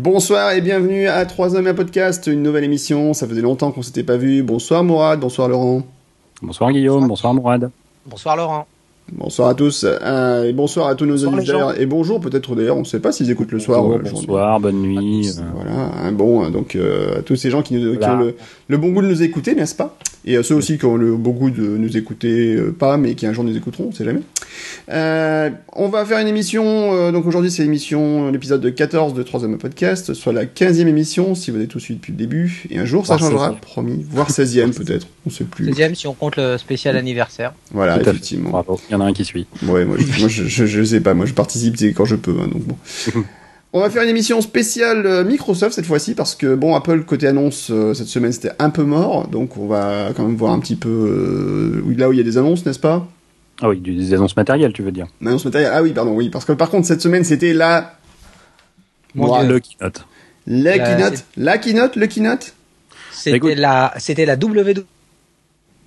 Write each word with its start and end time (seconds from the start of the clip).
Bonsoir 0.00 0.52
et 0.52 0.60
bienvenue 0.60 1.08
à 1.08 1.26
3 1.26 1.56
hommes 1.56 1.66
un 1.66 1.74
podcast, 1.74 2.28
une 2.28 2.40
nouvelle 2.40 2.62
émission. 2.62 3.14
Ça 3.14 3.26
faisait 3.26 3.40
longtemps 3.40 3.72
qu'on 3.72 3.82
s'était 3.82 4.04
pas 4.04 4.16
vu. 4.16 4.44
Bonsoir 4.44 4.84
Mourad, 4.84 5.18
bonsoir 5.18 5.48
Laurent. 5.48 5.82
Bonsoir 6.40 6.70
Guillaume, 6.70 7.08
bonsoir 7.08 7.34
Mourad. 7.34 7.72
Bonsoir 8.06 8.36
Laurent. 8.36 8.68
Bonsoir 9.10 9.48
à 9.48 9.54
tous 9.56 9.84
euh, 9.84 10.44
et 10.44 10.52
bonsoir 10.52 10.86
à 10.86 10.94
tous 10.94 11.04
nos 11.04 11.16
auditeurs 11.26 11.80
et 11.80 11.86
bonjour 11.86 12.20
peut-être 12.20 12.54
d'ailleurs 12.54 12.76
on 12.76 12.82
ne 12.82 12.84
sait 12.84 13.00
pas 13.00 13.10
s'ils 13.10 13.28
écoutent 13.28 13.50
le 13.50 13.58
soir. 13.58 13.82
Bonjour, 13.82 14.12
bonsoir, 14.12 14.60
bonne 14.60 14.80
nuit. 14.82 15.30
Euh. 15.36 15.42
Voilà, 15.52 15.90
un 16.00 16.12
bon 16.12 16.48
donc 16.50 16.76
euh, 16.76 17.18
à 17.18 17.22
tous 17.22 17.34
ces 17.34 17.50
gens 17.50 17.62
qui, 17.62 17.74
nous, 17.74 17.98
qui 17.98 18.08
ont 18.08 18.18
le, 18.18 18.36
le, 18.68 18.76
bon 18.76 18.90
goût 18.90 19.02
de 19.02 19.08
nous 19.08 19.24
écouter, 19.24 19.56
n'est-ce 19.56 19.74
pas? 19.74 19.96
Et 20.24 20.36
à 20.36 20.42
ceux 20.42 20.54
aussi 20.54 20.78
qui 20.78 20.84
ont 20.84 20.96
le 20.96 21.16
bon 21.16 21.30
goût 21.30 21.50
de 21.50 21.62
nous 21.62 21.96
écouter 21.96 22.54
euh, 22.54 22.72
pas, 22.72 22.96
mais 22.96 23.14
qui 23.14 23.26
un 23.26 23.32
jour 23.32 23.44
nous 23.44 23.56
écouteront, 23.56 23.88
on 23.88 23.92
sait 23.92 24.04
jamais. 24.04 24.20
Euh, 24.90 25.50
on 25.74 25.88
va 25.88 26.04
faire 26.04 26.18
une 26.18 26.28
émission, 26.28 27.12
donc 27.12 27.26
aujourd'hui 27.26 27.50
c'est 27.50 27.62
l'émission, 27.62 28.30
l'épisode 28.30 28.74
14 28.74 29.14
de 29.14 29.22
3 29.22 29.40
podcast, 29.58 30.14
soit 30.14 30.32
la 30.32 30.44
15e 30.44 30.86
émission 30.86 31.34
si 31.34 31.50
vous 31.50 31.58
avez 31.58 31.66
tout 31.66 31.80
suivi 31.80 31.98
depuis 31.98 32.12
le 32.12 32.18
début, 32.18 32.64
et 32.70 32.78
un 32.78 32.84
jour 32.84 33.06
ça 33.06 33.18
changera, 33.18 33.52
promis, 33.52 34.04
voire 34.10 34.30
16e 34.30 34.72
peut-être, 34.72 35.06
on 35.26 35.30
sait 35.30 35.44
plus. 35.44 35.70
16e 35.70 35.94
si 35.94 36.06
on 36.06 36.14
compte 36.14 36.36
le 36.36 36.58
spécial 36.58 36.96
anniversaire. 36.96 37.52
Voilà, 37.72 38.00
effectivement. 38.00 38.50
Bravo 38.50 38.80
y 38.90 38.94
en 38.94 39.00
a 39.00 39.04
un 39.04 39.12
qui 39.12 39.24
suit. 39.24 39.46
Ouais, 39.66 39.84
moi, 39.84 39.96
je, 39.98 40.20
moi 40.20 40.28
je, 40.28 40.44
je, 40.44 40.84
sais 40.84 41.00
pas, 41.00 41.14
moi 41.14 41.26
je 41.26 41.34
participe 41.34 41.76
quand 41.94 42.04
je 42.04 42.16
peux, 42.16 42.36
hein, 42.40 42.48
donc 42.48 42.62
bon. 42.62 42.76
On 43.74 43.80
va 43.80 43.90
faire 43.90 44.02
une 44.02 44.08
émission 44.08 44.40
spéciale 44.40 45.04
euh, 45.04 45.24
Microsoft 45.24 45.74
cette 45.74 45.84
fois-ci 45.84 46.14
parce 46.14 46.34
que 46.34 46.54
bon 46.54 46.74
Apple 46.74 47.04
côté 47.04 47.26
annonce 47.26 47.68
euh, 47.70 47.92
cette 47.92 48.06
semaine 48.06 48.32
c'était 48.32 48.52
un 48.58 48.70
peu 48.70 48.82
mort. 48.82 49.28
Donc 49.28 49.58
on 49.58 49.66
va 49.66 50.12
quand 50.16 50.24
même 50.24 50.36
voir 50.36 50.52
un 50.52 50.58
petit 50.58 50.76
peu 50.76 50.88
euh, 50.88 51.94
là 51.96 52.08
où 52.08 52.12
il 52.12 52.18
y 52.18 52.20
a 52.20 52.24
des 52.24 52.38
annonces 52.38 52.64
n'est-ce 52.64 52.78
pas? 52.78 53.06
Ah 53.60 53.68
oui 53.68 53.78
des 53.80 54.14
annonces 54.14 54.36
matérielles 54.36 54.72
tu 54.72 54.82
veux 54.82 54.92
dire. 54.92 55.06
Annonces 55.20 55.44
matérielles. 55.44 55.72
Ah 55.74 55.82
oui 55.82 55.92
pardon 55.92 56.12
oui. 56.14 56.30
Parce 56.30 56.46
que 56.46 56.52
par 56.52 56.70
contre 56.70 56.86
cette 56.86 57.02
semaine 57.02 57.24
c'était 57.24 57.52
la 57.52 57.98
Moi, 59.14 59.42
le 59.44 59.60
keynote. 59.60 60.06
la 60.46 60.78
keynote. 60.78 61.24
la 61.36 61.58
keynote 61.58 61.96
le 61.96 62.06
keynote? 62.06 62.54
C'était 63.12 63.54
la 63.54 63.92
c'était 63.98 64.24
la 64.24 64.36
W 64.36 64.84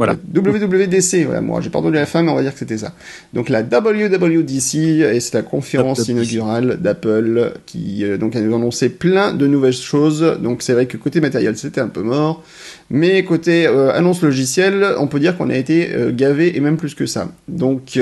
voilà. 0.02 0.16
WWDC, 0.34 1.26
voilà, 1.26 1.42
moi 1.42 1.62
j'ai 1.62 1.70
pardonné 1.70 2.00
la 2.00 2.08
fin, 2.08 2.24
mais 2.24 2.32
on 2.32 2.36
va 2.36 2.42
dire 2.42 2.54
que 2.54 2.58
c'était 2.58 2.80
ça. 2.80 2.94
Donc 3.34 3.50
la 3.50 3.62
WWDC, 3.62 4.76
et 4.76 5.20
c'est 5.20 5.36
la 5.36 5.44
conférence 5.44 6.08
inaugurale 6.08 6.80
d'Apple 6.82 7.54
qui 7.68 8.04
euh, 8.04 8.18
donc 8.18 8.36
a 8.36 8.42
nous 8.42 8.56
annoncé 8.56 8.90
plein 8.90 9.32
de 9.32 9.46
nouvelles 9.46 9.74
choses. 9.74 10.40
Donc 10.42 10.64
c'est 10.64 10.74
vrai 10.74 10.88
que 10.88 10.98
côté 10.98 11.22
matériel 11.22 11.56
c'était 11.56 11.82
un 11.82 11.88
peu 11.88 12.02
mort, 12.02 12.42
mais 12.90 13.24
côté 13.24 13.68
euh, 13.68 13.94
annonce 13.94 14.24
logicielle, 14.24 14.84
on 14.98 15.06
peut 15.06 15.20
dire 15.20 15.38
qu'on 15.38 15.52
a 15.52 15.56
été 15.56 15.94
euh, 15.94 16.12
gavé 16.12 16.58
et 16.58 16.62
même 16.62 16.78
plus 16.78 16.96
que 16.96 17.06
ça. 17.06 17.30
Donc, 17.48 18.00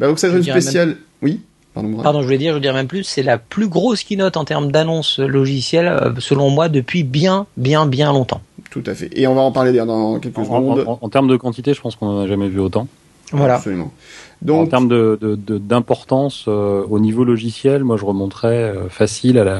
bah, 0.00 0.08
donc 0.08 0.18
c'est 0.18 0.28
une 0.28 0.42
spéciale. 0.42 0.96
Oui? 1.22 1.38
Pardon, 1.72 2.02
Pardon, 2.02 2.20
je 2.20 2.24
voulais 2.24 2.38
dire, 2.38 2.50
je 2.50 2.56
veux 2.56 2.60
dire 2.60 2.74
même 2.74 2.88
plus, 2.88 3.04
c'est 3.04 3.22
la 3.22 3.38
plus 3.38 3.68
grosse 3.68 4.02
keynote 4.02 4.36
en 4.36 4.44
termes 4.44 4.72
d'annonce 4.72 5.20
logicielle, 5.20 6.12
selon 6.18 6.50
moi, 6.50 6.68
depuis 6.68 7.04
bien, 7.04 7.46
bien, 7.56 7.86
bien 7.86 8.12
longtemps. 8.12 8.42
Tout 8.72 8.82
à 8.86 8.94
fait. 8.94 9.10
Et 9.12 9.26
on 9.26 9.34
va 9.34 9.42
en 9.42 9.52
parler 9.52 9.70
dans 9.74 10.18
quelques 10.18 10.38
en, 10.38 10.44
secondes. 10.44 10.84
En, 10.86 11.08
termes 11.10 11.28
de 11.28 11.36
quantité, 11.36 11.74
je 11.74 11.80
pense 11.82 11.94
qu'on 11.94 12.06
n'en 12.06 12.20
a 12.20 12.26
jamais 12.26 12.48
vu 12.48 12.58
autant. 12.58 12.88
Voilà. 13.30 13.56
Absolument. 13.56 13.92
Donc, 14.40 14.66
en 14.66 14.66
termes 14.66 14.88
d'importance 14.88 16.46
de, 16.46 16.50
de, 16.50 16.56
euh, 16.56 16.86
au 16.88 16.98
niveau 16.98 17.22
logiciel, 17.24 17.84
moi 17.84 17.98
je 17.98 18.06
remonterais 18.06 18.62
euh, 18.62 18.88
facile 18.88 19.38
à 19.38 19.44
la. 19.44 19.54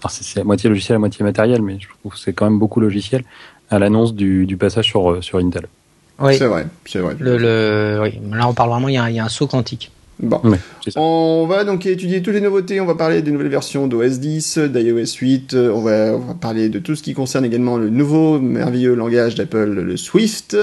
Alors 0.00 0.10
c'est 0.10 0.40
à 0.40 0.44
moitié 0.44 0.68
logiciel, 0.68 0.94
à 0.94 0.98
moitié 1.00 1.24
matériel, 1.24 1.60
mais 1.60 1.78
je 1.80 1.88
trouve 1.88 2.12
que 2.12 2.18
c'est 2.18 2.32
quand 2.32 2.44
même 2.44 2.60
beaucoup 2.60 2.78
logiciel 2.78 3.24
à 3.68 3.80
l'annonce 3.80 4.14
du, 4.14 4.46
du, 4.46 4.56
passage 4.56 4.84
sur, 4.84 5.10
euh, 5.10 5.22
sur 5.22 5.38
Intel. 5.38 5.66
Oui. 6.20 6.36
C'est 6.36 6.46
vrai, 6.46 6.68
c'est 6.84 7.00
vrai. 7.00 7.16
Le, 7.18 7.36
le, 7.36 8.00
oui. 8.00 8.20
Là 8.30 8.48
on 8.48 8.54
parle 8.54 8.70
vraiment, 8.70 8.88
il 8.88 8.94
y 8.94 8.98
a, 8.98 9.10
il 9.10 9.16
y 9.16 9.18
a 9.18 9.24
un 9.24 9.28
saut 9.28 9.48
quantique. 9.48 9.90
Bon. 10.18 10.40
on 10.96 11.46
va 11.46 11.64
donc 11.64 11.84
étudier 11.84 12.22
toutes 12.22 12.32
les 12.32 12.40
nouveautés, 12.40 12.80
on 12.80 12.86
va 12.86 12.94
parler 12.94 13.20
des 13.20 13.30
nouvelles 13.30 13.50
versions 13.50 13.86
d'OS 13.86 14.18
10, 14.18 14.58
d'iOS 14.58 15.16
8, 15.20 15.54
on 15.54 15.80
va, 15.80 16.14
on 16.14 16.20
va, 16.20 16.34
parler 16.34 16.70
de 16.70 16.78
tout 16.78 16.96
ce 16.96 17.02
qui 17.02 17.12
concerne 17.12 17.44
également 17.44 17.76
le 17.76 17.90
nouveau 17.90 18.38
merveilleux 18.38 18.94
langage 18.94 19.34
d'Apple, 19.34 19.68
le 19.68 19.96
Swift, 19.98 20.56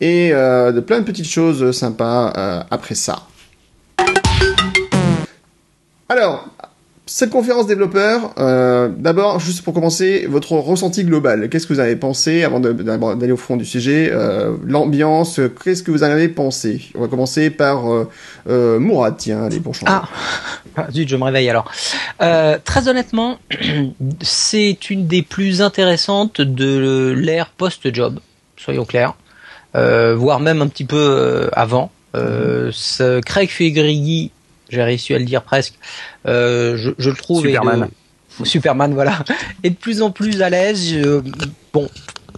et 0.00 0.30
euh, 0.32 0.72
de 0.72 0.80
plein 0.80 0.98
de 0.98 1.04
petites 1.04 1.28
choses 1.28 1.70
sympas 1.70 2.32
euh, 2.36 2.62
après 2.72 2.96
ça. 2.96 3.28
Alors, 6.08 6.48
cette 7.08 7.30
conférence 7.30 7.66
développeur, 7.66 8.34
euh, 8.38 8.88
d'abord, 8.94 9.40
juste 9.40 9.62
pour 9.62 9.72
commencer, 9.72 10.26
votre 10.28 10.52
ressenti 10.52 11.04
global. 11.04 11.48
Qu'est-ce 11.48 11.66
que 11.66 11.72
vous 11.72 11.80
avez 11.80 11.96
pensé 11.96 12.44
avant 12.44 12.60
d'aller 12.60 13.32
au 13.32 13.36
fond 13.38 13.56
du 13.56 13.64
sujet 13.64 14.10
euh, 14.12 14.56
L'ambiance, 14.64 15.40
qu'est-ce 15.64 15.82
que 15.82 15.90
vous 15.90 16.04
en 16.04 16.08
avez 16.08 16.28
pensé? 16.28 16.82
On 16.94 17.00
va 17.00 17.08
commencer 17.08 17.48
par 17.48 17.84
euh, 17.88 18.78
Mourad, 18.78 19.14
tiens, 19.16 19.44
allez, 19.44 19.58
pour. 19.58 19.74
Ah, 19.86 20.06
ah 20.76 20.86
zut, 20.92 21.08
je 21.08 21.16
me 21.16 21.24
réveille 21.24 21.48
alors. 21.48 21.72
Très 22.18 22.88
honnêtement, 22.88 23.38
c'est 24.20 24.90
une 24.90 25.06
des 25.06 25.22
plus 25.22 25.62
intéressantes 25.62 26.42
de 26.42 27.14
l'ère 27.16 27.48
post-job, 27.48 28.20
soyons 28.58 28.84
clairs, 28.84 29.14
voire 29.74 30.40
même 30.40 30.60
un 30.60 30.68
petit 30.68 30.84
peu 30.84 31.48
avant. 31.52 31.90
Euh, 32.14 32.72
Craig 33.24 33.50
Federighi 33.50 34.30
j'ai 34.68 34.82
réussi 34.82 35.14
à 35.14 35.18
le 35.18 35.24
dire 35.24 35.42
presque. 35.42 35.74
Euh, 36.26 36.76
je, 36.76 36.90
je, 36.98 37.10
le 37.10 37.16
trouve 37.16 37.42
Superman. 37.44 37.88
De, 38.40 38.44
Superman, 38.44 38.94
voilà, 38.94 39.24
et 39.64 39.70
de 39.70 39.74
plus 39.74 40.02
en 40.02 40.10
plus 40.10 40.42
à 40.42 40.50
l'aise. 40.50 40.94
bon, 41.72 41.88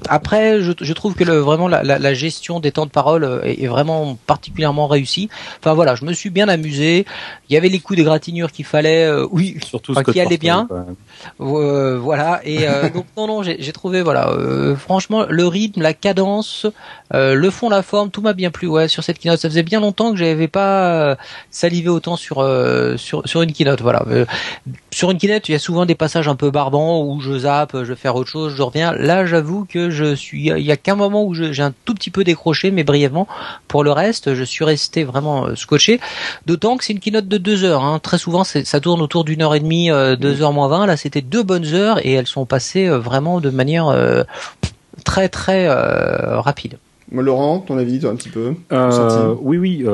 après, 0.08 0.60
je, 0.60 0.72
je, 0.80 0.92
trouve 0.92 1.14
que 1.14 1.24
le, 1.24 1.38
vraiment 1.38 1.68
la, 1.68 1.82
la, 1.82 1.98
la, 1.98 2.14
gestion 2.14 2.60
des 2.60 2.72
temps 2.72 2.86
de 2.86 2.90
parole 2.90 3.24
euh, 3.24 3.42
est, 3.42 3.62
est, 3.62 3.66
vraiment 3.66 4.16
particulièrement 4.26 4.86
réussie. 4.86 5.28
Enfin 5.58 5.74
voilà, 5.74 5.94
je 5.94 6.04
me 6.04 6.12
suis 6.12 6.30
bien 6.30 6.48
amusé. 6.48 7.04
Il 7.48 7.54
y 7.54 7.56
avait 7.56 7.68
les 7.68 7.80
coups 7.80 7.98
de 7.98 8.04
gratinure 8.04 8.52
qu'il 8.52 8.64
fallait, 8.64 9.04
euh, 9.04 9.26
oui, 9.30 9.56
surtout 9.64 9.92
enfin, 9.92 10.04
qui 10.04 10.20
allait 10.20 10.38
bien. 10.38 10.68
Euh, 11.40 11.98
voilà. 11.98 12.40
Et 12.44 12.68
euh, 12.68 12.88
donc 12.94 13.06
non 13.16 13.26
non, 13.26 13.42
j'ai 13.42 13.72
trouvé 13.72 14.02
voilà, 14.02 14.32
franchement 14.76 15.26
le 15.28 15.46
rythme, 15.46 15.82
la 15.82 15.94
cadence, 15.94 16.66
le 17.12 17.50
fond, 17.50 17.68
la 17.68 17.82
forme, 17.82 18.10
tout 18.10 18.22
m'a 18.22 18.32
bien 18.32 18.50
plu. 18.50 18.66
Ouais, 18.66 18.88
sur 18.88 19.04
cette 19.04 19.18
keynote, 19.18 19.40
ça 19.40 19.48
faisait 19.48 19.62
bien 19.62 19.80
longtemps 19.80 20.12
que 20.12 20.18
j'avais 20.18 20.48
pas 20.48 21.16
salivé 21.50 21.88
autant 21.88 22.16
sur 22.16 22.46
sur 22.96 23.22
sur 23.26 23.42
une 23.42 23.52
keynote. 23.52 23.82
Voilà. 23.82 24.04
sur 24.90 25.10
une 25.10 25.18
keynote, 25.18 25.48
il 25.48 25.52
y 25.52 25.54
a 25.54 25.58
souvent 25.58 25.86
des 25.86 25.94
passages 25.94 26.28
un 26.28 26.36
peu 26.36 26.50
barbants 26.50 27.02
où 27.02 27.20
je 27.20 27.38
zappe, 27.38 27.72
je 27.74 27.78
vais 27.78 27.96
faire 27.96 28.16
autre 28.16 28.30
chose, 28.30 28.54
je 28.56 28.62
reviens. 28.62 28.92
Là, 28.92 29.26
j'avoue 29.26 29.64
que 29.64 29.89
je 29.90 30.14
suis, 30.14 30.48
il 30.48 30.62
y 30.62 30.72
a 30.72 30.76
qu'un 30.76 30.96
moment 30.96 31.24
où 31.24 31.34
j'ai 31.34 31.62
un 31.62 31.72
tout 31.84 31.94
petit 31.94 32.10
peu 32.10 32.24
décroché, 32.24 32.70
mais 32.70 32.84
brièvement. 32.84 33.26
Pour 33.68 33.84
le 33.84 33.92
reste, 33.92 34.34
je 34.34 34.44
suis 34.44 34.64
resté 34.64 35.04
vraiment 35.04 35.54
scotché. 35.56 36.00
D'autant 36.46 36.76
que 36.76 36.84
c'est 36.84 36.92
une 36.92 37.00
keynote 37.00 37.28
de 37.28 37.38
deux 37.38 37.64
heures. 37.64 37.84
Hein. 37.84 37.98
Très 38.00 38.18
souvent, 38.18 38.44
ça 38.44 38.80
tourne 38.80 39.02
autour 39.02 39.24
d'une 39.24 39.42
heure 39.42 39.54
et 39.54 39.60
demie, 39.60 39.90
deux 40.18 40.42
heures 40.42 40.52
moins 40.52 40.68
vingt. 40.68 40.86
Là, 40.86 40.96
c'était 40.96 41.22
deux 41.22 41.42
bonnes 41.42 41.66
heures 41.74 42.04
et 42.04 42.12
elles 42.12 42.26
sont 42.26 42.46
passées 42.46 42.88
euh, 42.88 42.98
vraiment 42.98 43.40
de 43.40 43.50
manière 43.50 43.88
euh, 43.88 44.22
très 45.04 45.28
très 45.28 45.66
euh, 45.68 46.40
rapide. 46.40 46.78
Laurent, 47.12 47.58
ton 47.58 47.76
avis, 47.78 47.98
toi, 47.98 48.10
un 48.10 48.16
petit 48.16 48.28
peu 48.28 48.54
Oui, 49.40 49.58
oui. 49.58 49.84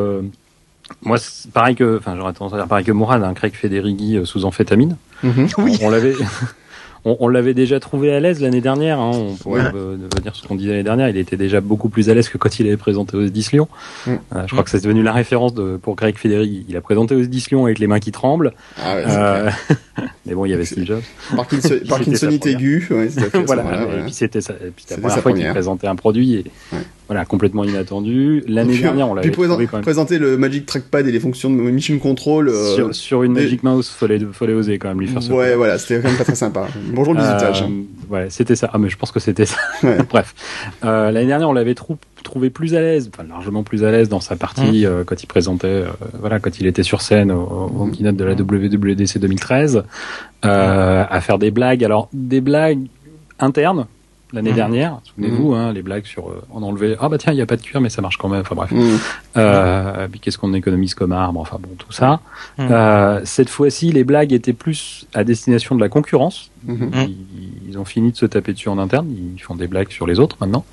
Moi, 1.03 1.17
pareil 1.53 1.75
que, 1.75 1.99
enfin, 1.99 2.15
j'aurais 2.17 2.33
tendance 2.33 2.53
à 2.53 2.59
dire 2.59 2.69
pareil 2.69 2.85
que 2.85 2.93
Mourad, 2.93 3.23
un 3.23 3.31
hein, 3.31 3.35
Craig 3.35 3.55
Federighi 3.55 4.21
sous 4.25 4.45
amphétamine. 4.45 4.97
Oui. 5.59 5.79
On, 5.83 5.91
l'avait, 5.91 6.15
on, 7.07 7.17
on 7.21 7.29
l'avait 7.29 7.55
déjà 7.55 7.79
trouvé 7.79 8.13
à 8.13 8.21
l'aise 8.21 8.41
l'année 8.41 8.61
dernière. 8.61 8.99
Hein, 8.99 9.13
on 9.15 9.35
pourrait 9.37 9.63
ouais. 9.63 9.97
dire 10.23 10.35
ce 10.35 10.47
qu'on 10.47 10.57
disait 10.57 10.73
l'année 10.73 10.83
dernière. 10.83 11.09
Il 11.09 11.17
était 11.17 11.37
déjà 11.37 11.61
beaucoup 11.61 11.89
plus 11.89 12.11
à 12.11 12.15
l'aise 12.15 12.29
que 12.29 12.37
quand 12.37 12.59
il 12.59 12.67
avait 12.67 12.77
présenté 12.77 13.17
aux 13.17 13.25
éditions. 13.25 13.69
Mm. 14.07 14.11
Euh, 14.11 14.43
je 14.47 14.53
crois 14.53 14.65
que 14.65 14.71
c'est 14.71 14.83
devenu 14.83 15.05
la 15.05 15.13
référence 15.13 15.55
de, 15.55 15.77
pour 15.77 15.95
Greg 15.95 16.19
Federighi. 16.19 16.67
Il 16.69 16.77
a 16.77 16.81
présenté 16.81 17.15
aux 17.15 17.23
éditions 17.23 17.65
avec 17.67 17.79
les 17.79 17.87
mains 17.87 18.01
qui 18.01 18.11
tremblent. 18.11 18.53
Ah 18.83 18.97
ouais, 18.97 19.05
euh, 19.07 19.51
mais 20.27 20.35
bon, 20.35 20.45
il 20.47 20.51
y 20.51 20.55
avait 20.55 20.65
Steve 20.65 20.85
Jobs. 20.85 21.03
Parkinson, 21.35 21.77
Parkinsonite 21.89 22.45
aiguë. 22.47 22.89
Ouais, 22.91 23.09
voilà. 23.47 23.63
Voilà, 23.63 24.01
et 24.01 24.03
puis 24.03 24.13
c'était 24.13 24.41
ça. 24.41 24.55
Et 24.55 24.71
puis 24.71 24.85
c'était 24.87 24.97
la 24.97 25.09
première 25.09 25.23
fois 25.23 25.33
qu'il 25.33 25.49
présentait 25.49 25.87
un 25.87 25.97
produit. 25.97 26.35
Et. 26.35 26.45
Voilà, 27.09 27.25
complètement 27.25 27.65
inattendu. 27.65 28.43
L'année 28.49 28.79
dernière, 28.79 29.09
on 29.09 29.15
l'avait 29.15 29.31
quand 29.31 29.73
même. 29.75 29.83
Présenter 29.83 30.19
le 30.19 30.37
Magic 30.37 30.67
Trackpad 30.67 31.07
et 31.07 31.13
les 31.13 31.21
fonctions 31.21 31.51
de 31.51 31.55
Mission 31.55 31.99
Control 31.99 32.49
euh, 32.49 32.75
sur, 32.75 32.95
sur, 32.95 33.23
une 33.23 33.33
Magic 33.33 33.63
Mouse, 33.63 33.89
fallait 33.89 34.21
fallait 34.33 34.55
oser 34.55 34.79
quand 34.79 34.89
même 34.89 35.01
lui 35.01 35.09
faire 35.09 35.23
ça. 35.23 35.33
Ouais, 35.33 35.55
voilà, 35.55 35.79
c'était 35.79 36.01
quand 36.01 36.09
même 36.09 36.19
pas 36.19 36.25
très 36.25 36.35
sympa. 36.35 36.67
Bonjour 36.93 37.15
le 37.15 37.21
visitage. 37.21 37.63
Euh, 37.63 38.13
ouais, 38.13 38.27
c'était 38.31 38.57
ça. 38.57 38.71
Ah, 38.73 38.79
mais 38.79 38.89
je 38.89 38.97
pense 38.97 39.13
que 39.13 39.21
c'était 39.21 39.47
ça. 39.47 39.59
Ouais. 39.83 39.99
Bref, 40.09 40.35
euh, 40.85 41.11
l'année 41.11 41.29
dernière, 41.29 41.49
on 41.49 41.53
l'avait 41.53 41.75
trou 41.75 41.97
trouvé 42.27 42.51
plus 42.51 42.75
à 42.75 42.81
l'aise, 42.81 43.09
enfin 43.15 43.27
largement 43.27 43.63
plus 43.63 43.85
à 43.85 43.93
l'aise 43.93 44.09
dans 44.09 44.21
sa 44.21 44.35
partie 44.35 44.83
mmh. 44.83 44.87
euh, 44.87 45.05
quand 45.05 45.23
il 45.23 45.27
présentait, 45.27 45.69
euh, 45.69 45.87
voilà, 46.19 46.41
quand 46.41 46.59
il 46.59 46.67
était 46.67 46.83
sur 46.83 47.01
scène 47.01 47.31
au, 47.31 47.43
au 47.43 47.87
keynote 47.87 48.17
de 48.17 48.25
la 48.25 48.35
WWDC 48.35 49.19
2013, 49.19 49.85
euh, 50.45 51.05
à 51.09 51.21
faire 51.21 51.39
des 51.39 51.53
blagues. 51.53 51.85
Alors 51.85 52.09
des 52.13 52.41
blagues 52.41 52.87
internes 53.39 53.87
l'année 54.33 54.53
mmh. 54.53 54.57
dernière. 54.57 54.99
Souvenez-vous, 55.05 55.53
mmh. 55.53 55.55
hein, 55.55 55.73
les 55.73 55.83
blagues 55.83 56.05
sur 56.05 56.29
euh, 56.29 56.43
on 56.53 56.63
enlevait 56.63 56.97
ah 57.01 57.09
bah 57.09 57.19
tiens 57.19 57.33
il 57.33 57.39
y 57.39 57.43
a 57.43 57.47
pas 57.47 57.57
de 57.57 57.63
cuir 57.63 57.81
mais 57.81 57.89
ça 57.89 58.03
marche 58.03 58.17
quand 58.17 58.29
même. 58.29 58.41
Enfin 58.41 58.55
bref. 58.55 58.71
Mmh. 58.73 58.99
Euh, 59.37 60.09
puis 60.09 60.21
qu'est-ce 60.21 60.39
qu'on 60.39 60.53
économise 60.55 60.95
comme 60.95 61.13
arbre? 61.13 61.41
Enfin 61.41 61.59
bon 61.61 61.71
tout 61.79 61.93
ça. 61.93 62.21
Euh, 62.59 63.21
cette 63.25 63.49
fois-ci 63.49 63.93
les 63.93 64.05
blagues 64.05 64.33
étaient 64.33 64.53
plus 64.53 65.07
à 65.15 65.25
destination 65.25 65.75
de 65.75 65.81
la 65.81 65.89
concurrence. 65.89 66.51
Ils, 66.69 67.17
ils, 67.69 67.79
ont 67.79 67.85
fini 67.85 68.11
de 68.11 68.17
se 68.17 68.27
taper 68.27 68.53
dessus 68.53 68.69
en 68.69 68.79
interne. 68.79 69.09
Ils 69.09 69.41
font 69.41 69.55
des 69.55 69.69
blagues 69.69 69.91
sur 69.91 70.05
les 70.05 70.19
autres 70.19 70.37
maintenant. 70.41 70.65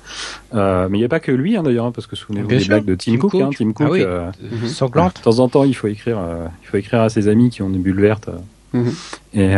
Euh, 0.54 0.88
mais 0.90 0.98
il 0.98 1.00
n'y 1.02 1.06
a 1.06 1.08
pas 1.08 1.20
que 1.20 1.30
lui 1.30 1.56
hein, 1.56 1.62
d'ailleurs 1.62 1.86
hein, 1.86 1.92
parce 1.92 2.08
que 2.08 2.16
souvenez-vous 2.16 2.48
des 2.48 2.64
blagues 2.64 2.84
de 2.84 2.96
Tim, 2.96 3.12
Tim 3.12 3.18
Cook. 3.18 3.30
Cook. 3.30 3.56
Tim 3.56 3.72
Cook. 3.72 3.86
Ah 3.86 3.90
oui. 3.92 4.00
de 4.00 5.22
temps 5.22 5.38
en 5.38 5.48
temps 5.48 5.64
il 5.64 5.74
faut 5.74 5.86
écrire 5.86 6.18
il 6.62 6.66
faut 6.66 6.76
écrire 6.76 7.02
à 7.02 7.08
ses 7.08 7.28
amis 7.28 7.50
qui 7.50 7.62
ont 7.62 7.70
des 7.70 7.78
bulles 7.78 8.00
vertes 8.00 8.28
mhm. 8.74 8.92
et, 9.34 9.52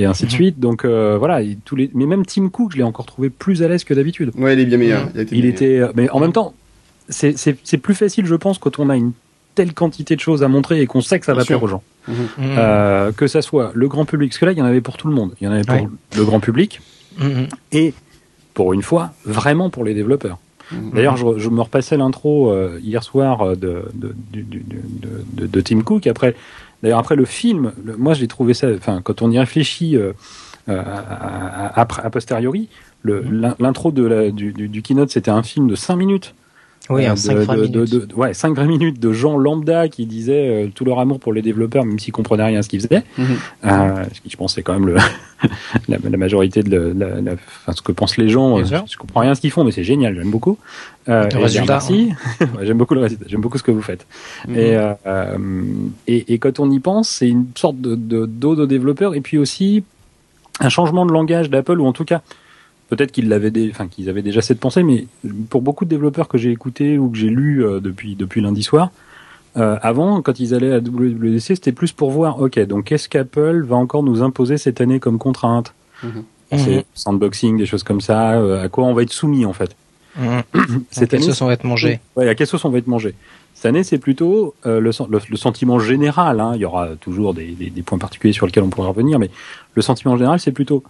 et 0.00 0.04
ainsi 0.06 0.24
de 0.24 0.30
suite. 0.30 0.58
Donc 0.58 0.86
voilà, 0.86 1.40
tous 1.66 1.76
les, 1.76 1.90
mais 1.92 2.06
même 2.06 2.24
Tim 2.24 2.48
Cook, 2.48 2.72
je 2.72 2.78
l'ai 2.78 2.82
encore 2.82 3.06
trouvé 3.06 3.28
plus 3.28 3.62
à 3.62 3.68
l'aise 3.68 3.84
que 3.84 3.92
d'habitude. 3.92 4.30
Ouais, 4.36 4.54
il 4.54 4.60
est 4.60 4.64
bien 4.64 4.78
meilleur. 4.78 5.08
Il, 5.30 5.44
était, 5.44 5.82
mais 5.94 6.08
en 6.10 6.20
même 6.20 6.32
temps, 6.32 6.54
c'est 7.10 7.78
plus 7.82 7.94
facile, 7.94 8.26
je 8.26 8.34
pense, 8.34 8.58
quand 8.58 8.78
on 8.78 8.88
a 8.88 8.96
une 8.96 9.12
telle 9.54 9.74
quantité 9.74 10.16
de 10.16 10.20
choses 10.20 10.42
à 10.42 10.48
montrer 10.48 10.80
et 10.80 10.86
qu'on 10.86 11.00
sait 11.00 11.18
que 11.18 11.26
ça 11.26 11.34
va 11.34 11.44
plaire 11.44 11.62
aux 11.62 11.68
gens. 11.68 11.82
Mhm. 12.08 12.14
Euh, 12.40 13.12
que 13.12 13.26
ça 13.26 13.42
soit 13.42 13.72
le 13.74 13.88
grand 13.88 14.04
public, 14.04 14.30
parce 14.30 14.38
que 14.38 14.46
là, 14.46 14.52
il 14.52 14.58
y 14.58 14.62
en 14.62 14.66
avait 14.66 14.80
pour 14.80 14.96
tout 14.96 15.08
le 15.08 15.14
monde. 15.14 15.32
Il 15.40 15.44
y 15.44 15.48
en 15.48 15.52
avait 15.52 15.64
pour 15.64 15.88
le 16.16 16.24
grand 16.24 16.40
public 16.40 16.80
mhm. 17.18 17.48
et, 17.72 17.92
pour 18.54 18.72
une 18.72 18.82
fois, 18.82 19.12
vraiment 19.24 19.70
pour 19.70 19.84
les 19.84 19.94
développeurs. 19.94 20.38
Mhm. 20.72 20.90
D'ailleurs, 20.94 21.16
je, 21.16 21.48
me 21.48 21.60
repassais 21.60 21.96
l'intro 21.96 22.50
euh, 22.50 22.78
hier 22.82 23.02
soir 23.02 23.42
euh, 23.42 23.54
de, 23.54 23.84
de, 23.94 24.14
de, 24.32 25.46
de, 25.46 25.60
Tim 25.60 25.82
Cook. 25.82 26.06
Après, 26.06 26.34
d'ailleurs, 26.82 26.98
après 26.98 27.16
le 27.16 27.24
film, 27.24 27.72
moi, 27.98 28.14
j'ai 28.14 28.28
trouvé 28.28 28.54
ça. 28.54 28.68
Enfin, 28.74 29.00
quand 29.02 29.22
on 29.22 29.30
y 29.30 29.38
réfléchit 29.38 29.98
à, 30.68 31.80
a 31.80 32.10
posteriori, 32.10 32.68
l'intro 33.04 33.90
de 33.92 34.30
du, 34.30 34.52
du 34.52 34.82
keynote, 34.82 35.10
c'était 35.10 35.30
un 35.30 35.42
film 35.42 35.68
de 35.68 35.74
5 35.74 35.96
minutes. 35.96 36.34
Oui, 36.88 37.06
un 37.06 37.14
5 37.14 37.34
de, 37.34 37.54
minutes. 37.54 37.72
De, 37.72 37.84
de, 38.06 38.14
ouais, 38.14 38.34
5 38.34 38.58
minutes 38.58 38.98
de 38.98 39.12
gens 39.12 39.36
lambda 39.36 39.88
qui 39.88 40.06
disaient 40.06 40.64
euh, 40.64 40.68
tout 40.74 40.84
leur 40.84 40.98
amour 40.98 41.20
pour 41.20 41.32
les 41.32 41.42
développeurs, 41.42 41.84
même 41.84 41.98
s'ils 41.98 42.12
comprenaient 42.12 42.44
rien 42.44 42.58
à 42.58 42.62
ce 42.62 42.68
qu'ils 42.68 42.80
faisaient. 42.80 43.04
Mm 43.18 43.22
-hmm. 43.22 43.36
euh, 43.66 44.04
ce 44.12 44.20
qui, 44.20 44.30
je 44.30 44.36
pense, 44.36 44.54
c'est 44.54 44.62
quand 44.62 44.72
même 44.72 44.86
le 44.86 44.96
la, 45.88 45.98
la, 46.02 46.16
majorité 46.16 46.62
de 46.62 46.94
la, 46.96 47.20
la, 47.20 47.32
enfin, 47.32 47.72
ce 47.72 47.82
que 47.82 47.92
pensent 47.92 48.16
les 48.16 48.28
gens. 48.28 48.58
Euh, 48.58 48.64
je 48.64 48.96
comprends 48.96 49.20
rien 49.20 49.32
à 49.32 49.34
ce 49.34 49.40
qu'ils 49.40 49.50
font, 49.50 49.64
mais 49.64 49.72
c'est 49.72 49.84
génial, 49.84 50.14
j'aime 50.14 50.30
beaucoup. 50.30 50.56
Euh, 51.08 51.28
le 51.32 51.38
résultat. 51.38 51.74
Merci. 51.74 52.10
Hein. 52.40 52.46
ouais, 52.56 52.66
j'aime 52.66 52.78
beaucoup 52.78 52.94
le 52.94 53.02
résultat. 53.02 53.26
J'aime 53.28 53.40
beaucoup 53.40 53.58
ce 53.58 53.62
que 53.62 53.74
vous 53.78 53.82
faites. 53.90 54.04
Mm 54.48 54.52
-hmm. 54.52 54.58
et, 54.58 54.70
euh, 55.06 56.12
et, 56.12 56.20
et, 56.32 56.38
quand 56.42 56.56
on 56.64 56.68
y 56.70 56.80
pense, 56.80 57.06
c'est 57.16 57.30
une 57.36 57.46
sorte 57.54 57.78
de 57.80 57.94
d'eau 58.40 58.54
de, 58.54 58.60
de 58.60 58.66
développeurs 58.66 59.12
et 59.18 59.22
puis 59.26 59.38
aussi 59.38 59.68
un 60.66 60.70
changement 60.76 61.04
de 61.06 61.12
langage 61.12 61.48
d'Apple 61.52 61.78
ou 61.82 61.86
en 61.86 61.94
tout 61.98 62.04
cas 62.12 62.20
peut-être 62.90 63.12
qu'ils 63.12 63.28
l'avaient, 63.28 63.52
enfin 63.70 63.88
qu'ils 63.88 64.10
avaient 64.10 64.22
déjà 64.22 64.42
cette 64.42 64.60
pensée, 64.60 64.82
mais 64.82 65.06
pour 65.48 65.62
beaucoup 65.62 65.84
de 65.84 65.90
développeurs 65.90 66.28
que 66.28 66.36
j'ai 66.36 66.50
écoutés 66.50 66.98
ou 66.98 67.08
que 67.08 67.16
j'ai 67.16 67.30
lus 67.30 67.64
euh, 67.64 67.80
depuis 67.80 68.16
depuis 68.16 68.42
lundi 68.42 68.62
soir, 68.62 68.90
euh, 69.56 69.78
avant, 69.82 70.22
quand 70.22 70.38
ils 70.38 70.54
allaient 70.54 70.72
à 70.72 70.78
WWDC, 70.78 71.40
c'était 71.40 71.72
plus 71.72 71.92
pour 71.92 72.10
voir, 72.10 72.40
ok, 72.40 72.58
donc 72.66 72.84
qu'est-ce 72.84 73.08
qu'Apple 73.08 73.62
va 73.62 73.76
encore 73.76 74.02
nous 74.02 74.22
imposer 74.22 74.58
cette 74.58 74.80
année 74.80 75.00
comme 75.00 75.18
contrainte? 75.18 75.74
Mm-hmm. 76.04 76.08
C'est 76.52 76.56
mm-hmm. 76.56 76.84
sandboxing, 76.94 77.58
des 77.58 77.66
choses 77.66 77.82
comme 77.82 78.00
ça. 78.00 78.32
Euh, 78.32 78.64
à 78.64 78.68
quoi 78.68 78.84
on 78.84 78.92
va 78.92 79.02
être 79.02 79.12
soumis 79.12 79.46
en 79.46 79.52
fait 79.52 79.76
mmh. 80.16 80.40
Cette 80.90 81.14
année, 81.14 81.22
sauce 81.22 81.40
on 81.42 81.46
va 81.46 81.52
être 81.52 81.64
mangé 81.64 82.00
Ouais, 82.16 82.28
à 82.28 82.34
quelle 82.34 82.48
sauce 82.48 82.64
on 82.64 82.70
va 82.70 82.78
être 82.78 82.88
mangé 82.88 83.14
cette 83.54 83.66
année, 83.66 83.84
c'est 83.84 83.98
plutôt 83.98 84.54
euh, 84.64 84.80
le, 84.80 84.90
le, 85.10 85.20
le, 85.28 85.36
sentiment 85.36 85.78
général. 85.78 86.40
Hein. 86.40 86.52
Il 86.54 86.62
y 86.62 86.64
aura 86.64 86.96
toujours 86.98 87.34
des, 87.34 87.48
des, 87.48 87.68
des, 87.68 87.82
points 87.82 87.98
particuliers 87.98 88.32
sur 88.32 88.46
lesquels 88.46 88.62
on 88.62 88.70
pourra 88.70 88.88
revenir, 88.88 89.18
mais 89.18 89.28
le 89.74 89.82
sentiment 89.82 90.16
général, 90.16 90.40
c'est 90.40 90.50
plutôt 90.50 90.82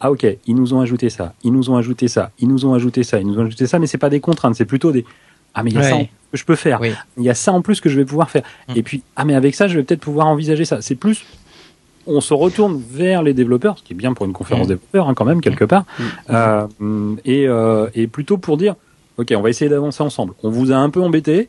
ah 0.00 0.10
ok, 0.10 0.26
ils 0.46 0.54
nous 0.54 0.74
ont 0.74 0.80
ajouté 0.80 1.10
ça, 1.10 1.34
ils 1.42 1.52
nous 1.52 1.70
ont 1.70 1.76
ajouté 1.76 2.08
ça, 2.08 2.30
ils 2.38 2.48
nous 2.48 2.66
ont 2.66 2.74
ajouté 2.74 3.02
ça, 3.02 3.18
ils 3.18 3.26
nous 3.26 3.38
ont 3.38 3.46
ajouté 3.46 3.66
ça, 3.66 3.78
mais 3.78 3.86
c'est 3.86 3.98
pas 3.98 4.10
des 4.10 4.20
contraintes, 4.20 4.54
c'est 4.54 4.64
plutôt 4.64 4.92
des 4.92 5.04
ah 5.54 5.62
mais 5.62 5.70
il 5.70 5.76
y 5.76 5.78
a 5.78 5.82
ça 5.82 5.98
que 5.98 6.36
je 6.36 6.44
peux 6.44 6.54
faire, 6.54 6.80
il 7.16 7.22
y 7.22 7.30
a 7.30 7.34
ça 7.34 7.52
en 7.52 7.62
plus 7.62 7.80
que 7.80 7.88
je 7.88 7.96
vais 7.96 8.04
pouvoir 8.04 8.30
faire, 8.30 8.42
mm. 8.68 8.72
et 8.76 8.82
puis 8.82 9.02
ah 9.16 9.24
mais 9.24 9.34
avec 9.34 9.54
ça 9.54 9.68
je 9.68 9.76
vais 9.76 9.84
peut-être 9.84 10.00
pouvoir 10.00 10.26
envisager 10.26 10.64
ça. 10.64 10.82
C'est 10.82 10.96
plus 10.96 11.24
on 12.06 12.20
se 12.20 12.34
retourne 12.34 12.80
vers 12.90 13.22
les 13.22 13.34
développeurs, 13.34 13.78
ce 13.78 13.82
qui 13.82 13.92
est 13.92 13.96
bien 13.96 14.14
pour 14.14 14.26
une 14.26 14.32
conférence 14.32 14.66
mmh. 14.66 14.68
développeur 14.68 15.08
hein, 15.08 15.14
quand 15.14 15.24
même 15.24 15.40
quelque 15.40 15.64
part, 15.64 15.84
mmh. 15.98 16.02
euh, 16.30 16.66
et, 17.24 17.48
euh, 17.48 17.88
et 17.94 18.06
plutôt 18.06 18.38
pour 18.38 18.56
dire 18.56 18.76
ok 19.18 19.32
on 19.36 19.40
va 19.40 19.50
essayer 19.50 19.68
d'avancer 19.68 20.02
ensemble. 20.02 20.34
On 20.42 20.50
vous 20.50 20.72
a 20.72 20.76
un 20.76 20.90
peu 20.90 21.02
embêté, 21.02 21.48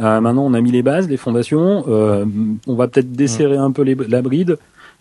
euh, 0.00 0.20
maintenant 0.20 0.44
on 0.44 0.54
a 0.54 0.60
mis 0.60 0.70
les 0.70 0.82
bases, 0.82 1.08
les 1.08 1.16
fondations, 1.16 1.84
euh, 1.88 2.24
on 2.66 2.74
va 2.74 2.86
peut-être 2.86 3.10
desserrer 3.12 3.56
un 3.56 3.72
peu 3.72 3.82
les, 3.82 3.94
la 3.94 4.22
bride. 4.22 4.58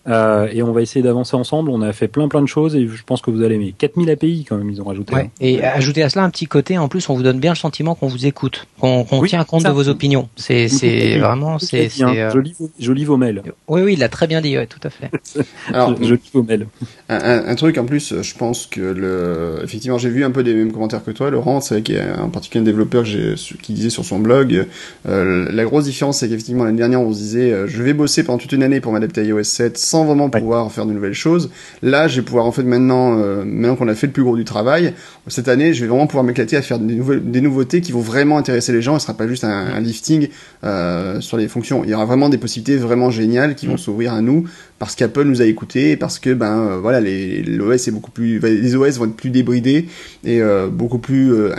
Euh, 0.07 0.47
et 0.51 0.63
on 0.63 0.71
va 0.71 0.81
essayer 0.81 1.01
d'avancer 1.01 1.35
ensemble. 1.35 1.69
On 1.69 1.81
a 1.81 1.91
fait 1.93 2.07
plein 2.07 2.27
plein 2.27 2.41
de 2.41 2.47
choses 2.47 2.75
et 2.75 2.87
je 2.87 3.03
pense 3.03 3.21
que 3.21 3.31
vous 3.31 3.43
allez 3.43 3.55
aimer. 3.55 3.73
4000 3.77 4.09
API 4.09 4.45
quand 4.47 4.57
même, 4.57 4.69
ils 4.69 4.81
ont 4.81 4.85
rajouté. 4.85 5.13
Ouais. 5.13 5.29
Et 5.41 5.63
ajouter 5.63 6.03
à 6.03 6.09
cela 6.09 6.23
un 6.23 6.29
petit 6.29 6.45
côté, 6.45 6.77
en 6.77 6.87
plus, 6.87 7.09
on 7.09 7.15
vous 7.15 7.23
donne 7.23 7.39
bien 7.39 7.51
le 7.51 7.57
sentiment 7.57 7.95
qu'on 7.95 8.07
vous 8.07 8.25
écoute, 8.25 8.67
qu'on 8.79 9.03
qu 9.03 9.27
tient 9.27 9.43
compte 9.43 9.63
ça. 9.63 9.69
de 9.69 9.73
vos 9.73 9.89
opinions. 9.89 10.29
C'est 10.35 10.67
c'est 10.67 11.19
vraiment 11.19 11.59
c'est 11.59 11.89
euh... 12.01 12.31
je, 12.31 12.39
lis, 12.39 12.55
je 12.79 12.91
lis 12.91 13.05
vos 13.05 13.17
mails. 13.17 13.43
Oui 13.67 13.81
oui, 13.81 13.93
il 13.93 13.99
l'a 13.99 14.09
très 14.09 14.27
bien 14.27 14.41
dit, 14.41 14.57
ouais, 14.57 14.67
tout 14.67 14.79
à 14.83 14.89
fait. 14.89 15.09
Alors 15.73 15.95
je, 15.97 16.05
je, 16.05 16.13
lis 16.13 16.29
vos 16.33 16.43
mails. 16.43 16.67
Un, 17.09 17.15
un, 17.15 17.47
un, 17.47 17.55
truc 17.55 17.77
en 17.77 17.85
plus, 17.85 18.21
je 18.21 18.35
pense 18.35 18.65
que 18.65 18.81
le 18.81 19.59
effectivement, 19.63 19.97
j'ai 19.97 20.09
vu 20.09 20.23
un 20.23 20.31
peu 20.31 20.43
des 20.43 20.53
mêmes 20.53 20.71
commentaires 20.71 21.03
que 21.03 21.11
toi, 21.11 21.29
Laurent. 21.29 21.61
C'est 21.61 21.75
vrai 21.75 21.81
qu'il 21.81 21.95
y 21.95 21.99
a 21.99 22.21
un 22.21 22.29
particulier 22.29 22.61
un 22.61 22.65
développeur 22.65 23.03
qui 23.03 23.73
disait 23.73 23.89
sur 23.89 24.05
son 24.05 24.19
blog, 24.19 24.65
euh, 25.07 25.47
la 25.51 25.63
grosse 25.65 25.85
différence, 25.85 26.19
c'est 26.19 26.29
qu'effectivement 26.29 26.63
l'année 26.63 26.77
dernière, 26.77 27.01
on 27.01 27.11
se 27.11 27.17
disait, 27.17 27.51
euh, 27.51 27.67
je 27.67 27.83
vais 27.83 27.93
bosser 27.93 28.23
pendant 28.23 28.37
toute 28.37 28.51
une 28.51 28.63
année 28.63 28.81
pour 28.81 28.91
m'adapter 28.91 29.21
à 29.21 29.23
iOS 29.23 29.43
7 29.43 29.77
sans 29.77 29.96
vraiment 30.05 30.29
pouvoir 30.29 30.71
faire 30.71 30.85
de 30.85 30.93
nouvelles 30.93 31.13
choses. 31.13 31.49
Là, 31.81 32.07
je 32.07 32.17
vais 32.17 32.25
pouvoir 32.25 32.45
en 32.45 32.51
fait 32.51 32.63
maintenant, 32.63 33.17
euh, 33.17 33.43
maintenant 33.45 33.75
qu'on 33.75 33.87
a 33.87 33.95
fait 33.95 34.07
le 34.07 34.13
plus 34.13 34.23
gros 34.23 34.35
du 34.35 34.45
travail, 34.45 34.93
cette 35.27 35.47
année, 35.47 35.73
je 35.73 35.81
vais 35.81 35.87
vraiment 35.87 36.07
pouvoir 36.07 36.23
m'éclater 36.23 36.57
à 36.57 36.61
faire 36.61 36.79
des, 36.79 36.95
nouvelles, 36.95 37.29
des 37.29 37.41
nouveautés 37.41 37.81
qui 37.81 37.91
vont 37.91 38.01
vraiment 38.01 38.37
intéresser 38.37 38.71
les 38.71 38.81
gens. 38.81 38.99
Ce 38.99 39.05
sera 39.05 39.17
pas 39.17 39.27
juste 39.27 39.43
un, 39.43 39.49
un 39.49 39.79
lifting 39.79 40.29
euh, 40.63 41.21
sur 41.21 41.37
les 41.37 41.47
fonctions. 41.47 41.83
Il 41.83 41.89
y 41.89 41.93
aura 41.93 42.05
vraiment 42.05 42.29
des 42.29 42.37
possibilités 42.37 42.77
vraiment 42.77 43.09
géniales 43.09 43.55
qui 43.55 43.67
vont 43.67 43.75
mm. 43.75 43.79
s'ouvrir 43.79 44.13
à 44.13 44.21
nous 44.21 44.45
parce 44.79 44.95
qu'Apple 44.95 45.23
nous 45.23 45.41
a 45.41 45.45
écoutés, 45.45 45.97
parce 45.97 46.19
que 46.19 46.33
ben 46.33 46.59
euh, 46.59 46.79
voilà, 46.79 46.99
les 46.99 47.41
l'OS 47.41 47.87
est 47.87 47.91
beaucoup 47.91 48.11
plus, 48.11 48.39
les 48.39 48.75
OS 48.75 48.97
vont 48.97 49.05
être 49.05 49.15
plus 49.15 49.29
débridés 49.31 49.87
et 50.23 50.41
euh, 50.41 50.67
beaucoup 50.67 50.99
plus 50.99 51.33
euh, 51.33 51.55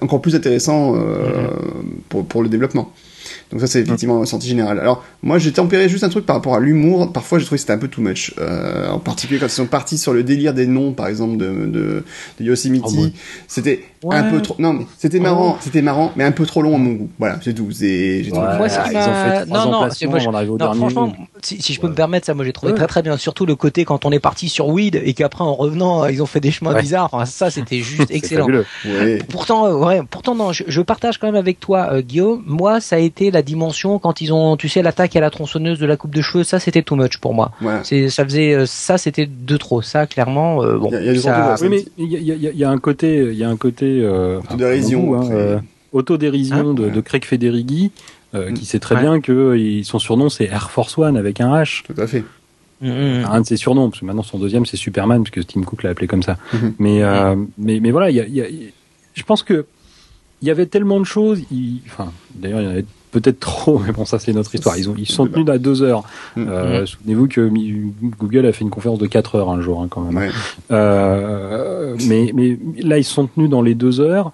encore 0.00 0.22
plus 0.22 0.34
intéressants 0.34 0.94
euh, 0.96 0.98
mm. 0.98 2.00
pour 2.08 2.26
pour 2.26 2.42
le 2.42 2.48
développement. 2.48 2.92
Donc 3.52 3.60
ça, 3.60 3.66
c'est 3.66 3.80
effectivement 3.80 4.22
un 4.22 4.24
senti 4.24 4.48
général. 4.48 4.80
Alors, 4.80 5.04
moi, 5.22 5.38
j'ai 5.38 5.52
tempéré 5.52 5.86
juste 5.86 6.04
un 6.04 6.08
truc 6.08 6.24
par 6.24 6.36
rapport 6.36 6.54
à 6.54 6.60
l'humour. 6.60 7.12
Parfois, 7.12 7.38
j'ai 7.38 7.44
trouvé 7.44 7.58
que 7.58 7.60
c'était 7.60 7.74
un 7.74 7.78
peu 7.78 7.88
too 7.88 8.00
much. 8.00 8.32
Euh, 8.40 8.88
en 8.88 8.98
particulier 8.98 9.38
quand 9.38 9.46
ils 9.46 9.50
sont 9.50 9.66
partis 9.66 9.98
sur 9.98 10.14
le 10.14 10.22
délire 10.22 10.54
des 10.54 10.66
noms, 10.66 10.92
par 10.92 11.06
exemple, 11.06 11.36
de, 11.36 11.66
de, 11.66 12.04
de 12.40 12.44
Yosemite. 12.44 12.82
Oh, 12.86 13.02
ouais. 13.02 13.12
C'était 13.46 13.84
ouais. 14.04 14.16
un 14.16 14.30
peu 14.30 14.40
trop... 14.40 14.56
Non, 14.58 14.72
mais 14.72 14.86
c'était 14.96 15.20
marrant, 15.20 15.56
oh. 15.56 15.60
c'était 15.60 15.82
marrant, 15.82 16.12
mais 16.16 16.24
un 16.24 16.32
peu 16.32 16.46
trop 16.46 16.62
long 16.62 16.74
à 16.74 16.78
mon 16.78 16.92
goût. 16.92 17.10
Voilà, 17.18 17.38
c'est 17.42 17.52
tout. 17.52 17.68
J'ai 17.70 18.26
trouvé... 18.30 18.46
Ouais, 18.46 18.56
moi, 18.56 18.68
ce 18.70 18.88
qui 18.88 18.94
m'a... 18.94 19.44
Non, 19.44 19.70
non, 19.70 19.80
moi, 19.80 19.88
je... 20.18 20.26
non 20.26 20.74
franchement, 20.74 21.12
si, 21.42 21.60
si, 21.60 21.74
je 21.74 21.80
peux 21.80 21.88
me 21.88 21.94
permettre, 21.94 22.24
ça, 22.24 22.32
moi, 22.32 22.46
j'ai 22.46 22.54
trouvé 22.54 22.74
très, 22.74 22.86
très 22.86 23.02
bien. 23.02 23.18
Surtout 23.18 23.44
le 23.44 23.54
côté 23.54 23.84
quand 23.84 24.06
on 24.06 24.12
est 24.12 24.20
parti 24.20 24.48
sur 24.48 24.68
Weed 24.68 24.98
et 25.04 25.12
qu'après, 25.12 25.44
en 25.44 25.54
revenant, 25.54 26.06
ils 26.06 26.22
ont 26.22 26.26
fait 26.26 26.40
des 26.40 26.50
chemins 26.50 26.80
bizarres. 26.80 27.10
Enfin, 27.12 27.26
ça, 27.26 27.50
c'était 27.50 27.78
juste 27.80 28.10
excellent. 28.10 28.46
Pourtant, 29.28 29.66
euh, 29.66 29.74
ouais, 29.74 30.00
pourtant, 30.08 30.34
non, 30.34 30.52
je, 30.52 30.64
je, 30.66 30.80
partage 30.80 31.18
quand 31.18 31.26
même 31.26 31.36
avec 31.36 31.60
toi, 31.60 31.90
euh, 31.92 32.00
Guillaume. 32.00 32.42
Moi, 32.46 32.80
ça 32.80 32.96
a 32.96 32.98
été 32.98 33.30
la 33.30 33.41
dimension 33.42 33.98
quand 33.98 34.20
ils 34.20 34.32
ont, 34.32 34.56
tu 34.56 34.68
sais, 34.68 34.82
l'attaque 34.82 35.14
à 35.16 35.20
la 35.20 35.30
tronçonneuse 35.30 35.78
de 35.78 35.86
la 35.86 35.96
coupe 35.96 36.14
de 36.14 36.22
cheveux, 36.22 36.44
ça 36.44 36.58
c'était 36.58 36.82
too 36.82 36.96
much 36.96 37.18
pour 37.18 37.34
moi. 37.34 37.52
Ouais. 37.60 37.80
C'est, 37.82 38.08
ça 38.08 38.24
faisait, 38.24 38.54
euh, 38.54 38.66
ça 38.66 38.98
c'était 38.98 39.26
de 39.26 39.56
trop. 39.56 39.82
Ça, 39.82 40.06
clairement, 40.06 40.62
euh, 40.62 40.78
bon. 40.78 40.90
Il 40.92 41.04
y 41.04 41.08
a, 41.08 41.12
y 41.12 41.18
a 41.18 41.20
ça... 41.20 41.56
oui, 41.60 41.68
mais 41.68 41.84
il 41.98 42.12
y 42.12 42.16
a, 42.16 42.34
y, 42.34 42.46
a, 42.46 42.52
y 42.52 42.64
a, 42.64 42.70
un 42.70 42.78
côté, 42.78 43.18
il 43.18 43.36
y 43.36 43.44
a 43.44 43.48
un 43.48 43.56
côté 43.56 44.00
euh, 44.02 44.38
autodérision, 44.40 45.20
hein, 45.20 45.28
euh, 45.30 45.58
autodérision 45.92 46.70
hein 46.70 46.74
de, 46.74 46.88
de, 46.88 47.00
Craig 47.00 47.24
Federighi, 47.24 47.90
euh, 48.34 48.50
mm. 48.50 48.54
qui 48.54 48.64
sait 48.64 48.78
très 48.78 48.94
ouais. 48.94 49.02
bien 49.02 49.20
que 49.20 49.82
son 49.84 49.98
surnom 49.98 50.28
c'est 50.28 50.44
Air 50.44 50.70
Force 50.70 50.96
One 50.98 51.16
avec 51.16 51.40
un 51.40 51.52
H. 51.54 51.82
Tout 51.84 52.00
à 52.00 52.06
fait. 52.06 52.24
Mmh. 52.82 53.26
Un 53.30 53.40
de 53.42 53.46
ses 53.46 53.56
surnoms, 53.56 53.90
parce 53.90 54.00
que 54.00 54.04
maintenant 54.04 54.24
son 54.24 54.38
deuxième 54.38 54.66
c'est 54.66 54.76
Superman, 54.76 55.22
puisque 55.22 55.46
Tim 55.46 55.62
Cook 55.62 55.84
l'a 55.84 55.90
appelé 55.90 56.08
comme 56.08 56.24
ça. 56.24 56.36
Mmh. 56.52 56.56
Mais, 56.80 57.02
euh, 57.04 57.36
mais, 57.56 57.78
mais 57.78 57.92
voilà, 57.92 58.10
y 58.10 58.18
a, 58.18 58.26
y 58.26 58.40
a, 58.40 58.46
je 59.14 59.22
pense 59.22 59.44
que 59.44 59.66
il 60.42 60.48
y 60.48 60.50
avait 60.50 60.66
tellement 60.66 60.98
de 60.98 61.04
choses. 61.04 61.40
Enfin, 61.86 62.12
d'ailleurs, 62.34 62.60
il 62.60 62.64
y 62.64 62.66
en 62.66 62.70
avait 62.70 62.84
peut-être 63.12 63.38
trop, 63.38 63.78
mais 63.78 63.92
bon, 63.92 64.04
ça 64.04 64.18
c'est 64.18 64.32
notre 64.32 64.52
histoire. 64.52 64.76
Ils, 64.76 64.90
ont, 64.90 64.94
ils 64.98 65.06
sont 65.06 65.28
tenus 65.28 65.48
à 65.48 65.58
deux 65.58 65.82
heures. 65.82 66.02
Mmh. 66.34 66.48
Euh, 66.48 66.86
Souvenez-vous 66.86 67.28
que 67.28 67.48
Google 68.18 68.46
a 68.46 68.52
fait 68.52 68.64
une 68.64 68.70
conférence 68.70 68.98
de 68.98 69.06
quatre 69.06 69.36
heures 69.36 69.50
un 69.50 69.60
jour, 69.60 69.80
hein, 69.80 69.86
quand 69.88 70.00
même. 70.00 70.16
Ouais. 70.16 70.30
Euh, 70.72 71.94
mais, 72.08 72.32
mais 72.34 72.58
là, 72.80 72.98
ils 72.98 73.04
sont 73.04 73.28
tenus 73.28 73.48
dans 73.48 73.62
les 73.62 73.74
deux 73.74 74.00
heures. 74.00 74.32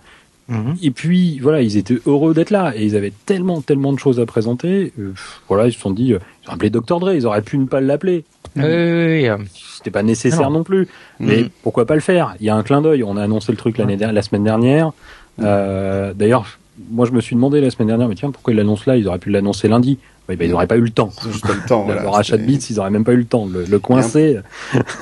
Mmh. 0.49 0.73
Et 0.83 0.91
puis 0.91 1.39
voilà, 1.41 1.61
ils 1.61 1.77
étaient 1.77 1.99
heureux 2.07 2.33
d'être 2.33 2.49
là 2.49 2.73
et 2.75 2.83
ils 2.83 2.97
avaient 2.97 3.13
tellement 3.27 3.61
tellement 3.61 3.93
de 3.93 3.99
choses 3.99 4.19
à 4.19 4.25
présenter. 4.25 4.95
Euh, 4.99 5.13
voilà, 5.47 5.67
ils 5.67 5.75
se 5.75 5.81
sont 5.81 5.91
dit, 5.91 6.15
euh, 6.15 6.19
ils 6.45 6.51
ont 6.51 6.55
appelé 6.55 6.71
Dr 6.71 7.01
Dre, 7.01 7.13
ils 7.13 7.27
auraient 7.27 7.43
pu 7.43 7.59
ne 7.59 7.67
pas 7.67 7.83
l'appeler. 7.83 8.25
Oui, 8.57 8.63
oui, 8.65 9.29
oui. 9.29 9.47
C'était 9.77 9.91
pas 9.91 10.03
nécessaire 10.03 10.51
non, 10.51 10.59
non 10.59 10.65
plus, 10.65 10.89
mmh. 11.21 11.27
mais 11.27 11.51
pourquoi 11.63 11.85
pas 11.85 11.95
le 11.95 12.01
faire? 12.01 12.35
Il 12.41 12.47
y 12.47 12.49
a 12.49 12.57
un 12.57 12.63
clin 12.63 12.81
d'œil. 12.81 13.03
On 13.05 13.19
a 13.19 13.23
annoncé 13.23 13.53
le 13.53 13.59
truc 13.59 13.77
l'année 13.77 13.97
la 13.99 14.23
semaine 14.23 14.45
dernière. 14.45 14.93
Euh, 15.41 16.15
D'ailleurs, 16.15 16.47
moi 16.91 17.07
je 17.07 17.13
me 17.13 17.21
suis 17.21 17.35
demandé 17.35 17.61
la 17.61 17.71
semaine 17.71 17.89
dernière, 17.89 18.09
mais 18.09 18.15
tiens, 18.15 18.31
pourquoi 18.31 18.53
ils 18.53 18.57
l'annoncent 18.57 18.85
là? 18.87 18.97
Ils 18.97 19.07
auraient 19.09 19.19
pu 19.19 19.31
l'annoncer 19.31 19.69
lundi. 19.69 19.99
Oui, 20.29 20.37
ben, 20.37 20.45
ils 20.45 20.51
n'auraient 20.51 20.67
pas 20.67 20.77
eu 20.77 20.83
le 20.83 20.91
temps. 20.91 21.11
Juste 21.31 21.49
le 21.49 21.67
temps. 21.67 21.85
voilà, 21.87 22.03
leur 22.03 22.17
achat 22.17 22.37
de 22.37 22.43
bits, 22.43 22.57
ils 22.57 22.77
n'auraient 22.77 22.91
même 22.91 23.05
pas 23.05 23.13
eu 23.13 23.17
le 23.17 23.25
temps. 23.25 23.47
Le, 23.47 23.65
le 23.65 23.79
coincer. 23.79 24.41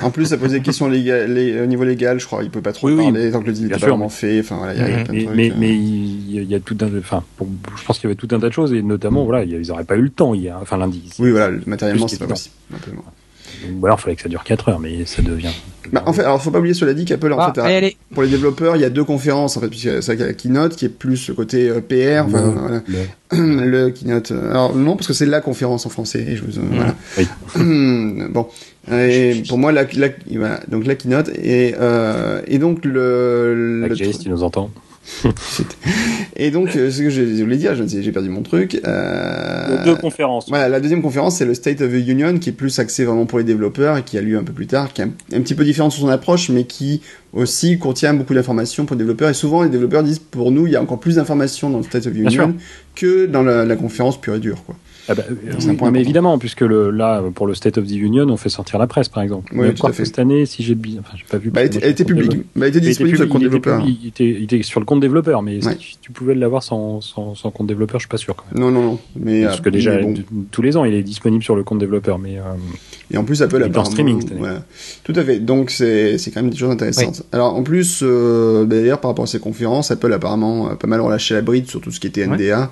En 0.01 0.09
plus, 0.09 0.25
ça 0.25 0.37
pose 0.37 0.51
des 0.51 0.61
questions 0.61 0.87
légales, 0.87 1.33
les, 1.33 1.59
au 1.59 1.65
niveau 1.65 1.83
légal, 1.83 2.19
je 2.19 2.25
crois. 2.25 2.43
Il 2.43 2.49
peut 2.49 2.61
pas 2.61 2.71
trop 2.71 2.87
oui, 2.87 2.95
parler 2.95 3.25
oui, 3.25 3.31
tant 3.31 3.41
que 3.41 3.47
le 3.47 3.53
deal 3.53 3.67
n'est 3.67 3.77
pas 3.77 3.87
vraiment 3.87 4.07
fait. 4.07 4.39
Enfin, 4.39 4.55
voilà, 4.57 4.73
il 4.73 4.79
y 4.79 4.83
a, 4.83 5.03
plein 5.03 5.03
de 5.03 5.11
mais, 5.11 5.23
trucs, 5.25 5.35
mais, 5.35 5.51
euh... 5.51 5.55
mais 5.57 5.75
il 5.75 6.43
y 6.43 6.55
a 6.55 6.59
tout 6.61 6.77
un, 6.79 6.97
enfin, 6.97 7.23
je 7.39 7.83
pense 7.83 7.99
qu'il 7.99 8.09
y 8.09 8.11
avait 8.11 8.15
tout 8.15 8.33
un 8.33 8.39
tas 8.39 8.47
de 8.47 8.53
choses 8.53 8.73
et 8.73 8.81
notamment, 8.81 9.25
voilà, 9.25 9.43
ils 9.43 9.67
n'auraient 9.67 9.83
pas 9.83 9.97
eu 9.97 10.01
le 10.01 10.09
temps 10.09 10.33
hier, 10.33 10.57
enfin 10.61 10.77
lundi. 10.77 11.11
Oui, 11.19 11.31
voilà, 11.31 11.57
matériellement, 11.65 12.07
c'est 12.07 12.19
pas 12.19 12.27
possible. 12.27 12.55
Ou 13.79 13.85
alors, 13.85 13.97
il 13.99 14.01
fallait 14.03 14.15
que 14.15 14.21
ça 14.21 14.29
dure 14.29 14.43
4 14.43 14.69
heures, 14.69 14.79
mais 14.79 15.05
ça 15.05 15.21
devient 15.21 15.51
Bah, 15.91 16.03
en 16.05 16.13
fait, 16.13 16.21
alors 16.23 16.41
faut 16.41 16.51
pas 16.51 16.59
oublier 16.59 16.73
cela 16.73 16.93
dit 16.93 17.05
qu'Apple 17.05 17.31
en 17.33 17.37
Ah, 17.39 17.51
fait, 17.53 17.61
a- 17.61 17.65
allez, 17.65 17.75
allez. 17.75 17.97
pour 18.13 18.23
les 18.23 18.29
développeurs, 18.29 18.75
il 18.75 18.81
y 18.81 18.85
a 18.85 18.89
deux 18.89 19.03
conférences 19.03 19.57
en 19.57 19.61
fait, 19.61 19.67
puisque 19.69 19.89
c'est 20.03 20.05
vrai 20.05 20.15
qu'il 20.15 20.21
y 20.21 20.23
a 20.23 20.27
la 20.27 20.33
keynote 20.33 20.75
qui 20.75 20.85
est 20.85 20.89
plus 20.89 21.27
le 21.29 21.33
côté 21.33 21.69
euh, 21.69 21.81
PR, 21.81 22.25
enfin, 22.25 22.41
Le- 22.45 22.59
voilà. 22.59 22.81
le- 23.31 23.65
le 23.65 23.89
keynote. 23.91 24.31
euh, 24.31 24.49
Alors 24.51 24.75
non, 24.75 24.95
parce 24.95 25.07
que 25.07 25.13
c'est 25.13 25.25
la 25.25 25.41
conférence 25.41 25.85
en 25.85 25.89
français. 25.89 26.25
Et 26.27 26.35
je 26.35 26.43
vous, 26.43 26.57
euh, 26.59 26.61
voilà. 26.71 26.95
Oui. 27.17 28.27
bon, 28.31 28.47
et 28.91 29.43
pour 29.47 29.57
moi, 29.57 29.71
la, 29.71 29.83
la, 29.95 30.09
voilà, 30.31 30.59
donc 30.67 30.85
la 30.85 30.95
keynote 30.95 31.29
et 31.29 31.75
euh, 31.79 32.41
et 32.47 32.57
donc 32.57 32.85
le, 32.85 33.85
le 33.87 33.95
si 33.95 34.19
tu 34.19 34.29
nous 34.29 34.43
entends. 34.43 34.69
Et 36.35 36.51
donc 36.51 36.75
euh, 36.75 36.91
ce 36.91 37.01
que 37.01 37.09
je 37.09 37.21
voulais 37.43 37.57
dire, 37.57 37.75
je 37.75 37.83
ne 37.83 37.87
sais, 37.87 38.03
j'ai 38.03 38.11
perdu 38.11 38.29
mon 38.29 38.41
truc. 38.43 38.79
Euh, 38.85 39.83
Deux 39.85 39.95
conférences. 39.95 40.47
voilà, 40.49 40.69
la 40.69 40.79
deuxième 40.79 41.01
conférence, 41.01 41.37
c'est 41.37 41.45
le 41.45 41.53
State 41.53 41.81
of 41.81 41.91
the 41.91 42.07
Union, 42.07 42.37
qui 42.37 42.49
est 42.49 42.53
plus 42.53 42.77
axé 42.79 43.05
vraiment 43.05 43.25
pour 43.25 43.37
les 43.37 43.43
développeurs 43.43 43.97
et 43.97 44.03
qui 44.03 44.17
a 44.17 44.21
lieu 44.21 44.37
un 44.37 44.43
peu 44.43 44.53
plus 44.53 44.67
tard, 44.67 44.93
qui 44.93 45.01
est 45.01 45.05
un, 45.05 45.11
un 45.33 45.41
petit 45.41 45.55
peu 45.55 45.63
différent 45.63 45.89
sur 45.89 46.01
son 46.01 46.09
approche, 46.09 46.49
mais 46.49 46.65
qui 46.65 47.01
aussi 47.33 47.77
contient 47.77 48.13
beaucoup 48.13 48.33
d'informations 48.33 48.85
pour 48.85 48.95
les 48.95 48.99
développeurs. 48.99 49.29
Et 49.29 49.33
souvent, 49.33 49.63
les 49.63 49.69
développeurs 49.69 50.03
disent, 50.03 50.19
pour 50.19 50.51
nous, 50.51 50.67
il 50.67 50.73
y 50.73 50.75
a 50.75 50.81
encore 50.81 50.99
plus 50.99 51.15
d'informations 51.15 51.69
dans 51.69 51.77
le 51.79 51.83
State 51.83 52.07
of 52.07 52.13
the. 52.13 52.17
Union 52.17 52.55
que 52.95 53.25
dans 53.27 53.43
la, 53.43 53.63
la 53.65 53.75
conférence 53.75 54.19
pure 54.19 54.35
et 54.35 54.39
dure, 54.39 54.63
quoi. 54.65 54.75
Ah 55.09 55.15
bah, 55.15 55.23
euh, 55.29 55.33
un 55.53 55.69
oui, 55.69 55.75
point 55.77 55.91
mais 55.91 56.01
évidemment, 56.01 56.37
puisque 56.37 56.61
le, 56.61 56.91
là, 56.91 57.23
pour 57.33 57.47
le 57.47 57.53
State 57.53 57.77
of 57.77 57.85
the 57.87 57.91
Union, 57.95 58.27
on 58.29 58.37
fait 58.37 58.49
sortir 58.49 58.77
la 58.79 58.87
presse, 58.87 59.07
par 59.09 59.23
exemple. 59.23 59.53
Oui, 59.55 59.73
tout 59.73 59.87
à 59.87 59.93
fait. 59.93 60.05
cette 60.05 60.19
année, 60.19 60.45
si 60.45 60.63
j'ai 60.63 60.75
bien, 60.75 60.97
enfin, 60.99 61.13
j'ai 61.17 61.23
pas 61.23 61.37
vu. 61.37 61.49
Bah, 61.49 61.61
elle, 61.61 61.67
était- 61.91 62.03
publique, 62.05 62.31
bah, 62.55 62.67
elle 62.67 62.75
était 62.75 62.79
disponible 62.81 63.15
sur 63.17 63.25
le 63.25 63.29
compte 63.31 63.41
il 63.41 63.45
développeur. 63.45 63.83
il 63.87 64.07
était, 64.07 64.29
il 64.29 64.43
était 64.43 64.61
sur 64.63 64.79
le 64.79 64.85
compte 64.85 64.99
développeur, 64.99 65.41
mais 65.41 65.65
Ouais. 65.65 65.77
si 65.79 65.97
tu 66.01 66.11
pouvais 66.11 66.35
l'avoir 66.35 66.61
sans, 66.63 66.99
sans, 67.01 67.35
sans 67.35 67.51
compte 67.51 67.67
développeur, 67.67 67.99
je 67.99 68.03
suis 68.03 68.09
pas 68.09 68.17
sûr 68.17 68.35
quand 68.35 68.45
même. 68.51 68.61
Non, 68.63 68.71
non, 68.71 68.81
non. 68.83 68.99
Mais, 69.15 69.43
Parce 69.43 69.59
euh, 69.59 69.63
que 69.63 69.69
déjà, 69.69 69.95
mais 69.97 70.03
bon. 70.03 70.11
d- 70.11 70.25
tous 70.51 70.61
les 70.61 70.75
ans, 70.77 70.83
il 70.85 70.93
est 70.93 71.03
disponible 71.03 71.43
sur 71.43 71.55
le 71.55 71.63
compte 71.63 71.79
développeur, 71.79 72.19
mais 72.19 72.37
euh, 72.37 72.41
Et 73.11 73.17
en 73.17 73.23
plus, 73.23 73.41
Apple 73.41 73.55
Il 73.59 73.63
en 73.63 73.67
apparemment, 73.67 73.89
streaming 73.89 74.29
voilà. 74.37 74.63
Tout 75.03 75.13
à 75.15 75.23
fait. 75.23 75.39
Donc 75.39 75.69
c'est 75.71 76.17
c'est 76.17 76.31
quand 76.31 76.41
même 76.41 76.51
des 76.51 76.57
choses 76.57 76.71
intéressantes. 76.71 77.23
Alors 77.31 77.55
en 77.55 77.63
plus, 77.63 78.01
euh, 78.03 78.65
d'ailleurs 78.65 78.99
par 78.99 79.11
rapport 79.11 79.23
à 79.23 79.27
ces 79.27 79.39
conférences, 79.39 79.91
Apple 79.91 80.11
apparemment 80.11 80.69
a 80.69 80.75
pas 80.75 80.87
mal 80.87 80.99
relâché 80.99 81.33
la 81.33 81.41
bride 81.41 81.67
sur 81.67 81.79
tout 81.79 81.91
ce 81.91 81.99
qui 82.01 82.07
était 82.07 82.27
NDA, 82.27 82.69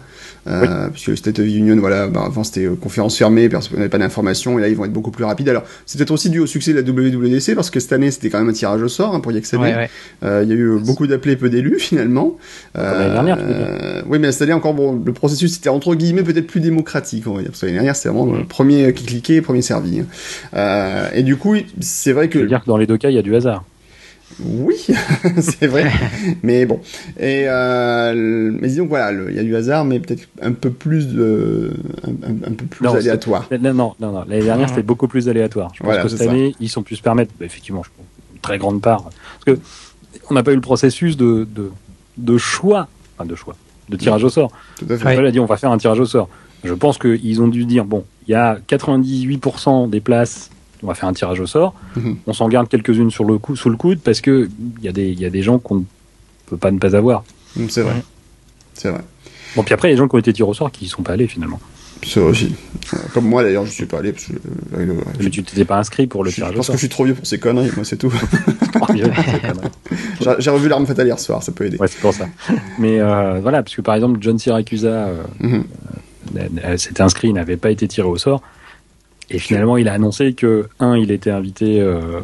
euh, 0.48 0.90
puisque 0.90 1.08
le 1.08 1.16
State 1.16 1.40
of 1.40 1.46
the 1.46 1.50
Union, 1.50 1.78
voilà, 1.78 2.08
bah, 2.08 2.24
avant 2.26 2.44
c'était 2.44 2.66
euh, 2.66 2.76
conférence 2.76 3.18
fermée, 3.18 3.48
parce 3.48 3.70
qu'on 3.70 3.78
n'avait 3.78 3.88
pas 3.90 3.98
d'informations, 3.98 4.60
et 4.60 4.62
là 4.62 4.68
ils 4.68 4.76
vont 4.76 4.84
être 4.86 4.92
beaucoup 4.94 5.12
plus 5.12 5.24
rapides. 5.24 5.48
Alors 5.48 5.64
c'est 5.86 5.98
peut-être 5.98 6.12
aussi 6.12 6.30
dû 6.30 6.40
au 6.40 6.48
succès 6.48 6.74
de 6.74 6.82
la 6.82 6.84
WWDC, 6.84 7.56
parce 7.56 7.70
que 7.70 7.80
cette 7.80 7.94
année 7.94 8.12
c'était 8.12 8.30
quand 8.30 8.40
même 8.40 8.50
un 8.50 8.54
tirage 8.54 8.82
au 8.82 8.90
sort 8.90 9.16
hein, 9.16 9.22
pour 9.22 9.32
y 9.32 9.38
accéder. 9.38 9.64
Ouais, 9.64 9.76
ouais. 9.76 9.90
Euh, 10.24 10.42
Il 10.44 10.50
y 10.50 10.52
a 10.52 10.56
eu 10.56 10.78
beaucoup 10.80 11.08
d'appelés, 11.08 11.38
peu 11.38 11.50
d'élus 11.50 11.80
finalement. 11.80 12.38
l'année 12.76 13.14
dernière, 13.14 13.38
euh, 13.40 14.02
oui, 14.10 14.20
mais 14.20 14.32
cette 14.34 14.42
année 14.44 14.54
encore, 14.54 14.74
bon, 14.74 15.02
le 15.04 15.14
processus 15.14 15.56
était 15.58 15.70
entre 15.70 15.96
guillemets 15.96 16.24
peut-être 16.24 16.48
plus 16.48 16.60
démocratique, 16.60 17.26
on 17.28 17.36
va 17.36 17.42
dire. 17.42 17.52
Parce 17.52 17.62
que 17.62 17.68
l'année 17.68 17.78
dernière, 17.78 17.96
c'était 17.96 18.10
vraiment 18.10 18.34
le 18.34 18.44
premier 18.44 18.94
qui 18.94 19.06
cliquait, 19.06 19.42
premier 19.42 19.62
servi. 19.62 20.00
hein. 20.02 20.06
Euh, 20.54 21.10
et 21.14 21.24
du 21.24 21.36
coup, 21.38 21.56
c'est 21.80 22.12
vrai 22.14 22.28
que 22.30 22.40
je 22.40 22.44
veux 22.44 22.50
dire 22.50 22.62
que 22.62 22.68
dans 22.68 22.78
les 22.78 22.88
deux 22.88 22.98
cas, 22.98 23.10
il 23.10 23.16
y 23.16 23.20
a 23.20 23.22
du 23.22 23.36
hasard. 23.36 23.64
oui, 24.40 24.76
c'est 25.40 25.68
vrai. 25.68 25.92
mais 26.44 26.66
bon. 26.66 26.80
Et 27.20 27.44
euh, 27.48 28.52
mais 28.60 28.68
disons 28.68 28.86
que 28.86 28.90
voilà, 28.90 29.12
il 29.30 29.36
y 29.36 29.40
a 29.40 29.44
du 29.44 29.56
hasard, 29.56 29.86
mais 29.86 30.00
peut-être 30.00 30.28
un 30.42 30.52
peu 30.52 30.72
plus 30.72 31.08
de, 31.10 31.72
un, 32.06 32.52
peu 32.54 32.66
plus 32.66 32.84
Non, 32.86 32.96
aléatoire. 32.96 33.48
Non, 33.52 33.74
non, 33.74 33.96
non, 34.00 34.12
non. 34.12 34.26
L'année 34.28 34.44
dernière, 34.44 34.68
c'était 34.70 34.84
beaucoup 34.84 35.08
plus 35.08 35.30
aléatoire. 35.30 35.72
Je 35.74 35.80
pense 35.80 35.86
Voilà, 35.86 36.04
que 36.04 36.10
cette 36.10 36.20
ça. 36.24 36.30
année, 36.30 36.56
ils 36.60 36.70
sont 36.70 36.84
pu 36.84 36.96
se 36.96 37.02
permettre, 37.02 37.32
bah, 37.40 37.46
effectivement, 37.46 37.84
je 37.84 37.90
pense, 37.96 38.06
une 38.34 38.42
très 38.42 38.58
grande 38.58 38.82
part, 38.82 39.04
parce 39.04 39.58
que 39.58 39.64
on 40.30 40.34
n'a 40.34 40.44
pas 40.44 40.52
eu 40.52 40.56
le 40.56 40.62
processus 40.62 41.18
de, 41.18 41.48
de, 41.56 41.70
de 42.18 42.38
choix, 42.38 42.88
enfin 43.16 43.28
de 43.28 43.36
choix, 43.36 43.56
de 43.90 43.96
tirage 43.98 44.24
au 44.24 44.30
sort. 44.30 44.52
Tout 44.80 44.86
à 44.90 44.98
fait. 44.98 45.08
Apple 45.14 45.26
a 45.28 45.32
dit 45.32 45.40
on 45.40 45.46
va 45.46 45.58
faire 45.58 45.72
un 45.72 45.78
tirage 45.78 46.00
au 46.00 46.06
sort. 46.06 46.30
Je 46.64 46.74
pense 46.74 46.98
qu'ils 46.98 47.42
ont 47.44 47.48
dû 47.48 47.66
dire 47.66 47.86
bon, 47.86 48.04
il 48.28 48.32
y 48.32 48.36
a 48.36 48.58
98% 48.68 49.90
des 49.90 50.02
places, 50.02 50.50
on 50.84 50.88
va 50.88 50.94
faire 50.96 51.10
un 51.10 51.14
tirage 51.14 51.40
au 51.40 51.48
sort. 51.48 51.74
Mhm. 51.96 52.18
On 52.28 52.34
s'en 52.34 52.48
garde 52.50 52.68
quelques-unes 52.70 53.12
sur 53.12 53.26
le 53.26 53.38
cou- 53.38 53.56
sous 53.56 53.70
le 53.70 53.78
coude 53.78 54.00
parce 54.00 54.22
que 54.22 54.50
il 54.80 54.84
y 54.84 54.88
a 54.88 54.92
des 54.92 55.08
il 55.10 55.20
y 55.20 55.26
a 55.26 55.30
des 55.30 55.42
gens 55.44 55.58
qu'on 55.60 55.76
ne 55.76 55.84
peut 56.48 56.58
pas 56.58 56.72
ne 56.72 56.80
pas 56.80 56.96
avoir. 56.96 57.24
Mm, 57.56 57.66
C'est 57.70 57.82
vrai. 57.82 57.94
Ouais. 57.94 58.04
C'est 58.74 58.90
vrai. 58.90 59.02
Bon 59.56 59.64
puis 59.64 59.74
après 59.74 59.88
il 59.88 59.92
y 59.92 59.94
a 59.94 59.96
des 59.96 60.00
gens 60.00 60.08
qui 60.08 60.16
ont 60.16 60.20
été 60.20 60.34
tirés 60.34 60.50
au 60.50 60.54
sort 60.54 60.72
qui 60.72 60.86
y 60.86 60.88
sont 60.88 61.02
pas 61.04 61.14
allés 61.14 61.28
finalement. 61.28 61.60
C'est 62.06 62.20
vrai 62.20 62.30
aussi. 62.30 62.54
Euh, 62.94 62.98
Comme 63.14 63.26
moi 63.28 63.42
d'ailleurs, 63.42 63.66
je 63.66 63.72
suis 63.72 63.86
pas 63.86 64.00
allé 64.00 64.12
parce 64.12 64.26
que 64.26 64.34
euh, 64.34 64.76
avec 64.76 64.88
le- 64.90 64.98
Mais 65.24 65.30
tu 65.30 65.42
t'étais 65.44 65.66
pas 65.66 65.78
inscrit 65.80 66.06
pour 66.08 66.24
le 66.24 66.30
je, 66.30 66.36
tirage 66.36 66.52
au 66.52 66.56
parce 66.56 66.68
que 66.68 66.74
sort. 66.74 66.76
je 66.76 66.80
suis 66.80 66.90
trop 66.90 67.06
vieux 67.06 67.16
pour 67.16 67.26
ces 67.26 67.40
conneries, 67.40 67.72
moi 67.76 67.86
c'est 67.86 67.98
tout. 67.98 68.14
J'ai 70.22 70.32
j'ai 70.40 70.50
revu 70.50 70.68
l'arme 70.70 70.86
fatale 70.86 71.08
hier 71.08 71.20
soir, 71.20 71.42
ça 71.42 71.52
peut 71.52 71.66
aider. 71.66 71.78
Ouais, 71.78 71.88
c'est 71.88 72.00
pour 72.00 72.14
ça. 72.14 72.28
Mais 72.80 73.00
euh, 73.00 73.40
voilà, 73.42 73.64
parce 73.64 73.76
que 73.76 73.82
par 73.82 73.96
exemple, 73.96 74.18
John 74.22 74.38
Siracusa 74.38 74.88
euh, 74.88 75.24
Mhm. 75.40 75.64
S'était 76.78 77.02
inscrit, 77.02 77.30
il 77.30 77.34
n'avait 77.34 77.58
pas 77.58 77.72
été 77.72 77.88
tiré 77.88 78.08
au 78.08 78.18
sort. 78.18 78.42
Et 79.32 79.40
finalement, 79.40 79.78
il 79.78 79.88
a 79.88 79.94
annoncé 79.94 80.34
que, 80.34 80.68
un, 80.80 80.96
il 80.98 81.10
était 81.12 81.32
invité 81.32 81.82
euh, 81.82 82.20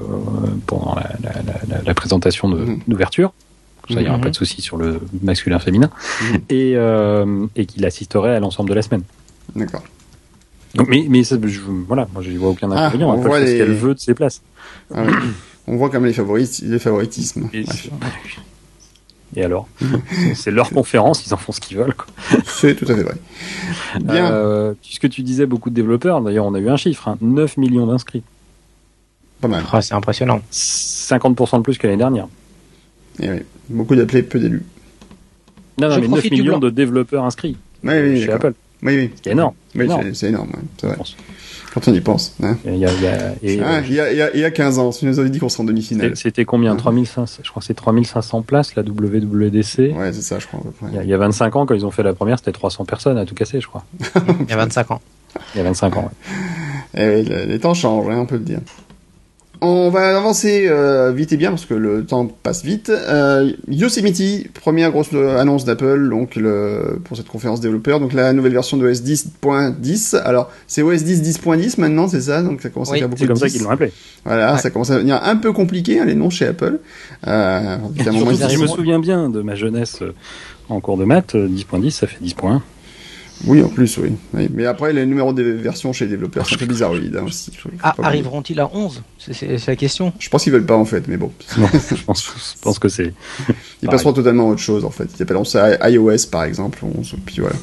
pendant 0.67 0.93
la, 0.95 1.09
la, 1.23 1.31
la, 1.67 1.81
la 1.83 1.93
présentation 1.95 2.47
Mhm. 2.49 2.81
d'ouverture. 2.87 3.33
Ça, 3.89 3.95
il 3.95 4.03
n'y 4.03 4.07
aura 4.07 4.17
Mhm. 4.17 4.23
pas 4.23 4.29
de 4.29 4.35
souci 4.35 4.61
sur 4.61 4.77
le 4.77 4.99
masculin-féminin. 5.23 5.89
Et, 6.49 6.73
euh, 6.75 7.47
et 7.55 7.65
qu'il 7.65 7.83
assisterait 7.85 8.35
à 8.35 8.39
l'ensemble 8.39 8.69
de 8.69 8.75
la 8.75 8.83
semaine. 8.83 9.01
D'accord. 9.55 9.83
Mais 10.87 11.05
mais 11.09 11.23
ça, 11.25 11.35
je, 11.43 11.59
voilà, 11.87 12.07
moi, 12.13 12.21
je 12.21 12.29
n'y 12.29 12.37
vois 12.37 12.49
aucun 12.49 12.71
Ah, 12.71 12.85
inconvénient. 12.85 13.09
on 13.09 13.13
Apple 13.19 13.27
voit 13.27 13.39
fait 13.39 13.47
ce 13.47 13.51
les- 13.51 13.57
qu'elle 13.57 13.73
veut 13.73 13.93
de 13.95 13.99
ses 13.99 14.13
places. 14.13 14.41
Ah. 14.93 15.03
On 15.67 15.75
voit 15.77 15.89
les, 15.99 16.13
favoris, 16.13 16.61
les 16.61 16.79
favoritismes. 16.79 17.49
Et, 19.35 19.43
alors 19.43 19.67
C'est- 20.35 20.51
leur 20.51 20.69
conférence, 20.71 21.25
ils 21.25 21.33
en 21.33 21.37
font 21.37 21.51
ce 21.51 21.59
qu'ils 21.61 21.77
veulent. 21.77 21.93
Quoi. 21.95 22.07
C'est 22.45 22.75
tout 22.75 22.85
à 22.91 22.95
fait 22.95 23.03
vrai. 23.03 23.15
Bien. 24.01 24.31
Euh, 24.31 24.73
puisque 24.81 25.09
tu 25.09 25.21
disais 25.23 25.45
beaucoup 25.45 25.69
de 25.69 25.75
développeurs, 25.75 26.21
d'ailleurs 26.21 26.45
on 26.45 26.53
a 26.53 26.59
eu 26.59 26.69
un 26.69 26.77
chiffre, 26.77 27.07
hein, 27.07 27.17
9 27.21 27.57
millions 27.57 27.87
d'inscrits. 27.87 28.23
Pas 29.39 29.47
mal. 29.47 29.63
Ah, 29.71 29.81
c'est 29.81 29.93
impressionnant. 29.93 30.41
50% 30.51 31.57
de 31.57 31.61
plus 31.63 31.77
que 31.77 31.87
l'année 31.87 31.97
dernière. 31.97 32.27
Et 33.19 33.29
oui. 33.29 33.39
Beaucoup 33.69 33.95
d'appelés, 33.95 34.21
peu 34.23 34.39
d'élus. 34.39 34.63
Non, 35.79 35.87
non, 35.89 35.95
Je 35.95 35.99
mais 36.01 36.07
9 36.07 36.11
profite 36.11 36.33
du 36.33 36.41
millions 36.41 36.59
de 36.59 36.69
développeurs 36.69 37.23
inscrits 37.23 37.57
Oui, 37.83 37.93
oui, 38.01 38.19
chez 38.21 38.27
d'accord. 38.27 38.49
Apple. 38.49 38.53
Oui, 38.83 38.95
oui. 38.97 39.09
C'est 39.23 39.31
énorme. 39.31 39.53
Oui, 39.75 39.85
énorme, 39.85 40.13
c'est- 40.13 40.27
énorme, 40.27 40.49
ouais, 40.49 40.59
c'est 40.77 40.87
je 40.87 40.93
vrai. 40.93 40.97
Quand 41.73 41.87
on 41.87 41.93
y 41.93 42.01
pense. 42.01 42.35
Hein. 42.43 42.57
Il 42.65 42.75
y 42.77 42.85
a- 42.85 42.91
il 42.93 43.01
y 43.01 43.07
a- 43.07 43.31
et, 43.43 43.61
Ah, 43.63 43.79
il, 43.85 43.93
y 43.93 43.99
a, 44.01 44.11
il, 44.11 44.17
y 44.17 44.21
a, 44.21 44.33
il 44.33 44.39
y 44.41 44.43
a 44.43 44.51
15 44.51 44.77
ans, 44.77 44.91
si 44.91 45.05
nous 45.05 45.19
avait 45.19 45.29
dit 45.29 45.39
qu'on 45.39 45.47
serait 45.49 45.61
en 45.63 45.65
demi-finale. 45.65 46.17
C'était 46.17 46.43
combien? 46.43 46.73
Mhm. 46.73 46.79
3500, 46.79 47.41
Je 47.43 47.49
crois 47.49 47.61
que 47.61 47.65
c'est 47.65 47.73
3500 47.73 48.41
places, 48.41 48.75
la 48.75 48.83
WWDC. 48.83 49.93
Ouais, 49.97 50.11
c'est 50.11 50.21
ça, 50.21 50.37
je 50.39 50.47
crois. 50.47 50.59
Il, 50.89 50.95
y 50.95 50.99
a, 50.99 51.03
il 51.03 51.09
y 51.09 51.13
a 51.13 51.17
25 51.17 51.55
ans, 51.55 51.65
quand 51.65 51.73
ils 51.75 51.85
ont 51.85 51.91
fait 51.91 52.03
la 52.03 52.13
première, 52.13 52.37
c'était 52.39 52.51
300 52.51 52.83
personnes 52.85 53.17
à 53.17 53.25
tout 53.25 53.35
casser, 53.35 53.61
je 53.61 53.67
crois. 53.67 53.85
Il 54.41 54.49
y 54.49 54.53
a 54.53 54.57
25 54.57 54.91
ans. 54.91 55.01
Il 55.55 55.59
y 55.59 55.61
a 55.61 55.63
25 55.63 55.95
ans. 55.97 56.03
ouais. 56.03 56.33
Eh 56.93 57.15
oui, 57.21 57.23
le- 57.29 57.45
les 57.45 57.59
temps 57.59 57.73
changent, 57.73 58.09
hein, 58.09 58.17
on 58.19 58.25
peut 58.25 58.35
le 58.35 58.43
dire. 58.43 58.59
On 59.63 59.91
va 59.91 60.17
avancer 60.17 60.65
euh, 60.67 61.11
vite 61.11 61.33
et 61.33 61.37
bien 61.37 61.51
parce 61.51 61.65
que 61.67 61.75
le 61.75 62.03
temps 62.03 62.25
passe 62.25 62.63
vite. 62.65 62.89
Euh, 62.89 63.51
Yosemite, 63.67 64.51
première 64.53 64.89
grosse 64.89 65.09
euh, 65.13 65.37
annonce 65.39 65.65
d'Apple 65.65 66.09
donc 66.09 66.35
le, 66.35 66.99
pour 67.03 67.15
cette 67.15 67.27
conférence 67.27 67.61
développeur. 67.61 67.99
Donc 67.99 68.13
la 68.13 68.33
nouvelle 68.33 68.53
version 68.53 68.77
de 68.77 68.89
OS 68.89 69.03
10.10. 69.03 70.17
Alors 70.23 70.49
c'est 70.65 70.81
OS 70.81 71.03
10 71.03 71.21
10.10 71.21 71.79
maintenant, 71.79 72.07
c'est 72.07 72.21
ça? 72.21 72.41
Donc 72.41 72.61
ça 72.63 72.69
commence 72.69 72.89
à 72.89 72.93
Oui, 72.93 72.99
faire 72.99 73.07
beaucoup 73.09 73.21
C'est 73.21 73.27
comme 73.27 73.35
ça 73.35 73.45
10. 73.45 73.53
qu'ils 73.53 73.61
l'ont 73.63 73.69
appelé. 73.69 73.91
Voilà, 74.25 74.53
Ouais. 74.53 74.59
ça 74.59 74.71
commence 74.71 74.89
à 74.89 74.95
devenir 74.95 75.19
un 75.23 75.35
peu 75.35 75.53
compliqué 75.53 75.99
hein, 75.99 76.05
les 76.05 76.15
noms 76.15 76.31
chez 76.31 76.47
Apple. 76.47 76.79
Euh, 77.27 77.77
je 77.97 78.03
ils 78.53 78.59
me 78.59 78.67
souviens 78.67 78.97
bien 78.99 79.29
de 79.29 79.43
ma 79.43 79.53
jeunesse 79.53 79.99
euh, 80.01 80.13
en 80.69 80.79
cours 80.79 80.97
de 80.97 81.05
maths, 81.05 81.35
euh, 81.35 81.47
10.10, 81.47 81.91
ça 81.91 82.07
fait 82.07 82.17
10.1. 82.23 82.61
Oui, 83.47 83.61
en 83.63 83.67
plus, 83.69 83.97
oui. 83.97 84.11
Oui. 84.33 84.49
Mais 84.53 84.65
après, 84.65 84.93
les 84.93 85.05
numéros 85.05 85.33
des 85.33 85.51
versions 85.53 85.93
chez 85.93 86.05
les 86.05 86.11
développeurs, 86.11 86.45
c'est 86.47 86.55
un 86.55 86.57
peu 86.59 86.65
bizarroïde 86.65 87.15
hein, 87.15 87.23
aussi. 87.25 87.51
Ah, 87.81 87.95
arriveront-ils 88.01 88.59
à 88.59 88.69
11 88.73 89.01
C'est 89.17 89.67
la 89.67 89.75
question. 89.75 90.13
Je 90.19 90.29
pense 90.29 90.43
qu'ils 90.43 90.53
veulent 90.53 90.65
pas 90.65 90.75
en 90.77 90.85
fait, 90.85 91.07
mais 91.07 91.17
bon. 91.17 91.31
Non, 91.57 91.67
je 91.95 92.03
pense, 92.03 92.23
je 92.23 92.61
pense 92.61 92.79
que 92.79 92.89
c'est. 92.89 93.05
Ils 93.07 93.53
Pareil. 93.85 93.89
passeront 93.89 94.13
totalement 94.13 94.49
à 94.49 94.51
autre 94.51 94.61
chose 94.61 94.85
en 94.85 94.89
fait. 94.91 95.07
Ils 95.17 95.23
appelleront 95.23 95.43
ça 95.43 95.89
iOS 95.89 96.27
par 96.31 96.43
exemple. 96.43 96.79
11, 96.83 97.15
puis 97.25 97.37
voilà. 97.39 97.55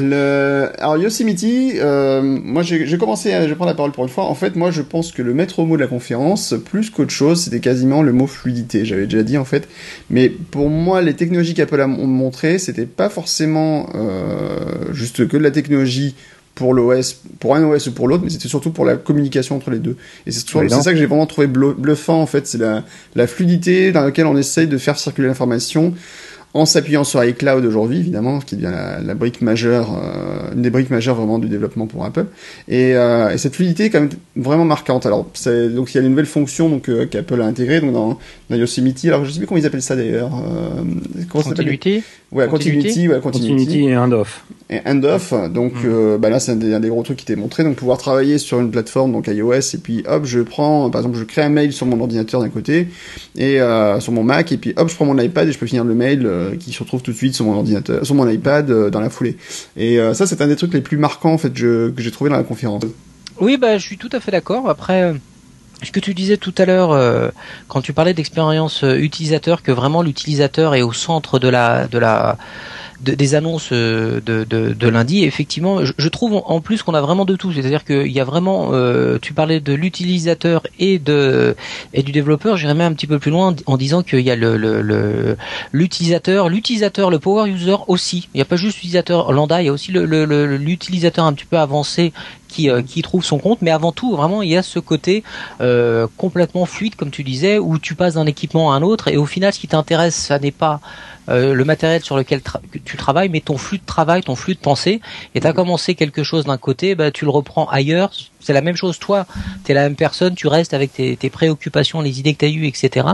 le... 0.00 0.70
Alors 0.78 0.96
Yosemite, 0.98 1.44
euh, 1.44 2.22
moi 2.22 2.62
j'ai 2.62 2.98
commencé, 2.98 3.32
à... 3.32 3.42
je 3.44 3.48
vais 3.48 3.54
prendre 3.54 3.70
la 3.70 3.74
parole 3.76 3.92
pour 3.92 4.04
une 4.04 4.10
fois. 4.10 4.24
En 4.24 4.34
fait, 4.34 4.56
moi 4.56 4.70
je 4.70 4.82
pense 4.82 5.12
que 5.12 5.22
le 5.22 5.34
maître 5.34 5.62
mot 5.64 5.76
de 5.76 5.80
la 5.82 5.88
conférence, 5.88 6.54
plus 6.64 6.90
qu'autre 6.90 7.10
chose, 7.10 7.42
c'était 7.42 7.60
quasiment 7.60 8.02
le 8.02 8.12
mot 8.12 8.26
fluidité. 8.26 8.84
J'avais 8.84 9.04
déjà 9.06 9.22
dit 9.22 9.38
en 9.38 9.44
fait. 9.44 9.68
Mais 10.10 10.28
pour 10.28 10.68
moi, 10.70 11.02
les 11.02 11.14
technologies 11.14 11.54
qu'Apple 11.54 11.80
a 11.80 11.86
mon- 11.86 12.06
montrées, 12.06 12.58
c'était 12.58 12.86
pas 12.86 13.08
forcément 13.08 13.88
euh, 13.94 14.75
juste 14.92 15.26
que 15.28 15.36
de 15.36 15.42
la 15.42 15.50
technologie 15.50 16.14
pour 16.54 16.72
l'OS, 16.72 17.20
pour 17.38 17.54
un 17.54 17.62
OS 17.64 17.86
ou 17.88 17.92
pour 17.92 18.08
l'autre, 18.08 18.24
mais 18.24 18.30
c'était 18.30 18.48
surtout 18.48 18.70
pour 18.70 18.86
la 18.86 18.96
communication 18.96 19.56
entre 19.56 19.70
les 19.70 19.78
deux. 19.78 19.96
Et 20.26 20.30
c'est 20.32 20.42
Oui, 20.54 20.70
ça 20.70 20.92
que 20.92 20.98
j'ai 20.98 21.04
vraiment 21.06 21.26
trouvé 21.26 21.46
blu- 21.48 21.74
bluffant 21.76 22.20
en 22.22 22.26
fait, 22.26 22.46
c'est 22.46 22.56
la, 22.58 22.82
la 23.14 23.26
fluidité 23.26 23.92
dans 23.92 24.02
laquelle 24.02 24.26
on 24.26 24.36
essaye 24.38 24.66
de 24.66 24.78
faire 24.78 24.98
circuler 24.98 25.28
l'information 25.28 25.92
en 26.54 26.64
s'appuyant 26.64 27.04
sur 27.04 27.22
iCloud 27.22 27.66
aujourd'hui, 27.66 27.98
évidemment, 27.98 28.38
qui 28.38 28.56
devient 28.56 28.70
la, 28.72 28.98
la 29.02 29.14
brique 29.14 29.42
majeure, 29.42 29.90
euh, 29.92 30.54
une 30.54 30.62
des 30.62 30.70
briques 30.70 30.88
majeures 30.88 31.14
vraiment 31.14 31.38
du 31.38 31.48
développement 31.50 31.86
pour 31.86 32.02
Apple. 32.06 32.24
Et, 32.66 32.94
euh, 32.96 33.28
et 33.28 33.36
cette 33.36 33.54
fluidité 33.54 33.84
est 33.84 33.90
quand 33.90 34.00
même 34.00 34.08
vraiment 34.36 34.64
marquante. 34.64 35.04
Alors, 35.04 35.26
donc 35.74 35.92
il 35.92 35.96
y 35.96 35.98
a 35.98 36.02
une 36.02 36.08
nouvelle 36.08 36.24
fonction 36.24 36.70
donc 36.70 36.88
euh, 36.88 37.04
qu'Apple 37.04 37.42
a 37.42 37.44
intégrée 37.44 37.82
donc 37.82 37.92
dans, 37.92 38.18
dans 38.48 38.56
Yosemite. 38.56 39.04
Alors, 39.04 39.26
je 39.26 39.32
sais 39.32 39.38
plus 39.38 39.46
comment 39.46 39.60
ils 39.60 39.66
appellent 39.66 39.82
ça 39.82 39.96
d'ailleurs. 39.96 40.30
Euh, 40.34 40.82
Continuité 41.28 42.02
Ouais, 42.36 42.48
Continuity, 42.48 43.08
ouais, 43.08 43.18
Continuity. 43.18 43.88
et 43.88 43.96
Handoff. 43.96 44.44
Et 44.68 44.80
Handoff, 44.84 45.32
donc 45.48 45.72
mm. 45.72 45.86
euh, 45.86 46.18
bah 46.18 46.28
là 46.28 46.38
c'est 46.38 46.52
un, 46.52 46.80
des 46.80 46.88
gros 46.90 47.02
trucs 47.02 47.16
qui 47.16 47.24
t'est 47.24 47.34
montré, 47.34 47.64
donc 47.64 47.76
pouvoir 47.76 47.96
travailler 47.96 48.36
sur 48.36 48.60
une 48.60 48.70
plateforme, 48.70 49.12
donc 49.12 49.28
iOS, 49.28 49.74
et 49.74 49.78
puis 49.82 50.04
hop, 50.06 50.26
je 50.26 50.40
prends, 50.40 50.90
par 50.90 51.00
exemple, 51.00 51.16
je 51.16 51.24
crée 51.24 51.40
un 51.40 51.48
mail 51.48 51.72
sur 51.72 51.86
mon 51.86 51.98
ordinateur 51.98 52.42
d'un 52.42 52.50
côté, 52.50 52.88
et 53.38 53.58
euh, 53.58 54.00
sur 54.00 54.12
mon 54.12 54.22
Mac, 54.22 54.52
et 54.52 54.58
puis 54.58 54.74
hop, 54.76 54.90
je 54.90 54.94
prends 54.94 55.06
mon 55.06 55.18
iPad 55.18 55.48
et 55.48 55.52
je 55.52 55.58
peux 55.58 55.64
finir 55.64 55.84
le 55.84 55.94
mail 55.94 56.26
euh, 56.26 56.56
qui 56.56 56.72
se 56.72 56.80
retrouve 56.80 57.00
tout 57.00 57.12
de 57.12 57.16
suite 57.16 57.34
sur 57.34 57.46
mon 57.46 57.54
ordinateur, 57.54 58.04
sur 58.04 58.14
mon 58.14 58.28
iPad 58.28 58.90
dans 58.90 59.00
la 59.00 59.08
foulée. 59.08 59.38
Et 59.78 59.98
ça 60.12 60.26
c'est 60.26 60.42
un 60.42 60.46
des 60.46 60.56
trucs 60.56 60.74
les 60.74 60.82
plus 60.82 60.98
marquants 60.98 61.32
en 61.32 61.38
fait 61.38 61.54
que 61.54 61.94
j'ai 61.96 62.10
trouvé 62.10 62.28
dans 62.28 62.36
la 62.36 62.42
conférence. 62.42 62.82
Oui, 63.40 63.56
bah 63.56 63.78
je 63.78 63.86
suis 63.86 63.96
tout 63.96 64.10
à 64.12 64.20
fait 64.20 64.30
d'accord. 64.30 64.68
Après 64.68 65.14
ce 65.82 65.90
que 65.90 66.00
tu 66.00 66.14
disais 66.14 66.36
tout 66.36 66.54
à 66.58 66.64
l'heure 66.64 66.92
euh, 66.92 67.28
quand 67.68 67.82
tu 67.82 67.92
parlais 67.92 68.14
d'expérience 68.14 68.82
euh, 68.82 68.96
utilisateur, 68.96 69.62
que 69.62 69.72
vraiment 69.72 70.02
l'utilisateur 70.02 70.74
est 70.74 70.82
au 70.82 70.92
centre 70.92 71.38
de 71.38 71.48
la 71.48 71.86
de 71.86 71.98
la 71.98 72.38
des 73.00 73.34
annonces 73.34 73.70
euh, 73.72 74.20
de, 74.24 74.44
de, 74.44 74.88
lundi, 74.88 75.24
effectivement, 75.24 75.80
je, 75.84 76.08
trouve 76.08 76.42
en 76.44 76.60
plus 76.60 76.82
qu'on 76.82 76.94
a 76.94 77.00
vraiment 77.00 77.24
de 77.24 77.36
tout. 77.36 77.52
C'est-à-dire 77.52 77.84
qu'il 77.84 78.12
y 78.12 78.20
a 78.20 78.24
vraiment, 78.24 78.70
tu 79.20 79.32
parlais 79.32 79.60
de 79.60 79.72
l'utilisateur 79.72 80.66
et 80.78 80.98
de 80.98 81.56
et 81.92 82.02
du 82.02 82.12
développeur. 82.12 82.56
J'irais 82.56 82.74
même 82.74 82.92
un 82.92 82.94
petit 82.94 83.06
peu 83.06 83.18
plus 83.18 83.30
loin 83.30 83.54
en 83.66 83.76
disant 83.76 84.02
qu'il 84.02 84.20
y 84.20 84.30
a 84.30 84.36
le 84.36 85.36
l'utilisateur, 85.72 86.48
l'utilisateur, 86.48 87.10
le 87.10 87.18
power 87.18 87.50
user 87.50 87.76
aussi. 87.88 88.28
Il 88.34 88.38
n'y 88.38 88.42
a 88.42 88.46
pas 88.46 88.56
juste 88.56 88.76
l'utilisateur 88.76 89.32
lambda, 89.32 89.62
il 89.62 89.66
y 89.66 89.68
a 89.68 89.72
aussi 89.72 89.92
l'utilisateur 89.92 91.24
un 91.24 91.32
petit 91.32 91.44
peu 91.44 91.58
avancé 91.58 92.12
euh, 92.64 92.82
qui, 92.82 93.02
trouve 93.02 93.24
son 93.24 93.38
compte, 93.38 93.60
mais 93.60 93.70
avant 93.70 93.92
tout, 93.92 94.16
vraiment, 94.16 94.40
il 94.40 94.48
y 94.48 94.56
a 94.56 94.62
ce 94.62 94.78
côté 94.78 95.22
euh, 95.60 96.06
complètement 96.16 96.64
fluide, 96.64 96.94
comme 96.94 97.10
tu 97.10 97.22
disais, 97.22 97.58
où 97.58 97.78
tu 97.78 97.94
passes 97.94 98.14
d'un 98.14 98.24
équipement 98.24 98.72
à 98.72 98.76
un 98.76 98.82
autre, 98.82 99.08
et 99.08 99.16
au 99.16 99.26
final, 99.26 99.52
ce 99.52 99.60
qui 99.60 99.68
t'intéresse, 99.68 100.14
ça 100.14 100.38
n'est 100.38 100.52
pas 100.52 100.80
euh, 101.28 101.54
le 101.54 101.64
matériel 101.64 102.02
sur 102.02 102.16
lequel 102.16 102.40
tu 102.84 102.96
travailles, 102.96 103.28
mais 103.28 103.40
ton 103.40 103.58
flux 103.58 103.78
de 103.78 103.86
travail, 103.86 104.22
ton 104.22 104.36
flux 104.36 104.54
de 104.54 104.60
pensée. 104.60 105.00
Et 105.34 105.40
tu 105.40 105.46
as 105.46 105.52
commencé 105.52 105.94
quelque 105.94 106.22
chose 106.22 106.44
d'un 106.44 106.58
côté, 106.58 106.94
bah, 106.94 107.10
tu 107.10 107.24
le 107.24 107.30
reprends 107.30 107.68
ailleurs. 107.68 108.12
C'est 108.46 108.52
la 108.52 108.60
même 108.60 108.76
chose, 108.76 108.98
toi, 108.98 109.26
tu 109.64 109.72
es 109.72 109.74
la 109.74 109.82
même 109.82 109.96
personne, 109.96 110.34
tu 110.34 110.46
restes 110.46 110.72
avec 110.72 110.92
tes, 110.92 111.16
tes 111.16 111.30
préoccupations, 111.30 112.00
les 112.00 112.20
idées 112.20 112.34
que 112.34 112.38
tu 112.38 112.44
as 112.44 112.48
eues, 112.48 112.66
etc. 112.66 113.06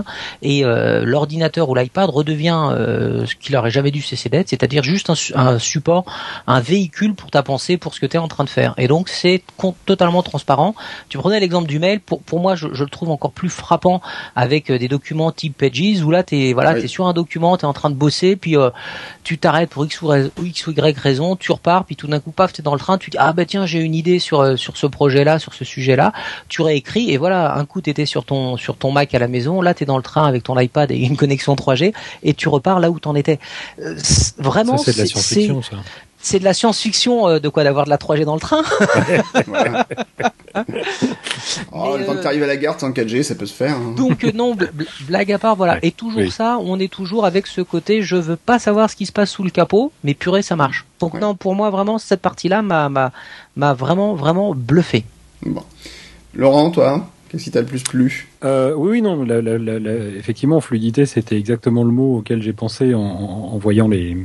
Et 0.42 0.64
euh, 0.64 1.04
l'ordinateur 1.04 1.68
ou 1.70 1.74
l'iPad 1.74 2.10
redevient 2.10 2.68
euh, 2.70 3.24
ce 3.24 3.34
qu'il 3.34 3.56
aurait 3.56 3.70
jamais 3.70 3.90
dû 3.90 4.02
cesser 4.02 4.28
d'être, 4.28 4.50
c'est-à-dire 4.50 4.82
juste 4.82 5.08
un, 5.08 5.14
un, 5.34 5.58
support, 5.58 6.04
un 6.46 6.60
véhicule 6.60 7.14
pour 7.14 7.30
ta 7.30 7.42
pensée, 7.42 7.78
pour 7.78 7.94
ce 7.94 8.00
que 8.00 8.06
tu 8.06 8.16
es 8.16 8.20
en 8.20 8.28
train 8.28 8.44
de 8.44 8.50
faire. 8.50 8.74
Et 8.76 8.88
donc 8.88 9.08
c'est 9.08 9.42
totalement 9.86 10.22
transparent. 10.22 10.74
Tu 11.08 11.18
prenais 11.18 11.40
l'exemple 11.40 11.68
du 11.68 11.78
mail, 11.78 12.00
pour, 12.00 12.20
pour 12.22 12.40
moi 12.40 12.54
je, 12.54 12.68
je, 12.72 12.84
le 12.84 12.90
trouve 12.90 13.10
encore 13.10 13.32
plus 13.32 13.48
frappant 13.48 14.02
avec 14.36 14.70
des 14.70 14.88
documents 14.88 15.32
type 15.32 15.56
Pages, 15.56 16.02
où 16.02 16.10
là 16.10 16.22
tu 16.22 16.36
es, 16.36 16.52
voilà, 16.52 16.78
es 16.78 16.86
sur 16.86 17.06
un 17.06 17.12
document, 17.12 17.56
tu 17.56 17.62
es 17.62 17.66
en 17.66 17.72
train 17.72 17.90
de 17.90 17.94
bosser, 17.94 18.36
puis 18.36 18.56
euh, 18.56 18.70
tu 19.24 19.38
t'arrêtes 19.38 19.70
pour 19.70 19.84
X 19.84 20.02
ou, 20.02 20.12
X 20.42 20.66
ou 20.66 20.72
Y 20.72 20.98
raison, 20.98 21.36
tu 21.36 21.52
repars, 21.52 21.84
puis 21.84 21.96
tout 21.96 22.06
d'un 22.06 22.20
coup, 22.20 22.32
paf, 22.32 22.52
es 22.58 22.62
dans 22.62 22.74
le 22.74 22.80
train, 22.80 22.98
tu 22.98 23.10
dis 23.10 23.16
ah 23.18 23.32
bah 23.32 23.44
tiens 23.44 23.66
j'ai 23.66 23.80
une 23.80 23.94
idée 23.94 24.18
sur 24.18 24.40
euh, 24.40 24.56
sur 24.56 24.76
ce 24.76 24.86
projet-là, 25.22 25.38
sur 25.38 25.54
ce 25.54 25.64
sujet-là, 25.64 26.12
tu 26.48 26.62
réécris 26.62 27.10
et 27.10 27.16
voilà, 27.16 27.56
un 27.56 27.64
coup 27.64 27.80
t'étais 27.80 28.06
sur 28.06 28.24
ton 28.24 28.56
sur 28.56 28.76
ton 28.76 28.90
Mac 28.90 29.14
à 29.14 29.18
la 29.18 29.28
maison, 29.28 29.62
là 29.62 29.74
t'es 29.74 29.84
dans 29.84 29.96
le 29.96 30.02
train 30.02 30.26
avec 30.26 30.42
ton 30.42 30.58
iPad 30.58 30.90
et 30.90 30.96
une 30.96 31.16
connexion 31.16 31.54
3G 31.54 31.92
et 32.22 32.34
tu 32.34 32.48
repars 32.48 32.80
là 32.80 32.90
où 32.90 32.98
t'en 32.98 33.14
étais. 33.14 33.38
Euh, 33.80 33.96
vraiment, 34.38 34.76
c'est 34.78 34.92
de 34.92 34.98
la 34.98 35.06
science-fiction 35.06 35.62
ça 35.62 35.76
c'est 36.22 36.38
de 36.38 36.44
la 36.44 36.54
science-fiction 36.54 37.28
euh, 37.28 37.40
de 37.40 37.48
quoi 37.48 37.64
d'avoir 37.64 37.84
de 37.84 37.90
la 37.90 37.98
3G 37.98 38.24
dans 38.24 38.34
le 38.34 38.40
train. 38.40 38.62
oh, 41.72 41.96
le 41.98 42.06
temps 42.06 42.14
que 42.14 42.20
tu 42.20 42.26
arrives 42.26 42.44
à 42.44 42.46
la 42.46 42.56
gare 42.56 42.78
sans 42.78 42.90
4G, 42.90 43.24
ça 43.24 43.34
peut 43.34 43.46
se 43.46 43.52
faire. 43.52 43.74
Hein. 43.76 43.94
Donc 43.96 44.24
euh, 44.24 44.30
non, 44.32 44.56
blague 45.06 45.32
à 45.32 45.38
part, 45.38 45.56
voilà. 45.56 45.78
Et 45.82 45.90
toujours 45.90 46.30
ça, 46.32 46.58
on 46.60 46.78
est 46.78 46.90
toujours 46.90 47.26
avec 47.26 47.48
ce 47.48 47.60
côté, 47.60 48.02
je 48.02 48.16
veux 48.16 48.36
pas 48.36 48.58
savoir 48.58 48.88
ce 48.88 48.96
qui 48.96 49.06
se 49.06 49.12
passe 49.12 49.30
sous 49.30 49.42
le 49.42 49.50
capot, 49.50 49.92
mais 50.04 50.14
purée, 50.14 50.42
ça 50.42 50.56
marche. 50.56 50.86
Donc 51.00 51.14
non, 51.14 51.34
pour 51.34 51.56
moi, 51.56 51.70
vraiment, 51.70 51.98
cette 51.98 52.22
partie-là 52.22 52.62
m'a, 52.62 52.88
m'a, 52.88 53.74
vraiment, 53.74 54.14
vraiment 54.14 54.54
bluffé. 54.54 55.04
Bon. 55.44 55.62
Laurent, 56.34 56.70
toi 56.70 57.08
Qu'est-ce 57.28 57.44
qui 57.44 57.50
t'a 57.50 57.61
le 57.61 57.66
plus 57.66 57.82
plu 57.82 58.28
euh, 58.44 58.75
Oui, 58.75 58.90
oui, 58.90 59.02
non. 59.02 59.26
effectivement, 60.18 60.61
fluidité, 60.61 61.06
c'était 61.06 61.38
exactement 61.38 61.82
le 61.82 61.90
mot 61.90 62.18
auquel 62.18 62.42
j'ai 62.42 62.52
pensé 62.52 62.92
en 62.94 63.57
voyant 63.57 63.88
les, 63.88 64.18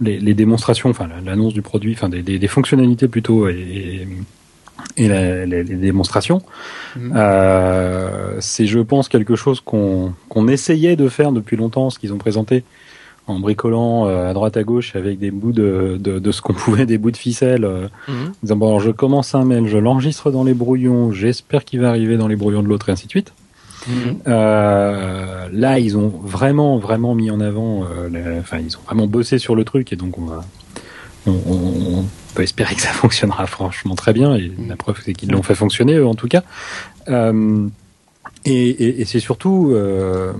les, 0.00 0.34
démonstrations, 0.34 0.90
enfin 0.90 1.08
l'annonce 1.24 1.54
du 1.54 1.62
produit, 1.62 1.92
enfin 1.92 2.08
des, 2.08 2.22
des, 2.22 2.48
fonctionnalités 2.48 3.08
plutôt 3.08 3.48
et, 3.48 4.06
et 4.96 5.08
les, 5.08 5.64
démonstrations, 5.64 6.42
mhm. 6.96 7.12
euh, 7.14 8.36
c'est 8.40 8.66
je 8.66 8.80
pense 8.80 9.08
quelque 9.08 9.36
chose 9.36 9.60
qu'on 9.60 10.14
qu'on 10.28 10.48
essayait 10.48 10.96
de 10.96 11.08
faire 11.08 11.32
depuis 11.32 11.56
longtemps, 11.56 11.90
ce 11.90 11.98
qu'ils 11.98 12.12
ont 12.12 12.18
présenté 12.18 12.64
en 13.26 13.38
bricolant 13.38 14.06
euh, 14.06 14.30
à 14.30 14.34
droite 14.34 14.56
à 14.56 14.62
gauche 14.62 14.96
avec 14.96 15.18
des 15.18 15.30
bouts 15.30 15.52
de, 15.52 15.98
de, 16.00 16.18
de 16.18 16.32
ce 16.32 16.42
qu'on 16.42 16.52
pouvait, 16.54 16.86
des 16.86 16.98
bouts 16.98 17.10
de 17.10 17.16
ficelle, 17.16 17.64
euh, 17.64 17.88
mhm. 18.08 18.32
disant 18.42 18.56
bon 18.56 18.78
je 18.78 18.90
commence 18.90 19.34
un 19.34 19.44
mail, 19.44 19.66
je 19.66 19.78
l'enregistre 19.78 20.30
dans 20.30 20.44
les 20.44 20.54
brouillons, 20.54 21.12
j'espère 21.12 21.64
qu'il 21.64 21.80
va 21.80 21.88
arriver 21.88 22.16
dans 22.16 22.28
les 22.28 22.36
brouillons 22.36 22.62
de 22.62 22.68
l'autre 22.68 22.88
et 22.88 22.92
ainsi 22.92 23.06
de 23.06 23.10
suite. 23.10 23.32
Mhm. 23.88 24.18
Euh, 24.26 25.48
là, 25.52 25.78
ils 25.78 25.96
ont 25.96 26.08
vraiment, 26.08 26.78
vraiment 26.78 27.14
mis 27.14 27.30
en 27.30 27.40
avant, 27.40 27.84
euh, 27.84 28.40
enfin, 28.40 28.58
ils 28.58 28.76
ont 28.76 28.80
vraiment 28.84 29.06
bossé 29.06 29.38
sur 29.38 29.54
le 29.54 29.64
truc 29.64 29.92
et 29.92 29.96
donc 29.96 30.18
on 30.18 30.26
va, 30.26 30.44
on, 31.26 31.32
on, 31.32 32.04
peut 32.34 32.42
espérer 32.42 32.74
que 32.74 32.82
ça 32.82 32.88
fonctionnera 32.92 33.46
franchement 33.46 33.94
très 33.94 34.12
bien 34.12 34.36
et 34.36 34.52
la 34.68 34.76
preuve 34.76 35.00
c'est 35.04 35.14
qu'ils 35.14 35.30
l'ont 35.30 35.42
fait 35.42 35.54
fonctionner 35.54 35.98
en 36.00 36.14
tout 36.14 36.28
cas. 36.28 36.42
Euh, 37.08 37.66
et, 38.44 38.68
et, 38.68 39.00
et 39.00 39.04
c'est 39.04 39.20
surtout, 39.20 39.74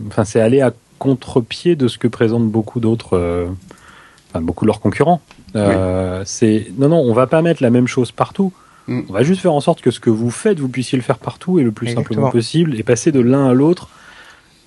enfin, 0.09 0.25
c'est 0.25 0.41
aller 0.41 0.61
à 0.61 0.73
contre-pied 1.01 1.75
de 1.75 1.89
ce 1.89 1.99
que 1.99 2.07
présentent 2.07 2.49
beaucoup 2.49 2.79
d'autres, 2.79 3.17
euh, 3.17 3.49
enfin, 4.29 4.41
beaucoup 4.41 4.65
de 4.65 4.69
leurs 4.69 4.81
concurrents. 4.81 5.21
C'est 5.55 6.67
non, 6.79 6.89
non, 6.91 6.99
on 6.99 7.13
va 7.13 7.27
pas 7.27 7.43
mettre 7.43 7.63
la 7.63 7.71
même 7.71 7.89
chose 7.89 8.13
partout. 8.13 8.53
Mm. 8.87 9.01
On 9.09 9.13
va 9.13 9.23
juste 9.23 9.41
faire 9.41 9.55
en 9.55 9.61
sorte 9.61 9.81
que 9.81 9.91
ce 9.91 9.99
que 9.99 10.11
vous 10.11 10.31
faites, 10.31 10.61
vous 10.61 10.69
puissiez 10.69 10.97
le 10.97 11.03
faire 11.03 11.19
partout 11.19 11.59
et 11.59 11.63
le 11.63 11.73
plus 11.73 11.89
simplement 11.93 12.31
possible 12.31 12.79
et 12.79 12.83
passer 12.83 13.11
de 13.11 13.21
l'un 13.21 13.49
à 13.49 13.55
l'autre 13.55 13.89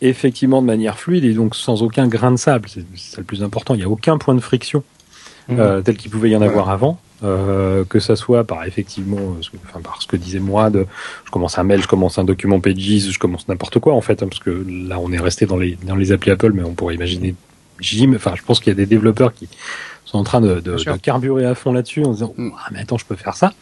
effectivement 0.02 0.62
de 0.62 0.68
manière 0.68 1.00
fluide 1.00 1.24
et 1.24 1.34
donc 1.34 1.56
sans 1.56 1.82
aucun 1.82 2.08
grain 2.08 2.32
de 2.32 2.38
sable. 2.38 2.68
C'est 2.68 2.86
ça 2.96 3.18
le 3.20 3.24
plus 3.24 3.42
important. 3.42 3.74
Il 3.74 3.78
n'y 3.78 3.84
a 3.84 3.90
aucun 3.90 4.18
point 4.18 4.36
de 4.36 4.42
friction 4.42 4.84
mm. 5.48 5.60
euh, 5.60 5.82
tel 5.82 5.98
qu'il 5.98 6.12
pouvait 6.12 6.30
y 6.30 6.36
en 6.36 6.42
avoir 6.42 6.70
avant. 6.70 7.00
Euh, 7.24 7.86
que 7.86 8.00
ça 8.00 8.18
soit 8.18 8.44
par 8.44 8.66
effectivement, 8.66 9.38
enfin 9.66 9.80
par 9.80 10.02
ce 10.02 10.08
que 10.08 10.18
disait 10.18 10.40
moi, 10.40 10.70
de, 10.70 10.86
je 11.24 11.32
commence 11.32 11.58
un 11.58 11.64
mail, 11.64 11.82
je 11.82 11.88
commence 11.88 12.18
un 12.18 12.26
document 12.26 12.60
Pages, 12.60 13.12
je 13.12 13.18
commence 13.18 13.48
n'importe 13.48 13.80
quoi 13.80 13.94
en 13.94 14.02
fait, 14.02 14.22
hein, 14.22 14.28
parce 14.30 14.40
que 14.40 14.66
là 14.68 15.00
on 15.00 15.12
est 15.12 15.20
resté 15.20 15.46
dans 15.46 15.56
les 15.56 15.78
dans 15.84 15.96
les 15.96 16.12
applis 16.12 16.32
Apple, 16.32 16.52
mais 16.52 16.64
on 16.64 16.74
pourrait 16.74 16.96
imaginer 16.96 17.34
Jim. 17.80 18.12
Enfin, 18.16 18.34
je 18.36 18.42
pense 18.44 18.60
qu'il 18.60 18.72
y 18.72 18.72
a 18.72 18.76
des 18.76 18.86
développeurs 18.86 19.34
qui 19.34 19.48
sont 20.04 20.18
en 20.18 20.24
train 20.24 20.42
de, 20.42 20.60
de, 20.60 20.76
de 20.76 20.98
carburer 20.98 21.46
à 21.46 21.56
fond 21.56 21.72
là-dessus 21.72 22.04
en 22.04 22.12
disant 22.12 22.34
mm. 22.36 22.52
ah 22.58 22.70
mais 22.74 22.80
attends 22.80 22.98
je 22.98 23.06
peux 23.06 23.16
faire 23.16 23.36
ça. 23.36 23.54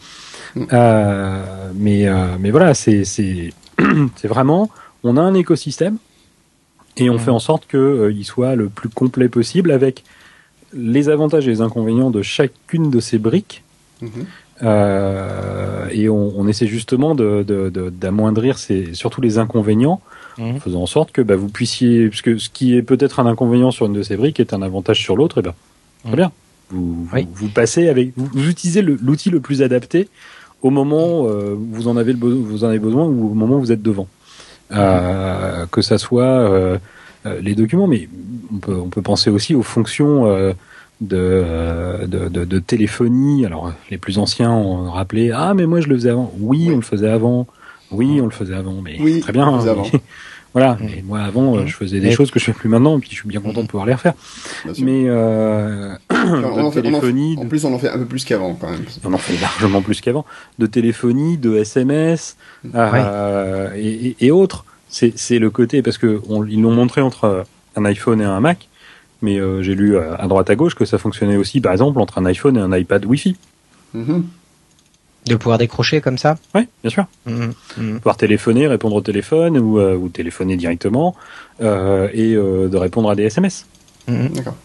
Euh, 0.56 1.70
mais, 1.74 2.06
euh, 2.08 2.36
mais 2.38 2.50
voilà, 2.50 2.74
c'est 2.74 3.04
c'est 3.04 4.28
vraiment, 4.28 4.70
on 5.02 5.16
a 5.16 5.20
un 5.20 5.34
écosystème 5.34 5.96
et 6.96 7.10
on 7.10 7.18
fait 7.18 7.30
en 7.30 7.38
sorte 7.38 7.66
qu'il 7.68 7.78
euh, 7.78 8.12
il 8.12 8.24
soit 8.24 8.54
le 8.54 8.68
plus 8.68 8.88
complet 8.88 9.28
possible 9.28 9.70
avec 9.70 10.04
les 10.74 11.08
avantages 11.08 11.46
et 11.46 11.50
les 11.50 11.60
inconvénients 11.60 12.10
de 12.10 12.22
chacune 12.22 12.90
de 12.90 13.00
ces 13.00 13.18
briques. 13.18 13.62
Mhm. 14.00 14.10
Euh, 14.62 15.88
et 15.90 16.08
on, 16.08 16.32
on, 16.38 16.46
essaie 16.46 16.66
justement 16.66 17.14
d'amoindrir 17.14 18.56
de, 18.68 18.86
de, 18.86 18.94
surtout 18.94 19.20
les 19.20 19.38
inconvénients, 19.38 20.00
en 20.38 20.52
mhm. 20.52 20.60
faisant 20.60 20.82
en 20.82 20.86
sorte 20.86 21.10
que 21.10 21.20
bah, 21.20 21.36
vous 21.36 21.48
puissiez, 21.48 22.08
parce 22.08 22.22
que 22.22 22.38
ce 22.38 22.48
qui 22.48 22.76
est 22.76 22.82
peut-être 22.82 23.18
un 23.18 23.26
inconvénient 23.26 23.70
sur 23.70 23.86
une 23.86 23.92
de 23.92 24.02
ces 24.02 24.16
briques 24.16 24.40
est 24.40 24.54
un 24.54 24.62
avantage 24.62 25.00
sur 25.00 25.16
l'autre, 25.16 25.38
et 25.38 25.40
eh 25.40 25.42
très 25.42 26.10
mhm. 26.10 26.16
bien. 26.16 26.32
Vous, 26.70 27.06
vous, 27.34 27.48
passez 27.48 27.88
avec, 27.88 28.12
vous, 28.16 28.28
vous 28.32 28.48
utilisez 28.48 28.80
l'outil 28.80 29.28
le, 29.28 29.40
plus 29.40 29.62
adapté 29.62 30.08
au 30.62 30.70
moment 30.70 31.22
où 31.22 31.26
euh, 31.28 31.54
vous 31.54 31.86
en 31.86 31.98
avez 31.98 32.14
le 32.14 32.18
vous 32.18 32.64
en 32.64 32.68
avez 32.68 32.78
besoin 32.78 33.04
ou 33.04 33.32
au 33.32 33.34
moment 33.34 33.56
où 33.56 33.60
vous 33.60 33.72
êtes 33.72 33.82
devant. 33.82 34.08
Euh, 34.72 35.66
que 35.66 35.82
ça 35.82 35.98
soit 35.98 36.22
euh, 36.22 36.78
les 37.40 37.54
documents, 37.54 37.86
mais 37.86 38.08
on 38.52 38.58
peut, 38.58 38.74
on 38.74 38.88
peut 38.88 39.02
penser 39.02 39.30
aussi 39.30 39.54
aux 39.54 39.62
fonctions 39.62 40.26
de, 41.00 42.04
de, 42.06 42.28
de, 42.28 42.44
de, 42.44 42.58
téléphonie. 42.58 43.46
Alors 43.46 43.72
les 43.90 43.98
plus 43.98 44.18
anciens 44.18 44.50
ont 44.50 44.90
rappelé 44.90 45.30
ah 45.30 45.54
mais 45.54 45.66
moi 45.66 45.80
je 45.80 45.88
le 45.88 45.96
faisais 45.96 46.10
avant. 46.10 46.32
Oui, 46.38 46.70
on 46.72 46.76
le 46.76 46.82
faisait 46.82 47.08
avant. 47.08 47.46
Oui, 47.92 48.20
on 48.20 48.24
le 48.24 48.30
faisait 48.30 48.54
avant, 48.54 48.80
mais 48.82 49.20
très 49.20 49.32
bien. 49.32 49.46
Hein, 49.46 49.60
voilà. 50.54 50.74
Mm. 50.74 50.88
Et 50.98 51.02
moi, 51.02 51.20
avant, 51.20 51.56
euh, 51.56 51.66
je 51.66 51.74
faisais 51.74 52.00
des 52.00 52.10
choses 52.10 52.30
que 52.30 52.38
je 52.38 52.46
fais 52.46 52.52
plus 52.52 52.68
maintenant, 52.68 52.96
et 52.96 53.00
puis 53.00 53.10
je 53.10 53.16
suis 53.16 53.28
bien 53.28 53.40
content 53.40 53.60
de 53.60 53.64
mm. 53.64 53.68
pouvoir 53.68 53.86
les 53.86 53.94
refaire. 53.94 54.14
Mais 54.78 55.04
euh, 55.06 55.94
en, 56.10 56.70
téléphonie, 56.72 57.36
en, 57.38 57.46
plus, 57.46 57.64
on 57.64 57.74
en 57.74 57.78
fait 57.78 57.90
un 57.90 57.98
peu 57.98 58.06
plus 58.06 58.24
qu'avant, 58.24 58.54
quand 58.54 58.70
même. 58.70 58.84
On 59.04 59.12
en 59.12 59.18
fait 59.18 59.38
largement 59.40 59.82
plus 59.82 60.00
qu'avant. 60.00 60.24
De 60.58 60.66
téléphonie, 60.66 61.36
de 61.36 61.56
SMS 61.56 62.36
euh, 62.74 63.70
et, 63.76 64.16
et, 64.20 64.30
autres. 64.30 64.64
C'est 64.92 65.38
le 65.38 65.50
côté 65.50 65.82
parce 65.82 65.98
que 65.98 66.20
ils 66.48 66.60
l'ont 66.60 66.74
montré 66.74 67.00
entre 67.00 67.44
un 67.76 67.84
iPhone 67.86 68.20
et 68.20 68.24
un 68.24 68.40
Mac, 68.40 68.68
mais 69.22 69.38
euh, 69.38 69.62
j'ai 69.62 69.74
lu 69.74 69.96
à 69.98 70.26
droite 70.28 70.50
à 70.50 70.54
gauche 70.54 70.74
que 70.74 70.84
ça 70.84 70.98
fonctionnait 70.98 71.36
aussi, 71.36 71.60
par 71.60 71.72
exemple, 71.72 71.98
entre 72.00 72.18
un 72.18 72.26
iPhone 72.26 72.56
et 72.56 72.60
un 72.60 72.76
iPad 72.76 73.04
Wi-Fi. 73.06 73.36
Mm-hmm. 73.96 74.22
De 75.26 75.36
pouvoir 75.36 75.58
décrocher 75.58 76.00
comme 76.00 76.18
ça? 76.18 76.36
Oui, 76.54 76.66
bien 76.82 76.90
sûr. 76.90 77.06
Mmh, 77.26 77.50
mmh. 77.76 77.96
Pouvoir 77.98 78.16
téléphoner, 78.16 78.66
répondre 78.66 78.96
au 78.96 79.00
téléphone 79.00 79.56
ou, 79.56 79.78
euh, 79.78 79.96
ou 79.96 80.08
téléphoner 80.08 80.56
directement 80.56 81.14
euh, 81.60 82.08
et 82.12 82.34
euh, 82.34 82.68
de 82.68 82.76
répondre 82.76 83.08
à 83.08 83.14
des 83.14 83.24
SMS. 83.24 83.66
D'accord. 84.08 84.56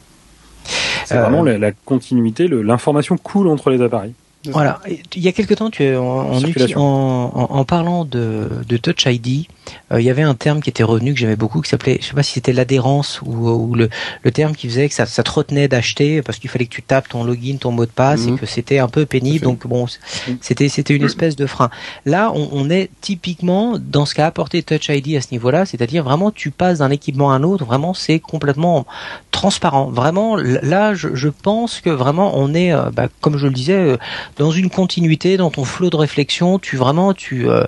C'est 1.06 1.18
vraiment 1.18 1.44
la, 1.44 1.58
la 1.58 1.72
continuité, 1.72 2.48
l'information 2.48 3.18
coule 3.18 3.48
entre 3.48 3.70
les 3.70 3.82
appareils. 3.82 4.14
Voilà. 4.46 4.82
Il 5.16 5.22
y 5.22 5.28
a 5.28 5.32
quelque 5.32 5.54
temps, 5.54 5.70
tu 5.70 5.96
en, 5.96 6.34
en, 6.34 7.34
en, 7.36 7.64
parlant 7.64 8.04
de, 8.04 8.50
de 8.68 8.78
Touch 8.78 9.06
ID, 9.06 9.46
euh, 9.46 9.54
il 9.92 10.02
y 10.02 10.10
avait 10.10 10.24
un 10.24 10.36
terme 10.36 10.62
qui 10.62 10.70
était 10.70 10.84
revenu 10.84 11.14
que 11.14 11.20
j'aimais 11.20 11.36
beaucoup, 11.36 11.62
qui 11.62 11.70
s'appelait, 11.70 11.98
je 12.02 12.08
sais 12.08 12.14
pas 12.14 12.24
si 12.24 12.34
c'était 12.34 12.54
l'adhérence 12.54 13.22
ou, 13.24 13.50
ou 13.50 13.76
le, 13.76 13.90
le, 14.24 14.32
terme 14.32 14.56
qui 14.56 14.68
faisait 14.68 14.90
que 14.90 14.94
ça, 14.94 15.06
ça 15.06 15.24
te 15.24 15.32
retenait 15.32 15.68
d'acheter 15.68 16.22
parce 16.22 16.40
qu'il 16.40 16.50
fallait 16.50 16.66
que 16.66 16.74
tu 16.74 16.84
tapes 16.84 17.08
ton 17.10 17.24
login, 17.24 17.58
ton 17.58 17.72
mot 17.72 17.86
de 17.86 17.92
passe 17.92 18.26
et 18.26 18.32
mhm. 18.32 18.40
que 18.40 18.46
c'était 18.46 18.80
un 18.80 18.88
peu 18.88 19.06
pénible. 19.06 19.46
Donc 19.46 19.66
bon, 19.68 19.86
mhm. 20.28 20.38
c'était 20.42 20.70
c'était 20.70 20.96
une 20.96 21.06
espèce 21.06 21.36
de 21.36 21.46
frein. 21.46 21.70
Là, 22.06 22.32
on, 22.34 22.50
on 22.52 22.70
est 22.70 22.90
typiquement 23.02 23.78
dans 23.80 24.06
ce 24.06 24.16
qu'a 24.16 24.28
apporté 24.28 24.64
Touch 24.64 24.90
ID 24.90 25.16
à 25.16 25.22
ce 25.22 25.28
niveau-là, 25.32 25.66
c'est-à-dire 25.66 26.04
vraiment 26.04 26.32
tu 26.32 26.52
passes 26.52 26.80
d'un 26.80 26.92
équipement 26.92 27.32
à 27.32 27.36
un 27.36 27.44
autre. 27.44 27.66
Vraiment, 27.66 27.94
c'est 27.94 28.20
complètement 28.20 28.86
transparent. 29.32 29.92
Vraiment, 29.92 30.36
là, 30.36 30.94
je, 30.94 31.10
je, 31.14 31.30
pense 31.30 31.80
que 31.80 31.90
vraiment 31.90 32.32
on 32.36 32.54
est, 32.54 32.74
euh, 32.74 32.90
bah, 32.92 33.08
comme 33.22 33.38
je 33.38 33.46
le 33.46 33.54
disais, 33.54 33.74
euh, 33.74 33.98
dans 34.38 34.52
une 34.52 34.70
continuité, 34.70 35.38
dans 35.38 35.52
ton 35.52 35.64
flot 35.64 35.90
de 35.90 35.96
réflexion. 35.96 36.60
Tu 36.60 36.78
vraiment, 36.78 37.14
tu 37.14 37.48
euh, 37.48 37.64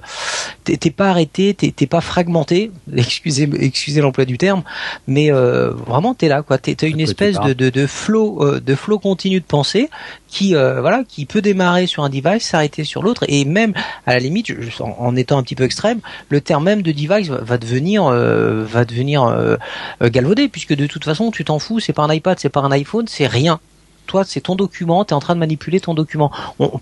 t'es 0.63 0.89
pas 0.89 1.09
arrêté, 1.09 1.53
t'es 1.53 1.85
pas 1.89 2.02
fragmenté. 2.02 2.71
Excusez, 2.95 3.49
excusez 3.60 4.02
l'emploi 4.02 4.25
du 4.25 4.38
terme, 4.38 4.63
mais 5.08 5.32
euh, 5.32 5.71
vraiment 5.71 6.13
t'es 6.13 6.28
là, 6.28 6.41
quoi. 6.41 6.58
T'es 6.58 6.73
une 6.88 6.99
espèce 6.99 7.39
de, 7.39 7.54
de, 7.54 7.69
de 7.69 7.88
flow, 7.88 8.45
euh, 8.45 8.60
de 8.60 8.75
flow 8.75 8.99
continu 8.99 9.39
de 9.39 9.45
pensée 9.45 9.89
qui, 10.28 10.56
euh, 10.56 10.80
voilà, 10.82 11.04
qui 11.08 11.25
peut 11.25 11.41
démarrer 11.41 11.88
sur 11.88 12.04
un 12.04 12.10
device, 12.10 12.43
s'arrêter 12.43 12.84
sur 12.84 13.02
l'autre, 13.02 13.25
et 13.28 13.45
même 13.45 13.73
à 14.06 14.13
la 14.13 14.19
limite, 14.19 14.52
en, 14.80 15.15
étant 15.15 15.38
un 15.38 15.43
petit 15.43 15.56
peu 15.56 15.63
extrême, 15.63 15.99
le 16.30 16.39
terme 16.39 16.63
même 16.63 16.82
de 16.82 16.91
device 16.91 17.30
va, 17.30 17.58
devenir, 17.58 18.04
va 18.06 18.86
devenir 18.86 19.58
galvaudé, 20.02 20.47
puisque 20.47 20.75
de 20.75 20.86
toute 20.86 21.04
façon, 21.04 21.32
tu 21.32 21.43
t'en 21.43 21.60
fous. 21.60 21.80
C'est 21.80 21.93
pas 21.93 22.04
un 22.04 22.13
iPad, 22.13 22.38
c'est 22.39 22.49
pas 22.49 22.62
un 22.62 22.71
iPhone, 22.71 23.06
c'est 23.08 23.28
rien 23.28 23.60
toi, 24.06 24.23
c'est 24.23 24.41
ton 24.41 24.56
document, 24.56 25.06
tu 25.06 25.12
es 25.12 25.13
en 25.13 25.19
train 25.19 25.36
de 25.36 25.39
manipuler 25.39 25.80
ton 25.80 25.93
document. 25.93 26.32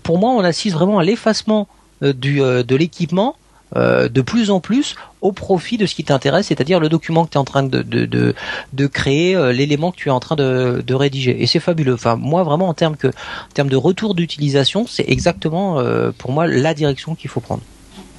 pour 0.02 0.18
moi, 0.18 0.30
on 0.30 0.40
assiste 0.40 0.74
vraiment 0.74 0.98
à 0.98 1.04
l'effacement 1.04 1.68
du 2.00 2.38
de 2.38 2.76
l'équipement 2.76 3.36
euh, 3.76 4.08
de 4.08 4.20
plus 4.22 4.50
en 4.50 4.60
plus 4.60 4.96
au 5.20 5.32
profit 5.32 5.76
de 5.76 5.86
ce 5.86 5.94
qui 5.94 6.04
t'intéresse, 6.04 6.46
c'est-à-dire 6.46 6.80
le 6.80 6.88
document 6.88 7.24
que 7.24 7.30
tu 7.30 7.34
es 7.34 7.40
en 7.40 7.44
train 7.44 7.62
de, 7.62 7.82
de, 7.82 8.06
de, 8.06 8.34
de 8.72 8.86
créer, 8.86 9.34
euh, 9.34 9.52
l'élément 9.52 9.90
que 9.90 9.96
tu 9.96 10.08
es 10.08 10.12
en 10.12 10.20
train 10.20 10.36
de, 10.36 10.82
de 10.86 10.94
rédiger. 10.94 11.42
Et 11.42 11.46
c'est 11.46 11.60
fabuleux. 11.60 11.94
Enfin, 11.94 12.16
moi, 12.16 12.42
vraiment, 12.44 12.68
en 12.68 12.74
termes, 12.74 12.96
que, 12.96 13.08
en 13.08 13.52
termes 13.54 13.68
de 13.68 13.76
retour 13.76 14.14
d'utilisation, 14.14 14.86
c'est 14.86 15.08
exactement 15.08 15.78
euh, 15.78 16.10
pour 16.16 16.32
moi 16.32 16.46
la 16.46 16.74
direction 16.74 17.14
qu'il 17.14 17.30
faut 17.30 17.40
prendre. 17.40 17.62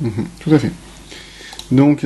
Mhm, 0.02 0.26
tout 0.40 0.54
à 0.54 0.60
fait. 0.60 0.72
Donc, 1.72 2.06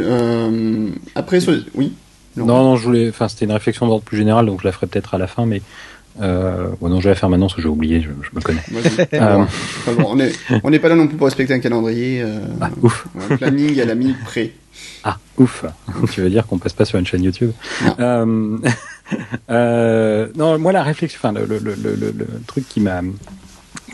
après, 1.15 1.39
oui. 1.75 1.93
Non, 2.36 2.45
non, 2.45 2.75
je 2.75 2.84
voulais. 2.84 3.10
Enfin, 3.10 3.27
c'était 3.27 3.45
une 3.45 3.51
réflexion 3.51 3.88
d'ordre 3.88 4.03
plus 4.03 4.17
général, 4.17 4.45
donc 4.47 4.62
je 4.62 4.65
la 4.65 4.71
ferai 4.71 4.88
peut-être 4.88 5.13
à 5.13 5.17
la 5.17 5.27
fin, 5.27 5.45
mais 5.45 5.62
euh, 6.21 6.69
bon, 6.80 6.89
non, 6.89 6.99
je 6.99 7.06
vais 7.06 7.10
la 7.10 7.15
faire 7.15 7.30
maintenant 7.30 7.47
parce 7.47 7.56
que 7.56 7.62
j'ai 7.62 7.67
oublié, 7.67 8.02
je, 8.02 8.10
me 8.10 8.41
connais. 8.41 8.62
Euh, 9.13 9.45
on 10.06 10.15
n'est 10.15 10.32
on 10.63 10.71
pas 10.80 10.89
là 10.89 10.95
non 10.95 11.08
plus 11.08 11.17
pour 11.17 11.26
respecter 11.26 11.54
un 11.54 11.60
calendrier. 11.60 12.21
Euh, 12.21 12.39
ah, 12.62 12.69
ouf. 12.82 13.08
Un 13.30 13.38
planning 13.38 13.80
à 13.80 13.86
la 13.86 13.95
minute 13.95 14.17
près. 14.23 14.52
Ah, 15.06 15.17
ouf. 15.38 15.65
tu 16.12 16.21
veux 16.21 16.30
dire 16.30 16.47
qu'on 16.47 16.58
passe 16.58 16.73
pas 16.73 16.86
sur 16.86 16.97
une 16.97 17.06
chaîne 17.06 17.23
YouTube? 17.23 17.52
Non. 17.99 18.60
Euh, 19.49 20.30
non, 20.36 20.58
moi 20.58 20.71
la 20.71 20.82
réflexion, 20.82 21.19
enfin 21.21 21.34
le, 21.34 21.45
le, 21.45 21.60
le, 21.60 21.76
le, 21.76 22.28
truc 22.47 22.67
qui 22.67 22.80
m'a 22.80 23.02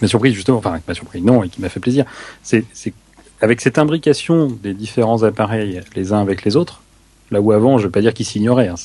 surpris 0.05 0.33
justement, 0.33 0.59
enfin 0.59 0.77
qui 0.77 0.83
m'a 0.87 0.93
surpris 0.93 1.21
non 1.21 1.43
et 1.43 1.49
qui 1.49 1.59
m'a 1.61 1.67
fait 1.67 1.79
plaisir, 1.79 2.05
c'est 2.43 2.63
avec 3.41 3.59
cette 3.59 3.79
imbrication 3.79 4.47
des 4.47 4.73
différents 4.75 5.23
appareils 5.23 5.81
les 5.95 6.13
uns 6.13 6.21
avec 6.21 6.45
les 6.45 6.55
autres, 6.55 6.81
là 7.31 7.41
où 7.41 7.51
avant, 7.51 7.79
je 7.79 7.87
vais 7.87 7.91
pas 7.91 8.01
dire 8.01 8.13
qu'ils 8.13 8.27
s'ignoraient, 8.27 8.67
hein, 8.67 8.75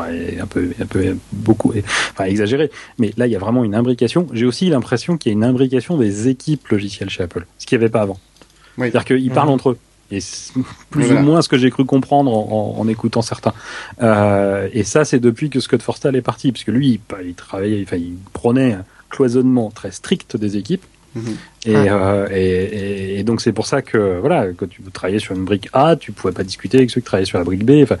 un 0.00 0.46
peu, 0.46 0.70
un 0.80 0.86
peu 0.86 1.16
beaucoup, 1.32 1.72
enfin 2.10 2.24
exagéré. 2.24 2.70
Mais 2.98 3.12
là, 3.16 3.26
il 3.26 3.32
y 3.32 3.36
a 3.36 3.38
vraiment 3.38 3.64
une 3.64 3.74
imbrication. 3.74 4.26
J'ai 4.32 4.46
aussi 4.46 4.68
l'impression 4.68 5.16
qu'il 5.16 5.30
y 5.30 5.34
a 5.34 5.36
une 5.36 5.44
imbrication 5.44 5.96
des 5.96 6.28
équipes 6.28 6.68
logicielles 6.68 7.10
chez 7.10 7.22
Apple, 7.22 7.46
ce 7.58 7.66
qu'il 7.66 7.78
n'y 7.78 7.84
avait 7.84 7.92
pas 7.92 8.02
avant. 8.02 8.18
C'est-à-dire 8.78 9.04
qu'ils 9.04 9.30
parlent 9.30 9.48
mhm. 9.48 9.54
entre 9.54 9.70
eux. 9.70 9.78
Et 10.10 10.18
plus 10.90 11.10
ou 11.10 11.18
moins 11.20 11.40
ce 11.40 11.48
que 11.48 11.56
j'ai 11.56 11.70
cru 11.70 11.86
comprendre 11.86 12.30
en, 12.32 12.86
écoutant 12.86 13.22
certains. 13.22 13.54
Euh, 14.02 14.68
et 14.74 14.84
ça, 14.84 15.06
c'est 15.06 15.20
depuis 15.20 15.48
que 15.48 15.58
Scott 15.58 15.80
Forstall 15.80 16.16
est 16.16 16.22
parti, 16.22 16.52
puisque 16.52 16.68
lui, 16.68 17.00
il, 17.24 17.34
travaillait, 17.34 17.82
enfin, 17.82 17.96
il 17.96 18.16
prenait 18.34 18.74
un 18.74 18.84
cloisonnement 19.08 19.70
très 19.70 19.90
strict 19.90 20.36
des 20.36 20.58
équipes. 20.58 20.84
Mhm. 21.14 21.36
Euh, 21.68 22.28
et, 22.30 23.20
et, 23.20 23.24
donc 23.24 23.40
c'est 23.40 23.52
pour 23.52 23.66
ça 23.66 23.82
que 23.82 24.18
voilà, 24.18 24.48
quand 24.56 24.68
tu 24.68 24.82
travaillais 24.92 25.18
sur 25.18 25.34
une 25.34 25.44
brique 25.44 25.68
A, 25.72 25.96
tu 25.96 26.12
pouvais 26.12 26.32
pas 26.32 26.42
discuter 26.42 26.78
avec 26.78 26.90
ceux 26.90 27.00
qui 27.00 27.06
travaillaient 27.06 27.26
sur 27.26 27.38
la 27.38 27.44
brique 27.44 27.64
B. 27.64 27.82
Enfin, 27.82 27.96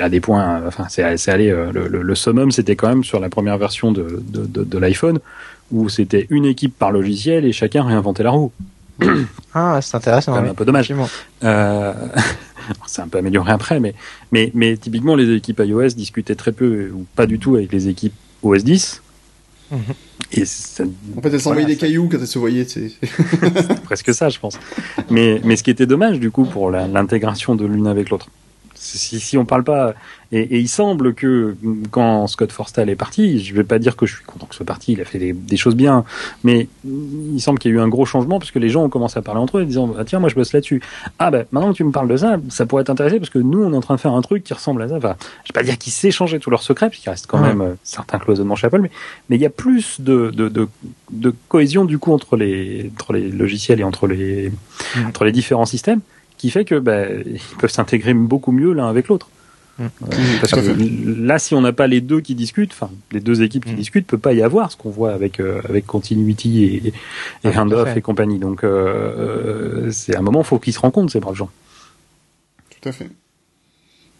à 0.00 0.08
des, 0.08 0.20
points. 0.20 0.62
Enfin, 0.66 0.86
c'est 0.88 1.02
allé. 1.30 1.50
Euh, 1.50 1.70
le, 1.72 2.02
le, 2.02 2.14
summum, 2.14 2.50
c'était 2.50 2.76
quand 2.76 2.88
même 2.88 3.04
sur 3.04 3.20
la 3.20 3.28
première 3.28 3.58
version 3.58 3.92
de, 3.92 4.22
de, 4.28 4.44
de, 4.44 4.64
de 4.64 4.78
l'iPhone, 4.78 5.20
où 5.70 5.88
c'était 5.88 6.26
une 6.30 6.44
équipe 6.44 6.76
par 6.76 6.90
logiciel 6.90 7.44
et 7.44 7.52
chacun 7.52 7.84
réinventait 7.84 8.22
la 8.22 8.30
roue. 8.30 8.52
Ah, 9.58 9.80
c'est 9.80 9.96
intéressant. 9.96 10.34
C'est 10.34 10.50
un 10.50 10.54
peu 10.54 10.66
dommage. 10.66 10.92
Euh, 11.42 11.94
c'est 12.86 13.00
un 13.00 13.08
peu 13.08 13.16
amélioré 13.16 13.52
après, 13.52 13.80
mais, 13.80 13.94
mais, 14.30 14.50
mais 14.52 14.76
typiquement, 14.76 15.14
les 15.14 15.34
équipes 15.34 15.62
iOS 15.64 15.88
discutaient 15.96 16.34
très 16.34 16.52
peu 16.52 16.90
ou 16.94 17.06
pas 17.16 17.24
du 17.24 17.38
tout 17.38 17.56
avec 17.56 17.72
les 17.72 17.88
équipes 17.88 18.12
OS 18.42 18.64
10. 18.64 19.02
Mhm. 19.70 19.78
Et 20.32 20.44
ça, 20.44 20.84
en 21.16 21.22
fait, 21.22 21.30
elles 21.32 21.40
s'envoyaient 21.40 21.66
des 21.66 21.78
cailloux 21.78 22.08
quand 22.10 22.18
elles 22.18 22.26
se 22.26 22.38
voyaient. 22.38 22.64
C'est 22.68 22.90
presque 23.84 24.12
ça, 24.12 24.28
je 24.28 24.38
pense. 24.38 24.58
Mais, 25.08 25.40
mais 25.42 25.56
ce 25.56 25.62
qui 25.62 25.70
était 25.70 25.86
dommage, 25.86 26.20
du 26.20 26.30
coup, 26.30 26.44
pour 26.44 26.70
l'intégration 26.70 27.54
de 27.54 27.64
l'une 27.64 27.86
avec 27.86 28.10
l'autre 28.10 28.28
si, 28.86 29.20
si 29.20 29.36
on 29.36 29.44
parle 29.44 29.64
pas, 29.64 29.94
et, 30.32 30.40
et, 30.40 30.58
il 30.58 30.68
semble 30.68 31.14
que 31.14 31.56
quand 31.90 32.26
Scott 32.26 32.50
Forstall 32.50 32.90
est 32.90 32.96
parti, 32.96 33.44
je 33.44 33.54
vais 33.54 33.62
pas 33.62 33.78
dire 33.78 33.94
que 33.96 34.06
je 34.06 34.16
suis 34.16 34.24
content 34.24 34.46
que 34.46 34.56
ce 34.56 34.64
parti, 34.64 34.92
il 34.92 35.00
a 35.00 35.04
fait 35.04 35.18
des, 35.18 35.32
des 35.32 35.56
choses 35.56 35.76
bien, 35.76 36.04
mais 36.42 36.68
il 36.84 37.40
semble 37.40 37.58
qu'il 37.60 37.70
y 37.70 37.74
a 37.74 37.76
eu 37.76 37.80
un 37.80 37.88
gros 37.88 38.04
changement 38.04 38.38
parce 38.40 38.50
que 38.50 38.58
les 38.58 38.68
gens 38.68 38.82
ont 38.82 38.88
commencé 38.88 39.18
à 39.18 39.22
parler 39.22 39.40
entre 39.40 39.58
eux 39.58 39.62
en 39.62 39.66
disant 39.66 39.94
ah, 39.98 40.04
tiens 40.04 40.18
moi 40.18 40.28
je 40.28 40.34
bosse 40.34 40.52
là-dessus. 40.52 40.82
Ah 41.18 41.30
ben 41.30 41.46
maintenant 41.52 41.70
que 41.70 41.76
tu 41.76 41.84
me 41.84 41.92
parles 41.92 42.08
de 42.08 42.16
ça, 42.16 42.38
ça 42.48 42.66
pourrait 42.66 42.84
t'intéresser 42.84 43.18
parce 43.18 43.30
que 43.30 43.38
nous 43.38 43.62
on 43.62 43.72
est 43.72 43.76
en 43.76 43.80
train 43.80 43.94
de 43.94 44.00
faire 44.00 44.14
un 44.14 44.22
truc 44.22 44.42
qui 44.42 44.52
ressemble 44.52 44.82
à 44.82 44.88
ça. 44.88 44.96
Enfin, 44.96 45.16
je 45.44 45.52
vais 45.52 45.60
pas 45.60 45.62
dire 45.62 45.78
qu'ils 45.78 45.92
s'échangeaient 45.92 46.40
tous 46.40 46.50
leurs 46.50 46.62
secrets 46.62 46.88
parce 46.88 46.98
qu'il 46.98 47.10
reste 47.10 47.26
quand 47.28 47.40
même 47.40 47.60
euh, 47.60 47.74
certains 47.84 48.18
cloisonnements 48.18 48.56
chez 48.56 48.66
Apple, 48.66 48.80
mais 48.80 48.90
mais 49.28 49.36
il 49.36 49.42
y 49.42 49.46
a 49.46 49.50
plus 49.50 50.00
de, 50.00 50.30
de, 50.30 50.48
de, 50.48 50.68
de 51.12 51.34
cohésion 51.48 51.84
du 51.84 51.98
coup 51.98 52.12
entre 52.12 52.36
les 52.36 52.90
entre 52.94 53.12
les 53.12 53.30
logiciels 53.30 53.78
et 53.78 53.84
entre 53.84 54.08
les 54.08 54.52
entre 55.06 55.24
les 55.24 55.32
différents 55.32 55.66
systèmes 55.66 56.00
qui 56.36 56.50
fait 56.50 56.64
que 56.64 56.78
bah, 56.78 57.06
ils 57.08 57.40
peuvent 57.58 57.70
s'intégrer 57.70 58.14
beaucoup 58.14 58.52
mieux 58.52 58.72
l'un 58.72 58.88
avec 58.88 59.08
l'autre. 59.08 59.28
Mmh. 59.78 59.88
parce 60.40 60.52
que 60.52 61.20
là, 61.20 61.38
si 61.38 61.54
on 61.54 61.60
n'a 61.60 61.74
pas 61.74 61.86
les 61.86 62.00
deux 62.00 62.22
qui 62.22 62.34
discutent, 62.34 62.72
enfin 62.72 62.90
les 63.12 63.20
deux 63.20 63.42
équipes 63.42 63.66
qui 63.66 63.72
mmh. 63.72 63.76
discutent, 63.76 64.06
peut 64.06 64.16
pas 64.16 64.32
y 64.32 64.40
avoir 64.40 64.72
ce 64.72 64.76
qu'on 64.78 64.88
voit 64.88 65.12
avec 65.12 65.38
euh, 65.38 65.60
avec 65.68 65.84
Continuity 65.84 66.64
et, 66.64 66.86
et 66.88 66.92
ah, 67.44 67.60
Handoff 67.60 67.94
et 67.94 68.00
compagnie. 68.00 68.38
Donc 68.38 68.64
euh, 68.64 68.68
euh, 68.68 69.90
c'est 69.90 70.16
un 70.16 70.22
moment, 70.22 70.42
faut 70.42 70.58
qu'ils 70.58 70.72
se 70.72 70.78
rencontrent 70.78 71.12
ces 71.12 71.20
braves 71.20 71.34
gens. 71.34 71.50
Tout 72.70 72.88
à 72.88 72.92
fait. 72.92 73.10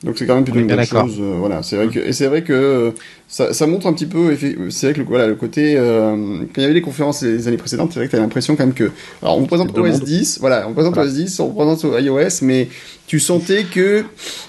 Donc 0.04 0.18
c'est 0.18 0.26
quand 0.26 0.34
même 0.34 0.44
plutôt 0.44 0.58
une 0.58 0.66
bonne 0.66 0.84
chose. 0.84 1.16
Euh, 1.18 1.36
voilà, 1.38 1.62
c'est 1.62 1.76
vrai 1.76 1.88
que 1.88 1.98
et 1.98 2.12
c'est 2.12 2.26
vrai 2.26 2.42
que 2.42 2.52
euh, 2.52 2.90
ça, 3.28 3.54
ça, 3.54 3.66
montre 3.66 3.86
un 3.86 3.94
petit 3.94 4.04
peu. 4.04 4.36
C'est 4.68 4.86
vrai 4.86 4.92
que 4.92 4.98
le, 4.98 5.06
voilà 5.06 5.26
le 5.26 5.36
côté 5.36 5.74
euh, 5.76 6.40
quand 6.54 6.58
il 6.58 6.62
y 6.62 6.64
avait 6.64 6.74
les 6.74 6.82
conférences 6.82 7.22
les 7.22 7.48
années 7.48 7.56
précédentes, 7.56 7.92
c'est 7.92 8.00
vrai 8.00 8.06
que 8.06 8.12
t'as 8.12 8.20
l'impression 8.20 8.56
quand 8.56 8.66
même 8.66 8.74
que 8.74 8.90
alors 9.22 9.38
on 9.38 9.46
présente 9.46 9.76
OS 9.76 10.00
10, 10.00 10.38
voilà, 10.40 10.68
on 10.68 10.74
présente 10.74 10.98
OS 10.98 11.14
10, 11.14 11.40
on 11.40 11.48
présente 11.48 11.82
iOS, 11.84 12.42
mais 12.42 12.68
tu 13.06 13.18
sentais 13.20 13.64
que 13.64 14.04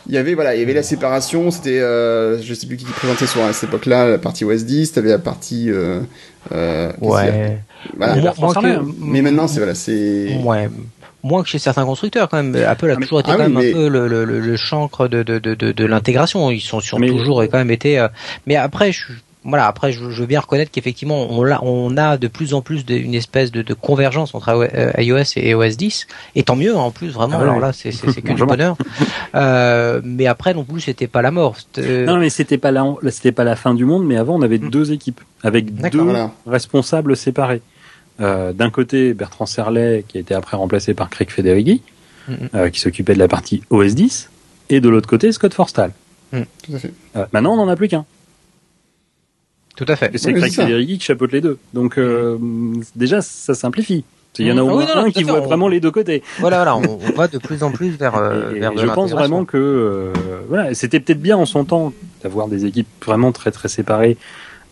il 0.08 0.14
y 0.14 0.18
avait 0.18 0.34
voilà 0.34 0.54
il 0.54 0.60
y 0.60 0.64
avait 0.64 0.74
la 0.74 0.84
séparation. 0.84 1.50
C'était 1.50 1.80
euh, 1.80 2.42
je 2.42 2.54
sais 2.54 2.68
plus 2.68 2.76
qui 2.76 2.84
présentait 2.84 3.28
sur 3.28 3.42
à 3.42 3.54
cette 3.54 3.70
époque-là 3.70 4.10
la 4.10 4.18
partie 4.18 4.44
OS 4.44 4.66
10, 4.66 4.92
t'avais 4.92 5.10
la 5.10 5.20
partie 5.20 5.70
euh, 5.72 6.02
ouais. 7.00 7.58
Voilà, 7.96 8.34
mais 9.00 9.22
maintenant 9.22 9.48
c'est 9.48 9.60
voilà 9.60 9.76
c'est 9.76 10.38
ouais 10.44 10.70
moins 11.28 11.44
que 11.44 11.50
chez 11.50 11.60
certains 11.60 11.86
constructeurs 11.86 12.30
quand 12.30 12.42
même. 12.42 12.56
Apple 12.56 12.90
a 12.90 12.94
ah, 12.98 13.02
toujours 13.02 13.20
été 13.20 13.32
ah 13.32 13.38
quand 13.38 13.44
même 13.44 13.58
un 13.58 13.74
peu 13.74 13.88
le, 13.88 14.08
le, 14.08 14.26
le, 14.26 14.58
chancre 14.58 15.08
de, 15.08 15.22
de, 15.22 15.38
de, 15.38 15.54
de 15.54 15.86
l'intégration. 15.86 16.50
Ils 16.50 16.62
sont, 16.62 16.80
sont 16.80 16.98
toujours 16.98 17.44
quand 17.44 17.58
même 17.58 17.72
été. 17.72 18.00
Euh, 18.00 18.08
mais 18.48 18.56
après, 18.56 18.92
je, 18.92 19.06
voilà, 19.44 19.68
après, 19.68 19.92
je, 19.92 20.04
veux 20.04 20.26
bien 20.26 20.40
reconnaître 20.40 20.72
qu'effectivement, 20.72 21.28
on 21.30 21.46
a, 21.46 21.60
on 21.62 21.96
a 21.98 22.18
de 22.18 22.28
plus 22.28 22.54
en 22.54 22.62
plus 22.62 22.86
de, 22.86 22.96
une 22.96 23.14
espèce 23.14 23.52
de, 23.52 23.62
de 23.62 23.74
convergence 23.74 24.36
entre 24.36 24.50
euh, 24.50 24.92
iOS 24.98 25.38
et 25.38 25.54
OS 25.54 25.78
10, 25.78 26.08
et 26.36 26.44
tant 26.44 26.56
mieux 26.56 26.76
en 26.76 26.92
plus, 26.92 27.10
vraiment. 27.10 27.38
Ah 27.40 27.44
alors 27.44 27.60
là, 27.60 27.72
c'est 27.74 27.92
que 27.92 28.34
du 28.34 28.46
bonheur. 28.46 28.76
Euh, 29.36 30.02
mais 30.04 30.28
après, 30.28 30.54
non 30.54 30.64
plus, 30.64 30.82
c'était 30.82 31.08
pas 31.08 31.22
la 31.22 31.32
mort. 31.32 31.56
Non, 31.78 32.18
mais 32.18 32.30
c'était 32.30 32.58
pas 32.58 32.72
la, 32.72 32.84
pas 33.36 33.44
la 33.44 33.56
fin 33.56 33.74
du 33.74 33.86
monde. 33.86 34.06
Mais 34.06 34.18
avant, 34.18 34.36
on 34.36 34.42
avait 34.42 34.60
mm. 34.60 34.70
deux 34.70 34.92
équipes 34.92 35.22
avec 35.44 35.74
deux 35.74 36.06
responsables 36.46 37.16
séparés. 37.16 37.62
Euh, 38.20 38.52
d'un 38.52 38.72
côté 38.72 39.14
Bertrand 39.14 39.46
Serlet, 39.46 40.04
qui 40.08 40.18
a 40.18 40.22
été 40.22 40.34
après 40.34 40.58
remplacé 40.58 40.96
par 40.96 41.10
Craig 41.10 41.30
Federighi, 41.30 41.84
mm-hmm. 42.30 42.36
euh, 42.56 42.70
qui 42.70 42.80
s'occupait 42.80 43.14
de 43.14 43.20
la 43.20 43.28
partie 43.28 43.62
OS 43.70 43.94
10, 43.94 44.30
et 44.70 44.80
de 44.80 44.90
l'autre 44.90 45.08
côté 45.08 45.32
Scott 45.32 45.54
Forstall. 45.54 45.92
Mm. 46.32 46.42
Tout 46.64 46.74
à 46.74 46.80
fait. 46.80 46.94
Euh, 47.16 47.26
maintenant, 47.32 47.54
on 47.54 47.58
n'en 47.58 47.68
a 47.68 47.76
plus 47.76 47.88
qu'un. 47.88 48.06
Tout 49.76 49.86
à 49.88 49.96
fait. 49.96 50.18
C'est 50.18 50.34
Craig 50.34 50.52
Federighi 50.52 50.98
qui 50.98 51.06
chapeaute 51.06 51.32
les 51.32 51.42
deux. 51.42 51.60
Donc 51.76 51.98
mm. 51.98 52.82
déjà, 52.96 53.22
ça 53.22 53.54
simplifie. 53.54 54.04
Il 54.40 54.46
y 54.46 54.52
en 54.52 54.58
a 54.58 54.62
au 54.62 54.70
ah 54.70 54.74
moins 54.74 55.06
un 55.06 55.10
qui 55.10 55.24
voit 55.24 55.40
vraiment 55.40 55.68
les 55.68 55.80
deux 55.80 55.90
côtés. 55.90 56.22
Voilà, 56.40 56.58
voilà, 56.58 56.78
on, 56.78 56.98
va 57.16 57.28
de 57.28 57.40
plus 57.40 57.64
en 57.64 57.72
plus 57.72 57.90
vers. 57.98 58.20
vers 58.20 58.78
je 58.78 58.86
pense 58.86 59.12
vraiment 59.12 59.46
que 59.46 60.12
voilà, 60.48 60.76
c'était 60.76 61.00
peut-être 61.00 61.22
bien 61.22 61.38
en 61.38 61.48
son 61.48 61.66
temps 61.66 61.92
d'avoir 62.22 62.48
des 62.48 62.66
équipes 62.66 62.88
vraiment 63.04 63.32
très 63.32 63.50
très 63.50 63.68
séparées 63.68 64.16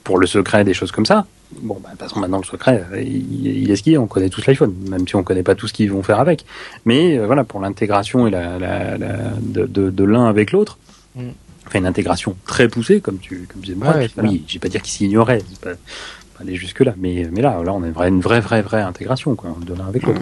pour 0.03 0.19
le 0.19 0.27
secret, 0.27 0.63
des 0.63 0.75
choses 0.75 0.91
comme 0.91 1.07
ça. 1.07 1.25
Bon, 1.61 1.79
bah, 1.81 1.89
façon, 1.97 2.19
maintenant, 2.19 2.39
le 2.39 2.43
secret, 2.43 2.83
il, 3.01 3.69
est 3.69 3.75
ce 3.75 3.83
qu'il 3.83 3.93
est. 3.93 3.97
On 3.97 4.07
connaît 4.07 4.29
tous 4.29 4.45
l'iPhone, 4.45 4.73
même 4.89 5.07
si 5.07 5.15
on 5.15 5.23
connaît 5.23 5.43
pas 5.43 5.55
tout 5.55 5.67
ce 5.67 5.73
qu'ils 5.73 5.91
vont 5.91 6.03
faire 6.03 6.19
avec. 6.19 6.45
Mais 6.85 7.17
voilà, 7.19 7.43
pour 7.43 7.59
l'intégration 7.59 8.27
et 8.27 8.31
la, 8.31 8.59
la, 8.59 8.97
la 8.97 9.17
de, 9.41 9.65
de, 9.65 9.89
de 9.89 10.03
l'un 10.03 10.25
avec 10.25 10.51
l'autre, 10.51 10.77
mm. 11.15 11.29
enfin 11.67 11.79
une 11.79 11.85
intégration 11.85 12.35
très 12.45 12.67
poussée, 12.67 12.99
comme 12.99 13.19
tu, 13.19 13.47
comme 13.51 13.61
disais 13.61 13.75
moi. 13.75 13.95
oui, 14.23 14.43
j'ai 14.47 14.59
pas 14.59 14.69
dire 14.69 14.81
qu'ils 14.81 14.93
s'ignoraient, 14.93 15.43
pas, 15.61 15.71
pas 15.71 16.41
aller 16.41 16.55
jusque 16.55 16.81
là, 16.81 16.93
mais 16.97 17.27
mais 17.31 17.41
là, 17.41 17.61
là, 17.63 17.73
on 17.73 17.83
a 17.83 17.87
une 18.07 18.21
vraie, 18.21 18.41
vraie, 18.41 18.61
vraie, 18.61 18.81
intégration, 18.81 19.35
quoi, 19.35 19.55
de 19.65 19.73
l'un 19.73 19.87
avec 19.87 20.03
l'autre. 20.03 20.21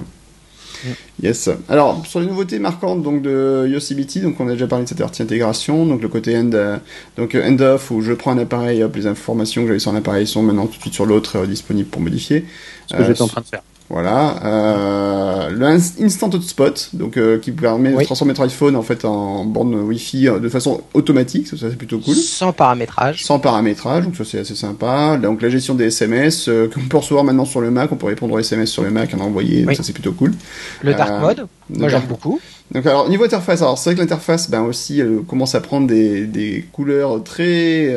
Yes. 1.21 1.49
Alors 1.69 2.05
sur 2.05 2.19
les 2.19 2.25
nouveautés 2.25 2.59
marquantes 2.59 3.01
donc 3.01 3.21
de 3.21 3.67
Yosemite, 3.67 4.21
donc 4.21 4.39
on 4.39 4.47
a 4.47 4.53
déjà 4.53 4.67
parlé 4.67 4.83
de 4.83 4.89
cette 4.89 4.99
partie 4.99 5.21
intégration, 5.21 5.85
donc 5.85 6.01
le 6.01 6.07
côté 6.07 6.37
end, 6.37 6.51
euh, 6.53 6.77
donc 7.17 7.35
end 7.35 7.59
off 7.59 7.91
où 7.91 8.01
je 8.01 8.13
prends 8.13 8.31
un 8.31 8.37
appareil, 8.37 8.83
hop, 8.83 8.95
les 8.95 9.07
informations 9.07 9.61
que 9.61 9.67
j'avais 9.67 9.79
sur 9.79 9.91
un 9.91 9.97
appareil 9.97 10.27
sont 10.27 10.43
maintenant 10.43 10.67
tout 10.67 10.77
de 10.77 10.81
suite 10.81 10.93
sur 10.93 11.05
l'autre 11.05 11.39
euh, 11.39 11.47
disponibles 11.47 11.89
pour 11.89 12.01
modifier. 12.01 12.45
Ce 12.87 12.95
que 12.95 13.03
j'étais 13.03 13.21
en 13.21 13.27
train 13.27 13.41
de 13.41 13.47
faire. 13.47 13.61
Voilà, 13.89 14.37
euh, 14.45 15.49
le 15.49 15.65
Instant 16.03 16.29
Hotspot, 16.33 16.89
donc 16.93 17.17
euh, 17.17 17.37
qui 17.37 17.51
permet 17.51 17.91
de 17.91 18.03
transformer 18.03 18.33
votre 18.33 18.43
iPhone 18.45 18.75
en 18.75 18.81
fait 18.81 19.03
en 19.03 19.43
borne 19.43 19.75
Wi-Fi 19.75 20.29
euh, 20.29 20.39
de 20.39 20.47
façon 20.49 20.81
automatique, 20.93 21.47
ça, 21.47 21.57
c'est 21.59 21.77
plutôt 21.77 21.99
cool. 21.99 22.15
Sans 22.15 22.53
paramétrage. 22.53 23.23
Sans 23.23 23.39
paramétrage, 23.39 24.05
donc 24.05 24.15
ça 24.15 24.23
c'est 24.23 24.39
assez 24.39 24.55
sympa. 24.55 25.17
Donc 25.21 25.41
la 25.41 25.49
gestion 25.49 25.75
des 25.75 25.87
SMS 25.87 26.47
euh, 26.47 26.69
qu'on 26.73 26.79
peut 26.79 26.97
recevoir 26.97 27.25
maintenant 27.25 27.45
sur 27.45 27.59
le 27.59 27.71
Mac, 27.71 27.91
on 27.91 27.97
peut 27.97 28.07
répondre 28.07 28.33
aux 28.33 28.39
SMS 28.39 28.71
sur 28.71 28.83
le 28.83 28.89
Mac, 28.89 29.13
en 29.13 29.19
envoyer, 29.19 29.63
donc 29.63 29.75
ça 29.75 29.83
c'est 29.83 29.93
plutôt 29.93 30.13
cool. 30.13 30.33
Le 30.81 30.93
Dark 30.93 31.19
Mode, 31.21 31.47
moi 31.69 31.89
j'aime 31.89 32.07
beaucoup. 32.07 32.39
Donc 32.71 32.85
alors 32.85 33.09
niveau 33.09 33.25
interface, 33.25 33.61
alors 33.61 33.77
c'est 33.77 33.89
vrai 33.89 33.95
que 33.95 34.01
l'interface, 34.01 34.49
ben 34.49 34.61
aussi, 34.61 35.01
elle 35.01 35.19
commence 35.27 35.55
à 35.55 35.61
prendre 35.61 35.87
des, 35.87 36.25
des 36.25 36.65
couleurs 36.71 37.21
très 37.23 37.93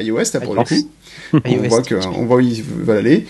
iOS 0.00 0.18
là 0.32 0.40
pour 0.40 0.54
le 0.54 0.62
coup. 0.62 0.88
on 1.44 1.68
voit 1.68 1.82
que, 1.82 1.96
on 2.06 2.26
voit 2.26 2.36
où 2.36 2.40
il 2.40 2.62
va 2.62 2.94
aller. 2.94 3.26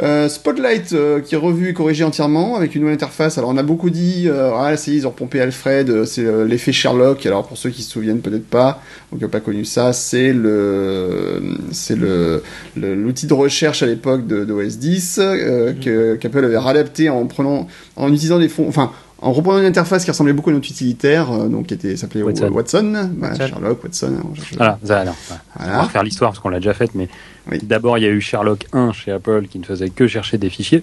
Euh, 0.00 0.28
Spotlight 0.28 0.94
euh, 0.94 1.20
qui 1.20 1.34
est 1.34 1.38
revu 1.38 1.68
et 1.68 1.74
corrigé 1.74 2.02
entièrement 2.02 2.56
avec 2.56 2.74
une 2.74 2.80
nouvelle 2.80 2.94
interface. 2.94 3.36
Alors 3.38 3.50
on 3.50 3.56
a 3.56 3.62
beaucoup 3.62 3.90
dit, 3.90 4.24
euh, 4.26 4.50
ah 4.56 4.76
c'est 4.76 4.92
ils 4.92 5.06
ont 5.06 5.10
pompé 5.10 5.40
Alfred, 5.40 6.04
c'est 6.06 6.24
l'effet 6.46 6.72
Sherlock. 6.72 7.24
Alors 7.26 7.46
pour 7.46 7.58
ceux 7.58 7.70
qui 7.70 7.82
se 7.82 7.90
souviennent 7.90 8.20
peut-être 8.20 8.46
pas, 8.46 8.80
ou 9.12 9.16
qui 9.16 9.22
n'ont 9.22 9.30
pas 9.30 9.40
connu 9.40 9.64
ça, 9.64 9.92
c'est 9.92 10.32
le 10.32 11.42
c'est 11.72 11.96
le 11.96 12.42
l'outil 12.76 13.26
de 13.26 13.34
recherche 13.34 13.82
à 13.82 13.86
l'époque 13.86 14.26
de, 14.26 14.44
de, 14.44 14.52
OS 14.52 14.78
10 14.78 15.18
mm. 15.18 15.22
que 15.80 16.14
qu'Apple 16.16 16.44
avait 16.44 16.58
réadapté 16.58 17.10
en 17.10 17.26
prenant 17.26 17.68
en 17.96 18.08
utilisant 18.08 18.38
des 18.38 18.48
fonds, 18.48 18.66
enfin 18.68 18.92
en 19.20 19.32
reprenant 19.32 19.60
une 19.60 19.66
interface 19.66 20.04
qui 20.04 20.10
ressemblait 20.10 20.32
beaucoup 20.32 20.50
à 20.50 20.52
notre 20.52 20.68
utilitaire, 20.68 21.30
donc 21.48 21.66
qui 21.66 21.74
était 21.74 21.96
s'appelait 21.96 22.22
Watson, 22.22 22.48
Watson. 22.50 23.10
Sherlock, 23.36 23.84
Watson. 23.84 24.14
Voilà, 24.56 24.78
ça, 24.84 25.00
alors, 25.00 25.14
on 25.60 25.64
va 25.64 25.82
refaire 25.82 26.02
l'histoire 26.02 26.32
parce 26.32 26.40
qu'on 26.40 26.48
l'a 26.48 26.58
déjà 26.58 26.74
faite, 26.74 26.90
mais 26.94 27.08
D'abord, 27.62 27.98
il 27.98 28.04
y 28.04 28.06
a 28.06 28.10
eu 28.10 28.20
Sherlock 28.20 28.66
1 28.72 28.92
chez 28.92 29.12
Apple 29.12 29.46
qui 29.48 29.58
ne 29.58 29.64
faisait 29.64 29.90
que 29.90 30.06
chercher 30.06 30.38
des 30.38 30.50
fichiers. 30.50 30.82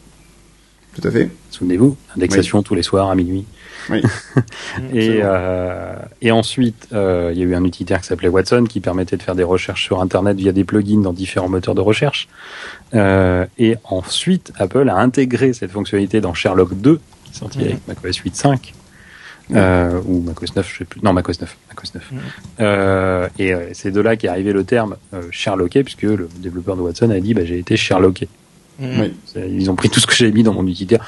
Tout 0.96 1.08
à 1.08 1.12
fait. 1.12 1.30
Souvenez-vous, 1.52 1.96
indexation 2.16 2.64
tous 2.64 2.76
les 2.76 2.82
soirs 2.82 3.10
à 3.10 3.16
minuit. 3.16 3.46
Oui. 3.90 4.02
et, 4.94 5.20
euh, 5.24 5.96
et 6.22 6.32
ensuite, 6.32 6.88
euh, 6.94 7.30
il 7.32 7.40
y 7.40 7.44
a 7.44 7.46
eu 7.46 7.56
un 7.56 7.64
utilitaire 7.64 8.02
qui 8.02 8.08
s'appelait 8.08 8.28
Watson 8.28 8.66
qui 8.68 8.80
permettait 8.80 9.16
de 9.16 9.24
faire 9.24 9.36
des 9.36 9.44
recherches 9.44 9.84
sur 9.84 10.02
Internet 10.02 10.38
via 10.38 10.52
des 10.52 10.64
plugins 10.64 11.02
dans 11.02 11.14
différents 11.14 11.50
moteurs 11.50 11.76
de 11.76 11.82
recherche. 11.82 12.28
Euh, 12.96 13.46
et 13.58 13.76
ensuite, 13.84 14.52
Apple 14.58 14.90
a 14.90 14.98
intégré 14.98 15.54
cette 15.54 15.72
fonctionnalité 15.72 16.22
dans 16.22 16.34
Sherlock 16.34 16.74
2, 16.74 17.00
qui 17.24 17.32
est 17.32 17.38
sorti 17.38 17.60
avec 17.62 17.88
macOS 17.88 18.20
8.5 18.20 18.74
euh, 19.56 20.00
ou 20.06 20.22
macOS 20.22 20.56
9, 20.56 20.72
je 20.72 20.78
sais 20.80 20.86
plus. 20.86 21.02
Non, 21.02 21.14
macOS 21.14 21.42
9. 21.42 21.58
macOS 21.70 21.94
9. 21.96 22.12
Euh, 22.60 23.28
et 23.38 23.54
euh, 23.54 23.70
c'est 23.74 23.92
de 23.92 24.02
là 24.02 24.16
qu'est 24.16 24.28
arrivé 24.28 24.54
le 24.54 24.64
terme 24.64 24.98
euh, 25.14 25.24
Sherlocké, 25.32 25.84
puisque 25.84 26.04
le 26.04 26.30
développeur 26.38 26.76
de 26.76 26.82
Watson 26.82 27.10
a 27.10 27.20
dit 27.20 27.34
bah, 27.34 27.46
j'ai 27.46 27.60
été 27.60 27.78
Sherlocké. 27.78 28.28
Oui. 28.82 29.14
Ils 29.36 29.70
ont 29.70 29.76
pris 29.76 29.90
tout 29.90 30.00
ce 30.00 30.08
que 30.08 30.14
j'avais 30.14 30.32
mis 30.32 30.44
dans 30.44 30.54
mon 30.54 30.66
utilitaire. 30.66 31.06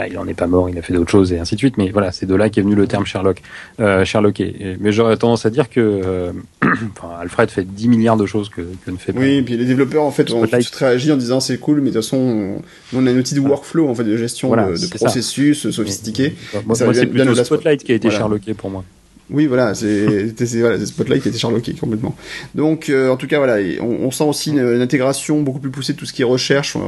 Ah, 0.00 0.08
il 0.08 0.16
en 0.16 0.26
est 0.26 0.34
pas 0.34 0.46
mort, 0.46 0.70
il 0.70 0.78
a 0.78 0.82
fait 0.82 0.94
d'autres 0.94 1.10
choses 1.10 1.30
et 1.32 1.38
ainsi 1.38 1.56
de 1.56 1.58
suite. 1.60 1.76
Mais 1.76 1.90
voilà, 1.90 2.10
c'est 2.10 2.24
de 2.24 2.34
là 2.34 2.48
qu'est 2.48 2.62
venu 2.62 2.74
le 2.74 2.86
terme 2.86 3.04
Sherlock, 3.04 3.42
euh, 3.80 4.04
Sherlocké. 4.06 4.76
Mais 4.80 4.92
j'aurais 4.92 5.16
tendance 5.18 5.44
à 5.44 5.50
dire 5.50 5.68
que 5.68 5.80
euh, 5.80 6.32
enfin, 6.62 7.16
Alfred 7.20 7.50
fait 7.50 7.64
10 7.64 7.88
milliards 7.88 8.16
de 8.16 8.24
choses 8.24 8.48
que, 8.48 8.62
que 8.62 8.90
ne 8.90 8.96
fait 8.96 9.12
pas. 9.12 9.20
Oui, 9.20 9.34
et 9.34 9.42
puis 9.42 9.58
les 9.58 9.66
développeurs 9.66 10.04
en 10.04 10.10
fait 10.10 10.30
ont 10.32 10.46
tout 10.46 10.58
réagi 10.78 11.12
en 11.12 11.18
disant 11.18 11.40
c'est 11.40 11.58
cool, 11.58 11.80
mais 11.80 11.90
de 11.90 11.94
toute 11.94 12.02
façon, 12.02 12.62
on, 12.94 13.06
a 13.06 13.10
un 13.10 13.16
outil 13.16 13.34
de 13.34 13.40
workflow 13.40 13.88
en 13.88 13.94
fait 13.94 14.04
de 14.04 14.16
gestion 14.16 14.50
de, 14.50 14.80
de 14.80 14.86
processus 14.96 15.68
sophistiqué. 15.70 16.34
Moi, 16.64 16.76
moi 16.80 16.94
c'est 16.94 17.06
plutôt 17.06 17.34
Spotlight 17.34 17.84
qui 17.84 17.92
a 17.92 17.94
été 17.94 18.08
voilà. 18.08 18.20
Sherlocké 18.20 18.54
pour 18.54 18.70
moi. 18.70 18.84
Oui, 19.32 19.46
voilà, 19.46 19.74
c'est 19.74 20.34
voilà, 20.58 20.84
Spotlight 20.84 21.22
qui 21.22 21.28
était 21.28 21.38
Sherlocké 21.38 21.74
complètement. 21.74 22.16
Donc, 22.54 22.88
euh, 22.88 23.10
en 23.10 23.16
tout 23.16 23.26
cas, 23.26 23.38
voilà, 23.38 23.58
on, 23.80 24.06
on 24.06 24.10
sent 24.10 24.24
aussi 24.24 24.50
une, 24.50 24.58
une, 24.58 24.80
intégration 24.80 25.40
beaucoup 25.42 25.60
plus 25.60 25.70
poussée 25.70 25.92
de 25.92 25.98
tout 25.98 26.06
ce 26.06 26.12
qui 26.12 26.22
est 26.22 26.24
recherche. 26.26 26.76
Euh, 26.76 26.80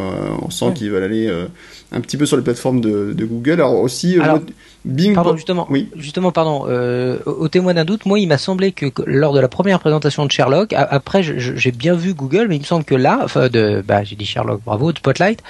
on 0.42 0.50
sent 0.50 0.64
ouais. 0.66 0.72
qu'ils 0.74 0.90
veulent 0.90 1.04
aller 1.04 1.28
euh, 1.28 1.46
un 1.92 2.00
petit 2.00 2.16
peu 2.16 2.26
sur 2.26 2.36
les 2.36 2.42
plateformes 2.42 2.80
de, 2.80 3.12
de 3.12 3.24
Google. 3.24 3.52
Alors 3.52 3.80
aussi, 3.80 4.18
Alors, 4.18 4.40
Bing. 4.84 5.14
Pardon, 5.14 5.36
justement. 5.36 5.66
Oui. 5.70 5.88
Justement, 5.96 6.32
pardon. 6.32 6.64
Euh, 6.68 7.18
au 7.26 7.48
témoin 7.48 7.74
d'un 7.74 7.84
doute, 7.84 8.06
moi, 8.06 8.18
il 8.18 8.26
m'a 8.26 8.38
semblé 8.38 8.72
que, 8.72 8.86
que, 8.86 9.02
lors 9.06 9.32
de 9.32 9.40
la 9.40 9.48
première 9.48 9.80
présentation 9.80 10.26
de 10.26 10.30
Sherlock, 10.30 10.72
a, 10.72 10.82
après, 10.82 11.22
j'ai 11.22 11.72
bien 11.72 11.94
vu 11.94 12.14
Google, 12.14 12.46
mais 12.48 12.56
il 12.56 12.60
me 12.60 12.64
semble 12.64 12.84
que 12.84 12.94
là, 12.94 13.20
enfin, 13.22 13.48
de, 13.48 13.82
bah, 13.86 14.02
j'ai 14.04 14.16
dit 14.16 14.26
Sherlock, 14.26 14.60
bravo, 14.64 14.92
de 14.92 14.98
Spotlight, 14.98 15.42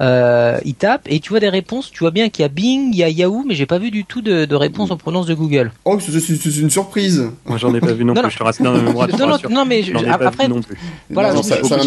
euh, 0.00 0.58
il 0.64 0.74
tape 0.74 1.02
et 1.06 1.20
tu 1.20 1.30
vois 1.30 1.40
des 1.40 1.48
réponses. 1.48 1.90
Tu 1.90 2.00
vois 2.00 2.10
bien 2.10 2.28
qu'il 2.28 2.42
y 2.42 2.46
a 2.46 2.48
Bing, 2.48 2.90
il 2.92 2.98
y 2.98 3.02
a 3.02 3.08
Yahoo, 3.08 3.44
mais 3.46 3.54
j'ai 3.54 3.66
pas 3.66 3.78
vu 3.78 3.90
du 3.90 4.04
tout 4.04 4.22
de, 4.22 4.44
de 4.44 4.54
réponse 4.54 4.90
en 4.90 4.96
provenance 4.96 5.26
de 5.26 5.34
Google. 5.34 5.72
Oh, 5.84 5.98
c'est 6.00 6.56
une 6.58 6.70
surprise. 6.70 7.24
Moi, 7.44 7.58
j'en 7.58 7.74
ai 7.74 7.80
pas 7.80 7.92
vu 7.92 8.04
non, 8.04 8.14
non 8.14 8.22
plus. 8.22 8.30
Je 8.30 8.38
te 8.38 8.42
rassure. 8.42 8.64
Non, 8.64 8.72
non, 8.72 9.38
non, 9.50 9.64
mais 9.64 9.82
je, 9.82 9.92
après, 10.08 10.48
non 10.48 10.60
plus. 10.60 10.76
voilà, 11.10 11.32
non, 11.32 11.42
ça, 11.42 11.62
ça, 11.62 11.78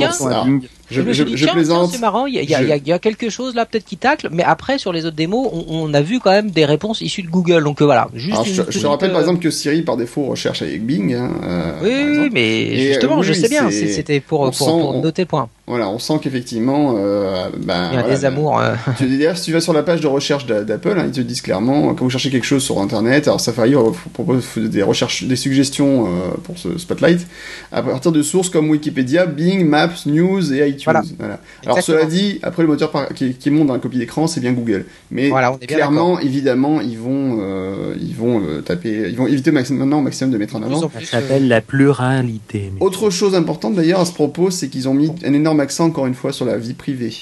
je, 0.92 1.02
je, 1.02 1.14
je, 1.14 1.36
je 1.36 1.48
plaisante. 1.48 1.92
C'est 1.92 2.00
marrant, 2.00 2.26
il 2.26 2.34
y 2.36 2.40
a, 2.56 2.62
y, 2.64 2.88
y 2.88 2.92
a, 2.92 3.00
quelque 3.00 3.30
chose 3.30 3.54
là 3.54 3.66
peut-être 3.66 3.86
qui 3.86 3.98
tacle, 3.98 4.30
mais 4.32 4.44
après 4.44 4.80
sur 4.80 4.92
les 4.92 5.06
autres 5.06 5.16
démos, 5.16 5.48
on, 5.52 5.66
on, 5.70 5.94
a 5.94 6.02
vu 6.02 6.20
quand 6.20 6.32
même 6.32 6.50
des 6.50 6.66
réponses 6.66 6.89
issues 7.02 7.24
de 7.24 7.30
Google. 7.30 7.64
Donc 7.64 7.82
euh, 7.82 7.86
voilà, 7.86 8.08
juste. 8.14 8.34
Alors, 8.34 8.46
je, 8.46 8.80
te 8.80 8.88
rappelle 8.88 9.12
par 9.12 9.22
exemple 9.22 9.40
que 9.40 9.50
Siri 9.50 9.82
par 9.82 9.98
défaut 9.98 10.26
recherche 10.26 10.62
avec 10.62 10.86
Bing. 10.86 11.14
Hein, 11.14 11.32
euh, 11.44 12.24
oui, 12.24 12.30
mais 12.32 12.88
justement, 12.88 13.20
oui, 13.20 13.26
je 13.26 13.34
sais 13.34 13.50
bien, 13.50 13.70
c'était 13.70 14.20
pour, 14.20 14.52
pour, 14.52 14.68
pour, 14.68 15.02
noter 15.02 15.24
le 15.24 15.28
point. 15.28 15.50
Voilà, 15.70 15.88
on 15.88 16.00
sent 16.00 16.16
qu'effectivement, 16.24 16.96
euh, 16.98 17.48
ben, 17.56 17.90
il 17.92 17.96
y 17.96 17.98
a 17.98 18.02
voilà, 18.02 18.16
des 18.16 18.26
amours. 18.26 18.60
Euh... 18.60 18.74
Tu, 18.98 19.06
d'ailleurs, 19.06 19.38
si 19.38 19.46
tu 19.46 19.52
vas 19.54 19.62
sur 19.62 19.72
la 19.72 19.84
page 19.84 20.02
de 20.02 20.08
recherche 20.08 20.48
d'Apple, 20.48 20.98
hein, 20.98 21.04
ils 21.06 21.12
te 21.12 21.22
disent 21.22 21.42
clairement 21.42 21.94
quand 21.94 22.06
vous 22.06 22.10
cherchez 22.10 22.32
quelque 22.32 22.46
chose 22.46 22.64
sur 22.64 22.80
Internet, 22.80 23.28
alors 23.28 23.40
Safari 23.40 23.76
propose 24.14 24.46
des 24.58 24.82
recherches, 24.82 25.26
des 25.26 25.36
suggestions 25.36 26.08
euh, 26.08 26.10
pour 26.44 26.58
ce 26.58 26.80
Spotlight 26.80 27.28
à 27.72 27.84
partir 27.84 28.12
de 28.12 28.24
sources 28.24 28.50
comme 28.50 28.68
Wikipédia, 28.72 29.28
Bing, 29.28 29.64
Maps, 29.64 30.08
News 30.08 30.52
et 30.52 30.68
iTunes. 30.68 30.86
Voilà. 30.86 31.04
voilà. 31.20 31.40
Alors 31.64 31.84
cela 31.84 32.06
dit, 32.06 32.40
après 32.42 32.64
le 32.64 32.70
moteur 32.70 32.90
par, 32.90 33.10
qui, 33.10 33.36
qui 33.36 33.52
monte 33.52 33.68
dans 33.68 33.74
la 33.74 33.80
copie 33.80 34.00
d'écran, 34.00 34.26
c'est 34.26 34.40
bien 34.40 34.54
Google. 34.54 34.86
Mais 35.12 35.32
clairement, 35.68 36.20
évidemment, 36.20 36.79
ils 36.82 36.98
vont, 36.98 37.38
euh, 37.42 37.96
ils 38.00 38.16
vont 38.16 38.42
euh, 38.42 38.62
taper, 38.62 39.10
ils 39.10 39.16
vont 39.16 39.28
éviter 39.28 39.52
maintenant 39.52 40.00
au 40.00 40.02
maximum 40.02 40.32
de 40.32 40.38
mettre 40.38 40.56
en 40.56 40.64
avant. 40.64 40.90
Ça 40.90 41.02
s'appelle 41.04 41.48
la 41.48 41.62
pluralité. 41.62 42.72
Autre 42.80 43.10
chose 43.10 43.36
importante 43.36 43.76
d'ailleurs 43.76 44.00
à 44.00 44.06
ce 44.06 44.14
propos, 44.14 44.52
c'est 44.52 44.70
qu'ils 44.70 44.88
ont 44.88 44.94
mis 44.94 45.12
un 45.24 45.34
énorme 45.34 45.60
accent 45.60 45.86
encore 45.86 46.08
une 46.08 46.14
fois 46.14 46.34
sur 46.34 46.46
la 46.46 46.58
vie 46.58 46.74
privée. 46.74 47.14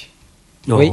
Oui. 0.68 0.92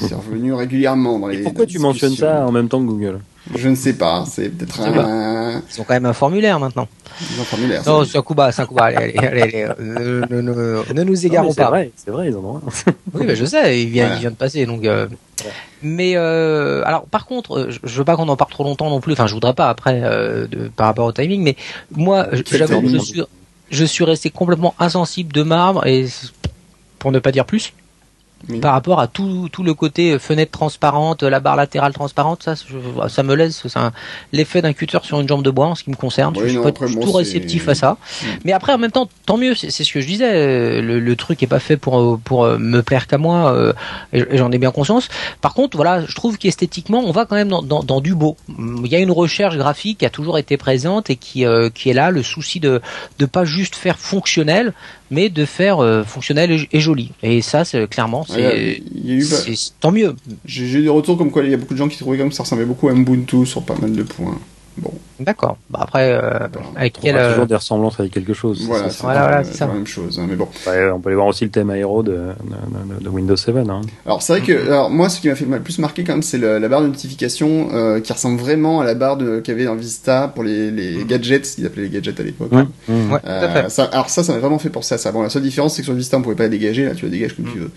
C'est 0.00 0.14
revenu 0.14 0.52
régulièrement 0.52 1.18
dans 1.18 1.28
les. 1.28 1.38
Et 1.38 1.42
pourquoi 1.42 1.66
tu 1.66 1.78
mentionnes 1.78 2.16
ça 2.16 2.46
en 2.46 2.52
même 2.52 2.68
temps 2.68 2.80
que 2.80 2.86
Google? 2.86 3.20
Je 3.54 3.68
ne 3.68 3.74
sais 3.74 3.92
pas. 3.92 4.24
C'est 4.26 4.48
peut-être 4.48 4.80
un. 4.80 5.62
Ils 5.74 5.80
ont 5.80 5.84
quand 5.84 5.94
même 5.94 6.06
un 6.06 6.12
formulaire 6.12 6.58
maintenant. 6.58 6.88
Ils 7.20 7.38
ont 7.38 7.42
un 7.42 7.44
formulaire. 7.44 7.82
Non, 7.86 8.04
c'est 8.04 8.18
un 8.18 8.22
coup 8.22 8.34
bas, 8.34 8.50
c'est 8.52 8.62
un 8.62 8.66
coup 8.66 8.74
bas. 8.74 8.84
Allez, 8.84 9.14
allez, 9.16 9.28
allez, 9.28 9.42
allez. 9.42 9.68
Ne, 9.78 10.20
ne, 10.28 10.40
ne, 10.40 10.92
ne, 10.92 11.02
nous 11.04 11.26
égarons 11.26 11.54
pas. 11.54 11.64
C'est 11.64 11.70
vrai, 11.70 11.90
c'est 11.96 12.10
vrai, 12.10 12.28
ils 12.28 12.36
en 12.36 12.40
ont 12.44 12.56
un. 12.56 12.92
oui, 13.14 13.24
mais 13.26 13.36
je 13.36 13.44
sais, 13.44 13.82
il 13.82 13.88
vient, 13.90 14.04
voilà. 14.04 14.16
il 14.16 14.20
vient 14.20 14.30
de 14.30 14.36
passer, 14.36 14.66
donc. 14.66 14.84
Euh... 14.84 15.06
Mais 15.82 16.14
euh, 16.16 16.82
alors, 16.84 17.04
par 17.06 17.26
contre, 17.26 17.68
je, 17.70 17.78
je 17.84 17.98
veux 17.98 18.04
pas 18.04 18.16
qu'on 18.16 18.28
en 18.28 18.36
parle 18.36 18.50
trop 18.50 18.64
longtemps 18.64 18.90
non 18.90 19.00
plus. 19.00 19.12
Enfin, 19.12 19.26
je 19.26 19.34
voudrais 19.34 19.54
pas 19.54 19.68
après 19.68 20.00
euh, 20.02 20.46
de, 20.46 20.68
par 20.68 20.86
rapport 20.86 21.06
au 21.06 21.12
timing, 21.12 21.42
mais 21.42 21.56
moi, 21.92 22.26
j'avoue 22.50 22.82
que 22.82 22.88
je 22.88 22.98
suis, 22.98 23.22
je 23.70 23.84
suis 23.84 24.04
resté 24.04 24.30
complètement 24.30 24.74
insensible 24.78 25.32
de 25.32 25.42
marbre 25.42 25.86
et 25.86 26.06
pour 26.98 27.12
ne 27.12 27.18
pas 27.18 27.30
dire 27.32 27.44
plus. 27.44 27.72
Oui. 28.48 28.60
Par 28.60 28.72
rapport 28.72 29.00
à 29.00 29.06
tout, 29.06 29.48
tout 29.50 29.62
le 29.62 29.74
côté 29.74 30.18
fenêtre 30.18 30.52
transparente, 30.52 31.22
la 31.22 31.40
barre 31.40 31.56
latérale 31.56 31.92
transparente, 31.92 32.42
ça, 32.42 32.54
je, 32.54 33.08
ça 33.08 33.22
me 33.22 33.34
laisse 33.34 33.66
l'effet 34.32 34.62
d'un 34.62 34.72
cutter 34.72 34.98
sur 35.02 35.20
une 35.20 35.28
jambe 35.28 35.42
de 35.42 35.50
bois 35.50 35.66
en 35.66 35.74
ce 35.74 35.84
qui 35.84 35.90
me 35.90 35.96
concerne. 35.96 36.34
Oui, 36.36 36.44
je 36.44 36.48
suis 36.48 36.56
non, 36.56 36.62
pas 36.62 36.68
après, 36.68 36.86
tout 36.88 37.12
réceptif 37.12 37.68
à 37.68 37.74
ça. 37.74 37.96
Mais 38.44 38.52
après, 38.52 38.72
en 38.72 38.78
même 38.78 38.92
temps, 38.92 39.08
tant 39.24 39.36
mieux. 39.36 39.54
C'est 39.54 39.84
ce 39.84 39.92
que 39.92 40.00
je 40.00 40.06
disais. 40.06 40.80
Le, 40.80 41.00
le, 41.00 41.16
truc 41.16 41.42
est 41.42 41.46
pas 41.46 41.60
fait 41.60 41.76
pour 41.76 42.18
pour 42.20 42.46
me 42.58 42.82
plaire 42.82 43.06
qu'à 43.06 43.18
moi, 43.18 43.52
euh, 43.52 43.72
et, 44.12 44.36
j'en 44.36 44.50
ai 44.52 44.58
bien 44.58 44.70
conscience. 44.70 45.08
Par 45.40 45.54
contre, 45.54 45.76
voilà, 45.76 46.04
je 46.06 46.14
trouve 46.14 46.38
qu'esthétiquement, 46.38 47.02
on 47.04 47.12
va 47.12 47.26
quand 47.26 47.36
même 47.36 47.48
dans, 47.48 47.62
dans, 47.62 47.82
dans, 47.82 48.00
du 48.00 48.14
beau. 48.14 48.36
Il 48.48 48.86
y 48.86 48.96
a 48.96 48.98
une 48.98 49.10
recherche 49.10 49.56
graphique 49.56 49.98
qui 49.98 50.06
a 50.06 50.10
toujours 50.10 50.38
été 50.38 50.56
présente 50.56 51.10
et 51.10 51.16
qui 51.16 51.44
euh, 51.44 51.70
qui 51.70 51.90
est 51.90 51.94
là, 51.94 52.10
le 52.10 52.22
souci 52.22 52.60
de 52.60 52.80
de 53.18 53.26
pas 53.26 53.44
juste 53.44 53.74
faire 53.76 53.98
fonctionnel, 53.98 54.72
mais 55.10 55.28
de 55.28 55.44
faire 55.44 55.82
euh, 55.82 56.04
fonctionnel 56.04 56.50
et, 56.50 56.68
et, 56.72 56.80
joli. 56.80 57.12
Et 57.22 57.42
ça, 57.42 57.64
c'est 57.64 57.86
clairement, 57.88 58.24
c'est 58.28 58.35
bah, 58.36 59.52
tant 59.80 59.92
mieux. 59.92 60.14
J'ai 60.44 60.64
eu 60.64 60.82
des 60.82 60.88
retours 60.88 61.18
comme 61.18 61.30
quoi 61.30 61.44
il 61.44 61.50
y 61.50 61.54
a 61.54 61.56
beaucoup 61.56 61.74
de 61.74 61.78
gens 61.78 61.88
qui 61.88 61.98
trouvaient 61.98 62.18
comme 62.18 62.32
ça 62.32 62.42
ressemblait 62.42 62.64
beaucoup 62.64 62.88
à 62.88 62.92
Ubuntu 62.92 63.46
sur 63.46 63.62
pas 63.62 63.76
mal 63.76 63.92
de 63.92 64.02
points. 64.02 64.38
Bon. 64.78 64.92
D'accord. 65.20 65.56
Bah 65.70 65.80
après, 65.82 66.12
euh, 66.12 66.46
avec 66.76 66.98
quel 67.00 67.14
toujours 67.14 67.44
euh, 67.44 67.46
des 67.46 67.54
ressemblances 67.54 67.98
avec 67.98 68.12
quelque 68.12 68.34
chose. 68.34 68.64
Voilà, 68.66 68.90
c'est 68.90 69.02
voilà, 69.02 69.42
la 69.42 69.66
même 69.66 69.86
chose. 69.86 70.18
Hein, 70.18 70.26
mais 70.28 70.36
bon. 70.36 70.48
on 70.66 71.00
peut 71.00 71.08
aller 71.08 71.16
voir 71.16 71.26
aussi 71.26 71.44
le 71.44 71.50
thème 71.50 71.70
aéro 71.70 72.02
de, 72.02 72.18
de, 73.00 73.08
Windows 73.08 73.36
7. 73.36 73.56
Hein. 73.56 73.80
Alors 74.04 74.22
c'est 74.22 74.38
vrai 74.38 74.46
que, 74.46 74.66
alors 74.66 74.90
moi, 74.90 75.08
ce 75.08 75.20
qui 75.20 75.28
m'a 75.28 75.34
fait 75.34 75.46
le 75.46 75.60
plus 75.60 75.78
marquer 75.78 76.04
quand 76.04 76.12
même, 76.12 76.22
c'est 76.22 76.38
la 76.38 76.68
barre 76.68 76.82
de 76.82 76.88
notification 76.88 77.68
euh, 77.72 78.00
qui 78.00 78.12
ressemble 78.12 78.38
vraiment 78.38 78.80
à 78.80 78.84
la 78.84 78.94
barre 78.94 79.16
qu'il 79.16 79.48
y 79.48 79.50
avait 79.50 79.64
dans 79.64 79.74
Vista 79.74 80.30
pour 80.34 80.44
les, 80.44 80.70
les 80.70 81.04
mm. 81.04 81.06
gadgets, 81.06 81.58
ils 81.58 81.66
appelaient 81.66 81.84
les 81.84 81.90
gadgets 81.90 82.20
à 82.20 82.22
l'époque. 82.22 82.52
Ouais 82.52 82.64
euh, 83.26 83.68
alors 83.92 84.10
ça, 84.10 84.22
ça 84.22 84.32
m'a 84.32 84.38
vraiment 84.38 84.58
fait 84.58 84.70
penser 84.70 84.94
à 84.94 84.98
ça. 84.98 85.12
Bon, 85.12 85.22
la 85.22 85.30
seule 85.30 85.42
différence, 85.42 85.74
c'est 85.74 85.82
que 85.82 85.86
sur 85.86 85.94
Vista, 85.94 86.18
on 86.18 86.22
pouvait 86.22 86.34
pas 86.34 86.44
la 86.44 86.48
dégager. 86.50 86.84
Là, 86.84 86.94
tu 86.94 87.04
la 87.06 87.10
dégages 87.10 87.34
comme 87.34 87.46
tu 87.50 87.58
veux. 87.58 87.70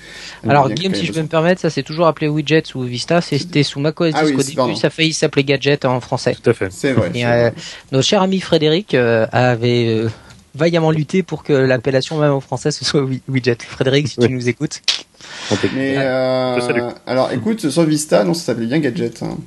alors 0.47 0.69
Guillaume, 0.69 0.95
si 0.95 1.05
je 1.05 1.13
peux 1.13 1.21
me 1.21 1.27
permettre, 1.27 1.61
ça 1.61 1.69
c'est 1.69 1.83
toujours 1.83 2.07
appelé 2.07 2.27
widgets 2.27 2.75
ou 2.75 2.81
Vista. 2.81 3.21
C'était 3.21 3.63
sous 3.63 3.79
macOS 3.79 4.13
10 4.13 4.15
ah, 4.15 4.25
oui, 4.25 4.33
au 4.33 4.43
début, 4.43 4.75
ça 4.75 4.87
a 4.87 4.89
failli 4.89 5.13
s'appeler 5.13 5.43
gadget 5.43 5.85
en 5.85 5.99
français. 6.01 6.35
Tout 6.41 6.49
à 6.49 6.53
fait. 6.53 6.67
C'est 6.71 6.93
vrai. 6.93 7.11
Et, 7.35 7.49
nos 7.91 8.01
cher 8.01 8.21
ami 8.21 8.39
Frédéric 8.39 8.93
euh, 8.93 9.25
avait 9.31 9.87
euh, 9.87 10.09
vaillamment 10.55 10.91
lutté 10.91 11.23
pour 11.23 11.43
que 11.43 11.53
l'appellation 11.53 12.17
même 12.17 12.31
en 12.31 12.41
français 12.41 12.71
ce 12.71 12.85
soit 12.85 13.05
widget. 13.27 13.57
Frédéric, 13.67 14.07
si 14.07 14.17
tu 14.17 14.29
nous 14.29 14.49
écoutes. 14.49 14.81
Mais 15.73 15.95
euh, 15.97 16.91
alors 17.05 17.31
écoute, 17.31 17.69
sur 17.69 17.83
Vista, 17.83 18.23
non, 18.23 18.33
ça 18.33 18.45
s'appelait 18.45 18.67
bien 18.67 18.79
Gadget. 18.79 19.21
Hein. 19.23 19.37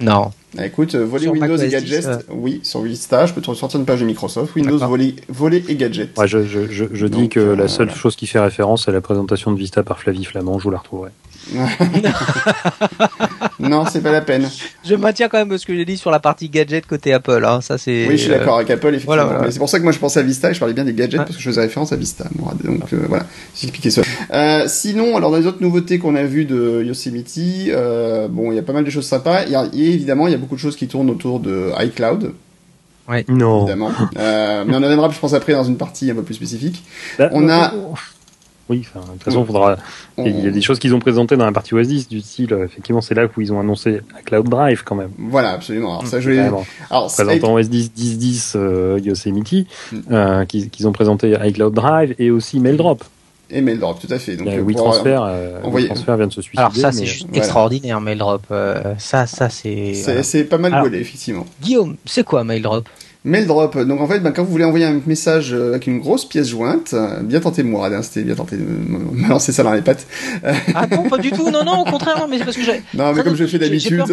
Non. 0.00 0.30
Ah, 0.56 0.66
écoute, 0.66 0.94
voler 0.94 1.28
Windows 1.28 1.56
et 1.56 1.68
Gadget, 1.68 2.08
oui, 2.30 2.60
sur 2.62 2.80
Vista, 2.80 3.26
je 3.26 3.34
peux 3.34 3.42
te 3.42 3.50
ressortir 3.50 3.78
une 3.78 3.86
page 3.86 4.00
de 4.00 4.06
Microsoft, 4.06 4.54
Windows, 4.56 4.78
voler, 4.78 5.14
voler 5.28 5.62
et 5.68 5.76
Gadget. 5.76 6.16
Ouais, 6.16 6.26
je, 6.26 6.46
je, 6.46 6.60
je, 6.70 7.06
dis 7.06 7.28
que 7.28 7.40
la 7.40 7.68
seule 7.68 7.90
chose 7.90 8.16
qui 8.16 8.26
fait 8.26 8.40
référence, 8.40 8.86
c'est 8.86 8.92
la 8.92 9.02
présentation 9.02 9.52
de 9.52 9.58
Vista 9.58 9.82
par 9.82 9.98
Flavie 9.98 10.24
Flamand, 10.24 10.58
je 10.58 10.64
vous 10.64 10.70
la 10.70 10.78
retrouverai. 10.78 11.10
non, 13.60 13.84
c'est 13.90 14.02
pas 14.02 14.12
la 14.12 14.20
peine. 14.20 14.48
Je 14.84 14.94
maintiens 14.94 15.28
quand 15.28 15.38
même 15.38 15.56
ce 15.56 15.64
que 15.64 15.74
j'ai 15.74 15.84
dit 15.84 15.96
sur 15.96 16.10
la 16.10 16.20
partie 16.20 16.48
gadget 16.48 16.86
côté 16.86 17.12
Apple. 17.12 17.44
Hein. 17.44 17.60
Ça, 17.60 17.78
c'est. 17.78 18.06
Oui, 18.08 18.16
je 18.16 18.22
suis 18.22 18.30
d'accord 18.30 18.56
avec 18.56 18.70
Apple, 18.70 18.94
effectivement. 18.94 19.40
Mais 19.42 19.50
c'est 19.50 19.58
pour 19.58 19.68
ça 19.68 19.78
que 19.78 19.84
moi 19.84 19.92
je 19.92 19.98
pensais 19.98 20.20
à 20.20 20.22
Vista 20.22 20.50
et 20.50 20.54
je 20.54 20.58
parlais 20.58 20.74
bien 20.74 20.84
des 20.84 20.92
gadgets 20.92 21.18
parce 21.18 21.36
que 21.36 21.42
je 21.42 21.48
faisais 21.48 21.62
référence 21.62 21.92
à 21.92 21.96
Vista. 21.96 22.24
Donc 22.64 22.92
euh, 22.92 22.98
voilà, 23.08 23.26
j'ai 23.56 23.90
ça. 23.90 24.02
Euh, 24.32 24.64
sinon, 24.66 25.16
alors 25.16 25.30
dans 25.30 25.38
les 25.38 25.46
autres 25.46 25.62
nouveautés 25.62 25.98
qu'on 25.98 26.14
a 26.14 26.24
vues 26.24 26.44
de 26.44 26.82
Yosemite, 26.84 27.38
euh, 27.68 28.28
bon, 28.28 28.52
il 28.52 28.56
y 28.56 28.58
a 28.58 28.62
pas 28.62 28.72
mal 28.72 28.84
de 28.84 28.90
choses 28.90 29.06
sympas. 29.06 29.44
Il 29.44 29.52
y 29.52 29.56
a, 29.56 29.66
évidemment, 29.72 30.26
il 30.26 30.32
y 30.32 30.36
a 30.36 30.37
beaucoup 30.38 30.54
de 30.54 30.60
choses 30.60 30.76
qui 30.76 30.88
tournent 30.88 31.10
autour 31.10 31.40
de 31.40 31.70
iCloud. 31.84 32.32
Ouais. 33.08 33.24
Non. 33.28 33.62
Évidemment. 33.62 33.90
mais 34.16 34.74
on 34.74 34.76
en 34.76 34.90
aimera, 34.90 35.10
je 35.10 35.18
pense, 35.18 35.34
après 35.34 35.52
dans 35.52 35.64
une 35.64 35.76
partie 35.76 36.10
un 36.10 36.14
peu 36.14 36.22
plus 36.22 36.34
spécifique. 36.34 36.84
Bah, 37.18 37.30
on 37.32 37.48
a. 37.48 37.72
Oui, 38.68 38.80
de 38.80 39.00
toute 39.12 39.22
façon, 39.22 39.44
faudra. 39.46 39.76
Il 40.18 40.40
y 40.40 40.46
a 40.46 40.50
des 40.50 40.60
choses 40.60 40.78
qu'ils 40.78 40.94
ont 40.94 40.98
présentées 40.98 41.36
dans 41.36 41.46
la 41.46 41.52
partie 41.52 41.74
OS 41.74 41.86
10 41.86 42.08
du 42.08 42.20
style, 42.20 42.52
euh, 42.52 42.64
effectivement, 42.66 43.00
c'est 43.00 43.14
là 43.14 43.24
où 43.24 43.40
ils 43.40 43.52
ont 43.52 43.60
annoncé 43.60 44.00
la 44.14 44.20
Cloud 44.22 44.48
Drive 44.48 44.82
quand 44.84 44.94
même. 44.94 45.10
Voilà, 45.16 45.52
absolument. 45.52 45.98
Alors 45.98 46.06
ça, 46.06 46.20
je 46.20 46.30
vais. 46.30 46.38
Alors, 46.40 46.66
présentant 47.06 47.54
OS 47.54 47.68
10 47.68 47.92
10 47.92 48.18
10 48.18 48.52
euh, 48.56 49.00
Yosemite, 49.02 49.66
mm. 49.90 49.98
euh, 50.10 50.44
qu'ils 50.44 50.86
ont 50.86 50.92
présenté 50.92 51.34
iCloud 51.42 51.72
Drive 51.72 52.14
et 52.18 52.30
aussi 52.30 52.60
MailDrop. 52.60 53.02
Et 53.50 53.60
MailDrop, 53.60 53.98
tout 53.98 54.12
à 54.12 54.18
fait. 54.18 54.36
Donc, 54.36 54.48
oui, 54.62 54.74
transfert, 54.74 55.22
euh, 55.22 55.60
transfert 55.86 56.16
vient 56.16 56.26
de 56.26 56.32
se 56.32 56.42
suicider. 56.42 56.60
Alors 56.60 56.76
ça, 56.76 56.92
c'est 56.92 57.06
juste 57.06 57.28
extraordinaire, 57.32 58.00
MailDrop. 58.00 58.46
ça, 58.98 59.26
ça, 59.26 59.48
c'est. 59.48 59.94
C'est 59.94 60.44
pas 60.44 60.58
mal 60.58 60.82
gaulé, 60.82 60.98
effectivement. 60.98 61.46
Guillaume, 61.62 61.96
c'est 62.04 62.24
quoi 62.24 62.44
MailDrop 62.44 62.88
Mail 63.24 63.46
drop. 63.46 63.76
Donc 63.78 64.00
en 64.00 64.06
fait, 64.06 64.20
ben, 64.20 64.32
quand 64.32 64.44
vous 64.44 64.50
voulez 64.50 64.64
envoyer 64.64 64.86
un 64.86 65.00
message 65.06 65.52
euh, 65.52 65.70
avec 65.70 65.86
une 65.88 65.98
grosse 65.98 66.24
pièce 66.24 66.48
jointe, 66.48 66.94
euh, 66.94 67.20
bien 67.20 67.40
tenté 67.40 67.62
de 67.62 67.68
moi, 67.68 67.90
c'était 68.02 68.22
bien 68.22 68.36
tenté 68.36 68.56
de 68.56 68.62
me 68.64 69.28
lancer 69.28 69.52
ça 69.52 69.62
dans 69.64 69.72
les 69.72 69.82
pattes. 69.82 70.06
Ah 70.74 70.86
non, 70.90 71.08
pas 71.08 71.18
du 71.18 71.32
tout. 71.32 71.50
Non, 71.50 71.64
non, 71.64 71.80
au 71.80 71.84
contraire, 71.84 72.26
mais 72.30 72.38
c'est 72.38 72.44
parce 72.44 72.56
que 72.56 72.62
j'ai. 72.62 72.82
Non, 72.94 73.12
mais 73.12 73.22
comme 73.22 73.34
je 73.34 73.46
fais 73.46 73.58
d'habitude. 73.58 74.04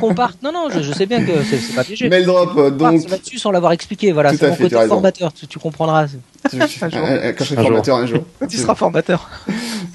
Qu'on 0.00 0.14
parte. 0.14 0.42
Non, 0.42 0.52
non, 0.52 0.68
je, 0.70 0.92
sais 0.92 1.06
bien 1.06 1.24
que 1.24 1.32
c'est 1.48 1.74
pas 1.74 1.84
piégé. 1.84 2.08
Mail 2.08 2.26
drop, 2.26 2.76
donc. 2.76 3.08
là-dessus 3.08 3.38
sans 3.38 3.50
l'avoir 3.50 3.72
expliqué. 3.72 4.12
Voilà, 4.12 4.34
c'est 4.36 4.48
mon 4.48 4.56
côté 4.56 4.76
formateur. 4.86 5.32
Tu, 5.32 5.46
tu 5.46 5.58
comprendras. 5.58 6.06
Quand 6.50 6.66
je 6.66 7.44
serai 7.44 7.62
formateur 7.62 7.96
un 7.96 8.06
jour. 8.06 8.24
Tu 8.48 8.56
seras 8.56 8.74
formateur. 8.74 9.30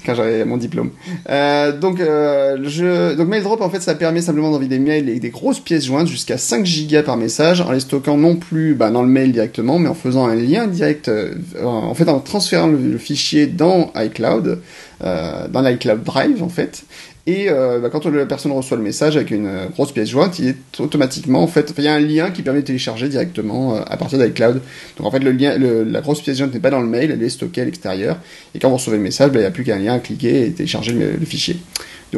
Quand 0.06 0.14
j'aurai 0.14 0.44
mon 0.44 0.56
diplôme. 0.56 0.90
Euh, 1.28 1.76
donc, 1.76 1.98
euh, 1.98 3.16
donc 3.16 3.26
MailDrop, 3.26 3.60
en 3.60 3.68
fait, 3.68 3.80
ça 3.80 3.96
permet 3.96 4.20
simplement 4.20 4.50
d'envoyer 4.50 4.68
des 4.68 4.78
mails 4.78 5.08
et 5.08 5.18
des 5.18 5.30
grosses 5.30 5.58
pièces 5.58 5.84
jointes 5.84 6.06
jusqu'à 6.06 6.38
5 6.38 6.64
gigas 6.64 7.02
par 7.02 7.16
message, 7.16 7.60
en 7.60 7.72
les 7.72 7.80
stockant 7.80 8.16
non 8.16 8.36
plus 8.36 8.74
bah, 8.74 8.90
dans 8.90 9.02
le 9.02 9.08
mail 9.08 9.32
directement, 9.32 9.80
mais 9.80 9.88
en 9.88 9.94
faisant 9.94 10.28
un 10.28 10.36
lien 10.36 10.68
direct, 10.68 11.08
euh, 11.08 11.34
en 11.64 11.94
fait, 11.94 12.08
en 12.08 12.20
transférant 12.20 12.68
le, 12.68 12.96
fichier 12.98 13.46
dans 13.46 13.92
iCloud, 13.96 14.60
dans 15.00 15.60
l'iCloud 15.60 16.02
Drive, 16.02 16.42
en 16.42 16.48
fait, 16.48 16.84
et 17.26 17.46
euh, 17.48 17.80
bah, 17.80 17.90
quand 17.90 18.06
la 18.06 18.24
personne 18.24 18.52
reçoit 18.52 18.76
le 18.76 18.84
message 18.84 19.16
avec 19.16 19.32
une 19.32 19.46
euh, 19.46 19.66
grosse 19.66 19.90
pièce 19.90 20.08
jointe, 20.08 20.38
il 20.38 20.48
est 20.48 20.80
automatiquement, 20.80 21.42
en 21.42 21.48
fait, 21.48 21.74
il 21.76 21.82
y 21.82 21.88
a 21.88 21.94
un 21.94 21.98
lien 21.98 22.30
qui 22.30 22.42
permet 22.42 22.60
de 22.60 22.66
télécharger 22.66 23.08
directement 23.08 23.74
euh, 23.74 23.80
à 23.84 23.96
partir 23.96 24.20
d'iCloud. 24.20 24.60
Donc 24.96 25.06
en 25.06 25.10
fait, 25.10 25.18
le 25.18 25.82
la 25.82 26.00
grosse 26.00 26.22
pièce 26.22 26.38
jointe 26.38 26.54
n'est 26.54 26.60
pas 26.60 26.70
dans 26.70 26.80
le 26.80 26.86
mail, 26.86 27.10
elle 27.10 27.22
est 27.22 27.28
stockée 27.28 27.62
à 27.62 27.64
l'extérieur. 27.64 28.18
Et 28.54 28.60
quand 28.60 28.68
vous 28.68 28.76
recevez 28.76 28.96
le 28.96 29.02
message, 29.02 29.32
bah, 29.32 29.40
il 29.40 29.42
n'y 29.42 29.48
a 29.48 29.50
plus 29.50 29.64
qu'un 29.64 29.78
lien 29.78 29.94
à 29.94 29.98
cliquer 29.98 30.46
et 30.46 30.52
télécharger 30.52 30.92
le 30.92 31.26
fichier. 31.26 31.56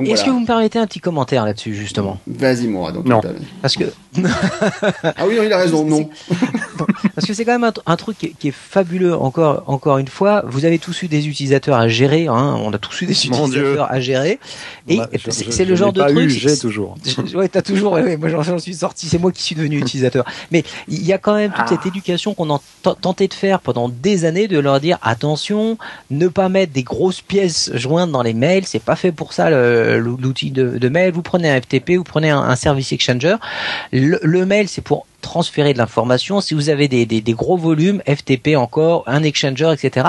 Est-ce 0.07 0.25
que 0.25 0.31
vous 0.31 0.41
me 0.41 0.47
permettez 0.47 0.79
un 0.79 0.87
petit 0.87 1.01
commentaire 1.01 1.45
là-dessus, 1.45 1.75
justement? 1.75 2.19
Vas-y, 2.27 2.67
moi. 2.67 2.93
Donc 2.93 3.07
non. 3.07 3.21
Parce 3.63 3.77
que. 3.77 3.85
ah 4.23 5.27
oui, 5.27 5.37
non, 5.37 5.43
il 5.43 5.53
a 5.53 5.59
raison, 5.59 5.85
non. 5.85 6.09
Parce 7.15 7.27
que 7.27 7.35
c'est 7.35 7.45
quand 7.45 7.59
même 7.59 7.71
un, 7.87 7.97
truc 7.97 8.17
qui 8.39 8.49
est, 8.49 8.55
fabuleux, 8.55 9.15
encore, 9.15 9.65
encore 9.67 9.99
une 9.99 10.09
fois. 10.09 10.45
Vous 10.47 10.65
avez 10.65 10.79
tous 10.79 11.03
eu 11.03 11.09
des 11.09 11.27
utilisateurs 11.29 11.77
à 11.77 11.89
gérer, 11.89 12.29
hein. 12.29 12.57
on 12.63 12.73
a 12.73 12.79
tous 12.79 13.03
eu 13.03 13.07
des 13.07 13.13
utilisateurs 13.13 13.91
à 13.91 14.01
gérer. 14.01 14.39
Et 14.89 15.01
c'est 15.29 15.65
le 15.65 15.75
genre 15.75 15.93
de 15.93 16.03
truc. 16.03 16.29
J'ai 16.29 16.57
toujours. 16.57 16.97
ouais, 17.35 17.49
t'as 17.49 17.63
toujours. 17.63 17.93
Ouais, 17.93 18.17
moi, 18.17 18.29
j'en 18.29 18.59
suis 18.59 18.75
sorti, 18.75 19.09
c'est 19.09 19.19
moi 19.19 19.33
qui 19.33 19.43
suis 19.43 19.55
devenu 19.55 19.79
utilisateur. 19.79 20.25
Mais 20.51 20.65
il 20.87 21.05
y 21.05 21.13
a 21.13 21.19
quand 21.19 21.35
même 21.35 21.53
toute 21.53 21.69
cette 21.69 21.81
ah. 21.85 21.89
éducation 21.89 22.35
qu'on 22.35 22.55
a 22.55 22.61
tenté 23.01 23.29
de 23.29 23.35
faire 23.35 23.61
pendant 23.61 23.89
des 23.89 24.25
années, 24.25 24.49
de 24.49 24.59
leur 24.59 24.81
dire 24.81 24.99
attention, 25.03 25.79
ne 26.11 26.29
pas 26.29 26.49
mettre 26.49 26.73
des 26.73 26.83
grosses 26.83 27.21
pièces 27.21 27.71
jointes 27.75 28.11
dans 28.11 28.23
les 28.23 28.35
mails, 28.35 28.65
c'est 28.67 28.83
pas 28.83 28.97
fait 28.97 29.13
pour 29.13 29.33
ça. 29.33 29.51
Le, 29.51 29.88
l'outil 29.97 30.51
de, 30.51 30.89
mail, 30.89 31.13
vous 31.13 31.23
prenez 31.23 31.51
un 31.51 31.61
FTP, 31.61 31.93
vous 31.97 32.05
prenez 32.05 32.31
un, 32.31 32.57
service 32.57 32.93
exchanger. 32.93 33.37
le 33.93 34.45
mail, 34.45 34.69
c'est 34.69 34.83
pour 34.83 35.07
transférer 35.29 35.75
de 35.75 35.79
l'information. 35.79 36.41
Si 36.41 36.55
vous 36.55 36.71
avez 36.71 36.89
des, 36.89 37.05
des, 37.05 37.21
des, 37.21 37.33
gros 37.35 37.59
volumes, 37.59 38.01
FTP 38.09 38.57
encore, 38.57 39.05
un 39.07 39.23
exchanger, 39.23 39.71
etc. 39.75 40.09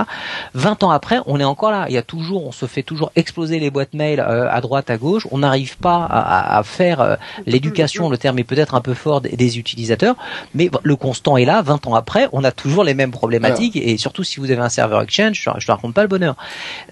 20 0.53 0.83
ans 0.83 0.91
après, 0.91 1.19
on 1.25 1.41
est 1.41 1.43
encore 1.43 1.71
là. 1.71 1.87
Il 1.89 1.93
y 1.93 1.97
a 1.97 2.01
toujours, 2.01 2.47
on 2.47 2.53
se 2.53 2.65
fait 2.67 2.83
toujours 2.83 3.11
exploser 3.17 3.59
les 3.59 3.69
boîtes 3.69 3.93
mail 3.93 4.21
euh, 4.21 4.49
à 4.49 4.61
droite, 4.61 4.89
à 4.89 4.95
gauche. 4.95 5.27
On 5.31 5.39
n'arrive 5.39 5.77
pas 5.77 6.05
à, 6.09 6.57
à 6.57 6.63
faire 6.63 7.01
euh, 7.01 7.15
l'éducation, 7.45 8.09
le 8.09 8.17
terme 8.17 8.39
est 8.39 8.45
peut-être 8.45 8.75
un 8.75 8.81
peu 8.81 8.93
fort 8.93 9.19
des, 9.19 9.57
utilisateurs, 9.57 10.15
mais 10.55 10.69
le 10.83 10.95
constant 10.95 11.35
est 11.35 11.43
là. 11.43 11.61
20 11.61 11.87
ans 11.87 11.95
après, 11.95 12.29
on 12.31 12.45
a 12.45 12.51
toujours 12.51 12.85
les 12.85 12.93
mêmes 12.93 13.11
problématiques 13.11 13.75
et 13.75 13.97
surtout 13.97 14.23
si 14.23 14.39
vous 14.39 14.51
avez 14.51 14.61
un 14.61 14.69
serveur 14.69 15.01
Exchange, 15.01 15.41
je, 15.43 15.49
ne 15.49 15.71
raconte 15.75 15.93
pas 15.93 16.03
le 16.03 16.07
bonheur. 16.07 16.35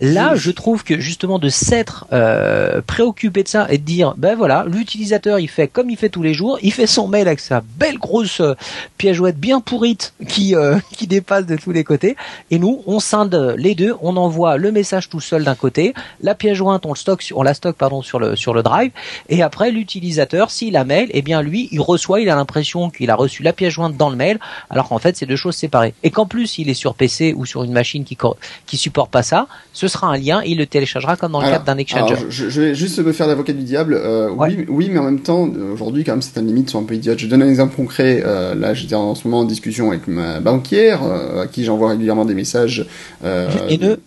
Là, 0.02 0.36
je 0.36 0.52
trouve 0.52 0.84
que 0.84 1.00
justement 1.00 1.40
de 1.40 1.50
s'être 1.50 2.08
euh, 2.12 2.82
préoccupé 2.86 3.44
de 3.44 3.48
ça 3.48 3.68
et 3.70 3.78
de 3.78 3.84
dire, 3.84 4.16
ben 4.18 4.36
voilà, 4.36 4.66
l'utilisateur 4.68 5.40
il 5.40 5.48
fait 5.48 5.68
comme 5.68 5.90
il 5.90 5.98
fait 5.98 6.10
tous 6.10 6.24
les 6.24 6.34
jours, 6.34 6.58
il 6.62 6.74
fait 6.74 6.88
son 6.88 7.08
mail 7.08 7.28
avec 7.28 7.40
sa 7.40 7.62
belle 7.78 8.00
grosse 8.00 8.16
euh, 8.39 8.56
pièce 8.97 9.15
jouette 9.15 9.38
bien 9.38 9.62
pourrite 9.62 10.13
qui 10.27 10.56
euh, 10.56 10.77
qui 10.91 11.08
dépasse 11.08 11.45
de 11.45 11.56
tous 11.56 11.71
les 11.71 11.84
côtés. 11.84 12.15
Et 12.51 12.60
nous, 12.60 12.84
on 12.86 12.99
scinde 12.99 13.56
les 13.58 13.75
deux. 13.75 13.95
On 14.01 14.17
envoie 14.17 14.58
le 14.58 14.71
message 14.71 15.10
tout 15.10 15.19
seul 15.19 15.43
d'un 15.43 15.56
côté, 15.56 15.93
la 16.21 16.36
pièce 16.36 16.56
jointe, 16.56 16.86
on 16.86 16.89
le 16.89 16.95
stocke, 16.95 17.23
on 17.36 17.43
la 17.43 17.53
stocke 17.53 17.77
pardon 17.77 18.01
sur 18.01 18.19
le 18.19 18.36
sur 18.36 18.53
le 18.53 18.63
drive. 18.63 18.91
Et 19.30 19.41
après, 19.41 19.71
l'utilisateur, 19.71 20.51
s'il 20.51 20.77
a 20.77 20.84
mail, 20.84 21.10
eh 21.12 21.21
bien 21.21 21.41
lui, 21.41 21.69
il 21.71 21.82
reçoit, 21.82 22.21
il 22.21 22.30
a 22.30 22.36
l'impression 22.36 22.89
qu'il 22.89 23.10
a 23.10 23.15
reçu 23.15 23.43
la 23.43 23.53
pièce 23.53 23.73
jointe 23.73 23.97
dans 23.97 24.10
le 24.10 24.15
mail, 24.15 24.39
alors 24.69 24.89
qu'en 24.89 24.99
fait, 24.99 25.15
c'est 25.17 25.25
deux 25.25 25.36
choses 25.36 25.56
séparées. 25.56 25.93
Et 26.03 26.12
qu'en 26.12 26.25
plus, 26.25 26.58
il 26.58 26.69
est 26.69 26.73
sur 26.73 26.95
PC 26.95 27.34
ou 27.36 27.45
sur 27.45 27.63
une 27.63 27.71
machine 27.71 28.03
qui 28.03 28.17
qui 28.65 28.77
supporte 28.77 29.12
pas 29.12 29.23
ça, 29.23 29.47
ce 29.73 29.88
sera 29.88 30.08
un 30.08 30.17
lien, 30.17 30.41
il 30.45 30.58
le 30.58 30.65
téléchargera 30.65 31.15
comme 31.17 31.34
dans 31.34 31.41
le 31.41 31.49
cadre 31.49 31.65
d'un 31.65 31.77
exchanger. 31.77 32.15
je, 32.30 32.49
je, 32.49 32.62
vais 32.62 32.75
juste 32.75 32.99
me 32.99 33.12
faire 33.12 33.27
l'avocat 33.27 33.53
du 33.53 33.63
diable. 33.63 33.93
Euh, 33.93 34.30
oui, 34.36 34.65
oui, 34.67 34.89
mais 34.91 34.99
en 34.99 35.03
même 35.03 35.19
temps, 35.19 35.47
aujourd'hui, 35.71 36.03
quand 36.03 36.13
même, 36.13 36.21
certaines 36.21 36.47
limites 36.47 36.69
sont 36.69 36.80
un 36.80 36.84
peu 36.84 36.95
idiotes. 36.95 37.19
Je 37.19 37.27
donne 37.27 37.41
un 37.41 37.49
exemple 37.49 37.75
concret 37.75 37.97
euh, 38.04 38.56
là, 38.56 38.74
j'étais 38.74 38.96
en 38.96 39.16
ce 39.16 39.28
moment 39.28 39.42
en 39.42 39.46
discussion 39.46 39.90
avec 39.90 40.08
ma 40.08 40.40
banquière, 40.40 41.04
euh, 41.04 41.44
à 41.44 41.48
qui 41.48 41.64
j'envoie 41.64 41.90
régulièrement 41.90 42.26
des 42.26 42.34
messages. 42.34 42.86
Euh, 43.24 43.50
haineux. 43.70 44.00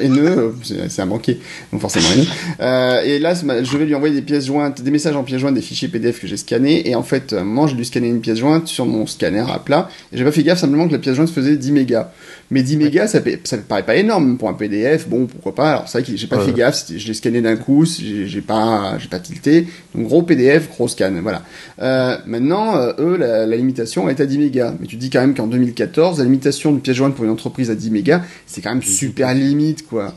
Haineux, 0.00 0.54
c'est 0.62 1.02
un 1.02 1.06
banquier, 1.06 1.40
donc 1.72 1.80
forcément 1.80 2.08
haineux. 2.14 2.26
Euh, 2.60 3.00
et 3.02 3.18
là, 3.18 3.32
je 3.34 3.78
vais 3.78 3.86
lui 3.86 3.94
envoyer 3.94 4.14
des 4.14 4.22
pièces 4.22 4.46
jointes, 4.46 4.82
des 4.82 4.90
messages 4.90 5.16
en 5.16 5.22
pièces 5.22 5.40
jointes, 5.40 5.54
des 5.54 5.62
fichiers 5.62 5.88
PDF 5.88 6.20
que 6.20 6.26
j'ai 6.26 6.36
scannés. 6.36 6.88
Et 6.88 6.94
en 6.94 7.02
fait, 7.02 7.32
moi, 7.32 7.66
j'ai 7.68 7.74
dû 7.74 7.84
scanner 7.84 8.08
une 8.08 8.20
pièce 8.20 8.38
jointe 8.38 8.66
sur 8.68 8.84
mon 8.84 9.06
scanner 9.06 9.44
à 9.50 9.58
plat. 9.58 9.88
Et 10.12 10.18
j'ai 10.18 10.24
pas 10.24 10.32
fait 10.32 10.42
gaffe 10.42 10.58
simplement 10.58 10.86
que 10.86 10.92
la 10.92 10.98
pièce 10.98 11.14
jointe 11.14 11.30
faisait 11.30 11.56
10 11.56 11.72
mégas. 11.72 12.12
Mais 12.52 12.64
10 12.64 12.78
mégas, 12.78 13.06
ça, 13.06 13.20
ça 13.44 13.58
paraît 13.58 13.84
pas 13.84 13.94
énorme 13.94 14.36
pour 14.36 14.48
un 14.48 14.54
PDF. 14.54 15.08
Bon, 15.08 15.26
pourquoi 15.26 15.54
pas. 15.54 15.70
Alors, 15.70 15.88
c'est 15.88 15.98
vrai 15.98 16.10
que 16.10 16.16
j'ai 16.16 16.26
pas 16.26 16.40
fait 16.40 16.52
gaffe. 16.52 16.86
Je 16.88 17.06
l'ai 17.06 17.14
scanné 17.14 17.40
d'un 17.40 17.56
coup. 17.56 17.84
J'ai 17.84 18.40
pas, 18.40 18.98
j'ai 18.98 19.06
pas 19.06 19.20
tilté. 19.20 19.68
Donc, 19.94 20.06
gros 20.06 20.22
PDF, 20.22 20.68
gros 20.68 20.88
scan. 20.88 21.12
Voilà. 21.22 21.42
Euh, 21.80 22.16
maintenant, 22.26 22.76
euh, 22.76 22.92
eux, 22.98 23.16
la, 23.16 23.46
la, 23.46 23.56
limitation 23.56 24.08
est 24.08 24.20
à 24.20 24.26
10 24.26 24.38
mégas. 24.38 24.74
Mais 24.80 24.88
tu 24.88 24.96
dis 24.96 25.10
quand 25.10 25.20
même 25.20 25.34
qu'en 25.34 25.46
2014, 25.46 26.18
la 26.18 26.24
limitation 26.24 26.72
de 26.72 26.80
pièce 26.80 26.96
jointe 26.96 27.14
pour 27.14 27.24
une 27.24 27.30
entreprise 27.30 27.70
à 27.70 27.76
10 27.76 27.90
mégas, 27.92 28.22
c'est 28.46 28.60
quand 28.60 28.70
même 28.70 28.82
super 28.82 29.32
limite, 29.32 29.86
quoi. 29.86 30.12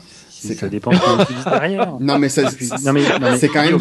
Ça 0.52 0.68
dépend 0.68 0.90
de 0.90 0.96
ce 0.96 1.48
derrière. 1.48 1.94
Non, 2.00 2.18
mais 2.18 2.28
ça, 2.28 2.50
c'est 2.50 3.48
quand 3.48 3.62
même. 3.62 3.78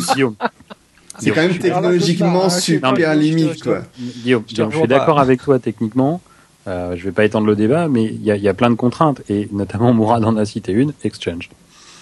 c'est 1.19 1.31
quand 1.31 1.41
même 1.41 1.57
technologiquement 1.57 2.49
super 2.49 3.15
limite, 3.15 3.63
quoi. 3.63 3.81
Guillaume, 4.23 4.43
je 4.47 4.77
suis 4.77 4.87
d'accord 4.87 5.19
avec 5.19 5.41
toi 5.41 5.57
techniquement. 5.59 6.21
Euh, 6.67 6.95
je 6.95 7.03
vais 7.03 7.11
pas 7.11 7.25
étendre 7.25 7.47
le 7.47 7.55
débat, 7.55 7.87
mais 7.87 8.05
il 8.05 8.23
y 8.23 8.31
a, 8.31 8.37
y 8.37 8.47
a 8.47 8.53
plein 8.53 8.69
de 8.69 8.75
contraintes, 8.75 9.21
et 9.29 9.49
notamment 9.51 9.93
Mourad 9.93 10.23
en 10.23 10.37
a 10.37 10.45
cité 10.45 10.71
une, 10.71 10.93
Exchange. 11.03 11.49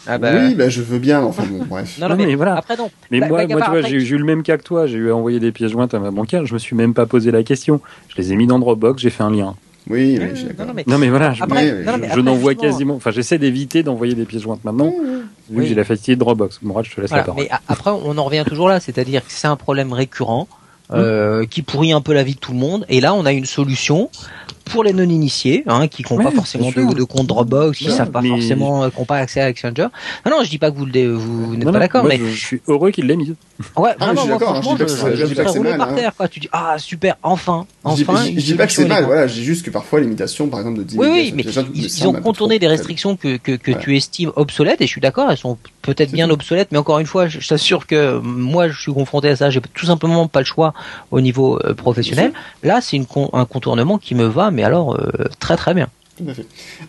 Ah 0.07 0.18
bah... 0.18 0.32
Oui, 0.34 0.55
bah 0.55 0.70
je 0.70 0.82
veux 0.82 0.99
bien, 0.99 1.22
enfin 1.22 1.43
bon, 1.49 1.64
bref. 1.66 1.97
non, 1.99 2.09
non, 2.09 2.16
mais, 2.16 2.36
voilà. 2.36 2.55
Après, 2.55 2.76
non. 2.76 2.89
Mais 3.12 3.20
moi, 3.20 3.45
moi 3.47 3.62
tu 3.62 3.70
vois, 3.70 3.82
j'ai 3.82 3.97
eu 3.97 4.18
le 4.18 4.26
même 4.26 4.41
cas 4.41 4.57
que 4.57 4.64
toi. 4.64 4.88
J'ai 4.88 4.97
eu 4.97 5.12
à 5.12 5.16
envoyer 5.16 5.39
des 5.39 5.51
pièces 5.51 5.72
jointes 5.72 5.93
à 5.93 5.99
ma 5.99 6.09
banquière. 6.09 6.45
Je 6.45 6.53
me 6.53 6.59
suis 6.59 6.76
même 6.76 6.93
pas 6.93 7.05
posé 7.05 7.30
la 7.30 7.43
question. 7.43 7.82
Je 8.09 8.18
les 8.18 8.34
ai 8.34 8.36
mis 8.36 8.47
dans 8.47 8.57
Dropbox, 8.57 9.01
j'ai 9.01 9.12
fait 9.12 9.24
un 9.24 9.32
lien. 9.32 9.55
Oui, 9.89 10.20
mais 10.20 10.34
non, 10.57 10.74
non, 10.88 10.97
mais... 10.99 11.09
voilà, 11.09 11.34
je, 11.34 11.43
je, 11.43 12.20
n'envoie 12.20 12.53
quasiment. 12.53 12.95
Enfin, 12.95 13.09
j'essaie 13.09 13.39
d'éviter 13.39 13.82
d'envoyer 13.82 14.14
des 14.14 14.26
pièces 14.26 14.43
jointes 14.43 14.64
maintenant, 14.64 14.93
vu 15.49 15.64
que 15.64 15.68
j'ai 15.68 15.76
la 15.76 15.84
facilité 15.84 16.16
de 16.16 16.20
Dropbox. 16.20 16.62
Mourad, 16.62 16.86
je 16.86 16.95
te 16.95 17.01
laisse 17.01 17.12
la 17.12 17.24
parole. 17.24 17.43
Mais 17.43 17.49
après, 17.68 17.91
on 17.91 18.18
en 18.18 18.24
revient 18.24 18.43
toujours 18.47 18.70
là, 18.70 18.80
c'est-à-dire 18.80 19.22
que 19.22 19.32
c'est 19.32 19.47
un 19.47 19.55
problème 19.55 19.93
récurrent. 19.93 20.47
Euh, 20.93 21.45
qui 21.45 21.62
pourrit 21.62 21.93
un 21.93 22.01
peu 22.01 22.14
la 22.14 22.24
vie 22.24 22.36
de 22.36 22.39
tout 22.39 22.51
le 22.51 22.57
monde. 22.57 22.86
Et 22.89 22.99
là, 22.99 23.14
on 23.14 23.26
a 23.26 23.32
une 23.32 23.45
solution 23.45 24.09
pour 24.66 24.84
les 24.84 24.93
non-initiés, 24.93 25.64
hein, 25.68 25.88
qui 25.88 26.03
n'ont 26.09 26.24
pas 26.24 26.32
forcément 26.32 26.70
de, 26.70 26.93
de, 26.93 27.03
compte 27.03 27.28
Dropbox, 27.28 27.78
qui 27.78 27.88
ne 27.88 27.91
savent 27.91 28.12
pas 28.12 28.22
forcément, 28.22 28.84
euh, 28.84 28.89
qui 28.89 28.99
n'ont 28.99 29.05
pas 29.05 29.18
accès 29.18 29.41
à 29.41 29.49
Exchanger. 29.49 29.88
Non, 30.26 30.32
non, 30.32 30.43
je 30.43 30.49
dis 30.49 30.57
pas 30.57 30.72
que 30.72 30.78
vous, 30.78 30.86
le, 30.86 31.14
vous 31.14 31.55
n'êtes 31.55 31.72
pas 31.72 31.80
d'accord, 31.80 32.05
mais 32.05 32.18
je 32.18 32.45
suis 32.45 32.62
heureux 32.68 32.91
qu'il 32.91 33.05
l'ait 33.07 33.16
mis. 33.16 33.36
Ouais, 33.78 33.91
ah, 33.99 34.05
vraiment, 34.05 34.28
moi, 34.28 34.39
franchement, 34.39 34.78
je, 34.80 34.86
je, 35.16 35.26
je 35.26 35.78
par 35.78 35.89
hein. 35.89 35.93
terre, 35.95 36.16
quoi. 36.16 36.28
Tu 36.28 36.39
dis, 36.39 36.49
ah, 36.51 36.76
super, 36.78 37.16
enfin, 37.24 37.66
enfin. 37.84 38.26
Je, 38.26 38.32
dis 38.39 38.55
pas 38.55 38.68
que 38.68 38.74
c'est 38.74 38.86
mal, 38.86 39.05
voilà, 39.05 39.28
je 39.28 39.34
dis 39.34 39.43
juste 39.43 39.66
que 39.66 39.70
parfois 39.70 39.99
l'imitation, 39.99 40.47
par 40.47 40.59
exemple, 40.59 40.80
de 40.80 40.84
10 40.84 40.97
Oui, 40.97 41.07
oui, 41.12 41.34
mais 41.36 41.43
ils, 41.74 42.07
ont 42.07 42.14
contourné 42.14 42.59
des 42.59 42.68
restrictions 42.68 43.16
que, 43.16 43.38
que, 43.38 43.53
que 43.53 43.72
tu 43.72 43.95
estimes 43.95 44.32
obsolètes, 44.36 44.82
et 44.82 44.86
je 44.86 44.91
suis 44.91 45.01
d'accord, 45.01 45.30
elles 45.30 45.38
sont 45.38 45.57
peut-être 45.82 46.12
bien 46.12 46.30
obsolètes, 46.30 46.70
mais 46.72 46.78
encore 46.78 46.99
une 46.99 47.05
fois, 47.05 47.28
je 47.28 47.45
t'assure 47.47 47.88
que 47.88 48.20
moi, 48.20 48.68
je 48.70 48.80
suis 48.80 48.93
confronté 48.93 49.30
à 49.30 49.36
ça, 49.36 49.49
j'ai 49.49 49.62
tout 49.74 49.86
simplement 49.86 50.28
pas 50.28 50.39
le 50.39 50.45
choix 50.45 50.74
au 51.12 51.22
niveau 51.22 51.59
euh, 51.64 51.74
professionnel. 51.74 52.34
Là, 52.64 52.80
c'est 52.82 52.99
un 53.34 53.45
contournement 53.45 53.97
qui 53.97 54.16
me 54.16 54.26
va, 54.26 54.51
mais 54.52 54.64
alors 54.64 54.95
euh, 54.95 55.26
très 55.39 55.56
très 55.56 55.74
bien. 55.74 55.89
Euh, 56.20 56.30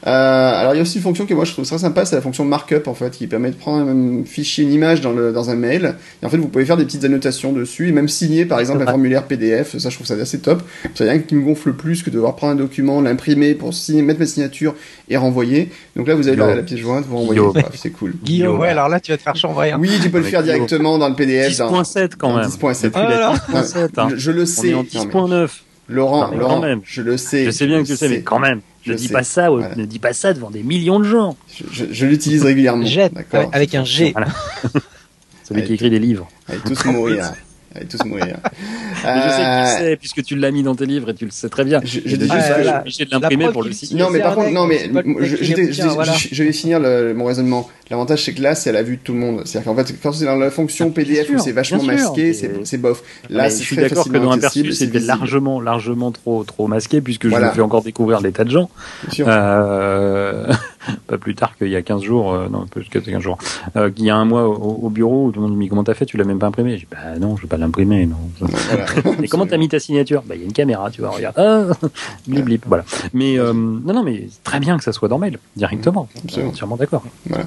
alors 0.06 0.74
il 0.74 0.76
y 0.76 0.80
a 0.80 0.82
aussi 0.82 0.96
une 0.96 1.02
fonction 1.02 1.26
que 1.26 1.34
moi 1.34 1.44
je 1.44 1.52
trouve 1.52 1.66
très 1.66 1.78
sympa, 1.78 2.04
c'est 2.04 2.16
la 2.16 2.22
fonction 2.22 2.44
markup 2.44 2.86
en 2.86 2.94
fait, 2.94 3.10
qui 3.10 3.26
permet 3.26 3.50
de 3.50 3.56
prendre 3.56 3.88
un 3.88 4.24
fichier, 4.24 4.64
une 4.64 4.72
image 4.72 5.00
dans, 5.00 5.12
le, 5.12 5.32
dans 5.32 5.50
un 5.50 5.54
mail, 5.54 5.94
et 6.22 6.26
en 6.26 6.28
fait 6.28 6.36
vous 6.36 6.48
pouvez 6.48 6.64
faire 6.64 6.76
des 6.76 6.84
petites 6.84 7.04
annotations 7.04 7.52
dessus, 7.52 7.88
et 7.88 7.92
même 7.92 8.08
signer 8.08 8.44
par 8.44 8.60
exemple 8.60 8.82
un 8.82 8.86
formulaire 8.86 9.24
PDF, 9.24 9.78
ça 9.78 9.90
je 9.90 9.94
trouve 9.94 10.06
ça 10.06 10.14
assez 10.14 10.40
top, 10.40 10.62
c'est 10.94 11.04
rien 11.04 11.18
qui 11.18 11.34
me 11.34 11.42
gonfle 11.42 11.72
plus 11.72 12.02
que 12.02 12.10
de 12.10 12.16
devoir 12.16 12.36
prendre 12.36 12.52
un 12.52 12.56
document, 12.56 13.00
l'imprimer 13.00 13.54
pour 13.54 13.72
signer, 13.74 14.02
mettre 14.02 14.20
ma 14.20 14.26
signature 14.26 14.74
et 15.08 15.16
renvoyer, 15.16 15.70
donc 15.96 16.08
là 16.08 16.14
vous 16.14 16.28
avez 16.28 16.36
la, 16.36 16.54
la, 16.56 16.62
pièce 16.62 16.80
jointe, 16.80 17.04
vous 17.06 17.16
renvoyez, 17.16 17.40
ah, 17.56 17.68
c'est 17.74 17.90
cool. 17.90 18.14
Guillaume, 18.22 18.58
ouais 18.58 18.68
alors 18.68 18.88
là 18.88 19.00
tu 19.00 19.12
vas 19.12 19.16
te 19.16 19.22
faire 19.22 19.36
chambrer. 19.36 19.72
Hein. 19.72 19.78
Oui, 19.80 19.90
tu 20.02 20.10
peux 20.10 20.18
le 20.18 20.24
faire 20.24 20.42
directement 20.42 20.98
dans 20.98 21.08
le 21.08 21.14
PDF. 21.14 21.52
10.7 21.52 22.12
quand 22.18 22.36
même. 22.36 22.48
10.7. 22.48 22.90
Ah, 22.94 23.34
hein. 23.96 24.08
je, 24.16 24.30
le 24.30 24.46
sais. 24.46 24.72
10.9. 24.72 25.48
Laurent, 25.92 26.30
je 26.84 27.02
le 27.02 27.16
sais. 27.16 27.44
Je 27.44 27.50
sais 27.50 27.66
bien 27.66 27.82
que 27.82 27.86
tu 27.86 27.92
le 27.92 27.96
sais, 27.96 28.08
mais 28.08 28.22
quand 28.22 28.38
même. 28.38 28.60
Je, 28.84 28.92
dis 28.94 29.08
pas 29.08 29.22
ça, 29.22 29.48
ne 29.50 29.84
dis 29.84 30.00
pas 30.00 30.12
ça 30.12 30.34
devant 30.34 30.50
des 30.50 30.62
millions 30.62 30.98
de 30.98 31.04
gens. 31.04 31.36
Je, 31.70 32.06
l'utilise 32.06 32.42
régulièrement. 32.42 32.84
Jette, 32.84 33.12
avec, 33.52 33.74
un 33.74 33.84
G. 33.84 34.12
Voilà. 34.12 34.28
Celui 35.44 35.60
avec, 35.60 35.66
qui 35.66 35.74
écrit 35.74 35.90
des 35.90 36.00
livres. 36.00 36.28
Avec 36.48 36.64
tous 36.64 36.84
mourir. 36.86 37.32
Allez 37.74 37.86
tous 37.86 38.04
mourir. 38.04 38.36
Mais 39.04 39.22
je 39.22 39.28
sais 39.28 39.42
que 39.42 39.76
tu 39.76 39.78
sais, 39.78 39.96
puisque 39.96 40.22
tu 40.22 40.36
l'as 40.36 40.50
mis 40.50 40.62
dans 40.62 40.74
tes 40.74 40.86
livres 40.86 41.10
et 41.10 41.14
tu 41.14 41.24
le 41.24 41.30
sais 41.30 41.48
très 41.48 41.64
bien. 41.64 41.80
Je, 41.84 42.00
je 42.04 42.16
dis 42.16 42.28
juste 42.28 42.54
que 42.56 42.62
j'ai 42.62 42.74
obligé 42.74 43.04
de 43.04 43.10
l'imprimer 43.10 43.48
pour 43.50 43.62
le 43.62 43.72
site. 43.72 43.92
Non, 43.92 44.10
mais 44.10 44.20
par 44.20 44.34
contre, 44.34 44.50
non, 44.50 44.66
mais 44.66 44.90
je, 45.20 45.36
je, 45.36 46.42
vais 46.42 46.52
finir 46.52 46.80
le, 46.80 47.14
mon 47.14 47.24
raisonnement. 47.24 47.68
L'avantage, 47.90 48.24
c'est 48.24 48.32
que 48.32 48.42
là, 48.42 48.54
c'est 48.54 48.70
à 48.70 48.72
la 48.72 48.82
vue 48.82 48.96
de 48.96 49.02
tout 49.02 49.12
le 49.12 49.18
monde. 49.18 49.42
C'est-à-dire 49.44 49.70
qu'en 49.70 49.76
fait, 49.76 49.94
quand 50.02 50.12
c'est 50.12 50.24
dans 50.24 50.36
la 50.36 50.50
fonction 50.50 50.88
ah, 50.90 50.94
PDF 50.94 51.30
où 51.30 51.38
c'est 51.38 51.52
vachement 51.52 51.82
masqué, 51.82 52.32
c'est 52.32 52.78
bof. 52.78 53.02
Là, 53.30 53.50
c'est 53.50 53.62
Je 53.62 53.66
suis 53.66 53.76
d'accord 53.76 54.04
que 54.04 54.16
dans 54.16 54.32
un 54.32 54.38
perçu, 54.38 54.72
c'était 54.72 55.00
largement, 55.00 55.60
largement 55.60 56.10
trop, 56.10 56.44
trop 56.44 56.66
masqué 56.66 57.00
puisque 57.00 57.28
je 57.28 57.36
me 57.36 57.50
fais 57.50 57.60
encore 57.60 57.82
découvrir 57.82 58.20
des 58.20 58.32
tas 58.32 58.44
de 58.44 58.50
gens. 58.50 58.70
Pas 61.06 61.18
plus 61.18 61.34
tard 61.34 61.56
qu'il 61.56 61.68
y 61.68 61.76
a 61.76 61.82
15 61.82 62.02
jours, 62.02 62.32
euh, 62.32 62.48
non, 62.48 62.66
plus 62.66 62.88
que 62.88 62.98
15 62.98 63.20
jours, 63.22 63.38
euh, 63.76 63.90
qu'il 63.90 64.04
y 64.04 64.10
a 64.10 64.16
un 64.16 64.24
mois 64.24 64.46
au, 64.46 64.88
bureau 64.90 65.26
où 65.26 65.32
tout 65.32 65.40
le 65.40 65.46
monde 65.46 65.56
me 65.56 65.62
dit 65.62 65.68
comment 65.68 65.84
t'as 65.84 65.94
fait, 65.94 66.06
tu 66.06 66.16
l'as 66.16 66.24
même 66.24 66.38
pas 66.38 66.46
imprimé. 66.46 66.74
Je 66.74 66.80
dis 66.80 66.86
bah 66.90 67.18
non, 67.20 67.36
je 67.36 67.42
vais 67.42 67.48
pas 67.48 67.56
l'imprimer, 67.56 68.06
non. 68.06 68.16
Et 69.22 69.28
comment 69.28 69.46
t'as 69.46 69.56
mis 69.56 69.68
ta 69.68 69.78
signature? 69.78 70.22
Bah 70.26 70.34
il 70.34 70.40
y 70.40 70.44
a 70.44 70.46
une 70.46 70.52
caméra, 70.52 70.90
tu 70.90 71.00
vois, 71.00 71.10
regarde. 71.10 71.34
Ah, 71.38 71.64
blip 72.26 72.44
blip, 72.44 72.64
voilà. 72.66 72.84
Mais 73.12 73.38
euh, 73.38 73.52
non, 73.52 73.94
non, 73.94 74.02
mais 74.02 74.28
très 74.44 74.60
bien 74.60 74.76
que 74.76 74.84
ça 74.84 74.92
soit 74.92 75.08
dans 75.08 75.18
mail 75.18 75.38
directement. 75.56 76.08
Entièrement 76.24 76.76
d'accord. 76.76 77.02
Voilà. 77.26 77.46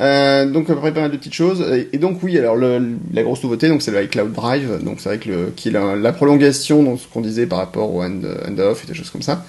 Euh, 0.00 0.50
donc 0.50 0.70
après 0.70 0.92
pas 0.92 1.02
mal 1.02 1.10
de 1.10 1.16
petites 1.16 1.34
choses. 1.34 1.64
Et, 1.92 1.98
donc 1.98 2.18
oui, 2.22 2.38
alors 2.38 2.56
le, 2.56 2.96
la 3.12 3.22
grosse 3.22 3.42
nouveauté, 3.42 3.68
donc 3.68 3.82
c'est 3.82 3.90
le 3.90 4.02
iCloud 4.04 4.32
Drive, 4.32 4.82
donc 4.84 5.00
c'est 5.00 5.08
vrai 5.08 5.18
que 5.18 5.28
le, 5.28 5.52
qui 5.54 5.68
est 5.68 5.72
la, 5.72 6.12
prolongation, 6.12 6.82
donc 6.82 7.00
ce 7.00 7.06
qu'on 7.08 7.20
disait 7.20 7.46
par 7.46 7.58
rapport 7.58 7.94
au 7.94 8.02
end-off 8.02 8.84
et 8.84 8.86
des 8.86 8.94
choses 8.94 9.10
comme 9.10 9.22
ça. 9.22 9.44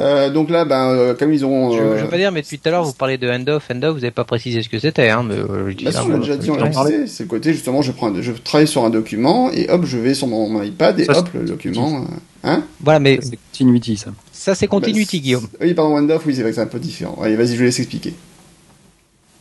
Euh, 0.00 0.30
donc 0.30 0.50
là, 0.50 0.64
ben 0.64 0.88
euh, 0.88 1.14
comme 1.14 1.32
ils 1.32 1.44
ont, 1.44 1.72
je, 1.72 1.78
je 1.78 2.02
veux 2.04 2.08
pas 2.08 2.16
dire, 2.16 2.32
mais 2.32 2.42
depuis 2.56 2.62
tout 2.62 2.68
à 2.68 2.72
l'heure 2.72 2.84
vous 2.84 2.92
parlez 2.92 3.18
de 3.18 3.28
end-off, 3.28 3.70
end-off, 3.70 3.96
vous 3.96 4.04
avez 4.04 4.10
pas 4.10 4.24
précisé 4.24 4.62
ce 4.62 4.68
que 4.68 4.78
c'était, 4.78 5.10
hein. 5.10 5.22
Mais 5.22 5.36
je 5.36 5.72
dis 5.74 5.84
bah, 5.84 5.92
si, 5.92 5.98
on 5.98 6.08
l'a 6.08 6.18
déjà 6.18 6.36
dit, 6.36 6.50
on 6.50 6.56
l'a 6.56 7.06
C'est 7.06 7.24
le 7.24 7.28
côté 7.28 7.52
justement, 7.52 7.82
je 7.82 7.92
prends, 7.92 8.12
je 8.20 8.32
travaille 8.32 8.68
sur 8.68 8.84
un 8.84 8.90
document 8.90 9.50
et 9.52 9.68
hop, 9.70 9.84
je 9.84 9.98
vais 9.98 10.14
sur 10.14 10.26
mon, 10.26 10.62
iPad 10.62 10.98
et 11.00 11.08
hop, 11.08 11.28
le 11.34 11.44
document. 11.44 12.06
Hein? 12.44 12.62
Voilà, 12.80 13.00
mais 13.00 13.18
c'est 13.22 13.36
continuity 13.36 13.96
ça. 13.96 14.10
Ça 14.32 14.54
c'est 14.54 14.66
continuity, 14.66 15.18
bah, 15.18 15.22
Guillaume. 15.22 15.48
Oui, 15.60 15.74
pardon, 15.74 15.96
end-off, 15.96 16.22
oui, 16.26 16.34
c'est 16.34 16.42
vrai 16.42 16.50
que 16.50 16.56
c'est 16.56 16.62
un 16.62 16.66
peu 16.66 16.78
différent. 16.78 17.18
Allez, 17.22 17.36
vas-y, 17.36 17.54
je 17.54 17.56
vais 17.56 17.64
laisse 17.66 17.78
expliquer. 17.78 18.14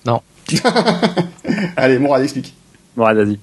Non. 0.05 0.22
Allez, 1.76 1.99
Mourad, 1.99 2.24
explique. 2.24 2.53
Mourad, 2.95 3.18
vas-y. 3.18 3.39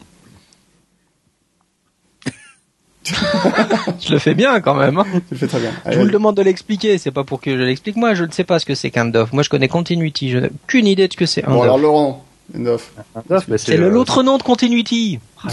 Je 3.05 4.13
le 4.13 4.19
fais 4.19 4.35
bien 4.35 4.61
quand 4.61 4.75
même. 4.75 4.99
Hein. 4.99 5.07
Tu 5.13 5.21
le 5.33 5.37
fais 5.37 5.47
très 5.47 5.61
bien. 5.61 5.73
je 5.91 5.99
vous 5.99 6.05
le 6.05 6.11
demande 6.11 6.37
de 6.37 6.43
l'expliquer, 6.43 6.99
c'est 6.99 7.11
pas 7.11 7.25
pour 7.25 7.41
que 7.41 7.51
je 7.51 7.63
l'explique. 7.63 7.97
Moi, 7.97 8.15
je 8.15 8.25
ne 8.25 8.31
sais 8.31 8.45
pas 8.45 8.59
ce 8.59 8.67
que 8.67 8.75
c'est 8.75 8.91
qu'un 8.91 9.07
DOF. 9.07 9.33
Moi, 9.33 9.43
je 9.43 9.49
connais 9.49 9.69
Continuity. 9.69 10.31
Je 10.31 10.39
n'ai 10.39 10.51
aucune 10.65 10.87
idée 10.87 11.09
de 11.09 11.13
ce 11.13 11.17
que 11.17 11.27
c'est 11.27 11.45
un 11.45 11.51
bon, 11.51 11.63
alors 11.63 11.79
Laurent, 11.79 12.25
DOF. 12.55 12.93
Bah, 13.29 13.41
c'est 13.57 13.77
l'autre 13.77 14.19
euh, 14.19 14.23
nom 14.23 14.39
de 14.39 14.43
Continuity. 14.43 15.19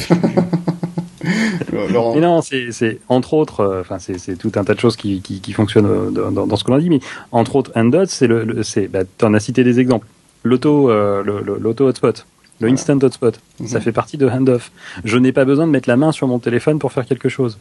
Laurent. 1.72 2.16
Mais 2.16 2.22
non, 2.22 2.42
c'est 2.42 3.00
entre 3.10 3.34
autres, 3.34 3.62
euh, 3.62 3.82
enfin 3.82 3.98
c'est 4.00 4.38
tout 4.38 4.52
un 4.56 4.64
tas 4.64 4.74
de 4.74 4.80
choses 4.80 4.96
qui, 4.96 5.22
qui, 5.22 5.42
qui 5.42 5.54
fonctionnent 5.54 5.86
euh, 5.86 6.32
dans, 6.32 6.48
dans, 6.48 6.56
ce 6.56 6.64
qu'on 6.64 6.74
a 6.74 6.80
dit, 6.80 6.90
mais 6.90 7.00
entre 7.32 7.56
autres, 7.56 7.72
un 7.76 7.90
c'est 8.06 8.28
le, 8.28 8.64
c'est, 8.64 8.88
bah, 8.88 9.02
en 9.22 9.34
as 9.34 9.40
cité 9.40 9.64
des 9.64 9.80
exemples 9.80 10.08
l'auto 10.44 10.90
euh, 10.90 11.24
l'auto 11.24 11.88
hotspot 11.88 12.26
le 12.60 12.70
instant 12.70 12.98
hotspot. 13.02 13.40
Mhm. 13.60 13.68
ça 13.68 13.82
fait 13.82 13.92
partie 13.92 14.18
de 14.18 14.28
handoff. 14.28 14.72
Je 15.04 15.18
n'ai 15.18 15.32
pas 15.32 15.46
besoin 15.46 15.68
de 15.68 15.72
mettre 15.72 15.90
la 15.90 15.98
main 15.98 16.12
sur 16.12 16.28
mon 16.28 16.40
téléphone 16.40 16.80
pour 16.80 16.92
faire 16.92 17.06
quelque 17.06 17.30
chose. 17.30 17.58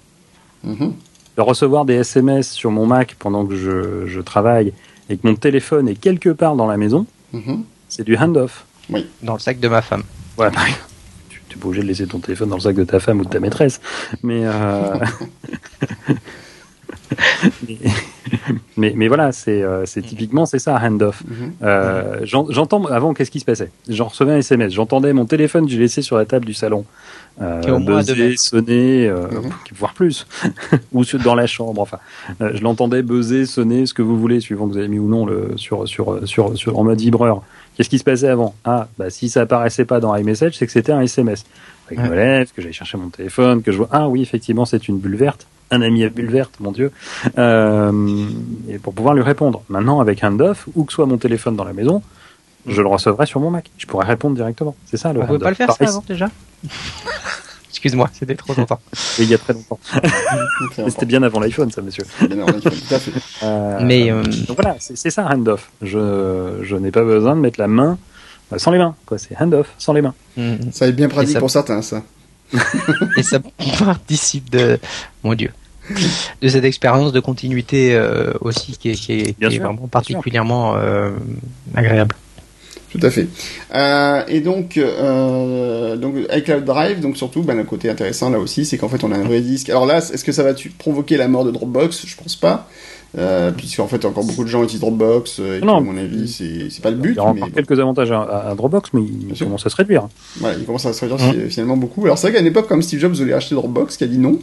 Mhm. 0.65 0.95
de 1.37 1.43
recevoir 1.43 1.85
des 1.85 1.95
SMS 1.95 2.51
sur 2.51 2.73
mon 2.73 2.85
Mac 2.85 3.15
pendant 3.17 3.47
que 3.47 3.55
je, 3.55 4.09
je, 4.09 4.21
travaille 4.21 4.73
et 5.09 5.17
que 5.17 5.25
mon 5.25 5.37
téléphone 5.37 5.89
est 5.89 5.95
quelque 5.95 6.31
part 6.31 6.57
dans 6.57 6.67
la 6.67 6.77
maison 6.77 7.07
mhm. 7.33 7.63
c'est 7.89 8.03
du 8.03 8.17
handoff. 8.17 8.67
Oui. 8.91 9.07
Dans 9.23 9.35
le 9.35 9.39
sac 9.39 9.61
de 9.61 9.69
ma 9.69 9.83
femme. 9.83 10.03
Ouais 10.37 10.49
tu, 11.29 11.43
tu 11.49 11.57
es 11.57 11.61
pas 11.61 11.69
obligé 11.69 11.83
de 11.83 11.89
laisser 11.89 12.07
ton 12.09 12.19
téléphone 12.19 12.49
dans 12.49 12.57
le 12.57 12.61
sac 12.61 12.75
de 12.75 12.83
ta 12.85 12.99
femme 12.99 13.21
ou 13.21 13.25
de 13.25 13.31
ta 13.31 13.39
maîtresse. 13.39 13.81
Mais 14.25 14.41
euh... 14.45 14.99
mais, 18.77 18.93
mais, 18.95 19.09
voilà, 19.09 19.33
c'est 19.33 19.63
euh, 19.63 19.85
typiquement 19.85 20.47
c'est 20.47 20.59
ça, 20.59 20.79
handoff. 20.83 21.23
Mhm. 21.27 21.53
euh, 21.63 22.21
J'entends 22.25 22.85
avant, 22.87 23.15
qu'est-ce 23.15 23.31
qui 23.31 23.41
se 23.41 23.45
passait? 23.45 23.71
J'en 23.89 24.09
recevais 24.09 24.33
un 24.33 24.39
SMS, 24.39 24.73
j'entendais 24.73 25.13
mon 25.13 25.25
téléphone, 25.25 25.69
j'ai 25.69 25.79
laissé 25.79 26.03
sur 26.03 26.17
la 26.17 26.25
table 26.25 26.45
du 26.45 26.55
salon. 26.55 26.85
Euh, 27.41 27.79
buzzer, 27.79 28.37
sonner, 28.37 29.07
euh, 29.07 29.29
mhm. 29.31 29.51
voire 29.77 29.95
plus, 29.95 30.27
ou 30.93 31.05
dans 31.05 31.37
la 31.37 31.47
chambre. 31.47 31.81
Enfin, 31.81 31.99
euh, 32.41 32.51
je 32.55 32.63
l'entendais 32.63 33.03
buzzer, 33.03 33.47
sonner, 33.47 33.87
ce 33.87 33.95
que 33.95 34.03
vous 34.03 34.19
voulez, 34.19 34.41
suivant 34.41 34.67
que 34.67 34.73
vous 34.73 34.79
avez 34.79 34.89
mis 34.89 34.99
ou 34.99 35.09
non 35.09 35.25
le 35.25 35.53
sur 35.57 35.87
sur 35.87 36.27
sur, 36.27 36.57
sur 36.59 36.79
en 36.79 36.85
mode 36.85 37.01
vibreur. 37.01 37.43
Qu'est-ce 37.77 37.91
qui 37.91 37.99
se 37.99 38.05
passait 38.05 38.29
avant? 38.29 38.57
Ah, 38.65 38.89
bah 38.99 39.09
si 39.09 39.29
ça 39.29 39.43
apparaissait 39.43 39.85
pas 39.85 40.01
dans 40.01 40.17
iMessage, 40.17 40.55
c'est 40.57 40.67
que 40.67 40.73
c'était 40.73 40.91
un 40.91 41.01
SMS. 41.01 41.45
Avec 41.87 42.01
ouais. 42.01 42.09
me 42.09 42.17
lève, 42.17 42.49
que 42.53 42.61
j'allais 42.61 42.73
chercher 42.73 42.99
mon 42.99 43.09
téléphone, 43.09 43.63
que 43.63 43.71
je 43.71 43.79
vois 43.79 43.89
ah 43.93 44.09
oui 44.09 44.21
effectivement 44.21 44.65
c'est 44.65 44.89
une 44.89 44.99
bulle 44.99 45.17
verte 45.17 45.47
un 45.71 45.83
ami 45.83 46.05
à 46.05 46.09
bulle 46.09 46.31
verte, 46.31 46.55
mon 46.61 46.73
Dieu, 46.73 46.93
euh, 47.37 48.27
et 48.69 48.79
pour 48.79 48.95
pouvoir 48.95 49.15
lui 49.15 49.23
répondre. 49.23 49.63
Maintenant, 49.69 50.01
avec 50.01 50.23
handoff, 50.25 50.67
où 50.75 50.85
que 50.85 50.93
soit 50.93 51.07
mon 51.07 51.19
téléphone 51.19 51.57
dans 51.57 51.65
la 51.65 51.73
maison, 51.73 52.03
je 52.67 52.81
le 52.81 52.89
recevrai 52.89 53.27
sur 53.27 53.41
mon 53.41 53.51
Mac. 53.51 53.71
Je 53.79 53.87
pourrais 53.87 54.07
répondre 54.07 54.37
directement. 54.37 54.75
C'est 54.87 54.97
ça 54.97 55.13
le. 55.13 55.21
On 55.23 55.27
pouvait 55.27 55.39
pas 55.39 55.51
le 55.51 55.57
faire 55.57 55.73
ça 55.73 55.85
avant 55.87 56.05
déjà? 56.07 56.29
Excuse-moi, 57.71 58.11
c'était 58.13 58.35
trop 58.35 58.55
longtemps. 58.55 58.81
il 59.21 59.27
y 59.27 59.35
a 59.35 59.39
très 59.39 59.53
longtemps. 59.53 59.79
c'était 60.89 61.07
bien 61.07 61.23
avant 61.23 61.39
l'iPhone, 61.39 61.71
ça, 61.71 61.81
monsieur. 61.81 62.05
Euh, 63.45 63.79
Mais 63.83 64.11
euh... 64.11 64.25
donc 64.25 64.57
voilà, 64.61 64.75
c'est 64.81 65.11
ça 65.11 65.25
handoff. 65.27 65.71
Je, 65.81 66.59
je 66.63 66.75
n'ai 66.75 66.91
pas 66.91 67.05
besoin 67.05 67.37
de 67.37 67.41
mettre 67.41 67.61
la 67.61 67.69
main 67.69 67.97
sans 68.57 68.73
les 68.73 68.79
mains. 68.79 68.97
Quoi, 69.07 69.19
c'est 69.19 69.41
handoff 69.41 69.73
sans 69.79 69.93
les 69.93 70.03
mains. 70.03 70.15
Mm. 70.37 70.57
Ça 70.73 70.87
va 70.87 70.89
être 70.89 70.97
bien 70.97 71.09
pratique 71.09 71.39
pour 71.39 71.51
certains, 71.51 71.83
ça. 71.83 72.03
Et 73.17 73.23
ça 73.23 73.41
participe 73.79 74.51
de, 74.51 74.79
mon 75.23 75.35
Dieu, 75.35 75.51
de 76.41 76.49
cette 76.49 76.65
expérience 76.65 77.13
de 77.13 77.21
continuité 77.21 77.95
euh, 77.95 78.33
aussi 78.41 78.77
qui 78.79 78.91
est, 78.91 78.95
qui 78.95 79.13
est, 79.13 79.41
vraiment 79.41 79.89
particulièrement 79.89 80.77
euh, 80.77 81.11
agréable. 81.75 82.15
tout 82.91 83.01
à 83.03 83.11
fait. 83.11 83.29
Euh, 83.75 84.23
et 84.29 84.41
donc, 84.41 84.77
euh, 84.77 85.97
donc 85.97 86.17
iCloud 86.33 86.65
Drive, 86.65 87.01
donc 87.01 87.17
surtout, 87.17 87.43
ben, 87.43 87.57
le 87.57 87.65
côté 87.65 87.91
intéressant 87.91 88.31
là 88.31 88.39
aussi, 88.39 88.65
c'est 88.65 88.79
qu'en 88.79 88.89
fait 88.89 89.05
on 89.05 89.13
a 89.13 89.17
un 89.17 89.25
vrai 89.25 89.41
disque. 89.41 89.69
Alors 89.71 89.87
là, 89.87 89.99
est-ce 89.99 90.25
que 90.25 90.33
ça 90.33 90.43
va 90.43 90.53
provoquer 90.79 91.17
la 91.17 91.29
mort 91.29 91.45
de 91.45 91.51
Dropbox? 91.51 92.07
Je 92.07 92.17
pense 92.17 92.37
pas. 92.37 92.69
Euh, 93.17 93.53
puisqu'en 93.53 93.89
fait 93.89 94.05
encore 94.05 94.25
beaucoup 94.25 94.45
de 94.45 94.51
gens 94.51 94.63
utilisent 94.63 94.83
Dropbox 94.83 95.39
et 95.39 95.61
non, 95.61 95.79
à 95.79 95.81
mon 95.81 95.97
avis 95.97 96.29
c'est 96.29 96.83
pas 96.83 96.91
le 96.91 96.97
but. 96.97 97.13
Il 97.13 97.17
y 97.17 97.21
a 97.21 97.25
encore 97.25 97.51
quelques 97.53 97.81
avantages 97.81 98.13
à, 98.13 98.53
Dropbox 98.55 98.91
mais 98.93 99.01
il 99.03 99.39
commence 99.39 99.65
à 99.65 99.71
se 99.71 99.77
réduire. 99.77 100.09
Voilà, 100.37 100.59
il 100.59 100.67
commence 100.67 100.85
à 100.85 100.93
se 100.93 101.07
réduire 101.07 101.51
finalement 101.51 101.79
beaucoup. 101.79 102.05
Alors 102.05 102.19
c'est 102.19 102.27
vrai 102.27 102.35
qu'à 102.35 102.41
une 102.41 102.47
époque 102.47 102.69
comme 102.69 102.83
Steve 102.83 103.01
Jobs 103.01 103.15
voulait 103.15 103.33
acheter 103.33 103.55
Dropbox, 103.55 103.97
qui 103.97 104.05
a 104.05 104.07
dit 104.07 104.19
non. 104.19 104.39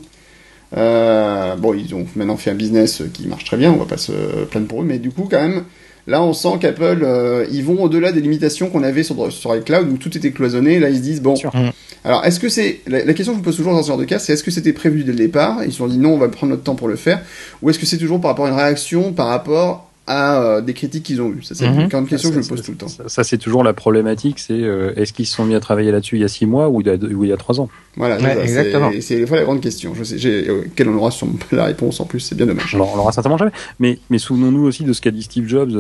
Euh, 0.76 1.56
bon, 1.56 1.76
ils 1.76 1.94
ont 1.94 2.08
maintenant 2.16 2.38
fait 2.38 2.50
un 2.50 2.56
business 2.56 3.04
qui 3.14 3.28
marche 3.28 3.46
très 3.46 3.58
bien, 3.58 3.72
on 3.72 3.78
va 3.78 3.86
pas 3.86 3.98
se 3.98 4.12
plaindre 4.46 4.68
pour 4.68 4.82
eux, 4.82 4.86
mais 4.86 4.98
du 4.98 5.12
coup 5.12 5.28
quand 5.30 5.42
même 5.42 5.64
Là, 6.08 6.22
on 6.22 6.34
sent 6.34 6.60
qu'Apple, 6.62 7.00
euh, 7.04 7.46
ils 7.52 7.64
vont 7.64 7.82
au-delà 7.82 8.12
des 8.12 8.22
limitations 8.22 8.70
qu'on 8.70 8.84
avait 8.84 9.04
sur, 9.04 9.32
sur 9.32 9.56
iCloud 9.56 9.92
où 9.92 9.98
tout 9.98 10.16
était 10.16 10.32
cloisonné. 10.32 10.80
Là, 10.80 10.90
ils 10.90 10.98
se 10.98 11.02
disent 11.02 11.22
bon. 11.22 11.34
Mm. 11.34 11.72
Alors, 12.04 12.24
est-ce 12.24 12.40
que 12.40 12.50
c'est 12.50 12.82
la, 12.86 13.02
question 13.14 13.34
que 13.34 13.38
je 13.38 13.40
me 13.40 13.44
pose 13.44 13.56
toujours 13.56 13.74
dans 13.74 13.82
ce 13.82 13.88
genre 13.88 13.98
de 13.98 14.06
cas, 14.06 14.20
c'est 14.20 14.34
est-ce 14.34 14.44
que 14.44 14.52
c'était 14.52 14.74
prévu 14.74 15.04
dès 15.04 15.12
le 15.12 15.18
départ? 15.18 15.64
Ils 15.64 15.72
se 15.72 15.80
sont 15.80 15.88
dit 15.88 15.98
non, 15.98 16.14
on 16.14 16.18
va 16.18 16.30
prendre 16.30 16.52
notre 16.52 16.64
temps 16.64 16.76
pour 16.76 16.88
le 16.88 16.96
faire, 16.96 17.22
ou 17.64 17.70
est-ce 17.72 17.80
que 17.80 17.88
c'est 17.88 17.98
toujours 17.98 18.22
par 18.22 18.32
rapport 18.32 18.46
à 18.46 18.50
une 18.50 18.56
réaction, 18.56 19.12
par 19.12 19.28
rapport 19.28 19.85
à 20.08 20.42
euh, 20.42 20.62
des 20.62 20.74
critiques 20.74 21.04
qu'ils 21.04 21.22
ont 21.22 21.30
eues 21.30 21.42
Ça, 21.42 21.56
c'est 21.56 21.66
une 21.66 21.88
grande 21.88 22.08
question 22.08 22.30
que 22.30 22.36
je 22.36 22.42
me 22.42 22.48
pose 22.48 22.62
tout 22.62 22.72
le 22.72 22.78
temps. 22.78 22.88
Ça, 22.88 23.24
c'est 23.24 23.38
toujours 23.38 23.64
la 23.64 23.74
problématique, 23.74 24.40
c'est 24.40 24.54
euh, 24.54 24.94
est-ce 24.96 25.14
qu'ils 25.14 25.26
se 25.26 25.36
sont 25.36 25.46
mis 25.46 25.56
à 25.56 25.60
travailler 25.60 25.92
là-dessus 25.92 26.18
il 26.18 26.22
y 26.22 26.26
a 26.26 26.28
six 26.28 26.46
mois 26.46 26.70
ou 26.70 26.82
il 26.82 26.88
y 26.88 26.90
a, 26.90 26.96
il 26.96 27.28
y 27.28 27.34
a 27.34 27.38
trois 27.38 27.60
ans 27.60 27.70
Voilà, 27.96 28.18
exactement. 28.44 28.92
C'est 29.02 29.18
des 29.18 29.28
fois 29.28 29.38
la 29.38 29.44
grande 29.44 29.62
question. 29.62 29.94
Je 29.96 30.04
sais, 30.04 30.18
euh, 30.26 30.64
quelle 30.76 30.90
on 30.90 30.96
aura 30.96 31.12
sur 31.12 31.28
la 31.52 31.66
réponse 31.66 32.00
en 32.00 32.06
plus, 32.06 32.20
c'est 32.20 32.36
bien 32.36 32.46
dommage. 32.46 32.76
Alors, 32.76 32.94
on 32.94 32.98
l'aura 32.98 33.12
certainement 33.12 33.38
jamais. 33.38 33.52
Mais, 33.80 34.00
mais 34.10 34.18
souvenons-nous 34.18 34.64
aussi 34.64 34.84
de 34.84 34.94
ce 34.94 35.02
qu'a 35.02 35.12
dit 35.12 35.24
Steve 35.24 35.48
Jobs 35.48 35.74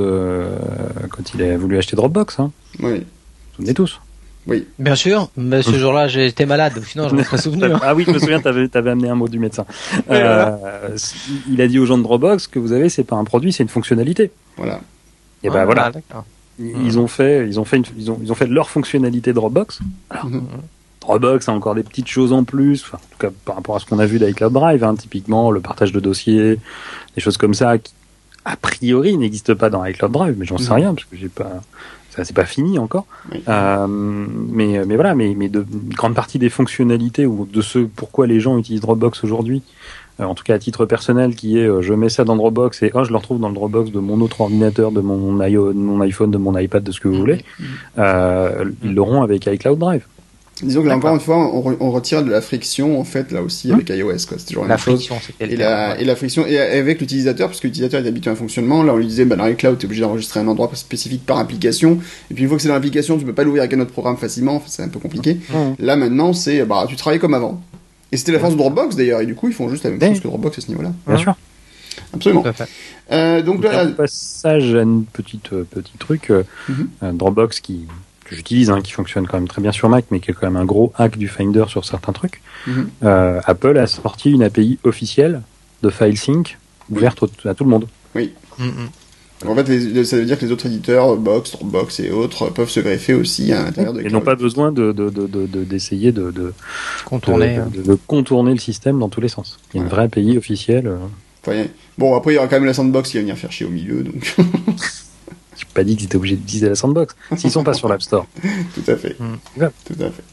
quand 1.10 1.34
il 1.36 1.44
a 1.44 1.58
voulu 1.58 1.78
acheter 1.78 1.96
Dropbox. 1.96 2.40
Hein. 2.40 2.52
Oui. 2.82 3.04
Souvenez 3.56 3.74
tous. 3.74 4.00
Oui. 4.48 4.68
Bien 4.78 4.96
sûr, 4.96 5.30
mais 5.36 5.62
ce 5.64 5.72
jour-là, 5.72 6.08
j'étais 6.08 6.46
malade, 6.46 6.80
sinon 6.86 7.10
je 7.10 7.16
me 7.16 7.24
serais 7.24 7.38
souvenu. 7.42 7.66
Hein. 7.66 7.80
ah 7.82 7.96
oui, 7.96 8.04
je 8.06 8.12
me 8.12 8.20
souviens, 8.20 8.40
t'avais 8.40 8.70
avais 8.76 8.92
amené 8.92 9.10
un 9.10 9.16
mot 9.16 9.28
du 9.28 9.40
médecin. 9.40 9.66
Euh, 10.12 10.96
il 11.50 11.62
a 11.62 11.68
dit 11.68 11.80
aux 11.80 11.86
gens 11.86 11.98
de 11.98 12.04
Dropbox 12.04 12.48
que 12.48 12.60
vous 12.60 12.72
avez, 12.72 12.90
c'est 12.90 13.04
pas 13.04 13.16
un 13.16 13.24
produit, 13.24 13.52
c'est 13.52 13.64
une 13.64 13.70
fonctionnalité. 13.70 14.32
Voilà. 14.58 14.82
Et 15.44 15.50
ben 15.50 15.66
voilà. 15.66 15.92
Ils 16.60 17.00
ont 17.00 17.08
fait, 17.08 17.48
ils 17.48 17.60
ont 17.60 17.66
fait, 17.66 17.82
ils 17.98 18.12
ont, 18.12 18.20
ils 18.22 18.32
ont 18.32 18.36
fait 18.36 18.48
leur 18.48 18.70
fonctionnalité 18.70 19.34
Dropbox. 19.34 19.80
Mhm. 20.24 20.44
Dropbox 21.02 21.50
a 21.50 21.52
encore 21.52 21.76
des 21.76 21.84
petites 21.84 22.08
choses 22.08 22.32
en 22.32 22.44
plus, 22.44 22.84
enfin, 22.84 22.98
en 22.98 23.12
tout 23.12 23.18
cas 23.20 23.30
par 23.46 23.56
rapport 23.56 23.76
à 23.76 23.80
ce 23.80 23.86
qu'on 23.86 24.00
a 24.00 24.06
vu 24.06 24.20
d'iCloud 24.20 24.54
Drive, 24.54 24.84
hein, 24.84 24.96
typiquement 24.96 25.52
le 25.52 25.60
partage 25.60 25.92
de 25.92 26.00
dossiers, 26.00 26.60
des 27.16 27.22
choses 27.22 27.38
comme 27.38 27.54
ça 27.54 27.78
qui 27.78 27.94
a 28.46 28.56
priori 28.56 29.18
n'existent 29.18 29.56
pas 29.56 29.70
dans 29.70 29.84
iCloud 29.86 30.12
Drive, 30.12 30.36
mais 30.38 30.46
j'en 30.46 30.58
sais 30.58 30.74
rien 30.74 30.94
parce 30.94 31.06
que 31.06 31.18
j'ai 31.18 31.30
pas, 31.30 31.62
ça 32.16 32.24
c'est 32.24 32.36
pas 32.36 32.46
fini 32.46 32.80
encore. 32.80 33.06
Euh, 33.48 33.88
mais 33.88 34.86
mais 34.86 34.96
voilà, 34.96 35.16
mais 35.16 35.34
mais 35.36 35.50
de 35.50 35.66
une 35.72 35.94
grande 35.94 36.16
partie 36.16 36.40
des 36.40 36.50
fonctionnalités 36.50 37.26
ou 37.26 37.48
de 37.52 37.62
ce 37.62 37.80
pourquoi 37.80 38.28
les 38.28 38.40
gens 38.40 38.58
utilisent 38.58 38.82
Dropbox 38.82 39.24
aujourd'hui 39.24 39.64
euh, 40.20 40.24
en 40.24 40.34
tout 40.34 40.44
cas 40.44 40.56
à 40.56 40.60
titre 40.60 40.86
personnel, 40.86 41.36
qui 41.36 41.60
est 41.60 41.68
euh, 41.68 41.82
je 41.82 41.94
mets 41.94 42.10
ça 42.10 42.24
dans 42.24 42.36
Dropbox 42.36 42.84
et 42.84 42.92
oh, 42.94 43.04
je 43.04 43.12
le 43.12 43.18
retrouve 43.18 43.40
dans 43.40 43.50
le 43.50 43.56
Dropbox 43.56 43.92
de 43.92 44.00
mon 44.00 44.22
autre 44.22 44.42
ordinateur, 44.42 44.92
de 44.92 45.02
mon, 45.02 45.18
mon 45.18 46.02
iPhone, 46.02 46.32
de 46.32 46.38
mon 46.38 46.58
iPad, 46.58 46.84
de 46.84 46.92
ce 46.92 47.00
que 47.00 47.08
vous 47.08 47.18
voulez, 47.18 47.44
ils 47.98 48.94
l'auront 48.96 49.22
avec 49.22 49.46
iCloud 49.46 49.78
Drive. 49.78 50.06
Disons 50.64 50.84
que 50.84 50.88
là 50.88 50.96
encore 50.96 51.14
une 51.14 51.20
fois, 51.20 51.38
on, 51.38 51.92
retire 51.92 52.24
de 52.24 52.32
la 52.32 52.40
friction 52.40 52.98
en 53.00 53.04
fait 53.04 53.32
là 53.34 53.42
aussi 53.42 53.74
avec 53.74 53.90
iOS 53.90 54.08
quoi. 54.28 54.38
C'est 54.38 54.46
toujours 54.48 54.64
la, 54.64 54.70
la 54.70 54.78
friction, 54.78 55.20
chose. 55.20 55.36
Et 55.42 55.58
la, 55.58 56.00
et 56.00 56.06
la 56.06 56.16
friction 56.16 56.46
et 56.46 56.58
avec 56.58 57.02
l'utilisateur 57.02 57.50
parce 57.50 57.60
que 57.60 57.68
l'utilisateur 57.68 58.04
est 58.04 58.08
habitué 58.08 58.30
à 58.30 58.34
un 58.34 58.38
fonctionnement. 58.38 58.82
Là, 58.82 58.94
on 58.94 58.98
lui 58.98 59.06
disait 59.06 59.26
bah 59.26 59.36
dans 59.36 59.48
iCloud, 59.48 59.78
t'es 59.78 59.86
obligé 59.86 60.02
d'enregistrer 60.02 60.40
un 60.40 60.48
endroit 60.48 60.70
spécifique 60.74 61.26
par 61.26 61.40
application. 61.40 62.00
Et 62.32 62.34
puis 62.34 62.44
une 62.44 62.50
fois 62.50 62.58
que 62.58 62.62
c'est 62.62 62.70
dans 62.70 62.76
l'application, 62.76 63.18
tu 63.18 63.26
peux 63.26 63.34
pas 63.34 63.44
l'ouvrir 63.44 63.64
avec 63.64 63.74
un 63.74 63.82
autre 63.82 63.92
programme 63.92 64.16
facilement. 64.16 64.64
c'est 64.66 64.84
un 64.84 64.90
peu 64.90 65.00
compliqué. 65.00 65.38
Là 65.80 65.98
maintenant, 65.98 66.32
c'est 66.32 66.64
bah 66.64 66.86
tu 66.88 66.96
travailles 66.96 67.20
comme 67.20 67.34
avant. 67.34 67.62
Et 68.12 68.18
c'était 68.18 68.32
la 68.32 68.40
force 68.40 68.54
de 68.54 68.58
Dropbox 68.60 68.96
d'ailleurs, 68.96 69.20
et 69.20 69.26
du 69.26 69.36
coup 69.36 69.50
ils 69.50 69.54
font 69.54 69.68
juste 69.68 69.84
la 69.84 69.90
même 69.90 70.00
chose 70.00 70.22
que 70.22 70.28
Dropbox 70.28 70.58
à 70.58 70.62
ce 70.62 70.68
niveau-là. 70.70 70.94
Bien 71.06 71.18
sûr. 71.18 71.36
Absolument. 72.14 72.44
Euh, 73.12 73.42
donc, 73.42 73.64
là, 73.64 73.86
passage 73.88 74.74
à 74.74 74.82
une 74.82 75.06
petite 75.06 75.54
euh, 75.54 75.64
petit 75.64 75.98
truc, 75.98 76.32
euh, 76.32 76.44
mhm. 76.70 77.18
Dropbox 77.18 77.60
qui 77.60 77.86
que 78.26 78.36
j'utilise, 78.36 78.70
hein, 78.70 78.82
qui 78.82 78.92
fonctionne 78.92 79.28
quand 79.28 79.38
même 79.38 79.48
très 79.48 79.62
bien 79.62 79.72
sur 79.72 79.88
Mac, 79.88 80.06
mais 80.12 80.20
qui 80.20 80.32
est 80.32 80.34
quand 80.34 80.48
même 80.48 80.62
un 80.62 80.66
gros 80.66 80.92
hack 80.98 81.18
du 81.18 81.28
Finder 81.28 81.66
sur 81.68 81.86
certains 81.86 82.12
trucs. 82.12 82.42
Mhm. 82.68 82.90
Apple 83.02 83.78
a 83.78 83.88
sorti 83.88 84.32
une 84.32 84.44
API 84.44 84.80
officielle 84.84 85.42
de 85.84 85.90
FileSync 85.90 86.58
ouverte 86.90 87.24
à 87.46 87.54
tout 87.54 87.64
le 87.64 87.70
monde. 87.70 87.88
Oui. 88.16 88.34
Mhm 88.58 88.90
en 89.48 89.56
fait, 89.56 90.04
ça 90.06 90.18
veut 90.18 90.26
dire 90.26 90.40
que 90.40 90.46
les 90.46 90.52
autres 90.52 90.66
éditeurs, 90.66 91.18
Box, 91.18 91.52
Dropbox 91.52 92.00
et 92.00 92.12
autres, 92.12 92.50
peuvent 92.50 92.70
se 92.70 92.80
greffer 92.80 93.14
aussi 93.14 93.52
à 93.52 93.64
l'intérieur 93.64 93.94
de 93.94 94.02
Ils 94.02 94.12
n'ont 94.12 94.22
pas 94.22 94.36
besoin 94.36 94.72
d'essayer 94.72 96.12
de, 96.12 96.32
de, 96.32 96.54
contourner, 97.06 97.60
de, 97.74 97.96
contourner 98.08 98.52
le 98.52 98.60
système 98.60 99.00
dans 99.00 99.10
tous 99.10 99.22
les 99.22 99.28
sens. 99.28 99.60
Il 99.74 99.78
y 99.78 99.80
a 99.80 99.84
une 99.84 99.90
vraie 99.90 100.04
API 100.04 100.38
officielle. 100.38 100.88
Euh. 101.48 101.66
bon, 101.98 102.16
après, 102.16 102.34
il 102.34 102.36
y 102.36 102.38
aura 102.38 102.48
quand 102.48 102.56
même 102.56 102.66
la 102.66 102.74
sandbox 102.74 103.12
qui 103.12 103.18
va 103.18 103.22
venir 103.22 103.38
faire 103.38 103.52
chier 103.52 103.66
au 103.66 103.70
milieu, 103.70 104.04
donc. 104.04 104.36
Pas 105.76 105.84
dit 105.84 105.96
qu'ils 105.96 106.06
étaient 106.06 106.16
obligés 106.16 106.38
d'utiliser 106.38 106.70
la 106.70 106.76
sandbox. 106.76 107.16
S'ils 107.36 107.52
sont 107.52 107.64
pas 107.64 107.74
sur 107.74 107.88
l'App 107.88 108.02
Store. 108.02 108.26
Tout 108.74 108.92
à 108.92 108.96
fait. 108.96 109.16
Mm. 109.20 109.68
Tout 109.86 110.02
à 110.02 110.10
fait. 110.10 110.24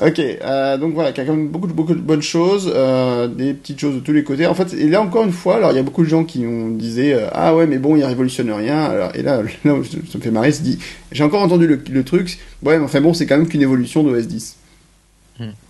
Ok, 0.00 0.18
euh, 0.18 0.78
donc 0.78 0.94
voilà, 0.94 1.10
il 1.10 1.16
y 1.16 1.20
a 1.20 1.24
quand 1.24 1.34
même 1.34 1.48
beaucoup 1.48 1.66
de, 1.66 1.72
beaucoup 1.72 1.94
de 1.94 2.00
bonnes 2.00 2.22
choses, 2.22 2.72
euh, 2.74 3.28
des 3.28 3.52
petites 3.52 3.78
choses 3.78 3.94
de 3.94 4.00
tous 4.00 4.12
les 4.12 4.24
côtés. 4.24 4.46
En 4.46 4.54
fait, 4.54 4.72
et 4.72 4.88
là 4.88 5.02
encore 5.02 5.24
une 5.24 5.32
fois, 5.32 5.56
alors 5.56 5.70
il 5.70 5.76
y 5.76 5.78
a 5.78 5.82
beaucoup 5.82 6.02
de 6.02 6.08
gens 6.08 6.24
qui 6.24 6.46
ont 6.46 6.70
disait 6.70 7.12
euh, 7.12 7.28
ah 7.32 7.54
ouais 7.54 7.66
mais 7.66 7.78
bon 7.78 7.94
il 7.94 8.04
révolutionne 8.04 8.50
rien. 8.50 8.82
Alors, 8.84 9.14
et 9.14 9.22
là, 9.22 9.42
là 9.64 9.74
ça 10.10 10.18
me 10.18 10.22
fait 10.22 10.30
marrer, 10.30 10.50
c'est 10.50 10.62
dit 10.62 10.78
j'ai 11.12 11.22
encore 11.22 11.42
entendu 11.42 11.66
le, 11.66 11.78
le, 11.90 12.04
truc, 12.04 12.38
ouais 12.62 12.78
mais 12.78 12.84
enfin 12.84 13.02
bon 13.02 13.12
c'est 13.12 13.26
quand 13.26 13.36
même 13.36 13.46
qu'une 13.46 13.62
évolution 13.62 14.02
d'OS 14.02 14.26
10. 14.26 14.56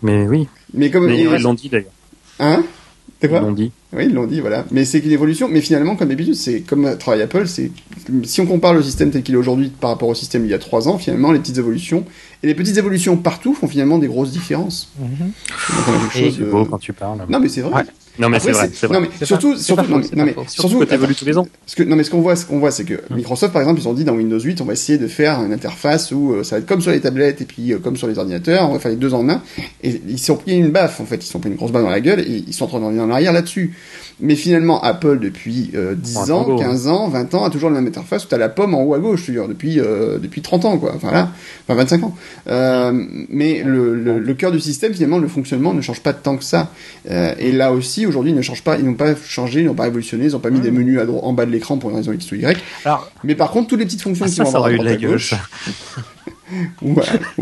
Mais 0.02 0.26
oui. 0.26 0.46
Mais 0.72 0.90
comme 0.90 1.10
ils 1.10 1.24
l'ont 1.24 1.54
dit 1.54 1.68
d'ailleurs. 1.68 1.90
Hein? 2.38 2.64
Ils 3.22 3.30
l'ont 3.30 3.52
dit. 3.52 3.72
Oui, 3.94 4.04
ils 4.06 4.14
l'ont 4.14 4.26
dit, 4.26 4.40
voilà. 4.40 4.64
Mais 4.70 4.84
c'est 4.84 5.00
qu'une 5.00 5.12
évolution. 5.12 5.48
Mais 5.48 5.60
finalement, 5.60 5.96
comme 5.96 6.08
d'habitude, 6.08 6.34
c'est 6.34 6.60
comme 6.60 6.96
travail 6.98 7.22
Apple, 7.22 7.46
c'est 7.46 7.70
si 8.24 8.40
on 8.40 8.46
compare 8.46 8.74
le 8.74 8.82
système 8.82 9.10
tel 9.10 9.22
qu'il 9.22 9.34
est 9.34 9.38
aujourd'hui 9.38 9.68
par 9.68 9.90
rapport 9.90 10.08
au 10.08 10.14
système 10.14 10.44
il 10.44 10.50
y 10.50 10.54
a 10.54 10.58
trois 10.58 10.88
ans, 10.88 10.98
finalement, 10.98 11.32
les 11.32 11.38
petites 11.38 11.58
évolutions 11.58 12.04
et 12.42 12.46
les 12.46 12.54
petites 12.54 12.76
évolutions 12.76 13.16
partout 13.16 13.54
font 13.54 13.68
finalement 13.68 13.98
des 13.98 14.08
grosses 14.08 14.32
différences. 14.32 14.92
Mm 14.98 15.26
C'est 16.12 16.50
beau 16.50 16.64
quand 16.64 16.78
tu 16.78 16.92
parles. 16.92 17.18
Non, 17.28 17.40
mais 17.40 17.48
c'est 17.48 17.60
vrai. 17.60 17.84
Non 18.18 18.28
mais 18.28 18.40
c'est 18.40 18.52
vrai, 18.52 18.70
c'est 18.72 18.86
vrai. 18.86 19.00
Non 19.00 19.06
mais 19.06 19.26
surtout, 19.26 19.56
surtout, 19.56 19.90
non, 19.90 20.24
mais, 20.24 20.34
surtout, 20.46 20.80
que 20.80 20.94
évolues 20.94 21.14
tous 21.14 21.24
les 21.24 21.38
ans. 21.38 21.46
Que 21.74 21.82
non 21.82 21.96
mais 21.96 22.04
ce 22.04 22.10
qu'on 22.10 22.20
voit, 22.20 22.36
ce 22.36 22.44
qu'on 22.44 22.58
voit, 22.58 22.70
c'est 22.70 22.84
que. 22.84 23.00
Microsoft 23.10 23.52
par 23.52 23.62
exemple, 23.62 23.80
ils 23.80 23.88
ont 23.88 23.94
dit 23.94 24.04
dans 24.04 24.14
Windows 24.14 24.38
8, 24.38 24.60
on 24.60 24.64
va 24.64 24.74
essayer 24.74 24.98
de 24.98 25.06
faire 25.06 25.40
une 25.42 25.52
interface 25.52 26.12
où 26.12 26.34
euh, 26.34 26.44
ça 26.44 26.56
va 26.56 26.60
être 26.60 26.66
comme 26.66 26.80
sur 26.80 26.90
les 26.90 27.00
tablettes 27.00 27.40
et 27.40 27.44
puis 27.44 27.72
euh, 27.72 27.78
comme 27.78 27.96
sur 27.96 28.06
les 28.06 28.18
ordinateurs, 28.18 28.68
on 28.68 28.74
va 28.74 28.78
faire 28.78 28.90
les 28.90 28.96
deux 28.96 29.14
en 29.14 29.28
un. 29.28 29.40
Et 29.82 30.00
ils 30.08 30.18
sont 30.18 30.36
pris 30.36 30.58
une 30.58 30.70
baffe 30.70 31.00
en 31.00 31.06
fait, 31.06 31.24
ils 31.24 31.28
sont 31.28 31.40
pris 31.40 31.50
une 31.50 31.56
grosse 31.56 31.72
balle 31.72 31.82
dans 31.82 31.90
la 31.90 32.00
gueule 32.00 32.20
et 32.20 32.44
ils 32.46 32.52
sont 32.54 32.64
en 32.66 32.68
train 32.68 32.80
d'en 32.80 32.96
en 32.98 33.10
arrière 33.10 33.32
là-dessus. 33.32 33.74
Mais 34.20 34.36
finalement, 34.36 34.80
Apple, 34.82 35.18
depuis 35.18 35.72
10 35.72 35.74
euh, 35.74 36.32
ans, 36.32 36.56
15 36.56 36.86
ans, 36.86 37.08
20 37.08 37.34
ans, 37.34 37.44
a 37.44 37.50
toujours 37.50 37.70
la 37.70 37.80
même 37.80 37.88
interface 37.88 38.24
où 38.24 38.28
tu 38.28 38.34
as 38.34 38.38
la 38.38 38.48
pomme 38.48 38.72
en 38.74 38.82
haut 38.82 38.94
à 38.94 39.00
gauche, 39.00 39.22
je 39.22 39.32
veux 39.32 39.38
dire, 39.38 39.48
depuis, 39.48 39.80
euh, 39.80 40.18
depuis 40.18 40.42
30 40.42 40.64
ans, 40.64 40.78
quoi. 40.78 40.92
Enfin, 40.94 41.10
là, 41.10 41.30
enfin 41.66 41.74
25 41.74 42.04
ans. 42.04 42.14
Euh, 42.46 42.92
mais 43.28 43.64
le, 43.64 43.96
le, 43.96 44.20
le, 44.20 44.34
cœur 44.34 44.52
du 44.52 44.60
système, 44.60 44.94
finalement, 44.94 45.18
le 45.18 45.26
fonctionnement 45.26 45.74
ne 45.74 45.80
change 45.80 46.00
pas 46.00 46.12
tant 46.12 46.36
que 46.36 46.44
ça. 46.44 46.70
Euh, 47.10 47.34
et 47.38 47.50
là 47.50 47.72
aussi, 47.72 48.01
aujourd'hui, 48.06 48.32
ils 48.32 48.36
ne 48.36 48.42
changent 48.42 48.62
pas, 48.62 48.78
ils 48.78 48.84
n'ont 48.84 48.94
pas 48.94 49.14
changé, 49.14 49.60
ils 49.60 49.66
n'ont 49.66 49.74
pas 49.74 49.84
révolutionné, 49.84 50.26
ils 50.26 50.32
n'ont 50.32 50.38
pas 50.38 50.50
mis 50.50 50.60
des 50.60 50.70
menus 50.70 50.98
à 50.98 51.10
en 51.10 51.32
bas 51.32 51.46
de 51.46 51.50
l'écran 51.50 51.78
pour 51.78 51.90
une 51.90 51.96
raison 51.96 52.12
X 52.12 52.30
ou 52.32 52.36
Y. 52.36 52.58
Alors, 52.84 53.10
mais 53.24 53.34
par 53.34 53.50
contre, 53.50 53.68
toutes 53.68 53.78
les 53.78 53.84
petites 53.84 54.02
fonctions 54.02 54.26
ah, 54.26 54.30
qui 54.30 54.40
vont 54.40 54.46
avoir 54.46 54.66
à 54.66 54.96
gauche, 54.96 55.34
ou, 56.82 56.94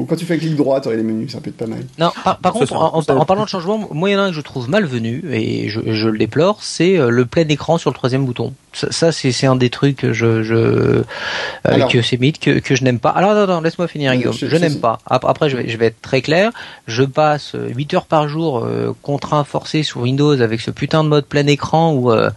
quand 0.06 0.16
tu 0.16 0.24
fais 0.24 0.34
un 0.34 0.38
clic 0.38 0.56
droit, 0.56 0.80
tu 0.80 0.88
aurais 0.88 0.96
les 0.96 1.02
menus, 1.02 1.32
ça 1.32 1.40
peut 1.40 1.50
être 1.50 1.56
pas 1.56 1.66
mal. 1.66 1.84
Non, 1.98 2.10
par, 2.42 2.52
contre, 2.52 2.74
en, 2.74 3.24
parlant 3.24 3.44
de 3.44 3.48
changement, 3.48 3.88
moyen 3.92 4.28
que 4.28 4.34
je 4.34 4.40
trouve 4.40 4.68
malvenu, 4.68 5.24
et 5.30 5.68
je, 5.68 5.80
je 5.92 6.08
le 6.08 6.18
déplore, 6.18 6.62
c'est 6.62 6.98
euh, 6.98 7.10
le 7.10 7.26
plein 7.26 7.48
écran 7.48 7.78
sur 7.78 7.90
le 7.90 7.94
troisième 7.94 8.24
bouton. 8.24 8.52
Ça, 8.72 9.10
c'est 9.10 9.46
un 9.46 9.56
des 9.56 9.68
trucs 9.68 9.96
que 9.96 10.12
je, 10.12 10.44
je 10.44 11.02
avec 11.64 11.88
que, 11.88 12.58
que 12.60 12.74
je 12.76 12.84
n'aime 12.84 13.00
pas. 13.00 13.10
Alors, 13.10 13.34
non, 13.34 13.46
non, 13.46 13.60
laisse-moi 13.60 13.88
finir, 13.88 14.14
Guillaume. 14.14 14.32
Je, 14.32 14.56
n'aime 14.56 14.78
pas. 14.78 15.00
Après, 15.06 15.50
je 15.50 15.56
vais, 15.56 15.68
je 15.68 15.76
vais 15.76 15.86
être 15.86 16.00
très 16.00 16.22
clair. 16.22 16.52
Je 16.86 17.02
passe 17.02 17.56
8 17.56 17.94
heures 17.94 18.06
par 18.06 18.28
jour 18.28 18.64
euh, 18.64 18.94
contraint, 19.02 19.42
forcé 19.42 19.82
sur 19.82 20.02
Windows 20.02 20.40
avec 20.40 20.60
ce 20.60 20.70
putain 20.70 21.02
de 21.02 21.08
mode 21.08 21.26
plein 21.26 21.46
écran 21.46 21.92
où, 21.92 22.12
euh, 22.12 22.30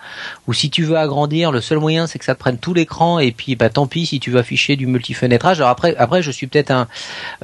où 0.47 0.53
si 0.53 0.69
tu 0.69 0.83
veux 0.83 0.97
agrandir, 0.97 1.51
le 1.51 1.61
seul 1.61 1.79
moyen 1.79 2.07
c'est 2.07 2.19
que 2.19 2.25
ça 2.25 2.35
te 2.35 2.39
prenne 2.39 2.57
tout 2.57 2.73
l'écran 2.73 3.19
et 3.19 3.31
puis 3.31 3.55
bah 3.55 3.69
tant 3.69 3.87
pis 3.87 4.05
si 4.05 4.19
tu 4.19 4.31
veux 4.31 4.39
afficher 4.39 4.75
du 4.75 4.87
multifenêtrage. 4.87 5.59
Alors 5.59 5.69
après, 5.69 5.95
après 5.97 6.21
je 6.21 6.31
suis 6.31 6.47
peut-être 6.47 6.62
un 6.71 6.87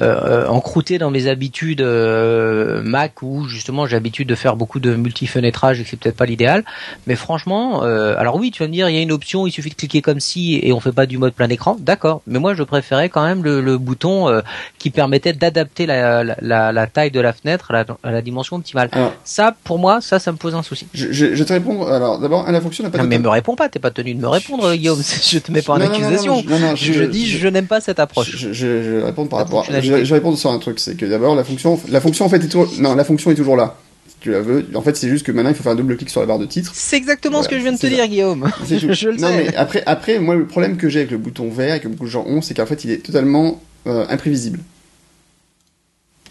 euh, 0.00 0.46
encrouté 0.46 0.98
dans 0.98 1.10
mes 1.10 1.26
habitudes 1.26 1.80
euh, 1.80 2.82
Mac 2.82 3.22
où 3.22 3.46
justement 3.46 3.86
j'ai 3.86 3.96
l'habitude 3.96 4.28
de 4.28 4.34
faire 4.34 4.56
beaucoup 4.56 4.80
de 4.80 4.94
multifenêtrage 4.94 5.80
et 5.80 5.84
que 5.84 5.90
c'est 5.90 5.98
peut-être 5.98 6.16
pas 6.16 6.26
l'idéal. 6.26 6.64
Mais 7.06 7.16
franchement, 7.16 7.82
alors 7.82 8.36
oui, 8.36 8.50
tu 8.50 8.62
vas 8.62 8.68
me 8.68 8.72
dire 8.72 8.88
il 8.88 8.94
y 8.94 8.98
a 8.98 9.02
une 9.02 9.12
option, 9.12 9.46
il 9.46 9.52
suffit 9.52 9.70
de 9.70 9.74
cliquer 9.74 10.02
comme 10.02 10.20
si 10.20 10.60
et 10.62 10.72
on 10.72 10.80
fait 10.80 10.92
pas 10.92 11.06
du 11.06 11.18
mode 11.18 11.34
plein 11.34 11.48
écran. 11.48 11.76
D'accord. 11.78 12.22
Mais 12.26 12.38
moi 12.38 12.54
je 12.54 12.62
préférais 12.62 13.08
quand 13.08 13.24
même 13.24 13.42
le, 13.42 13.78
bouton 13.78 14.28
euh, 14.28 14.40
qui 14.78 14.90
permettait 14.90 15.32
d'adapter 15.32 15.86
la, 15.86 16.24
la, 16.24 16.72
la, 16.72 16.86
taille 16.86 17.10
de 17.10 17.20
la 17.20 17.32
fenêtre 17.32 17.72
à 18.02 18.10
la, 18.10 18.22
dimension 18.22 18.56
optimale. 18.56 18.90
ça, 19.24 19.54
pour 19.64 19.78
moi, 19.78 20.00
ça, 20.00 20.18
ça 20.18 20.32
me 20.32 20.36
pose 20.36 20.54
un 20.54 20.62
souci. 20.62 20.86
Je, 20.94 21.12
je, 21.12 21.44
te 21.44 21.52
réponds. 21.52 21.86
Alors 21.86 22.18
d'abord, 22.18 22.50
la 22.50 22.60
fonction 22.60 22.84
n'a 22.84 22.90
pas. 22.90 22.98
Non, 22.98 23.04
mais 23.04 23.18
me 23.18 23.28
réponds 23.28 23.56
pas. 23.56 23.68
T'es 23.68 23.78
pas 23.78 23.90
tenu 23.90 24.14
de 24.14 24.20
me 24.20 24.28
répondre, 24.28 24.74
Guillaume. 24.74 25.00
je 25.30 25.38
te 25.38 25.52
mets 25.52 25.62
pas 25.62 25.74
en 25.74 25.80
accusation. 25.80 26.42
je, 26.74 27.04
dis 27.04 27.26
je, 27.26 27.48
n'aime 27.48 27.66
pas 27.66 27.80
cette 27.80 28.00
approche. 28.00 28.36
Je, 28.36 28.99
réponds 29.02 29.26
par 29.26 29.38
rapport. 29.40 29.64
Je, 29.64 30.14
réponds 30.14 30.36
sur 30.36 30.50
un 30.50 30.58
truc, 30.58 30.78
c'est 30.78 30.96
que 30.96 31.06
d'abord 31.06 31.34
la 31.34 31.44
fonction, 31.44 31.78
la 31.88 32.00
fonction 32.00 32.24
en 32.24 32.28
fait 32.28 32.42
est 32.44 32.48
toujours, 32.48 32.70
non, 32.78 32.94
la 32.94 33.04
fonction 33.04 33.30
est 33.30 33.34
toujours 33.34 33.56
là 33.56 33.76
tu 34.20 34.30
la 34.30 34.40
veux. 34.40 34.66
En 34.74 34.82
fait, 34.82 34.96
c'est 34.96 35.08
juste 35.08 35.26
que 35.26 35.32
maintenant, 35.32 35.50
il 35.50 35.56
faut 35.56 35.62
faire 35.62 35.72
un 35.72 35.76
double 35.76 35.96
clic 35.96 36.10
sur 36.10 36.20
la 36.20 36.26
barre 36.26 36.38
de 36.38 36.46
titre. 36.46 36.72
C'est 36.74 36.96
exactement 36.96 37.42
ce 37.42 37.48
que 37.48 37.56
je 37.56 37.62
viens 37.62 37.72
de 37.72 37.78
te 37.78 37.86
dire, 37.86 38.06
Guillaume. 38.06 38.50
je, 38.68 39.08
le 39.08 39.16
non, 39.16 39.30
mais 39.30 39.54
après, 39.56 39.82
après, 39.86 40.18
moi, 40.18 40.36
le 40.36 40.46
problème 40.46 40.76
que 40.76 40.88
j'ai 40.88 41.00
avec 41.00 41.10
le 41.10 41.18
bouton 41.18 41.50
vert 41.50 41.76
et 41.76 41.80
que 41.80 41.88
beaucoup 41.88 42.04
de 42.04 42.10
gens 42.10 42.24
ont, 42.26 42.42
c'est 42.42 42.54
qu'en 42.54 42.66
fait, 42.66 42.84
il 42.84 42.90
est 42.90 42.98
totalement 42.98 43.62
euh, 43.86 44.04
imprévisible. 44.08 44.60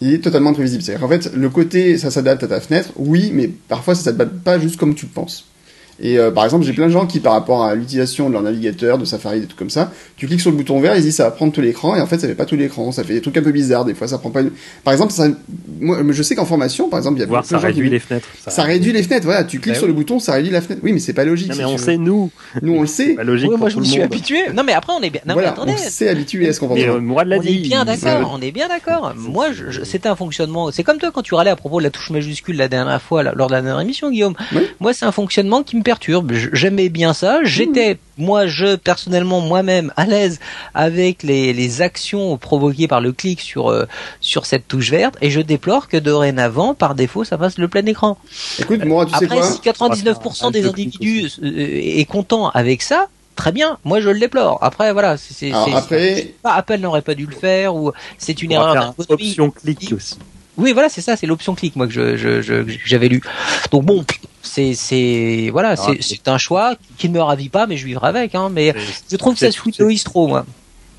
Il 0.02 0.14
est 0.14 0.20
totalement 0.20 0.52
imprévisible. 0.52 0.84
C'est-à-dire 0.84 1.02
qu'en 1.02 1.10
fait, 1.10 1.34
le 1.34 1.50
côté, 1.50 1.98
ça 1.98 2.12
s'adapte 2.12 2.44
à 2.44 2.48
ta 2.48 2.62
fenêtre, 2.62 2.92
oui, 2.96 3.32
mais 3.34 3.50
parfois, 3.68 3.96
ça 3.96 4.04
s'adapte 4.04 4.44
pas 4.44 4.60
juste 4.60 4.78
comme 4.78 4.96
tu 4.96 5.06
le 5.08 5.12
penses. 5.12 5.49
Et 6.02 6.18
euh, 6.18 6.32
par 6.32 6.46
exemple, 6.46 6.66
j'ai 6.66 6.74
plein 6.74 6.88
de 6.88 6.92
gens 6.92 7.06
qui, 7.06 7.20
par 7.20 7.34
rapport 7.34 7.64
à 7.64 7.76
l'utilisation 7.76 8.30
de 8.30 8.34
leur 8.34 8.42
navigateur, 8.42 8.98
de 8.98 9.06
Safari, 9.06 9.42
des 9.42 9.46
trucs 9.46 9.60
comme 9.60 9.70
ça, 9.70 9.92
tu 10.16 10.28
cliques 10.28 10.42
sur 10.42 10.52
le 10.52 10.58
bouton 10.58 10.80
vert, 10.80 10.96
ils 10.96 11.02
disent 11.02 11.16
ça 11.16 11.26
va 11.26 11.32
prendre 11.32 11.52
tout 11.52 11.62
l'écran, 11.62 11.96
et 11.96 12.02
en 12.02 12.08
fait, 12.08 12.20
ça 12.20 12.28
fait 12.28 12.36
pas 12.36 12.46
tout 12.46 12.56
l'écran, 12.56 12.92
ça 12.92 13.04
fait 13.04 13.14
des 13.14 13.22
trucs 13.22 13.36
un 13.38 13.42
peu 13.42 13.52
bizarres, 13.52 13.86
des 13.86 13.94
fois, 13.94 14.08
ça 14.08 14.18
prend 14.18 14.30
pas. 14.30 14.42
Par 14.84 14.94
exemple, 14.94 15.12
ça, 15.12 15.28
moi, 15.80 15.98
je 16.10 16.24
sais 16.24 16.36
qu'en 16.36 16.46
formation, 16.46 16.90
par 16.90 17.00
exemple, 17.00 17.18
il 17.18 17.22
y 17.22 17.24
a 17.24 17.28
Voir, 17.28 17.46
ça 17.46 17.58
réduit 17.60 17.90
les 17.90 18.00
fenêtres. 18.00 18.28
Ça, 18.48 18.64
réduit 18.64 18.94
les 18.94 19.04
fenêtres, 19.04 19.26
voilà, 19.26 19.44
tu 19.44 19.60
cliques 19.60 19.74
bah 19.74 19.80
sur 19.80 19.88
le 19.88 19.94
bouton, 19.94 20.20
ça 20.20 20.34
réduit 20.34 20.52
la 20.52 20.62
fenêtre. 20.62 20.82
Oui, 20.84 20.94
mais 20.94 21.00
c'est 21.00 21.14
pas 21.14 21.26
logique. 21.26 21.50
Non, 21.50 21.56
mais 21.58 21.66
on 21.66 21.78
sait, 21.78 21.98
nous. 21.98 22.32
Nous, 22.62 22.74
on 22.74 22.82
le 22.82 22.88
sait. 22.88 23.14
Pas 23.16 23.24
logique. 23.24 23.52
moi, 23.58 23.70
je 23.70 23.78
me 23.78 23.84
suis 23.84 24.02
habitué. 24.02 24.40
Non, 24.54 24.64
mais 24.64 24.74
après, 24.74 24.94
on 24.98 25.02
est 25.02 25.10
bien. 25.10 25.22
Non, 25.26 25.34
voilà, 25.34 25.50
mais 25.50 25.54
attendez. 25.54 25.74
On 25.74 25.90
s'est 25.90 26.10
habitué 26.10 26.50
à 26.50 26.54
ce 26.54 26.60
qu'on 26.60 26.68
va 26.68 26.76
euh, 26.76 27.00
l'a 27.26 27.38
On 27.38 27.42
est 27.42 27.58
bien 27.58 27.86
d'accord, 27.86 28.32
on 28.34 28.42
est 28.42 28.52
bien 28.52 28.68
d'accord. 28.68 29.14
Moi, 29.16 29.48
c'était 29.84 30.10
un 30.10 30.16
fonctionnement, 30.16 30.72
c'est 30.72 30.84
comme 30.84 30.98
toi 30.98 31.12
quand 31.14 31.22
tu 31.22 31.36
râlais 31.36 31.50
à 31.52 31.56
propos 31.56 31.80
de 31.80 31.84
la 31.84 31.92
touche 31.92 32.10
majuscule 32.10 32.58
la 32.58 32.68
dernière 32.68 33.02
fois, 33.02 33.24
lors 33.24 33.48
de 33.48 33.54
la 33.54 33.62
dernière 33.62 33.82
émission, 33.82 34.10
Guillaume. 34.10 34.36
Moi, 34.80 34.94
c'est 34.94 35.06
un 35.06 35.12
fonctionnement 35.12 35.64
qui 35.64 35.76
me 35.76 35.84
perturbe. 35.90 36.32
J'aimais 36.54 36.90
bien 36.90 37.14
ça. 37.14 37.40
J'étais, 37.44 37.98
moi, 38.16 38.46
je 38.46 38.76
personnellement 38.76 39.42
moi-même 39.42 39.92
à 39.98 40.06
l'aise 40.06 40.40
avec 40.76 41.24
les, 41.24 41.52
les 41.52 41.82
actions 41.82 42.38
provoquées 42.38 42.88
par 42.88 43.02
le 43.02 43.12
clic 43.12 43.42
sur 43.42 43.72
euh, 43.72 43.86
sur 44.22 44.46
cette 44.46 44.68
touche 44.68 44.92
verte, 44.92 45.16
et 45.20 45.32
je 45.32 45.42
déplore 45.42 45.88
que 45.88 45.98
dorénavant, 45.98 46.76
par 46.76 46.94
défaut, 46.94 47.24
ça 47.24 47.40
fasse 47.40 47.58
le 47.58 47.68
plein 47.68 47.84
écran. 47.88 48.20
Écoute, 48.60 48.86
moi, 48.86 49.08
tu 49.08 49.16
Après, 49.16 49.26
sais 49.26 49.34
quoi 49.34 49.44
si 49.44 49.60
99% 49.62 50.52
des 50.52 50.68
individus 50.68 51.32
euh, 51.42 52.00
est 52.02 52.06
content 52.06 52.50
avec 52.50 52.84
ça, 52.84 53.08
très 53.36 53.52
bien. 53.52 53.80
Moi, 53.84 54.00
je 54.00 54.10
le 54.10 54.20
déplore. 54.20 54.60
Après, 54.62 54.94
voilà, 54.94 55.18
c'est 55.18 55.52
après... 55.52 56.36
Apple 56.44 56.78
n'aurait 56.78 57.02
pas 57.02 57.16
dû 57.16 57.26
le 57.26 57.36
faire 57.36 57.76
ou 57.76 57.94
c'est 58.20 58.44
une 58.44 58.52
erreur. 58.52 58.94
Option 59.10 59.50
clic 59.50 59.92
aussi. 59.92 60.20
Oui, 60.60 60.74
voilà, 60.74 60.90
c'est 60.90 61.02
ça, 61.02 61.16
c'est 61.16 61.26
l'option 61.26 61.56
clic, 61.56 61.76
moi 61.76 61.88
que 61.88 61.94
je, 61.94 62.76
j'avais 62.86 63.08
lu. 63.08 63.22
Donc 63.72 63.86
bon, 63.86 64.06
c'est, 64.42 64.74
c'est, 64.74 65.50
voilà, 65.52 65.76
ah, 65.78 65.92
c'est, 66.02 66.28
un 66.28 66.38
choix 66.38 66.76
qui 66.98 67.10
ne 67.10 67.14
me 67.14 67.22
ravit 67.22 67.50
pas, 67.50 67.66
mais 67.66 67.78
je 67.78 67.86
vivrai 67.86 68.10
avec. 68.10 68.36
Hein. 68.36 68.50
Mais 68.52 68.76
je 69.10 69.16
trouve 69.16 69.34
que 69.34 69.40
ça 69.40 69.52
se 69.52 70.04
trop, 70.04 70.28
moi. 70.28 70.46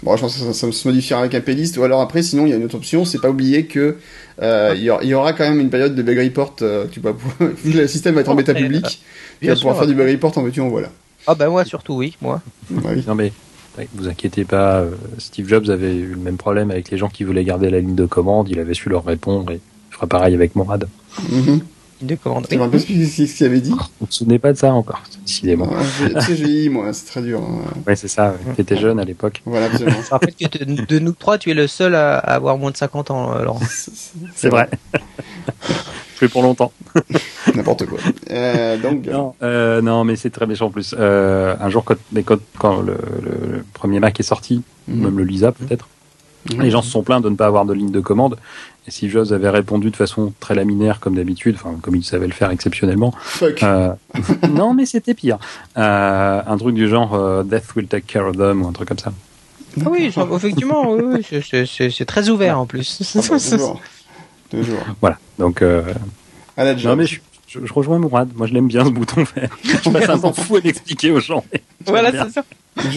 Bon, 0.03 0.17
je 0.17 0.23
pense 0.23 0.39
que 0.39 0.53
ça, 0.53 0.73
se 0.73 0.89
modifiera 0.89 1.21
avec 1.21 1.35
un 1.35 1.43
playlist. 1.43 1.77
Ou 1.77 1.85
alors 1.85 2.01
après, 2.01 2.23
sinon, 2.23 2.47
il 2.47 2.51
y 2.51 2.53
a 2.55 2.57
une 2.57 2.65
autre 2.65 2.77
option. 2.77 3.05
C'est 3.05 3.21
pas 3.21 3.29
oublier 3.29 3.67
que 3.67 3.99
euh, 4.41 4.75
il, 4.75 4.83
y 4.83 5.15
aura, 5.15 5.35
quand 5.35 5.45
même 5.45 5.61
une 5.61 5.69
période 5.69 5.95
de 5.95 6.03
bug 6.03 6.19
report. 6.19 6.57
Euh, 6.63 6.87
tu 6.91 7.01
vois, 7.01 7.15
vu 7.41 7.73
que 7.73 7.77
le 7.77 7.87
système 7.87 8.15
va 8.15 8.23
être 8.23 8.31
en 8.31 8.35
bêta 8.35 8.55
public, 8.55 9.03
tu 9.43 9.49
vas 9.49 9.55
pouvoir 9.55 9.77
faire 9.77 9.87
du 9.87 9.95
bug 9.95 10.11
report 10.11 10.37
en 10.39 10.43
veux-tu 10.43 10.61
en 10.61 10.69
voilà. 10.69 10.89
Ah 11.27 11.35
bah 11.35 11.51
moi 11.51 11.67
surtout 11.67 11.95
oui, 11.95 12.17
moi. 12.23 12.41
Oui. 12.71 13.05
Non 13.07 13.15
mais 13.15 13.31
vous 13.95 14.09
inquiétez 14.09 14.45
pas, 14.45 14.81
euh, 14.81 14.91
Steve 15.19 15.49
Jobs 15.49 15.69
avait 15.71 15.95
eu 15.95 16.11
le 16.11 16.17
même 16.17 16.37
problème 16.37 16.71
avec 16.71 16.91
les 16.91 16.99
gens 16.99 17.09
qui 17.09 17.25
voulaient 17.25 17.45
garder 17.45 17.71
la 17.71 17.81
ligne 17.81 17.95
de 17.95 18.07
commande, 18.07 18.49
il 18.49 18.59
avait 18.59 18.75
su 18.75 18.89
leur 18.89 19.05
répondre 19.05 19.53
et 19.53 19.61
je 19.91 19.97
ferai 19.97 20.07
pareil 20.07 20.35
avec 20.35 20.57
Morad. 20.57 20.89
Mm 21.31 21.59
de 22.03 22.15
commande. 22.15 22.47
Tu 22.49 22.57
me 22.59 22.79
ce 22.79 23.37
qu'il 23.37 23.47
avait 23.47 23.61
dit? 23.61 23.73
On 24.01 24.07
ne 24.07 24.11
se 24.11 24.19
souvenait 24.19 24.39
pas 24.39 24.53
de 24.53 24.59
ça 24.59 24.73
encore, 24.73 25.03
décidément. 25.25 25.69
tu 25.99 26.21
sais, 26.21 26.37
j'ai 26.37 26.69
moi, 26.69 26.93
c'est 26.93 27.07
très 27.07 27.23
dur. 27.23 27.41
Hein. 27.41 27.61
Ouais, 27.87 27.97
c'est 27.97 28.09
ça, 28.09 28.35
tu 28.55 28.61
étais 28.61 28.77
jeune 28.77 28.99
à 28.99 29.05
l'époque. 29.05 29.43
Voilà, 29.45 29.67
absolument. 29.73 29.99
Je 30.05 30.11
rappelle 30.11 30.35
que 30.35 30.65
de, 30.65 30.99
nous 30.99 31.13
trois, 31.13 31.39
tu 31.39 31.51
es 31.51 31.55
le 31.55 31.67
seul 31.67 31.95
à, 31.95 32.19
avoir 32.19 32.59
moins 32.59 32.71
de 32.71 32.77
50 32.77 33.11
ans, 33.11 33.35
euh, 33.35 33.45
Laurent. 33.45 33.61
C'est 34.35 34.49
vrai. 34.49 34.69
Je 36.21 36.27
fais 36.27 36.33
pour 36.33 36.43
longtemps. 36.43 36.71
N'importe 37.55 37.87
quoi. 37.87 37.99
Euh, 38.31 38.77
donc, 38.77 39.07
non, 39.07 39.35
euh, 39.43 39.81
non, 39.81 40.05
mais 40.05 40.17
c'est 40.17 40.29
très 40.29 40.47
méchant 40.47 40.67
en 40.67 40.71
plus. 40.71 40.95
Euh, 40.99 41.57
un 41.59 41.71
jour, 41.71 41.83
quand, 41.83 41.97
mais 42.13 42.23
quand, 42.23 42.39
quand 42.59 42.83
le, 42.83 42.99
le, 43.23 43.65
premier 43.73 44.01
Mac 44.01 44.21
est 44.21 44.25
sorti, 44.25 44.63
mhm. 44.87 45.03
même 45.03 45.17
le 45.17 45.25
Lisa 45.25 45.51
peut-être, 45.51 45.89
mhm. 46.53 46.61
les 46.61 46.71
gens 46.71 46.83
se 46.83 46.91
sont 46.91 47.03
plaints 47.03 47.23
de 47.23 47.31
ne 47.31 47.37
pas 47.37 47.47
avoir 47.47 47.65
de 47.65 47.73
ligne 47.73 47.91
de 47.91 48.01
commande. 48.01 48.37
Et 48.87 48.91
si 48.91 49.11
Joss 49.11 49.33
avait 49.33 49.51
répondu 49.51 49.91
de 49.91 49.97
façon 49.97 50.33
très 50.41 50.55
laminaire 50.55 51.01
comme 51.01 51.15
d'habitude, 51.15 51.57
enfin 51.57 51.77
comme 51.83 51.97
il 51.97 52.05
savait 52.05 52.27
le 52.27 52.33
faire 52.33 52.51
exceptionnellement. 52.51 53.15
Euh, 53.43 53.93
non, 54.51 54.75
mais 54.75 54.87
c'était 54.87 55.15
pire. 55.15 55.39
Euh, 55.77 56.43
un 56.47 56.57
truc 56.57 56.75
du 56.75 56.89
genre 56.89 57.15
euh, 57.15 57.43
Death 57.43 57.75
will 57.77 57.87
take 57.87 58.07
care 58.07 58.27
of 58.27 58.37
them 58.37 58.63
ou 58.63 58.69
un 58.69 58.73
truc 58.73 58.89
comme 58.89 58.99
ça. 58.99 59.13
Ah 59.85 59.89
oui, 59.91 60.13
effectivement, 60.35 60.91
oui, 60.93 61.25
c'est 61.25 62.05
très 62.07 62.29
ouvert 62.29 62.59
en 62.59 62.67
plus. 62.67 63.15
Ah 63.15 63.21
bah, 63.29 63.39
toujours. 63.39 63.81
toujours. 64.51 64.81
Voilà, 65.01 65.19
donc. 65.39 65.63
Euh, 65.63 65.83
non 66.59 66.97
mais 66.97 67.07
je, 67.07 67.21
je, 67.51 67.73
rejoins 67.73 67.99
Mourad. 67.99 68.31
Moi, 68.37 68.47
je 68.47 68.55
l'aime 68.55 68.69
bien 68.69 68.85
ce 68.85 68.91
bouton 68.91 69.25
vert. 69.35 69.51
je 69.65 69.91
passe 69.91 70.09
un 70.09 70.19
temps 70.19 70.33
fou 70.33 70.57
à 70.57 70.61
l'expliquer 70.61 71.11
aux 71.11 71.21
gens. 71.21 71.45
Voilà, 71.87 72.13
c'est 72.13 72.31
ça. 72.31 72.45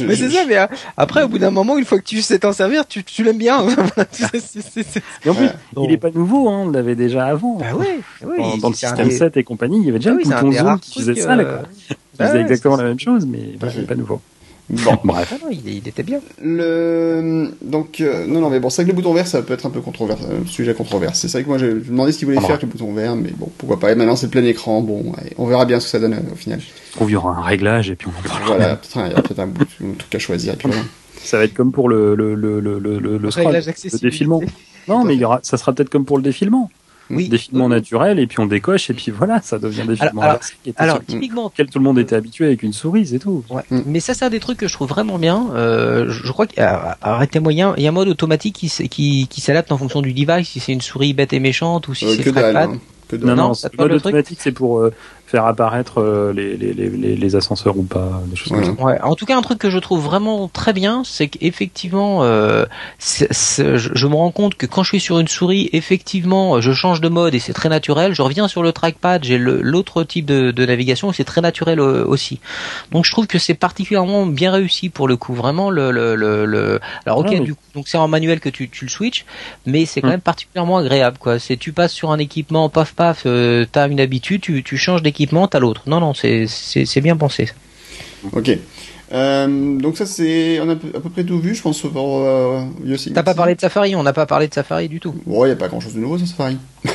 mais 0.06 0.16
c'est 0.16 0.30
ça, 0.30 0.45
mais 0.47 0.58
euh, 0.58 0.68
après, 0.97 1.24
au 1.24 1.28
bout 1.28 1.39
d'un 1.39 1.49
moment, 1.49 1.78
une 1.78 1.86
fois 1.86 1.97
que 1.99 2.04
tu 2.04 2.22
sais 2.22 2.39
t'en 2.39 2.54
servir, 2.54 2.88
tu, 2.88 3.04
tu 3.04 3.24
l'aimes 3.24 3.38
bien. 3.38 3.66
et 5.26 5.30
en 5.30 5.34
plus, 5.34 5.49
il 5.78 5.91
est 5.91 5.97
pas 5.97 6.12
nouveau, 6.12 6.49
hein, 6.49 6.66
on 6.66 6.72
l'avait 6.72 6.95
déjà 6.95 7.26
avant. 7.26 7.56
Bah 7.56 7.66
oui, 7.76 7.88
oui, 8.24 8.60
dans, 8.60 8.70
le 8.70 8.76
système 8.76 9.10
7 9.10 9.38
et 9.38 9.43
compagnie, 9.43 9.80
il 9.80 9.86
y 9.86 9.89
avait 9.89 9.99
déjà 9.99 10.12
ah 10.12 10.38
un 10.38 10.41
bouton 10.41 10.51
zoom 10.51 10.80
qui 10.80 10.99
faisait 10.99 11.16
ça. 11.16 11.36
Là, 11.36 11.45
quoi. 11.45 11.62
Il 11.89 11.95
bah 12.20 12.28
faisait 12.28 12.41
exactement 12.41 12.76
la 12.76 12.84
même 12.84 12.99
chose, 12.99 13.26
mais 13.26 13.56
bah, 13.60 13.70
il 13.74 13.82
n'est 13.82 13.88
pas 13.88 13.95
nouveau. 13.95 14.22
Bon, 14.70 14.97
bref. 15.03 15.34
Ah 15.34 15.47
il, 15.51 15.88
était 15.88 16.03
bien. 16.03 16.20
Le 16.41 17.51
donc 17.61 17.99
euh, 17.99 18.26
non 18.26 18.39
non 18.39 18.49
mais 18.49 18.59
bon 18.59 18.70
c'est 18.70 18.84
que 18.84 18.89
le 18.89 18.93
bouton 18.95 19.14
vert 19.14 19.28
ça 19.28 19.41
peut 19.41 19.53
être 19.53 19.66
un 19.66 19.70
peu 19.70 19.82
controversé, 19.82 20.24
un 20.24 20.47
sujet 20.47 20.74
controversé. 20.74 21.28
C'est 21.28 21.38
vrai 21.38 21.43
que 21.43 21.49
moi 21.49 21.57
j'ai 21.57 21.74
demandé 21.74 22.11
ce 22.11 22.18
qu'il 22.18 22.28
voulait 22.28 22.39
faire 22.39 22.51
avec 22.51 22.61
le 22.61 22.68
bouton 22.70 22.93
vert, 22.93 23.16
mais 23.16 23.32
bon 23.32 23.49
pourquoi 23.57 23.80
pas. 23.80 23.91
Et 23.91 23.95
maintenant 23.95 24.16
c'est 24.16 24.30
plein 24.30 24.43
écran, 24.45 24.82
bon 24.82 25.11
on 25.38 25.47
verra 25.47 25.66
bien 25.66 25.80
ce 25.80 25.86
que 25.86 25.91
ça 25.91 25.99
donne 25.99 26.14
euh, 26.14 26.32
au 26.32 26.36
final. 26.36 26.59
Je 26.61 26.91
trouve 26.93 27.07
qu'il 27.07 27.14
y 27.14 27.18
aura 27.18 27.38
un 27.38 27.41
réglage 27.41 27.89
et 27.89 27.95
puis 27.95 28.07
on 28.07 28.18
en 28.18 28.28
parlera. 28.28 28.47
Voilà, 28.47 28.80
il 28.95 29.11
y 29.11 29.16
a 29.16 29.22
peut-être 29.22 29.39
un, 29.39 29.47
bout, 29.47 29.68
un 29.84 29.93
truc 29.97 30.16
à 30.16 30.20
choisir. 30.20 30.53
Et 30.53 30.57
puis 30.57 30.70
voilà. 30.70 30.84
Ça 31.18 31.38
va 31.38 31.43
être 31.45 31.53
comme 31.53 31.72
pour 31.72 31.89
le 31.89 32.16
le 32.16 32.36
le 32.36 32.59
le 32.59 32.80
le, 32.80 32.99
le, 32.99 33.18
le 33.18 33.99
défilement. 33.99 34.41
Non 34.89 35.05
mais 35.05 35.16
il 35.16 35.22
y 35.22 35.24
aura, 35.24 35.39
ça 35.43 35.55
sera 35.55 35.72
peut-être 35.72 35.89
comme 35.89 36.03
pour 36.03 36.18
le 36.18 36.24
défilement 36.24 36.70
oui. 37.10 37.30
défilement 37.30 37.70
naturel 37.70 38.20
et 38.20 38.28
puis 38.28 38.39
on 38.39 38.45
décoche 38.45 38.89
et 38.89 38.93
puis 38.93 39.12
voilà 39.12 39.41
ça 39.41 39.60
devient 39.60 39.84
défilement 39.88 40.22
alors, 40.22 40.39
alors, 40.78 41.06
typiquement 41.06 41.49
tout 41.49 41.66
le 41.76 41.82
monde 41.82 41.99
était 41.99 42.16
habitué 42.16 42.45
avec 42.45 42.64
une 42.64 42.74
souris 42.74 43.14
et 43.14 43.20
tout 43.20 43.43
ouais. 43.49 43.64
Mm. 43.70 43.82
mais 43.86 43.99
ça 43.99 44.14
c'est 44.14 44.26
un 44.26 44.30
des 44.30 44.39
trucs 44.39 44.58
que 44.58 44.68
je 44.68 44.74
trouve 44.74 44.89
vraiment 44.89 45.18
bien 45.18 45.49
euh, 45.54 46.10
je 46.10 46.32
crois 46.32 46.47
qu'arrêtez-moi 46.47 47.54
il 47.54 47.58
y 47.58 47.62
a 47.62 47.89
un 47.89 47.91
mode 47.91 48.08
automatique 48.08 48.56
qui, 48.56 48.70
qui, 48.88 49.28
qui 49.28 49.41
s'adapte 49.41 49.72
en 49.72 49.78
fonction 49.78 50.01
du 50.01 50.14
device 50.14 50.49
si 50.49 50.60
c'est 50.60 50.74
une 50.74 50.82
souris 50.82 51.14
bête 51.14 51.34
et 51.34 51.39
méchante 51.39 51.88
ou 51.88 51.93
si 51.93 52.06
euh, 52.06 52.16
c'est 52.16 52.32
trackpad 52.32 52.80
non, 53.22 53.36
non, 53.36 53.51
le 53.51 53.78
mode 53.78 53.91
automatique, 53.93 54.39
c'est 54.41 54.51
pour 54.51 54.80
euh, 54.80 54.93
faire 55.34 55.47
apparaître 55.47 55.99
euh, 55.99 56.31
les, 56.31 56.55
les, 56.55 56.73
les, 56.73 57.15
les, 57.15 57.36
ascenseurs 57.36 57.75
ou 57.75 57.81
pas, 57.81 58.21
des 58.27 58.36
choses 58.36 58.49
comme 58.49 58.63
ça. 58.63 58.84
Ouais. 58.84 59.01
En 59.01 59.15
tout 59.15 59.25
cas, 59.25 59.36
un 59.36 59.41
truc 59.41 59.57
que 59.57 59.71
je 59.71 59.79
trouve 59.79 59.99
vraiment 59.99 60.47
très 60.47 60.73
bien, 60.73 61.01
c'est 61.03 61.27
qu'effectivement, 61.27 62.23
euh, 62.23 62.65
je, 62.99 64.07
me 64.07 64.13
rends 64.13 64.29
compte 64.29 64.53
que 64.53 64.67
quand 64.67 64.84
je 64.84 64.89
suis 64.89 64.99
sur 64.99 65.17
une 65.17 65.27
souris, 65.27 65.71
effectivement, 65.73 66.61
je 66.61 66.71
change 66.71 67.01
de 67.01 67.09
mode 67.09 67.34
et 67.34 67.39
c'est 67.39 67.53
très 67.53 67.67
naturel. 67.67 68.13
Je 68.13 68.21
reviens 68.21 68.47
sur 68.47 68.61
le 68.61 68.71
trackpad, 68.71 69.23
j'ai 69.23 69.39
l'autre 69.39 70.03
type 70.03 70.27
de, 70.27 70.51
de, 70.51 70.65
navigation 70.67 71.09
et 71.09 71.15
c'est 71.15 71.23
très 71.23 71.41
naturel 71.41 71.79
euh, 71.79 72.05
aussi. 72.05 72.39
Donc 72.91 73.03
je 73.03 73.11
trouve 73.11 73.25
que 73.25 73.39
c'est 73.39 73.55
particulièrement 73.55 74.27
bien 74.27 74.51
réussi 74.51 74.89
pour 74.89 75.07
le 75.07 75.17
coup. 75.17 75.34
Vraiment 75.34 75.71
le 75.71 75.89
le 75.89 76.15
le. 76.15 76.79
Alors 77.07 77.17
ok, 77.17 77.41
du 77.41 77.55
coup, 77.55 77.63
donc 77.73 77.88
c'est 77.88 77.97
en 77.97 78.07
manuel 78.07 78.39
que 78.39 78.49
tu, 78.49 78.69
tu 78.69 78.86
le 78.86 78.91
switches, 78.91 79.25
mais 79.65 79.88
c'est 79.88 79.99
quand 80.01 80.09
hum. 80.09 80.13
même 80.13 80.21
particulièrement 80.21 80.77
agréable 80.77 81.17
quoi. 81.17 81.39
C'est 81.39 81.57
tu 81.57 81.71
passes 81.71 81.93
sur 81.93 82.11
un 82.11 82.19
équipement, 82.19 82.69
paf 82.69 82.93
paf, 82.93 83.23
euh, 83.25 83.65
t'as 83.71 83.89
une 83.89 83.99
habitude, 83.99 84.41
tu, 84.41 84.61
tu 84.61 84.77
changes 84.77 85.01
d'équipement 85.01 85.22
équipement, 85.24 85.47
t'as 85.47 85.59
l'autre. 85.59 85.84
Non, 85.88 85.99
non, 85.99 86.13
c'est 86.13 87.01
bien 87.01 87.15
pensé. 87.15 87.49
Ok. 88.34 88.51
Euh, 89.11 89.78
donc 89.78 89.95
ça 89.95 90.07
c'est 90.07 90.59
on 90.59 90.69
a 90.69 90.71
à 90.71 90.76
peu 90.76 91.09
près 91.11 91.24
tout 91.24 91.39
vu 91.39 91.53
je 91.53 91.61
pense 91.61 91.80
pour 91.82 92.21
euh, 92.21 92.63
T'as 93.13 93.21
pas 93.21 93.36
parlé 93.36 93.53
de 93.53 93.61
Safari, 93.61 93.95
on 93.95 94.01
n'a 94.01 94.13
pas 94.13 94.26
parlé 94.26 94.47
de 94.47 94.53
Safari 94.53 94.89
du 94.89 94.99
tout. 94.99 95.13
Bon, 95.28 95.45
il 95.45 95.49
y 95.49 95.51
a 95.51 95.55
pas 95.55 95.67
grand 95.67 95.80
chose 95.80 95.93
de 95.93 95.99
nouveau 95.99 96.17
sur 96.17 96.26
Safari. 96.26 96.57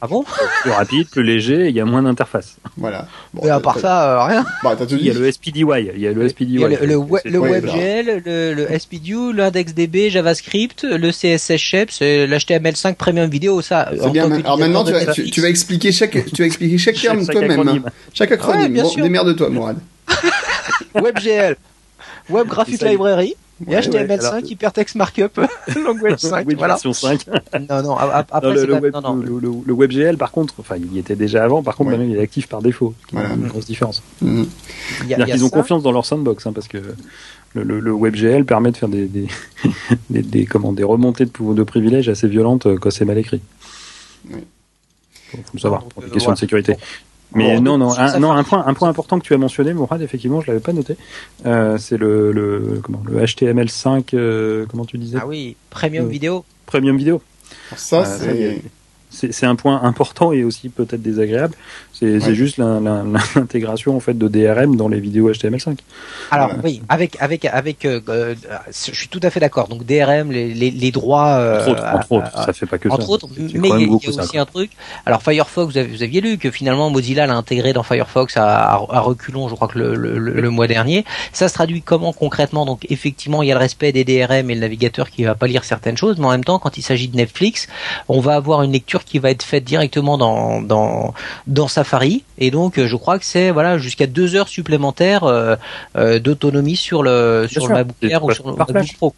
Ah 0.00 0.06
bon? 0.06 0.24
Plus 0.62 0.70
rapide, 0.70 1.08
plus 1.08 1.24
léger, 1.24 1.68
il 1.68 1.74
y 1.74 1.80
a 1.80 1.84
moins 1.84 2.02
d'interface. 2.02 2.56
Voilà. 2.76 3.08
Bon, 3.34 3.50
à 3.50 3.58
part 3.58 3.80
ça, 3.80 4.12
euh, 4.12 4.24
rien. 4.26 4.46
Bah, 4.62 4.76
as 4.78 4.86
tout 4.86 4.94
il 4.94 5.04
y 5.04 5.10
a 5.10 5.14
le 5.14 5.30
SPDY, 5.30 5.64
il 5.94 6.00
y 6.00 6.06
a 6.06 6.12
le 6.12 6.28
SPDY. 6.28 6.54
Il 6.54 6.60
y 6.60 6.64
a 6.64 6.68
le, 6.68 6.76
le, 6.86 6.94
le 7.24 7.38
WebGL, 7.40 8.22
le, 8.24 8.54
le 8.54 8.78
SPDU, 8.78 9.32
l'IndexDB, 9.32 10.10
JavaScript, 10.10 10.84
le 10.84 11.10
CSS 11.10 11.56
Shape, 11.56 11.90
l'HTML5 12.00 12.94
Premium 12.94 13.28
Vidéo, 13.28 13.60
ça. 13.60 13.90
C'est 14.00 14.10
bien. 14.10 14.30
Alors 14.30 14.58
maintenant, 14.58 14.84
tu 14.84 14.92
vas, 14.92 15.06
tu, 15.12 15.40
vas 15.40 15.48
expliquer 15.48 15.90
chaque, 15.90 16.12
tu 16.32 16.42
vas 16.42 16.46
expliquer 16.46 16.78
chaque 16.78 16.94
terme 17.00 17.26
toi-même. 17.26 17.82
Chaque 18.14 18.30
acronyme. 18.30 18.80
bon, 18.80 18.94
démerde-toi, 18.94 19.48
Morad. 19.48 19.78
WebGL, 20.94 21.56
Web 22.30 22.46
Graphic 22.46 22.82
Library. 22.82 23.34
Et 23.66 23.74
HTML5, 23.74 24.46
Hypertext 24.46 24.94
Markup, 24.94 25.40
Language 25.84 26.18
5, 26.18 26.46
voilà. 26.56 26.76
5. 26.76 27.26
non, 27.68 27.82
non, 27.82 27.96
après, 27.96 28.54
le, 28.54 28.66
le, 28.66 28.74
web, 28.74 28.94
non, 28.94 29.00
non. 29.00 29.14
Le, 29.16 29.72
WebGL, 29.72 30.16
par 30.16 30.30
contre, 30.30 30.54
enfin, 30.60 30.76
il 30.76 30.92
y 30.92 30.98
était 30.98 31.16
déjà 31.16 31.44
avant, 31.44 31.62
par 31.62 31.76
contre, 31.76 31.90
maintenant, 31.90 32.04
il 32.04 32.16
est 32.16 32.20
actif 32.20 32.46
par 32.46 32.62
défaut. 32.62 32.94
Voilà. 33.12 33.34
Une 33.34 33.48
grosse 33.48 33.66
différence. 33.66 34.02
Mm 34.22 34.42
-hmm. 34.42 35.34
Ils 35.34 35.44
ont 35.44 35.50
confiance 35.50 35.82
dans 35.82 35.92
leur 35.92 36.04
sandbox, 36.04 36.46
hein, 36.46 36.52
parce 36.52 36.68
que 36.68 36.78
le, 37.54 37.80
le, 37.80 37.92
WebGL 37.92 38.44
permet 38.44 38.70
de 38.70 38.76
faire 38.76 38.88
des, 38.88 39.06
des, 39.06 39.26
des, 40.10 40.22
des, 40.22 40.44
comment, 40.46 40.72
des 40.72 40.84
remontées 40.84 41.26
de, 41.26 41.54
de 41.54 41.64
privilèges 41.64 42.08
assez 42.08 42.28
violentes 42.28 42.66
euh, 42.66 42.78
quand 42.80 42.90
c'est 42.90 43.04
mal 43.04 43.18
écrit. 43.18 43.40
Oui. 44.30 44.42
Faut 45.30 45.38
le 45.54 45.60
savoir, 45.60 45.84
pour 45.84 46.02
des 46.02 46.10
questions 46.10 46.32
de 46.32 46.38
sécurité. 46.38 46.76
Mais 47.34 47.60
non, 47.60 47.76
non, 47.76 47.92
un, 47.98 48.18
non, 48.18 48.32
un 48.32 48.42
point, 48.42 48.64
un 48.66 48.74
point 48.74 48.88
important 48.88 49.18
que 49.18 49.24
tu 49.24 49.34
as 49.34 49.38
mentionné, 49.38 49.74
Mourad, 49.74 50.00
effectivement, 50.00 50.40
je 50.40 50.46
l'avais 50.46 50.60
pas 50.60 50.72
noté. 50.72 50.96
Euh, 51.44 51.76
c'est 51.76 51.98
le, 51.98 52.32
le, 52.32 52.80
comment, 52.82 53.02
le 53.04 53.20
HTML5, 53.22 54.14
euh, 54.14 54.66
comment 54.68 54.86
tu 54.86 54.96
disais? 54.96 55.18
Ah 55.20 55.26
oui, 55.26 55.56
Premium 55.70 56.06
euh, 56.06 56.08
Vidéo. 56.08 56.44
Premium 56.66 56.96
Vidéo. 56.96 57.20
Ça, 57.76 58.04
c'est 58.04 58.62
c'est 59.10 59.46
un 59.46 59.56
point 59.56 59.82
important 59.82 60.32
et 60.32 60.44
aussi 60.44 60.68
peut-être 60.68 61.02
désagréable. 61.02 61.54
C'est 61.92 62.18
ouais. 62.18 62.34
juste 62.34 62.58
l'intégration 63.34 63.96
en 63.96 64.00
fait 64.00 64.16
de 64.16 64.28
DRM 64.28 64.76
dans 64.76 64.88
les 64.88 65.00
vidéos 65.00 65.30
HTML5. 65.30 65.78
Alors 66.30 66.48
voilà. 66.48 66.62
oui, 66.62 66.82
avec 66.88 67.16
avec 67.20 67.44
avec, 67.46 67.84
euh, 67.84 68.00
euh, 68.08 68.34
je 68.68 68.94
suis 68.94 69.08
tout 69.08 69.20
à 69.22 69.30
fait 69.30 69.40
d'accord. 69.40 69.68
Donc 69.68 69.84
DRM, 69.84 70.30
les, 70.30 70.52
les, 70.54 70.70
les 70.70 70.90
droits. 70.90 71.28
Euh, 71.28 71.60
entre 71.60 71.70
autres, 71.70 71.84
entre 71.94 72.12
autres 72.12 72.44
ça 72.44 72.52
fait 72.52 72.66
pas 72.66 72.78
que 72.78 72.88
entre 72.88 73.02
ça. 73.02 73.10
autres, 73.10 73.28
mais 73.36 73.68
il 73.68 73.68
y 73.68 73.72
a, 73.72 73.78
y 73.78 73.84
a 73.84 73.90
aussi 73.90 74.12
ça, 74.12 74.22
un 74.34 74.46
truc. 74.46 74.70
Alors 75.06 75.22
Firefox, 75.22 75.72
vous, 75.72 75.78
avez, 75.78 75.88
vous, 75.88 76.02
aviez 76.02 76.20
lu 76.20 76.38
que 76.38 76.50
finalement 76.50 76.90
Mozilla 76.90 77.26
l'a 77.26 77.34
intégré 77.34 77.72
dans 77.72 77.82
Firefox 77.82 78.36
à, 78.36 78.46
à, 78.46 78.74
à, 78.74 79.00
reculons, 79.00 79.48
je 79.48 79.54
crois 79.54 79.68
que 79.68 79.78
le, 79.78 79.94
le, 79.94 80.18
le, 80.18 80.40
le, 80.40 80.50
mois 80.50 80.66
dernier. 80.66 81.04
Ça 81.32 81.48
se 81.48 81.54
traduit 81.54 81.82
comment 81.82 82.12
concrètement? 82.12 82.66
Donc 82.66 82.86
effectivement, 82.90 83.42
il 83.42 83.48
y 83.48 83.52
a 83.52 83.54
le 83.54 83.60
respect 83.60 83.92
des 83.92 84.04
DRM 84.04 84.50
et 84.50 84.54
le 84.54 84.60
navigateur 84.60 85.10
qui 85.10 85.24
va 85.24 85.34
pas 85.34 85.46
lire 85.46 85.64
certaines 85.64 85.96
choses, 85.96 86.18
mais 86.18 86.26
en 86.26 86.30
même 86.30 86.44
temps, 86.44 86.58
quand 86.58 86.76
il 86.78 86.82
s'agit 86.82 87.08
de 87.08 87.16
Netflix, 87.16 87.68
on 88.08 88.20
va 88.20 88.34
avoir 88.34 88.62
une 88.62 88.72
lecture 88.72 88.97
qui 89.04 89.18
va 89.18 89.30
être 89.30 89.42
faite 89.42 89.64
directement 89.64 90.18
dans 90.18 90.60
dans 90.60 91.14
dans 91.46 91.68
Safari 91.68 92.24
et 92.38 92.50
donc 92.50 92.80
je 92.80 92.96
crois 92.96 93.18
que 93.18 93.24
c'est 93.24 93.50
voilà 93.50 93.78
jusqu'à 93.78 94.06
deux 94.06 94.34
heures 94.36 94.48
supplémentaires 94.48 95.24
euh, 95.24 95.56
euh, 95.96 96.18
d'autonomie 96.18 96.76
sur 96.76 97.02
le 97.02 97.46
sur 97.50 97.66
le 97.68 97.74
MacBook 97.74 97.96
Air 98.02 98.24
ou 98.24 98.32
sur 98.32 98.50
le 98.50 98.56
MacBook 98.56 98.96
Pro. 98.96 99.14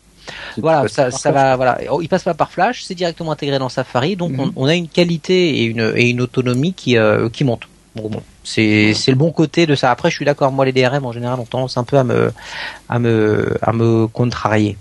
Voilà, 0.58 0.86
ça, 0.86 1.10
ça 1.10 1.32
va, 1.32 1.56
voilà. 1.56 1.78
Il 2.00 2.08
passe 2.08 2.22
pas 2.22 2.34
par 2.34 2.52
Flash, 2.52 2.82
c'est 2.84 2.94
directement 2.94 3.32
intégré 3.32 3.58
dans 3.58 3.68
Safari, 3.68 4.14
donc 4.16 4.30
mm 4.32 4.36
-hmm. 4.36 4.52
on, 4.56 4.64
on, 4.64 4.66
a 4.66 4.74
une 4.74 4.88
qualité 4.88 5.36
et 5.58 5.64
une 5.64 5.92
et 5.96 6.08
une 6.10 6.20
autonomie 6.20 6.74
qui 6.80 6.96
euh, 6.96 7.28
qui 7.30 7.42
monte. 7.44 7.64
Bon, 7.96 8.08
bon, 8.08 8.22
c'est 8.44 8.94
c'est 8.94 9.10
le 9.10 9.16
bon 9.16 9.32
côté 9.32 9.66
de 9.66 9.74
ça. 9.74 9.90
Après, 9.90 10.10
je 10.10 10.16
suis 10.16 10.24
d'accord. 10.24 10.52
Moi, 10.52 10.64
les 10.66 10.72
DRM 10.72 11.04
en 11.04 11.12
général 11.12 11.40
ont 11.40 11.50
tendance 11.54 11.76
un 11.76 11.84
peu 11.84 11.96
à 11.98 12.04
me 12.04 12.32
à 12.88 12.98
me 12.98 13.56
à 13.62 13.72
me 13.72 14.06
contrarier. 14.06 14.76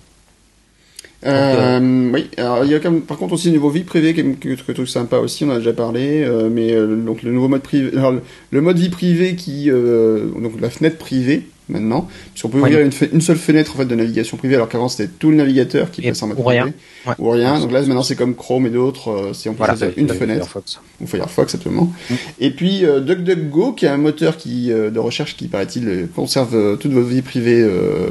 Euh, 1.25 1.79
euh, 1.79 2.11
oui, 2.13 2.29
alors 2.37 2.63
il 2.63 2.71
y 2.71 2.75
a 2.75 2.79
quand 2.79 2.91
même, 2.91 3.01
par 3.01 3.17
contre 3.17 3.33
aussi 3.33 3.51
niveau 3.51 3.69
vie 3.69 3.83
privée 3.83 4.13
que, 4.13 4.21
que 4.21 4.55
je 4.55 4.71
trouve 4.71 4.85
sympa 4.87 5.17
aussi, 5.17 5.43
on 5.43 5.49
en 5.49 5.55
a 5.55 5.57
déjà 5.57 5.73
parlé, 5.73 6.23
euh, 6.23 6.49
mais 6.49 6.71
euh, 6.73 6.95
donc 6.95 7.23
le 7.23 7.33
nouveau 7.33 7.49
mode 7.49 7.61
privé, 7.61 7.91
alors, 7.97 8.11
le, 8.13 8.21
le 8.51 8.61
mode 8.61 8.77
vie 8.79 8.87
privée 8.89 9.35
qui, 9.35 9.69
euh, 9.69 10.29
donc 10.31 10.59
la 10.61 10.69
fenêtre 10.69 10.97
privée 10.97 11.51
maintenant, 11.69 12.07
puisqu'on 12.33 12.49
peut 12.49 12.57
oui. 12.57 12.69
ouvrir 12.69 12.79
une, 12.79 12.91
une, 13.13 13.21
seule 13.21 13.37
fenêtre 13.37 13.73
en 13.75 13.77
fait 13.77 13.85
de 13.85 13.95
navigation 13.95 14.37
privée, 14.37 14.55
alors 14.55 14.69
qu'avant 14.69 14.89
c'était 14.89 15.07
tout 15.07 15.29
le 15.29 15.37
navigateur 15.37 15.91
qui 15.91 16.01
passait 16.01 16.23
en 16.23 16.27
mode 16.27 16.39
ou 16.39 16.43
privé, 16.43 16.61
rien. 16.61 16.73
Ouais. 17.05 17.13
ou 17.19 17.29
rien. 17.29 17.59
Donc 17.59 17.71
là 17.71 17.81
maintenant 17.81 18.03
c'est 18.03 18.15
comme 18.15 18.35
Chrome 18.35 18.65
et 18.65 18.69
d'autres, 18.69 19.31
si 19.33 19.49
on 19.49 19.53
peut 19.53 19.65
voilà, 19.65 19.75
une 19.95 20.09
fenêtre 20.09 20.47
Firefox. 20.47 20.79
ou 21.01 21.07
Firefox 21.07 21.55
absolument. 21.55 21.93
Mm. 22.09 22.13
Et 22.39 22.51
puis 22.51 22.85
euh, 22.85 22.99
DuckDuckGo 22.99 23.73
qui 23.73 23.85
est 23.85 23.89
un 23.89 23.97
moteur 23.97 24.37
qui 24.37 24.67
de 24.69 24.99
recherche 24.99 25.37
qui 25.37 25.47
paraît-il 25.47 26.07
conserve 26.15 26.77
toute 26.77 26.91
votre 26.91 27.07
vie 27.07 27.21
privée 27.21 27.67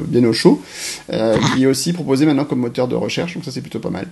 bien 0.07 0.25
au 0.25 0.33
chaud, 0.33 0.63
qui 1.11 1.63
est 1.63 1.67
aussi 1.67 1.93
proposé 1.93 2.27
maintenant 2.27 2.45
comme 2.45 2.61
moteur 2.61 2.89
de 2.89 2.95
recherche, 2.95 3.35
donc 3.35 3.45
ça 3.45 3.51
c'est 3.51 3.61
plutôt 3.61 3.81
pas 3.81 3.91
mal. 3.91 4.07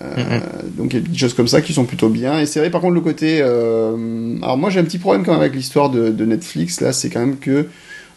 Euh, 0.00 0.16
mm 0.16 0.20
-hmm. 0.20 0.76
Donc 0.76 0.92
il 0.92 1.00
y 1.00 1.04
a 1.04 1.08
des 1.08 1.18
choses 1.18 1.34
comme 1.34 1.48
ça 1.48 1.60
qui 1.60 1.72
sont 1.72 1.84
plutôt 1.84 2.08
bien. 2.08 2.40
Et 2.40 2.46
c'est 2.46 2.60
vrai 2.60 2.70
par 2.70 2.80
contre 2.80 2.94
le 2.94 3.00
côté... 3.00 3.40
Euh... 3.42 4.36
Alors 4.42 4.58
moi 4.58 4.70
j'ai 4.70 4.80
un 4.80 4.84
petit 4.84 4.98
problème 4.98 5.24
quand 5.24 5.32
même 5.32 5.40
avec 5.40 5.54
l'histoire 5.54 5.90
de, 5.90 6.10
de, 6.10 6.24
Netflix, 6.24 6.80
là 6.80 6.92
c'est 6.92 7.10
quand 7.10 7.20
même 7.20 7.38
que... 7.38 7.66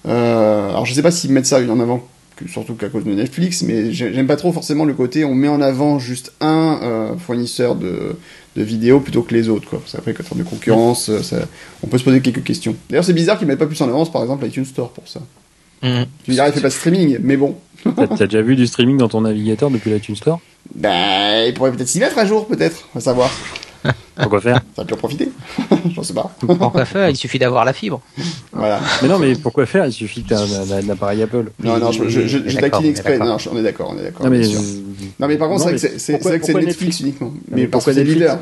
Euh... 0.08 0.70
Alors 0.70 0.86
je 0.86 0.94
sais 0.94 1.04
pas 1.04 1.12
s'ils 1.12 1.32
mettent 1.32 1.46
ça 1.46 1.60
en 1.60 1.80
avant 1.80 2.08
surtout 2.48 2.74
qu'à 2.74 2.90
cause 2.90 3.04
de 3.04 3.14
Netflix, 3.14 3.62
mais 3.64 3.92
j'aime 3.92 4.28
pas 4.28 4.36
trop 4.36 4.52
forcément 4.52 4.86
le 4.86 4.94
côté 4.94 5.26
on 5.26 5.36
met 5.36 5.48
en 5.48 5.62
avant 5.62 6.00
juste 6.00 6.34
un 6.42 6.80
euh, 6.82 7.18
fournisseur 7.18 7.76
de, 7.76 8.16
de 8.56 8.64
vidéos 8.64 9.00
plutôt 9.00 9.22
que 9.22 9.34
les 9.34 9.50
autres. 9.50 9.70
Quoi. 9.70 9.82
Après, 9.98 10.14
quand 10.14 10.24
on 10.32 10.36
de 10.36 10.44
concurrence, 10.44 11.12
ça, 11.22 11.38
on 11.84 11.88
peut 11.88 11.98
se 11.98 12.04
poser 12.04 12.22
quelques 12.22 12.44
questions. 12.44 12.76
D'ailleurs, 12.90 13.06
c'est 13.06 13.14
bizarre 13.14 13.38
qu'ils 13.38 13.48
mettent 13.48 13.60
pas 13.60 13.68
plus 13.68 13.82
en 13.82 13.88
avance, 13.88 14.12
par 14.12 14.22
exemple, 14.22 14.46
iTunes 14.46 14.66
Store 14.66 14.90
pour 14.90 15.08
ça. 15.08 15.22
Mmh. 15.84 16.04
Tu 16.24 16.32
me 16.32 16.36
diras, 16.36 16.48
il 16.48 16.54
fait 16.54 16.62
pas 16.62 16.70
de 16.70 16.74
streaming, 16.74 17.18
mais 17.22 17.38
bon. 17.38 17.56
T'as 17.84 18.26
déjà 18.26 18.42
vu 18.42 18.56
du 18.56 18.68
streaming 18.68 18.98
dans 18.98 19.10
ton 19.10 19.22
navigateur 19.22 19.72
depuis 19.72 19.92
l'iTunes 19.92 20.16
Store? 20.16 20.40
Ben, 20.76 21.46
il 21.48 21.54
pourrait 21.54 21.72
peut-être 21.72 21.88
s'y 21.88 22.00
mettre 22.00 22.18
un 22.18 22.26
jour, 22.26 22.48
peut-être, 22.48 22.88
on 22.94 23.00
va 23.00 23.04
savoir. 23.04 23.32
Pourquoi 24.16 24.42
faire 24.42 24.62
Ça 24.76 24.86
peut 24.86 24.94
en 24.94 24.98
profiter. 24.98 25.30
J'en 25.96 26.04
sais 26.04 26.14
pas. 26.14 26.32
Pourquoi 26.40 26.86
faire? 26.86 27.10
Il 27.10 27.16
suffit 27.16 27.40
d'avoir 27.40 27.66
la 27.66 27.74
fibre. 27.74 28.02
Voilà. 28.52 28.80
Mais 29.02 29.08
non, 29.08 29.20
mais 29.20 29.36
pourquoi 29.36 29.66
faire? 29.66 29.86
Il 29.86 29.94
suffit 29.94 30.24
que 30.24 30.30
tu 30.30 30.34
aies 30.34 30.38
un, 30.38 30.90
appareil 30.90 31.24
Apple. 31.24 31.52
Non, 31.64 31.78
non, 31.78 31.92
je, 31.92 32.08
je, 32.10 32.28
je, 32.28 32.40
je 32.46 32.58
taquine 32.60 32.88
exprès. 32.88 33.18
Non, 33.18 33.38
on 33.52 33.58
est 33.58 33.64
d'accord, 33.64 33.94
on 33.96 34.00
est 34.00 34.04
d'accord. 34.04 34.26
Non, 34.26 34.32
mais, 34.32 34.48
non, 35.20 35.28
mais 35.28 35.38
par 35.38 35.50
contre, 35.50 35.76
c'est 35.78 36.18
vrai 36.22 36.40
que 36.40 36.46
c'est 36.46 36.54
Netflix, 36.54 36.68
Netflix, 36.68 37.00
uniquement. 37.00 37.34
Mais, 37.50 37.62
mais 37.62 37.68
pourquoi 37.68 37.94
c'est 37.94 38.04
leader 38.04 38.38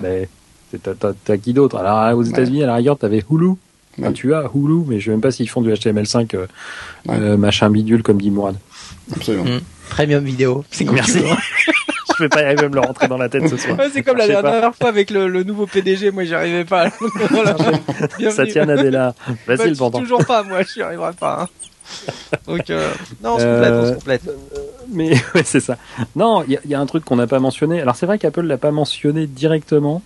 T'as 1.25 1.37
qui 1.37 1.53
d'autre? 1.53 1.77
Alors, 1.77 2.17
aux 2.17 2.23
États-Unis, 2.23 2.63
à 2.63 2.67
la 2.67 2.75
rigueur, 2.75 2.97
t'avais 2.97 3.23
Hulu. 3.29 3.53
Enfin, 3.99 4.13
tu 4.13 4.33
as 4.33 4.49
Hulu, 4.53 4.83
mais 4.87 4.99
je 4.99 5.05
sais 5.05 5.11
même 5.11 5.21
pas 5.21 5.31
s'ils 5.31 5.49
font 5.49 5.61
du 5.61 5.71
HTML5 5.71 6.35
euh, 6.35 6.47
ouais. 7.07 7.15
euh, 7.19 7.37
machin 7.37 7.69
bidule 7.69 8.01
comme 8.03 8.21
dit 8.21 8.31
Mourad. 8.31 8.55
Absolument. 9.13 9.45
Mmh. 9.45 9.59
Premium 9.89 10.23
vidéo. 10.23 10.63
C'est 10.71 10.85
Merci. 10.85 11.19
je 12.20 12.26
vais 12.26 12.30
pas 12.30 12.41
y 12.41 12.45
arriver 12.45 12.65
à 12.65 12.70
me 12.70 12.76
le 12.76 12.82
rentrer 12.82 13.07
dans 13.07 13.17
la 13.17 13.30
tête 13.30 13.47
ce 13.47 13.55
soir. 13.55 13.80
Ouais, 13.80 13.89
c'est 13.93 14.03
comme 14.03 14.17
la 14.17 14.28
dernière 14.28 14.61
pas. 14.61 14.72
fois 14.74 14.89
avec 14.89 15.09
le, 15.09 15.30
le, 15.30 15.43
nouveau 15.43 15.65
PDG, 15.65 16.11
moi 16.11 16.26
j'y 16.26 16.36
arrivais 16.36 16.65
pas. 16.65 16.89
voilà. 17.30 17.55
Satya 18.30 18.65
Nadella. 18.65 19.15
Vas-y 19.47 19.57
bah, 19.57 19.65
le 19.65 19.76
pendant. 19.76 19.99
Toujours 19.99 20.26
pas, 20.26 20.43
moi 20.43 20.61
j'y 20.63 20.82
arriverai 20.82 21.13
pas. 21.13 21.43
Hein. 21.43 21.47
Donc 22.45 22.70
euh, 22.70 22.91
non, 23.24 23.36
on 23.36 23.39
se 23.39 23.45
complète, 23.45 23.74
on 23.74 23.88
se 23.88 23.93
complète. 23.93 24.22
Mais 24.91 25.11
ouais, 25.36 25.43
c'est 25.43 25.61
ça. 25.61 25.78
Non, 26.15 26.43
il 26.47 26.59
y, 26.65 26.70
y, 26.70 26.76
a 26.76 26.80
un 26.80 26.86
truc 26.86 27.05
qu'on 27.05 27.15
n'a 27.15 27.28
pas 27.28 27.39
mentionné. 27.39 27.82
Alors 27.82 27.95
c'est 27.95 28.05
vrai 28.05 28.20
qu'Apple 28.20 28.41
l'a 28.41 28.57
pas 28.57 28.72
mentionné 28.72 29.26
directement. 29.28 30.01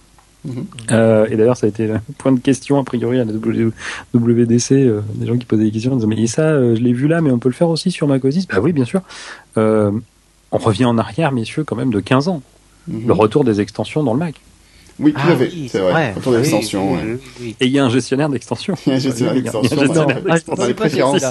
Mmh. 0.45 0.61
Euh, 0.91 1.27
et 1.29 1.37
d'ailleurs, 1.37 1.57
ça 1.57 1.67
a 1.67 1.69
été 1.69 1.89
un 1.89 2.01
point 2.17 2.31
de 2.31 2.39
question 2.39 2.79
a 2.79 2.83
priori 2.83 3.19
à 3.19 3.25
la 3.25 3.31
WDC, 3.33 4.71
euh, 4.73 5.01
des 5.15 5.25
gens 5.25 5.37
qui 5.37 5.45
posaient 5.45 5.63
des 5.63 5.71
questions, 5.71 5.93
en 5.93 5.95
disant 5.95 6.07
mais 6.07 6.27
ça, 6.27 6.43
euh, 6.43 6.75
je 6.75 6.81
l'ai 6.81 6.93
vu 6.93 7.07
là, 7.07 7.21
mais 7.21 7.31
on 7.31 7.39
peut 7.39 7.49
le 7.49 7.53
faire 7.53 7.69
aussi 7.69 7.91
sur 7.91 8.07
macOS. 8.07 8.47
Bah 8.47 8.59
oui, 8.61 8.73
bien 8.73 8.85
sûr. 8.85 9.01
On 10.53 10.59
revient 10.59 10.85
en 10.85 10.99
arrière, 10.99 11.31
messieurs, 11.31 11.63
quand 11.63 11.75
même 11.75 11.91
de 11.91 11.99
15 11.99 12.27
ans. 12.27 12.41
Le 12.87 13.11
retour 13.11 13.43
des 13.43 13.59
extensions 13.59 14.03
dans 14.03 14.13
le 14.13 14.19
Mac. 14.19 14.35
Oui, 14.99 15.13
tout 15.13 15.19
à 15.27 15.35
fait, 15.35 15.49
oui, 15.51 15.69
c'est 15.71 15.79
vrai. 15.79 15.91
vrai. 15.91 16.13
Retour 16.13 16.33
d'extension. 16.33 16.93
Oui, 16.93 16.99
oui, 17.03 17.19
oui, 17.41 17.55
Et 17.59 17.65
il 17.65 17.71
y 17.71 17.79
a 17.79 17.85
un 17.85 17.89
gestionnaire 17.89 18.29
d'extension. 18.29 18.75
Il 18.85 18.89
y 18.89 18.93
a 18.93 18.95
un 18.95 18.99
gestionnaire 18.99 19.33
d'extension. 19.33 20.55
Dans 20.55 20.65
les 20.65 20.73
préférences. 20.73 21.23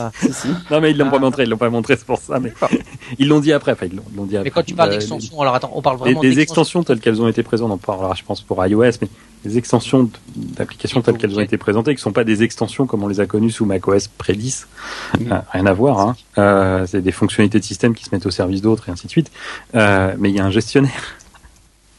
Non, 0.71 0.81
mais 0.81 0.91
ils 0.91 0.99
l'ont 0.99 1.07
ah. 1.09 1.13
pas 1.13 1.19
montré, 1.19 1.45
ils 1.45 1.49
l'ont 1.49 1.57
pas 1.57 1.71
montré, 1.71 1.97
c'est 1.97 2.07
pour 2.07 2.19
ça. 2.19 2.41
Mais 2.41 2.53
ils 3.19 3.29
l'ont 3.29 3.41
dit 3.41 3.53
après. 3.53 3.73
Enfin, 3.73 3.87
ils 3.87 4.01
l'ont 4.17 4.25
dit 4.25 4.37
après. 4.37 4.45
Mais 4.45 4.51
quand 4.51 4.65
tu 4.65 4.75
parles 4.75 4.91
euh, 4.91 4.95
d'extension, 4.95 5.41
alors 5.41 5.55
attends, 5.55 5.71
on 5.75 5.83
parle 5.83 5.99
vraiment 5.99 6.21
des 6.21 6.41
extensions 6.41 6.83
telles 6.83 7.01
qu'elles 7.01 7.21
ont 7.23 7.29
été 7.29 7.43
présentes. 7.43 7.71
On 7.71 7.79
parlera, 7.79 8.15
je 8.15 8.25
pense, 8.25 8.41
pour 8.41 8.65
iOS, 8.67 8.93
mais 9.01 9.09
les 9.45 9.59
extensions 9.59 10.09
d'applications 10.37 11.03
telles 11.03 11.19
qu'elles 11.19 11.37
ont 11.37 11.43
été 11.43 11.57
présentées, 11.57 11.95
qui 11.95 12.01
sont 12.01 12.13
pas 12.13 12.25
des 12.25 12.43
extensions 12.43 12.87
comme 12.87 13.03
on 13.03 13.09
les 13.09 13.21
a 13.21 13.27
connues 13.27 13.51
sous 13.51 13.65
macOS 13.65 14.09
pré 14.09 14.35
10, 14.35 14.69
mmh. 15.19 15.33
euh, 15.33 15.39
rien 15.53 15.67
à 15.67 15.73
voir. 15.73 16.01
Hein. 16.01 16.17
Euh, 16.39 16.87
c'est 16.87 17.03
des 17.03 17.13
fonctionnalités 17.13 17.59
de 17.59 17.65
système 17.65 17.95
qui 17.95 18.05
se 18.05 18.11
mettent 18.13 18.27
au 18.27 18.31
service 18.31 18.63
d'autres 18.63 18.89
et 18.89 18.93
ainsi 18.93 19.07
de 19.07 19.11
suite. 19.11 19.31
Euh, 19.75 20.15
mais 20.19 20.31
il 20.31 20.37
y 20.37 20.41
a 20.41 20.45
un 20.45 20.51
gestionnaire 20.51 21.17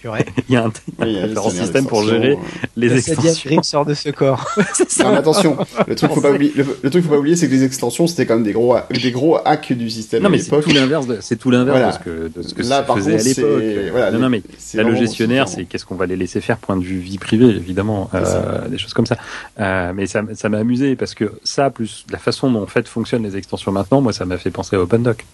il 0.49 0.53
y 0.53 0.57
a 0.57 0.65
un, 0.65 0.67
oui, 0.99 1.07
il 1.07 1.13
y 1.13 1.19
a 1.19 1.23
un 1.23 1.49
système 1.49 1.85
pour 1.85 2.03
gérer 2.03 2.37
les 2.75 2.89
le 2.89 2.97
extensions. 2.97 3.61
sort 3.63 3.85
de 3.85 3.93
ce 3.93 4.09
corps. 4.09 4.49
non, 4.99 5.11
mais 5.11 5.17
attention, 5.17 5.57
le 5.87 5.95
truc 5.95 6.11
faut 6.13 6.21
pas 6.21 6.31
oublier, 6.31 6.51
le, 6.55 6.65
le, 6.81 6.89
truc 6.89 7.03
faut 7.03 7.11
pas 7.11 7.17
oublier, 7.17 7.35
c'est 7.35 7.47
que 7.47 7.53
les 7.53 7.63
extensions 7.63 8.07
c'était 8.07 8.25
quand 8.25 8.35
même 8.35 8.43
des 8.43 8.53
gros, 8.53 8.75
des 8.89 9.11
gros 9.11 9.37
hacks 9.45 9.73
du 9.73 9.89
système. 9.89 10.23
Non, 10.23 10.29
mais 10.29 10.39
c'est 10.39 10.61
tout 10.61 10.71
l'inverse, 10.71 11.07
c'est 11.21 11.37
tout 11.37 11.49
l'inverse 11.51 11.77
voilà. 11.77 11.91
de 11.91 11.93
ce 11.93 11.99
que, 11.99 12.39
de 12.39 12.47
ce 12.47 12.53
que 12.53 12.61
Là, 12.63 12.85
ça 12.87 12.93
faisait 12.95 13.17
contre, 13.17 13.21
à 13.21 13.27
l'époque. 13.27 13.91
Voilà, 13.91 14.11
non, 14.11 14.19
non, 14.19 14.29
mais 14.29 14.41
là, 14.73 14.83
le 14.83 14.95
gestionnaire, 14.95 15.47
c'est 15.47 15.65
qu'est-ce 15.65 15.85
qu'on 15.85 15.95
va 15.95 16.05
les 16.05 16.15
laisser 16.15 16.41
faire, 16.41 16.57
point 16.57 16.77
de 16.77 16.83
vue 16.83 16.99
vie 16.99 17.17
privée, 17.17 17.49
évidemment, 17.49 18.09
euh, 18.13 18.67
des 18.67 18.77
choses 18.77 18.93
comme 18.93 19.05
ça. 19.05 19.17
Euh, 19.59 19.93
mais 19.95 20.07
ça, 20.07 20.21
ça 20.33 20.49
m'a 20.49 20.59
amusé 20.59 20.95
parce 20.95 21.13
que 21.13 21.31
ça, 21.43 21.69
plus 21.69 22.05
la 22.11 22.17
façon 22.17 22.51
dont 22.51 22.63
en 22.63 22.67
fait 22.67 22.87
fonctionnent 22.87 23.23
les 23.23 23.37
extensions 23.37 23.71
maintenant, 23.71 24.01
moi, 24.01 24.13
ça 24.13 24.25
m'a 24.25 24.37
fait 24.37 24.51
penser 24.51 24.75
à 24.75 24.81
OpenDoc. 24.81 25.25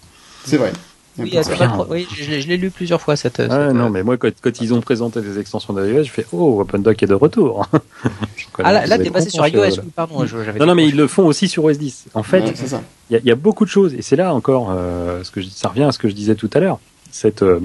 C'est 0.45 0.57
vrai. 0.57 0.71
Oui, 1.19 1.37
oui 1.89 2.07
je, 2.15 2.39
je 2.39 2.47
l'ai 2.47 2.57
lu 2.57 2.71
plusieurs 2.71 3.01
fois 3.01 3.15
cette. 3.15 3.37
cette 3.37 3.49
non, 3.49 3.85
euh, 3.85 3.89
mais 3.89 4.03
moi 4.03 4.17
quand, 4.17 4.31
quand, 4.41 4.61
ils 4.61 4.73
ont 4.73 4.81
présenté 4.81 5.21
des 5.21 5.39
extensions 5.39 5.73
d'iOS, 5.73 6.03
je 6.03 6.11
fais 6.11 6.25
oh 6.31 6.61
OpenDoc 6.61 7.01
est 7.03 7.07
de 7.07 7.13
retour. 7.13 7.67
ah 8.59 8.71
là, 8.71 8.85
là 8.85 8.97
t'es 8.97 9.09
passé 9.11 9.29
sur 9.29 9.45
iOS, 9.45 9.61
oui, 9.61 9.91
pardon. 9.95 10.25
non, 10.59 10.65
non, 10.65 10.75
mais 10.75 10.87
ils 10.87 10.95
le 10.95 11.07
font 11.07 11.25
aussi 11.25 11.47
sur 11.47 11.63
OS 11.65 11.77
10. 11.77 12.07
En 12.13 12.23
fait, 12.23 12.39
il 12.39 12.73
ouais, 13.15 13.21
y, 13.23 13.27
y, 13.27 13.31
a 13.31 13.35
beaucoup 13.35 13.65
de 13.65 13.69
choses 13.69 13.93
et 13.93 14.01
c'est 14.01 14.15
là 14.15 14.33
encore 14.33 14.71
euh, 14.71 15.23
ce 15.23 15.31
que 15.31 15.41
je, 15.41 15.49
ça 15.49 15.69
revient 15.69 15.83
à 15.83 15.91
ce 15.91 15.99
que 15.99 16.09
je 16.09 16.13
disais 16.13 16.35
tout 16.35 16.49
à 16.53 16.59
l'heure. 16.59 16.79
Cette 17.11 17.43
euh, 17.43 17.59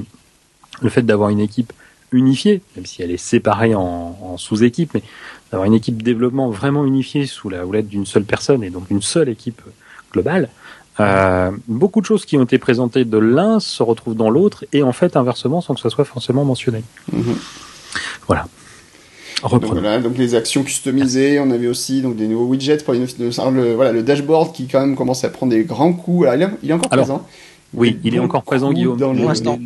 le 0.83 0.89
fait 0.89 1.03
d'avoir 1.03 1.31
une 1.31 1.41
équipe 1.41 1.73
unifiée, 2.13 2.63
même 2.77 2.87
si 2.87 3.03
elle 3.03 3.11
est 3.11 3.17
séparée 3.17 3.75
en, 3.75 4.17
en 4.23 4.37
sous-équipes, 4.37 4.93
mais 4.95 5.03
d'avoir 5.51 5.67
une 5.67 5.75
équipe 5.75 6.03
développement 6.03 6.51
vraiment 6.51 6.85
unifiée 6.85 7.27
sous 7.27 7.49
la 7.49 7.67
houlette 7.67 7.89
d'une 7.89 8.07
seule 8.07 8.25
personne 8.25 8.63
et 8.63 8.71
donc 8.71 8.91
une 8.91 9.03
seule 9.03 9.29
équipe 9.29 9.63
globale 10.13 10.49
Euh, 11.01 11.51
beaucoup 11.67 12.01
de 12.01 12.07
choses 12.07 12.25
qui 12.25 12.37
ont 12.37 12.45
été 12.45 12.59
présentées 12.59 13.05
de 13.05 13.19
l'un 13.19 13.59
se 13.59 13.83
retrouvent 13.83 14.15
dans 14.15 14.31
l'autre 14.31 14.65
et 14.73 14.83
en 14.83 14.93
fait 14.93 15.17
inversement 15.17 15.61
sans 15.61 15.75
que 15.75 15.81
ça 15.81 15.91
soit 15.91 16.05
forcément 16.05 16.45
mentionné. 16.45 16.83
Mhm. 17.13 17.37
Voilà. 18.27 18.47
Donc, 19.51 19.65
voilà, 19.65 20.01
donc 20.01 20.17
les 20.17 20.35
actions 20.35 20.63
customisées, 20.63 21.39
on 21.39 21.51
avait 21.51 21.67
aussi 21.67 22.01
donc 22.01 22.17
des 22.17 22.29
nouveaux 22.29 22.47
widgets 22.47 22.79
pour 22.79 22.95
les 22.95 23.01
le, 23.01 23.75
voilà, 23.75 23.93
le 23.93 24.03
dashboard 24.03 24.55
qui 24.55 24.69
quand 24.69 24.81
même 24.81 24.97
commence 24.97 25.23
à 25.23 25.29
prendre 25.29 25.53
des 25.53 25.65
grands 25.65 25.93
coups. 25.93 26.27
Alors, 26.27 26.51
il, 26.63 26.71
est, 26.71 26.73
encore 26.73 26.89
présent. 26.89 27.27
Oui, 27.75 27.99
il 28.05 28.15
est 28.15 28.21
encore 28.21 28.43
présent, 28.43 28.73
Guillaume. 28.73 28.97
Dans 28.97 29.13
l'instant. 29.13 29.59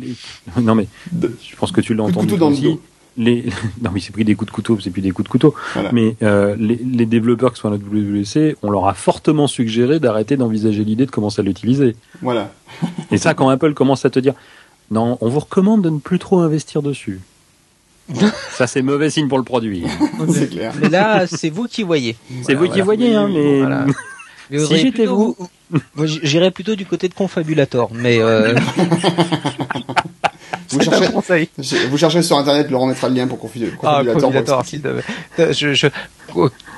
Non 0.61 0.75
mais, 0.75 0.87
je 1.13 1.55
pense 1.55 1.71
que 1.71 1.79
tu 1.79 1.93
l'as 1.93 2.03
entendu 2.03 2.35
dans 2.35 2.51
aussi. 2.51 2.79
Les... 3.17 3.45
Non, 3.81 3.91
mais 3.93 3.99
c'est 3.99 4.11
pris 4.11 4.25
des 4.25 4.35
coups 4.35 4.51
de 4.51 4.55
couteau, 4.55 4.79
c'est 4.79 4.89
plus 4.89 5.01
des 5.01 5.11
coups 5.11 5.25
de 5.27 5.31
couteau. 5.31 5.53
Mais 5.91 6.15
euh, 6.23 6.55
les, 6.57 6.75
les, 6.75 7.05
développeurs 7.05 7.53
qui 7.53 7.59
sont 7.59 7.67
à 7.67 7.71
la 7.71 7.77
WWC, 7.77 8.57
on 8.63 8.69
leur 8.69 8.87
a 8.87 8.93
fortement 8.93 9.47
suggéré 9.47 9.99
d'arrêter 9.99 10.37
d'envisager 10.37 10.83
l'idée 10.83 11.05
de 11.05 11.11
commencer 11.11 11.41
à 11.41 11.43
l'utiliser. 11.43 11.95
Voilà. 12.21 12.51
Et 13.11 13.17
ça, 13.17 13.33
quand 13.33 13.49
Apple 13.49 13.73
commence 13.73 14.05
à 14.05 14.09
te 14.09 14.19
dire, 14.19 14.33
non, 14.91 15.17
on 15.21 15.29
vous 15.29 15.39
recommande 15.39 15.81
de 15.83 15.89
ne 15.89 15.99
plus 15.99 16.19
trop 16.19 16.39
investir 16.39 16.81
dessus. 16.81 17.19
Ça, 18.51 18.67
c'est 18.67 18.81
mauvais 18.81 19.09
signe 19.09 19.27
pour 19.27 19.37
le 19.37 19.43
produit. 19.43 19.85
c'est 20.29 20.49
clair. 20.49 20.73
Mais 20.81 20.89
là, 20.89 21.27
c'est 21.27 21.49
vous 21.49 21.67
qui 21.67 21.83
voyez. 21.83 22.15
C'est 22.43 22.55
vous 22.55 22.67
qui 22.67 22.81
voyez, 22.81 23.15
hein, 23.15 23.29
mais. 23.31 23.61
si 24.51 24.77
j'étais 24.77 25.05
vous. 25.05 25.35
J'irais 26.23 26.51
plutôt 26.51 26.75
du 26.75 26.85
côté 26.85 27.09
de 27.09 27.13
Confabulator, 27.13 27.91
mais. 27.93 28.19
Euh... 28.19 28.55
vous, 30.69 30.81
cherchez, 30.81 31.49
vous 31.89 31.97
cherchez 31.97 32.21
sur 32.21 32.37
internet, 32.37 32.69
Laurent 32.69 32.87
mettra 32.87 33.09
le 33.09 33.15
lien 33.15 33.27
pour 33.27 33.39
Confabulator. 33.39 33.79
Ah, 33.83 34.03
Confabulator, 34.03 34.63
je, 35.37 35.73
je, 35.73 35.87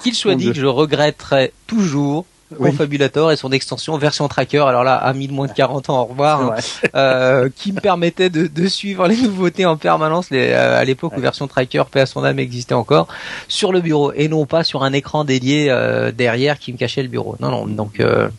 qu'il 0.03 0.15
soit 0.15 0.35
dit 0.35 0.47
que 0.47 0.59
je 0.59 0.65
regretterais 0.65 1.51
toujours 1.67 2.25
Confabulator 2.57 3.31
et 3.31 3.35
son 3.35 3.51
extension 3.51 3.97
version 3.97 4.27
tracker. 4.27 4.63
Alors 4.67 4.83
là, 4.83 4.95
à 4.95 5.13
1000 5.13 5.31
moins 5.31 5.47
de 5.47 5.53
40 5.53 5.89
ans, 5.89 6.01
au 6.01 6.05
revoir. 6.05 6.41
Hein. 6.41 6.55
euh, 6.95 7.49
qui 7.55 7.71
me 7.71 7.79
permettait 7.79 8.29
de, 8.29 8.47
de, 8.47 8.67
suivre 8.67 9.07
les 9.07 9.17
nouveautés 9.17 9.65
en 9.65 9.77
permanence. 9.77 10.29
Les, 10.29 10.49
euh, 10.51 10.79
à 10.79 10.83
l'époque 10.83 11.13
où 11.17 11.19
version 11.19 11.47
tracker, 11.47 11.83
paix 11.91 12.01
à 12.01 12.05
son 12.05 12.23
âme, 12.23 12.39
existait 12.39 12.73
encore 12.73 13.07
sur 13.47 13.71
le 13.71 13.81
bureau 13.81 14.11
et 14.13 14.27
non 14.27 14.45
pas 14.45 14.63
sur 14.63 14.83
un 14.83 14.93
écran 14.93 15.23
dédié 15.23 15.69
euh, 15.69 16.11
derrière 16.11 16.59
qui 16.59 16.71
me 16.73 16.77
cachait 16.77 17.03
le 17.03 17.09
bureau. 17.09 17.35
Non, 17.39 17.51
non. 17.51 17.67
Donc 17.67 17.99
euh, 17.99 18.29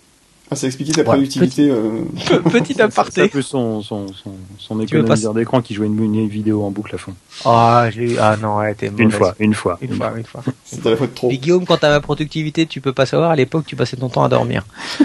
ah, 0.52 0.56
ça 0.56 0.66
expliquait 0.66 0.92
ta 0.92 1.04
productivité. 1.04 1.68
Petit, 1.68 1.70
euh... 1.70 2.38
petit 2.50 2.80
aparté. 2.82 3.12
C'est 3.14 3.22
un 3.22 3.28
peu 3.28 3.42
son, 3.42 3.82
son, 3.82 4.06
son, 4.08 4.32
son 4.58 4.80
économiseur 4.80 5.34
d'écran 5.34 5.62
qui 5.62 5.74
jouait 5.74 5.86
une, 5.86 6.02
une, 6.02 6.28
vidéo 6.28 6.62
en 6.62 6.70
boucle 6.70 6.94
à 6.94 6.98
fond. 6.98 7.14
Ah, 7.44 7.88
ah 8.20 8.36
non, 8.40 8.62
elle 8.62 8.72
était 8.72 8.90
Une 8.96 9.10
fois, 9.10 9.34
une 9.38 9.54
fois. 9.54 9.78
Une 9.80 9.94
fois, 9.94 10.12
une 10.16 10.24
fois. 10.24 10.42
C'était 10.64 10.90
la 10.90 10.96
fois 10.96 11.06
de 11.06 11.12
trop. 11.12 11.30
Et 11.30 11.38
Guillaume, 11.38 11.64
quant 11.64 11.76
à 11.76 11.88
ma 11.88 12.00
productivité, 12.00 12.66
tu 12.66 12.80
peux 12.80 12.92
pas 12.92 13.06
savoir, 13.06 13.30
à 13.30 13.36
l'époque, 13.36 13.64
tu 13.66 13.76
passais 13.76 13.96
ton 13.96 14.08
temps 14.08 14.24
à 14.24 14.28
dormir. 14.28 14.64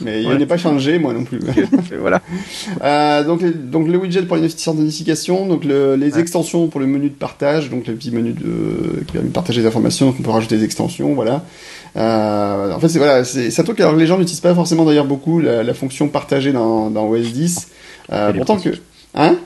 Mais 0.00 0.22
il 0.22 0.36
n'est 0.36 0.46
pas 0.46 0.56
changé, 0.56 0.98
moi 0.98 1.12
non 1.12 1.24
plus. 1.24 1.40
voilà. 2.00 2.20
Euh, 2.82 3.24
donc, 3.24 3.42
donc 3.70 3.88
le 3.88 3.96
widget 3.96 4.22
pour 4.22 4.36
les 4.36 4.42
notifications 4.42 4.74
d'indication, 4.74 5.46
donc 5.46 5.64
le, 5.64 5.94
les 5.96 6.18
extensions 6.18 6.68
pour 6.68 6.80
le 6.80 6.86
menu 6.86 7.10
de 7.10 7.14
partage, 7.14 7.70
donc 7.70 7.86
le 7.86 7.94
petit 7.94 8.10
menu 8.10 8.32
de, 8.32 9.04
qui 9.06 9.12
permet 9.12 9.28
de 9.28 9.32
partager 9.32 9.62
des 9.62 9.68
informations, 9.68 10.06
donc 10.06 10.16
on 10.20 10.22
peut 10.22 10.30
rajouter 10.30 10.56
des 10.58 10.64
extensions, 10.64 11.14
voilà. 11.14 11.44
Euh, 11.96 12.72
en 12.72 12.80
fait, 12.80 12.88
c'est 12.88 12.98
voilà, 12.98 13.24
c'est 13.24 13.58
un 13.58 13.64
truc 13.64 13.80
alors 13.80 13.94
les 13.94 14.06
gens 14.06 14.18
n'utilisent 14.18 14.40
pas 14.40 14.54
forcément 14.54 14.84
d'ailleurs 14.84 15.04
beaucoup 15.04 15.40
la, 15.40 15.62
la, 15.62 15.74
fonction 15.74 16.08
partagée 16.08 16.52
dans, 16.52 16.90
dans 16.90 17.06
OS 17.06 17.32
10. 17.32 17.68
Euh, 18.12 18.32
pourtant 18.32 18.58
que, 18.58 18.70
hein? 19.14 19.36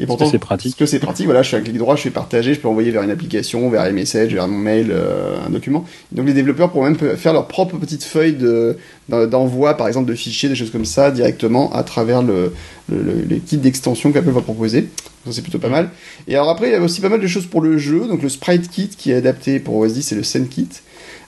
Et 0.00 0.06
pourtant, 0.06 0.30
c'est 0.30 0.38
pratique. 0.38 0.72
Parce 0.72 0.78
que 0.78 0.86
c'est 0.86 1.00
pratique, 1.00 1.26
voilà, 1.26 1.42
je 1.42 1.48
fais 1.48 1.56
un 1.56 1.60
clic 1.60 1.76
droit, 1.76 1.96
je 1.96 2.02
fais 2.02 2.10
partager, 2.10 2.54
je 2.54 2.60
peux 2.60 2.68
envoyer 2.68 2.92
vers 2.92 3.02
une 3.02 3.10
application, 3.10 3.68
vers 3.68 3.82
un 3.82 3.90
message, 3.90 4.32
vers 4.32 4.46
mon 4.46 4.56
mail, 4.56 4.88
euh, 4.90 5.36
un 5.44 5.50
document. 5.50 5.84
Donc 6.12 6.26
les 6.26 6.34
développeurs 6.34 6.70
pourront 6.70 6.84
même 6.84 7.16
faire 7.16 7.32
leur 7.32 7.48
propre 7.48 7.76
petite 7.78 8.04
feuille 8.04 8.34
de, 8.34 8.76
d'envoi, 9.08 9.74
par 9.74 9.88
exemple, 9.88 10.08
de 10.08 10.14
fichiers, 10.14 10.48
des 10.48 10.54
choses 10.54 10.70
comme 10.70 10.84
ça, 10.84 11.10
directement 11.10 11.72
à 11.72 11.82
travers 11.82 12.22
le, 12.22 12.54
le, 12.92 13.24
les 13.28 13.40
kits 13.40 13.56
d'extension 13.56 14.12
qu'Apple 14.12 14.30
va 14.30 14.40
proposer. 14.40 14.88
Ça, 15.26 15.32
c'est 15.32 15.42
plutôt 15.42 15.58
pas 15.58 15.68
mal. 15.68 15.90
Et 16.28 16.36
alors 16.36 16.48
après, 16.48 16.68
il 16.68 16.72
y 16.72 16.76
a 16.76 16.80
aussi 16.80 17.00
pas 17.00 17.08
mal 17.08 17.20
de 17.20 17.26
choses 17.26 17.46
pour 17.46 17.60
le 17.60 17.76
jeu. 17.76 18.06
Donc 18.06 18.22
le 18.22 18.28
Sprite 18.28 18.70
Kit 18.70 18.88
qui 18.88 19.10
est 19.10 19.16
adapté 19.16 19.58
pour 19.58 19.76
OS 19.76 19.94
10, 19.94 20.02
c'est 20.02 20.14
le 20.14 20.22
Scene 20.22 20.46
Kit. 20.46 20.68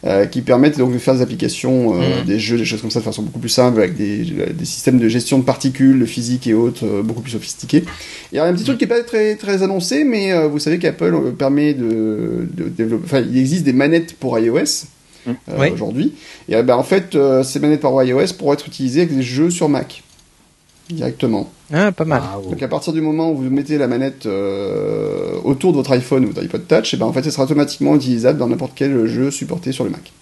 Euh, 0.06 0.24
qui 0.24 0.40
permettent 0.40 0.78
donc 0.78 0.94
de 0.94 0.98
faire 0.98 1.14
des 1.14 1.20
applications, 1.20 1.94
euh, 1.94 2.22
mm. 2.22 2.24
des 2.24 2.38
jeux, 2.38 2.56
des 2.56 2.64
choses 2.64 2.80
comme 2.80 2.90
ça 2.90 3.00
de 3.00 3.04
façon 3.04 3.20
beaucoup 3.20 3.38
plus 3.38 3.50
simple, 3.50 3.80
avec 3.80 3.98
des, 3.98 4.24
des 4.24 4.64
systèmes 4.64 4.98
de 4.98 5.08
gestion 5.10 5.38
de 5.38 5.44
particules, 5.44 6.00
de 6.00 6.06
physique 6.06 6.46
et 6.46 6.54
autres, 6.54 6.86
euh, 6.86 7.02
beaucoup 7.02 7.20
plus 7.20 7.32
sophistiqués. 7.32 7.84
Il 8.32 8.36
y 8.36 8.38
a 8.38 8.46
un 8.46 8.54
petit 8.54 8.64
truc 8.64 8.78
qui 8.78 8.84
est 8.84 8.86
pas 8.86 9.02
très 9.02 9.36
très 9.36 9.62
annoncé, 9.62 10.04
mais 10.04 10.32
vous 10.48 10.58
savez 10.58 10.78
qu'Apple 10.78 11.32
permet 11.38 11.74
de, 11.74 12.48
de 12.50 12.68
développer. 12.70 13.04
Enfin, 13.04 13.20
il 13.20 13.36
existe 13.36 13.64
des 13.64 13.74
manettes 13.74 14.14
pour 14.14 14.38
iOS. 14.38 14.86
Mm. 15.26 15.34
aujourd'hui. 15.74 16.14
Et 16.48 16.62
ben, 16.62 16.76
en 16.76 16.82
fait, 16.82 17.14
ces 17.44 17.58
manettes 17.58 17.80
pour 17.80 18.02
iOS 18.02 18.32
pourront 18.38 18.54
être 18.54 18.66
utilisées 18.66 19.02
avec 19.02 19.14
des 19.14 19.22
jeux 19.22 19.50
sur 19.50 19.68
Mac 19.68 20.02
directement. 20.94 21.50
Ah, 21.72 21.92
pas 21.92 22.04
mal. 22.04 22.22
Donc 22.48 22.62
à 22.62 22.68
partir 22.68 22.92
du 22.92 23.00
moment 23.00 23.30
où 23.30 23.36
vous 23.36 23.50
mettez 23.50 23.78
la 23.78 23.88
manette 23.88 24.26
euh, 24.26 25.34
autour 25.44 25.72
de 25.72 25.76
votre 25.76 25.92
iPhone 25.92 26.24
ou 26.24 26.28
votre 26.28 26.42
iPod 26.42 26.66
Touch, 26.66 26.92
et 26.92 26.96
eh 26.96 26.98
ben 26.98 27.06
en 27.06 27.12
fait, 27.12 27.20
elle 27.24 27.32
sera 27.32 27.44
automatiquement 27.44 27.94
utilisable 27.94 28.38
dans 28.38 28.48
n'importe 28.48 28.72
quel 28.74 29.06
jeu 29.06 29.30
supporté 29.30 29.72
sur 29.72 29.84
le 29.84 29.90
Mac. 29.90 30.12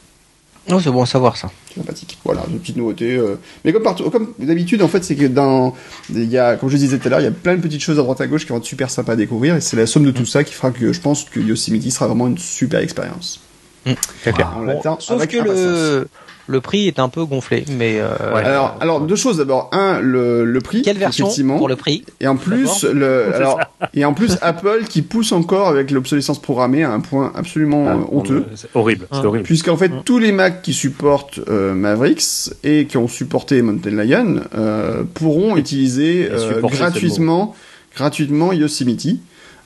Non, 0.68 0.80
c'est 0.80 0.90
bon 0.90 1.02
à 1.02 1.06
savoir 1.06 1.36
ça. 1.36 1.50
C'est 1.68 1.80
sympathique. 1.80 2.18
Voilà, 2.24 2.44
une 2.50 2.58
petite 2.58 2.76
nouveauté. 2.76 3.16
Euh. 3.16 3.36
Mais 3.64 3.72
comme 3.72 3.82
partout, 3.82 4.10
comme 4.10 4.34
d'habitude, 4.38 4.82
en 4.82 4.88
fait, 4.88 5.02
c'est 5.02 5.16
que 5.16 5.24
dans, 5.24 5.74
il 6.10 6.30
y 6.30 6.36
a, 6.36 6.56
comme 6.56 6.68
je 6.68 6.76
disais 6.76 6.98
tout 6.98 7.06
à 7.06 7.10
l'heure, 7.10 7.20
il 7.20 7.24
y 7.24 7.28
a 7.28 7.32
plein 7.32 7.56
de 7.56 7.62
petites 7.62 7.80
choses 7.80 7.98
à 7.98 8.02
droite 8.02 8.20
à 8.20 8.26
gauche 8.26 8.44
qui 8.44 8.50
vont 8.50 8.58
être 8.58 8.64
super 8.64 8.90
sympas 8.90 9.12
à 9.12 9.16
découvrir, 9.16 9.56
et 9.56 9.62
c'est 9.62 9.76
la 9.76 9.86
somme 9.86 10.04
de 10.04 10.10
tout 10.10 10.26
ça 10.26 10.44
qui 10.44 10.52
fera 10.52 10.70
que 10.70 10.92
je 10.92 11.00
pense 11.00 11.24
que 11.24 11.40
Yosemite 11.40 11.90
sera 11.90 12.06
vraiment 12.06 12.26
une 12.26 12.38
super 12.38 12.80
expérience. 12.80 13.40
Mmh, 13.86 13.92
on 14.26 15.00
sauf 15.00 15.26
que 15.26 15.38
le 15.38 16.08
le 16.48 16.60
prix 16.62 16.88
est 16.88 16.98
un 16.98 17.10
peu 17.10 17.24
gonflé, 17.24 17.64
mais 17.70 18.00
euh, 18.00 18.08
alors, 18.34 18.76
alors 18.80 19.00
deux 19.02 19.16
choses 19.16 19.36
d'abord. 19.36 19.68
Un, 19.72 20.00
le, 20.00 20.44
le 20.44 20.60
prix. 20.60 20.80
Quelle 20.82 20.96
version 20.96 21.28
pour 21.58 21.68
le 21.68 21.76
prix 21.76 22.04
Et 22.20 22.26
en 22.26 22.36
plus, 22.36 22.84
le, 22.84 23.26
alors, 23.34 23.60
et 23.92 24.04
en 24.04 24.14
plus, 24.14 24.38
Apple 24.40 24.84
qui 24.88 25.02
pousse 25.02 25.32
encore 25.32 25.68
avec 25.68 25.90
l'obsolescence 25.90 26.40
programmée 26.40 26.84
à 26.84 26.90
un 26.90 27.00
point 27.00 27.32
absolument 27.34 27.84
ah, 27.86 27.96
euh, 27.96 28.16
honteux. 28.16 28.46
C'est 28.54 28.68
horrible, 28.74 29.06
c'est 29.12 29.24
horrible. 29.24 29.44
Puisqu'en 29.44 29.76
fait, 29.76 29.92
tous 30.06 30.18
les 30.18 30.32
Macs 30.32 30.62
qui 30.62 30.72
supportent 30.72 31.38
euh, 31.48 31.74
Mavericks 31.74 32.50
et 32.64 32.86
qui 32.86 32.96
ont 32.96 33.08
supporté 33.08 33.60
Mountain 33.60 34.02
Lion 34.02 34.40
euh, 34.56 35.04
pourront 35.14 35.56
utiliser 35.56 36.30
gratuitement, 36.62 37.54
gratuitement 37.94 38.52
Yosemite. 38.54 39.20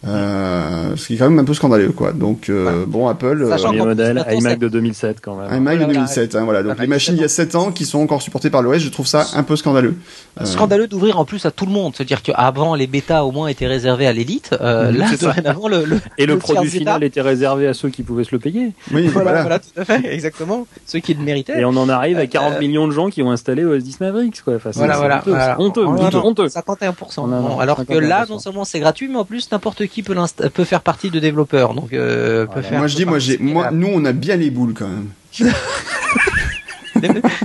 Euh, 0.05 0.97
ce 0.97 1.07
qui 1.07 1.15
est 1.15 1.17
quand 1.19 1.31
même 1.31 1.39
un 1.39 1.45
peu 1.45 1.55
scandaleux, 1.55 1.93
quoi. 1.93 2.13
Donc, 2.13 2.49
euh, 2.49 2.85
bon, 2.87 3.07
Apple. 3.07 3.41
Euh, 3.43 3.57
premier 3.57 3.79
modèle, 3.79 4.25
iMac 4.33 4.59
de 4.59 4.69
2007 4.69 5.19
quand 5.23 5.37
même. 5.37 5.57
iMac 5.57 5.79
de 5.79 5.85
2007, 5.85 6.35
hein, 6.35 6.45
voilà. 6.45 6.63
Donc, 6.63 6.79
les 6.81 6.89
machines 6.89 7.15
il 7.15 7.21
y 7.21 7.25
a 7.25 7.29
7 7.29 7.55
ans 7.55 7.71
qui 7.71 7.85
sont 7.85 8.01
encore 8.01 8.21
supportées 8.21 8.51
par 8.51 8.63
l'OS, 8.63 8.79
je 8.79 8.89
trouve 8.89 9.07
ça 9.07 9.27
un 9.35 9.45
peu 9.45 9.55
scandaleux. 9.55 9.95
Euh, 10.41 10.45
scandaleux 10.45 10.89
d'ouvrir 10.89 11.19
en 11.19 11.25
plus 11.25 11.47
à 11.47 11.53
tout 11.53 11.67
le 11.67 11.73
monde. 11.73 11.93
C'est-à-dire 11.95 12.23
qu'avant, 12.23 12.75
les 12.75 12.89
bêtas 12.89 13.23
au 13.23 13.31
moins 13.31 13.47
étaient 13.47 13.67
réservés 13.67 14.07
à 14.07 14.13
l'élite. 14.13 14.57
Euh, 14.61 14.91
mhm, 14.91 14.99
là, 14.99 15.07
dorénavant, 15.21 15.69
le, 15.69 15.85
le, 15.85 16.01
Et 16.19 16.27
le, 16.27 16.39
produit 16.39 16.71
final 16.71 17.05
était 17.05 17.21
réservé 17.21 17.69
à 17.69 17.75
ceux 17.75 17.91
qui 17.91 18.03
pouvaient 18.03 18.25
se 18.25 18.33
le 18.33 18.39
payer. 18.39 18.73
Oui, 18.93 19.07
voilà, 19.09 19.43
voilà. 19.43 19.59
tout 19.61 19.69
à 19.77 19.85
fait, 19.85 20.13
exactement. 20.13 20.67
Ceux 20.87 20.99
qui 20.99 21.15
le 21.15 21.23
méritaient. 21.23 21.61
Et 21.61 21.65
on 21.65 21.77
en 21.77 21.89
arrive 21.89 22.19
à 22.19 22.27
40 22.27 22.59
millions 22.61 22.89
de 22.89 22.93
gens 22.93 23.09
qui 23.09 23.23
ont 23.23 23.31
installé 23.31 23.65
OS 23.65 23.83
10 23.83 24.01
Mavericks, 24.01 24.43
quoi. 24.43 24.57
Enfin, 24.57 24.71
voilà, 24.75 24.97
voilà. 24.97 25.57
Honteux, 25.61 25.85
honteux, 25.85 26.19
honteux. 26.19 26.47
51%. 26.47 27.61
alors 27.61 27.87
que 27.87 27.95
là, 27.95 28.27
non 28.29 28.39
seulement 28.39 28.65
c'est 28.65 28.81
gratuit, 28.81 29.09
mais 29.09 29.19
en 29.19 29.25
plus, 29.25 29.51
n'importe 29.53 29.87
qui 29.87 29.92
peut, 30.01 30.17
peut 30.55 30.65
faire 30.65 30.81
partie 30.81 31.11
de 31.11 31.21
développeurs. 31.21 31.75
Donc, 31.75 31.93
euh, 31.93 32.47
peut 32.47 32.63
faire 32.63 32.79
moi 32.79 32.87
je 32.87 32.97
dis, 32.97 33.05
moi 33.05 33.19
j'ai, 33.19 33.37
moi, 33.37 33.71
nous 33.71 33.91
on 33.93 34.03
a 34.07 34.13
bien 34.13 34.37
les 34.37 34.51
boules 34.51 34.73
quand 34.73 34.89
même. 34.89 35.09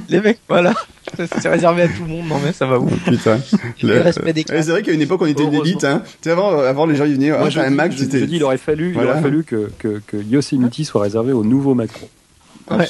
les, 0.10 0.22
mecs, 0.22 0.40
voilà. 0.48 0.74
C'est 1.18 1.50
réservé 1.50 1.82
à 1.84 1.88
tout 1.88 2.04
le 2.04 2.10
monde, 2.10 2.28
non 2.28 2.40
mais 2.44 2.54
ça 2.54 2.66
va 2.66 2.80
où 2.80 2.88
Putain. 3.06 3.40
Le... 3.84 4.02
respect 4.02 4.34
des 4.34 4.46
C'est 4.48 4.64
vrai 4.64 4.84
qu'à 4.84 4.94
une 4.94 5.02
époque 5.02 5.22
on 5.22 5.26
était 5.26 5.44
une 5.44 5.54
élite, 5.54 5.84
hein. 5.84 6.04
Tu 6.06 6.12
sais, 6.22 6.32
avant, 6.32 6.60
avant 6.60 6.86
les 6.86 6.96
gens 6.96 7.06
ils 7.06 7.16
venaient, 7.16 7.32
Moi, 7.32 7.50
un 7.58 7.70
Mac, 7.70 7.92
c'était. 7.98 8.20
Je 8.20 8.26
dis, 8.26 8.38
il 8.38 8.44
aurait 8.44 8.58
fallu, 8.58 8.94
il 8.96 9.04
aurait 9.04 9.22
fallu 9.22 9.44
que, 9.44 9.70
que, 9.80 10.02
que 10.08 10.18
Yosemite 10.18 10.86
soit 10.86 11.02
réservé 11.02 11.34
aux 11.34 11.44
nouveaux 11.44 11.76
macros. 11.76 12.10
Ouais, 12.72 12.86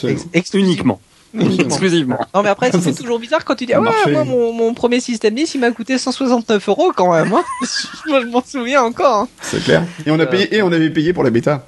uniquement. 0.53 0.99
Exclusivement. 1.33 2.19
Non 2.33 2.41
mais 2.41 2.49
après 2.49 2.71
c'est 2.81 2.93
toujours 2.93 3.19
bizarre 3.19 3.43
quand 3.43 3.55
tu 3.55 3.65
dis 3.65 3.73
ah 3.73 3.81
ouais, 3.81 4.11
moi 4.11 4.23
mon, 4.23 4.53
mon, 4.53 4.73
premier 4.73 4.99
système 4.99 5.35
10 5.35 5.55
il 5.55 5.61
m'a 5.61 5.71
coûté 5.71 5.97
169 5.97 6.69
euros 6.69 6.91
quand 6.95 7.13
même. 7.13 7.33
Hein. 7.33 7.43
je 8.07 8.25
m'en 8.27 8.43
souviens 8.43 8.83
encore. 8.83 9.21
Hein. 9.21 9.27
C'est 9.41 9.63
clair. 9.63 9.83
Et 10.05 10.11
on 10.11 10.19
a 10.19 10.25
payé 10.25 10.55
et 10.55 10.61
on 10.61 10.71
avait 10.71 10.89
payé 10.89 11.13
pour 11.13 11.23
la 11.23 11.29
bêta. 11.29 11.65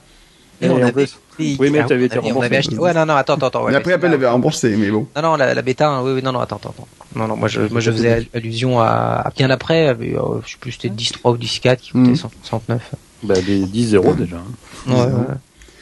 Et, 0.62 0.70
on 0.70 0.82
avait 0.82 1.08
oui, 1.40 1.70
mais 1.72 1.86
tu 1.86 1.94
avais 1.94 2.06
été 2.06 2.20
remboursé. 2.20 2.56
Acheté... 2.56 2.78
Ouais, 2.78 2.94
non, 2.94 3.06
non, 3.06 3.16
attends, 3.16 3.36
attends. 3.36 3.64
Ouais, 3.64 3.76
après, 3.76 3.94
Apple 3.94 4.08
l'avait 4.08 4.28
remboursé, 4.28 4.76
mais 4.76 4.90
bon. 4.90 5.08
Non, 5.16 5.22
non, 5.22 5.36
la, 5.36 5.54
la 5.54 5.62
bêta, 5.62 5.88
hein, 5.88 6.04
oui, 6.04 6.12
oui, 6.16 6.22
non, 6.22 6.32
non, 6.32 6.40
attends, 6.40 6.58
attends. 6.58 6.76
Non, 7.16 7.28
non, 7.28 7.36
moi, 7.36 7.48
je, 7.48 7.62
moi, 7.62 7.80
je 7.80 7.92
faisais 7.92 8.28
allusion 8.34 8.80
à, 8.80 9.22
à 9.26 9.32
bien 9.36 9.50
après, 9.50 9.90
euh, 9.90 10.42
je 10.46 10.52
sais 10.52 10.58
plus, 10.60 10.74
c'était 10.74 10.90
10.3 10.90 11.32
ou 11.32 11.38
10.4 11.38 11.78
qui 11.78 11.92
coûtait 11.92 12.16
169. 12.16 12.82
Mm. 12.92 13.28
Bah, 13.28 13.36
des 13.42 13.60
10 13.60 13.96
euros 13.96 14.14
déjà. 14.14 14.38
Hein. 14.38 14.92
Ouais, 14.92 14.96
ouais. 14.96 15.36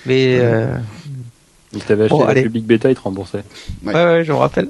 Mais, 0.05 0.37
euh, 0.39 0.75
si 1.73 1.79
t'avais 1.81 2.05
acheté 2.05 2.23
la 2.25 2.33
public 2.33 2.65
bêta, 2.65 2.89
il 2.89 2.95
te 2.95 3.01
remboursait. 3.01 3.43
Ouais, 3.85 3.93
ouais, 3.93 4.23
je 4.23 4.31
me 4.31 4.37
rappelle. 4.37 4.69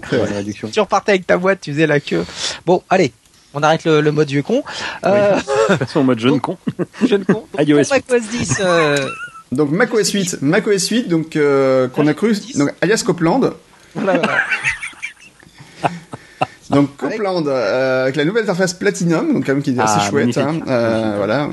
Tu 0.71 0.79
repartais 0.79 1.11
avec 1.11 1.27
ta 1.27 1.37
boîte, 1.37 1.61
tu 1.61 1.71
faisais 1.71 1.87
la 1.87 1.99
queue. 1.99 2.25
Bon, 2.65 2.81
allez, 2.89 3.11
on 3.53 3.61
arrête 3.61 3.85
le, 3.85 4.01
le 4.01 4.11
mode 4.11 4.27
vieux 4.27 4.41
con. 4.41 4.63
Euh... 5.05 5.39
en 5.95 6.03
mode 6.03 6.19
jeune 6.19 6.39
con. 6.39 6.57
jeune 7.07 7.25
con. 7.25 7.45
iOS 7.59 7.83
10. 8.31 8.57
Euh... 8.61 9.09
Donc 9.51 9.71
macOS 9.71 10.11
8, 10.11 10.41
macOS 10.41 10.89
8, 10.89 11.07
donc 11.07 11.35
euh, 11.35 11.87
qu'on 11.87 12.07
a 12.07 12.13
cru, 12.13 12.35
donc 12.55 12.73
alias 12.81 13.03
Copland. 13.05 13.53
Voilà, 13.95 14.19
voilà. 14.19 14.37
donc 16.69 16.97
Copland 16.97 17.47
avec 17.47 18.17
la 18.17 18.25
nouvelle 18.25 18.43
interface 18.43 18.73
Platinum, 18.73 19.33
donc 19.33 19.45
quand 19.45 19.53
même 19.53 19.63
qui 19.63 19.69
est 19.69 19.79
assez 19.79 19.99
ah, 19.99 20.09
chouette. 20.09 20.37
Hein, 20.37 20.59
voilà. 21.15 21.49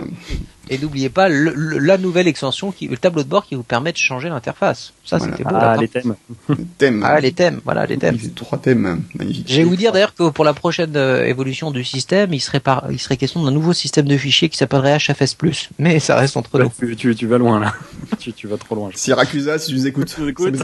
Et 0.70 0.78
n'oubliez 0.78 1.10
pas 1.10 1.28
la 1.28 1.98
nouvelle 1.98 2.26
extension, 2.26 2.72
qui, 2.72 2.88
le 2.88 2.96
tableau 2.96 3.22
de 3.22 3.28
bord 3.28 3.44
qui 3.44 3.54
vous 3.54 3.62
permet 3.62 3.92
de 3.92 3.98
changer 3.98 4.28
l'interface. 4.28 4.92
Ça, 5.04 5.18
c'était 5.18 5.44
beau. 5.44 5.50
Ah, 5.54 5.76
les 5.78 5.88
thèmes. 5.88 6.14
thèmes. 6.78 7.02
Ah, 7.04 7.20
les 7.20 7.32
thèmes. 7.32 7.60
Voilà, 7.64 7.84
les 7.84 7.98
thèmes. 7.98 8.18
Trois 8.34 8.58
thèmes. 8.58 9.02
Magnifique. 9.18 9.46
Je 9.48 9.56
vais 9.56 9.64
vous 9.64 9.76
dire 9.76 9.92
d'ailleurs 9.92 10.14
que 10.14 10.30
pour 10.30 10.44
la 10.44 10.54
prochaine 10.54 10.96
euh, 10.96 11.26
évolution 11.26 11.70
du 11.70 11.84
système, 11.84 12.32
il 12.32 12.40
serait, 12.40 12.60
par, 12.60 12.86
il 12.90 12.98
serait 12.98 13.18
question 13.18 13.42
d'un 13.44 13.50
nouveau 13.50 13.74
système 13.74 14.06
de 14.06 14.16
fichiers 14.16 14.48
qui 14.48 14.56
s'appellerait 14.56 14.96
HFS+. 14.96 15.36
Mais 15.78 16.00
ça 16.00 16.16
reste 16.16 16.36
entre 16.36 16.58
nous. 16.58 16.72
Tu, 16.96 17.14
tu, 17.14 17.26
vas 17.26 17.38
loin, 17.38 17.60
là. 17.60 17.74
tu, 18.18 18.32
tu 18.32 18.46
vas 18.46 18.56
trop 18.56 18.74
loin. 18.74 18.90
Siracusa, 18.94 19.58
si 19.58 19.68
tu 19.68 19.74
nous 19.74 19.86
écoutes. 19.86 20.16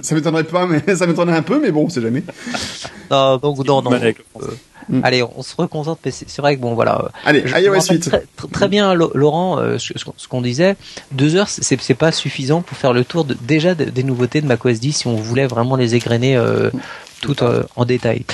ça 0.02 0.14
m'étonnerait 0.14 0.44
pas, 0.44 0.66
mais 0.66 0.94
ça 0.96 1.06
m'étonnerait 1.06 1.38
un 1.38 1.42
peu, 1.42 1.60
mais 1.60 1.70
bon, 1.70 1.88
c'est 1.90 2.00
jamais. 2.00 2.22
non, 3.10 3.36
donc, 3.36 3.66
non, 3.66 3.82
non. 3.82 3.90
Mm. 4.90 5.00
Allez, 5.04 5.22
on 5.22 5.42
se 5.42 5.54
reconcentre. 5.56 6.00
C'est 6.10 6.38
vrai 6.38 6.56
que 6.56 6.60
bon, 6.60 6.74
voilà. 6.74 7.10
Allez, 7.24 7.44
iOS 7.56 7.80
8. 7.90 8.10
Très, 8.52 8.68
bien, 8.68 8.94
Laurent, 8.94 9.58
euh, 9.58 9.78
ce, 9.78 10.28
qu'on 10.28 10.42
disait. 10.42 10.76
Deux 11.12 11.36
heures, 11.36 11.48
c'est 11.48 11.94
pas 11.94 12.12
suffisant 12.12 12.60
pour 12.62 12.76
faire 12.76 12.92
le 12.92 13.04
tour 13.04 13.24
de, 13.24 13.34
déjà 13.34 13.74
des 13.74 14.02
nouveautés 14.02 14.40
de 14.40 14.46
macOS 14.46 14.80
10 14.80 14.92
si 14.92 15.06
on 15.06 15.16
voulait 15.16 15.46
vraiment 15.46 15.76
les 15.76 15.94
égrener 15.94 16.36
euh, 16.36 16.70
tout 17.22 17.42
euh, 17.42 17.62
en 17.76 17.84
détail. 17.84 18.24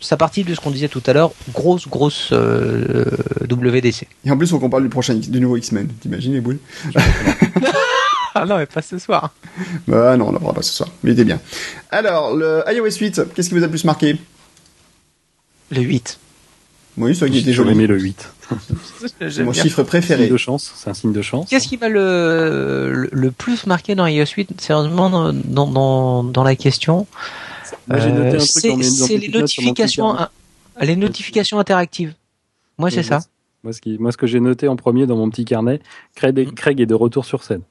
Ça 0.00 0.16
partit 0.16 0.42
de 0.42 0.54
ce 0.54 0.60
qu'on 0.60 0.72
disait 0.72 0.88
tout 0.88 1.02
à 1.06 1.12
l'heure, 1.12 1.32
grosse, 1.52 1.86
grosse 1.86 2.32
WDC. 2.32 4.06
Et 4.24 4.30
en 4.30 4.36
plus, 4.36 4.50
qu'on 4.50 4.68
parle 4.68 4.82
du 4.82 4.88
prochain, 4.88 5.14
du 5.14 5.40
nouveau 5.40 5.56
X-Men. 5.56 5.86
T'imagines 6.00 6.32
les 6.32 6.40
boules? 6.40 6.58
Ah 8.34 8.46
non, 8.46 8.56
mais 8.56 8.66
pas 8.66 8.80
ce 8.80 8.98
soir. 8.98 9.34
Bah 9.86 10.16
non, 10.16 10.28
on 10.28 10.32
n'en 10.32 10.38
parlera 10.38 10.54
pas 10.54 10.62
ce 10.62 10.72
soir. 10.72 10.88
Mais 11.02 11.10
il 11.10 11.12
était 11.12 11.24
bien. 11.24 11.38
Alors, 11.90 12.34
le 12.34 12.62
iOS 12.66 12.96
8, 12.98 13.22
qu'est-ce 13.34 13.48
qui 13.50 13.54
vous 13.54 13.62
a 13.62 13.66
le 13.66 13.70
plus 13.70 13.84
marqué? 13.84 14.16
Le 15.72 15.80
8. 15.80 16.18
Oui, 16.98 17.14
c'est 17.14 17.20
vrai 17.20 17.30
qu'il 17.30 17.40
était 17.40 17.52
joli. 17.52 17.72
aimé 17.72 17.86
le 17.86 17.98
8. 17.98 18.30
c'est 19.30 19.42
mon 19.42 19.52
chiffre 19.52 19.82
préféré. 19.82 20.28
de 20.28 20.36
chance, 20.36 20.72
c'est 20.76 20.90
un 20.90 20.94
signe 20.94 21.12
de 21.12 21.22
chance. 21.22 21.48
Qu'est-ce 21.48 21.68
qui 21.68 21.78
m'a 21.78 21.88
le, 21.88 23.08
le 23.10 23.30
plus 23.30 23.66
marqué 23.66 23.94
dans 23.94 24.06
iOS 24.06 24.26
8 24.36 24.60
Sérieusement, 24.60 25.08
dans, 25.08 25.32
dans, 25.32 26.22
dans 26.24 26.44
la 26.44 26.54
question. 26.54 27.06
Euh, 27.90 28.38
c'est 28.38 29.16
les 29.16 29.28
notifications, 29.28 30.16
les 30.80 30.96
notifications 30.96 31.58
interactives. 31.58 32.14
Moi, 32.78 32.90
c'est 32.90 33.02
ça. 33.02 33.20
Moi, 33.64 33.72
ce, 33.72 33.80
qui, 33.80 33.96
moi, 33.98 34.10
ce 34.12 34.16
que 34.16 34.26
j'ai 34.26 34.40
noté 34.40 34.68
en 34.68 34.76
premier 34.76 35.06
dans 35.06 35.16
mon 35.16 35.30
petit 35.30 35.44
carnet, 35.44 35.80
Craig, 36.16 36.52
Craig 36.54 36.80
est 36.80 36.86
de 36.86 36.94
retour 36.94 37.24
sur 37.24 37.44
scène. 37.44 37.62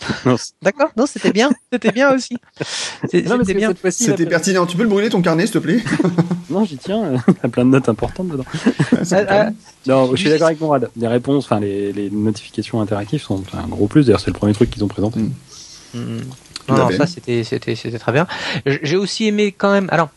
D'accord, 0.62 0.90
non, 0.96 1.06
c'était 1.06 1.32
bien, 1.32 1.50
c'était 1.72 1.92
bien 1.92 2.14
aussi. 2.14 2.36
C'était 3.10 3.54
bien. 3.54 3.72
C'était 3.90 4.26
pertinent. 4.26 4.66
Tu 4.66 4.76
peux 4.76 4.82
le 4.82 4.88
brûler 4.88 5.08
ton 5.08 5.22
carnet, 5.22 5.46
s'il 5.46 5.54
te 5.54 5.58
plaît 5.58 5.82
Non, 6.50 6.64
j'y 6.64 6.76
tiens. 6.76 7.12
Il 7.28 7.34
y 7.34 7.46
a 7.46 7.48
plein 7.48 7.64
de 7.64 7.70
notes 7.70 7.88
importantes 7.88 8.28
dedans. 8.28 8.44
Ah, 9.12 9.20
ah, 9.28 9.48
non, 9.86 10.10
je 10.14 10.16
suis 10.16 10.30
d'accord 10.30 10.48
avec 10.48 10.60
Mourad. 10.60 10.90
Les 10.96 11.06
réponses, 11.06 11.44
enfin 11.44 11.60
les, 11.60 12.10
notifications 12.10 12.80
interactives 12.80 13.22
sont 13.22 13.42
un 13.52 13.68
gros 13.68 13.86
plus. 13.86 14.06
D'ailleurs, 14.06 14.20
c'est 14.20 14.30
le 14.30 14.36
premier 14.36 14.52
truc 14.52 14.70
qu'ils 14.70 14.84
ont 14.84 14.88
présenté. 14.88 15.20
Mm. 15.20 15.32
Mm. 15.94 16.20
Non, 16.68 16.90
ça 16.90 17.06
c'était 17.06 17.44
c'était 17.44 17.74
c'était 17.74 17.98
très 17.98 18.12
bien. 18.12 18.26
J'ai 18.64 18.96
aussi 18.96 19.26
aimé 19.26 19.54
quand 19.56 19.72
même. 19.72 19.88
Alors. 19.90 20.10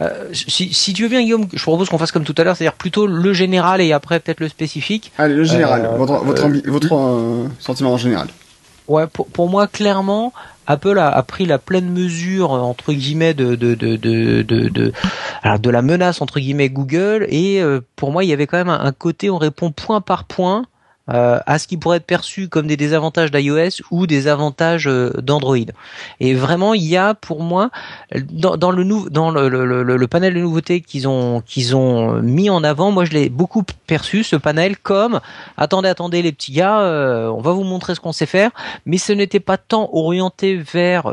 Euh, 0.00 0.30
si, 0.32 0.72
si, 0.72 0.94
tu 0.94 1.02
veux 1.02 1.08
bien, 1.08 1.20
Guillaume, 1.20 1.46
je 1.52 1.62
propose 1.62 1.90
qu'on 1.90 1.98
fasse 1.98 2.12
comme 2.12 2.24
tout 2.24 2.34
à 2.38 2.44
l'heure, 2.44 2.56
c'est-à-dire 2.56 2.76
plutôt 2.76 3.06
le 3.06 3.32
général 3.34 3.82
et 3.82 3.92
après 3.92 4.18
peut-être 4.18 4.40
le 4.40 4.48
spécifique. 4.48 5.12
Allez, 5.18 5.34
le 5.34 5.44
général, 5.44 5.84
euh, 5.84 5.96
votre, 5.96 6.24
votre, 6.24 6.46
euh, 6.46 6.62
votre 6.66 7.50
sentiment 7.58 7.92
en 7.92 7.96
général. 7.98 8.28
Ouais, 8.90 9.06
pour, 9.06 9.28
pour 9.28 9.48
moi, 9.48 9.68
clairement, 9.68 10.32
Apple 10.66 10.98
a, 10.98 11.08
a, 11.08 11.22
pris 11.22 11.46
la 11.46 11.58
pleine 11.58 11.88
mesure 11.88 12.50
entre 12.50 12.92
guillemets 12.92 13.34
de 13.34 13.54
de 13.54 13.76
de 13.76 13.94
de 13.96 14.42
de, 14.42 14.92
de 15.58 15.70
la 15.70 15.82
menace 15.82 16.20
entre 16.20 16.40
guillemets 16.40 16.70
Google. 16.70 17.24
Et 17.28 17.62
euh, 17.62 17.80
pour 17.94 18.10
moi 18.10 18.24
il 18.24 18.30
y 18.30 18.32
avait 18.32 18.48
quand 18.48 18.56
même 18.56 18.68
un, 18.68 18.80
un 18.80 18.92
côté 18.92 19.30
on 19.30 19.38
répond 19.38 19.70
point 19.70 20.00
par 20.00 20.24
point 20.24 20.64
euh, 21.12 21.38
à 21.46 21.58
ce 21.58 21.66
qui 21.66 21.76
pourrait 21.76 21.96
être 21.96 22.06
perçu 22.06 22.48
comme 22.48 22.66
des 22.66 22.76
désavantages 22.76 23.30
d'iOS 23.30 23.82
ou 23.90 24.06
des 24.06 24.28
avantages 24.28 24.86
euh, 24.86 25.10
d'Android. 25.20 25.56
Et 26.20 26.34
vraiment, 26.34 26.74
il 26.74 26.84
y 26.84 26.96
a 26.96 27.14
pour 27.14 27.42
moi 27.42 27.70
dans, 28.30 28.70
le, 28.70 30.06
panel 30.06 30.34
de 30.34 30.40
nouveautés 30.40 30.80
qu'ils 30.80 31.06
ont 31.08 32.22
mis 32.22 32.50
en 32.50 32.62
avant, 32.62 32.90
moi 32.92 33.04
je 33.04 33.12
l'ai 33.12 33.28
beaucoup 33.28 33.64
perçu 33.86 34.22
ce 34.22 34.36
panel 34.36 34.76
comme 34.76 35.20
attendez 35.56 35.88
attendez 35.88 36.22
les 36.22 36.32
petits 36.32 36.52
gars, 36.52 36.80
euh, 36.80 37.28
on 37.28 37.40
va 37.40 37.52
vous 37.52 37.64
montrer 37.64 37.94
ce 37.94 38.00
qu'on 38.00 38.12
sait 38.12 38.26
faire, 38.26 38.50
mais 38.86 38.98
ce 38.98 39.12
n'était 39.12 39.40
pas 39.40 39.56
tant 39.56 39.90
orienté 39.92 40.56
vers 40.56 41.06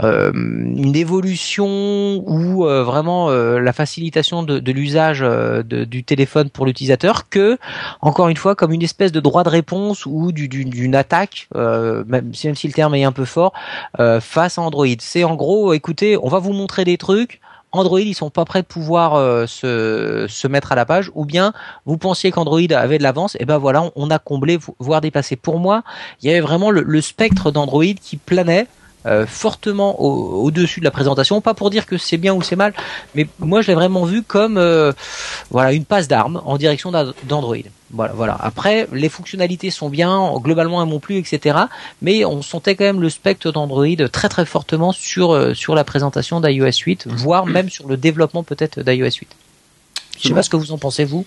une 0.00 0.96
évolution 0.96 2.22
ou 2.26 2.64
vraiment 2.64 3.30
la 3.30 3.72
facilitation 3.72 4.42
de 4.42 4.72
l'usage 4.72 5.24
du 5.64 6.04
téléphone 6.04 6.50
pour 6.50 6.66
l'utilisateur 6.66 7.28
que 7.28 7.58
encore 8.00 8.28
une 8.28 8.36
fois 8.36 8.51
comme 8.54 8.72
une 8.72 8.82
espèce 8.82 9.12
de 9.12 9.20
droit 9.20 9.44
de 9.44 9.48
réponse 9.48 10.06
ou 10.06 10.32
d'une 10.32 10.94
attaque, 10.94 11.48
euh, 11.54 12.04
même, 12.06 12.34
si, 12.34 12.48
le 12.48 12.72
terme 12.72 12.94
est 12.94 13.04
un 13.04 13.12
peu 13.12 13.24
fort, 13.24 13.52
euh, 14.00 14.20
face 14.20 14.58
à 14.58 14.62
Android. 14.62 14.86
C'est 14.98 15.24
en 15.24 15.34
gros, 15.34 15.72
écoutez, 15.72 16.16
on 16.22 16.28
va 16.28 16.38
vous 16.38 16.52
montrer 16.52 16.84
des 16.84 16.98
trucs. 16.98 17.40
Android, 17.74 18.00
ils 18.00 18.14
sont 18.14 18.28
pas 18.28 18.44
prêts 18.44 18.60
de 18.60 18.66
pouvoir 18.66 19.14
euh, 19.14 19.46
se, 19.46 20.26
se 20.28 20.46
mettre 20.46 20.72
à 20.72 20.74
la 20.74 20.84
page, 20.84 21.10
ou 21.14 21.24
bien 21.24 21.54
vous 21.86 21.96
pensiez 21.96 22.30
qu'Android 22.30 22.60
avait 22.70 22.98
de 22.98 23.02
l'avance, 23.02 23.36
et 23.40 23.46
ben 23.46 23.56
voilà, 23.56 23.90
on, 23.96 24.10
a 24.10 24.18
comblé, 24.18 24.58
voire 24.78 25.00
dépassé. 25.00 25.36
Pour 25.36 25.58
moi, 25.58 25.82
il 26.20 26.28
y 26.28 26.30
avait 26.30 26.40
vraiment 26.40 26.70
le 26.70 27.00
spectre 27.00 27.50
d'Android 27.50 27.94
qui 28.00 28.16
planait. 28.18 28.66
Euh, 29.04 29.26
fortement 29.26 30.00
au-dessus 30.00 30.78
de 30.78 30.84
la 30.84 30.92
présentation, 30.92 31.40
pas 31.40 31.54
pour 31.54 31.70
dire 31.70 31.86
que 31.86 31.98
c'est 31.98 32.18
bien 32.18 32.34
ou 32.34 32.42
c'est 32.42 32.54
mal, 32.54 32.72
mais 33.16 33.26
moi 33.40 33.60
je 33.60 33.66
l'ai 33.66 33.74
vraiment 33.74 34.04
vu 34.04 34.22
comme 34.22 34.58
euh, 34.58 34.92
voilà 35.50 35.72
une 35.72 35.84
passe 35.84 36.06
d'armes 36.06 36.40
en 36.44 36.56
direction 36.56 36.92
d'Android. 36.92 37.56
Voilà, 37.90 38.12
voilà. 38.14 38.38
Après, 38.40 38.86
les 38.92 39.08
fonctionnalités 39.08 39.70
sont 39.70 39.90
bien, 39.90 40.32
globalement 40.38 40.80
elles 40.80 40.88
m'ont 40.88 41.00
plu, 41.00 41.16
etc. 41.16 41.58
Mais 42.00 42.24
on 42.24 42.42
sentait 42.42 42.76
quand 42.76 42.84
même 42.84 43.02
le 43.02 43.10
spectre 43.10 43.50
d'Android 43.50 44.08
très 44.12 44.28
très 44.28 44.46
fortement 44.46 44.92
sur 44.92 45.32
euh, 45.32 45.52
sur 45.52 45.74
la 45.74 45.82
présentation 45.82 46.40
d'iOS 46.40 46.84
8, 46.86 47.08
voire 47.08 47.44
même 47.44 47.70
sur 47.70 47.88
le 47.88 47.96
développement 47.96 48.44
peut-être 48.44 48.82
d'iOS 48.82 49.18
8. 49.20 49.28
Je 50.20 50.28
sais 50.28 50.34
pas 50.34 50.44
ce 50.44 50.50
que 50.50 50.56
vous 50.56 50.70
en 50.70 50.78
pensez 50.78 51.04
vous. 51.04 51.26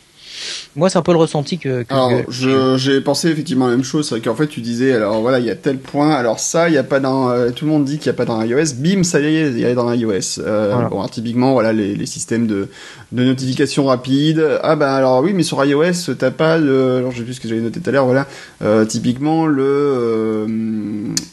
Moi, 0.75 0.89
c'est 0.89 0.97
un 0.97 1.01
peu 1.01 1.11
le 1.11 1.17
ressenti 1.17 1.57
que. 1.57 1.83
que 1.83 1.93
alors, 1.93 2.77
j'ai 2.77 3.01
pensé 3.01 3.29
effectivement 3.29 3.67
la 3.67 3.75
même 3.75 3.83
chose, 3.83 4.09
c'est 4.09 4.21
qu'en 4.21 4.35
fait, 4.35 4.47
tu 4.47 4.61
disais, 4.61 4.93
alors 4.93 5.21
voilà, 5.21 5.39
il 5.39 5.45
y 5.45 5.49
a 5.49 5.55
tel 5.55 5.77
point, 5.77 6.11
alors 6.11 6.39
ça, 6.39 6.69
il 6.69 6.75
y 6.75 6.77
a 6.77 6.83
pas 6.83 6.99
dans, 6.99 7.29
euh, 7.29 7.51
tout 7.51 7.65
le 7.65 7.71
monde 7.71 7.85
dit 7.85 7.97
qu'il 7.97 8.11
n'y 8.11 8.15
a 8.15 8.17
pas 8.17 8.25
dans 8.25 8.41
iOS, 8.41 8.75
bim, 8.77 9.03
ça 9.03 9.19
y 9.19 9.35
est, 9.35 9.51
il 9.51 9.59
y 9.59 9.65
a 9.65 9.73
dans 9.73 9.91
iOS. 9.91 10.39
Euh, 10.39 10.75
Bon, 10.89 11.05
typiquement, 11.07 11.53
voilà, 11.53 11.73
les, 11.73 11.95
les 11.95 12.05
systèmes 12.05 12.47
de, 12.47 12.69
de 13.11 13.23
notification 13.23 13.85
rapide. 13.85 14.43
Ah 14.63 14.75
bah 14.75 14.95
alors 14.95 15.21
oui, 15.21 15.33
mais 15.33 15.43
sur 15.43 15.63
iOS, 15.63 16.13
t'as 16.17 16.31
pas 16.31 16.59
de, 16.59 16.97
alors 16.97 17.11
je 17.11 17.17
sais 17.19 17.23
plus 17.23 17.33
ce 17.35 17.39
que 17.39 17.47
j'avais 17.47 17.61
noté 17.61 17.79
tout 17.79 17.89
à 17.89 17.93
l'heure, 17.93 18.05
voilà, 18.05 18.27
euh, 18.61 18.85
typiquement 18.85 19.45
le, 19.45 19.63
euh, 19.65 20.47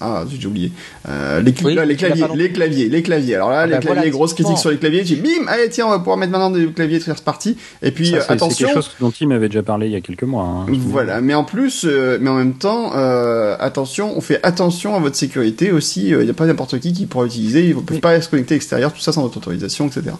ah, 0.00 0.24
j'ai 0.28 0.46
oublié, 0.46 0.72
euh, 1.08 1.40
les, 1.40 1.52
les, 1.52 1.52
claviers, 1.96 2.26
les 2.34 2.52
claviers, 2.52 2.88
les 2.88 3.02
claviers. 3.02 3.34
Alors 3.34 3.50
là, 3.50 3.60
ah 3.60 3.66
les 3.66 3.74
bah 3.74 3.80
claviers, 3.80 4.10
grosse 4.10 4.34
critique 4.34 4.58
sur 4.58 4.70
les 4.70 4.78
claviers, 4.78 5.02
dis, 5.02 5.16
bim, 5.16 5.46
allez 5.48 5.68
tiens, 5.68 5.86
on 5.86 5.90
va 5.90 5.98
pouvoir 5.98 6.16
mettre 6.16 6.32
maintenant 6.32 6.50
des 6.50 6.66
claviers 6.66 6.98
de 6.98 7.04
faire 7.04 7.20
partie. 7.20 7.56
Et 7.82 7.90
puis 7.90 8.14
attention 8.16 8.68
dont 9.00 9.10
il 9.10 9.28
m'avait 9.28 9.48
déjà 9.48 9.62
parlé 9.62 9.86
il 9.86 9.92
y 9.92 9.96
a 9.96 10.00
quelques 10.00 10.22
mois. 10.24 10.44
Hein, 10.44 10.66
voilà, 10.68 11.20
mais 11.20 11.34
en 11.34 11.44
plus, 11.44 11.84
euh, 11.84 12.18
mais 12.20 12.30
en 12.30 12.36
même 12.36 12.54
temps, 12.54 12.92
euh, 12.94 13.56
attention, 13.58 14.16
on 14.16 14.20
fait 14.20 14.40
attention 14.42 14.94
à 14.94 15.00
votre 15.00 15.16
sécurité 15.16 15.72
aussi. 15.72 16.08
Il 16.08 16.18
n'y 16.18 16.30
a 16.30 16.34
pas 16.34 16.46
n'importe 16.46 16.78
qui 16.78 16.92
qui 16.92 17.06
pourra 17.06 17.26
utiliser. 17.26 17.68
Ils 17.68 17.76
ne 17.76 17.80
peuvent 17.80 18.00
pas 18.00 18.20
se 18.20 18.28
connecter 18.28 18.54
extérieur, 18.54 18.92
tout 18.92 19.00
ça 19.00 19.12
sans 19.12 19.22
votre 19.22 19.36
autorisation, 19.36 19.86
etc. 19.86 20.16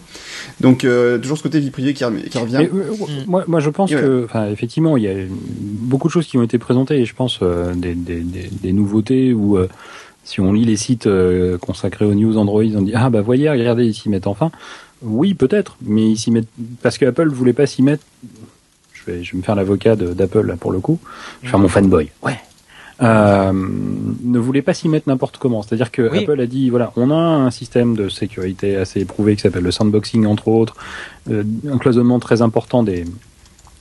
Donc 0.61 0.83
euh, 0.83 1.17
toujours 1.17 1.37
ce 1.37 1.43
côté 1.43 1.59
vie 1.59 1.71
privée 1.71 1.93
qui, 1.93 2.03
revient. 2.03 2.67
moi, 3.27 3.43
moi, 3.47 3.59
je 3.59 3.69
pense 3.69 3.91
que, 3.91 4.25
enfin, 4.25 4.47
effectivement, 4.49 4.97
il 4.97 5.03
y 5.03 5.07
a 5.07 5.15
beaucoup 5.29 6.07
de 6.07 6.13
choses 6.13 6.27
qui 6.27 6.37
ont 6.37 6.43
été 6.43 6.57
présentées 6.57 6.99
et 6.99 7.05
je 7.05 7.15
pense 7.15 7.39
des, 7.75 7.95
des, 7.95 8.21
des, 8.21 8.49
des, 8.51 8.73
nouveautés 8.73 9.33
ou 9.33 9.57
si 10.23 10.39
on 10.39 10.53
lit 10.53 10.65
les 10.65 10.77
sites 10.77 11.07
consacrés 11.61 12.05
aux 12.05 12.13
news 12.13 12.37
Android, 12.37 12.63
on 12.75 12.81
dit 12.81 12.93
ah 12.95 13.09
bah 13.09 13.21
voyez, 13.21 13.49
regardez, 13.49 13.85
ils 13.85 13.93
s'y 13.93 14.09
mettent 14.09 14.27
enfin. 14.27 14.51
Oui, 15.03 15.33
peut-être, 15.33 15.75
mais 15.81 16.11
ils 16.11 16.17
s'y 16.17 16.31
mettent 16.31 16.47
parce 16.81 16.97
que 16.97 17.05
Apple 17.05 17.29
voulait 17.29 17.53
pas 17.53 17.67
s'y 17.67 17.81
mettre 17.81 18.03
je 19.05 19.11
vais, 19.11 19.23
je 19.23 19.31
vais 19.31 19.37
me 19.37 19.43
faire 19.43 19.55
l'avocat 19.55 19.95
d'Apple 19.95 20.45
là 20.45 20.55
pour 20.55 20.71
le 20.71 20.79
coup. 20.79 20.99
Je 21.41 21.47
vais 21.47 21.51
faire 21.51 21.59
mon 21.59 21.67
fanboy. 21.67 22.09
Ouais. 22.21 22.37
Euh, 23.01 23.51
ne 23.51 24.39
voulait 24.39 24.61
pas 24.61 24.73
s'y 24.73 24.87
mettre 24.87 25.09
n'importe 25.09 25.37
comment. 25.37 25.61
C'est-à-dire 25.61 25.91
que 25.91 26.15
Apple 26.15 26.39
a 26.39 26.45
dit 26.45 26.69
voilà, 26.69 26.91
on 26.95 27.11
a 27.11 27.15
un 27.15 27.51
système 27.51 27.95
de 27.95 28.07
sécurité 28.07 28.75
assez 28.77 29.01
éprouvé 29.01 29.35
qui 29.35 29.41
s'appelle 29.41 29.63
le 29.63 29.71
sandboxing 29.71 30.25
entre 30.25 30.47
autres, 30.47 30.75
euh, 31.29 31.43
un 31.69 31.77
cloisonnement 31.77 32.19
très 32.19 32.41
important 32.41 32.83
des 32.83 33.05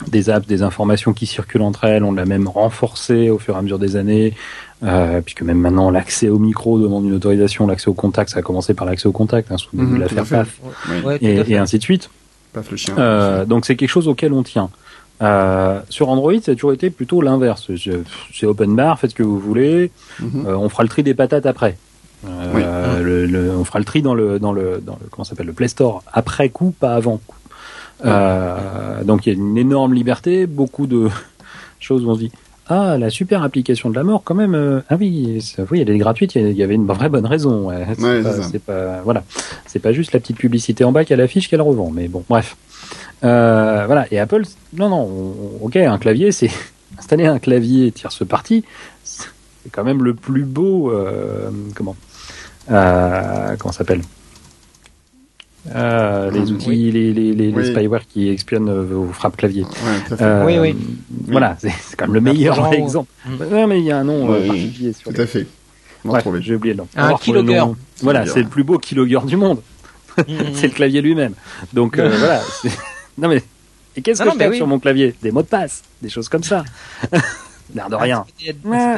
des 0.08 0.30
apps, 0.30 0.48
des 0.48 0.62
informations 0.62 1.12
qui 1.12 1.26
circulent 1.26 1.62
entre 1.62 1.84
elles. 1.84 2.02
On 2.02 2.12
l'a 2.12 2.24
même 2.24 2.48
renforcé 2.48 3.30
au 3.30 3.38
fur 3.38 3.54
et 3.54 3.58
à 3.58 3.62
mesure 3.62 3.78
des 3.78 3.94
années, 3.94 4.34
euh, 4.82 5.20
puisque 5.20 5.42
même 5.42 5.58
maintenant 5.58 5.90
l'accès 5.90 6.28
au 6.28 6.38
micro 6.38 6.78
demande 6.80 7.04
une 7.04 7.14
autorisation, 7.14 7.66
l'accès 7.68 7.88
au 7.88 7.94
contact, 7.94 8.30
ça 8.30 8.40
a 8.40 8.42
commencé 8.42 8.74
par 8.74 8.86
l'accès 8.86 9.06
au 9.06 9.12
contact, 9.12 9.52
hein, 9.52 9.58
sous 9.58 9.68
mmh, 9.72 9.98
l'affaire 9.98 10.26
PAF, 10.26 10.60
et, 11.20 11.52
et, 11.52 11.56
ainsi 11.56 11.78
de 11.78 11.82
suite. 11.84 12.10
Paf 12.52 12.70
le 12.70 12.76
chien. 12.76 12.98
Euh, 12.98 13.44
donc 13.44 13.64
c'est 13.64 13.76
quelque 13.76 13.88
chose 13.88 14.08
auquel 14.08 14.32
on 14.32 14.42
tient. 14.42 14.70
Euh, 15.22 15.80
sur 15.88 16.08
Android, 16.08 16.34
ça 16.42 16.52
a 16.52 16.54
toujours 16.54 16.72
été 16.72 16.90
plutôt 16.90 17.22
l'inverse. 17.22 17.70
C'est 18.34 18.46
open 18.46 18.74
bar, 18.74 18.98
faites 18.98 19.10
ce 19.10 19.14
que 19.14 19.22
vous 19.22 19.38
voulez. 19.38 19.90
Mhm. 20.20 20.46
Euh, 20.46 20.56
on 20.56 20.68
fera 20.68 20.82
le 20.82 20.88
tri 20.88 21.02
des 21.02 21.14
patates 21.14 21.46
après. 21.46 21.76
le, 22.24 23.50
on 23.56 23.64
fera 23.64 23.78
le 23.78 23.84
tri 23.84 24.02
dans 24.02 24.14
le 24.14 24.38
dans 24.38 24.52
le 24.52 24.80
dans 24.84 24.98
le 25.00 25.08
comment 25.10 25.24
s'appelle 25.24 25.46
le 25.46 25.52
Play 25.52 25.68
Store 25.68 26.02
après 26.12 26.48
coup, 26.48 26.72
pas 26.78 26.94
avant 26.94 27.20
coup. 27.26 27.36
donc 29.04 29.26
il 29.26 29.32
y 29.32 29.36
a 29.36 29.38
une 29.38 29.58
énorme 29.58 29.94
liberté, 29.94 30.46
beaucoup 30.46 30.86
de 30.86 31.08
choses 31.80 32.04
où 32.04 32.10
on 32.10 32.14
se 32.14 32.20
dit 32.20 32.32
ah, 32.68 32.96
la 32.96 33.10
super 33.10 33.42
application 33.42 33.90
de 33.90 33.96
la 33.96 34.04
mort, 34.04 34.22
quand 34.24 34.34
même. 34.34 34.54
Euh, 34.54 34.80
ah 34.88 34.96
oui, 34.98 35.44
oui, 35.70 35.80
elle 35.80 35.90
est 35.90 35.98
gratuite. 35.98 36.36
Il 36.36 36.52
y 36.52 36.62
avait 36.62 36.74
une 36.74 36.86
vraie 36.86 37.08
bonne 37.08 37.26
raison. 37.26 37.70
c'est 38.50 38.62
pas, 38.62 39.00
voilà, 39.02 39.24
c'est 39.66 39.80
pas 39.80 39.92
juste 39.92 40.12
la 40.12 40.20
petite 40.20 40.38
publicité 40.38 40.84
en 40.84 40.92
bas 40.92 41.04
qu'elle 41.04 41.20
affiche 41.20 41.50
qu'elle 41.50 41.60
revend. 41.60 41.90
Mais 41.90 42.08
bon, 42.08 42.24
bref. 42.28 42.56
Euh, 43.24 43.84
voilà. 43.86 44.06
Et 44.10 44.18
Apple, 44.18 44.42
non, 44.74 44.88
non, 44.88 45.34
ok, 45.60 45.76
un 45.76 45.98
clavier, 45.98 46.32
c'est 46.32 46.50
installer 46.98 47.26
un 47.26 47.38
clavier 47.38 47.92
tierce 47.92 48.26
partie, 48.26 48.64
c'est 49.04 49.28
quand 49.70 49.84
même 49.84 50.02
le 50.02 50.14
plus 50.14 50.44
beau. 50.44 50.90
Euh, 50.90 51.50
comment 51.74 51.96
Comment 52.68 53.72
s'appelle 53.72 54.02
euh, 55.70 56.30
les 56.32 56.40
ah, 56.40 56.52
outils, 56.52 56.90
les, 56.90 57.12
les, 57.12 57.32
les, 57.32 57.64
spyware 57.64 58.06
qui 58.08 58.28
espionnent 58.28 58.68
euh, 58.68 58.82
vos 58.82 59.06
frappes 59.12 59.36
clavier. 59.36 59.64
Euh, 60.20 60.44
oui, 60.44 60.58
oui. 60.58 60.76
Voilà, 61.28 61.56
c'est 61.60 61.96
quand 61.96 62.06
même 62.06 62.14
le 62.14 62.20
meilleur 62.20 62.72
exemple. 62.72 63.08
Non, 63.28 63.68
mais 63.68 63.78
il 63.78 63.84
y 63.84 63.92
a 63.92 63.98
un 63.98 64.04
nom 64.04 64.26
particulier 64.26 64.92
sur. 64.92 65.12
Tout 65.12 65.20
à 65.20 65.26
fait. 65.26 65.46
J'ai 66.40 66.56
oublié 66.56 66.74
le 66.74 66.78
nom. 66.78 66.88
Un 66.96 67.14
keylogger. 67.14 67.64
Voilà, 68.00 68.26
c'est 68.26 68.42
le 68.42 68.48
plus 68.48 68.64
beau 68.64 68.78
keylogger 68.78 69.20
du 69.24 69.36
monde. 69.36 69.60
Mm, 70.18 70.22
mm. 70.32 70.36
c'est 70.54 70.66
le 70.66 70.72
clavier 70.72 71.00
lui-même. 71.00 71.34
Donc 71.72 71.96
voilà. 71.96 72.40
Non 73.18 73.28
mais 73.28 73.42
et 73.96 74.02
qu'est-ce 74.02 74.22
que 74.22 74.30
je 74.30 74.36
fais 74.36 74.56
sur 74.56 74.66
mon 74.66 74.78
clavier? 74.78 75.14
Des 75.22 75.30
mots 75.30 75.42
de 75.42 75.46
passe, 75.46 75.82
des 76.00 76.08
choses 76.08 76.28
comme 76.28 76.42
ça. 76.42 76.64
L'air 77.74 77.88
de 77.88 77.94
rien. 77.94 78.24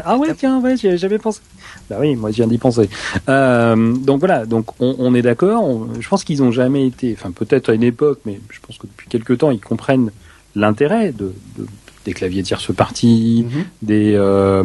Ah 0.04 0.16
ouais, 0.16 0.34
tiens, 0.34 0.60
ouais, 0.60 0.76
j'y 0.76 0.88
avais 0.88 0.98
jamais 0.98 1.18
pensé. 1.18 1.40
Bah 1.88 1.96
oui, 2.00 2.16
moi 2.16 2.30
je 2.30 2.36
viens 2.36 2.46
d'y 2.46 2.58
penser. 2.58 2.88
Euh, 3.28 3.94
donc 3.94 4.18
voilà, 4.20 4.46
donc 4.46 4.80
on, 4.80 4.96
on 4.98 5.14
est 5.14 5.22
d'accord. 5.22 5.86
Je 6.00 6.08
pense 6.08 6.24
qu'ils 6.24 6.42
ont 6.42 6.50
jamais 6.50 6.86
été, 6.86 7.16
enfin 7.18 7.30
peut-être 7.30 7.70
à 7.70 7.74
une 7.74 7.84
époque, 7.84 8.20
mais 8.24 8.40
je 8.50 8.58
pense 8.60 8.78
que 8.78 8.86
depuis 8.86 9.08
quelques 9.08 9.38
temps 9.38 9.50
ils 9.50 9.60
comprennent 9.60 10.10
l'intérêt 10.56 11.12
de, 11.12 11.32
de, 11.56 11.66
des 12.04 12.12
claviers 12.12 12.42
tierce 12.42 12.74
partie, 12.74 13.46
mm 13.48 13.62
des 13.82 14.14
euh, 14.14 14.64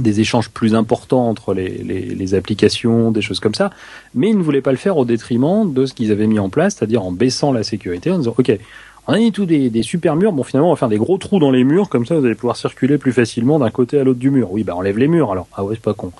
des 0.00 0.20
échanges 0.20 0.50
plus 0.50 0.74
importants 0.74 1.28
entre 1.28 1.54
les, 1.54 1.68
les, 1.68 2.00
les, 2.14 2.34
applications, 2.34 3.10
des 3.10 3.22
choses 3.22 3.40
comme 3.40 3.54
ça, 3.54 3.70
mais 4.14 4.30
ils 4.30 4.38
ne 4.38 4.42
voulaient 4.42 4.60
pas 4.60 4.72
le 4.72 4.76
faire 4.76 4.96
au 4.96 5.04
détriment 5.04 5.72
de 5.72 5.86
ce 5.86 5.94
qu'ils 5.94 6.10
avaient 6.10 6.26
mis 6.26 6.38
en 6.38 6.48
place, 6.48 6.76
c'est-à-dire 6.76 7.02
en 7.04 7.12
baissant 7.12 7.52
la 7.52 7.62
sécurité, 7.62 8.10
en 8.10 8.18
disant 8.18 8.34
ok, 8.36 8.58
on 9.06 9.12
a 9.12 9.18
mis 9.18 9.32
tous 9.32 9.44
des, 9.44 9.68
des, 9.68 9.82
super 9.82 10.16
murs. 10.16 10.32
Bon, 10.32 10.42
finalement, 10.42 10.70
on 10.70 10.72
va 10.72 10.78
faire 10.78 10.88
des 10.88 10.96
gros 10.96 11.18
trous 11.18 11.38
dans 11.38 11.50
les 11.50 11.62
murs, 11.62 11.90
comme 11.90 12.06
ça, 12.06 12.18
vous 12.18 12.24
allez 12.24 12.34
pouvoir 12.34 12.56
circuler 12.56 12.96
plus 12.96 13.12
facilement 13.12 13.58
d'un 13.58 13.70
côté 13.70 13.98
à 13.98 14.04
l'autre 14.04 14.18
du 14.18 14.30
mur. 14.30 14.50
Oui, 14.50 14.64
bah 14.64 14.74
enlève 14.74 14.98
les 14.98 15.08
murs 15.08 15.30
alors. 15.30 15.46
Ah 15.54 15.62
ouais, 15.62 15.74
c'est 15.74 15.82
pas 15.82 15.92
con. 15.92 16.12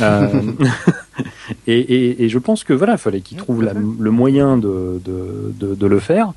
Euh, 0.00 0.28
et, 1.66 1.78
et, 1.78 2.24
et, 2.24 2.28
je 2.28 2.38
pense 2.38 2.62
que 2.62 2.72
voilà, 2.72 2.96
fallait 2.96 3.22
qu'ils 3.22 3.38
trouvent 3.38 3.64
le 3.64 4.10
moyen 4.10 4.56
de, 4.56 5.00
de, 5.04 5.52
de, 5.58 5.74
de 5.74 5.86
le 5.86 5.98
faire. 5.98 6.32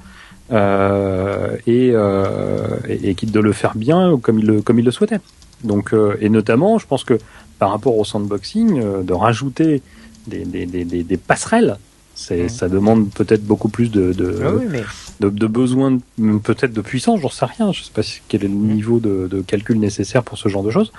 Euh, 0.51 1.55
et, 1.65 1.91
euh, 1.93 2.77
et, 2.89 3.13
de 3.13 3.39
le 3.39 3.53
faire 3.53 3.73
bien 3.75 4.17
comme 4.21 4.39
il 4.39 4.45
le, 4.45 4.61
comme 4.61 4.79
il 4.79 4.85
le 4.85 4.91
souhaitait. 4.91 5.19
Donc, 5.64 5.93
euh, 5.93 6.18
et 6.20 6.30
notamment, 6.30 6.78
je 6.78 6.88
pense 6.88 7.03
que 7.03 7.18
par 7.59 7.72
rapport 7.72 7.97
au 7.97 8.05
sandboxing, 8.05 8.80
euh, 8.80 9.03
de 9.03 9.14
rajouter 9.14 9.82
des, 10.28 11.20
passerelles 11.28 11.78
c'est, 12.22 12.49
ça 12.49 12.69
demande 12.69 13.09
peut-être 13.09 13.43
beaucoup 13.43 13.69
plus 13.69 13.89
de, 13.89 14.13
de, 14.13 14.39
ah 14.43 14.82
de, 15.19 15.30
de 15.30 15.47
besoin, 15.47 15.97
peut-être 16.43 16.74
de 16.74 16.82
puissance, 16.82 17.19
j'en 17.22 17.30
sais 17.30 17.45
rien. 17.45 17.72
Je 17.72 17.84
sais 17.84 17.91
pas 17.93 18.01
quel 18.28 18.43
est 18.43 18.47
le 18.47 18.53
mm. 18.53 18.74
niveau 18.74 18.99
de, 18.99 19.28
de 19.28 19.41
calcul 19.41 19.80
nécessaire 19.80 20.24
pour 20.24 20.38
ce 20.38 20.49
genre 20.49 20.63
de 20.63 20.72
choses. 20.72 20.91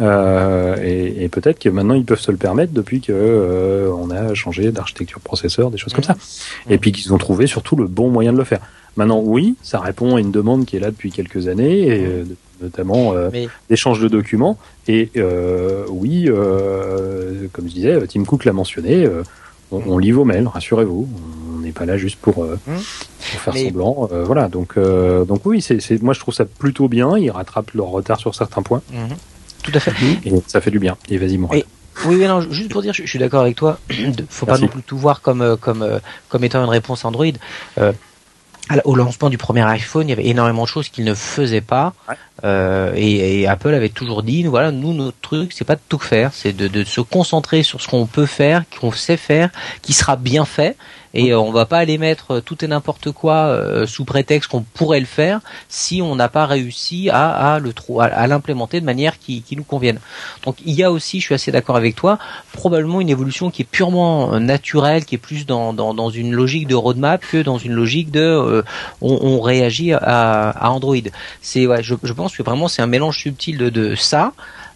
Euh, 0.00 0.76
et, 0.82 1.24
et 1.24 1.28
peut-être 1.28 1.58
que 1.58 1.68
maintenant 1.68 1.94
ils 1.94 2.04
peuvent 2.04 2.20
se 2.20 2.30
le 2.30 2.36
permettre 2.36 2.72
depuis 2.72 3.00
que 3.00 3.12
euh, 3.12 3.90
on 3.92 4.10
a 4.10 4.34
changé 4.34 4.70
d'architecture 4.70 5.20
processeur, 5.20 5.70
des 5.70 5.78
choses 5.78 5.92
comme 5.92 6.04
ça. 6.04 6.16
Et 6.70 6.78
puis 6.78 6.92
qu'ils 6.92 7.12
ont 7.12 7.18
trouvé 7.18 7.46
surtout 7.46 7.76
le 7.76 7.86
bon 7.86 8.10
moyen 8.10 8.32
de 8.32 8.38
le 8.38 8.44
faire. 8.44 8.60
Maintenant, 8.98 9.20
oui, 9.24 9.54
ça 9.62 9.78
répond 9.78 10.16
à 10.16 10.20
une 10.20 10.32
demande 10.32 10.66
qui 10.66 10.76
est 10.76 10.80
là 10.80 10.90
depuis 10.90 11.12
quelques 11.12 11.46
années, 11.46 11.86
et, 11.86 12.04
euh, 12.04 12.24
notamment 12.60 13.12
euh, 13.14 13.30
de 13.30 14.08
documents. 14.08 14.58
Et 14.88 15.10
euh, 15.16 15.84
oui, 15.88 16.28
comme 17.52 17.68
je 17.68 17.74
disais, 17.74 18.06
Tim 18.08 18.24
Cook 18.24 18.44
l'a 18.44 18.52
mentionné. 18.52 19.08
Euh, 19.72 19.80
on, 19.86 19.98
lit 19.98 20.12
vos 20.12 20.24
mails, 20.24 20.46
rassurez-vous. 20.46 21.08
On 21.54 21.58
n'est 21.60 21.72
pas 21.72 21.84
là 21.84 21.96
juste 21.96 22.18
pour, 22.18 22.44
euh, 22.44 22.58
mmh. 22.66 22.76
faire 23.20 23.56
semblant. 23.56 24.08
Euh, 24.12 24.24
voilà, 24.24 24.48
donc, 24.48 24.74
euh, 24.76 25.24
donc 25.24 25.42
oui, 25.44 25.60
c'est, 25.60 26.02
moi 26.02 26.14
je 26.14 26.20
trouve 26.20 26.34
ça 26.34 26.44
plutôt 26.44 26.88
bien. 26.88 27.16
Ils 27.18 27.30
rattrapent 27.30 27.72
leur 27.74 27.86
retard 27.86 28.18
sur 28.18 28.34
certains 28.34 28.62
points. 28.62 28.82
Mmh. 28.92 29.14
Tout 29.62 29.72
à 29.74 29.80
fait. 29.80 29.92
Et 30.24 30.32
ça 30.46 30.60
fait 30.60 30.70
du 30.70 30.78
bien. 30.78 30.96
Et 31.08 31.18
vas-y, 31.18 31.36
moi. 31.36 31.50
Oui, 31.52 31.64
oui, 32.06 32.26
non, 32.26 32.40
juste 32.40 32.70
pour 32.70 32.80
dire, 32.80 32.94
je, 32.94 33.04
suis 33.04 33.18
d'accord 33.18 33.42
avec 33.42 33.56
toi. 33.56 33.78
Faut 34.28 34.46
pas 34.46 34.58
non 34.58 34.68
plus 34.68 34.82
tout 34.82 34.96
voir 34.96 35.20
comme 35.20 35.56
comme 35.60 36.00
comme 36.28 36.44
étant 36.44 36.62
une 36.62 36.70
réponse 36.70 37.04
Android 37.04 37.26
au 38.84 38.94
lancement 38.94 39.30
du 39.30 39.38
premier 39.38 39.62
iPhone, 39.62 40.06
il 40.06 40.10
y 40.10 40.12
avait 40.12 40.26
énormément 40.26 40.62
de 40.62 40.68
choses 40.68 40.88
qu'il 40.88 41.04
ne 41.04 41.14
faisait 41.14 41.60
pas. 41.60 41.94
Euh, 42.44 42.92
et, 42.96 43.46
Apple 43.46 43.74
avait 43.74 43.88
toujours 43.88 44.22
dit, 44.22 44.44
voilà, 44.44 44.70
nous 44.70 44.92
notre 44.92 45.18
truc, 45.20 45.52
c'est 45.52 45.64
pas 45.64 45.74
de 45.74 45.80
tout 45.88 45.98
faire, 45.98 46.32
c'est 46.32 46.52
de, 46.52 46.68
de, 46.68 46.84
se 46.84 47.00
concentrer 47.00 47.62
sur 47.62 47.80
ce 47.80 47.88
qu'on 47.88 48.06
peut 48.06 48.26
faire, 48.26 48.64
qu'on 48.80 48.92
sait 48.92 49.16
faire, 49.16 49.50
qui 49.82 49.92
sera 49.92 50.16
bien 50.16 50.44
fait, 50.44 50.76
et 51.14 51.32
euh, 51.32 51.40
on 51.40 51.50
va 51.50 51.66
pas 51.66 51.78
aller 51.78 51.98
mettre 51.98 52.36
euh, 52.36 52.40
tout 52.40 52.64
et 52.64 52.68
n'importe 52.68 53.12
quoi 53.12 53.34
euh, 53.34 53.86
sous 53.86 54.04
prétexte 54.04 54.50
qu'on 54.50 54.62
pourrait 54.62 55.00
le 55.00 55.06
faire 55.06 55.40
si 55.68 56.02
on 56.02 56.16
n'a 56.16 56.28
pas 56.28 56.46
réussi 56.46 57.10
à, 57.10 57.54
à 57.54 57.58
le 57.58 57.72
à, 58.00 58.26
l'implémenter 58.26 58.80
de 58.80 58.86
manière 58.86 59.18
qui, 59.18 59.42
qui, 59.42 59.56
nous 59.56 59.64
convienne. 59.64 60.00
Donc 60.44 60.56
il 60.64 60.74
y 60.74 60.82
a 60.82 60.90
aussi, 60.90 61.20
je 61.20 61.26
suis 61.26 61.34
assez 61.34 61.52
d'accord 61.52 61.76
avec 61.76 61.94
toi, 61.94 62.18
probablement 62.52 63.00
une 63.00 63.08
évolution 63.08 63.50
qui 63.50 63.62
est 63.62 63.64
purement 63.64 64.38
naturelle, 64.40 65.04
qui 65.04 65.14
est 65.14 65.18
plus 65.18 65.46
dans, 65.46 65.72
dans, 65.72 65.94
dans 65.94 66.10
une 66.10 66.32
logique 66.32 66.66
de 66.66 66.74
roadmap 66.74 67.24
que 67.30 67.42
dans 67.42 67.58
une 67.58 67.72
logique 67.72 68.10
de 68.10 68.64
on, 69.00 69.18
on, 69.22 69.40
réagit 69.40 69.92
à, 69.92 70.50
à 70.50 70.70
Android. 70.70 70.96
C'est 71.40 71.66
ouais, 71.66 71.82
je, 71.82 71.94
je 72.02 72.12
pense 72.12 72.36
que 72.36 72.42
vraiment 72.42 72.68
c'est 72.68 72.82
un 72.82 72.86
mélange 72.86 73.18
subtil 73.18 73.58
de, 73.58 73.68
de 73.70 73.94
ça 73.94 74.32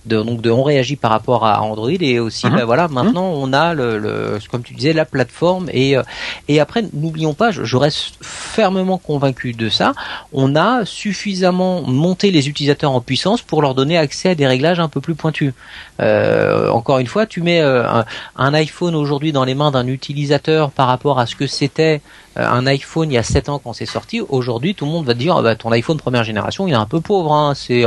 de, 0.07 0.22
donc 0.22 0.40
de 0.40 0.50
on 0.50 0.62
réagit 0.62 0.96
par 0.96 1.11
rapport 1.11 1.46
à 1.46 1.62
Android 1.62 1.90
et 1.90 2.18
aussi 2.18 2.46
mhm. 2.46 2.57
ben 2.57 2.64
voilà 2.64 2.88
maintenant 2.88 3.34
mhm. 3.34 3.42
on 3.42 3.53
a 3.53 3.74
le, 3.74 3.98
le, 3.98 4.38
comme 4.50 4.62
tu 4.62 4.74
disais 4.74 4.92
la 4.92 5.05
plateforme 5.05 5.68
et 5.72 5.96
euh, 5.96 6.03
et 6.48 6.61
après 6.61 6.84
n'oublions 6.92 7.34
pas 7.34 7.50
je, 7.50 7.76
reste 7.76 8.14
fermement 8.20 8.98
convaincu 8.98 9.53
de 9.53 9.68
ça 9.68 9.92
on 10.32 10.57
a 10.57 10.84
suffisamment 10.84 11.82
monté 11.82 12.30
les 12.30 12.48
utilisateurs 12.48 12.92
en 12.92 13.00
puissance 13.00 13.42
pour 13.42 13.62
leur 13.62 13.74
donner 13.74 13.96
accès 13.96 14.30
à 14.30 14.34
des 14.34 14.46
réglages 14.46 14.80
un 14.80 14.88
peu 14.88 15.00
plus 15.00 15.14
pointus 15.14 15.53
euh, 16.00 16.68
encore 16.68 16.98
une 16.98 17.07
fois 17.07 17.26
tu 17.26 17.40
mets 17.40 17.61
euh, 17.61 17.88
un, 17.88 18.05
un, 18.36 18.55
iPhone 18.55 18.94
aujourd'hui 18.94 19.32
dans 19.32 19.44
les 19.44 19.55
mains 19.55 19.70
d'un 19.70 19.86
utilisateur 19.86 20.70
par 20.70 20.88
rapport 20.88 21.18
à 21.18 21.26
ce 21.26 21.36
que 21.36 21.46
c'était 21.46 22.00
euh, 22.38 22.46
un 22.46 22.66
iPhone 22.66 23.11
il 23.11 23.14
y 23.14 23.18
a 23.18 23.22
7 23.22 23.48
ans 23.48 23.61
quand 23.62 23.72
c'est 23.72 23.86
sorti 23.86 24.20
aujourd'hui 24.20 24.74
tout 24.74 24.84
le 24.84 24.90
monde 24.90 25.07
va 25.07 25.14
te 25.14 25.18
dire 25.18 25.36
ah 25.36 25.42
bah, 25.42 25.55
ton 25.55 25.70
iPhone 25.70 25.96
première 25.96 26.24
génération 26.24 26.66
il 26.66 26.72
est 26.72 26.76
un 26.76 26.86
peu 26.86 27.00
pauvre 27.00 27.32
hein, 27.32 27.55
c'est 27.55 27.84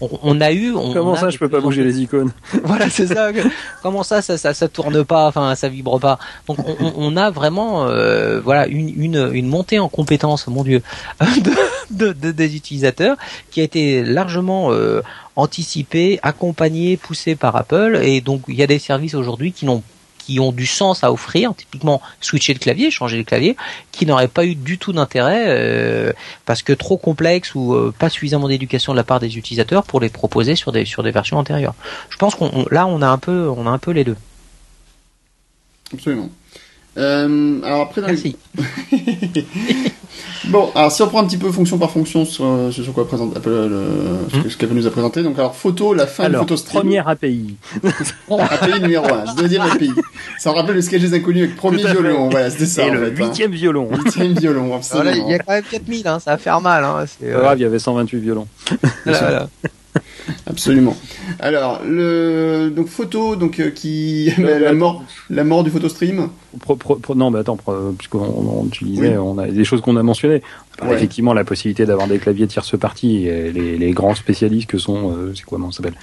on, 0.00 0.40
a 0.40 0.52
eu. 0.52 0.74
On, 0.74 0.92
Comment 0.92 1.16
ça, 1.16 1.30
je 1.30 1.38
peux 1.38 1.48
pas 1.48 1.60
bouger 1.60 1.84
les 1.84 2.00
icônes 2.00 2.32
Voilà, 2.64 2.90
c'est 2.90 3.06
ça. 3.06 3.30
comment 3.82 4.02
ça, 4.02 4.22
ça, 4.22 4.38
ça, 4.38 4.54
ça, 4.54 4.68
tourne 4.68 5.04
pas, 5.04 5.26
enfin, 5.26 5.54
ça 5.54 5.68
vibre 5.68 5.98
pas. 5.98 6.18
Donc, 6.46 6.58
on, 6.80 6.92
on 6.96 7.16
a 7.16 7.30
vraiment, 7.30 7.86
euh, 7.86 8.40
voilà, 8.40 8.66
une, 8.66 8.88
une, 9.02 9.30
une, 9.32 9.46
montée 9.46 9.78
en 9.78 9.88
compétence, 9.88 10.46
mon 10.46 10.64
Dieu, 10.64 10.82
de, 11.90 12.12
de, 12.12 12.30
des 12.30 12.56
utilisateurs 12.56 13.16
qui 13.50 13.60
a 13.60 13.64
été 13.64 14.02
largement 14.02 14.72
euh, 14.72 15.02
anticipée, 15.36 16.18
accompagnée, 16.22 16.96
poussée 16.96 17.36
par 17.36 17.56
Apple. 17.56 18.00
Et 18.02 18.20
donc, 18.20 18.42
il 18.48 18.54
y 18.54 18.62
a 18.62 18.66
des 18.66 18.78
services 18.78 19.14
aujourd'hui 19.14 19.52
qui 19.52 19.66
n'ont 19.66 19.82
qui 20.26 20.40
ont 20.40 20.50
du 20.50 20.66
sens 20.66 21.04
à 21.04 21.12
offrir, 21.12 21.54
typiquement 21.54 22.02
switcher 22.20 22.52
le 22.52 22.58
clavier, 22.58 22.90
changer 22.90 23.16
le 23.16 23.22
clavier, 23.22 23.56
qui 23.92 24.06
n'auraient 24.06 24.26
pas 24.26 24.44
eu 24.44 24.56
du 24.56 24.76
tout 24.76 24.92
d'intérêt 24.92 25.44
euh, 25.46 26.12
parce 26.46 26.62
que 26.62 26.72
trop 26.72 26.96
complexe 26.96 27.54
ou 27.54 27.74
euh, 27.74 27.94
pas 27.96 28.08
suffisamment 28.08 28.48
d'éducation 28.48 28.92
de 28.92 28.96
la 28.96 29.04
part 29.04 29.20
des 29.20 29.38
utilisateurs 29.38 29.84
pour 29.84 30.00
les 30.00 30.08
proposer 30.08 30.56
sur 30.56 30.72
des 30.72 30.84
sur 30.84 31.04
des 31.04 31.12
versions 31.12 31.38
antérieures. 31.38 31.74
Je 32.10 32.16
pense 32.16 32.34
qu'on 32.34 32.66
là 32.72 32.88
on 32.88 33.02
a 33.02 33.06
un 33.06 33.18
peu 33.18 33.48
on 33.56 33.68
a 33.68 33.70
un 33.70 33.78
peu 33.78 33.92
les 33.92 34.02
deux. 34.02 34.16
Absolument. 35.94 36.28
Euh, 36.98 37.60
alors 37.62 37.82
après, 37.82 38.00
dans 38.00 38.06
Merci. 38.06 38.36
bon, 40.48 40.70
alors 40.74 40.90
si 40.90 41.02
on 41.02 41.08
prend 41.08 41.22
un 41.22 41.26
petit 41.26 41.36
peu 41.36 41.50
fonction 41.52 41.76
par 41.78 41.90
fonction 41.90 42.24
sur 42.24 42.72
ce 42.72 42.82
sur 42.82 42.92
quoi 42.94 43.06
présente 43.06 43.36
Apple, 43.36 43.50
euh, 43.50 44.16
ce, 44.44 44.48
ce 44.48 44.56
qu'Apple 44.56 44.74
nous 44.74 44.86
a 44.86 44.90
présenté. 44.90 45.22
Donc 45.22 45.38
alors 45.38 45.54
photo, 45.54 45.92
la 45.92 46.06
fin 46.06 46.24
alors, 46.24 46.44
de 46.44 46.48
photo 46.48 46.56
stream. 46.56 46.82
Première 46.82 47.08
API. 47.08 47.56
API 48.28 48.80
numéro 48.80 49.06
1, 49.06 49.34
deuxième 49.34 49.62
API. 49.62 49.92
Ça 50.38 50.50
me 50.50 50.56
rappelle 50.56 50.76
le 50.76 50.82
sketch 50.82 51.02
des 51.02 51.14
inconnus 51.14 51.44
avec 51.44 51.56
premier 51.56 51.84
violon. 51.84 52.30
Voilà, 52.30 52.50
c'était 52.50 52.66
ça. 52.66 52.86
Et 52.86 52.90
le 52.90 53.08
hein. 53.08 53.10
huitième 53.14 53.52
hein. 53.52 53.56
violon. 53.56 53.88
Huitième 53.92 54.32
violon, 54.32 54.74
absolument. 54.74 55.26
il 55.26 55.30
y 55.30 55.34
a 55.34 55.38
quand 55.38 55.52
même 55.52 55.64
4000, 55.70 56.08
hein, 56.08 56.18
ça 56.18 56.30
va 56.32 56.38
faire 56.38 56.60
mal. 56.60 56.82
Hein, 56.82 57.04
c'est 57.06 57.30
euh... 57.30 57.40
grave, 57.40 57.58
il 57.58 57.62
y 57.62 57.66
avait 57.66 57.78
128 57.78 58.18
violons. 58.20 58.48
Voilà. 59.04 59.48
Absolument. 60.46 60.96
Alors, 61.38 61.82
le 61.84 62.70
donc 62.74 62.88
photo, 62.88 63.36
donc 63.36 63.72
qui 63.74 64.32
la, 64.38 64.72
mort, 64.72 65.04
la 65.30 65.44
mort 65.44 65.64
du 65.64 65.70
photo 65.70 65.88
stream. 65.88 66.28
non, 67.14 67.30
mais 67.30 67.40
attends, 67.40 67.58
puisqu'on 67.98 68.66
tu 68.70 68.84
disais, 68.84 69.16
on 69.16 69.38
a 69.38 69.46
des 69.48 69.64
choses 69.64 69.80
qu'on 69.80 69.96
a 69.96 70.02
mentionnées. 70.02 70.42
Effectivement, 70.90 71.32
la 71.32 71.44
possibilité 71.44 71.86
d'avoir 71.86 72.06
des 72.06 72.18
claviers 72.18 72.46
tierce 72.46 72.78
partie, 72.78 73.24
les, 73.24 73.78
les 73.78 73.90
grands 73.92 74.14
spécialistes 74.14 74.66
que 74.66 74.78
sont, 74.78 75.12
euh, 75.12 75.32
c'est 75.34 75.44
quoi, 75.44 75.56
comment 75.56 75.70
ça 75.70 75.78
s'appelle, 75.78 75.98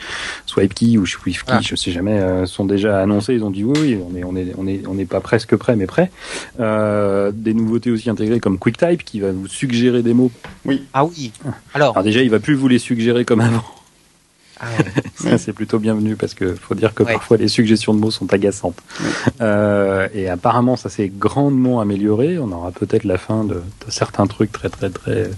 SwipeKey 0.46 0.98
ou 0.98 1.06
SwiftKey, 1.06 1.56
ah. 1.58 1.62
je 1.62 1.76
sais 1.76 1.92
jamais, 1.92 2.20
euh, 2.20 2.46
sont 2.46 2.66
déjà 2.66 3.00
annoncés. 3.02 3.34
Ils 3.34 3.44
ont 3.44 3.52
dit 3.52 3.64
oui, 3.64 3.98
on 4.10 4.16
est, 4.16 4.24
on 4.24 4.36
est, 4.36 4.54
on 4.58 4.68
est, 4.68 4.88
on 4.88 4.94
n'est 4.96 5.06
pas 5.06 5.22
presque 5.22 5.56
prêt, 5.56 5.76
mais 5.76 5.86
prêt. 5.86 6.12
Euh, 6.60 7.32
des 7.34 7.54
nouveautés 7.54 7.92
aussi 7.92 8.10
intégrées 8.10 8.40
comme 8.40 8.58
QuickType 8.58 9.04
qui 9.04 9.20
va 9.20 9.32
vous 9.32 9.48
suggérer 9.48 10.02
des 10.02 10.14
mots. 10.14 10.32
Oui. 10.66 10.84
Ah 10.94 11.06
oui. 11.06 11.32
Alors, 11.74 11.92
Alors 11.92 12.04
déjà, 12.04 12.22
il 12.22 12.30
va 12.30 12.40
plus 12.40 12.56
vous 12.56 12.68
les 12.68 12.80
suggérer 12.80 13.26
comme 13.26 13.42
avant. 13.42 13.64
Ah 15.26 15.38
c'est 15.38 15.54
plutôt 15.54 15.80
bienvenu 15.80 16.16
parce 16.16 16.34
que 16.34 16.56
faut 16.56 16.76
dire 16.76 16.94
que 16.94 17.04
parfois 17.04 17.38
les 17.38 17.48
suggestions 17.48 17.94
de 17.94 18.00
mots 18.00 18.12
sont 18.12 18.32
agaçantes. 18.34 18.78
Euh, 19.42 20.08
et 20.14 20.30
apparemment, 20.30 20.76
ça 20.76 20.90
s'est 20.90 21.12
grandement 21.14 21.82
amélioré. 21.82 22.40
On 22.40 22.52
aura 22.52 22.72
peut-être 22.72 23.04
la 23.04 23.18
fin 23.18 23.44
de, 23.44 23.62
certains 23.88 24.28
trucs 24.28 24.52
très 24.52 24.70
très 24.70 24.90
très 24.90 25.30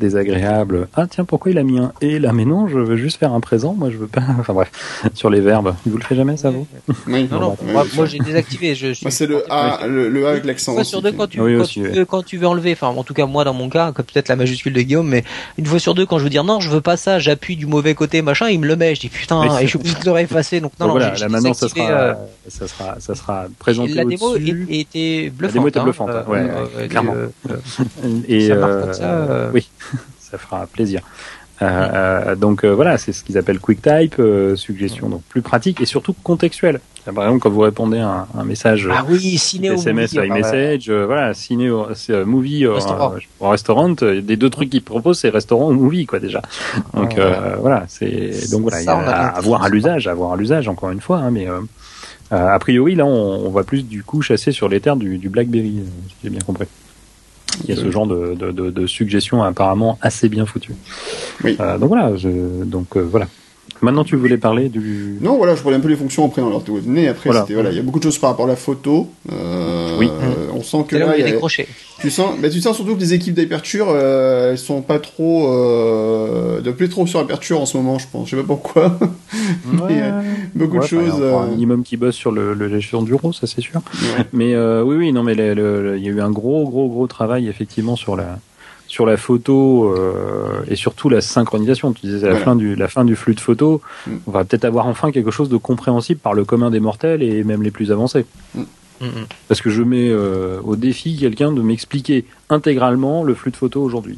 désagréables. 0.00 0.88
Ah 0.94 1.06
tiens, 1.08 1.24
pourquoi 1.24 1.52
il 1.52 1.58
a 1.58 1.62
mis 1.62 1.78
un 1.78 1.92
et 2.00 2.18
là? 2.18 2.32
Mais 2.32 2.44
non, 2.44 2.68
je 2.68 2.78
veux 2.78 2.96
juste 2.96 3.18
faire 3.18 3.32
un 3.32 3.40
présent. 3.40 3.74
Moi, 3.74 3.90
je 3.90 3.96
veux 3.96 4.06
pas. 4.06 4.22
Enfin 4.38 4.52
bref, 4.52 4.70
sur 5.14 5.30
les 5.30 5.40
verbes. 5.40 5.74
Vous 5.86 5.96
le 5.96 6.02
faites 6.02 6.16
jamais, 6.16 6.36
ça 6.36 6.50
vous? 6.50 6.66
Non, 7.06 7.26
non. 7.30 7.56
Moi, 7.94 8.06
j'ai 8.06 8.18
désactivé. 8.18 8.74
Je, 8.74 8.92
c'est 9.08 9.26
le 9.26 9.44
A, 9.50 9.86
le, 9.86 10.26
A 10.26 10.30
avec 10.30 10.44
l'accent. 10.44 10.72
Une 10.72 10.76
fois 10.78 10.84
sur 10.84 11.02
deux, 11.02 11.12
quand 11.12 11.28
tu, 11.28 11.40
veux, 11.40 12.04
quand 12.04 12.22
tu 12.22 12.36
veux 12.36 12.46
enlever. 12.46 12.72
Enfin, 12.72 12.88
en 12.88 13.04
tout 13.04 13.14
cas, 13.14 13.26
moi 13.26 13.44
dans 13.44 13.54
mon 13.54 13.68
cas, 13.68 13.92
peut-être 13.92 14.28
la 14.28 14.36
majuscule 14.36 14.72
de 14.72 14.80
Guillaume, 14.80 15.08
mais 15.08 15.24
une 15.58 15.66
fois 15.66 15.78
sur 15.78 15.94
deux, 15.94 16.06
quand 16.06 16.18
je 16.18 16.24
veux 16.24 16.30
dire 16.30 16.44
non, 16.44 16.60
je 16.60 16.68
veux 16.68 16.80
pas 16.80 16.96
ça, 16.96 17.18
j'appuie 17.18 17.56
du 17.56 17.66
mauvais 17.66 17.94
côté, 17.94 18.22
machin, 18.22 18.48
il 18.48 18.60
me 18.60 18.66
le 18.66 18.76
met. 18.76 18.94
Je 18.94 19.00
dis 19.00 19.08
putain, 19.08 19.44
et 19.58 19.62
je 19.62 19.68
suis 19.68 19.78
obligé 19.78 19.94
de 19.94 20.04
le 20.04 20.10
réeffacer. 20.12 20.60
Donc 20.60 20.72
non, 20.80 20.86
non, 20.86 20.92
voilà, 20.92 21.14
là 21.14 21.28
maintenant 21.28 21.54
ça 21.54 21.68
sera, 21.68 21.90
euh, 21.90 22.14
ça 22.48 22.68
sera, 22.68 22.96
ça 23.00 23.14
sera 23.14 23.46
présenté 23.58 23.94
La 23.94 24.04
démo 24.04 24.36
était 24.36 25.30
bluffante. 25.30 25.40
La 25.40 25.48
démo 25.48 25.68
était 25.68 25.80
bluffante, 25.80 26.10
hein, 26.10 26.24
ouais, 26.28 26.46
euh, 26.78 26.88
clairement. 26.88 27.14
Euh, 27.14 28.20
et 28.28 28.48
ça, 28.48 29.50
oui, 29.52 29.68
ça 30.18 30.38
fera 30.38 30.66
plaisir. 30.66 31.02
Euh, 31.62 32.34
donc 32.34 32.64
voilà, 32.64 32.98
c'est 32.98 33.12
ce 33.12 33.22
qu'ils 33.22 33.38
appellent 33.38 33.60
QuickType, 33.60 34.16
euh, 34.18 34.56
suggestion 34.56 35.08
donc 35.08 35.22
plus 35.22 35.42
pratique 35.42 35.80
et 35.80 35.86
surtout 35.86 36.14
contextuelle. 36.22 36.80
Par 37.04 37.24
exemple, 37.24 37.40
quand 37.40 37.50
vous 37.50 37.60
répondez 37.60 37.98
à 37.98 38.26
un, 38.34 38.44
message 38.44 38.88
ah 38.90 39.04
oui, 39.06 39.36
ciné 39.36 39.68
SMS 39.68 40.14
movie, 40.14 40.26
iMessage, 40.26 40.90
voilà, 40.90 41.34
ciné 41.34 41.70
movie 42.24 42.66
restaurant. 42.66 43.14
au 43.40 43.48
restaurant, 43.50 43.90
des 43.90 44.36
deux 44.36 44.48
trucs 44.48 44.70
qu'ils 44.70 44.82
proposent, 44.82 45.18
c'est 45.18 45.28
restaurant 45.28 45.68
ou 45.68 45.74
movie 45.74 46.06
quoi 46.06 46.18
déjà. 46.18 46.40
Donc 46.94 47.18
voilà, 47.60 47.84
c'est 47.88 48.50
donc 48.50 48.62
voilà, 48.62 48.80
il 48.80 48.86
y 48.86 48.88
a 48.88 48.96
à, 48.96 49.40
voir 49.42 49.64
à 49.64 49.68
l'usage, 49.68 50.08
à 50.08 50.14
voir 50.14 50.32
à 50.32 50.36
l'usage 50.36 50.66
encore 50.66 50.90
une 50.90 51.02
fois, 51.02 51.18
hein, 51.18 51.30
mais 51.30 51.46
a 52.30 52.58
priori 52.58 52.94
là, 52.94 53.04
on, 53.04 53.46
on, 53.46 53.50
va 53.50 53.64
plus 53.64 53.82
du 53.82 54.02
coup 54.02 54.22
chasser 54.22 54.50
sur 54.50 54.70
les 54.70 54.80
terres 54.80 54.96
du, 54.96 55.18
du 55.18 55.28
BlackBerry, 55.28 55.82
si 56.08 56.14
j'ai 56.24 56.30
bien 56.30 56.40
compris. 56.40 56.66
Il 57.62 57.70
y 57.70 57.72
a 57.72 57.76
ce 57.76 57.90
genre 57.90 58.06
de, 58.06 58.34
de, 58.34 58.50
de, 58.50 58.70
de 58.70 58.86
suggestions 58.86 59.42
apparemment 59.42 59.98
assez 60.02 60.28
bien 60.28 60.44
foutues. 60.44 60.74
Oui. 61.44 61.56
Euh, 61.60 61.78
donc 61.78 61.88
voilà, 61.88 62.16
je, 62.16 62.64
donc 62.64 62.96
euh, 62.96 63.00
voilà. 63.00 63.28
Maintenant, 63.84 64.04
tu 64.04 64.16
voulais 64.16 64.38
parler 64.38 64.68
du. 64.68 65.16
Non, 65.20 65.36
voilà, 65.36 65.54
je 65.54 65.62
parlais 65.62 65.76
un 65.76 65.80
peu 65.80 65.88
des 65.88 65.96
fonctions 65.96 66.24
après 66.24 66.40
dans 66.40 66.48
leur 66.48 66.62
données. 66.62 67.08
Après, 67.08 67.30
voilà. 67.30 67.46
voilà, 67.48 67.70
il 67.70 67.76
y 67.76 67.78
a 67.78 67.82
beaucoup 67.82 67.98
de 67.98 68.04
choses 68.04 68.18
par 68.18 68.30
rapport 68.30 68.46
à 68.46 68.48
la 68.48 68.56
photo. 68.56 69.08
Euh, 69.30 69.96
oui. 69.98 70.10
on 70.54 70.62
sent 70.62 70.84
que 70.88 70.96
là, 70.96 71.16
il 71.16 71.20
y 71.20 71.28
a 71.28 71.30
décroché. 71.30 71.68
Tu 72.00 72.10
sens, 72.10 72.38
bah, 72.40 72.50
tu 72.50 72.60
sens 72.60 72.76
surtout 72.76 72.96
que 72.96 73.00
les 73.00 73.14
équipes 73.14 73.34
d'Aperture, 73.34 73.86
euh, 73.90 74.52
elles 74.52 74.58
sont 74.58 74.82
pas 74.82 74.98
trop, 74.98 75.48
euh, 75.52 76.60
de 76.60 76.70
plus 76.70 76.88
trop 76.88 77.06
sur 77.06 77.20
Aperture 77.20 77.60
en 77.60 77.66
ce 77.66 77.76
moment, 77.76 77.98
je 77.98 78.06
pense. 78.10 78.28
Je 78.28 78.36
sais 78.36 78.42
pas 78.42 78.46
pourquoi. 78.46 78.98
Mais, 79.72 80.02
euh, 80.02 80.20
beaucoup 80.54 80.78
de 80.78 80.84
choses. 80.84 81.14
Il 81.16 81.24
y 81.24 81.28
a 81.28 81.38
un 81.38 81.46
minimum 81.48 81.84
qui 81.84 81.96
bosse 81.96 82.16
sur 82.16 82.32
le, 82.32 82.54
le 82.54 82.68
gestion 82.68 83.02
du 83.02 83.14
RAW, 83.14 83.32
ça 83.32 83.46
c'est 83.46 83.60
sûr. 83.60 83.80
Mais 84.32 84.56
oui, 84.56 84.96
oui, 84.96 85.12
non, 85.12 85.22
mais 85.22 85.34
il 85.34 85.38
y 85.38 86.08
a 86.08 86.12
eu 86.12 86.20
un 86.20 86.30
gros, 86.30 86.68
gros, 86.68 86.88
gros 86.88 87.06
travail 87.06 87.48
effectivement 87.48 87.96
sur 87.96 88.16
la 88.16 88.38
sur 88.94 89.06
la 89.06 89.16
photo 89.16 89.92
euh, 89.92 90.62
et 90.68 90.76
surtout 90.76 91.08
la 91.08 91.20
synchronisation. 91.20 91.92
Tu 91.92 92.06
disais 92.06 92.28
la 92.28 92.36
fin 92.36 92.54
du 92.54 92.76
la 92.76 92.86
fin 92.86 93.04
du 93.04 93.16
flux 93.16 93.34
de 93.34 93.40
photos. 93.40 93.80
Mm. 94.06 94.10
On 94.28 94.30
va 94.30 94.44
peut-être 94.44 94.64
avoir 94.64 94.86
enfin 94.86 95.10
quelque 95.10 95.32
chose 95.32 95.48
de 95.48 95.56
compréhensible 95.56 96.20
par 96.20 96.32
le 96.32 96.44
commun 96.44 96.70
des 96.70 96.78
mortels 96.78 97.20
et 97.20 97.42
même 97.42 97.64
les 97.64 97.72
plus 97.72 97.90
avancés. 97.90 98.24
Mm. 98.54 98.60
Mm, 99.00 99.06
Parce 99.48 99.60
que 99.60 99.70
je 99.70 99.82
mets 99.82 100.10
euh, 100.10 100.60
au 100.62 100.76
défi 100.76 101.16
quelqu'un 101.16 101.50
de 101.50 101.60
m'expliquer 101.60 102.24
intégralement 102.50 103.24
le 103.24 103.34
flux 103.34 103.50
de 103.50 103.56
photos 103.56 103.84
aujourd'hui. 103.84 104.16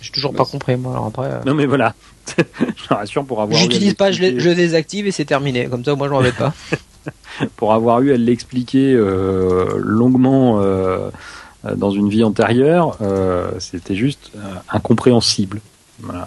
J'ai 0.00 0.10
toujours 0.10 0.34
pas 0.34 0.44
compris 0.44 0.76
moi. 0.76 0.94
Alors 0.94 1.06
après. 1.06 1.30
Euh, 1.30 1.40
non 1.46 1.54
mais 1.54 1.66
voilà. 1.66 1.94
je 2.36 2.88
rassure 2.92 3.24
pour 3.24 3.40
avoir. 3.42 3.60
J'utilise 3.60 3.94
pas, 3.94 4.10
je, 4.10 4.40
je, 4.40 4.50
désactive 4.50 5.06
et 5.06 5.12
c'est 5.12 5.24
terminé. 5.24 5.68
Comme 5.68 5.84
ça, 5.84 5.94
moi 5.94 6.08
je 6.08 6.12
m'en 6.12 6.20
vais 6.20 6.32
pas. 6.32 6.52
pour 7.56 7.72
avoir 7.72 8.00
eu 8.00 8.12
à 8.12 8.16
l'expliquer 8.16 9.00
longuement 9.76 10.58
euh, 10.62 11.10
dans 11.76 11.90
une 11.90 12.08
vie 12.08 12.24
antérieure, 12.24 12.98
euh, 13.00 13.50
c'était 13.58 13.94
juste 13.94 14.30
euh, 14.36 14.40
incompréhensible. 14.70 15.60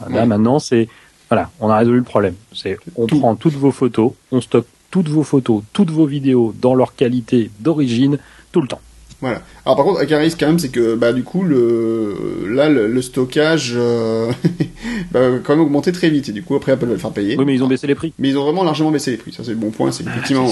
Là 0.10 0.26
maintenant, 0.26 0.60
c'est 0.60 0.90
voilà, 1.30 1.50
on 1.62 1.70
a 1.70 1.78
résolu 1.78 1.98
le 1.98 2.04
problème. 2.04 2.36
C'est 2.54 2.78
on 2.98 3.08
prend 3.08 3.36
toutes 3.36 3.54
vos 3.54 3.72
photos, 3.72 4.12
on 4.32 4.42
stocke 4.42 4.68
toutes 4.92 5.08
vos 5.08 5.24
photos, 5.24 5.64
toutes 5.72 5.90
vos 5.90 6.06
vidéos 6.06 6.54
dans 6.62 6.76
leur 6.76 6.96
qualité 6.96 7.50
d'origine 7.62 8.18
tout 8.52 8.62
le 8.62 8.68
temps. 8.68 8.82
Voilà. 9.22 9.44
Alors 9.66 9.76
par 9.76 9.86
contre, 9.86 10.00
avec 10.00 10.12
un 10.12 10.18
risque 10.18 10.40
quand 10.40 10.48
même, 10.48 10.60
c'est 10.60 10.70
que 10.70 10.96
bah 10.96 11.14
du 11.14 11.24
coup 11.24 11.44
le 11.44 12.48
là 12.50 12.70
le, 12.70 13.02
stockage 13.02 13.74
euh, 13.76 14.32
quand 15.14 15.50
même 15.50 15.60
augmenter 15.60 15.92
très 15.92 16.10
vite 16.10 16.30
et 16.30 16.32
du 16.32 16.42
coup 16.42 16.56
après 16.56 16.72
Apple 16.72 16.88
va 16.88 16.94
le 16.94 16.98
faire 16.98 17.12
payer. 17.12 17.38
Oui, 17.38 17.46
mais 17.46 17.54
ils 17.54 17.64
ont 17.64 17.68
baissé 17.68 17.86
les 17.86 17.96
prix. 17.96 18.14
Mais 18.18 18.30
ils 18.30 18.38
ont 18.38 18.44
vraiment 18.44 18.64
largement 18.64 18.90
baissé 18.90 19.12
les 19.12 19.18
prix. 19.18 19.32
Ça 19.32 19.44
c'est 19.44 19.52
le 19.52 19.58
bon 19.58 19.70
point, 19.70 19.92
c'est 19.92 20.06
effectivement. 20.06 20.48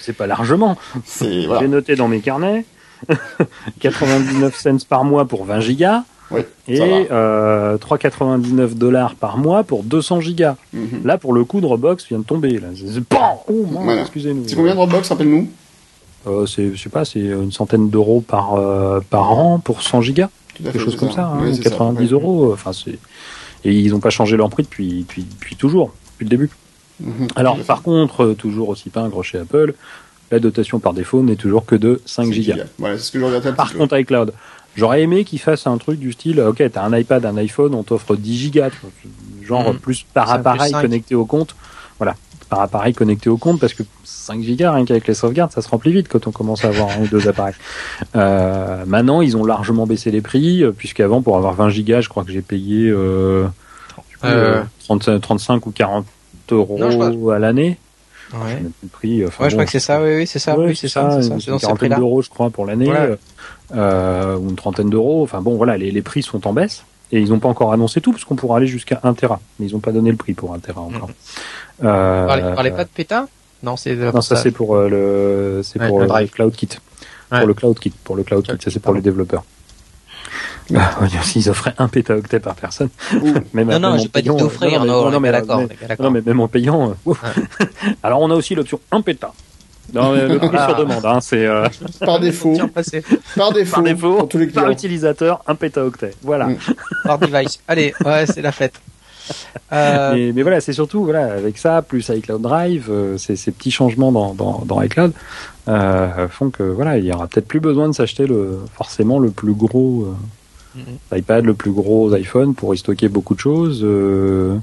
c'est 0.00 0.12
pas 0.12 0.26
largement. 0.26 0.76
J'ai 1.20 1.68
noté 1.68 1.94
dans 1.94 2.08
mes 2.08 2.20
carnets. 2.20 2.64
99 3.80 4.56
cents 4.56 4.86
par 4.88 5.04
mois 5.04 5.26
pour 5.26 5.44
20 5.44 5.60
gigas. 5.60 6.02
et 6.68 7.08
euh, 7.10 7.78
3,99 7.78 8.74
dollars 8.74 9.14
par 9.14 9.38
mois 9.38 9.64
pour 9.64 9.82
200 9.82 10.20
gigas. 10.20 10.56
Mhm. 10.72 11.02
Là, 11.04 11.18
pour 11.18 11.32
le 11.32 11.44
coup, 11.44 11.60
Dropbox 11.60 12.06
vient 12.08 12.18
de 12.18 12.24
tomber. 12.24 12.58
Là. 12.58 12.68
Oh, 13.48 13.66
excusez-nous. 14.00 14.44
C'est 14.46 14.56
combien 14.56 14.74
Dropbox, 14.74 15.08
rappelle-nous? 15.08 15.48
Euh, 16.26 16.46
C'est, 16.46 16.74
je 16.74 16.82
sais 16.82 16.90
pas, 16.90 17.04
c'est 17.04 17.20
une 17.20 17.52
centaine 17.52 17.88
d'euros 17.90 18.20
par 18.20 18.54
euh, 18.54 19.00
par 19.08 19.30
an 19.32 19.58
pour 19.58 19.82
100 19.82 20.02
gigas. 20.02 20.28
Quelque 20.62 20.78
chose 20.78 20.96
comme 20.96 21.12
ça, 21.12 21.32
90 21.62 22.04
hein, 22.04 22.08
euros. 22.12 22.52
Enfin, 22.52 22.72
c'est 22.72 22.98
et 23.64 23.72
ils 23.72 23.90
n'ont 23.90 24.00
pas 24.00 24.10
changé 24.10 24.36
leur 24.36 24.50
prix 24.50 24.62
depuis, 24.62 25.00
depuis, 25.00 25.24
depuis 25.24 25.56
toujours, 25.56 25.92
depuis 26.12 26.24
le 26.24 26.30
début. 26.30 26.50
Mhm. 27.00 27.28
Alors, 27.36 27.58
par 27.60 27.82
contre, 27.82 28.34
toujours 28.34 28.68
aussi 28.68 28.90
un 28.94 29.10
chez 29.22 29.38
Apple, 29.38 29.74
la 30.30 30.40
dotation 30.40 30.78
par 30.78 30.92
défaut 30.92 31.22
n'est 31.22 31.36
toujours 31.36 31.64
que 31.64 31.74
de 31.74 32.00
5 32.04 32.32
gigas. 32.32 32.64
Voilà, 32.78 32.98
c'est 32.98 33.04
ce 33.04 33.12
que 33.12 33.20
je 33.20 33.50
Par 33.50 33.74
contre, 33.74 33.98
iCloud, 33.98 34.32
j'aurais 34.76 35.02
aimé 35.02 35.24
qu'ils 35.24 35.38
fassent 35.38 35.66
un 35.66 35.78
truc 35.78 35.98
du 35.98 36.12
style, 36.12 36.40
ok, 36.40 36.62
t'as 36.72 36.82
un 36.82 36.96
iPad, 36.96 37.24
un 37.24 37.36
iPhone, 37.36 37.74
on 37.74 37.82
t'offre 37.82 38.16
10 38.16 38.36
gigas, 38.38 38.70
genre 39.42 39.72
mm. 39.72 39.78
plus 39.78 40.04
par 40.14 40.30
appareil 40.30 40.72
connecté 40.72 41.14
au 41.14 41.24
compte. 41.24 41.54
Voilà, 41.98 42.14
par 42.48 42.60
appareil 42.60 42.94
connecté 42.94 43.28
au 43.28 43.36
compte, 43.36 43.60
parce 43.60 43.74
que 43.74 43.82
5 44.04 44.42
gigas, 44.42 44.72
rien 44.72 44.84
qu'avec 44.84 45.06
les 45.06 45.14
sauvegardes, 45.14 45.52
ça 45.52 45.62
se 45.62 45.68
remplit 45.68 45.92
vite 45.92 46.08
quand 46.08 46.26
on 46.26 46.32
commence 46.32 46.64
à 46.64 46.68
avoir 46.68 46.90
un 46.90 47.02
ou 47.02 47.06
deux 47.08 47.28
appareils. 47.28 47.54
Euh, 48.14 48.84
maintenant, 48.86 49.20
ils 49.22 49.36
ont 49.36 49.44
largement 49.44 49.86
baissé 49.86 50.10
les 50.10 50.20
prix, 50.20 50.62
euh, 50.62 50.72
puisqu'avant, 50.72 51.22
pour 51.22 51.36
avoir 51.36 51.54
20 51.54 51.70
gigas, 51.70 52.00
je 52.02 52.08
crois 52.08 52.24
que 52.24 52.30
j'ai 52.30 52.42
payé 52.42 52.88
euh, 52.90 53.46
35 54.20 55.66
ou 55.66 55.70
40 55.70 56.06
euros 56.50 57.30
à 57.30 57.38
l'année. 57.38 57.78
Ouais. 58.32 58.62
Prix, 58.92 59.24
enfin, 59.26 59.44
ouais, 59.44 59.50
je 59.50 59.54
crois 59.54 59.64
que 59.64 59.70
c'est 59.70 59.80
ça, 59.80 60.02
oui, 60.02 60.16
oui, 60.16 60.26
c'est 60.26 60.38
ça, 60.38 60.58
oui, 60.58 60.76
c'est 60.76 60.88
ça, 60.88 61.20
c'est 61.22 61.48
Une 61.48 61.58
quarantaine 61.58 61.94
d'euros, 61.94 62.22
je 62.22 62.28
crois, 62.28 62.50
pour 62.50 62.66
l'année, 62.66 62.92
euh, 63.74 64.36
ou 64.36 64.50
une 64.50 64.56
trentaine 64.56 64.90
d'euros. 64.90 65.22
Enfin 65.22 65.40
bon, 65.40 65.56
voilà, 65.56 65.76
les, 65.76 65.90
les 65.90 66.02
prix 66.02 66.22
sont 66.22 66.46
en 66.46 66.52
baisse. 66.52 66.84
Et 67.10 67.20
ils 67.20 67.30
n'ont 67.30 67.38
pas 67.38 67.48
encore 67.48 67.72
annoncé 67.72 68.02
tout, 68.02 68.12
parce 68.12 68.24
qu'on 68.24 68.36
pourra 68.36 68.58
aller 68.58 68.66
jusqu'à 68.66 69.00
1 69.02 69.14
Tera. 69.14 69.40
Mais 69.58 69.66
ils 69.66 69.72
n'ont 69.72 69.80
pas 69.80 69.92
donné 69.92 70.10
le 70.10 70.18
prix 70.18 70.34
pour 70.34 70.52
1 70.52 70.58
Tera 70.58 70.82
encore. 70.82 71.08
Mmh. 71.08 71.86
Euh, 71.86 72.26
parlez, 72.26 72.42
parlez 72.54 72.70
pas 72.70 72.84
de 72.84 72.90
PETA? 72.90 73.28
Non, 73.62 73.76
c'est 73.76 73.94
Non, 73.94 74.20
ça 74.20 74.36
c'est 74.36 74.50
pour 74.50 74.76
euh, 74.76 74.88
le, 74.88 75.62
c'est 75.62 75.78
pour 75.78 76.00
le, 76.00 76.06
le 76.06 76.26
Cloud 76.26 76.54
Kit. 76.54 76.68
Pour 77.30 77.46
le 77.46 77.54
Cloud 77.54 77.78
Kit, 77.78 77.92
pour 78.04 78.14
le 78.14 78.24
Cloud 78.24 78.44
Kit, 78.44 78.62
ça 78.62 78.70
c'est 78.70 78.80
pour 78.80 78.94
les 78.94 79.00
développeurs. 79.00 79.44
Ah, 80.76 80.90
s'ils 81.22 81.48
offraient 81.48 81.74
un 81.78 81.88
pétaoctet 81.88 82.40
par 82.40 82.54
personne. 82.54 82.90
même, 83.54 83.70
non, 83.70 83.80
non, 83.80 83.98
j'ai 83.98 84.08
pas 84.08 84.20
dit 84.20 84.28
d'offrir, 84.28 84.84
non, 84.84 85.10
non, 85.10 85.20
mais 85.20 85.32
d'accord. 85.32 85.62
Non, 85.98 86.10
mais 86.10 86.20
même 86.24 86.40
en 86.40 86.48
payant. 86.48 86.94
Euh, 87.06 87.12
Alors, 88.02 88.20
on 88.20 88.30
a 88.30 88.34
aussi 88.34 88.54
l'option 88.54 88.80
un 88.92 89.00
péta. 89.00 89.32
Non, 89.94 90.12
le 90.12 90.38
prix 90.38 90.58
sur 90.58 90.76
demande, 90.76 91.06
hein, 91.06 91.20
c'est 91.22 91.46
euh... 91.46 91.66
par 92.00 92.20
défaut. 92.20 92.54
par 93.34 93.52
défaut. 93.52 93.76
Par 93.76 93.82
défaut. 93.82 94.22
Tous 94.28 94.36
les 94.36 94.46
par 94.48 94.70
utilisateur, 94.70 95.42
un 95.46 95.54
pétaoctet. 95.54 96.10
Voilà. 96.22 96.48
Mm. 96.48 96.58
par 97.04 97.18
device. 97.18 97.60
Allez, 97.66 97.94
ouais, 98.04 98.26
c'est 98.26 98.42
la 98.42 98.52
fête. 98.52 98.74
Euh... 99.72 100.14
Mais, 100.14 100.32
mais, 100.32 100.42
voilà, 100.42 100.60
c'est 100.60 100.72
surtout 100.72 101.04
voilà 101.04 101.34
avec 101.34 101.58
ça 101.58 101.82
plus 101.82 102.08
iCloud 102.08 102.40
Drive, 102.40 102.88
euh, 102.90 103.18
ces, 103.18 103.36
ces, 103.36 103.50
petits 103.50 103.70
changements 103.70 104.10
dans, 104.10 104.32
dans, 104.32 104.62
dans 104.64 104.80
iCloud 104.80 105.12
euh, 105.68 106.28
font 106.28 106.48
que 106.48 106.62
voilà, 106.62 106.96
il 106.96 107.04
y 107.04 107.12
aura 107.12 107.26
peut-être 107.26 107.46
plus 107.46 107.60
besoin 107.60 107.88
de 107.88 107.92
s'acheter 107.92 108.26
le 108.26 108.58
forcément 108.74 109.18
le 109.18 109.30
plus 109.30 109.52
gros 109.52 110.14
euh, 110.76 110.80
mm-hmm. 110.80 111.18
iPad, 111.18 111.44
le 111.44 111.54
plus 111.54 111.70
gros 111.70 112.12
iPhone 112.14 112.54
pour 112.54 112.74
y 112.74 112.78
stocker 112.78 113.08
beaucoup 113.08 113.34
de 113.34 113.40
choses. 113.40 113.80
Euh, 113.82 114.56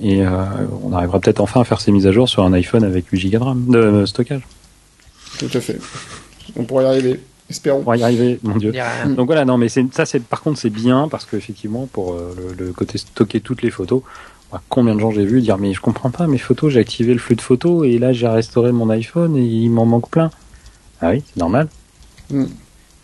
Et 0.00 0.22
on 0.82 0.92
arrivera 0.92 1.18
peut-être 1.20 1.40
enfin 1.40 1.62
à 1.62 1.64
faire 1.64 1.80
ces 1.80 1.90
mises 1.90 2.06
à 2.06 2.12
jour 2.12 2.28
sur 2.28 2.44
un 2.44 2.52
iPhone 2.52 2.84
avec 2.84 3.06
8 3.08 3.30
Go 3.30 3.38
de 3.38 3.44
RAM 3.44 3.66
de 3.68 4.06
stockage. 4.06 4.42
Tout 5.38 5.50
à 5.52 5.60
fait. 5.60 5.78
On 6.56 6.64
pourrait 6.64 6.84
y 6.84 6.86
arriver. 6.86 7.20
Espérons. 7.50 7.80
On 7.80 7.82
pourrait 7.82 7.98
y 7.98 8.02
arriver, 8.02 8.38
mon 8.42 8.56
Dieu. 8.56 8.72
Donc 9.16 9.26
voilà, 9.26 9.44
non, 9.44 9.58
mais 9.58 9.68
ça, 9.68 10.06
c'est 10.06 10.22
par 10.22 10.42
contre, 10.42 10.58
c'est 10.58 10.70
bien 10.70 11.08
parce 11.08 11.24
qu'effectivement, 11.24 11.88
pour 11.90 12.16
le, 12.58 12.72
côté 12.72 12.98
stocker 12.98 13.40
toutes 13.40 13.62
les 13.62 13.70
photos, 13.70 14.02
combien 14.68 14.94
de 14.94 15.00
gens 15.00 15.10
j'ai 15.10 15.24
vu 15.24 15.40
dire 15.40 15.58
mais 15.58 15.74
je 15.74 15.80
comprends 15.80 16.10
pas 16.10 16.26
mes 16.26 16.38
photos, 16.38 16.72
j'ai 16.72 16.80
activé 16.80 17.12
le 17.12 17.18
flux 17.18 17.36
de 17.36 17.40
photos 17.40 17.86
et 17.86 17.98
là 17.98 18.12
j'ai 18.12 18.28
restauré 18.28 18.72
mon 18.72 18.88
iPhone 18.90 19.36
et 19.36 19.44
il 19.44 19.70
m'en 19.70 19.84
manque 19.84 20.08
plein. 20.10 20.30
Ah 21.00 21.10
oui, 21.10 21.22
c'est 21.26 21.38
normal. 21.38 21.68
Hmm. 22.30 22.46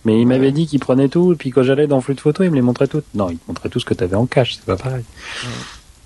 Mais 0.04 0.20
il 0.20 0.26
m'avait 0.26 0.52
dit 0.52 0.66
qu'il 0.66 0.80
prenait 0.80 1.08
tout 1.08 1.32
et 1.32 1.36
puis 1.36 1.50
quand 1.50 1.62
j'allais 1.62 1.86
dans 1.86 1.96
le 1.96 2.02
flux 2.02 2.14
de 2.14 2.20
photos, 2.20 2.46
il 2.46 2.50
me 2.50 2.56
les 2.56 2.62
montrait 2.62 2.88
toutes. 2.88 3.06
Non, 3.14 3.30
il 3.30 3.38
te 3.38 3.44
montrait 3.48 3.68
tout 3.68 3.80
ce 3.80 3.84
que 3.84 3.94
tu 3.94 4.04
avais 4.04 4.16
en 4.16 4.26
cache, 4.26 4.56
c'est 4.56 4.64
pas 4.64 4.76
pareil. 4.76 5.04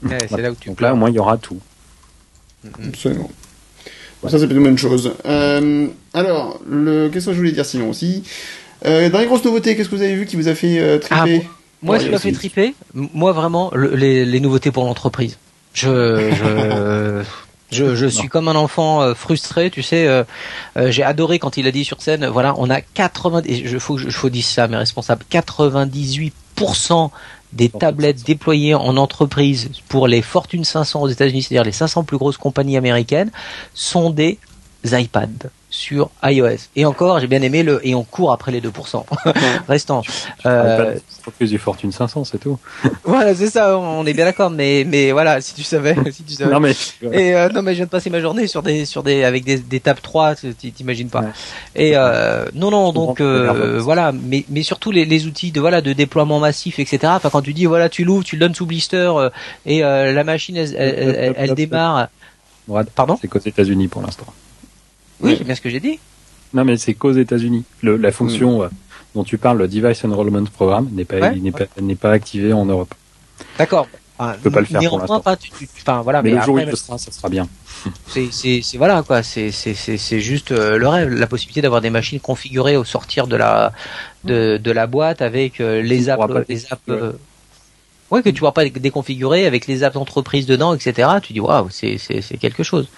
c'est 0.03 0.41
là 0.41 0.51
où 0.51 0.55
tu 0.55 0.69
Donc 0.69 0.81
là, 0.81 0.93
au 0.93 0.97
moins, 0.97 1.11
il 1.11 1.17
y 1.17 1.19
aura 1.19 1.37
tout. 1.37 1.59
Absolument. 2.87 3.31
Ça, 4.27 4.39
c'est 4.39 4.47
plutôt 4.47 4.57
une 4.57 4.65
bonne 4.65 4.79
chose. 4.79 5.13
Euh, 5.27 5.87
alors, 6.13 6.61
le... 6.69 7.09
qu'est-ce 7.09 7.27
que 7.27 7.33
je 7.33 7.39
voulais 7.39 7.53
dire 7.53 7.65
sinon 7.65 7.91
aussi? 7.91 8.25
Euh, 8.85 9.09
Dans 9.11 9.21
les 9.21 9.27
grosses 9.27 9.45
nouveautés, 9.45 9.77
qu'est-ce 9.77 9.89
que 9.89 9.95
vous 9.95 10.03
avez 10.03 10.17
vu 10.17 10.27
qui 10.27 10.37
vous 10.37 10.49
a 10.49 10.55
fait 10.55 10.81
euh, 10.81 10.99
triper? 10.99 11.43
ah, 11.45 11.49
moi, 11.83 11.99
ce 12.01 12.07
qui 12.07 12.11
m'a 12.11 12.19
fait 12.19 12.33
triper, 12.33 12.75
moi 12.95 13.33
vraiment, 13.33 13.71
les, 13.75 14.25
les, 14.25 14.41
nouveautés 14.41 14.73
pour 14.73 14.85
l'entreprise. 14.85 15.39
Je, 15.73 16.31
je, 16.33 17.23
je, 17.71 17.95
je 17.95 18.07
suis 18.07 18.29
comme 18.29 18.49
un 18.49 18.57
enfant 18.57 19.03
euh, 19.03 19.15
frustré, 19.15 19.71
tu 19.71 19.83
sais. 19.83 20.07
Euh, 20.07 20.25
euh, 20.77 20.91
j'ai 20.91 21.03
adoré 21.03 21.39
quand 21.39 21.57
il 21.57 21.67
a 21.67 21.71
dit 21.71 21.85
sur 21.85 22.01
scène, 22.01 22.27
voilà, 22.27 22.55
on 22.57 22.71
a 22.71 22.81
80, 22.81 23.43
et 23.45 23.67
je 23.67 23.79
faut, 23.79 23.99
je 23.99 24.11
faut 24.11 24.31
dire 24.31 24.45
ça, 24.45 24.69
mes 24.69 24.77
responsables, 24.77 25.25
98% 25.31 27.11
des 27.53 27.69
tablettes 27.69 28.25
déployées 28.25 28.75
en 28.75 28.97
entreprise 28.97 29.71
pour 29.89 30.07
les 30.07 30.23
Fortune 30.23 30.65
500 30.65 31.03
aux 31.03 31.09
États-Unis, 31.09 31.43
c'est-à-dire 31.43 31.65
les 31.65 31.73
500 31.73 32.05
plus 32.05 32.19
grosses 32.19 32.37
compagnies 32.37 32.77
américaines, 32.77 33.31
sont 33.75 34.11
des 34.11 34.39
iPads 34.85 35.51
sur 35.71 36.11
iOS. 36.23 36.69
Et 36.77 36.85
encore, 36.85 37.21
j'ai 37.21 37.27
bien 37.27 37.43
aimé 37.43 37.63
le 37.63 37.87
et 37.87 37.95
on 37.95 38.05
court 38.05 38.33
après 38.33 38.53
les 38.53 38.61
2% 38.61 39.05
restant. 39.69 40.03
Euh, 40.47 40.97
plus 41.37 41.51
du 41.51 41.59
Fortune 41.59 41.93
500, 41.93 42.25
c'est 42.25 42.39
tout. 42.39 42.59
voilà, 43.05 43.35
c'est 43.35 43.51
ça. 43.51 43.79
On 43.79 44.07
est 44.07 44.15
bien 44.15 44.25
d'accord, 44.25 44.51
mais 44.51 44.85
mais 44.87 45.13
voilà, 45.13 45.41
si 45.41 45.55
tu 45.55 45.63
savais, 45.63 45.95
si 46.11 46.23
tu 46.23 46.35
savais. 46.35 46.53
non 46.53 46.61
mais 46.61 46.73
et 47.13 47.35
euh, 47.35 47.49
non 47.51 47.63
mais 47.63 47.73
je 47.73 47.77
viens 47.77 47.85
de 47.85 47.91
passer 47.91 48.11
ma 48.11 48.21
journée 48.21 48.47
sur 48.47 48.63
des 48.63 48.85
sur 48.87 49.03
des 49.03 49.25
avec 49.25 49.45
des 49.45 49.59
des 49.59 49.81
tab 49.81 50.01
3, 50.01 50.37
t'imagines 50.75 51.11
pas. 51.11 51.25
Et 51.75 51.93
euh, 51.95 52.47
non 52.55 52.71
non 52.71 52.93
donc 52.93 53.21
euh, 53.21 53.79
voilà, 53.79 54.13
mais 54.13 54.45
mais 54.49 54.63
surtout 54.63 54.91
les, 54.91 55.05
les 55.05 55.27
outils 55.27 55.53
de 55.53 55.61
voilà 55.61 55.81
de 55.81 55.93
déploiement 55.93 56.39
massif, 56.41 56.79
etc. 56.79 57.13
Enfin 57.17 57.31
quand 57.31 57.43
tu 57.43 57.53
dis 57.53 57.67
voilà 57.67 57.89
tu 57.89 58.05
l'ouvres, 58.05 58.25
tu 58.25 58.37
le 58.37 58.41
donnes 58.41 58.55
sous 58.55 58.67
blister 58.67 59.13
et 59.67 59.81
la 59.81 60.25
machine 60.25 60.57
elle, 60.57 60.75
elle, 60.77 61.35
elle 61.37 61.55
démarre. 61.55 62.09
Pardon? 62.95 63.19
C'est 63.21 63.29
qu'aux 63.29 63.39
États-Unis 63.39 63.89
pour 63.89 64.03
l'instant. 64.03 64.27
Oui, 65.21 65.35
c'est 65.37 65.45
bien 65.45 65.55
ce 65.55 65.61
que 65.61 65.71
j'ai 65.71 65.81
dit. 65.81 65.99
Non, 66.55 66.65
mais 66.65 66.77
c'est 66.77 66.95
qu'aux 66.95 67.13
États-Unis. 67.13 67.65
La 67.83 68.13
fonction 68.13 68.63
euh, 68.63 68.69
dont 69.15 69.25
tu 69.25 69.39
parles, 69.39 69.59
le 69.59 69.69
Device 69.69 70.05
Enrollment 70.05 70.45
Program, 70.45 70.89
n'est 70.93 71.05
pas, 71.05 71.33
n'est 71.33 71.53
pas, 71.53 71.67
pas 72.01 72.13
activé 72.13 72.53
en 72.53 72.65
Europe. 72.65 72.95
D'accord. 73.59 73.89
Ah, 74.21 74.35
peux 74.43 74.51
pas 74.51 74.61
le 74.61 74.67
faire 74.67 74.81
pour 74.89 74.99
l'instant. 74.99 75.23
enfin, 75.25 76.03
voilà, 76.03 76.23
mais, 76.23 76.33
le 76.33 76.41
jour 76.41 76.57
où 76.57 76.59
il 76.59 76.77
sera, 76.77 76.99
ça 76.99 77.13
sera 77.13 77.29
bien. 77.29 77.47
C'est, 78.09 78.61
voilà 78.77 79.05
quoi. 79.05 79.23
C'est, 79.23 79.53
c'est, 79.53 79.75
c'est, 79.75 79.97
c'est 79.97 80.21
juste 80.21 80.51
euh, 80.51 80.77
le 80.77 80.89
rêve, 80.89 81.09
la 81.11 81.29
possibilité 81.29 81.63
d'avoir 81.63 81.81
des 81.81 81.91
machines 81.91 82.19
configurées 82.19 82.77
au 82.77 82.83
sortir 82.83 83.29
de 83.29 83.37
la 83.37 83.73
de, 84.25 84.57
de 84.57 84.71
la 84.73 84.89
boîte 84.89 85.23
avec 85.23 85.61
euh, 85.61 85.83
les 85.83 86.09
apps, 86.09 86.35
les 86.49 86.67
apps. 86.73 86.83
Ouais, 86.89 86.99
que 88.11 88.31
tu 88.31 88.41
vois 88.41 88.53
pas 88.53 88.65
déconfigurer 88.69 89.47
avec 89.47 89.67
les 89.67 89.85
apps 89.85 89.95
d'entreprise 89.95 90.47
dedans, 90.47 90.75
etc. 90.75 91.09
Tu 91.23 91.33
dis 91.33 91.41
waouh, 91.41 91.69
c'est 91.71 91.99
c'est 91.99 92.23
c'est 92.23 92.39
quelque 92.39 92.63
chose. 92.63 92.89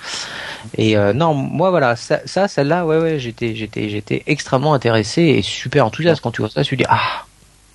Et 0.77 0.97
euh, 0.97 1.13
non, 1.13 1.35
moi 1.35 1.71
voilà, 1.71 1.97
ça, 1.97 2.21
ça 2.25 2.49
celle-là, 2.49 2.87
ouais 2.87 2.99
ouais, 2.99 3.19
j'étais 3.19 3.55
j'étais 3.55 3.89
j'étais 3.89 4.23
extrêmement 4.27 4.75
intéressé 4.75 5.23
et 5.23 5.43
super 5.43 5.87
enthousiaste 5.87 6.21
quand 6.21 6.31
tu 6.31 6.43
vois 6.43 6.51
ça. 6.51 6.65
Tu 6.65 6.77
dis 6.77 6.85
ah. 6.89 7.25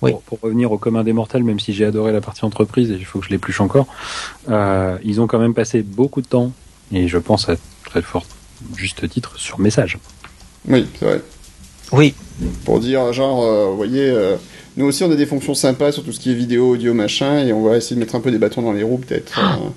Oui. 0.02 0.12
Pour, 0.26 0.38
revenir 0.42 0.72
au 0.72 0.76
commun 0.76 1.04
des 1.04 1.14
mortels, 1.14 1.42
même 1.42 1.58
si 1.58 1.72
j'ai 1.72 1.86
adoré 1.86 2.12
la 2.12 2.20
partie 2.20 2.44
entreprise 2.44 2.90
et 2.90 2.94
il 2.94 3.04
faut 3.06 3.18
que 3.18 3.24
je 3.24 3.30
l'épluche 3.30 3.62
encore, 3.62 3.86
euh, 4.50 4.98
ils 5.02 5.22
ont 5.22 5.26
quand 5.26 5.38
même 5.38 5.54
passé 5.54 5.82
beaucoup 5.82 6.20
de 6.20 6.26
temps 6.26 6.52
et 6.92 7.08
je 7.08 7.16
pense 7.16 7.48
à 7.48 7.56
très 7.86 8.02
fort 8.02 8.26
juste 8.76 9.08
titre 9.08 9.38
sur 9.38 9.58
message. 9.58 9.96
Oui, 10.68 10.86
c'est 10.98 11.04
vrai. 11.06 11.22
Oui. 11.92 12.14
Pour 12.66 12.80
dire 12.80 13.10
genre, 13.14 13.42
euh, 13.42 13.66
vous 13.70 13.76
voyez. 13.76 14.36
Euh 14.76 14.80
nous 14.80 14.86
aussi, 14.86 15.04
on 15.04 15.10
a 15.10 15.16
des 15.16 15.26
fonctions 15.26 15.54
sympas 15.54 15.92
sur 15.92 16.04
tout 16.04 16.12
ce 16.12 16.20
qui 16.20 16.30
est 16.30 16.34
vidéo, 16.34 16.72
audio, 16.72 16.92
machin, 16.92 17.38
et 17.38 17.52
on 17.52 17.62
va 17.62 17.76
essayer 17.76 17.96
de 17.96 18.00
mettre 18.00 18.14
un 18.14 18.20
peu 18.20 18.30
des 18.30 18.38
bâtons 18.38 18.62
dans 18.62 18.72
les 18.72 18.82
roues, 18.82 18.98
peut-être. 18.98 19.32
Ah. 19.36 19.58
Euh, 19.62 19.68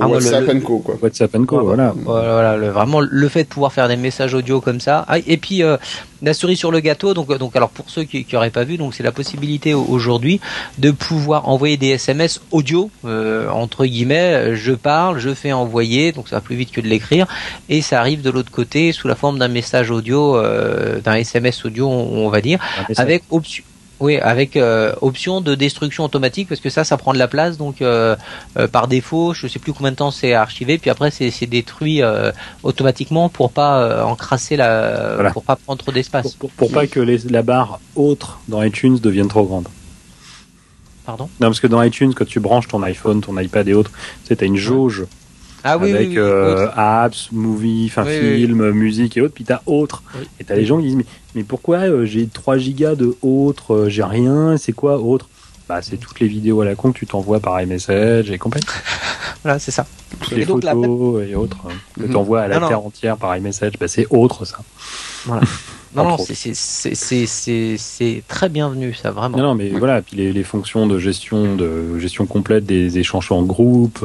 ah, 0.00 0.08
WhatsApp 0.08 0.46
le, 0.46 0.60
Co, 0.60 0.78
quoi. 0.78 0.96
WhatsApp 1.02 1.36
Co, 1.46 1.64
voilà. 1.64 1.94
Voilà, 1.96 2.56
le, 2.56 2.68
vraiment 2.68 3.00
le 3.00 3.28
fait 3.28 3.44
de 3.44 3.48
pouvoir 3.48 3.72
faire 3.72 3.88
des 3.88 3.96
messages 3.96 4.32
audio 4.32 4.60
comme 4.60 4.80
ça. 4.80 5.04
Ah, 5.08 5.18
et 5.18 5.36
puis 5.36 5.62
euh, 5.62 5.76
la 6.22 6.32
cerise 6.34 6.58
sur 6.58 6.70
le 6.70 6.80
gâteau. 6.80 7.14
Donc, 7.14 7.36
donc 7.36 7.56
alors 7.56 7.68
pour 7.68 7.90
ceux 7.90 8.04
qui 8.04 8.26
n'auraient 8.32 8.50
pas 8.50 8.64
vu, 8.64 8.78
donc 8.78 8.94
c'est 8.94 9.02
la 9.02 9.12
possibilité 9.12 9.74
aujourd'hui 9.74 10.40
de 10.78 10.92
pouvoir 10.92 11.48
envoyer 11.48 11.76
des 11.76 11.88
SMS 11.88 12.40
audio 12.52 12.90
euh, 13.04 13.48
entre 13.50 13.84
guillemets. 13.84 14.54
Je 14.56 14.72
parle, 14.72 15.18
je 15.18 15.34
fais 15.34 15.52
envoyer, 15.52 16.12
donc 16.12 16.28
ça 16.28 16.36
va 16.36 16.40
plus 16.40 16.56
vite 16.56 16.70
que 16.70 16.80
de 16.80 16.88
l'écrire, 16.88 17.26
et 17.68 17.82
ça 17.82 18.00
arrive 18.00 18.22
de 18.22 18.30
l'autre 18.30 18.50
côté 18.50 18.92
sous 18.92 19.08
la 19.08 19.14
forme 19.14 19.38
d'un 19.38 19.48
message 19.48 19.90
audio, 19.90 20.36
euh, 20.36 21.00
d'un 21.00 21.14
SMS 21.14 21.64
audio, 21.64 21.88
on, 21.88 22.24
on 22.24 22.28
va 22.30 22.40
dire, 22.40 22.58
avec 22.96 23.24
option 23.30 23.64
oui, 24.02 24.18
avec 24.18 24.56
euh, 24.56 24.92
option 25.00 25.40
de 25.40 25.54
destruction 25.54 26.02
automatique 26.04 26.48
parce 26.48 26.60
que 26.60 26.70
ça, 26.70 26.82
ça 26.82 26.96
prend 26.96 27.12
de 27.12 27.18
la 27.18 27.28
place. 27.28 27.56
Donc 27.56 27.80
euh, 27.80 28.16
euh, 28.58 28.66
par 28.66 28.88
défaut, 28.88 29.32
je 29.32 29.46
sais 29.46 29.60
plus 29.60 29.72
combien 29.72 29.92
de 29.92 29.96
temps 29.96 30.10
c'est 30.10 30.34
archivé, 30.34 30.76
puis 30.76 30.90
après 30.90 31.12
c'est 31.12 31.46
détruit 31.46 32.02
automatiquement 32.64 33.28
pour 33.28 33.52
pas 33.52 34.04
encrasser 34.04 34.56
la, 34.56 35.30
pour 35.32 35.44
pas 35.44 35.54
prendre 35.54 35.80
trop 35.80 35.92
d'espace. 35.92 36.34
Pour, 36.34 36.70
pas 36.72 36.86
que 36.88 37.00
la 37.00 37.42
barre 37.42 37.78
autre 37.94 38.40
dans 38.48 38.60
iTunes 38.62 38.98
devienne 38.98 39.28
trop 39.28 39.44
grande. 39.44 39.68
Pardon? 41.06 41.28
Non, 41.40 41.48
parce 41.48 41.60
que 41.60 41.68
dans 41.68 41.82
iTunes, 41.82 42.12
quand 42.14 42.26
tu 42.26 42.40
branches 42.40 42.68
ton 42.68 42.82
iPhone, 42.82 43.20
ton 43.20 43.38
iPad 43.38 43.68
et 43.68 43.74
autres, 43.74 43.92
tu 44.24 44.34
sais, 44.34 44.42
as 44.42 44.46
une 44.46 44.56
jauge 44.56 45.04
ah, 45.64 45.78
oui, 45.78 45.92
avec 45.92 46.16
euh, 46.16 46.68
apps, 46.74 47.28
movie, 47.30 47.84
enfin 47.86 48.04
film, 48.04 48.70
musique 48.70 49.16
et 49.16 49.20
autres. 49.20 49.34
Puis 49.34 49.44
t'as 49.44 49.60
autres. 49.66 50.02
Et 50.40 50.44
t'as 50.44 50.56
les 50.56 50.66
gens 50.66 50.78
qui 50.78 50.84
disent 50.84 50.96
mais, 50.96 51.06
mais 51.34 51.44
pourquoi 51.44 51.78
euh, 51.78 52.04
j'ai 52.04 52.26
3 52.26 52.58
gigas 52.58 52.94
de 52.94 53.16
autres, 53.22 53.74
euh, 53.74 53.88
j'ai 53.88 54.02
rien, 54.02 54.56
c'est 54.56 54.72
quoi 54.72 54.98
autre? 54.98 55.28
Bah 55.68 55.80
c'est 55.80 55.96
toutes 55.96 56.18
les 56.18 56.26
vidéos 56.26 56.60
à 56.60 56.64
la 56.64 56.74
con 56.74 56.90
que 56.90 56.98
tu 56.98 57.06
t'envoies 57.06 57.38
par 57.38 57.60
iMessage 57.60 58.30
et 58.30 58.38
compagnie. 58.38 58.66
voilà, 59.44 59.60
c'est 59.60 59.70
ça. 59.70 59.86
Toutes 60.20 60.32
les 60.32 60.44
photos 60.44 61.24
et 61.26 61.36
autres 61.36 61.58
hein, 61.68 61.74
que 61.94 62.06
mhm. 62.06 62.12
t'envoies 62.12 62.42
à 62.42 62.48
la 62.48 62.58
terre 62.58 62.84
entière 62.84 63.16
par 63.16 63.36
iMessage, 63.36 63.74
bah 63.78 63.86
c'est 63.86 64.06
autre 64.10 64.44
ça. 64.44 64.58
Voilà. 65.26 65.42
Non, 65.94 66.04
non, 66.04 66.16
c'est 66.16 68.22
très 68.26 68.48
bienvenu, 68.48 68.94
ça, 68.94 69.10
vraiment. 69.10 69.36
Non, 69.36 69.44
non 69.48 69.54
mais 69.54 69.68
voilà, 69.68 70.00
puis 70.00 70.16
les, 70.16 70.32
les, 70.32 70.42
fonctions 70.42 70.86
de 70.86 70.98
gestion, 70.98 71.54
de 71.54 71.98
gestion 71.98 72.24
complète 72.24 72.64
des 72.64 72.96
échanges 72.96 73.30
en 73.30 73.42
groupe, 73.42 74.02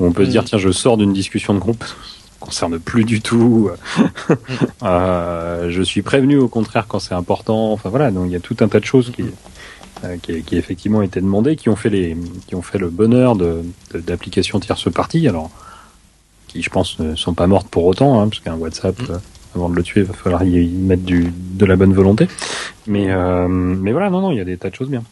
on 0.00 0.12
peut 0.12 0.24
se 0.24 0.30
dire, 0.30 0.44
tiens, 0.44 0.58
je 0.58 0.70
sors 0.70 0.96
d'une 0.96 1.12
discussion 1.12 1.54
de 1.54 1.58
groupe, 1.58 1.84
ça 1.84 1.94
concerne 2.40 2.78
plus 2.78 3.04
du 3.04 3.20
tout. 3.20 3.70
euh, 4.82 5.70
je 5.70 5.82
suis 5.82 6.02
prévenu 6.02 6.36
au 6.36 6.48
contraire 6.48 6.86
quand 6.86 6.98
c'est 6.98 7.14
important. 7.14 7.72
Enfin 7.72 7.88
voilà, 7.88 8.10
donc 8.10 8.26
il 8.26 8.32
y 8.32 8.36
a 8.36 8.40
tout 8.40 8.56
un 8.60 8.68
tas 8.68 8.80
de 8.80 8.84
choses 8.84 9.12
qui, 9.14 9.24
euh, 10.04 10.16
qui, 10.20 10.42
qui, 10.42 10.56
effectivement 10.56 11.02
étaient 11.02 11.20
demandées, 11.20 11.56
qui 11.56 11.68
ont 11.68 11.76
fait 11.76 11.90
les, 11.90 12.16
qui 12.46 12.54
ont 12.54 12.62
fait 12.62 12.78
le 12.78 12.90
bonheur 12.90 13.36
de, 13.36 13.62
d'applications 13.94 14.60
tierces 14.60 14.92
parties. 14.92 15.26
Alors, 15.28 15.50
qui 16.48 16.62
je 16.62 16.70
pense 16.70 16.98
ne 16.98 17.14
sont 17.14 17.34
pas 17.34 17.46
mortes 17.46 17.68
pour 17.68 17.84
autant, 17.84 18.20
hein, 18.20 18.28
parce 18.28 18.40
qu'un 18.40 18.56
WhatsApp. 18.56 19.00
Mm. 19.00 19.12
Euh, 19.12 19.18
avant 19.56 19.68
de 19.68 19.76
le 19.76 19.84
tuer, 19.84 20.00
il 20.00 20.06
va 20.06 20.14
falloir 20.14 20.42
y 20.42 20.66
mettre 20.66 21.04
du, 21.04 21.32
de 21.32 21.64
la 21.64 21.76
bonne 21.76 21.92
volonté. 21.92 22.26
Mais, 22.88 23.12
euh, 23.12 23.46
mais 23.46 23.92
voilà, 23.92 24.10
non, 24.10 24.20
non, 24.20 24.32
il 24.32 24.38
y 24.38 24.40
a 24.40 24.44
des 24.44 24.56
tas 24.56 24.68
de 24.68 24.74
choses 24.74 24.88
bien. 24.88 25.04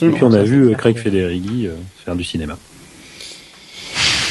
Et 0.00 0.08
puis 0.08 0.24
on 0.24 0.32
a 0.32 0.42
vu 0.42 0.74
Craig 0.74 0.96
Federighi 0.96 1.68
faire 2.02 2.16
du 2.16 2.24
cinéma. 2.24 2.56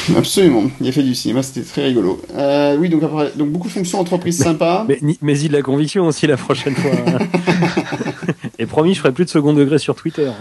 Absolument, 0.16 0.64
il 0.80 0.88
a 0.88 0.92
fait 0.92 1.02
du 1.02 1.14
cinéma, 1.14 1.42
c'était 1.42 1.66
très 1.66 1.84
rigolo. 1.86 2.20
Euh, 2.34 2.76
oui, 2.78 2.88
donc 2.88 3.02
après, 3.02 3.32
donc 3.36 3.50
beaucoup 3.50 3.68
de 3.68 3.72
fonctions 3.72 4.00
entreprises 4.00 4.38
sympas. 4.38 4.84
Mais, 4.88 4.98
mais, 5.20 5.38
il 5.40 5.54
a 5.54 5.58
la 5.58 5.62
conviction 5.62 6.06
aussi 6.06 6.26
la 6.26 6.36
prochaine 6.36 6.74
fois. 6.74 6.90
Et 8.58 8.66
promis, 8.66 8.94
je 8.94 9.00
ferai 9.00 9.12
plus 9.12 9.24
de 9.24 9.30
second 9.30 9.52
degré 9.52 9.78
sur 9.78 9.94
Twitter. 9.94 10.30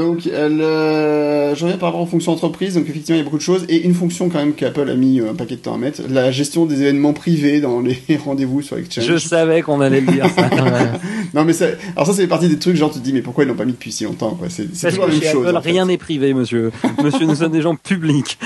Donc, 0.00 0.26
elle, 0.26 0.62
euh, 0.62 1.54
je 1.54 1.62
reviens 1.62 1.76
par 1.76 1.90
rapport 1.90 2.00
aux 2.00 2.06
fonctions 2.06 2.32
entreprises. 2.32 2.74
Donc, 2.74 2.88
effectivement, 2.88 3.16
il 3.16 3.18
y 3.18 3.20
a 3.20 3.24
beaucoup 3.24 3.36
de 3.36 3.42
choses. 3.42 3.66
Et 3.68 3.84
une 3.84 3.92
fonction, 3.92 4.30
quand 4.30 4.38
même, 4.38 4.54
qu'Apple 4.54 4.88
a 4.88 4.94
mis 4.94 5.20
euh, 5.20 5.32
un 5.32 5.34
paquet 5.34 5.56
de 5.56 5.60
temps 5.60 5.74
à 5.74 5.76
mettre 5.76 6.00
la 6.08 6.30
gestion 6.30 6.64
des 6.64 6.80
événements 6.80 7.12
privés 7.12 7.60
dans 7.60 7.82
les 7.82 7.98
rendez-vous 8.24 8.62
sur 8.62 8.78
Exchange. 8.78 9.04
Je 9.04 9.18
savais 9.18 9.60
qu'on 9.60 9.82
allait 9.82 10.00
le 10.00 10.10
dire, 10.10 10.26
ça. 10.34 10.48
non, 11.34 11.44
mais 11.44 11.52
ça, 11.52 11.66
alors 11.96 12.06
ça, 12.06 12.14
c'est 12.14 12.26
partie 12.26 12.48
des 12.48 12.58
trucs, 12.58 12.76
genre, 12.76 12.90
tu 12.90 12.98
te 12.98 13.04
dis, 13.04 13.12
mais 13.12 13.20
pourquoi 13.20 13.44
ils 13.44 13.48
l'ont 13.48 13.54
pas 13.54 13.66
mis 13.66 13.72
depuis 13.72 13.92
si 13.92 14.04
longtemps, 14.04 14.30
quoi? 14.30 14.48
C'est, 14.48 14.72
toujours 14.72 15.06
la 15.06 15.12
même 15.12 15.22
chose. 15.22 15.46
Apple, 15.46 15.58
rien 15.68 15.84
n'est 15.84 15.98
privé, 15.98 16.32
monsieur. 16.32 16.72
monsieur, 17.04 17.26
nous 17.26 17.34
sommes 17.34 17.52
des 17.52 17.60
gens 17.60 17.76
publics. 17.76 18.38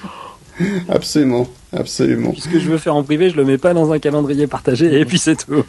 absolument, 0.90 1.48
absolument. 1.72 2.34
Ce 2.36 2.46
que 2.46 2.60
je 2.60 2.68
veux 2.68 2.76
faire 2.78 2.94
en 2.94 3.04
privé, 3.04 3.30
je 3.30 3.36
le 3.36 3.46
mets 3.46 3.56
pas 3.56 3.72
dans 3.72 3.90
un 3.90 3.98
calendrier 3.98 4.46
partagé, 4.46 5.00
et 5.00 5.06
puis 5.06 5.18
c'est 5.18 5.46
tout. 5.46 5.64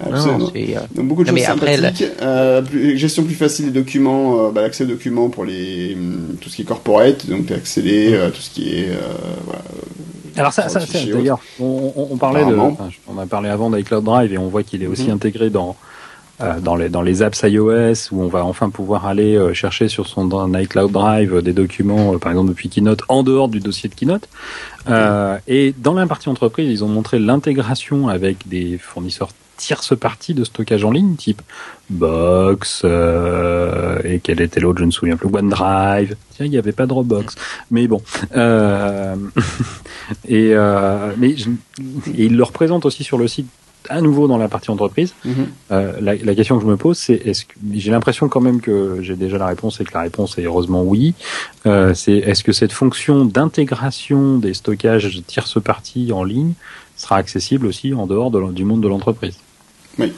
Absolument. 0.00 0.50
Donc 0.94 1.08
beaucoup 1.08 1.24
de 1.24 1.28
choses 1.28 1.40
sympathiques. 1.40 2.04
gestion 2.96 3.24
plus 3.24 3.34
facile 3.34 3.66
des 3.66 3.80
documents, 3.80 4.50
bah, 4.50 4.62
l'accès 4.62 4.84
aux 4.84 4.88
documents 4.88 5.28
pour 5.28 5.44
les 5.44 5.94
hum, 5.94 6.36
tout 6.40 6.48
ce 6.48 6.56
qui 6.56 6.62
est 6.62 6.66
corporate, 6.66 7.26
donc 7.26 7.50
accéder 7.50 8.16
à 8.16 8.30
tout 8.30 8.40
ce 8.40 8.50
qui 8.50 8.70
est 8.70 8.88
voilà, 9.44 9.62
alors 10.36 10.52
ça, 10.52 10.68
ça 10.68 10.80
d'ailleurs, 10.80 11.40
on, 11.58 11.92
on, 11.96 12.16
parlait 12.16 12.44
de, 12.44 12.56
on 13.08 13.18
a 13.18 13.26
parlé 13.26 13.48
avant 13.48 13.70
d'iCloud 13.70 14.04
Drive 14.04 14.32
et 14.32 14.38
on 14.38 14.48
voit 14.48 14.62
qu'il 14.62 14.82
est 14.82 14.86
aussi 14.86 15.06
mhm. 15.06 15.14
intégré 15.14 15.50
dans 15.50 15.76
euh, 16.42 16.60
dans 16.60 16.76
les 16.76 16.90
dans 16.90 17.00
les 17.00 17.22
apps 17.22 17.42
iOS 17.44 18.12
où 18.12 18.22
on 18.22 18.28
va 18.28 18.44
enfin 18.44 18.68
pouvoir 18.68 19.06
aller 19.06 19.36
euh, 19.36 19.54
chercher 19.54 19.88
sur 19.88 20.06
son 20.06 20.54
iCloud 20.54 20.92
Drive 20.92 21.40
des 21.40 21.54
documents, 21.54 22.14
euh, 22.14 22.18
par 22.18 22.32
exemple 22.32 22.50
depuis 22.50 22.68
Keynote, 22.68 23.00
en 23.08 23.22
dehors 23.22 23.48
du 23.48 23.60
dossier 23.60 23.88
de 23.88 23.94
Keynote. 23.94 24.28
et 25.48 25.74
dans 25.78 25.94
la 25.94 26.06
partie 26.06 26.28
entreprise, 26.28 26.70
ils 26.70 26.84
ont 26.84 26.88
montré 26.88 27.18
l'intégration 27.18 28.08
avec 28.08 28.46
des 28.46 28.76
fournisseurs 28.76 29.30
tierce 29.56 29.96
partie 29.98 30.34
de 30.34 30.44
stockage 30.44 30.84
en 30.84 30.90
ligne, 30.90 31.16
type 31.16 31.42
Box, 31.88 32.82
euh, 32.84 34.00
et 34.04 34.20
quel 34.20 34.40
était 34.40 34.60
l'autre, 34.60 34.78
je 34.78 34.82
ne 34.82 34.86
me 34.86 34.92
souviens 34.92 35.16
plus, 35.16 35.28
OneDrive. 35.28 36.16
Tiens, 36.34 36.46
il 36.46 36.50
n'y 36.50 36.58
avait 36.58 36.72
pas 36.72 36.86
Dropbox. 36.86 37.36
Mais 37.70 37.86
bon. 37.86 38.02
Euh, 38.36 39.14
et, 40.28 40.50
euh, 40.52 41.12
mais 41.16 41.30
et 41.30 42.24
il 42.24 42.36
le 42.36 42.42
représente 42.42 42.86
aussi 42.86 43.04
sur 43.04 43.18
le 43.18 43.28
site 43.28 43.46
à 43.88 44.00
nouveau 44.00 44.28
dans 44.28 44.38
la 44.38 44.48
partie 44.48 44.70
entreprise. 44.70 45.14
Mm-hmm. 45.24 45.30
Euh, 45.72 45.92
la, 46.00 46.14
la, 46.16 46.34
question 46.34 46.56
que 46.56 46.62
je 46.62 46.68
me 46.68 46.76
pose, 46.76 46.98
c'est 46.98 47.14
est-ce 47.14 47.44
que 47.44 47.54
j'ai 47.74 47.90
l'impression 47.90 48.28
quand 48.28 48.40
même 48.40 48.60
que 48.60 48.98
j'ai 49.00 49.16
déjà 49.16 49.38
la 49.38 49.46
réponse 49.46 49.80
et 49.80 49.84
que 49.84 49.94
la 49.94 50.02
réponse 50.02 50.38
est 50.38 50.44
heureusement 50.44 50.82
oui. 50.82 51.14
Euh, 51.66 51.94
c'est 51.94 52.16
est-ce 52.16 52.44
que 52.44 52.52
cette 52.52 52.72
fonction 52.72 53.24
d'intégration 53.24 54.38
des 54.38 54.54
stockages 54.54 55.22
tierce 55.26 55.62
partie 55.62 56.12
en 56.12 56.24
ligne 56.24 56.52
sera 56.96 57.16
accessible 57.16 57.66
aussi 57.66 57.94
en 57.94 58.06
dehors 58.06 58.30
de, 58.30 58.52
du 58.52 58.64
monde 58.64 58.80
de 58.80 58.88
l'entreprise? 58.88 59.38
Oui. 59.98 60.12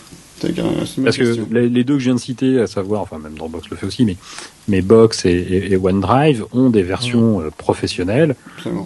Parce 1.02 1.16
que 1.16 1.54
les, 1.54 1.84
deux 1.84 1.94
que 1.94 2.00
je 2.00 2.04
viens 2.06 2.14
de 2.14 2.20
citer, 2.20 2.60
à 2.60 2.66
savoir, 2.66 3.02
enfin 3.02 3.18
même 3.18 3.34
Dropbox 3.34 3.68
le 3.70 3.76
fait 3.76 3.86
aussi, 3.86 4.04
mais, 4.04 4.16
mais 4.68 4.82
Box 4.82 5.24
et, 5.24 5.76
OneDrive 5.76 6.44
ont 6.52 6.70
des 6.70 6.82
versions 6.82 7.40
euh, 7.40 7.50
professionnelles 7.50 8.34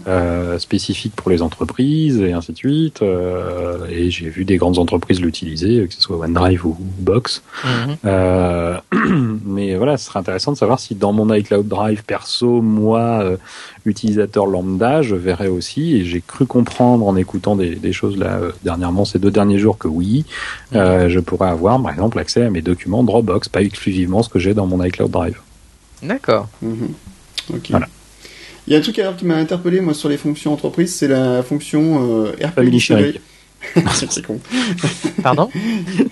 euh, 0.07 0.59
spécifiques 0.59 1.15
pour 1.17 1.31
les 1.31 1.43
entreprises 1.43 2.21
et 2.21 2.33
ainsi 2.33 2.53
de 2.53 2.57
suite. 2.57 3.03
Euh, 3.03 3.87
et 3.91 4.11
j'ai 4.11 4.29
vu 4.29 4.45
des 4.45 4.57
grandes 4.57 4.79
entreprises 4.79 5.21
l'utiliser, 5.21 5.87
que 5.87 5.95
ce 5.95 6.01
soit 6.01 6.17
OneDrive 6.19 6.67
ou, 6.67 6.77
Box. 6.99 7.43
Mhm. 7.65 7.97
Euh, 8.05 8.79
mais 9.45 9.75
voilà, 9.77 9.97
ce 9.97 10.07
serait 10.07 10.21
intéressant 10.21 10.53
de 10.53 10.57
savoir 10.57 10.81
si 10.81 10.95
dans 10.95 11.13
mon 11.13 11.33
iCloud 11.33 11.67
Drive 11.67 12.05
perso, 12.05 12.63
moi, 12.63 13.37
utilisateur 13.85 14.47
lambda, 14.47 15.03
je 15.03 15.17
verrais 15.17 15.49
aussi, 15.49 15.97
et 15.97 16.05
j'ai 16.05 16.21
cru 16.21 16.47
comprendre 16.47 17.07
en 17.07 17.17
écoutant 17.17 17.57
des, 17.57 17.75
des 17.75 17.93
choses 17.93 18.17
là 18.17 18.39
euh, 18.41 18.53
dernièrement, 18.63 19.05
ces 19.05 19.19
deux 19.19 19.31
derniers 19.31 19.59
jours, 19.59 19.79
que 19.79 19.89
oui, 19.89 20.25
euh, 20.75 21.09
je 21.09 21.21
pourrais 21.21 21.42
avoir 21.51 21.83
par 21.83 21.93
exemple 21.93 22.19
accès 22.19 22.43
à 22.43 22.51
mes 22.51 22.63
documents 22.63 23.03
Dropbox, 23.03 23.49
pas 23.49 23.63
exclusivement 23.63 24.23
ce 24.23 24.29
que 24.29 24.39
j'ai 24.39 24.55
dans 24.55 24.67
mon 24.67 24.83
iCloud 24.83 25.11
Drive. 25.11 25.39
D'accord. 26.03 26.49
Ok. 26.63 27.71
Voilà. 27.71 27.89
Il 28.67 28.73
y 28.73 28.77
a 28.77 28.79
un 28.79 28.83
truc 28.83 28.99
alors 28.99 29.17
qui 29.17 29.25
m'a 29.25 29.37
interpellé 29.37 29.81
moi 29.81 29.95
sur 29.95 30.09
les 30.09 30.17
fonctions 30.17 30.53
entreprises, 30.53 30.95
c'est 30.95 31.09
la 31.09 31.43
fonction 31.43 32.25
euh, 32.27 32.33
Family 32.55 32.81
Sharing. 32.81 33.15
c'est 33.95 34.27
con. 34.27 34.41
Pardon? 35.23 35.49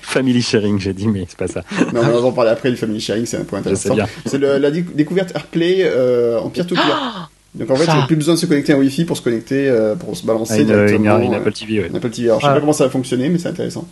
Family 0.03 0.41
sharing, 0.41 0.79
j'ai 0.79 0.93
dit, 0.93 1.09
mais 1.09 1.27
c'est 1.29 1.37
pas 1.37 1.49
ça. 1.49 1.65
Non, 1.93 2.01
on 2.03 2.21
va 2.21 2.29
en 2.29 2.33
parler 2.33 2.51
après 2.51 2.71
du 2.71 2.77
family 2.77 3.01
sharing, 3.01 3.27
c'est 3.27 3.39
un 3.39 3.45
point 3.45 3.59
intéressant. 3.59 3.97
C'est 4.25 4.39
la 4.39 4.71
découverte 4.71 5.35
AirPlay 5.35 5.79
euh, 5.81 6.41
en 6.41 6.49
peer-to-peer. 6.49 6.85
Ah 6.89 7.29
donc 7.53 7.69
en 7.69 7.77
fait, 7.77 7.85
il 7.85 7.95
n'y 7.95 8.03
a 8.03 8.07
plus 8.07 8.17
besoin 8.17 8.35
de 8.35 8.39
se 8.39 8.47
connecter 8.47 8.73
à 8.73 8.79
Wi-Fi 8.79 9.05
pour 9.05 9.17
se 9.17 9.23
connecter, 9.23 9.69
euh, 9.69 9.97
pour 9.97 10.17
se 10.17 10.25
balancer 10.25 10.55
ah, 10.55 10.61
une, 10.61 10.67
directement. 10.67 11.19
Une, 11.19 11.35
Apple 11.35 11.53
TV, 11.53 11.81
ouais. 11.81 11.89
Une 11.89 11.97
Apple 11.97 12.11
TV. 12.11 12.29
Alors, 12.29 12.41
je 12.41 12.47
sais 12.47 12.53
pas 12.53 12.61
comment 12.61 12.73
ça 12.73 12.85
va 12.85 12.91
fonctionner, 12.91 13.29
mais 13.29 13.39
c'est 13.39 13.49
intéressant. 13.49 13.89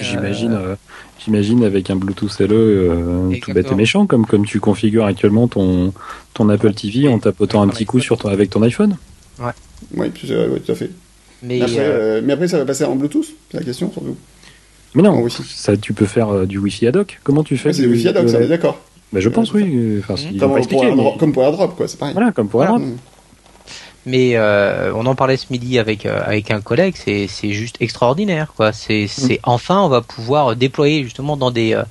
J'imagine, 0.00 0.52
euh, 0.52 0.74
j'imagine 1.18 1.64
avec 1.64 1.90
un 1.90 1.96
Bluetooth 1.96 2.38
LE 2.40 2.46
euh, 2.52 3.38
tout 3.40 3.52
bête 3.52 3.70
et 3.70 3.74
méchant, 3.74 4.06
comme 4.06 4.26
comme 4.26 4.44
tu 4.44 4.60
configures 4.60 5.04
actuellement 5.04 5.48
ton 5.48 5.92
ton 6.34 6.48
Apple 6.48 6.72
TV 6.74 7.08
en 7.08 7.18
tapotant 7.18 7.62
un 7.62 7.68
petit 7.68 7.86
coup 7.86 8.00
sur 8.00 8.18
ton, 8.18 8.28
avec 8.28 8.50
ton 8.50 8.62
iPhone. 8.62 8.96
Ouais. 9.38 9.52
Oui, 9.96 10.10
tout 10.10 10.72
à 10.72 10.74
fait. 10.74 10.90
Mais 11.42 11.62
après, 11.62 12.22
mais 12.22 12.32
après, 12.32 12.48
ça 12.48 12.58
va 12.58 12.64
passer 12.64 12.84
en 12.84 12.96
Bluetooth, 12.96 13.26
c'est 13.50 13.58
la 13.58 13.64
question 13.64 13.90
surtout. 13.92 14.16
Mais 14.94 15.02
non, 15.02 15.28
ça, 15.28 15.76
tu 15.76 15.92
peux 15.92 16.06
faire 16.06 16.46
du 16.46 16.58
Wi-Fi 16.58 16.88
ad 16.88 16.96
hoc. 16.96 17.20
Comment 17.22 17.44
tu 17.44 17.56
fais 17.56 17.72
C'est 17.72 17.82
du 17.82 17.92
Wi-Fi 17.92 18.08
ad 18.08 18.16
hoc, 18.16 18.28
ça, 18.28 18.38
on 18.38 18.42
est 18.42 18.48
d'accord. 18.48 18.78
Bah, 19.12 19.20
je 19.20 19.28
pense, 19.28 19.52
oui. 19.52 20.00
Enfin, 20.00 20.14
comme, 20.38 20.66
pour 20.66 20.84
airdrop, 20.84 21.18
comme 21.18 21.32
pour 21.32 21.42
AirDrop, 21.42 21.76
quoi, 21.76 21.88
c'est 21.88 21.98
pareil. 21.98 22.14
Voilà, 22.14 22.30
comme 22.32 22.48
pour 22.48 22.62
AirDrop. 22.62 22.82
Mais 24.06 24.32
euh, 24.34 24.92
on 24.94 25.04
en 25.04 25.14
parlait 25.14 25.36
ce 25.36 25.46
midi 25.50 25.78
avec 25.78 26.06
euh, 26.06 26.22
avec 26.24 26.50
un 26.50 26.62
collègue, 26.62 26.94
c'est 26.96 27.26
c'est 27.26 27.52
juste 27.52 27.76
extraordinaire 27.80 28.54
quoi. 28.56 28.72
C'est 28.72 29.06
c'est 29.06 29.34
mm. 29.34 29.42
enfin 29.42 29.80
on 29.82 29.88
va 29.88 30.00
pouvoir 30.00 30.56
déployer 30.56 31.02
justement 31.02 31.36
dans 31.36 31.50
des 31.50 31.74
euh, 31.74 31.82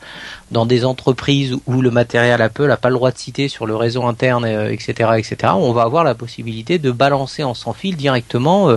dans 0.50 0.66
des 0.66 0.86
entreprises 0.86 1.56
où 1.68 1.82
le 1.84 1.92
matériel 1.92 2.42
Apple 2.42 2.66
n'a 2.66 2.78
pas 2.78 2.90
le 2.90 2.96
droit 2.96 3.12
de 3.12 3.18
citer 3.20 3.48
sur 3.48 3.68
le 3.68 3.76
réseau 3.76 4.04
interne, 4.06 4.48
etc., 4.48 4.94
euh, 5.02 5.14
etc. 5.14 5.54
On 5.56 5.72
va 5.72 5.84
avoir 5.84 6.04
la 6.04 6.16
possibilité 6.16 6.80
de 6.80 6.90
balancer 6.90 7.44
en 7.44 7.54
sans 7.54 7.74
fil 7.74 7.96
directement 7.96 8.76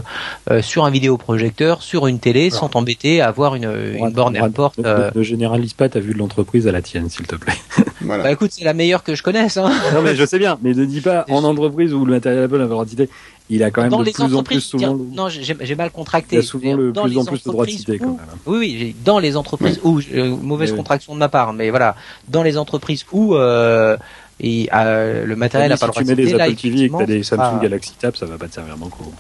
sur 0.61 0.85
un 0.85 0.91
vidéoprojecteur, 0.91 1.83
sur 1.83 2.07
une 2.07 2.19
télé, 2.19 2.51
sans 2.51 2.69
t'embêter 2.69 3.23
à 3.23 3.29
avoir 3.29 3.55
une, 3.55 3.95
une 3.95 4.11
borne 4.11 4.37
AirPort. 4.37 4.73
Ne, 4.77 5.11
ne, 5.15 5.23
généralise 5.23 5.73
pas 5.73 5.89
ta 5.89 6.01
vue 6.01 6.13
de 6.13 6.19
l'entreprise 6.19 6.69
à 6.69 6.73
la 6.73 6.83
tienne, 6.83 7.09
s'il 7.09 7.27
te 7.27 7.37
plaît. 7.37 7.55
Voilà. 8.05 8.23
Bah 8.23 8.33
écoute, 8.33 8.51
c'est 8.53 8.65
la 8.65 8.75
meilleure 8.75 9.03
que 9.03 9.15
je 9.15 9.23
connaisse. 9.23 9.57
Hein. 9.57 9.71
non 9.95 10.03
mais 10.03 10.15
je 10.15 10.25
sais 10.25 10.39
bien, 10.39 10.59
mais 10.63 10.75
ne 10.75 10.85
dis 10.85 11.01
pas 11.01 11.25
en 11.31 11.45
entreprise 11.45 11.95
où 11.95 12.05
le 12.05 12.13
matériel 12.13 12.45
Apple 12.45 12.57
a 12.57 12.59
le 12.59 12.69
droit 12.69 12.85
de 12.85 12.91
citer 12.91 13.09
il 13.51 13.63
a 13.63 13.71
quand 13.71 13.83
même 13.83 13.91
dans 13.91 14.01
de 14.01 14.05
les 14.05 14.13
plus 14.13 14.35
en 14.35 14.43
plus 14.43 14.61
souvent. 14.61 14.97
Non, 14.97 15.29
j'ai 15.29 15.75
mal 15.75 15.91
contracté. 15.91 16.37
Il 16.37 16.39
a 16.39 16.43
souvent 16.43 16.75
le 16.75 16.93
plus 16.93 17.19
en 17.19 17.25
plus 17.25 17.45
le 17.45 17.53
droit 17.53 17.67
de 17.67 17.71
citer 17.71 17.99
quand 17.99 18.07
même. 18.07 18.19
Oui, 18.47 18.59
oui, 18.59 18.97
dans 19.05 19.19
les 19.19 19.37
entreprises 19.37 19.81
où 19.83 20.01
euh, 20.15 20.37
mauvaise 20.37 20.73
contraction 20.73 21.15
de 21.15 21.19
ma 21.19 21.29
part, 21.29 21.53
mais 21.53 21.71
voilà, 21.71 21.97
dans 22.29 22.43
les 22.43 22.57
entreprises 22.57 23.05
où 23.13 23.35
euh, 23.35 23.97
et 24.41 24.69
euh, 24.75 25.25
le 25.25 25.37
matériel 25.37 25.71
n'a 25.71 25.77
pas 25.77 25.87
le 25.87 25.93
droit 25.93 26.03
de 26.03 26.09
citer. 26.09 26.25
Si 26.25 26.31
tu 26.31 26.37
mets 26.37 26.39
des 26.39 26.43
Apple 26.43 26.61
TV 26.61 26.85
et 26.85 26.89
que 26.89 26.97
tu 26.97 27.03
as 27.03 27.07
des 27.07 27.23
Samsung 27.23 27.61
Galaxy 27.61 27.93
Tab, 27.99 28.17
ça 28.17 28.27
va 28.27 28.39
pas 28.39 28.49
te 28.49 28.55
servir 28.55 28.77
beaucoup. 28.77 29.13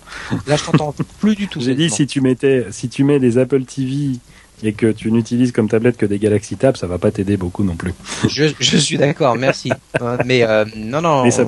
Là, 0.47 0.57
je 0.57 0.65
t'entends 0.65 0.95
plus 1.21 1.37
du 1.37 1.47
tout. 1.47 1.61
J'ai 1.61 1.75
dit 1.75 1.91
si 1.91 2.07
tu 2.07 2.21
mettais, 2.21 2.67
si 2.71 2.89
tu 2.89 3.05
mets 3.05 3.21
des 3.21 3.39
Apple 3.39 3.65
TV 3.65 4.19
et 4.62 4.72
que 4.72 4.93
tu 4.93 5.10
n'utilises 5.10 5.52
comme 5.52 5.68
tablette 5.68 5.97
que 5.97 6.06
des 6.06 6.18
Galaxy 6.18 6.56
Tab, 6.56 6.76
ça 6.76 6.86
va 6.86 6.98
pas 6.98 7.10
t'aider 7.10 7.36
beaucoup 7.36 7.64
non 7.64 7.74
plus. 7.74 7.93
Je, 8.28 8.47
je 8.59 8.76
suis 8.76 8.97
d'accord, 8.97 9.36
merci. 9.36 9.70
Euh, 10.01 10.16
mais 10.24 10.43
euh, 10.43 10.64
non, 10.74 11.02
non, 11.02 11.22
mais 11.22 11.30
ça. 11.30 11.44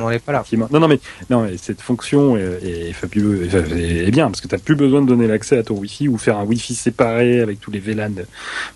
On 0.00 0.10
n'est 0.10 0.18
pas 0.18 0.32
là. 0.32 0.44
Non, 0.70 0.80
non, 0.80 0.88
mais 0.88 0.98
non, 1.30 1.42
mais 1.42 1.56
cette 1.58 1.80
fonction 1.80 2.36
est, 2.36 2.58
est 2.64 2.92
est, 2.92 4.10
bien 4.10 4.28
parce 4.28 4.40
que 4.40 4.48
tu 4.48 4.54
n'as 4.54 4.60
plus 4.60 4.74
besoin 4.74 5.02
de 5.02 5.06
donner 5.06 5.26
l'accès 5.26 5.58
à 5.58 5.62
ton 5.62 5.74
Wi-Fi 5.74 6.08
ou 6.08 6.16
faire 6.16 6.38
un 6.38 6.44
Wi-Fi 6.44 6.74
séparé 6.74 7.40
avec 7.40 7.60
tous 7.60 7.70
les 7.70 7.80
VLAN 7.80 8.12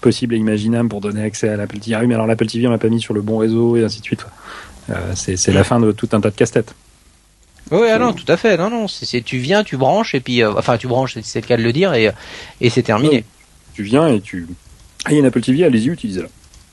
possibles 0.00 0.34
et 0.34 0.38
imaginables 0.38 0.88
pour 0.88 1.00
donner 1.00 1.22
accès 1.22 1.48
à 1.48 1.56
l'Apple 1.56 1.78
TV. 1.78 1.94
Ah 1.94 2.00
oui, 2.00 2.06
mais 2.06 2.14
alors 2.14 2.26
l'Apple 2.26 2.46
TV 2.46 2.66
on 2.66 2.70
l'a 2.70 2.78
pas 2.78 2.88
mis 2.88 3.00
sur 3.00 3.14
le 3.14 3.22
bon 3.22 3.38
réseau 3.38 3.76
et 3.76 3.84
ainsi 3.84 4.00
de 4.00 4.04
suite. 4.04 4.26
Euh, 4.90 5.12
c'est 5.14 5.52
la 5.52 5.64
fin 5.64 5.80
de 5.80 5.90
tout 5.92 6.08
un 6.12 6.20
tas 6.20 6.30
de 6.30 6.36
casse-têtes. 6.36 6.74
Oui, 7.70 7.88
ah 7.90 7.98
non, 7.98 8.12
tout 8.12 8.30
à 8.30 8.36
fait. 8.36 8.56
Non, 8.56 8.70
non, 8.70 8.86
c'est 8.86 9.22
tu 9.22 9.38
viens, 9.38 9.64
tu 9.64 9.76
branches 9.76 10.14
et 10.14 10.20
puis, 10.20 10.42
euh, 10.42 10.52
enfin, 10.56 10.76
tu 10.76 10.86
branches, 10.86 11.18
c'est 11.22 11.40
le 11.40 11.46
cas 11.46 11.56
de 11.56 11.62
le 11.62 11.72
dire 11.72 11.94
et 11.94 12.12
et 12.60 12.70
c'est 12.70 12.82
terminé 12.82 13.24
tu 13.76 13.82
viens 13.82 14.08
et 14.08 14.20
tu. 14.20 14.46
Ah, 15.04 15.10
il 15.10 15.14
y 15.14 15.16
a 15.16 15.20
une 15.20 15.26
Apple 15.26 15.42
TV, 15.42 15.64
allez-y, 15.64 15.88
utilisez-la. 15.88 16.28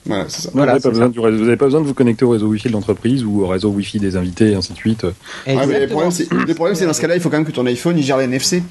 Voilà, 0.05 0.25
c'est 0.29 0.41
ça. 0.41 0.49
vous 0.53 0.59
n'avez 0.59 0.79
pas, 0.79 0.89
pas, 0.89 1.65
besoin 1.65 1.81
de 1.81 1.85
vous 1.85 1.93
connecter 1.93 2.25
au 2.25 2.29
réseau 2.29 2.47
Wi-Fi 2.47 2.69
de 2.69 2.73
l'entreprise 2.73 3.23
ou 3.23 3.43
au 3.43 3.47
réseau 3.47 3.69
Wi-Fi 3.69 3.99
des 3.99 4.15
invités 4.15 4.51
et 4.51 4.55
ainsi 4.55 4.73
de 4.73 4.77
suite. 4.77 5.03
Ouais, 5.03 5.65
mais 5.67 5.79
le 5.81 5.87
problème, 5.87 6.11
c'est 6.11 6.85
dans 6.85 6.93
ce 6.93 7.01
cas-là, 7.01 7.15
il 7.15 7.21
faut 7.21 7.29
quand 7.29 7.37
même 7.37 7.45
que 7.45 7.51
ton 7.51 7.65
iPhone 7.65 7.97
il 7.97 8.03
gère 8.03 8.17
les 8.17 8.25
NFC. 8.25 8.63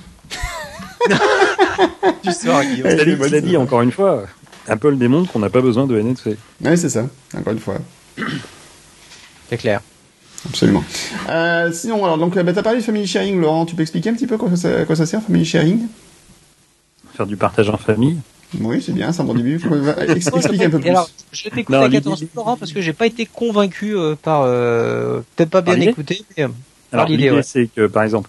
tu 2.23 2.33
sors, 2.33 2.63
Guillaume. 2.63 2.91
Cela 2.91 3.41
dit, 3.41 3.57
encore 3.57 3.83
une 3.83 3.93
fois, 3.93 4.25
Apple 4.67 4.97
démontre 4.97 5.31
qu'on 5.31 5.41
n'a 5.41 5.51
pas 5.51 5.61
besoin 5.61 5.87
de 5.87 5.99
NFC. 5.99 6.37
Oui, 6.65 6.79
c'est 6.79 6.91
ça, 6.91 7.07
encore 7.37 7.53
une 7.53 7.59
fois. 7.59 7.77
C'est 9.51 9.59
clair. 9.59 9.81
Absolument. 10.49 10.85
Euh, 11.29 11.71
sinon, 11.73 12.05
alors, 12.05 12.19
donc, 12.19 12.39
bah, 12.39 12.53
tu 12.53 12.59
as 12.59 12.63
parlé 12.63 12.81
de 12.81 12.85
Family 12.85 13.07
Sharing, 13.07 13.41
Laurent. 13.41 13.65
Tu 13.67 13.75
peux 13.75 13.83
expliquer 13.83 14.11
un 14.11 14.15
petit 14.15 14.27
peu 14.27 14.39
quoi 14.39 14.57
ça, 14.57 14.85
quoi 14.85 14.97
ça 14.97 15.07
sert, 15.07 15.23
Family 15.23 15.45
Sharing? 15.45 15.87
Faire 17.15 17.27
du 17.27 17.37
partage 17.37 17.69
en 17.71 17.77
famille. 17.77 18.19
Oui, 18.61 18.83
c'est 18.83 18.93
bien, 18.93 19.13
c'est 19.13 19.23
un 19.23 19.25
bon 19.25 19.35
début. 19.35 19.61
Explique 20.09 20.63
un 20.63 20.71
peu 20.71 20.79
plus. 20.79 20.91
Alors, 20.91 21.09
je 21.33 21.45
vais 21.45 21.51
t'écouter 21.51 21.79
avec 21.79 21.95
attention, 21.95 22.29
Laurent, 22.35 22.57
parce 22.57 22.73
que 22.73 22.81
j'ai 22.81 22.93
pas 22.93 23.07
été 23.07 23.27
convaincu 23.27 23.97
euh, 23.97 24.15
par, 24.15 24.43
euh, 24.45 25.21
peut-être 25.37 25.51
pas 25.51 25.63
bien 25.63 25.81
écouté, 25.81 26.25
mais 26.37 26.45
euh, 26.45 26.49
alors 26.93 27.07
l'idée, 27.07 27.41
c'est 27.43 27.69
que, 27.75 27.87
par 27.87 28.03
exemple, 28.03 28.29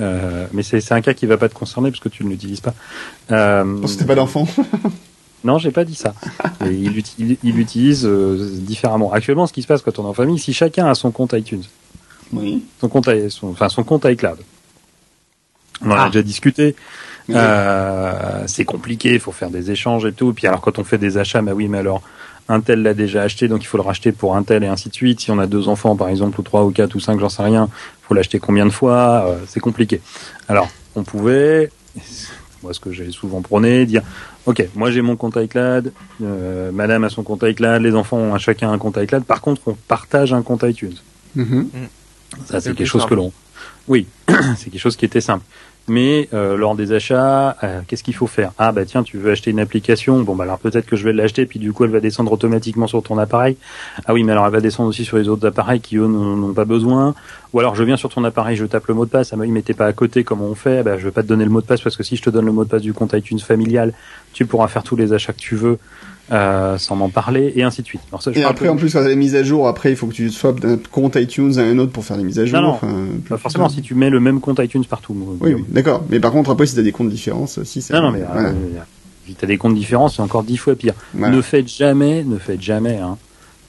euh, 0.00 0.46
mais 0.52 0.62
c'est 0.62 0.92
un 0.92 1.00
cas 1.00 1.14
qui 1.14 1.26
va 1.26 1.36
pas 1.36 1.48
te 1.48 1.54
concerner 1.54 1.90
parce 1.90 2.00
que 2.00 2.08
tu 2.08 2.24
ne 2.24 2.30
l'utilises 2.30 2.60
pas. 2.60 2.74
Euh, 3.30 3.80
parce 3.80 3.94
que 3.94 4.00
t'es 4.00 4.04
pas 4.04 4.14
d'enfant. 4.14 4.46
non, 5.44 5.58
j'ai 5.58 5.70
pas 5.70 5.84
dit 5.84 5.94
ça. 5.94 6.14
il, 6.66 7.02
il, 7.18 7.54
l'utilise 7.54 8.06
différemment. 8.06 9.12
Actuellement, 9.12 9.46
ce 9.46 9.52
qui 9.52 9.62
se 9.62 9.66
passe 9.66 9.80
quand 9.80 9.98
on 9.98 10.04
est 10.04 10.08
en 10.08 10.14
famille, 10.14 10.38
si 10.38 10.52
chacun 10.52 10.86
a 10.86 10.94
son 10.94 11.10
compte 11.10 11.32
iTunes, 11.32 11.64
oui. 12.32 12.62
son 12.80 12.88
compte, 12.88 13.08
son, 13.28 13.48
enfin 13.48 13.70
son 13.70 13.84
compte 13.84 14.04
iCloud, 14.04 14.38
on 15.82 15.90
en 15.90 15.94
a 15.94 16.02
ah. 16.02 16.06
déjà 16.08 16.22
discuté. 16.22 16.76
Euh, 17.30 18.44
c'est 18.46 18.64
compliqué, 18.64 19.14
il 19.14 19.20
faut 19.20 19.32
faire 19.32 19.50
des 19.50 19.70
échanges 19.70 20.04
et 20.04 20.12
tout. 20.12 20.32
Puis 20.32 20.46
alors 20.46 20.60
quand 20.60 20.78
on 20.78 20.84
fait 20.84 20.98
des 20.98 21.18
achats, 21.18 21.42
bah 21.42 21.52
oui, 21.54 21.68
mais 21.68 21.78
alors 21.78 22.02
un 22.48 22.60
tel 22.60 22.82
l'a 22.82 22.94
déjà 22.94 23.22
acheté, 23.22 23.48
donc 23.48 23.62
il 23.62 23.66
faut 23.66 23.76
le 23.76 23.82
racheter 23.82 24.12
pour 24.12 24.36
un 24.36 24.42
tel 24.42 24.64
et 24.64 24.66
ainsi 24.66 24.88
de 24.88 24.94
suite. 24.94 25.20
Si 25.20 25.30
on 25.30 25.38
a 25.38 25.46
deux 25.46 25.68
enfants 25.68 25.96
par 25.96 26.08
exemple, 26.08 26.40
ou 26.40 26.42
trois 26.42 26.64
ou 26.64 26.70
quatre 26.70 26.94
ou 26.94 27.00
cinq, 27.00 27.20
j'en 27.20 27.28
sais 27.28 27.42
rien, 27.42 27.68
il 27.70 28.06
faut 28.06 28.14
l'acheter 28.14 28.38
combien 28.38 28.66
de 28.66 28.70
fois, 28.70 29.26
euh, 29.26 29.38
c'est 29.46 29.60
compliqué. 29.60 30.00
Alors 30.48 30.68
on 30.94 31.04
pouvait 31.04 31.70
moi 32.62 32.72
ce 32.72 32.80
que 32.80 32.92
j'ai 32.92 33.10
souvent 33.10 33.42
prôné, 33.42 33.86
dire 33.86 34.02
ok, 34.46 34.66
moi 34.74 34.90
j'ai 34.90 35.02
mon 35.02 35.16
compte 35.16 35.36
iCloud, 35.36 35.92
euh, 36.22 36.72
Madame 36.72 37.04
a 37.04 37.08
son 37.08 37.22
compte 37.22 37.42
iCloud, 37.42 37.82
les 37.82 37.94
enfants 37.94 38.18
ont 38.18 38.38
chacun 38.38 38.72
un 38.72 38.78
compte 38.78 38.96
iCloud. 38.96 39.24
Par 39.24 39.40
contre, 39.40 39.62
on 39.66 39.74
partage 39.74 40.32
un 40.32 40.42
compte 40.42 40.64
iTunes. 40.64 40.96
Mhm. 41.34 41.68
Ça 42.46 42.60
c'est 42.60 42.74
quelque 42.74 42.86
chose 42.86 43.06
que 43.06 43.14
l'on. 43.14 43.32
Oui, 43.88 44.06
c'est 44.56 44.70
quelque 44.70 44.80
chose 44.80 44.96
qui 44.96 45.04
était 45.04 45.20
simple. 45.20 45.44
Mais 45.88 46.28
euh, 46.32 46.56
lors 46.56 46.76
des 46.76 46.92
achats, 46.92 47.56
euh, 47.64 47.80
qu'est-ce 47.86 48.04
qu'il 48.04 48.14
faut 48.14 48.28
faire? 48.28 48.52
Ah 48.56 48.70
bah 48.70 48.84
tiens, 48.84 49.02
tu 49.02 49.18
veux 49.18 49.32
acheter 49.32 49.50
une 49.50 49.58
application, 49.58 50.22
bon 50.22 50.36
bah 50.36 50.44
alors 50.44 50.58
peut-être 50.58 50.86
que 50.86 50.94
je 50.94 51.04
vais 51.04 51.12
l'acheter, 51.12 51.44
puis 51.44 51.58
du 51.58 51.72
coup 51.72 51.84
elle 51.84 51.90
va 51.90 51.98
descendre 51.98 52.30
automatiquement 52.30 52.86
sur 52.86 53.02
ton 53.02 53.18
appareil. 53.18 53.56
Ah 54.06 54.14
oui, 54.14 54.22
mais 54.22 54.30
alors 54.32 54.46
elle 54.46 54.52
va 54.52 54.60
descendre 54.60 54.88
aussi 54.88 55.04
sur 55.04 55.16
les 55.16 55.28
autres 55.28 55.46
appareils 55.46 55.80
qui 55.80 55.96
eux 55.96 56.06
n'ont 56.06 56.52
pas 56.52 56.64
besoin. 56.64 57.14
Ou 57.52 57.58
alors 57.58 57.74
je 57.74 57.82
viens 57.82 57.96
sur 57.96 58.10
ton 58.10 58.22
appareil, 58.22 58.56
je 58.56 58.64
tape 58.64 58.86
le 58.86 58.94
mot 58.94 59.04
de 59.04 59.10
passe, 59.10 59.32
ah 59.32 59.36
bah 59.36 59.44
mais 59.48 59.62
t'es 59.62 59.74
pas 59.74 59.86
à 59.86 59.92
côté, 59.92 60.22
comment 60.22 60.46
on 60.46 60.54
fait? 60.54 60.84
Bah 60.84 60.98
je 60.98 61.04
vais 61.04 61.10
pas 61.10 61.24
te 61.24 61.28
donner 61.28 61.44
le 61.44 61.50
mot 61.50 61.60
de 61.60 61.66
passe 61.66 61.80
parce 61.80 61.96
que 61.96 62.04
si 62.04 62.16
je 62.16 62.22
te 62.22 62.30
donne 62.30 62.46
le 62.46 62.52
mot 62.52 62.64
de 62.64 62.70
passe 62.70 62.82
du 62.82 62.92
compte 62.92 63.12
iTunes 63.14 63.40
familial, 63.40 63.92
tu 64.32 64.46
pourras 64.46 64.68
faire 64.68 64.84
tous 64.84 64.96
les 64.96 65.12
achats 65.12 65.32
que 65.32 65.40
tu 65.40 65.56
veux. 65.56 65.78
Euh, 66.32 66.78
sans 66.78 66.96
m'en 66.96 67.10
parler 67.10 67.52
et 67.56 67.62
ainsi 67.62 67.82
de 67.82 67.86
suite. 67.86 68.00
Alors 68.10 68.22
ça, 68.22 68.32
je 68.32 68.38
Et 68.38 68.44
après, 68.44 68.68
en 68.68 68.76
plus, 68.76 68.90
quand 68.94 69.02
t'as 69.02 69.08
les 69.08 69.16
mises 69.16 69.34
à 69.34 69.42
jour, 69.42 69.68
après, 69.68 69.90
il 69.90 69.96
faut 69.96 70.06
que 70.06 70.14
tu 70.14 70.30
swaps 70.30 70.62
d'un 70.62 70.78
compte 70.90 71.16
iTunes 71.16 71.58
à 71.58 71.62
un 71.62 71.78
autre 71.78 71.92
pour 71.92 72.06
faire 72.06 72.16
des 72.16 72.24
mises 72.24 72.38
à 72.38 72.46
jour. 72.46 72.58
Non, 72.58 72.68
non, 72.68 72.70
enfin, 72.70 73.36
forcément 73.36 73.68
si 73.68 73.82
tu 73.82 73.94
mets 73.94 74.08
le 74.08 74.18
même 74.18 74.40
compte 74.40 74.58
iTunes 74.58 74.84
partout. 74.86 75.12
moi, 75.12 75.34
Oui, 75.40 75.52
oui, 75.52 75.64
d'accord. 75.68 76.02
Mais 76.08 76.20
par 76.20 76.32
contre, 76.32 76.48
après, 76.50 76.64
si 76.64 76.74
t'as 76.74 76.80
des 76.80 76.92
comptes 76.92 77.10
différents, 77.10 77.44
aussi, 77.44 77.82
c'est... 77.82 77.92
Non, 77.92 78.00
non, 78.00 78.12
mais 78.12 78.22
voilà. 78.22 78.48
euh, 78.48 78.52
si 79.26 79.34
t'as 79.34 79.46
des 79.46 79.58
comptes 79.58 79.74
différents, 79.74 80.08
c'est 80.08 80.22
encore 80.22 80.42
dix 80.42 80.56
fois 80.56 80.74
pire. 80.74 80.94
Voilà. 81.12 81.36
Ne 81.36 81.42
faites 81.42 81.68
jamais, 81.68 82.24
ne 82.24 82.38
faites 82.38 82.62
jamais, 82.62 82.96
hein, 82.96 83.18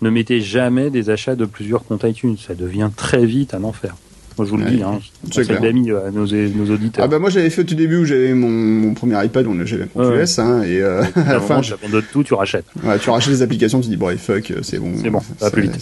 ne 0.01 0.09
mettez 0.09 0.39
jamais 0.39 0.89
des 0.89 1.09
achats 1.09 1.35
de 1.35 1.43
plusieurs 1.43 1.83
comptes 1.83 2.03
iTunes. 2.03 2.37
Ça 2.37 2.53
devient 2.55 2.91
très 2.95 3.25
vite 3.25 3.53
un 3.53 3.65
enfer. 3.65 3.95
Moi, 4.37 4.45
je 4.45 4.51
vous 4.51 4.57
le 4.57 4.65
dis, 4.65 4.81
hein. 4.81 4.99
c'est 5.31 5.47
d'amis 5.61 5.91
à 5.91 6.09
nos, 6.11 6.25
nos 6.25 6.73
auditeurs. 6.73 7.05
Ah 7.05 7.07
bah 7.07 7.19
moi 7.19 7.29
j'avais 7.29 7.49
fait 7.49 7.61
au 7.61 7.65
tout 7.65 7.75
début 7.75 7.97
où 7.97 8.05
j'avais 8.05 8.33
mon, 8.33 8.49
mon 8.49 8.93
premier 8.93 9.23
iPad, 9.25 9.45
on 9.47 9.65
j'avais 9.65 9.87
Ouais. 9.95 10.23
US, 10.23 10.39
hein, 10.39 10.63
et 10.63 10.81
euh, 10.81 11.03
à 11.15 11.33
la 11.33 11.39
fin, 11.39 11.61
tu 11.61 11.73
abandonnes 11.73 12.03
tout, 12.11 12.23
tu 12.23 12.33
rachètes. 12.33 12.65
ouais, 12.83 12.97
tu 12.99 13.09
rachètes 13.09 13.31
les 13.33 13.41
applications, 13.41 13.79
tu 13.81 13.89
dis 13.89 13.97
bon, 13.97 14.07
allez, 14.07 14.17
fuck, 14.17 14.49
euh, 14.51 14.59
c'est 14.63 14.79
bon. 14.79 14.91
C'est 15.01 15.09
bon, 15.09 15.19
ça 15.19 15.45
va 15.45 15.51
plus 15.51 15.63
vite. 15.63 15.79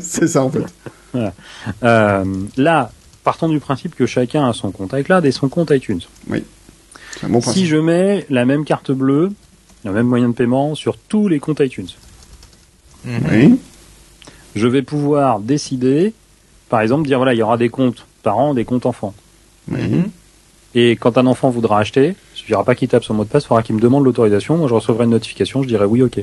C'est 0.00 0.26
ça 0.28 0.42
en 0.44 0.50
fait. 0.50 0.62
Euh, 1.82 2.24
là, 2.56 2.92
partons 3.24 3.48
du 3.48 3.60
principe 3.60 3.94
que 3.94 4.06
chacun 4.06 4.48
a 4.48 4.52
son 4.52 4.70
compte 4.70 4.92
iCloud 4.92 5.24
et 5.24 5.32
son 5.32 5.48
compte 5.48 5.70
iTunes. 5.70 6.00
C'est 6.28 7.26
un 7.26 7.28
bon 7.28 7.40
principe. 7.40 7.62
si 7.62 7.66
je 7.66 7.76
mets 7.76 8.26
la 8.30 8.44
même 8.44 8.64
carte 8.64 8.92
bleue, 8.92 9.30
le 9.84 9.92
même 9.92 10.06
moyen 10.06 10.28
de 10.28 10.34
paiement 10.34 10.74
sur 10.74 10.96
tous 10.98 11.28
les 11.28 11.38
comptes 11.40 11.60
iTunes. 11.60 11.88
Oui. 13.06 13.58
je 14.54 14.66
vais 14.66 14.82
pouvoir 14.82 15.40
décider, 15.40 16.12
par 16.70 16.80
exemple, 16.80 17.06
dire 17.06 17.18
voilà, 17.18 17.34
il 17.34 17.38
y 17.38 17.42
aura 17.42 17.58
des 17.58 17.68
comptes 17.68 18.06
parents, 18.22 18.54
des 18.54 18.64
comptes 18.64 18.86
enfants. 18.86 19.12
Mhm. 19.68 20.04
Et 20.74 20.92
quand 20.92 21.18
un 21.18 21.26
enfant 21.26 21.50
voudra 21.50 21.80
acheter, 21.80 22.14
il 22.34 22.38
suffira 22.38 22.64
pas 22.64 22.74
qu'il 22.76 22.88
tape 22.88 23.02
son 23.04 23.12
mot 23.12 23.24
de 23.24 23.28
passe, 23.28 23.44
il 23.44 23.48
faudra 23.48 23.62
qu'il 23.62 23.74
me 23.74 23.80
demande 23.80 24.04
l'autorisation. 24.04 24.56
Moi, 24.56 24.68
je 24.68 24.74
recevrai 24.74 25.04
une 25.04 25.10
notification, 25.10 25.62
je 25.62 25.68
dirai 25.68 25.84
oui, 25.84 26.02
ok. 26.02 26.20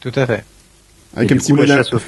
Tout 0.00 0.12
à 0.14 0.26
fait. 0.26 0.44
Avec 1.16 1.30
Et 1.30 1.34
un 1.34 1.36
petit 1.38 1.52
coup, 1.52 1.58
mot 1.58 1.64
d'amour. 1.64 2.00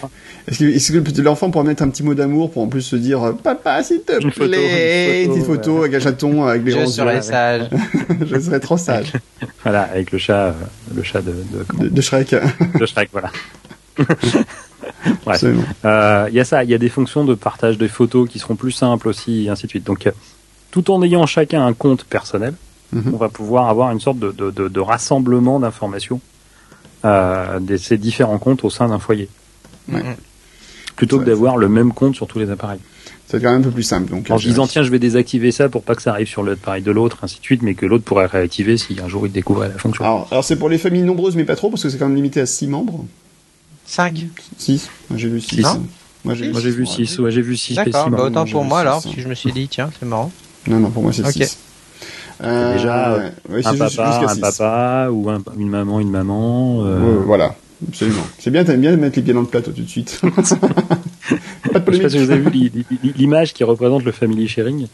Est-ce 0.47 0.59
que, 0.59 0.65
est-ce 0.65 0.93
que 0.93 1.23
l'enfant 1.23 1.51
pourrait 1.51 1.65
mettre 1.65 1.83
un 1.83 1.89
petit 1.89 2.03
mot 2.03 2.13
d'amour 2.13 2.51
pour 2.51 2.63
en 2.63 2.67
plus 2.69 2.83
se 2.83 2.97
dire 2.97 3.23
euh, 3.23 3.33
papa 3.33 3.83
s'il 3.83 4.03
te 4.03 4.13
Une 4.23 4.31
photo, 4.31 4.49
plaît, 4.51 5.25
une 5.25 5.33
une 5.33 5.43
photo, 5.43 5.45
petite 5.45 5.47
photo 5.47 5.73
ouais. 5.73 5.79
avec 5.85 5.95
un 5.95 6.01
chaton 6.01 6.45
avec 6.45 6.65
les 6.65 6.73
Je 6.81 6.85
serai 6.85 7.15
yeux. 7.17 7.23
sage. 7.23 7.69
Je 8.27 8.39
serais 8.39 8.61
trop 8.61 8.77
sage 8.77 9.13
Voilà, 9.63 9.83
avec 9.85 10.13
le 10.13 10.19
chat, 10.19 10.49
euh, 10.49 10.53
le 10.95 11.03
chat 11.03 11.23
de, 11.23 11.31
de, 11.33 11.65
comment 11.67 11.85
de, 11.85 11.89
de 11.89 12.01
Shrek. 12.03 12.35
de 12.79 12.85
Shrek, 12.87 13.09
voilà. 13.13 13.31
Ouais. 15.27 15.35
Absolument. 15.35 15.63
Euh, 15.85 16.27
Il 16.31 16.35
y 16.35 16.41
a 16.41 16.45
ça, 16.45 16.65
il 16.65 16.71
y 16.71 16.75
a 16.75 16.79
des 16.79 16.89
fonctions 16.89 17.25
de 17.25 17.35
partage 17.35 17.79
des 17.79 17.89
photos 17.89 18.29
qui 18.29 18.39
seront 18.39 18.57
plus 18.57 18.73
simples 18.73 19.09
aussi, 19.09 19.45
et 19.47 19.49
ainsi 19.51 19.65
de 19.67 19.71
suite. 19.71 19.85
Donc, 19.85 20.07
euh, 20.07 20.13
tout 20.71 20.91
en 20.91 21.03
ayant 21.03 21.27
chacun 21.27 21.65
un 21.67 21.73
compte 21.73 22.05
personnel, 22.05 22.55
Mhm. 22.93 23.13
on 23.13 23.17
va 23.19 23.29
pouvoir 23.29 23.69
avoir 23.69 23.91
une 23.93 24.01
sorte 24.01 24.19
de, 24.19 24.33
de, 24.33 24.51
de, 24.51 24.69
de 24.69 24.81
rassemblement 24.81 25.61
d'informations 25.61 26.21
euh, 27.05 27.59
de 27.61 27.77
ces 27.77 27.99
différents 27.99 28.39
comptes 28.39 28.65
au 28.65 28.71
sein 28.71 28.89
d'un 28.89 28.99
foyer. 28.99 29.29
Ouais. 29.93 30.03
Plutôt 30.97 31.19
que 31.21 31.25
d'avoir 31.25 31.57
le 31.59 31.69
même 31.69 31.93
compte 31.93 32.15
sur 32.17 32.27
tous 32.27 32.39
les 32.39 32.51
appareils. 32.51 32.81
C'est 33.27 33.43
quand 33.43 33.51
même 33.53 33.61
un 33.61 33.65
peu 33.65 33.71
plus 33.71 33.83
simple. 33.83 34.11
Donc, 34.11 34.31
En 34.31 34.39
se 34.39 34.45
disant, 34.49 34.67
tiens, 34.67 34.83
je 34.83 34.91
vais 34.91 34.99
désactiver 34.99 35.53
ça 35.53 35.69
pour 35.69 35.83
pas 35.83 35.95
que 35.95 36.01
ça 36.03 36.13
arrive 36.13 36.27
sur 36.29 36.43
l'appareil 36.43 36.83
de 36.83 36.91
l'autre, 36.91 37.19
ainsi 37.23 37.39
de 37.39 37.45
suite, 37.45 37.63
mais 37.63 37.75
que 37.75 37.85
l'autre 37.85 38.05
pourrait 38.05 38.25
réactiver 38.27 38.79
si 38.79 38.97
un 39.05 39.07
jour 39.09 39.27
il 39.27 39.33
découvrait 39.33 39.69
la 39.69 39.75
fonction. 39.75 40.03
Alors, 40.03 40.29
alors 40.31 40.45
c'est 40.45 40.57
pour 40.57 40.71
les 40.71 40.79
familles 40.79 41.03
nombreuses, 41.03 41.37
mais 41.37 41.45
pas 41.45 41.57
trop, 41.57 41.69
parce 41.69 41.83
que 41.83 41.91
c'est 41.91 41.99
quand 41.99 42.07
même 42.07 42.17
limité 42.17 42.41
à 42.41 42.47
6 42.47 42.67
membres. 42.69 43.05
5. 43.89 44.27
6 44.59 44.89
Moi 45.11 45.19
j'ai 45.19 45.29
vu 45.29 45.41
6. 45.41 45.57
Six. 45.57 45.63
Moi 46.25 46.35
j'ai 46.35 46.51
Moi 46.51 46.61
j'ai 46.61 46.71
vu 46.71 46.83
ouais. 46.83 46.87
6, 47.07 47.19
ouais, 47.21 47.31
j'ai 47.31 47.41
vu 47.43 47.57
6 47.57 47.75
D'accord, 47.77 48.11
bah, 48.11 48.25
autant 48.25 48.45
pour 48.45 48.65
moi 48.65 48.79
six, 48.79 48.83
alors, 48.83 48.97
hein. 48.99 49.01
parce 49.03 49.15
que 49.15 49.21
je 49.23 49.29
me 49.29 49.35
suis 49.35 49.51
dit, 49.53 49.67
tiens, 49.69 49.91
c'est 49.99 50.05
marrant. 50.07 50.31
Non, 50.67 50.79
non, 50.81 50.91
pour 50.91 51.03
moi 51.03 51.13
c'est 51.13 51.23
Ok. 51.27 51.33
6. 51.33 51.57
Euh, 52.43 52.75
déjà, 52.75 53.17
ouais, 53.17 53.33
ouais, 53.57 53.67
un 53.67 53.77
papa, 53.77 54.21
un 54.29 54.35
six. 54.35 54.41
papa, 54.41 55.09
ou 55.11 55.29
un- 55.31 55.43
une 55.57 55.69
maman, 55.71 55.99
une 56.01 56.11
maman. 56.11 56.85
euh, 56.85 57.19
voilà, 57.25 57.57
absolument. 57.89 58.23
C'est 58.39 58.51
bien, 58.51 58.65
t'aimes 58.65 58.81
bien 58.81 58.97
mettre 58.97 59.17
les 59.17 59.23
pieds 59.23 59.35
dans 59.35 59.41
le 59.41 59.47
plateau 59.47 59.73
tout 59.73 59.83
de 59.83 59.89
suite. 59.89 60.21
pas 60.23 60.31
de 60.31 60.43
Je 60.43 60.45
sais 60.45 60.59
pas 61.73 61.81
polémique. 61.81 62.11
si 62.11 62.19
vous 62.19 62.31
avez 62.31 62.41
vu 62.41 62.51
l'i- 62.51 62.73
l'i- 63.03 63.13
l'image 63.17 63.55
qui 63.55 63.65
représente 63.65 64.05
le 64.05 64.13
family 64.13 64.47
sharing. 64.49 64.87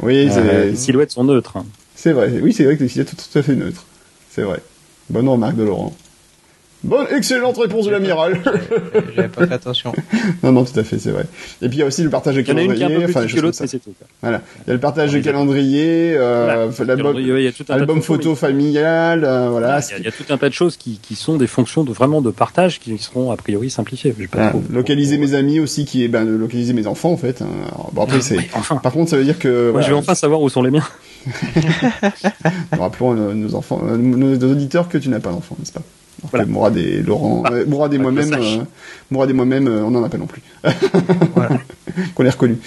Oui, 0.00 0.28
c'est 0.30 0.38
Euh, 0.40 0.70
les 0.70 0.76
silhouettes 0.76 1.10
sont 1.10 1.24
neutres. 1.24 1.56
hein. 1.56 1.64
c'est 1.96 2.12
vrai. 2.12 2.32
Oui, 2.42 2.52
c'est 2.52 2.64
vrai 2.64 2.76
que 2.76 2.86
c'est 2.86 3.04
tout, 3.04 3.16
tout 3.16 3.38
à 3.38 3.42
fait 3.42 3.54
neutre. 3.56 3.84
C'est 4.30 4.42
vrai. 4.42 4.60
Bonne 5.10 5.28
remarque 5.28 5.56
de 5.56 5.64
Laurent. 5.64 5.94
Bonne, 6.84 7.06
excellente 7.16 7.56
réponse 7.58 7.86
de 7.86 7.90
l'amiral. 7.92 8.40
J'avais 9.14 9.28
pas 9.28 9.46
fait 9.46 9.54
attention. 9.54 9.92
non, 10.42 10.50
non, 10.52 10.64
tout 10.64 10.78
à 10.80 10.82
fait, 10.82 10.98
c'est 10.98 11.10
vrai. 11.12 11.26
Et 11.62 11.68
puis 11.68 11.76
il 11.78 11.80
y 11.80 11.82
a 11.82 11.86
aussi 11.86 12.02
le 12.02 12.10
partage 12.10 12.34
de 12.34 12.40
Il 12.40 12.48
y 12.48 12.52
en 12.52 12.56
a 12.56 12.62
une 12.62 12.74
qui 12.74 12.82
est 12.82 12.84
un 12.84 12.88
calendrier. 12.88 13.06
peu 13.06 13.12
plus 13.12 13.20
enfin, 13.24 13.34
que 13.36 13.40
l'autre, 13.40 13.56
c'est 13.64 13.78
tout. 13.78 13.94
quoi. 13.96 14.06
Voilà. 14.20 14.40
Il 14.66 14.68
y 14.68 14.70
a 14.70 14.74
le 14.74 14.80
partage 14.80 15.12
de 15.12 15.20
calendrier, 15.20 16.14
euh, 16.16 16.68
l'album, 17.68 18.02
photo 18.02 18.34
familial, 18.34 19.24
euh, 19.24 19.48
voilà. 19.50 19.80
Il 19.80 19.90
y, 19.90 19.94
a, 19.94 19.98
il 19.98 20.04
y 20.04 20.08
a 20.08 20.12
tout 20.12 20.24
un 20.30 20.38
tas 20.38 20.48
de 20.48 20.54
choses 20.54 20.76
qui, 20.76 20.98
qui 21.00 21.14
sont 21.14 21.36
des 21.36 21.46
fonctions 21.46 21.84
de 21.84 21.92
vraiment 21.92 22.20
de 22.20 22.30
partage 22.30 22.80
qui 22.80 22.98
seront 22.98 23.30
a 23.30 23.36
priori 23.36 23.70
simplifiées. 23.70 24.14
Pas 24.30 24.50
trop- 24.50 24.62
localiser 24.70 25.18
mes 25.18 25.34
amis 25.34 25.60
aussi, 25.60 25.84
qui 25.84 26.02
est 26.02 26.08
ben, 26.08 26.24
de 26.24 26.32
localiser 26.32 26.72
mes 26.72 26.86
enfants 26.88 27.12
en 27.12 27.16
fait. 27.16 27.42
hein. 27.42 27.46
Alors, 27.68 27.90
bon 27.92 28.02
après 28.02 28.20
c'est. 28.20 28.38
Oui, 28.38 28.48
enfin. 28.54 28.76
Par 28.76 28.92
contre, 28.92 29.10
ça 29.10 29.16
veut 29.16 29.24
dire 29.24 29.38
que. 29.38 29.48
Moi, 29.48 29.70
voilà, 29.72 29.86
je 29.86 29.92
vais 29.92 29.98
enfin 29.98 30.14
savoir 30.16 30.40
où 30.42 30.48
sont 30.48 30.62
les 30.62 30.70
miens. 30.72 30.84
Rappelons 32.72 33.12
à 33.12 33.14
nos, 33.14 33.34
nos 33.34 33.54
enfants, 33.54 33.80
euh, 33.86 33.96
nos, 33.96 34.36
nos 34.36 34.50
auditeurs 34.52 34.88
que 34.88 34.98
tu 34.98 35.08
n'as 35.08 35.20
pas 35.20 35.30
d'enfant, 35.30 35.56
n'est-ce 35.58 35.72
pas? 35.72 35.82
Voilà. 36.30 36.44
que 36.44 36.50
Mourad 36.50 36.76
et 36.76 37.02
Laurent, 37.02 37.42
Ah, 37.46 37.52
euh, 37.52 37.66
Mourad 37.66 37.92
et 37.92 37.98
moi-même, 37.98 38.32
euh, 38.32 38.58
Mourad 39.10 39.30
et 39.30 39.32
moi-même, 39.32 39.66
euh, 39.68 39.82
on 39.84 39.90
n'en 39.90 40.04
a 40.04 40.08
pas 40.08 40.18
non 40.18 40.26
plus. 40.26 40.42
Voilà. 41.34 41.58
Qu'on 42.14 42.24
ait 42.24 42.30
reconnu. 42.30 42.58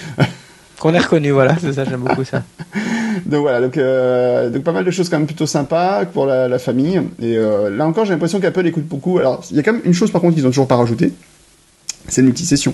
Qu'on 0.80 0.94
ait 0.94 0.99
reconnu, 0.99 1.32
voilà, 1.32 1.56
c'est 1.60 1.73
ça, 1.73 1.86
j'aime 1.86 2.02
beaucoup 2.02 2.23
ça. 2.26 2.44
Donc 3.26 3.41
voilà, 3.41 3.61
donc, 3.61 3.77
euh, 3.77 4.49
donc 4.49 4.64
pas 4.64 4.73
mal 4.73 4.84
de 4.84 4.91
choses 4.91 5.07
quand 5.07 5.18
même 5.18 5.26
plutôt 5.26 5.45
sympas 5.48 6.06
pour 6.06 6.26
la, 6.26 6.49
la 6.49 6.60
famille. 6.60 7.02
Et 7.22 7.38
euh, 7.38 7.69
là 7.69 7.88
encore, 7.88 8.03
j'ai 8.03 8.11
l'impression 8.11 8.41
qu'Apple 8.41 8.68
écoute 8.68 8.86
beaucoup. 8.86 9.18
Alors, 9.19 9.41
il 9.52 9.56
y 9.56 9.60
a 9.60 9.64
quand 9.64 9.72
même 9.72 9.82
une 9.86 9.94
chose 9.94 10.11
par 10.11 10.19
contre 10.19 10.36
qu'ils 10.36 10.45
ont 10.45 10.49
toujours 10.49 10.68
pas 10.68 10.76
rajouté, 10.76 11.14
c'est 12.10 12.22
le 12.22 12.27
multisession. 12.27 12.73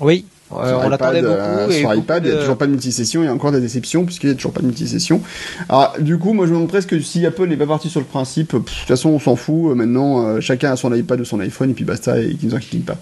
Oui, 0.00 0.24
Sur 0.48 0.78
on 0.84 0.88
l'attendait 0.88 1.22
beaucoup. 1.22 1.34
euh, 1.34 1.68
et 1.68 1.72
sur 1.80 1.88
beaucoup 1.88 2.00
iPad, 2.00 2.24
il 2.24 2.28
n'y 2.28 2.32
a 2.32 2.36
de- 2.36 2.40
toujours 2.42 2.56
pas 2.56 2.66
de 2.66 2.70
multisession. 2.72 3.22
Il 3.22 3.26
y 3.26 3.28
a 3.28 3.32
encore 3.34 3.52
des 3.52 3.60
déceptions 3.60 4.04
puisqu'il 4.04 4.26
n'y 4.28 4.32
a 4.32 4.36
toujours 4.36 4.52
pas 4.52 4.60
de 4.60 4.66
multisession. 4.66 5.20
Alors, 5.68 5.94
du 5.98 6.18
coup, 6.18 6.32
moi, 6.34 6.46
je 6.46 6.50
me 6.52 6.56
demande 6.56 6.68
presque 6.68 6.90
que 6.90 7.00
si 7.00 7.24
Apple 7.26 7.46
n'est 7.48 7.56
pas 7.56 7.66
parti 7.66 7.88
sur 7.90 8.00
le 8.00 8.06
principe, 8.06 8.50
pff, 8.50 8.60
de 8.60 8.64
toute 8.80 8.88
façon, 8.88 9.10
on 9.10 9.18
s'en 9.18 9.34
fout. 9.36 9.72
euh, 9.72 9.74
Maintenant, 9.74 10.24
euh, 10.26 10.40
chacun 10.40 10.72
a 10.72 10.76
son 10.76 10.94
iPad 10.94 11.20
ou 11.20 11.24
son 11.24 11.40
iPhone 11.40 11.70
et 11.70 11.74
puis 11.74 11.84
basta 11.84 12.18
et 12.20 12.34
qu'ils 12.34 12.48
nous 12.48 12.54
en 12.54 12.58
quittent 12.58 12.86
pas. 12.86 12.96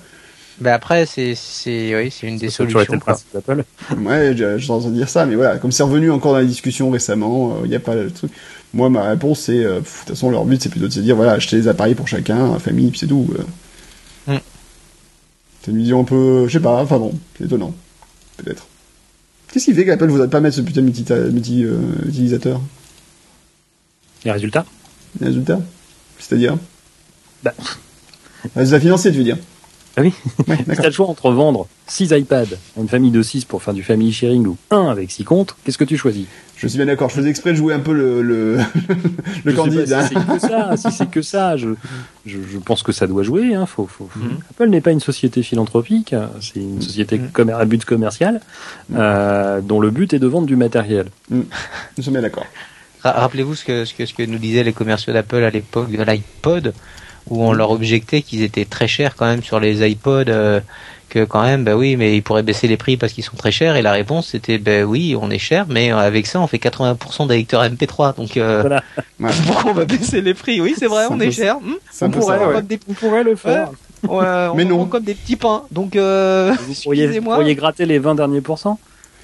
Ben 0.60 0.72
après, 0.72 1.04
c'est, 1.04 1.34
c'est, 1.34 1.94
oui, 1.96 2.12
c'est 2.12 2.28
une 2.28 2.38
des 2.38 2.46
toujours 2.48 2.80
été 2.80 2.92
solutions. 2.92 2.94
le 2.94 3.00
principe 3.00 3.26
d'Apple. 3.34 3.64
Ouais, 4.06 4.34
j'ai 4.36 4.70
entendu 4.72 4.94
dire 4.94 5.08
ça, 5.08 5.26
mais 5.26 5.34
voilà, 5.34 5.58
comme 5.58 5.72
c'est 5.72 5.82
revenu 5.82 6.12
encore 6.12 6.32
dans 6.32 6.38
la 6.38 6.44
discussion 6.44 6.90
récemment, 6.90 7.56
il 7.64 7.70
n'y 7.70 7.74
a 7.76 7.80
pas 7.80 7.96
le 7.96 8.08
truc. 8.10 8.30
Moi, 8.72 8.88
ma 8.88 9.02
réponse, 9.02 9.40
c'est, 9.40 9.64
euh, 9.64 9.74
de 9.74 9.78
toute 9.80 10.08
façon, 10.08 10.30
leur 10.30 10.44
but, 10.44 10.62
c'est 10.62 10.68
plutôt 10.68 10.86
de 10.86 10.92
se 10.92 11.00
dire, 11.00 11.16
voilà, 11.16 11.32
acheter 11.32 11.56
des 11.56 11.66
appareils 11.68 11.94
pour 11.96 12.06
chacun, 12.06 12.56
famille, 12.60 12.90
puis 12.90 13.00
c'est 13.00 13.06
tout. 13.08 13.28
Euh. 15.64 15.66
C'est 15.66 15.70
une 15.70 15.78
vision 15.78 16.00
un 16.00 16.04
peu, 16.04 16.46
je 16.46 16.52
sais 16.52 16.60
pas, 16.62 16.82
enfin 16.82 16.98
bon, 16.98 17.12
c'est 17.38 17.44
étonnant, 17.44 17.74
peut-être. 18.36 18.66
Qu'est-ce 19.52 19.66
qui 19.66 19.74
fait 19.74 19.84
qu'Apple 19.84 20.08
voudrait 20.08 20.28
pas 20.28 20.40
mettre 20.40 20.56
ce 20.56 20.60
putain 20.60 20.80
de 20.82 20.86
multi- 20.86 21.04
multi, 21.32 21.64
euh, 21.64 21.78
utilisateur? 22.08 22.60
Les 24.24 24.32
résultats? 24.32 24.66
Les 25.20 25.26
résultats? 25.26 25.60
C'est-à-dire? 26.18 26.56
Bah. 27.42 27.54
Résultats 28.56 28.80
financiers, 28.80 29.10
tu 29.12 29.18
veux 29.18 29.24
dire? 29.24 29.38
Ah 29.96 30.00
oui. 30.02 30.12
Ouais, 30.48 30.56
Si 30.68 30.76
t'as 30.76 30.86
le 30.86 30.90
choix 30.92 31.06
entre 31.06 31.30
vendre 31.30 31.66
6 31.86 32.10
iPads 32.10 32.54
à 32.76 32.80
une 32.80 32.88
famille 32.88 33.10
de 33.12 33.22
6 33.22 33.44
pour 33.44 33.62
faire 33.62 33.74
du 33.74 33.82
family 33.82 34.12
sharing 34.12 34.46
ou 34.46 34.56
1 34.70 34.88
avec 34.88 35.10
6 35.10 35.24
comptes, 35.24 35.54
qu'est-ce 35.64 35.78
que 35.78 35.84
tu 35.84 35.96
choisis? 35.96 36.26
Je 36.56 36.66
suis 36.68 36.78
bien 36.78 36.86
d'accord, 36.86 37.10
je 37.10 37.16
faisais 37.16 37.28
exprès 37.30 37.50
de 37.50 37.56
jouer 37.56 37.74
un 37.74 37.80
peu 37.80 37.92
le, 37.92 38.22
le, 38.22 38.56
le 39.44 39.50
Je 39.52 39.56
candide. 39.56 39.88
pas 39.90 39.98
hein. 40.00 40.06
Si 40.06 40.14
c'est 40.14 40.26
que 40.26 40.38
ça, 40.40 40.76
si 40.76 40.92
c'est 40.96 41.10
que 41.10 41.22
ça, 41.22 41.56
je, 41.56 41.68
je, 42.26 42.38
je 42.50 42.58
pense 42.58 42.82
que 42.82 42.92
ça 42.92 43.06
doit 43.06 43.22
jouer. 43.22 43.54
Hein, 43.54 43.66
faut, 43.66 43.86
faut, 43.86 44.08
faut- 44.12 44.18
Mhm. 44.18 44.38
Apple 44.50 44.68
n'est 44.68 44.80
pas 44.80 44.92
une 44.92 45.00
société 45.00 45.42
philanthropique, 45.42 46.12
hein, 46.12 46.30
c'est 46.40 46.60
une 46.60 46.80
société 46.80 47.18
Mhm. 47.38 47.50
à 47.50 47.64
but 47.64 47.84
commercial 47.84 48.40
euh, 48.94 49.60
dont 49.60 49.78
le 49.80 49.90
but 49.90 50.12
est 50.14 50.18
de 50.18 50.26
vendre 50.26 50.46
du 50.46 50.56
matériel. 50.56 51.06
Nous 51.30 51.44
sommes 52.02 52.14
bien 52.14 52.22
d'accord. 52.22 52.46
Ra- 53.02 53.12
Rappelez-vous 53.12 53.54
ce 53.56 53.64
que, 53.64 53.84
ce 53.84 53.92
que 53.94 54.06
ce 54.06 54.14
que 54.14 54.22
nous 54.22 54.38
disaient 54.38 54.64
les 54.64 54.72
commerciaux 54.72 55.12
d'Apple 55.12 55.42
à 55.44 55.50
l'époque 55.50 55.90
de 55.90 56.02
l'iPod, 56.02 56.72
où 57.30 57.42
on 57.42 57.52
leur 57.52 57.70
objectait 57.70 58.22
qu'ils 58.22 58.42
étaient 58.42 58.64
très 58.64 58.88
chers 58.88 59.16
quand 59.16 59.26
même 59.26 59.42
sur 59.42 59.60
les 59.60 59.88
iPods, 59.88 60.24
euh, 60.28 60.60
que 61.08 61.24
quand 61.24 61.42
même, 61.42 61.64
bah 61.64 61.76
oui, 61.76 61.96
mais 61.96 62.16
ils 62.16 62.22
pourraient 62.22 62.42
baisser 62.42 62.66
les 62.66 62.76
prix 62.76 62.96
parce 62.96 63.12
qu'ils 63.12 63.24
sont 63.24 63.36
très 63.36 63.52
chers. 63.52 63.76
Et 63.76 63.82
la 63.82 63.92
réponse 63.92 64.28
c'était, 64.28 64.58
ben 64.58 64.84
oui, 64.84 65.16
on 65.20 65.30
est 65.30 65.38
cher, 65.38 65.66
mais 65.68 65.90
avec 65.90 66.26
ça, 66.26 66.40
on 66.40 66.46
fait 66.46 66.58
80% 66.58 67.28
des 67.28 67.36
lecteurs 67.36 67.62
MP3. 67.64 68.16
Donc 68.16 68.32
voilà. 68.36 68.82
pourquoi 69.46 69.70
on 69.70 69.74
va 69.74 69.84
baisser 69.84 70.20
les 70.20 70.34
prix? 70.34 70.60
Oui, 70.60 70.74
c'est 70.76 70.86
vrai, 70.86 71.04
on 71.10 71.20
est 71.20 71.30
cher. 71.30 71.56
Hmm 71.60 71.74
on, 72.00 72.10
pourrait, 72.10 72.38
on 72.88 72.92
pourrait 72.94 73.24
le 73.24 73.36
faire. 73.36 73.70
Ouais, 74.08 74.48
mais 74.56 74.64
non. 74.64 74.86
comme 74.86 75.04
des 75.04 75.14
petits 75.14 75.36
pains. 75.36 75.62
Donc, 75.70 75.96
euh, 75.96 76.52
vous 76.66 76.74
pourriez, 76.82 77.54
gratter 77.54 77.86
les 77.86 77.98
20 77.98 78.14
derniers 78.16 78.40
pourcents 78.40 78.78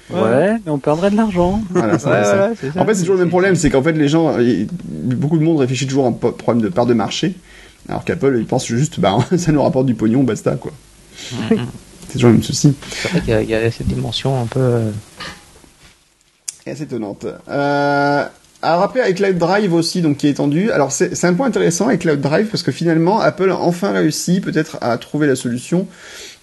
Ouais. 0.09 0.57
mais 0.65 0.71
on 0.71 0.77
perdrait 0.77 1.09
de 1.09 1.15
l'argent. 1.15 1.61
Voilà, 1.69 1.95
en 1.95 1.97
fait, 1.97 2.95
c'est 2.95 2.99
toujours 3.01 3.15
le 3.15 3.21
même 3.21 3.29
problème, 3.29 3.55
c'est 3.55 3.69
qu'en 3.69 3.81
fait, 3.81 3.93
les 3.93 4.09
gens, 4.09 4.35
beaucoup 4.83 5.37
de 5.37 5.43
monde 5.43 5.59
réfléchit 5.59 5.87
toujours 5.87 6.05
à 6.05 6.09
un 6.09 6.11
problème 6.11 6.61
de 6.61 6.67
part 6.67 6.85
de 6.85 6.93
marché, 6.93 7.35
alors 7.89 8.05
qu'Apple, 8.05 8.37
ils 8.39 8.45
pensent 8.45 8.67
juste, 8.67 8.99
bah, 8.99 9.17
ça 9.37 9.51
nous 9.51 9.61
rapporte 9.61 9.85
du 9.85 9.95
pognon, 9.95 10.23
basta, 10.23 10.55
quoi. 10.55 10.71
c'est 11.49 12.13
toujours 12.13 12.29
le 12.29 12.35
même 12.35 12.43
souci. 12.43 12.73
C'est 12.89 13.09
vrai 13.09 13.21
qu'il 13.21 13.49
y, 13.49 13.55
a 13.55 13.71
cette 13.71 13.87
dimension 13.87 14.41
un 14.41 14.45
peu. 14.45 14.59
Euh... 14.59 14.91
assez 16.65 16.83
étonnante. 16.83 17.25
Euh, 17.49 18.25
alors 18.61 18.83
après 18.83 19.01
avec 19.01 19.17
Cloud 19.17 19.37
Drive 19.37 19.73
aussi, 19.73 20.01
donc 20.01 20.17
qui 20.17 20.27
est 20.27 20.31
étendu. 20.31 20.71
Alors 20.71 20.91
c'est 20.91 21.23
un 21.23 21.33
point 21.33 21.47
intéressant 21.47 21.87
avec 21.87 22.01
Cloud 22.01 22.21
Drive 22.21 22.47
parce 22.47 22.61
que 22.63 22.71
finalement 22.71 23.19
Apple 23.19 23.49
a 23.49 23.57
enfin 23.57 23.91
réussi 23.91 24.39
peut-être 24.39 24.77
à 24.81 24.97
trouver 24.97 25.25
la 25.25 25.35
solution 25.35 25.87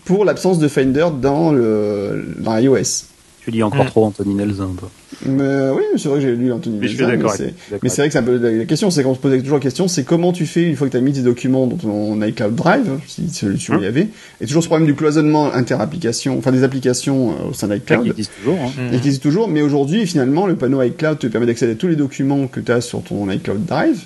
pour 0.04 0.24
l'absence 0.24 0.58
de 0.58 0.66
Finder 0.66 1.06
dans 1.20 1.52
le 1.52 2.34
dans 2.38 2.56
iOS. 2.56 3.04
Tu 3.48 3.52
lis 3.52 3.62
encore 3.62 3.84
mm. 3.84 3.88
trop 3.88 4.04
Anthony 4.04 4.34
Nelson, 4.34 4.74
toi. 4.78 4.90
Mais, 5.24 5.70
oui, 5.70 5.82
c'est 5.96 6.10
vrai 6.10 6.18
que 6.18 6.26
j'ai 6.26 6.36
lu 6.36 6.52
Anthony 6.52 6.78
Nelson. 6.80 7.50
Mais, 7.82 7.88
c'est 7.88 8.02
vrai 8.02 8.08
que 8.08 8.12
c'est 8.12 8.18
un 8.18 8.22
peu 8.22 8.36
la 8.36 8.66
question, 8.66 8.90
c'est 8.90 9.02
qu'on 9.02 9.14
se 9.14 9.20
posait 9.20 9.40
toujours 9.40 9.56
la 9.56 9.62
question, 9.62 9.88
c'est 9.88 10.04
comment 10.04 10.34
tu 10.34 10.44
fais 10.44 10.64
une 10.64 10.76
fois 10.76 10.86
que 10.86 10.92
tu 10.92 10.98
as 10.98 11.00
mis 11.00 11.14
tes 11.14 11.22
documents 11.22 11.66
dans 11.66 11.76
ton 11.76 12.20
iCloud 12.20 12.54
Drive, 12.54 13.00
si 13.06 13.30
solution 13.30 13.78
il 13.78 13.84
y 13.84 13.86
hein 13.86 13.88
avait, 13.88 14.08
et 14.42 14.46
toujours 14.46 14.62
ce 14.62 14.68
problème 14.68 14.86
du 14.86 14.94
cloisonnement 14.94 15.50
inter-applications, 15.54 16.36
enfin 16.36 16.52
des 16.52 16.62
applications 16.62 17.30
euh, 17.30 17.48
au 17.48 17.54
sein 17.54 17.68
d'iCloud. 17.68 18.04
Qui 18.04 18.10
existe 18.10 18.32
toujours. 18.38 18.58
Hein. 18.60 18.90
Qui 18.90 18.96
existe 18.96 19.22
toujours, 19.22 19.48
mais 19.48 19.62
aujourd'hui, 19.62 20.06
finalement, 20.06 20.46
le 20.46 20.56
panneau 20.56 20.82
iCloud 20.82 21.18
te 21.18 21.26
permet 21.26 21.46
d'accéder 21.46 21.72
à 21.72 21.76
tous 21.76 21.88
les 21.88 21.96
documents 21.96 22.48
que 22.48 22.60
tu 22.60 22.70
as 22.70 22.82
sur 22.82 23.02
ton 23.02 23.30
iCloud 23.30 23.64
Drive. 23.64 24.04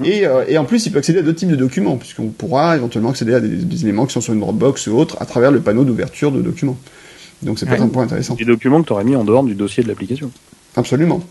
Hein. 0.00 0.02
Et, 0.04 0.26
euh, 0.26 0.42
et, 0.48 0.58
en 0.58 0.64
plus, 0.64 0.84
il 0.86 0.90
peut 0.90 0.98
accéder 0.98 1.20
à 1.20 1.22
d'autres 1.22 1.38
types 1.38 1.48
de 1.48 1.54
documents, 1.54 1.96
puisqu'on 1.96 2.26
pourra 2.26 2.74
éventuellement 2.74 3.10
accéder 3.10 3.34
à 3.34 3.40
des, 3.40 3.50
des, 3.50 3.84
éléments 3.84 4.06
qui 4.06 4.14
sont 4.14 4.20
sur 4.20 4.32
une 4.32 4.40
Dropbox 4.40 4.88
ou 4.88 4.98
autre 4.98 5.16
à 5.20 5.26
travers 5.26 5.52
le 5.52 5.60
panneau 5.60 5.84
d'ouverture 5.84 6.32
de 6.32 6.42
documents. 6.42 6.76
Donc 7.42 7.58
c'est 7.58 7.66
peut-être 7.66 7.82
un 7.82 7.88
point 7.88 8.04
intéressant. 8.04 8.34
Des 8.34 8.44
documents 8.44 8.82
que 8.82 8.86
tu 8.86 8.92
aurais 8.92 9.04
mis 9.04 9.16
en 9.16 9.24
dehors 9.24 9.44
du 9.44 9.54
dossier 9.54 9.82
de 9.82 9.88
l'application. 9.88 10.30
Absolument. 10.76 11.22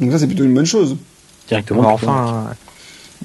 Donc 0.00 0.12
ça 0.12 0.18
c'est 0.18 0.26
plutôt 0.26 0.44
une 0.44 0.54
bonne 0.54 0.66
chose. 0.66 0.96
Directement. 1.48 1.92
enfin. 1.92 2.50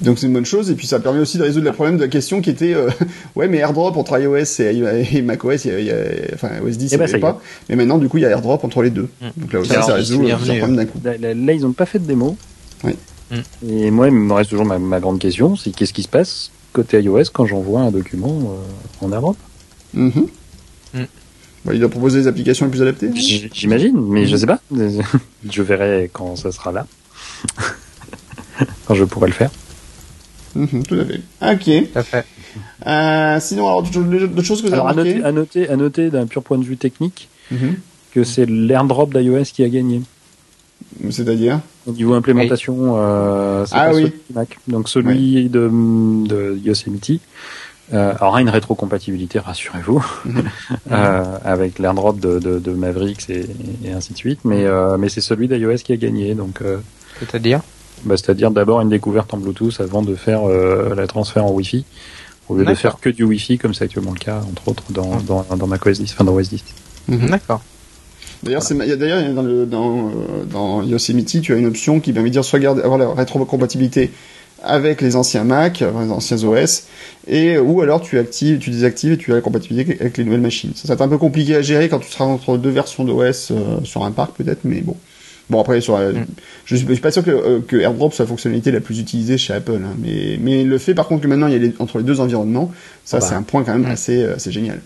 Donc 0.02 0.20
c'est 0.20 0.28
une 0.28 0.34
bonne 0.34 0.46
chose 0.46 0.70
et 0.70 0.76
puis 0.76 0.88
ça 0.88 1.00
permet 1.00 1.20
aussi 1.20 1.38
de 1.38 1.44
résoudre 1.44 1.66
le 1.66 1.72
problème 1.72 1.96
de 1.96 2.02
la 2.02 2.10
question 2.10 2.42
qui 2.42 2.50
était 2.50 2.74
euh, 2.74 2.90
ouais 3.36 3.48
mais 3.48 3.60
AirDrop 3.60 3.96
entre 3.96 4.20
iOS 4.20 4.60
et, 4.60 5.22
macOS 5.22 5.64
il 5.64 5.84
y 5.86 5.92
a, 5.92 5.96
enfin 6.34 6.50
OS 6.66 6.78
10 6.78 6.92
il 6.92 6.98
n'y 6.98 7.04
avait 7.04 7.18
pas 7.18 7.40
mais 7.70 7.78
maintenant 7.78 7.98
du 7.98 8.10
coup 8.10 8.18
il 8.18 8.24
y 8.24 8.26
a 8.26 8.30
AirDrop 8.30 8.60
entre 8.64 8.84
les 8.84 8.90
deux 8.90 9.08
mm. 9.22 9.28
donc 9.38 9.54
là 9.54 9.60
aussi 9.62 9.70
ça 9.70 9.94
résout 9.94 10.22
le 10.22 10.36
problème 10.36 10.76
d'un 10.76 10.86
coup 10.86 11.00
là, 11.02 11.54
ils 11.54 11.62
n'ont 11.62 11.72
pas 11.72 11.86
fait 11.86 12.00
de 12.00 12.06
démo 12.06 12.36
oui. 12.84 12.98
Mm. 13.32 13.70
et 13.70 13.92
moi 13.92 14.08
il 14.08 14.14
me 14.14 14.34
reste 14.34 14.50
toujours 14.50 14.66
ma, 14.66 15.00
grande 15.00 15.20
question 15.20 15.56
c'est 15.56 15.72
qu'est-ce 15.72 15.94
qui 15.94 16.04
se 16.04 16.10
passe 16.10 16.52
côté 16.74 17.02
iOS 17.02 17.24
quand 17.32 17.46
j'envoie 17.46 17.80
un 17.80 17.92
document 17.92 18.38
euh, 18.38 19.06
en 19.06 19.14
AirDrop 19.14 19.38
mm-hmm. 19.96 20.28
Bah, 21.66 21.74
il 21.74 21.80
doit 21.80 21.90
proposer 21.90 22.22
des 22.22 22.28
applications 22.28 22.66
les 22.66 22.72
plus 22.72 22.82
adaptées. 22.82 23.10
J'imagine, 23.16 24.00
mais 24.00 24.28
je 24.28 24.38
sais 24.38 24.46
pas. 24.46 24.60
je 25.50 25.62
verrai 25.64 26.10
quand 26.14 26.36
ça 26.36 26.52
sera 26.52 26.72
là. 26.72 26.86
quand 28.86 28.94
je 28.94 29.04
pourrai 29.04 29.28
le 29.28 29.34
faire. 29.34 29.50
Mhm, 30.54 30.84
tout 30.84 30.96
à 30.96 31.06
fait. 31.06 31.22
Ok. 31.42 31.92
Tout 31.92 32.00
à 32.00 32.04
fait. 32.04 32.26
Euh, 32.86 33.40
sinon, 33.42 33.68
alors, 33.68 33.84
d'autres 33.84 34.44
choses 34.44 34.62
que 34.62 34.68
vous 34.68 34.74
avez 34.74 34.82
alors, 34.82 34.88
à 34.88 34.94
noter, 34.94 35.24
à 35.24 35.32
noter, 35.32 35.70
à 35.70 35.76
noter 35.76 36.10
d'un 36.10 36.28
pur 36.28 36.44
point 36.44 36.58
de 36.58 36.64
vue 36.64 36.78
technique, 36.78 37.30
mhm. 37.52 37.76
que 38.14 38.24
c'est 38.24 38.46
l'airdrop 38.46 39.14
d'iOS 39.14 39.46
qui 39.46 39.64
a 39.64 39.70
gagné. 39.70 40.02
C'est-à-dire? 41.10 41.62
Au 41.88 41.92
niveau 41.92 42.14
implémentation, 42.14 42.96
euh, 42.98 43.66
ah, 43.72 43.92
oui. 43.94 44.12
Mac. 44.34 44.58
Donc 44.68 44.88
celui 44.88 45.50
de, 45.50 45.70
de 46.28 46.58
Yosemite 46.64 47.22
euh, 47.94 48.14
aura 48.20 48.42
une 48.42 48.50
rétrocompatibilité, 48.50 49.40
rassurez-vous, 49.40 50.04
mhm. 50.26 50.44
euh, 50.92 51.24
avec 51.44 51.80
l'airdrop 51.80 52.20
de, 52.20 52.40
de, 52.40 52.60
de 52.60 52.72
Mavericks 52.72 53.30
et, 53.30 53.46
et, 53.84 53.92
ainsi 53.92 54.14
de 54.14 54.18
suite. 54.18 54.40
Mais, 54.44 54.66
euh, 54.66 54.98
mais 54.98 55.10
c'est 55.10 55.22
celui 55.22 55.48
d'iOS 55.48 55.78
qui 55.78 55.94
a 55.94 55.98
gagné. 55.98 56.34
Donc, 56.34 56.62
euh, 56.62 56.78
c'est-à-dire? 57.20 57.62
bah, 58.04 58.18
C'est-à-dire 58.18 58.52
d'abord 58.52 58.82
une 58.82 58.90
découverte 58.90 59.34
en 59.34 59.38
Bluetooth 59.38 59.80
avant 59.80 60.02
de 60.02 60.16
faire 60.16 60.50
euh, 60.50 60.96
la 60.96 61.08
transfert 61.08 61.46
en 61.46 61.52
Wi-Fi, 61.52 61.86
au 62.50 62.58
lieu 62.58 62.66
de 62.66 62.74
faire 62.74 63.00
que 63.00 63.10
du 63.10 63.24
Wi-Fi, 63.24 63.58
comme 63.58 63.74
c'est 63.74 63.84
actuellement 63.84 64.14
le 64.14 64.20
cas, 64.20 64.42
entre 64.50 64.68
autres, 64.68 64.84
dans, 64.92 65.18
dans, 65.22 65.46
dans 65.56 65.68
macOS 65.68 66.00
10, 66.00 66.14
enfin 66.14 66.24
dans 66.24 66.34
OS 66.34 66.50
10. 66.50 66.64
Mhm. 67.08 67.30
D'accord. 67.30 67.62
D'ailleurs, 68.44 68.64
c'est 68.64 68.76
d'ailleurs 68.76 69.34
dans, 69.34 69.42
le, 69.42 69.66
dans, 69.66 70.12
dans 70.52 70.84
Yosemite, 70.84 71.42
tu 71.42 71.54
as 71.54 71.58
une 71.58 71.66
option 71.66 72.00
qui 72.00 72.14
permet 72.14 72.30
de 72.30 72.34
dire 72.34 72.46
soit 72.46 72.60
garder, 72.60 72.82
avoir 72.82 73.00
la 73.00 73.12
rétrocompatibilité 73.14 74.12
avec 74.66 75.02
les 75.02 75.16
anciens 75.16 75.44
Mac, 75.44 75.80
les 75.80 76.12
anciens 76.12 76.44
OS, 76.44 76.84
et 77.28 77.58
ou 77.58 77.82
alors 77.82 78.02
tu 78.02 78.20
actives, 78.20 78.60
tu 78.60 78.70
désactives 78.70 79.14
et 79.14 79.18
tu 79.18 79.32
as 79.32 79.36
la 79.36 79.42
compatibilité 79.42 79.98
avec 80.00 80.18
les 80.18 80.24
nouvelles 80.24 80.42
machines. 80.42 80.72
Ça, 80.76 80.88
va 80.88 80.94
être 80.96 81.02
un 81.02 81.08
peu 81.08 81.18
compliqué 81.18 81.56
à 81.56 81.62
gérer 81.62 81.90
quand 81.90 82.00
tu 82.00 82.10
seras 82.10 82.26
entre 82.26 82.58
deux 82.58 82.70
versions 82.70 83.04
d'OS 83.04 83.52
euh, 83.52 83.80
sur 83.84 84.04
un 84.04 84.12
parc 84.12 84.36
peut-être, 84.36 84.62
mais 84.64 84.82
bon. 84.82 84.96
Bon 85.50 85.62
après 85.62 85.80
sur, 85.80 85.98
mm. 85.98 86.26
je, 86.66 86.76
suis, 86.76 86.88
suis 86.88 86.98
pas 86.98 87.12
sûr 87.12 87.24
que, 87.24 87.30
euh, 87.30 87.60
que, 87.60 87.76
AirDrop 87.76 88.12
soit 88.12 88.26
la 88.26 88.30
fonctionnalité 88.30 88.72
la 88.72 88.80
plus 88.80 89.00
utilisée 89.00 89.38
chez 89.38 89.54
Apple, 89.54 89.80
hein, 89.84 89.96
mais 90.00 90.40
mais 90.42 90.64
le 90.64 90.78
fait 90.80 90.96
par 90.96 91.08
contre 91.08 91.22
que 91.22 91.28
maintenant 91.28 91.46
il 91.46 91.54
y 91.54 91.56
a 91.56 91.60
les, 91.60 91.74
entre 91.78 92.00
les 92.00 92.04
deux 92.04 92.20
environnements, 92.20 92.72
ça 93.04 93.18
ah 93.18 93.20
bah. 93.20 93.26
c'est 93.28 93.36
un 93.36 93.44
point 93.44 93.64
quand 93.64 93.74
même 93.74 93.84
mm. 93.84 93.92
assez 93.92 94.24
euh, 94.24 94.36
assez 94.36 94.52
génial. 94.52 94.82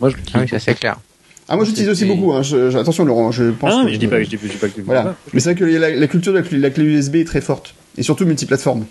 Moi 0.00 0.10
je 0.10 0.16
l'utilise. 0.16 0.48
Ah 0.50 0.54
oui, 0.54 0.60
c'est 0.62 0.74
clair. 0.74 1.00
Ah 1.48 1.56
moi 1.56 1.64
j'utilise 1.64 1.88
aussi 1.88 2.04
beaucoup. 2.04 2.32
Hein. 2.34 2.42
Je, 2.42 2.76
attention 2.76 3.06
Laurent, 3.06 3.32
je 3.32 3.44
pense. 3.44 3.72
Ah 3.74 3.84
mais 3.86 3.94
je 3.94 3.98
dis 3.98 4.06
pas, 4.06 4.22
je 4.22 4.28
dis, 4.28 4.38
je 4.42 4.48
dis 4.48 4.56
pas 4.58 4.68
que. 4.68 4.82
Voilà. 4.82 5.16
Mais 5.32 5.40
c'est 5.40 5.54
vrai 5.54 5.58
que 5.58 5.64
la, 5.64 5.90
la, 5.90 6.06
culture 6.06 6.34
de 6.34 6.38
la, 6.40 6.58
la 6.58 6.70
clé 6.70 6.84
USB 6.84 7.16
est 7.16 7.24
très 7.24 7.40
forte 7.40 7.74
et 7.96 8.02
surtout 8.02 8.26
multiplateforme. 8.26 8.84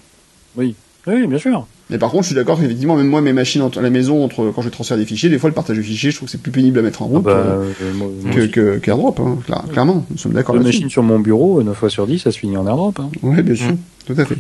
Oui. 0.56 0.76
Oui, 1.08 1.26
bien 1.26 1.40
sûr. 1.40 1.66
Mais 1.90 1.98
par 1.98 2.10
contre, 2.12 2.24
je 2.24 2.28
suis 2.28 2.36
d'accord 2.36 2.60
qu'effectivement, 2.60 2.96
même 2.96 3.08
moi, 3.08 3.22
mes 3.22 3.34
machines 3.34 3.62
à 3.76 3.82
la 3.82 3.90
maison, 3.90 4.24
entre, 4.24 4.52
quand 4.56 4.62
je 4.62 4.70
transfère 4.70 4.98
des 4.98 5.06
fichiers, 5.06 5.30
des 5.30 5.40
fois, 5.40 5.50
le 5.50 5.54
partage 5.54 5.78
de 5.78 5.82
fichiers, 5.82 6.12
je 6.12 6.16
trouve 6.16 6.28
que 6.28 6.32
c'est 6.32 6.42
plus 6.42 6.52
pénible 6.52 6.80
à 6.80 6.82
mettre 6.84 7.02
en 7.02 7.08
route 7.08 7.26
ah 7.28 7.34
bah, 7.34 7.38
euh, 7.38 7.74
euh, 7.82 8.48
que, 8.48 8.78
que, 8.78 8.90
AirDrop, 8.90 9.20
hein, 9.20 9.40
clairement. 9.72 10.06
Nous 10.10 10.18
sommes 10.18 10.34
d'accord 10.34 10.56
La 10.56 10.62
machine 10.62 10.90
sur 10.90 11.04
mon 11.04 11.20
bureau, 11.20 11.62
9 11.64 11.76
fois 11.76 11.90
sur 11.90 12.08
10, 12.08 12.20
ça 12.20 12.32
se 12.32 12.40
finit 12.40 12.56
en 12.56 12.66
AirDrop. 12.66 13.00
Hein. 13.00 13.10
Oui, 13.24 13.42
bien 13.42 13.56
sûr, 13.56 13.74
tout 14.06 14.16
à 14.18 14.26
fait. 14.26 14.38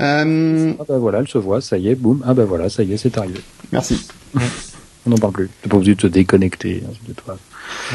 Euh... 0.00 0.72
Ah 0.80 0.84
bah 0.88 0.98
voilà, 0.98 1.20
elle 1.20 1.28
se 1.28 1.38
voit, 1.38 1.60
ça 1.60 1.78
y 1.78 1.88
est, 1.88 1.94
boum, 1.94 2.20
ah 2.26 2.34
bah 2.34 2.44
voilà, 2.44 2.68
ça 2.68 2.82
y 2.82 2.92
est, 2.92 2.96
c'est 2.96 3.16
arrivé. 3.16 3.40
Merci. 3.70 4.08
On 5.06 5.10
n'en 5.10 5.18
parle 5.18 5.34
plus. 5.34 5.50
T'es 5.62 5.68
pas 5.68 5.76
obligé 5.76 5.94
de 5.94 6.00
te 6.00 6.06
déconnecter. 6.06 6.82
Hein, 6.84 6.92
de 7.06 7.12
toi. 7.12 7.36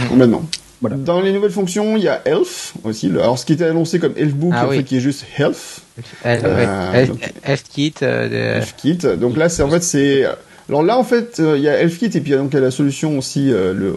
Complètement. 0.07 0.43
Dans 0.81 1.21
les 1.21 1.33
nouvelles 1.33 1.51
fonctions, 1.51 1.97
il 1.97 2.03
y 2.03 2.07
a 2.07 2.21
Health 2.25 2.73
aussi. 2.83 3.07
Alors, 3.07 3.37
ce 3.37 3.45
qui 3.45 3.53
était 3.53 3.65
annoncé 3.65 3.99
comme 3.99 4.13
Healthbook, 4.15 4.53
ah, 4.55 4.67
en 4.67 4.69
fait, 4.69 4.83
qui 4.83 4.97
est 4.97 5.01
juste 5.01 5.25
Health. 5.37 5.81
Euh, 6.25 7.05
Health, 7.43 8.03
euh, 8.03 8.61
Kit. 8.77 8.97
Donc 9.19 9.35
là, 9.35 9.49
c'est 9.49 9.61
en 9.61 9.69
fait 9.69 9.83
c'est. 9.83 10.25
Alors 10.69 10.83
là, 10.83 10.97
en 10.97 11.03
fait, 11.03 11.39
euh, 11.39 11.57
il 11.57 11.63
y 11.63 11.67
a 11.67 11.81
Health 11.81 12.01
et 12.03 12.09
puis 12.09 12.21
il 12.27 12.29
y 12.29 12.33
a 12.33 12.37
donc 12.37 12.53
la 12.53 12.71
solution 12.71 13.17
aussi, 13.17 13.49
le, 13.49 13.93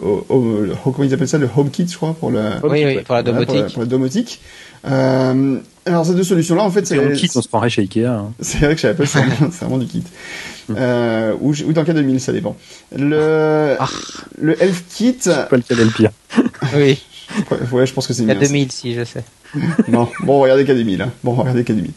comment 0.83 1.03
ils 1.03 1.13
appellent 1.13 1.27
ça, 1.27 1.37
le 1.37 1.49
HomeKit, 1.55 1.87
je 1.87 1.95
crois, 1.95 2.15
pour 2.19 2.31
la. 2.31 2.59
Oui, 2.63 2.99
pour 3.03 3.15
la 3.15 3.23
domotique. 3.23 3.73
pour, 3.73 3.83
la, 3.83 3.87
domotique. 3.87 4.41
alors 4.83 6.05
ces 6.05 6.15
deux 6.15 6.23
solutions-là, 6.23 6.63
en 6.63 6.71
fait, 6.71 6.85
c'est. 6.85 6.97
Le 6.97 7.15
kit, 7.15 7.29
on 7.33 7.41
se 7.41 7.47
prendrait 7.47 7.69
chez 7.69 7.83
Ikea. 7.83 8.07
Hein. 8.07 8.33
C'est 8.41 8.57
vrai 8.57 8.75
que 8.75 8.81
chez 8.81 8.89
Apple, 8.89 9.07
c'est 9.07 9.19
vraiment 9.61 9.77
du 9.77 9.85
kit. 9.85 10.03
Euh, 10.71 11.35
ou, 11.41 11.51
ou, 11.51 11.73
dans 11.73 11.81
le 11.81 11.87
cas 11.87 11.93
de 11.93 12.01
1000, 12.01 12.19
ça 12.19 12.31
dépend. 12.31 12.55
Le, 12.95 13.75
ah. 13.79 13.89
le 14.41 14.61
Elf 14.61 14.83
Kit. 14.89 15.17
pas 15.23 15.57
lequel 15.57 15.79
est 15.79 15.85
le 15.85 15.91
pire. 15.91 16.11
oui. 16.75 17.01
Ouais, 17.71 17.85
je 17.85 17.93
pense 17.93 18.07
que 18.07 18.13
c'est 18.13 18.23
mieux. 18.23 18.29
Il 18.29 18.35
y 18.35 18.37
a 18.37 18.47
2000, 18.47 18.71
si, 18.71 18.93
je 18.93 19.03
sais. 19.03 19.23
non, 19.87 20.09
bon, 20.21 20.39
regardez 20.39 20.65
cas 20.65 20.73
1000. 20.73 21.01
Hein. 21.01 21.11
Bon, 21.23 21.33
regardez 21.33 21.63
cas 21.63 21.73
1000. 21.73 21.91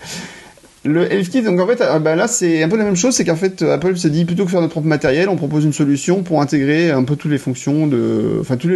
Le 0.86 1.12
Elf 1.12 1.30
donc 1.44 1.60
en 1.60 1.66
fait, 1.66 1.82
ah, 1.82 1.98
bah 1.98 2.14
là 2.14 2.28
c'est 2.28 2.62
un 2.62 2.68
peu 2.68 2.76
la 2.76 2.84
même 2.84 2.96
chose, 2.96 3.14
c'est 3.14 3.24
qu'en 3.24 3.36
fait 3.36 3.62
Apple 3.62 3.96
s'est 3.96 4.10
dit 4.10 4.24
plutôt 4.24 4.44
que 4.44 4.50
faire 4.50 4.60
notre 4.60 4.72
propre 4.72 4.86
matériel, 4.86 5.28
on 5.28 5.36
propose 5.36 5.64
une 5.64 5.72
solution 5.72 6.22
pour 6.22 6.40
intégrer 6.40 6.90
un 6.90 7.04
peu 7.04 7.16
toutes 7.16 7.30
les 7.30 7.38
fonctions 7.38 7.86
de, 7.86 8.38
enfin 8.40 8.56
toute 8.56 8.70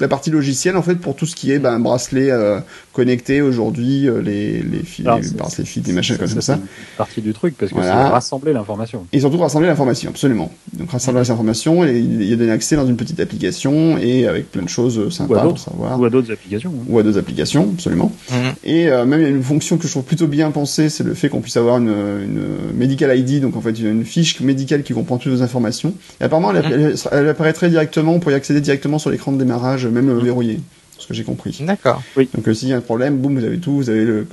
la 0.00 0.08
partie 0.08 0.30
logicielle 0.30 0.76
en 0.76 0.82
fait 0.82 0.94
pour 0.94 1.16
tout 1.16 1.26
ce 1.26 1.34
qui 1.34 1.52
est 1.52 1.58
ben, 1.58 1.78
bracelet 1.78 2.30
euh, 2.30 2.60
connecté 2.92 3.42
aujourd'hui, 3.42 4.08
euh, 4.08 4.22
les 4.22 4.62
les 4.62 4.82
fils, 4.82 5.06
les 5.06 5.30
bracelets 5.36 5.64
fils, 5.64 5.82
des 5.82 5.92
machins 5.92 6.16
comme 6.16 6.28
ça. 6.28 6.58
Partie 6.96 7.20
du 7.20 7.32
truc 7.32 7.56
parce 7.58 7.72
que 7.72 7.82
c'est 7.82 7.90
rassembler 7.90 8.52
l'information. 8.52 9.06
Et 9.12 9.20
surtout 9.20 9.38
rassembler 9.38 9.68
l'information, 9.68 10.10
absolument. 10.10 10.52
Donc 10.72 10.90
rassembler 10.90 11.20
l'information, 11.20 11.84
il 11.84 12.24
y 12.24 12.32
a 12.32 12.36
donné 12.36 12.52
accès 12.52 12.76
dans 12.76 12.86
une 12.86 12.96
petite 12.96 13.20
application 13.20 13.98
et 13.98 14.26
avec 14.26 14.50
plein 14.50 14.62
de 14.62 14.68
choses 14.68 15.12
sympas 15.12 15.42
pour 15.42 15.58
savoir. 15.58 16.00
Ou 16.00 16.04
à 16.04 16.10
d'autres 16.10 16.32
applications. 16.32 16.72
Hein. 16.74 16.84
Ou 16.88 16.98
à 16.98 17.02
d'autres 17.02 17.18
applications, 17.18 17.70
absolument. 17.74 18.12
Mhm. 18.30 18.36
Et 18.64 18.88
euh, 18.88 19.04
même 19.04 19.20
il 19.20 19.24
y 19.24 19.26
a 19.26 19.30
une 19.30 19.42
fonction 19.42 19.76
que 19.76 19.86
je 19.86 19.92
trouve 19.92 20.04
plutôt 20.04 20.26
bien 20.26 20.50
pensée, 20.50 20.88
c'est 20.88 21.04
le 21.04 21.14
fait 21.14 21.28
qu'on 21.28 21.40
puisse 21.40 21.55
avoir 21.58 21.78
une, 21.78 21.88
une, 21.88 22.76
medical 22.76 23.16
ID, 23.16 23.40
donc 23.40 23.56
en 23.56 23.60
fait 23.60 23.78
une 23.78 24.04
fiche 24.04 24.40
médicale 24.40 24.82
qui 24.82 24.92
comprend 24.92 25.18
toutes 25.18 25.32
vos 25.32 25.42
informations. 25.42 25.94
Et 26.20 26.24
apparemment, 26.24 26.52
elle, 26.52 26.94
elle, 27.12 27.28
apparaîtrait 27.28 27.68
directement, 27.68 28.14
on 28.14 28.20
pourrait 28.20 28.34
y 28.34 28.36
accéder 28.36 28.60
directement 28.60 28.98
sur 28.98 29.10
l'écran 29.10 29.32
de 29.32 29.38
démarrage, 29.38 29.86
même 29.86 30.06
mmh. 30.06 30.24
verrouillé. 30.24 30.60
Ce 30.98 31.06
que 31.06 31.12
j'ai 31.12 31.24
compris. 31.24 31.56
D'accord. 31.60 32.02
Oui. 32.16 32.28
Donc 32.34 32.48
euh, 32.48 32.54
s'il 32.54 32.68
y 32.68 32.72
a 32.72 32.76
un 32.76 32.80
problème, 32.80 33.18
boum, 33.18 33.38
vous 33.38 33.44
avez 33.44 33.58
tout, 33.58 33.72
vous 33.76 33.90
avez 33.90 34.04
le, 34.04 34.26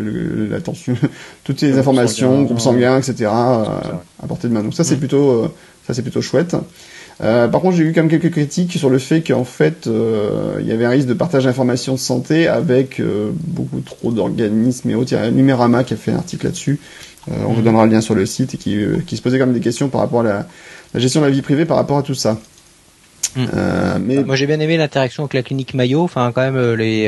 la 0.50 0.62
tension, 0.62 0.96
toutes 1.44 1.62
les 1.62 1.78
informations, 1.78 2.44
groupe 2.44 2.60
sanguin, 2.60 2.98
etc. 2.98 3.30
Euh, 3.30 3.66
à 4.24 4.28
portée 4.28 4.48
de 4.48 4.54
main. 4.54 4.64
Donc 4.64 4.74
ça 4.74 4.86
c'est 4.86 4.96
plutôt, 4.96 5.44
euh, 5.44 5.48
ça 5.86 5.94
c'est 5.94 6.02
plutôt 6.02 6.22
chouette. 6.22 6.56
Euh, 7.22 7.48
par 7.48 7.62
contre, 7.62 7.78
j'ai 7.78 7.84
eu 7.84 7.94
quand 7.94 8.02
même 8.02 8.10
quelques 8.10 8.32
critiques 8.32 8.74
sur 8.74 8.90
le 8.90 8.98
fait 8.98 9.22
qu'en 9.22 9.44
fait, 9.44 9.88
euh, 9.88 10.58
il 10.60 10.68
y 10.68 10.72
avait 10.72 10.86
un 10.86 10.90
risque 10.90 11.08
de 11.08 11.14
partage 11.14 11.46
d'informations 11.46 11.94
de 11.94 12.00
santé 12.00 12.48
avec 12.48 13.00
euh, 13.00 13.32
beaucoup 13.34 13.82
trop 13.82 14.12
d'organismes 14.12 14.90
et 14.90 14.96
autres. 14.96 15.12
Il 15.12 15.16
y 15.16 15.18
a 15.18 15.30
Numérama 15.32 15.84
qui 15.84 15.94
a 15.94 15.98
fait 15.98 16.12
un 16.12 16.18
article 16.18 16.46
là-dessus. 16.46 16.80
On 17.28 17.54
vous 17.54 17.62
donnera 17.62 17.86
le 17.86 17.92
lien 17.92 18.02
sur 18.02 18.16
le 18.16 18.26
site 18.26 18.54
et 18.56 18.58
qui, 18.58 18.78
qui 19.08 19.18
se 19.18 19.22
posait 19.22 19.40
quand 19.40 19.46
même 19.46 19.56
des 19.56 19.62
questions 19.62 19.90
par 19.90 20.02
rapport 20.02 20.22
à 20.22 20.24
la, 20.24 20.48
la 20.94 21.00
gestion 21.00 21.22
de 21.22 21.26
la 21.26 21.32
vie 21.32 21.42
privée 21.42 21.66
par 21.66 21.78
rapport 21.78 21.98
à 21.98 22.04
tout 22.04 22.16
ça. 22.16 22.38
Mhm. 23.36 23.48
mais... 24.06 24.24
Moi 24.24 24.36
j'ai 24.36 24.46
bien 24.46 24.60
aimé 24.60 24.78
l'interaction 24.78 25.24
avec 25.24 25.34
la 25.34 25.44
clinique 25.44 25.74
Mayo, 25.74 26.02
enfin 26.02 26.32
quand 26.34 26.42
même 26.42 26.74
les 26.74 27.08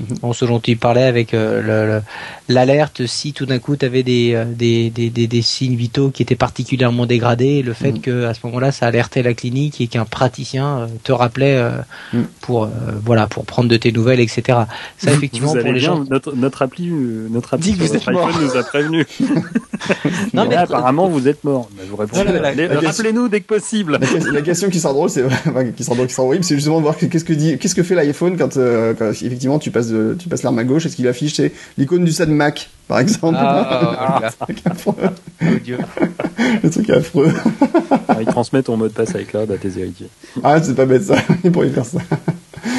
Bon, 0.00 0.32
ce 0.32 0.44
dont 0.44 0.58
il 0.58 0.76
parlait 0.76 1.04
avec 1.04 1.34
euh, 1.34 2.00
l'alerte 2.48 3.06
si 3.06 3.32
tout 3.32 3.46
d'un 3.46 3.60
coup 3.60 3.76
tu 3.76 3.86
avais 3.86 4.02
euh, 4.08 4.44
des, 4.44 4.90
des, 4.90 5.08
des, 5.08 5.28
des, 5.28 5.42
signes 5.42 5.76
vitaux 5.76 6.10
qui 6.10 6.22
étaient 6.22 6.34
particulièrement 6.34 7.06
dégradés, 7.06 7.62
le 7.62 7.74
fait 7.74 7.92
mm. 7.92 8.00
que 8.00 8.24
à 8.24 8.34
ce 8.34 8.40
moment-là 8.44 8.72
ça 8.72 8.86
alertait 8.86 9.22
la 9.22 9.34
clinique 9.34 9.80
et 9.80 9.86
qu'un 9.86 10.04
praticien 10.04 10.78
euh, 10.78 10.86
te 11.04 11.12
rappelait 11.12 11.62
mm. 12.12 12.22
pour 12.40 12.68
voilà 13.04 13.28
pour 13.28 13.44
prendre 13.44 13.68
de 13.68 13.76
tes 13.76 13.92
nouvelles, 13.92 14.20
etc. 14.20 14.58
Ça 14.98 15.12
effectivement 15.12 15.52
pour 15.52 15.72
les 15.72 15.80
gens. 15.80 16.04
Notre, 16.10 16.34
notre 16.34 16.62
appli, 16.62 16.88
notre 16.88 17.54
appli 17.54 17.76
notre 17.78 18.08
iPhone 18.08 18.42
nous 18.42 18.56
a 18.56 18.62
prévenu. 18.64 19.06
non, 20.34 20.46
mais 20.48 20.56
apparemment 20.56 21.08
vous 21.08 21.28
êtes 21.28 21.44
mort. 21.44 21.68
Rappelez-nous 21.96 23.28
dès 23.28 23.42
que 23.42 23.46
possible. 23.46 24.00
La, 24.32 24.42
question 24.42 24.68
qui 24.70 24.80
sera 24.80 24.92
drôle, 24.92 25.08
c'est 25.08 25.22
qui 25.76 25.84
sera 25.84 25.94
drôle, 25.94 26.08
qui 26.08 26.14
sera 26.14 26.26
horrible, 26.26 26.44
c'est 26.44 26.56
justement 26.56 26.78
de 26.78 26.82
voir 26.82 26.96
qu'est-ce 26.96 27.24
que 27.24 27.32
dit, 27.32 27.58
qu'est-ce 27.58 27.74
que 27.76 27.82
fait 27.82 27.94
l'iPhone 27.94 28.36
quand, 28.36 28.54
quand 28.54 29.10
effectivement 29.10 29.58
tu 29.60 29.70
passes 29.70 29.83
tu 30.18 30.28
passes 30.28 30.42
l'arme 30.42 30.58
à 30.58 30.64
gauche, 30.64 30.86
est-ce 30.86 30.96
qu'il 30.96 31.08
affiche 31.08 31.40
l'icône 31.78 32.04
du 32.04 32.12
SAD 32.12 32.30
Mac, 32.30 32.70
par 32.88 33.00
exemple 33.00 33.36
Ah, 33.38 34.30
oh, 34.86 34.94
Dieu. 35.62 35.78
Le 36.62 36.70
truc 36.70 36.90
affreux. 36.90 37.32
Ah, 38.08 38.16
il 38.20 38.26
transmet 38.26 38.62
ton 38.62 38.76
mot 38.76 38.88
de 38.88 38.92
passe 38.92 39.14
avec 39.14 39.28
iCloud 39.28 39.50
à 39.50 39.56
tes 39.56 39.78
héritiers. 39.78 40.08
Ah, 40.42 40.62
c'est 40.62 40.74
pas 40.74 40.86
bête 40.86 41.04
ça, 41.04 41.16
il 41.44 41.50
pourrait 41.52 41.70
faire 41.70 41.86
ça. 41.86 41.98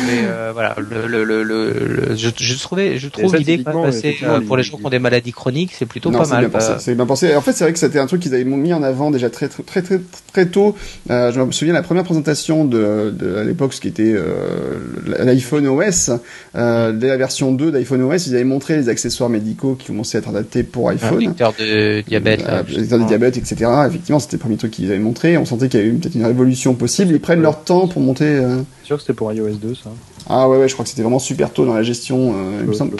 Mais 0.07 0.21
euh, 0.23 0.51
voilà, 0.53 0.75
le, 0.77 1.07
le, 1.23 1.43
le, 1.43 2.15
je, 2.15 2.29
je, 2.35 2.59
trouvais, 2.59 2.97
je 2.97 3.07
trouve 3.07 3.35
l'idée 3.35 3.59
passer 3.59 4.17
euh, 4.23 4.39
pour 4.41 4.57
les 4.57 4.63
gens 4.63 4.77
qui 4.77 4.85
ont 4.85 4.89
des 4.89 4.99
maladies 4.99 5.31
chroniques, 5.31 5.73
c'est 5.77 5.85
plutôt 5.85 6.11
pas 6.11 6.25
mal. 6.27 6.49
C'est 6.79 6.95
bien 6.95 7.05
pensé. 7.05 7.35
En 7.35 7.41
fait, 7.41 7.53
c'est 7.53 7.63
vrai 7.63 7.73
que 7.73 7.79
c'était 7.79 7.99
un 7.99 8.07
truc 8.07 8.21
qu'ils 8.21 8.33
avaient 8.33 8.43
mis 8.43 8.73
en 8.73 8.83
avant 8.83 9.11
déjà 9.11 9.29
très 9.29 9.47
très 9.47 9.63
très 9.63 9.81
très, 9.81 9.99
très 10.31 10.45
tôt. 10.47 10.75
Euh, 11.09 11.31
je 11.31 11.41
me 11.41 11.51
souviens 11.51 11.73
la 11.73 11.83
première 11.83 12.03
présentation 12.03 12.65
de, 12.65 13.13
de 13.17 13.35
à 13.37 13.43
l'époque, 13.43 13.73
ce 13.73 13.81
qui 13.81 13.87
était 13.87 14.13
euh, 14.15 14.77
l'iPhone 15.05 15.67
OS, 15.67 16.11
euh, 16.55 16.91
dès 16.91 17.07
la 17.07 17.17
version 17.17 17.51
2 17.51 17.71
d'iPhone 17.71 18.01
OS, 18.03 18.27
ils 18.27 18.35
avaient 18.35 18.43
montré 18.43 18.77
les 18.77 18.89
accessoires 18.89 19.29
médicaux 19.29 19.75
qui 19.77 19.91
commençaient 19.95 20.17
à 20.17 20.21
être 20.21 20.29
adaptés 20.29 20.63
pour 20.63 20.89
iPhone. 20.89 21.17
Un 21.17 21.27
lecteur 21.27 21.53
de 21.57 22.01
diabète. 22.01 22.45
Euh, 22.47 22.63
lecteur 22.67 22.99
de 22.99 23.05
diabète, 23.05 23.37
etc. 23.37 23.71
Effectivement, 23.87 24.19
c'était 24.19 24.35
le 24.35 24.41
premier 24.41 24.57
truc 24.57 24.71
qu'ils 24.71 24.91
avaient 24.91 24.99
montré. 24.99 25.37
On 25.37 25.45
sentait 25.45 25.69
qu'il 25.69 25.79
y 25.79 25.83
avait 25.83 25.91
peut-être 25.93 26.15
une 26.15 26.25
révolution 26.25 26.73
possible. 26.73 27.13
Ils 27.13 27.21
prennent 27.21 27.41
leur 27.41 27.63
temps 27.63 27.87
pour 27.87 28.01
monter. 28.01 28.25
Euh... 28.25 28.57
sûr 28.83 28.97
que 28.97 29.01
c'était 29.01 29.13
pour 29.13 29.31
iOS 29.31 29.55
2, 29.55 29.75
ça. 29.75 29.89
Ah 30.27 30.49
ouais, 30.49 30.57
ouais, 30.57 30.67
je 30.67 30.73
crois 30.73 30.83
que 30.83 30.89
c'était 30.89 31.03
vraiment 31.03 31.19
super 31.19 31.51
tôt 31.51 31.65
dans 31.65 31.73
la 31.73 31.83
gestion, 31.83 32.33
euh, 32.35 32.59
il 32.61 32.67
me 32.67 32.73
semble. 32.73 32.97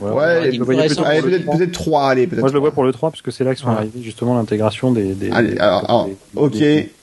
Ouais, 0.00 0.10
ouais 0.12 0.50
peut-être 0.58 1.58
peut 1.58 1.70
3, 1.70 2.08
allez, 2.08 2.26
peut-être. 2.26 2.40
Moi, 2.40 2.48
je 2.48 2.54
le 2.54 2.60
vois 2.60 2.72
pour 2.72 2.84
le 2.84 2.92
3, 2.92 3.10
parce 3.10 3.22
que 3.22 3.30
c'est 3.30 3.44
là 3.44 3.54
que 3.54 3.60
sont 3.60 3.68
arrivés 3.68 4.00
justement 4.02 4.34
l'intégration 4.34 4.92
des, 4.92 5.14
ok. 6.36 6.56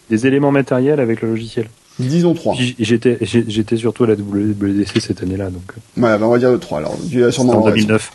Des, 0.09 0.25
éléments 0.25 0.51
matériels 0.51 0.99
avec 0.99 1.21
le 1.21 1.29
logiciel. 1.29 1.67
Disons 1.99 2.33
3. 2.33 2.55
J'étais, 2.79 3.17
j'étais 3.21 3.77
surtout 3.77 4.03
à 4.03 4.07
la 4.07 4.13
WWDC 4.13 5.01
cette 5.01 5.23
année-là, 5.23 5.49
donc. 5.49 5.63
Euh. 5.71 6.01
Ouais, 6.01 6.17
bah 6.19 6.27
on 6.27 6.31
va 6.31 6.37
dire 6.37 6.51
le 6.51 6.59
3, 6.59 6.79
alors. 6.79 6.95
Tu 7.09 7.23
as 7.23 7.31
sûrement 7.31 7.63
en 7.63 7.65
2009. 7.65 8.11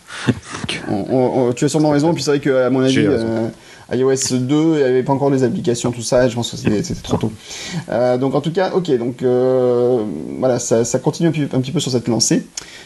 tu 1.55 1.65
as 1.65 1.69
sûrement 1.69 1.89
raison, 1.89 2.13
puis 2.13 2.23
c'est 2.23 2.31
vrai 2.31 2.39
que, 2.39 2.65
à 2.65 2.69
mon 2.69 2.81
avis, 2.81 3.07
iOS 3.91 4.37
2, 4.39 4.55
il 4.55 4.77
n'y 4.77 4.83
avait 4.83 5.03
pas 5.03 5.13
encore 5.13 5.29
les 5.29 5.43
applications, 5.43 5.91
tout 5.91 6.01
ça, 6.01 6.27
je 6.27 6.35
pense 6.35 6.51
que 6.51 6.57
c'était 6.57 6.81
trop 7.01 7.17
tôt. 7.17 7.31
Euh, 7.89 8.17
donc 8.17 8.35
en 8.35 8.41
tout 8.41 8.51
cas, 8.51 8.71
ok, 8.73 8.91
donc 8.97 9.21
euh, 9.21 10.03
voilà, 10.39 10.59
ça, 10.59 10.85
ça 10.85 10.99
continue 10.99 11.29
un 11.29 11.31
petit, 11.31 11.43
un 11.53 11.61
petit, 11.61 11.71
peu 11.71 11.79
sur 11.79 11.91
cette 11.91 12.07
lancée. 12.07 12.45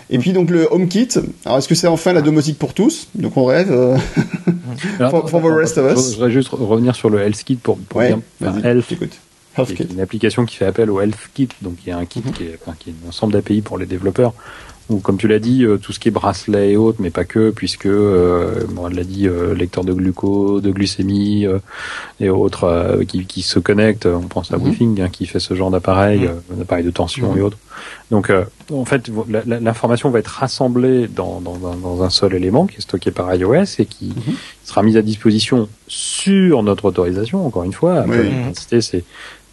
Et 0.09 0.17
puis 0.19 0.33
donc 0.33 0.49
le 0.49 0.67
HomeKit, 0.71 1.09
alors 1.45 1.57
est-ce 1.57 1.67
que 1.67 1.75
c'est 1.75 1.87
enfin 1.87 2.13
la 2.13 2.21
domotique 2.21 2.57
pour 2.57 2.73
tous? 2.73 3.07
Donc 3.15 3.37
on 3.37 3.45
rêve, 3.45 3.71
euh, 3.71 3.97
for, 5.09 5.41
the 5.41 5.45
rest 5.45 5.77
of 5.77 5.97
us. 5.97 6.11
Je 6.11 6.15
voudrais 6.15 6.31
juste 6.31 6.49
revenir 6.49 6.95
sur 6.95 7.09
le 7.09 7.21
Health 7.21 7.43
Kit 7.43 7.55
pour, 7.55 7.77
pour 7.77 7.99
ouais, 7.99 8.15
dire, 8.41 8.65
Health. 8.65 8.93
Kit. 9.65 9.87
une 9.91 9.99
application 9.99 10.45
qui 10.45 10.55
fait 10.55 10.65
appel 10.65 10.89
au 10.89 11.01
Health 11.01 11.29
Kit, 11.33 11.49
donc 11.61 11.75
il 11.85 11.89
y 11.89 11.91
a 11.91 11.97
un 11.97 12.05
kit 12.05 12.21
mm-hmm. 12.21 12.31
qui, 12.31 12.43
est, 12.43 12.59
enfin, 12.61 12.75
qui 12.77 12.89
est 12.89 12.93
un 13.05 13.09
ensemble 13.09 13.33
d'API 13.33 13.61
pour 13.61 13.77
les 13.77 13.85
développeurs 13.85 14.33
ou 14.89 14.99
comme 14.99 15.17
tu 15.17 15.27
l'as 15.27 15.39
dit, 15.39 15.65
euh, 15.65 15.77
tout 15.77 15.91
ce 15.91 15.99
qui 15.99 16.07
est 16.07 16.11
bracelet 16.11 16.71
et 16.71 16.77
autres, 16.77 16.99
mais 17.01 17.09
pas 17.09 17.25
que, 17.25 17.49
puisque 17.49 17.87
euh, 17.87 18.63
on 18.77 18.87
l'a 18.87 19.03
dit, 19.03 19.27
euh, 19.27 19.53
lecteur 19.53 19.83
de 19.83 19.91
glucose, 19.91 20.61
de 20.61 20.71
glucémie 20.71 21.45
et 22.19 22.29
autres 22.29 23.01
qui, 23.07 23.25
qui, 23.25 23.41
se 23.41 23.59
connectent. 23.59 24.05
On 24.05 24.27
pense 24.27 24.51
à 24.53 24.57
mm 24.57 24.97
hein, 25.01 25.09
qui 25.09 25.25
fait 25.25 25.39
ce 25.39 25.53
genre 25.55 25.71
d'appareil, 25.71 26.21
mm 26.21 26.57
d'appareil 26.57 26.85
de 26.85 26.91
tension 26.91 27.33
et 27.35 27.39
mhm. 27.39 27.45
autres. 27.45 27.57
Donc, 28.11 28.31
en 28.71 28.85
fait, 28.85 29.11
l'information 29.45 30.09
va 30.09 30.19
être 30.19 30.27
rassemblée 30.27 31.07
dans, 31.07 31.41
dans, 31.41 31.57
dans, 31.57 32.03
un 32.03 32.09
seul 32.09 32.33
élément 32.33 32.65
qui 32.65 32.77
est 32.77 32.81
stocké 32.81 33.11
par 33.11 33.33
iOS 33.35 33.79
et 33.79 33.85
qui 33.85 34.07
mhm. 34.07 34.35
sera 34.63 34.83
mise 34.83 34.97
à 34.97 35.01
disposition 35.01 35.67
sur 35.87 36.63
notre 36.63 36.85
autorisation. 36.85 37.45
Encore 37.45 37.63
une 37.63 37.73
fois, 37.73 38.05
c'est 38.53 39.03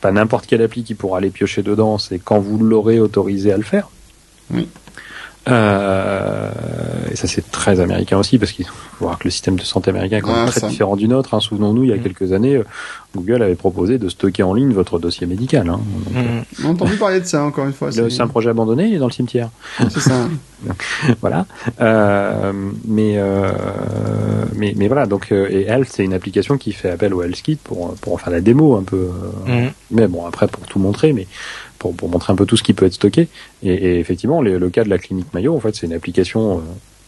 pas 0.05 0.13
n'importe 0.13 0.45
quelle 0.45 0.61
appli 0.61 0.85
qui 0.85 0.93
pourra 0.95 1.17
aller 1.17 1.31
piocher 1.31 1.63
dedans, 1.63 1.97
c'est 1.97 2.19
quand 2.19 2.39
vous 2.39 2.59
l'aurez 2.59 3.01
autorisé 3.01 3.55
à 3.55 3.57
le 3.57 3.63
faire. 3.63 3.89
Euh, 5.49 6.51
et 7.11 7.17
ça 7.17 7.27
c'est 7.27 7.51
très 7.51 7.81
américain 7.81 8.17
aussi 8.19 8.39
parce 8.39 8.53
qu'il 8.53 8.67
faut 8.67 8.75
voir 9.01 9.19
que 9.19 9.25
le 9.25 9.31
système 9.31 9.57
de 9.57 9.63
santé 9.63 9.91
américain 9.91 10.19
est 10.19 10.21
quand 10.21 10.35
même 10.35 10.49
très 10.49 10.67
différent 10.69 10.97
du 10.97 11.07
nôtre. 11.09 11.35
Hein. 11.35 11.41
Souvenons-nous, 11.41 11.85
il 11.85 11.91
y 11.91 11.93
a 11.93 11.97
mm. 11.97 12.03
quelques 12.03 12.33
années, 12.33 12.57
euh, 12.57 12.65
Google 13.15 13.43
avait 13.43 13.55
proposé 13.55 13.99
de 13.99 14.09
stocker 14.09 14.43
en 14.43 14.55
ligne 14.55 14.73
votre 14.73 14.99
dossier 14.99 15.27
médical. 15.27 15.69
Hein. 15.69 15.81
Mm. 16.11 16.17
Euh, 16.17 16.41
On 16.65 16.69
a 16.69 16.71
entendu 16.71 16.97
parler 16.97 17.21
de 17.21 17.27
ça 17.27 17.45
encore 17.45 17.67
une 17.67 17.73
fois. 17.73 17.93
C'est 17.93 18.21
un 18.21 18.27
projet 18.27 18.51
abandonné, 18.51 18.87
il 18.87 18.95
est 18.95 18.99
dans 18.99 19.07
le 19.07 19.13
cimetière. 19.13 19.51
C'est 19.91 20.01
ça. 20.01 20.29
voilà. 21.21 21.47
Euh, 21.81 22.53
mais, 22.87 23.15
euh, 23.17 23.53
mais 24.57 24.73
mais 24.77 24.89
voilà. 24.89 25.07
Donc 25.07 25.31
et 25.31 25.67
Health, 25.67 25.89
c'est 25.91 26.05
une 26.05 26.15
application 26.15 26.57
qui 26.57 26.73
fait 26.73 26.91
appel 26.91 27.13
au 27.13 27.23
HealthKit 27.23 27.57
pour 27.57 27.95
pour 27.97 28.21
faire 28.21 28.33
la 28.33 28.41
démo 28.41 28.77
un 28.77 28.83
peu. 28.83 29.11
Mm. 29.47 29.69
Mais 29.91 30.09
bon 30.09 30.27
après 30.27 30.49
pour 30.49 30.67
tout 30.67 30.79
montrer, 30.79 31.13
mais 31.13 31.27
pour, 31.93 32.09
montrer 32.09 32.33
un 32.33 32.37
peu 32.37 32.47
tout 32.47 32.57
ce 32.57 32.63
qui 32.63 32.75
peut 32.75 32.87
être 32.87 32.95
stocké. 32.95 33.29
Et, 33.63 33.99
effectivement, 33.99 34.43
le 34.43 34.71
cas 34.71 34.85
de 34.85 34.91
la 34.91 34.99
clinique 34.99 35.33
Mayo, 35.35 35.55
en 35.55 35.61
fait, 35.61 35.75
c'est 35.75 35.87
une 35.87 35.93
application 35.93 36.59
euh, 36.59 36.61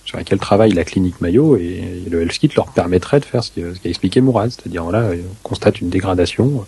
sur 0.05 0.17
laquelle 0.19 0.39
travaille 0.39 0.73
la 0.73 0.85
clinique 0.85 1.21
Mayo 1.21 1.57
et, 1.57 2.05
le 2.11 2.23
HealthKit 2.23 2.51
leur 2.57 2.69
permettrait 2.69 3.21
de 3.21 3.25
faire 3.25 3.43
ce 3.43 3.51
qu'a 3.51 3.89
expliqué 3.89 4.21
Mourad, 4.21 4.51
c'est-à-dire 4.51 4.91
là, 4.91 5.11
on 5.13 5.49
constate 5.49 5.81
une 5.81 5.91
dégradation. 5.91 6.65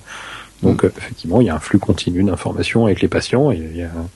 Donc 0.63 0.85
mm. 0.85 0.91
effectivement, 0.99 1.41
il 1.41 1.47
y 1.47 1.51
a 1.51 1.55
un 1.55 1.61
flux 1.61 1.79
continu 1.79 2.25
d'informations 2.25 2.87
avec 2.87 3.01
les 3.01 3.09
patients 3.09 3.51
et 3.51 3.57
il 3.57 3.77
y 3.77 3.83
a 3.83 3.87
un 3.87 4.09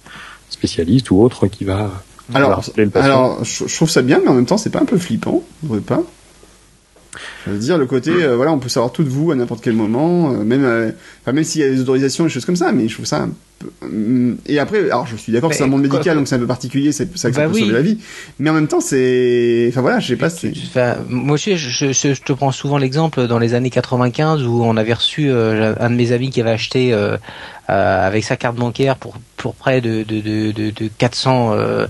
spécialiste 0.50 1.10
ou 1.10 1.22
autre 1.22 1.46
qui 1.46 1.64
va 1.64 1.90
alors, 2.34 2.62
le 2.76 2.88
patient. 2.88 3.06
Alors, 3.06 3.44
je, 3.44 3.74
trouve 3.74 3.90
ça 3.90 4.02
bien, 4.02 4.20
mais 4.22 4.28
en 4.28 4.34
même 4.34 4.46
temps, 4.46 4.56
c'est 4.56 4.70
pas 4.70 4.80
un 4.80 4.84
peu 4.84 4.98
flippant, 4.98 5.42
vous 5.62 5.80
pas 5.80 6.02
je 7.46 7.50
veux 7.50 7.58
dire, 7.58 7.76
le 7.76 7.84
côté, 7.84 8.10
euh, 8.10 8.36
voilà, 8.36 8.52
on 8.52 8.58
peut 8.58 8.70
savoir 8.70 8.90
tout 8.90 9.04
de 9.04 9.08
vous 9.08 9.30
à 9.32 9.34
n'importe 9.34 9.62
quel 9.62 9.74
moment, 9.74 10.32
euh, 10.32 10.44
même, 10.44 10.94
enfin, 11.22 11.32
même 11.32 11.44
s'il 11.44 11.60
y 11.60 11.64
a 11.64 11.68
des 11.68 11.80
autorisations, 11.80 12.24
des 12.24 12.30
choses 12.30 12.46
comme 12.46 12.56
ça, 12.56 12.72
mais 12.72 12.88
je 12.88 12.94
trouve 12.94 13.04
ça 13.04 13.22
euh, 13.24 13.26
et 14.46 14.58
après, 14.58 14.78
alors 14.90 15.06
je 15.06 15.16
suis 15.16 15.32
d'accord 15.32 15.50
que 15.50 15.56
c'est 15.56 15.64
un 15.64 15.68
monde 15.68 15.82
médical, 15.82 16.16
donc 16.16 16.28
c'est 16.28 16.34
un 16.36 16.38
peu 16.38 16.46
particulier, 16.46 16.92
c'est 16.92 17.16
ça 17.16 17.28
que 17.28 17.34
ça 17.34 17.42
bah 17.42 17.48
peut 17.48 17.58
sauver 17.58 17.72
la 17.72 17.82
vie. 17.82 17.98
Mais 18.38 18.50
en 18.50 18.54
même 18.54 18.68
temps, 18.68 18.80
c'est, 18.80 19.66
enfin 19.68 19.80
voilà, 19.80 20.00
je 20.00 20.08
sais 20.08 20.16
pas. 20.16 20.28
Enfin, 20.28 20.96
moi 21.08 21.34
aussi, 21.34 21.56
je, 21.56 21.92
je, 21.92 21.92
je, 21.92 22.20
te 22.20 22.32
prends 22.32 22.52
souvent 22.52 22.78
l'exemple 22.78 23.26
dans 23.26 23.38
les 23.38 23.54
années 23.54 23.70
95 23.70 24.44
où 24.44 24.62
on 24.64 24.76
avait 24.76 24.94
reçu 24.94 25.30
euh, 25.30 25.74
un 25.80 25.90
de 25.90 25.94
mes 25.94 26.12
amis 26.12 26.30
qui 26.30 26.40
avait 26.40 26.50
acheté 26.50 26.92
euh, 26.92 27.16
euh, 27.70 28.06
avec 28.06 28.24
sa 28.24 28.36
carte 28.36 28.56
bancaire 28.56 28.96
pour 28.96 29.14
pour 29.36 29.54
près 29.54 29.80
de 29.80 30.02
de 30.02 30.20
de, 30.20 30.70
de, 30.70 30.90
400 30.98 31.52
euh, 31.52 31.86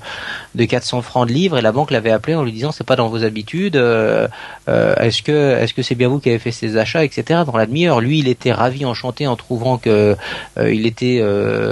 de 0.55 0.65
400 0.65 1.03
francs 1.03 1.29
de 1.29 1.33
livres 1.33 1.59
et 1.59 1.63
la 1.63 1.73
banque 1.73 1.91
l'avait 1.91 2.11
appelé 2.11 2.35
en 2.35 2.45
lui 2.45 2.53
disant 2.53 2.73
c'est 2.73 2.85
pas 2.85 2.97
dans 2.97 3.09
vos 3.09 3.25
habitudes 3.25 3.77
est-ce 3.77 5.23
que 5.23 5.57
est-ce 5.57 5.75
que 5.75 5.83
c'est 5.83 5.95
bien 5.95 6.09
vous 6.09 6.19
qui 6.19 6.29
avez 6.29 6.39
fait 6.39 6.53
ces 6.53 6.77
achats 6.77 7.05
etc 7.05 7.41
dans 7.47 7.57
la 7.57 7.67
demi-heure 7.67 8.01
lui 8.01 8.19
il 8.19 8.29
était 8.29 8.53
ravi 8.53 8.85
enchanté 8.85 9.27
en 9.27 9.37
trouvant 9.37 9.77
que 9.79 10.17
il 10.59 10.87
était 10.87 11.21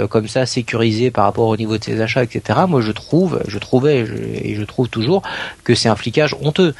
comme 0.09 0.27
ça 0.27 0.45
sécurisé 0.45 1.11
par 1.11 1.25
rapport 1.25 1.47
au 1.47 1.57
niveau 1.57 1.77
de 1.77 1.83
ses 1.83 2.01
achats 2.01 2.23
etc 2.23 2.59
moi 2.67 2.81
je 2.81 2.91
trouve 2.91 3.41
je 3.47 3.57
trouvais 3.57 4.05
et 4.43 4.55
je 4.55 4.63
trouve 4.63 4.89
toujours 4.89 5.21
que 5.63 5.75
c'est 5.75 5.89
un 5.89 5.95
flicage 5.95 6.35
honteux. 6.41 6.73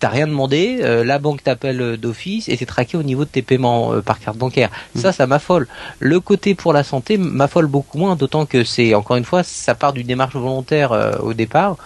T'as 0.00 0.08
rien 0.08 0.26
demandé 0.26 0.78
la 1.04 1.18
banque 1.18 1.42
t'appelle 1.42 1.96
d'office 1.96 2.48
et 2.48 2.56
t'es 2.56 2.66
traqué 2.66 2.96
au 2.96 3.02
niveau 3.02 3.24
de 3.24 3.30
tes 3.30 3.42
paiements 3.42 4.00
par 4.02 4.18
carte 4.18 4.36
bancaire. 4.36 4.70
Ça 4.94 5.12
ça 5.12 5.26
m'affole. 5.26 5.68
Le 5.98 6.20
côté 6.20 6.54
pour 6.54 6.72
la 6.72 6.84
santé 6.84 7.18
m'affole 7.18 7.66
beaucoup 7.66 7.98
moins, 7.98 8.16
d'autant 8.16 8.46
que 8.46 8.64
c'est 8.64 8.94
encore 8.94 9.16
une 9.16 9.24
fois 9.24 9.42
ça 9.42 9.74
part 9.74 9.92
d'une 9.92 10.06
démarche 10.06 10.34
volontaire 10.34 10.92
euh, 10.92 11.12
au 11.20 11.34
départ. 11.34 11.76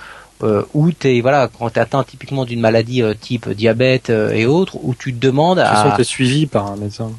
Euh, 0.43 0.65
où 0.75 0.91
es 1.05 1.21
voilà 1.21 1.49
quand 1.57 1.71
tu 1.71 1.79
atteint 1.79 2.03
typiquement 2.03 2.45
d'une 2.45 2.59
maladie 2.59 3.01
euh, 3.01 3.15
type 3.15 3.49
diabète 3.51 4.11
et 4.11 4.45
autres 4.45 4.77
où 4.83 4.93
tu 4.93 5.15
te 5.15 5.21
demandes 5.25 5.61
à 5.61 5.93
tu 5.95 6.01
es 6.01 6.05
suivi 6.05 6.47
par 6.47 6.67
un 6.67 6.75
médecin 6.75 7.13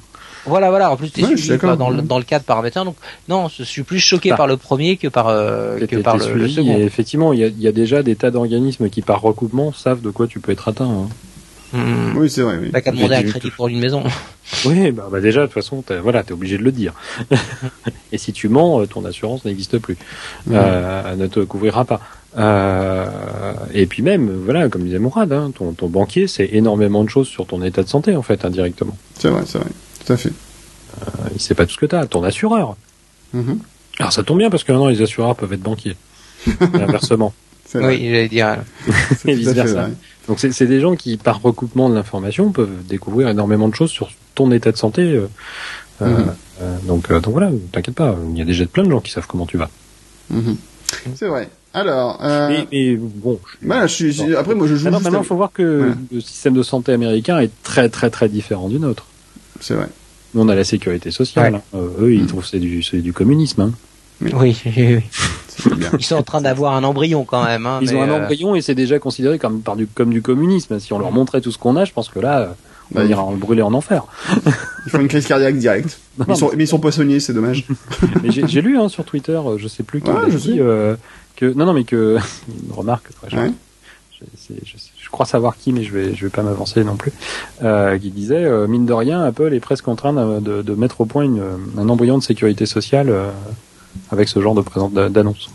voilà 0.46 0.70
voilà 0.70 0.92
en 0.92 0.98
plus 0.98 1.12
tu 1.12 1.22
es 1.22 1.38
suivi 1.38 1.58
dans, 1.78 1.90
le, 1.90 2.02
dans 2.02 2.18
le 2.18 2.24
cadre 2.24 2.46
par 2.46 2.60
un 2.60 2.62
médecin 2.62 2.86
donc 2.86 2.96
non 3.30 3.48
je 3.48 3.64
suis 3.64 3.84
plus 3.84 4.00
choqué 4.00 4.32
bah. 4.32 4.38
par 4.38 4.48
le 4.48 4.58
premier 4.58 4.98
que 4.98 5.08
par 5.08 5.28
que 5.28 5.96
par 5.98 6.18
le, 6.18 6.48
second 6.48 6.78
effectivement 6.78 7.34
il 7.34 7.40
y 7.40 7.44
a, 7.44 7.48
y 7.48 7.68
a, 7.68 7.72
déjà 7.72 8.04
des 8.04 8.16
tas 8.16 8.32
d'organismes 8.32 8.90
qui 8.90 9.02
par 9.02 9.22
recoupement 9.22 9.74
savent 9.74 10.02
de 10.02 10.10
quoi 10.10 10.28
tu 10.28 10.40
peux 10.40 10.52
être 10.52 10.68
atteint 10.68 10.90
hein. 10.90 11.08
Hmm. 11.74 12.16
Oui, 12.16 12.30
c'est 12.30 12.44
vrai. 12.44 12.60
Oui. 12.62 12.70
T'as 12.72 12.82
qu'à 12.82 12.92
demander 12.92 13.16
un 13.16 13.24
crédit 13.24 13.50
pour 13.50 13.68
une 13.68 13.80
maison. 13.80 14.04
Oui, 14.66 14.92
bah, 14.92 15.08
bah 15.10 15.22
déjà, 15.22 15.42
de 15.42 15.46
toute 15.46 15.54
façon, 15.54 15.82
t'es, 15.82 15.98
voilà, 15.98 16.22
t'es 16.22 16.34
obligé 16.34 16.58
de 16.58 16.64
le 16.64 16.72
dire. 16.74 16.94
et 18.12 18.18
si 18.18 18.34
tu 18.34 18.50
mens, 18.50 18.82
euh, 18.82 18.86
ton 18.86 19.04
assurance 19.06 19.46
n'existe 19.46 19.80
plus, 19.80 19.98
euh, 20.52 21.16
ne 21.16 21.28
te 21.28 21.40
couvrira 21.40 21.86
pas. 21.86 22.02
Euh, 22.38 23.06
et 23.74 23.86
puis 23.86 24.04
même, 24.04 24.30
voilà, 24.44 24.68
comme 24.68 24.84
disait 24.84 25.00
Mourad, 25.00 25.32
hein, 25.32 25.52
ton, 25.56 25.72
ton 25.72 25.88
banquier 25.88 26.28
sait 26.28 26.50
énormément 26.52 27.06
de 27.06 27.10
choses 27.10 27.28
sur 27.28 27.48
ton 27.48 27.64
état 27.64 27.84
de 27.84 27.88
santé, 27.88 28.18
en 28.18 28.22
fait, 28.22 28.44
indirectement. 28.44 28.98
C'est 29.18 29.30
vrai, 29.30 29.44
c'est 29.46 29.60
vrai, 29.60 29.70
tout 30.06 30.14
à 30.14 30.18
fait. 30.18 30.32
Euh, 31.02 31.30
il 31.34 31.42
sait 31.42 31.56
pas 31.56 31.66
tout 31.66 31.74
ce 31.74 31.78
que 31.78 31.86
t'as, 31.86 32.06
ton 32.06 32.24
assureur. 32.24 32.76
Mm-hmm. 33.36 33.58
Alors 34.00 34.14
ça 34.14 34.24
tombe 34.24 34.40
bien 34.40 34.50
parce 34.50 34.64
que 34.64 34.72
maintenant 34.72 34.88
les 34.88 35.02
assureurs 35.02 35.36
peuvent 35.36 35.54
être 35.54 35.62
banquiers. 35.62 35.96
Inversement. 36.62 37.34
Oui, 37.76 38.06
j'allais 38.06 38.30
dire. 38.30 38.58
et 39.26 39.36
vice 39.36 39.50
versa. 39.50 39.90
Donc 40.28 40.40
c'est 40.40 40.68
des 40.68 40.80
gens 40.80 40.96
qui, 40.96 41.18
par 41.18 41.42
recoupement 41.42 41.90
de 41.90 41.96
l'information, 41.96 42.52
peuvent 42.52 42.86
découvrir 42.88 43.28
énormément 43.30 43.68
de 43.68 43.76
choses 43.76 43.92
sur 43.92 44.12
ton 44.36 44.52
état 44.52 44.72
de 44.72 44.78
santé. 44.78 45.02
Euh, 45.02 45.28
euh, 46.02 46.08
mhm. 46.08 46.36
euh 46.62 46.78
donc, 46.88 47.12
euh, 47.12 47.20
donc 47.20 47.34
voilà, 47.34 47.52
t'inquiète 47.72 47.96
pas, 47.96 48.16
il 48.32 48.38
y 48.38 48.42
a 48.42 48.46
déjà 48.46 48.66
plein 48.66 48.84
de 48.84 48.90
gens 48.90 49.02
qui 49.02 49.12
savent 49.12 49.28
comment 49.28 49.46
tu 49.46 49.58
vas. 49.58 49.70
Mhm. 50.30 50.58
C'est 51.16 51.28
vrai. 51.28 51.50
Alors, 51.74 52.20
euh... 52.24 52.64
mais, 52.72 52.96
bon, 52.96 53.40
je... 53.62 53.68
je 53.88 54.12
suis... 54.12 54.36
après 54.36 54.54
moi 54.54 54.68
je 54.68 54.76
joue. 54.76 54.90
Maintenant, 54.90 55.22
il 55.22 55.26
faut 55.26 55.36
voir 55.36 55.52
que 55.52 55.94
le 56.12 56.22
système 56.22 56.54
de 56.54 56.62
santé 56.64 56.92
américain 56.92 57.40
est 57.40 57.52
très 57.64 57.90
très 57.90 58.12
très 58.12 58.30
différent 58.30 58.70
du 58.70 58.80
nôtre. 58.80 59.08
C'est 59.64 59.76
vrai. 59.76 59.88
on 60.36 60.50
a 60.50 60.56
la 60.56 60.64
sécurité 60.64 61.10
sociale. 61.10 61.56
Hein. 61.74 61.80
eux, 62.00 62.14
ils 62.14 62.22
mhm. 62.22 62.28
trouvent 62.28 62.46
c'est 62.46 62.60
du 62.60 62.84
c'est 62.84 63.02
du 63.02 63.14
communisme. 63.14 63.62
Hein. 63.62 63.72
Oui, 64.22 64.56
oui, 64.66 65.04
Ils 65.98 66.06
sont 66.06 66.16
en 66.16 66.24
train 66.24 66.42
d'avoir 66.42 66.74
un 66.76 66.84
embryon 66.84 67.26
quand 67.26 67.44
même. 67.44 67.66
Hein, 67.66 67.80
Ils 67.82 67.96
ont 67.96 68.02
un 68.02 68.10
euh, 68.10 68.24
embryon 68.24 68.56
et 68.56 68.62
c'est 68.62 68.76
déjà 68.76 69.00
considéré 69.00 69.40
comme, 69.40 69.62
par 69.62 69.76
du, 69.76 69.88
comme 69.88 70.12
du 70.12 70.22
communisme. 70.22 70.80
Si 70.80 70.94
on 70.94 71.00
leur 71.00 71.12
montrait 71.12 71.42
tout 71.42 71.52
ce 71.52 71.58
qu'on 71.58 71.76
a, 71.76 71.86
je 71.86 71.94
pense 71.94 72.10
que 72.10 72.20
là, 72.20 72.56
on 72.94 73.00
va 73.00 73.08
bah, 73.08 73.28
le 73.32 73.38
brûler 73.38 73.62
en 73.62 73.74
enfer. 73.74 74.06
Ils 74.86 74.92
font 74.92 75.00
une 75.00 75.08
crise 75.08 75.28
cardiaque 75.28 75.58
directe. 75.58 76.00
ils 76.28 76.36
sont, 76.36 76.52
mais 76.56 76.64
ils 76.64 76.68
sont 76.68 76.80
poissonniers, 76.80 77.20
c'est 77.20 77.34
dommage. 77.34 77.66
mais 78.24 78.32
j'ai 78.32 78.62
lu 78.62 78.78
hein, 78.78 78.90
sur 78.90 79.04
Twitter, 79.06 79.40
euh, 79.46 79.58
je 79.58 79.68
sais 79.68 79.84
plus 79.84 80.02
qui 80.02 80.12
je 80.30 80.38
dit, 80.38 80.60
euh, 80.60 80.96
que 81.36 81.54
non 81.54 81.66
non 81.66 81.74
mais 81.74 81.84
que 81.84 82.18
une 82.48 82.74
remarque 82.74 83.10
très 83.16 83.36
ouais. 83.36 83.52
je, 84.20 84.54
je, 84.66 84.76
crois 85.14 85.26
savoir 85.26 85.56
qui, 85.58 85.72
mais 85.72 85.84
je 85.84 85.94
vais 85.94 86.14
je 86.14 86.26
vais 86.26 86.30
pas 86.30 86.44
m'avancer 86.44 86.84
non 86.84 86.98
plus. 86.98 87.14
Euh, 87.64 87.98
qui 87.98 88.12
disait 88.12 88.46
mine 88.68 88.86
de 88.86 88.94
rien, 88.94 89.22
Apple 89.22 89.54
est 89.54 89.62
presque 89.62 89.88
en 89.88 89.96
train 89.96 90.14
de, 90.14 90.62
de, 90.62 90.76
mettre 90.76 91.00
au 91.00 91.06
point 91.06 91.24
une, 91.24 91.42
un 91.78 91.88
embryon 91.88 92.18
de 92.18 92.24
sécurité 92.24 92.66
sociale 92.66 93.14
avec 94.12 94.28
ce 94.28 94.42
genre 94.42 94.56
de 94.56 94.62
présence 94.62 94.92
d'annonce. 94.92 95.50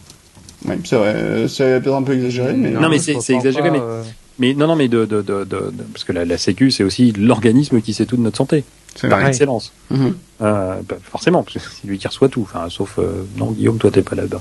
Oui, 0.66 0.74
c'est 0.84 0.96
vrai, 0.96 1.46
c'est 1.48 1.80
peut-être 1.80 1.94
un 1.94 2.02
peu 2.02 2.14
exagéré, 2.14 2.52
mais 2.54 2.70
non, 2.70 2.88
mais 2.88 2.98
c'est 2.98 3.30
exagéré, 3.30 3.70
mais 3.70 3.80
euh, 3.80 4.02
mais 4.38 4.54
non, 4.54 4.66
non, 4.66 4.76
mais 4.76 4.88
de, 4.88 5.04
de, 5.04 5.22
de, 5.22 5.44
de 5.44 5.72
parce 5.92 6.04
que 6.04 6.12
la, 6.12 6.24
la 6.24 6.38
Sécu, 6.38 6.70
c'est 6.70 6.84
aussi 6.84 7.12
l'organisme 7.12 7.80
qui 7.80 7.92
sait 7.92 8.06
tout 8.06 8.16
de 8.16 8.22
notre 8.22 8.36
santé, 8.36 8.64
par 9.08 9.26
excellence. 9.26 9.72
Mhm. 9.90 10.14
euh, 10.42 10.80
bah, 10.88 10.96
forcément, 11.02 11.44
c'est 11.48 11.86
lui 11.86 11.98
qui 11.98 12.08
reçoit 12.08 12.28
tout. 12.28 12.42
Enfin, 12.42 12.68
sauf 12.68 12.98
euh, 12.98 13.24
non, 13.36 13.50
Guillaume, 13.52 13.78
toi, 13.78 13.90
t'es 13.90 14.02
pas 14.02 14.16
là-bas. 14.16 14.40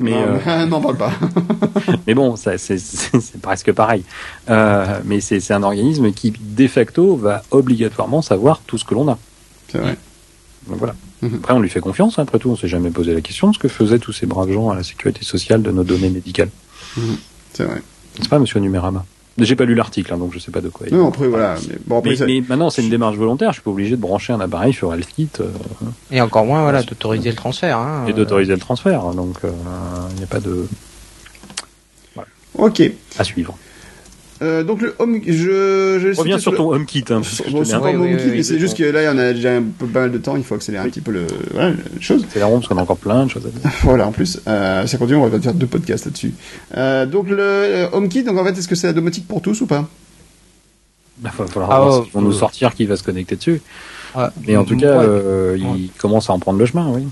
Mais 0.00 0.12
non, 0.12 0.38
euh, 0.46 0.66
non, 0.66 0.80
parle 0.80 0.96
pas. 0.96 1.12
mais 2.06 2.14
bon, 2.14 2.36
ça, 2.36 2.58
c'est 2.58 3.40
presque 3.40 3.72
pareil. 3.72 4.04
Euh, 4.50 5.00
mais 5.04 5.20
c'est 5.20 5.52
un 5.52 5.62
organisme 5.62 6.12
qui, 6.12 6.32
de 6.32 6.66
facto, 6.66 7.16
va 7.16 7.42
obligatoirement 7.50 8.22
savoir 8.22 8.60
tout 8.66 8.78
ce 8.78 8.84
que 8.84 8.94
l'on 8.94 9.08
a. 9.08 9.18
C'est 9.68 9.78
vrai. 9.78 9.96
Donc 10.68 10.78
voilà. 10.78 10.94
Mhm. 11.22 11.36
Après, 11.36 11.54
on 11.54 11.60
lui 11.60 11.70
fait 11.70 11.80
confiance, 11.80 12.18
hein, 12.18 12.22
après 12.22 12.38
tout, 12.38 12.50
on 12.50 12.56
s'est 12.56 12.68
jamais 12.68 12.90
posé 12.90 13.14
la 13.14 13.20
question 13.20 13.50
de 13.50 13.54
ce 13.54 13.58
que 13.58 13.68
faisaient 13.68 13.98
tous 13.98 14.12
ces 14.12 14.26
braves 14.26 14.52
gens 14.52 14.70
à 14.70 14.74
la 14.74 14.82
sécurité 14.82 15.24
sociale 15.24 15.62
de 15.62 15.70
nos 15.70 15.84
données 15.84 16.10
médicales. 16.10 16.50
Mhm. 16.96 17.16
C'est 17.52 17.64
vrai. 17.64 17.82
C'est 18.20 18.28
pas, 18.28 18.38
monsieur 18.38 18.60
Numérama 18.60 19.04
J'ai 19.38 19.56
pas 19.56 19.64
lu 19.64 19.74
l'article, 19.74 20.12
hein, 20.12 20.18
donc 20.18 20.32
je 20.34 20.38
sais 20.38 20.50
pas 20.50 20.60
de 20.60 20.68
quoi 20.68 20.86
il 20.88 20.96
Non, 20.96 21.08
après, 21.08 21.26
voilà. 21.26 21.54
Mais, 21.66 21.76
bon, 21.86 21.98
après, 21.98 22.16
mais, 22.26 22.42
maintenant, 22.46 22.68
c'est 22.68 22.82
une 22.82 22.90
démarche 22.90 23.16
volontaire, 23.16 23.50
je 23.50 23.54
suis 23.54 23.62
pas 23.62 23.70
obligé 23.70 23.96
de 23.96 24.00
brancher 24.00 24.32
un 24.32 24.40
appareil 24.40 24.74
sur 24.74 24.92
HealthKit. 24.92 25.30
Euh, 25.40 25.48
Et 26.10 26.20
encore 26.20 26.44
moins, 26.44 26.62
voilà, 26.62 26.82
d'autoriser 26.82 27.30
le 27.30 27.36
transfert. 27.36 27.78
Hein, 27.78 28.04
Et 28.08 28.12
d'autoriser 28.12 28.52
le 28.52 28.58
transfert, 28.60 29.04
hein, 29.06 29.14
donc 29.14 29.38
il 29.42 29.48
euh, 29.48 30.16
n'y 30.18 30.24
a 30.24 30.26
pas 30.26 30.40
de... 30.40 30.66
Voilà. 32.14 32.28
Ok. 32.58 32.82
À 33.18 33.24
suivre. 33.24 33.56
Euh, 34.42 34.64
donc 34.64 34.82
le 34.82 34.94
home, 34.98 35.20
je, 35.24 35.98
je 36.00 36.18
reviens 36.18 36.38
sur 36.38 36.54
ton 36.54 36.72
HomeKit. 36.72 37.04
Hein, 37.10 37.22
bon, 37.50 37.64
c'est 37.64 37.78
pas 37.78 37.92
HomeKit, 37.92 38.30
mais 38.30 38.42
c'est 38.42 38.58
juste 38.58 38.76
que 38.76 38.82
là, 38.82 39.02
il 39.02 39.04
y 39.04 39.08
en 39.08 39.18
a 39.18 39.32
déjà 39.32 39.56
un 39.56 39.62
peu 39.62 39.86
pas 39.86 40.00
mal 40.00 40.12
de 40.12 40.18
temps. 40.18 40.36
Il 40.36 40.42
faut 40.42 40.54
accélérer 40.54 40.84
un 40.84 40.88
petit 40.88 41.00
peu 41.00 41.12
le, 41.12 41.26
voilà, 41.52 41.70
la 41.70 42.00
chose. 42.00 42.26
C'est 42.28 42.40
la 42.40 42.46
ronde 42.46 42.60
parce 42.60 42.68
qu'on 42.68 42.78
a 42.78 42.82
encore 42.82 42.96
plein 42.96 43.24
de 43.24 43.30
choses 43.30 43.46
à 43.46 43.50
dire. 43.50 43.70
voilà, 43.82 44.08
en 44.08 44.12
plus, 44.12 44.40
euh, 44.48 44.86
ça 44.86 44.98
continue. 44.98 45.18
On 45.18 45.28
va 45.28 45.40
faire 45.40 45.54
deux 45.54 45.66
podcasts 45.66 46.06
là-dessus. 46.06 46.34
Euh, 46.76 47.06
donc 47.06 47.28
le 47.28 47.88
HomeKit, 47.92 48.24
donc 48.24 48.38
en 48.38 48.44
fait, 48.44 48.58
est-ce 48.58 48.68
que 48.68 48.74
c'est 48.74 48.88
la 48.88 48.92
domotique 48.92 49.28
pour 49.28 49.40
tous 49.40 49.60
ou 49.60 49.66
pas? 49.66 49.88
Il 51.18 51.24
bah, 51.24 51.30
va 51.38 51.46
falloir 51.46 51.70
ah, 51.70 51.80
voir 51.80 52.06
vont 52.12 52.22
nous 52.22 52.32
sortir 52.32 52.74
qui 52.74 52.84
va 52.84 52.96
se 52.96 53.04
connecter 53.04 53.36
dessus. 53.36 53.60
Mais 54.46 54.56
en 54.56 54.64
tout 54.64 54.76
cas, 54.76 55.02
euh, 55.02 55.56
il 55.56 55.90
commence 55.98 56.28
à 56.28 56.32
en 56.32 56.40
prendre 56.40 56.58
le 56.58 56.66
chemin, 56.66 56.88
oui. 56.88 57.06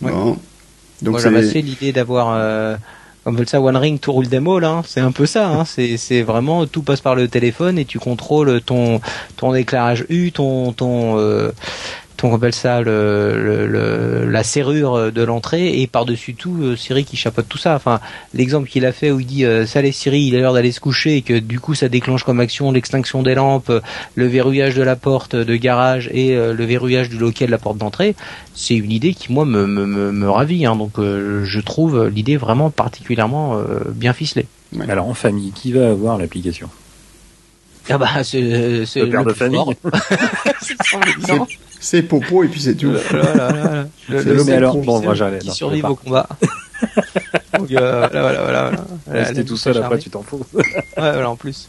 Bon. 0.00 0.36
Donc 1.00 1.20
c'est 1.20 1.60
l'idée 1.60 1.92
d'avoir 1.92 2.78
appelle 3.30 3.48
ça 3.48 3.60
One 3.60 3.76
Ring 3.76 4.00
to 4.00 4.12
rule 4.12 4.28
them 4.28 4.48
all, 4.48 4.64
hein. 4.64 4.82
c'est 4.84 5.00
un 5.00 5.12
peu 5.12 5.26
ça. 5.26 5.48
Hein. 5.48 5.64
C'est, 5.64 5.96
c'est 5.96 6.22
vraiment 6.22 6.66
tout 6.66 6.82
passe 6.82 7.00
par 7.00 7.14
le 7.14 7.28
téléphone 7.28 7.78
et 7.78 7.84
tu 7.84 7.98
contrôles 7.98 8.60
ton 8.62 9.00
ton 9.36 9.54
éclairage 9.54 10.04
U, 10.08 10.32
ton 10.32 10.72
ton 10.72 11.18
euh, 11.18 11.52
on 12.24 12.34
appelle 12.34 12.54
ça 12.54 12.80
le, 12.80 13.66
le, 13.66 14.30
la 14.30 14.42
serrure 14.42 15.12
de 15.12 15.22
l'entrée 15.22 15.80
et 15.80 15.86
par-dessus 15.86 16.34
tout 16.34 16.56
euh, 16.60 16.76
Siri 16.76 17.04
qui 17.04 17.16
chapeaute 17.16 17.48
tout 17.48 17.58
ça. 17.58 17.74
Enfin, 17.74 18.00
l'exemple 18.34 18.68
qu'il 18.68 18.86
a 18.86 18.92
fait 18.92 19.10
où 19.10 19.20
il 19.20 19.26
dit 19.26 19.44
euh, 19.44 19.66
ça 19.66 19.82
les 19.82 19.92
Siri, 19.92 20.22
il 20.22 20.36
a 20.36 20.40
l'heure 20.40 20.54
d'aller 20.54 20.72
se 20.72 20.80
coucher 20.80 21.16
et 21.16 21.22
que 21.22 21.38
du 21.38 21.60
coup 21.60 21.74
ça 21.74 21.88
déclenche 21.88 22.24
comme 22.24 22.40
action 22.40 22.72
l'extinction 22.72 23.22
des 23.22 23.34
lampes, 23.34 23.72
le 24.14 24.26
verrouillage 24.26 24.74
de 24.74 24.82
la 24.82 24.96
porte 24.96 25.36
de 25.36 25.56
garage 25.56 26.08
et 26.12 26.36
euh, 26.36 26.54
le 26.54 26.64
verrouillage 26.64 27.08
du 27.08 27.18
local 27.18 27.48
de 27.48 27.52
la 27.52 27.58
porte 27.58 27.78
d'entrée. 27.78 28.14
C'est 28.54 28.74
une 28.74 28.92
idée 28.92 29.14
qui 29.14 29.32
moi 29.32 29.44
me 29.44 29.66
me, 29.66 29.86
me, 29.86 30.30
ravit. 30.30 30.66
Hein. 30.66 30.76
donc 30.76 30.92
je 30.98 31.60
trouve 31.60 32.08
l'idée 32.08 32.36
vraiment 32.36 32.70
particulièrement 32.70 33.56
bien 33.94 34.12
ficelée. 34.12 34.46
Alors 34.88 35.08
en 35.08 35.14
famille, 35.14 35.52
qui 35.52 35.72
va 35.72 35.90
avoir 35.90 36.18
l'application? 36.18 36.68
Ah 37.88 37.98
bah 37.98 38.22
c'est 38.22 38.40
le 38.40 39.08
père 39.08 39.24
de 39.24 39.32
famille. 39.32 39.60
c'est 40.60 40.76
Popo 42.08 42.44
et 42.44 42.48
puis 42.48 42.60
c'est 42.60 42.74
tout. 42.74 42.92
Voilà, 43.10 43.52
voilà. 43.52 43.86
Le, 44.08 44.52
alors, 44.52 44.76
bon, 44.76 45.00
moi 45.00 45.14
j'allais. 45.14 45.38
Qui 45.38 45.50
survit 45.50 45.82
au 45.82 45.96
combat. 45.96 46.28
Donc, 47.58 47.70
euh, 47.70 48.08
voilà, 48.10 48.42
voilà, 48.42 48.70
voilà. 49.06 49.24
C'était 49.26 49.44
tout 49.44 49.56
seul, 49.56 49.76
après 49.78 49.98
tu 49.98 50.10
t'en 50.10 50.22
fous. 50.22 50.44
ouais, 50.54 50.72
voilà, 50.96 51.30
en 51.30 51.36
plus. 51.36 51.68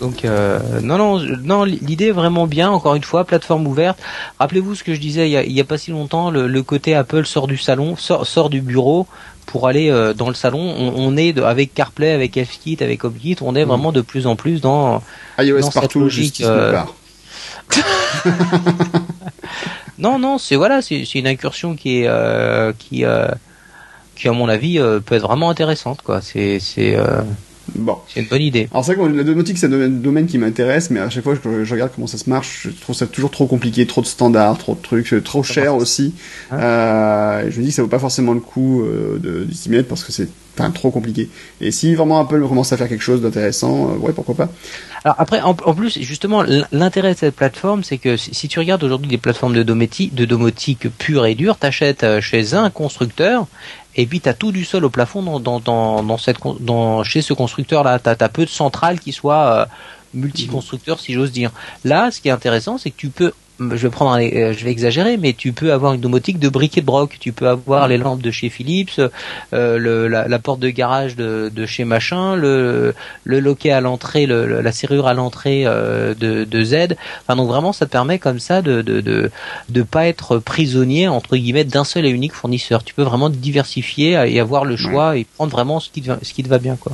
Donc 0.00 0.24
euh, 0.24 0.58
non, 0.82 0.98
non, 0.98 1.18
non, 1.42 1.64
l'idée 1.64 2.08
est 2.08 2.12
vraiment 2.12 2.46
bien. 2.46 2.70
Encore 2.70 2.94
une 2.94 3.04
fois, 3.04 3.24
plateforme 3.24 3.66
ouverte. 3.66 3.98
Rappelez-vous 4.38 4.74
ce 4.74 4.84
que 4.84 4.94
je 4.94 5.00
disais 5.00 5.30
il 5.30 5.52
y 5.52 5.60
a, 5.60 5.64
pas 5.64 5.78
si 5.78 5.92
longtemps. 5.92 6.30
Le, 6.30 6.46
le, 6.46 6.62
côté 6.62 6.94
Apple 6.94 7.24
sort 7.24 7.46
du 7.46 7.56
salon, 7.56 7.96
sort, 7.96 8.26
sort 8.26 8.50
du 8.50 8.60
bureau 8.60 9.06
pour 9.46 9.68
aller 9.68 9.90
euh, 9.90 10.12
dans 10.12 10.28
le 10.28 10.34
salon. 10.34 10.74
On, 10.78 10.92
on 10.96 11.16
est 11.16 11.32
de, 11.32 11.42
avec 11.42 11.74
CarPlay, 11.74 12.10
avec 12.10 12.42
FKit, 12.44 12.78
avec 12.80 13.04
HomeKit, 13.04 13.36
on 13.40 13.54
est 13.54 13.64
mm. 13.64 13.68
vraiment 13.68 13.92
de 13.92 14.00
plus 14.00 14.26
en 14.26 14.36
plus 14.36 14.60
dans 14.60 15.02
iOS 15.38 15.60
dans 15.60 15.70
partout, 15.70 15.80
cette 15.80 15.94
logique. 15.94 16.42
Euh... 16.42 16.82
non, 19.98 20.18
non, 20.18 20.38
c'est 20.38 20.56
voilà, 20.56 20.82
c'est 20.82 21.14
une 21.14 21.26
incursion 21.26 21.74
qui 21.76 22.00
est 22.00 22.08
euh, 22.08 22.72
qui 22.78 23.04
euh, 23.04 23.28
qui 24.14 24.28
à 24.28 24.32
mon 24.32 24.48
avis 24.48 24.78
peut 25.04 25.14
être 25.14 25.26
vraiment 25.26 25.50
intéressante 25.50 26.02
quoi. 26.02 26.20
C'est 26.20 26.60
c'est 26.60 26.96
Bon. 27.74 27.98
C'est 28.08 28.20
une 28.20 28.26
bonne 28.26 28.42
idée. 28.42 28.68
Alors 28.70 28.84
c'est 28.84 28.94
vrai 28.94 29.08
que 29.08 29.16
la 29.16 29.24
domotique 29.24 29.58
c'est 29.58 29.66
un 29.66 29.88
domaine, 29.88 30.26
qui 30.26 30.38
m'intéresse, 30.38 30.90
mais 30.90 31.00
à 31.00 31.10
chaque 31.10 31.24
fois 31.24 31.36
que 31.36 31.64
je, 31.64 31.72
regarde 31.72 31.90
comment 31.94 32.06
ça 32.06 32.18
se 32.18 32.30
marche, 32.30 32.68
je 32.68 32.80
trouve 32.80 32.94
ça 32.94 33.06
toujours 33.06 33.30
trop 33.30 33.46
compliqué, 33.46 33.86
trop 33.86 34.00
de 34.00 34.06
standards, 34.06 34.58
trop 34.58 34.74
de 34.74 34.82
trucs, 34.82 35.14
trop 35.24 35.42
cher 35.42 35.74
aussi. 35.74 36.14
Euh, 36.52 37.50
je 37.50 37.58
me 37.58 37.64
dis 37.64 37.70
que 37.70 37.74
ça 37.74 37.82
vaut 37.82 37.88
pas 37.88 37.98
forcément 37.98 38.32
le 38.32 38.40
coup 38.40 38.82
euh, 38.82 39.18
de 39.18 39.52
s'y 39.52 39.70
mettre 39.70 39.88
parce 39.88 40.04
que 40.04 40.12
c'est 40.12 40.28
enfin, 40.58 40.70
trop 40.70 40.90
compliqué. 40.90 41.28
Et 41.60 41.70
si 41.70 41.94
vraiment 41.94 42.20
Apple 42.20 42.46
commence 42.46 42.72
à 42.72 42.76
faire 42.76 42.88
quelque 42.88 43.02
chose 43.02 43.22
d'intéressant, 43.22 43.90
euh, 43.90 43.96
ouais 43.98 44.12
pourquoi 44.12 44.34
pas. 44.34 44.48
Alors 45.04 45.16
après, 45.18 45.40
en, 45.42 45.54
plus, 45.54 45.98
justement, 46.00 46.42
l'intérêt 46.72 47.12
de 47.12 47.18
cette 47.18 47.36
plateforme, 47.36 47.84
c'est 47.84 47.98
que 47.98 48.16
si, 48.16 48.48
tu 48.48 48.58
regardes 48.58 48.82
aujourd'hui 48.82 49.08
des 49.08 49.18
plateformes 49.18 49.54
de 49.54 49.62
domotique, 49.62 50.14
de 50.14 50.24
domotique 50.24 50.88
pure 50.96 51.26
et 51.26 51.34
dure, 51.34 51.56
t'achètes 51.56 52.04
euh, 52.04 52.20
chez 52.20 52.54
un 52.54 52.70
constructeur 52.70 53.46
et 53.96 54.06
puis 54.06 54.20
tu 54.20 54.28
as 54.28 54.34
tout 54.34 54.52
du 54.52 54.64
sol 54.64 54.84
au 54.84 54.90
plafond 54.90 55.22
dans, 55.22 55.60
dans, 55.60 56.02
dans, 56.02 56.18
cette, 56.18 56.38
dans, 56.60 57.04
chez 57.04 57.22
ce 57.22 57.32
constructeur-là. 57.32 57.98
Tu 57.98 58.08
as, 58.08 58.28
peu 58.28 58.44
de 58.44 58.50
centrales 58.50 59.00
qui 59.00 59.12
soient 59.12 59.68
euh, 60.14 60.26
si 60.98 61.12
j'ose 61.12 61.32
dire. 61.32 61.50
Là, 61.84 62.10
ce 62.10 62.20
qui 62.20 62.28
est 62.28 62.32
intéressant, 62.32 62.78
c'est 62.78 62.90
que 62.90 62.96
tu 62.96 63.08
peux 63.08 63.32
je 63.60 63.76
vais 63.76 63.90
prendre 63.90 64.18
euh, 64.18 64.52
je 64.52 64.64
vais 64.64 64.70
exagérer 64.70 65.16
mais 65.16 65.32
tu 65.32 65.52
peux 65.52 65.72
avoir 65.72 65.92
une 65.94 66.00
domotique 66.00 66.38
de 66.38 66.48
briquet 66.48 66.80
de 66.80 66.86
broc. 66.86 67.16
Tu 67.20 67.32
peux 67.32 67.48
avoir 67.48 67.86
les 67.88 67.98
lampes 67.98 68.22
de 68.22 68.30
chez 68.30 68.48
Philips 68.48 69.00
euh, 69.52 69.78
le, 69.78 70.08
la, 70.08 70.26
la, 70.26 70.38
porte 70.38 70.60
de 70.60 70.70
garage 70.70 71.14
de, 71.14 71.50
de 71.54 71.66
chez 71.66 71.84
machin 71.84 72.34
le, 72.34 72.94
le 73.22 73.40
loquet 73.40 73.70
à 73.70 73.80
l'entrée 73.80 74.26
le, 74.26 74.60
la 74.60 74.72
serrure 74.72 75.06
à 75.06 75.14
l'entrée 75.14 75.64
euh, 75.66 76.14
de, 76.14 76.44
de 76.44 76.64
Z. 76.64 76.96
Enfin 77.22 77.36
donc 77.36 77.48
vraiment 77.48 77.72
ça 77.72 77.86
te 77.86 77.92
permet 77.92 78.18
comme 78.18 78.40
ça 78.40 78.60
de 78.60 78.82
de, 78.82 79.00
de, 79.00 79.30
de 79.68 79.82
pas 79.82 80.06
être 80.06 80.38
prisonnier 80.38 81.06
entre 81.06 81.36
guillemets 81.36 81.64
d'un 81.64 81.84
seul 81.84 82.06
et 82.06 82.10
unique 82.10 82.34
fournisseur. 82.34 82.82
Tu 82.82 82.94
peux 82.94 83.02
vraiment 83.02 83.30
diversifier 83.30 84.12
et 84.26 84.40
avoir 84.40 84.64
le 84.64 84.76
choix 84.76 85.16
et 85.16 85.24
prendre 85.24 85.52
vraiment 85.52 85.78
ce 85.78 85.90
qui 85.90 86.02
te 86.02 86.08
va, 86.08 86.18
ce 86.22 86.32
qui 86.32 86.42
te 86.42 86.48
va 86.48 86.58
bien 86.58 86.76
quoi. 86.76 86.92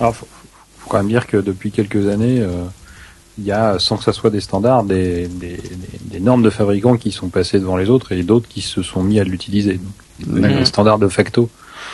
Alors 0.00 0.14
faut, 0.14 0.28
faut 0.78 0.90
quand 0.90 0.98
même 0.98 1.08
dire 1.08 1.26
que 1.26 1.38
depuis 1.38 1.70
quelques 1.70 2.08
années 2.08 2.40
euh 2.40 2.64
il 3.38 3.44
y 3.44 3.52
a, 3.52 3.78
sans 3.78 3.96
que 3.96 4.04
ça 4.04 4.12
soit 4.12 4.30
des 4.30 4.40
standards, 4.40 4.84
des, 4.84 5.26
des, 5.26 5.58
des, 6.02 6.20
normes 6.20 6.42
de 6.42 6.50
fabricants 6.50 6.96
qui 6.96 7.12
sont 7.12 7.28
passées 7.28 7.58
devant 7.58 7.76
les 7.76 7.88
autres 7.88 8.12
et 8.12 8.22
d'autres 8.22 8.48
qui 8.48 8.60
se 8.60 8.82
sont 8.82 9.02
mis 9.02 9.18
à 9.18 9.24
l'utiliser. 9.24 9.80
Un 10.30 10.64
standard 10.64 10.98
de 10.98 11.08
facto, 11.08 11.48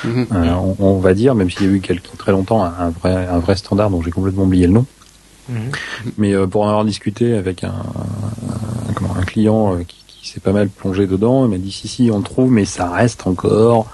mhm. 0.04 0.26
euh, 0.32 0.54
on, 0.78 0.98
va 0.98 1.14
dire, 1.14 1.34
même 1.34 1.50
s'il 1.50 1.66
y 1.66 1.68
a 1.68 1.72
eu 1.72 1.80
quelques, 1.80 2.16
très 2.18 2.32
longtemps 2.32 2.64
un, 2.64 2.90
vrai, 2.90 3.26
un 3.26 3.38
vrai 3.38 3.56
standard 3.56 3.90
dont 3.90 4.02
j'ai 4.02 4.10
complètement 4.10 4.44
oublié 4.44 4.66
le 4.66 4.72
nom. 4.72 4.86
Mhm. 5.48 5.58
Mais 6.18 6.34
euh, 6.34 6.46
pour 6.46 6.62
en 6.62 6.68
avoir 6.68 6.84
discuté 6.84 7.34
avec 7.34 7.62
un, 7.62 7.68
un, 7.68 9.20
un 9.20 9.24
client 9.24 9.74
euh, 9.74 9.84
qui, 9.86 10.04
qui 10.06 10.28
s'est 10.28 10.40
pas 10.40 10.52
mal 10.52 10.68
plongé 10.68 11.06
dedans, 11.06 11.44
il 11.44 11.50
m'a 11.50 11.58
dit 11.58 11.72
si 11.72 11.86
si 11.86 12.10
on 12.12 12.18
le 12.18 12.24
trouve, 12.24 12.50
mais 12.50 12.64
ça 12.64 12.90
reste 12.90 13.26
encore 13.26 13.90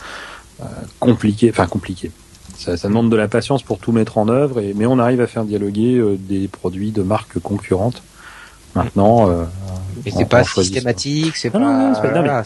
compliqué, 0.98 1.50
enfin 1.50 1.66
compliqué 1.66 2.10
ça, 2.64 2.76
ça, 2.76 2.88
demande 2.88 3.10
de 3.10 3.16
la 3.16 3.28
patience 3.28 3.62
pour 3.62 3.78
tout 3.78 3.92
mettre 3.92 4.18
en 4.18 4.28
œuvre, 4.28 4.60
et, 4.60 4.72
mais 4.74 4.86
on 4.86 4.98
arrive 4.98 5.20
à 5.20 5.26
faire 5.26 5.44
dialoguer 5.44 5.96
euh, 5.96 6.16
des 6.18 6.48
produits 6.48 6.92
de 6.92 7.02
marques 7.02 7.38
concurrentes. 7.38 8.02
Maintenant, 8.74 9.30
euh, 9.30 9.44
mais 10.04 10.10
c'est 10.10 10.28
pas 10.28 10.42
systématique, 10.42 11.36
c'est 11.36 11.50
pas. 11.50 11.60
Non, 11.60 11.92
non, 11.92 12.42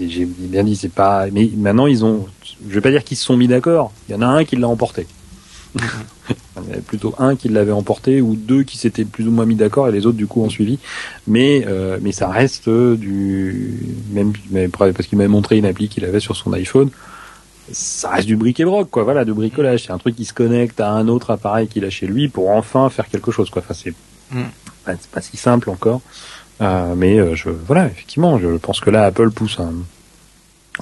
J'ai 0.00 0.26
bien 0.26 0.62
dit, 0.62 0.76
c'est 0.76 0.92
pas. 0.92 1.26
Mais 1.32 1.50
maintenant, 1.56 1.86
ils 1.86 2.04
ont. 2.04 2.26
Je 2.68 2.74
vais 2.74 2.80
pas 2.80 2.90
dire 2.90 3.02
qu'ils 3.02 3.16
se 3.16 3.24
sont 3.24 3.36
mis 3.36 3.48
d'accord. 3.48 3.92
Il 4.08 4.12
y 4.12 4.14
en 4.14 4.22
a 4.22 4.26
un 4.26 4.44
qui 4.44 4.54
l'a 4.54 4.68
emporté. 4.68 5.06
Il 5.78 5.82
y 6.56 6.60
en 6.60 6.70
avait 6.70 6.82
plutôt 6.82 7.14
un 7.18 7.34
qui 7.34 7.48
l'avait 7.48 7.72
emporté 7.72 8.20
ou 8.20 8.36
deux 8.36 8.62
qui 8.62 8.78
s'étaient 8.78 9.04
plus 9.04 9.26
ou 9.26 9.30
moins 9.30 9.46
mis 9.46 9.56
d'accord 9.56 9.88
et 9.88 9.92
les 9.92 10.06
autres 10.06 10.18
du 10.18 10.26
coup 10.26 10.42
ont 10.42 10.50
suivi. 10.50 10.78
Mais 11.26 11.64
euh, 11.66 11.98
mais 12.00 12.12
ça 12.12 12.28
reste 12.28 12.68
du 12.68 13.80
même 14.12 14.32
parce 14.68 15.06
qu'il 15.08 15.18
m'avait 15.18 15.28
montré 15.28 15.56
une 15.56 15.64
appli 15.64 15.88
qu'il 15.88 16.04
avait 16.04 16.20
sur 16.20 16.36
son 16.36 16.52
iPhone 16.52 16.90
ça 17.70 18.10
reste 18.10 18.26
du 18.26 18.36
bric-et-broc, 18.36 18.90
quoi. 18.90 19.04
Voilà, 19.04 19.24
du 19.24 19.32
bricolage. 19.32 19.84
C'est 19.84 19.92
un 19.92 19.98
truc 19.98 20.16
qui 20.16 20.24
se 20.24 20.32
connecte 20.32 20.80
à 20.80 20.90
un 20.90 21.08
autre 21.08 21.30
appareil 21.30 21.68
qu'il 21.68 21.84
a 21.84 21.90
chez 21.90 22.06
lui 22.06 22.28
pour 22.28 22.50
enfin 22.50 22.88
faire 22.90 23.08
quelque 23.08 23.30
chose, 23.30 23.50
quoi. 23.50 23.62
Enfin, 23.64 23.74
c'est 23.74 23.94
mm. 24.32 24.96
pas, 25.12 25.20
si 25.20 25.36
simple 25.36 25.70
encore. 25.70 26.00
Euh, 26.60 26.94
mais 26.96 27.18
euh, 27.18 27.34
je, 27.34 27.50
voilà, 27.50 27.86
effectivement, 27.86 28.38
je 28.38 28.56
pense 28.56 28.80
que 28.80 28.90
là, 28.90 29.04
Apple 29.04 29.30
pousse 29.30 29.58
un, 29.60 29.72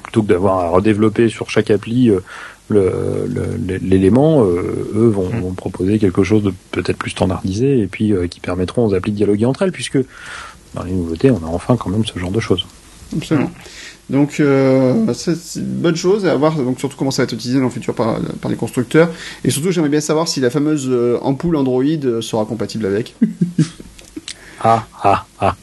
plutôt 0.03 0.23
que 0.23 0.29
d'avoir 0.29 0.61
à 0.61 0.69
redévelopper 0.71 1.29
sur 1.29 1.51
chaque 1.51 1.71
appli 1.71 2.11
euh, 2.11 2.21
l'élément, 3.83 4.45
eux 4.45 5.13
vont, 5.13 5.29
mm. 5.29 5.41
vont, 5.41 5.53
proposer 5.53 5.99
quelque 5.99 6.23
chose 6.23 6.43
de 6.43 6.53
peut-être 6.71 6.99
plus 6.99 7.11
standardisé 7.11 7.81
et 7.81 7.87
puis 7.87 8.15
qui 8.31 8.41
permettront 8.41 8.87
aux 8.87 8.95
applis 8.95 9.13
de 9.13 9.17
dialoguer 9.17 9.45
entre 9.45 9.63
elles, 9.63 9.73
puisque 9.73 9.99
dans 10.75 10.85
les 10.85 10.93
nouveautés, 10.93 11.31
on 11.31 11.39
a 11.39 11.49
enfin 11.49 11.77
quand 11.77 11.91
même 11.91 12.07
ce 12.07 12.19
genre 12.19 12.31
de 12.31 12.41
choses. 12.41 12.67
Absolument. 13.15 13.51
Donc 14.11 14.41
euh, 14.41 15.07
c'est 15.15 15.61
une 15.61 15.67
bonne 15.67 15.95
chose 15.95 16.27
à 16.27 16.35
voir, 16.35 16.57
donc 16.57 16.81
surtout 16.81 16.97
comment 16.97 17.13
ça 17.13 17.23
va 17.23 17.25
être 17.25 17.33
utilisé 17.33 17.61
dans 17.61 17.67
le 17.67 17.71
futur 17.71 17.95
par, 17.95 18.19
par 18.41 18.51
les 18.51 18.57
constructeurs. 18.57 19.09
Et 19.45 19.51
surtout 19.51 19.71
j'aimerais 19.71 19.89
bien 19.89 20.01
savoir 20.01 20.27
si 20.27 20.41
la 20.41 20.51
fameuse 20.51 20.89
euh, 20.91 21.19
ampoule 21.23 21.55
Android 21.55 21.85
euh, 21.85 22.21
sera 22.21 22.45
compatible 22.45 22.87
avec. 22.87 23.15
ah 24.65 24.85
ah 25.05 25.27
ah. 25.39 25.55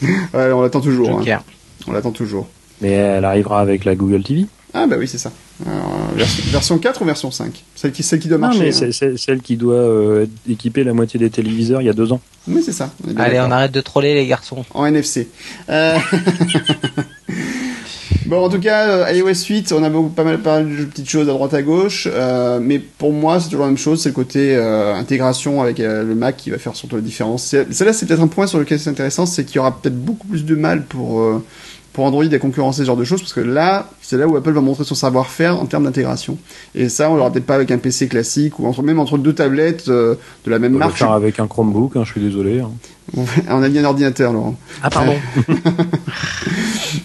Ouais, 0.00 0.52
on 0.52 0.62
l'attend 0.62 0.80
toujours. 0.80 1.20
Hein. 1.20 1.40
On 1.88 1.92
l'attend 1.92 2.12
toujours. 2.12 2.46
Mais 2.80 2.92
elle 2.92 3.24
arrivera 3.24 3.60
avec 3.60 3.84
la 3.84 3.96
Google 3.96 4.22
TV 4.22 4.46
Ah 4.74 4.86
bah 4.86 4.96
oui 4.98 5.08
c'est 5.08 5.18
ça. 5.18 5.32
version, 6.50 6.78
4 6.78 7.02
ou 7.02 7.04
version 7.04 7.30
5 7.30 7.64
celle 7.74 7.92
qui, 7.92 8.02
celle 8.02 8.18
qui 8.18 8.28
doit 8.28 8.38
marcher. 8.38 8.58
Non, 8.58 8.64
mais 8.64 8.84
hein. 8.84 8.90
c'est 8.92 9.16
celle 9.16 9.40
qui 9.40 9.56
doit 9.56 10.24
équiper 10.48 10.84
la 10.84 10.92
moitié 10.92 11.18
des 11.18 11.30
téléviseurs 11.30 11.80
il 11.80 11.86
y 11.86 11.90
a 11.90 11.94
deux 11.94 12.12
ans. 12.12 12.20
Oui 12.46 12.62
c'est 12.64 12.72
ça. 12.72 12.92
Allez 13.16 13.40
on 13.40 13.50
arrête 13.50 13.72
de 13.72 13.80
troller 13.80 14.14
les 14.14 14.26
garçons. 14.26 14.64
En 14.74 14.84
NFC. 14.86 15.28
Bon, 18.28 18.44
en 18.44 18.50
tout 18.50 18.60
cas, 18.60 18.88
euh, 18.88 19.12
iOS 19.14 19.46
8, 19.48 19.72
on 19.72 19.82
a 19.82 19.88
beaucoup, 19.88 20.10
pas 20.10 20.22
mal 20.22 20.38
parlé 20.38 20.76
de 20.76 20.84
petites 20.84 21.08
choses 21.08 21.30
à 21.30 21.32
droite 21.32 21.54
à 21.54 21.62
gauche, 21.62 22.06
euh, 22.12 22.58
mais 22.60 22.78
pour 22.78 23.10
moi, 23.10 23.40
c'est 23.40 23.46
toujours 23.46 23.64
la 23.64 23.70
même 23.70 23.78
chose, 23.78 24.02
c'est 24.02 24.10
le 24.10 24.14
côté 24.14 24.54
euh, 24.54 24.94
intégration 24.94 25.62
avec 25.62 25.78
le 25.78 26.14
Mac 26.14 26.36
qui 26.36 26.50
va 26.50 26.58
faire 26.58 26.76
surtout 26.76 26.96
la 26.96 27.00
différence. 27.00 27.44
Celle-là, 27.70 27.94
c'est 27.94 28.04
peut-être 28.04 28.20
un 28.20 28.28
point 28.28 28.46
sur 28.46 28.58
lequel 28.58 28.78
c'est 28.78 28.90
intéressant, 28.90 29.24
c'est 29.24 29.46
qu'il 29.46 29.56
y 29.56 29.58
aura 29.60 29.80
peut-être 29.80 29.98
beaucoup 29.98 30.26
plus 30.26 30.44
de 30.44 30.54
mal 30.54 30.82
pour 30.84 31.40
pour 31.92 32.04
Android 32.04 32.24
à 32.24 32.38
concurrencer 32.38 32.82
ce 32.82 32.86
genre 32.86 32.96
de 32.96 33.04
choses, 33.04 33.20
parce 33.20 33.32
que 33.32 33.40
là, 33.40 33.88
c'est 34.00 34.16
là 34.16 34.26
où 34.26 34.36
Apple 34.36 34.52
va 34.52 34.60
montrer 34.60 34.84
son 34.84 34.94
savoir-faire 34.94 35.58
en 35.58 35.66
termes 35.66 35.84
d'intégration. 35.84 36.38
Et 36.74 36.88
ça, 36.88 37.10
on 37.10 37.16
l'aura 37.16 37.32
peut-être 37.32 37.46
pas 37.46 37.54
avec 37.54 37.70
un 37.70 37.78
PC 37.78 38.08
classique, 38.08 38.58
ou 38.58 38.66
entre, 38.66 38.82
même 38.82 38.98
entre 38.98 39.18
deux 39.18 39.32
tablettes 39.32 39.88
de 39.88 40.16
la 40.46 40.58
même 40.58 40.74
marque. 40.74 40.92
On 40.92 40.96
faire 40.96 41.12
avec 41.12 41.40
un 41.40 41.46
Chromebook, 41.46 41.96
hein, 41.96 42.04
je 42.04 42.12
suis 42.12 42.20
désolé. 42.20 42.60
Hein. 42.60 42.70
on 43.48 43.62
a 43.62 43.68
dit 43.68 43.78
un 43.78 43.84
ordinateur, 43.84 44.32
Laurent. 44.32 44.56
Ah, 44.82 44.90
pardon. 44.90 45.14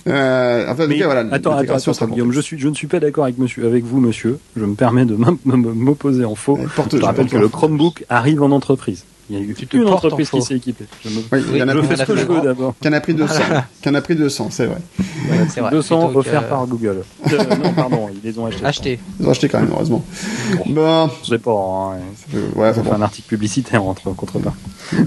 Euh, 0.07 0.65
enfin, 0.69 0.85
voilà, 0.85 1.21
attends, 1.31 1.55
attends, 1.55 1.75
attends 1.75 2.07
Guillaume, 2.07 2.31
je, 2.31 2.41
suis, 2.41 2.59
je 2.59 2.67
ne 2.67 2.73
suis 2.73 2.87
pas 2.87 2.99
d'accord 2.99 3.23
avec, 3.23 3.37
monsieur, 3.37 3.65
avec 3.65 3.85
vous, 3.85 3.99
monsieur. 3.99 4.37
Je 4.55 4.65
me 4.65 4.75
permets 4.75 5.05
de 5.05 5.15
m'opposer 5.45 6.25
en 6.25 6.35
faux. 6.35 6.59
je 6.91 6.97
rappelle 6.97 7.27
que 7.27 7.37
le 7.37 7.47
Chromebook 7.47 8.05
arrive 8.09 8.41
en 8.41 8.51
entreprise. 8.51 9.05
Il 9.29 9.37
y 9.37 9.39
a 9.39 9.41
eu 9.41 9.55
une 9.73 9.87
entreprise 9.87 10.29
qui 10.29 10.41
s'est 10.41 10.55
équipée. 10.55 10.85
Je, 11.03 11.09
me... 11.09 11.21
oui, 11.31 11.43
il 11.53 11.57
y 11.57 11.63
en 11.63 11.67
a 11.69 11.75
pris 11.75 11.97
ce 11.97 12.03
que 12.03 12.15
je 12.15 12.25
veux 12.25 12.41
d'abord. 12.41 12.75
Qu'en 12.81 12.91
a 12.91 12.99
pris 12.99 13.13
200. 13.13 13.33
Qu'en 13.83 13.93
a 13.93 14.01
pris 14.01 14.15
200, 14.15 14.47
c'est 14.51 14.65
vrai. 14.65 14.79
Ouais, 15.29 15.61
vrai. 15.61 15.71
200 15.71 16.15
offerts 16.15 16.47
par 16.47 16.67
Google. 16.67 17.03
Euh, 17.33 17.55
non, 17.55 17.73
pardon, 17.73 18.09
ils 18.13 18.21
les 18.23 18.37
ont 18.37 18.45
achetés. 18.45 18.65
Achetés. 18.65 18.99
Ils 19.19 19.27
ont 19.27 19.31
acheté 19.31 19.49
quand 19.49 19.59
même, 19.59 19.69
heureusement. 19.71 20.05
Bon. 20.57 20.73
Bah... 20.73 21.09
Je 21.23 21.29
sais 21.29 21.39
pas. 21.39 21.51
Hein. 21.95 22.37
Ouais, 22.55 22.71
bon. 22.73 22.93
un 22.93 23.01
article 23.01 23.27
publicitaire 23.27 23.83
entre 23.83 24.11
contreparts. 24.11 24.53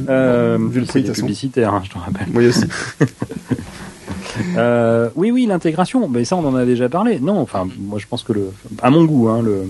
Euh, 0.08 0.58
Vu 0.58 0.80
le 0.80 0.86
prix, 0.86 1.04
publicitaire, 1.04 1.72
hein, 1.72 1.82
je 1.84 1.90
te 1.90 1.98
rappelle. 1.98 2.26
Oui 2.34 2.48
aussi. 2.48 2.64
euh, 4.56 5.08
oui, 5.14 5.30
oui, 5.30 5.46
l'intégration. 5.46 6.08
Mais 6.08 6.24
ça, 6.24 6.36
on 6.36 6.44
en 6.44 6.56
a 6.56 6.64
déjà 6.64 6.88
parlé. 6.88 7.20
Non, 7.20 7.38
enfin, 7.38 7.68
moi, 7.78 8.00
je 8.00 8.06
pense 8.06 8.24
que 8.24 8.32
le, 8.32 8.50
à 8.82 8.90
mon 8.90 9.04
goût, 9.04 9.28
hein, 9.28 9.40
le, 9.42 9.68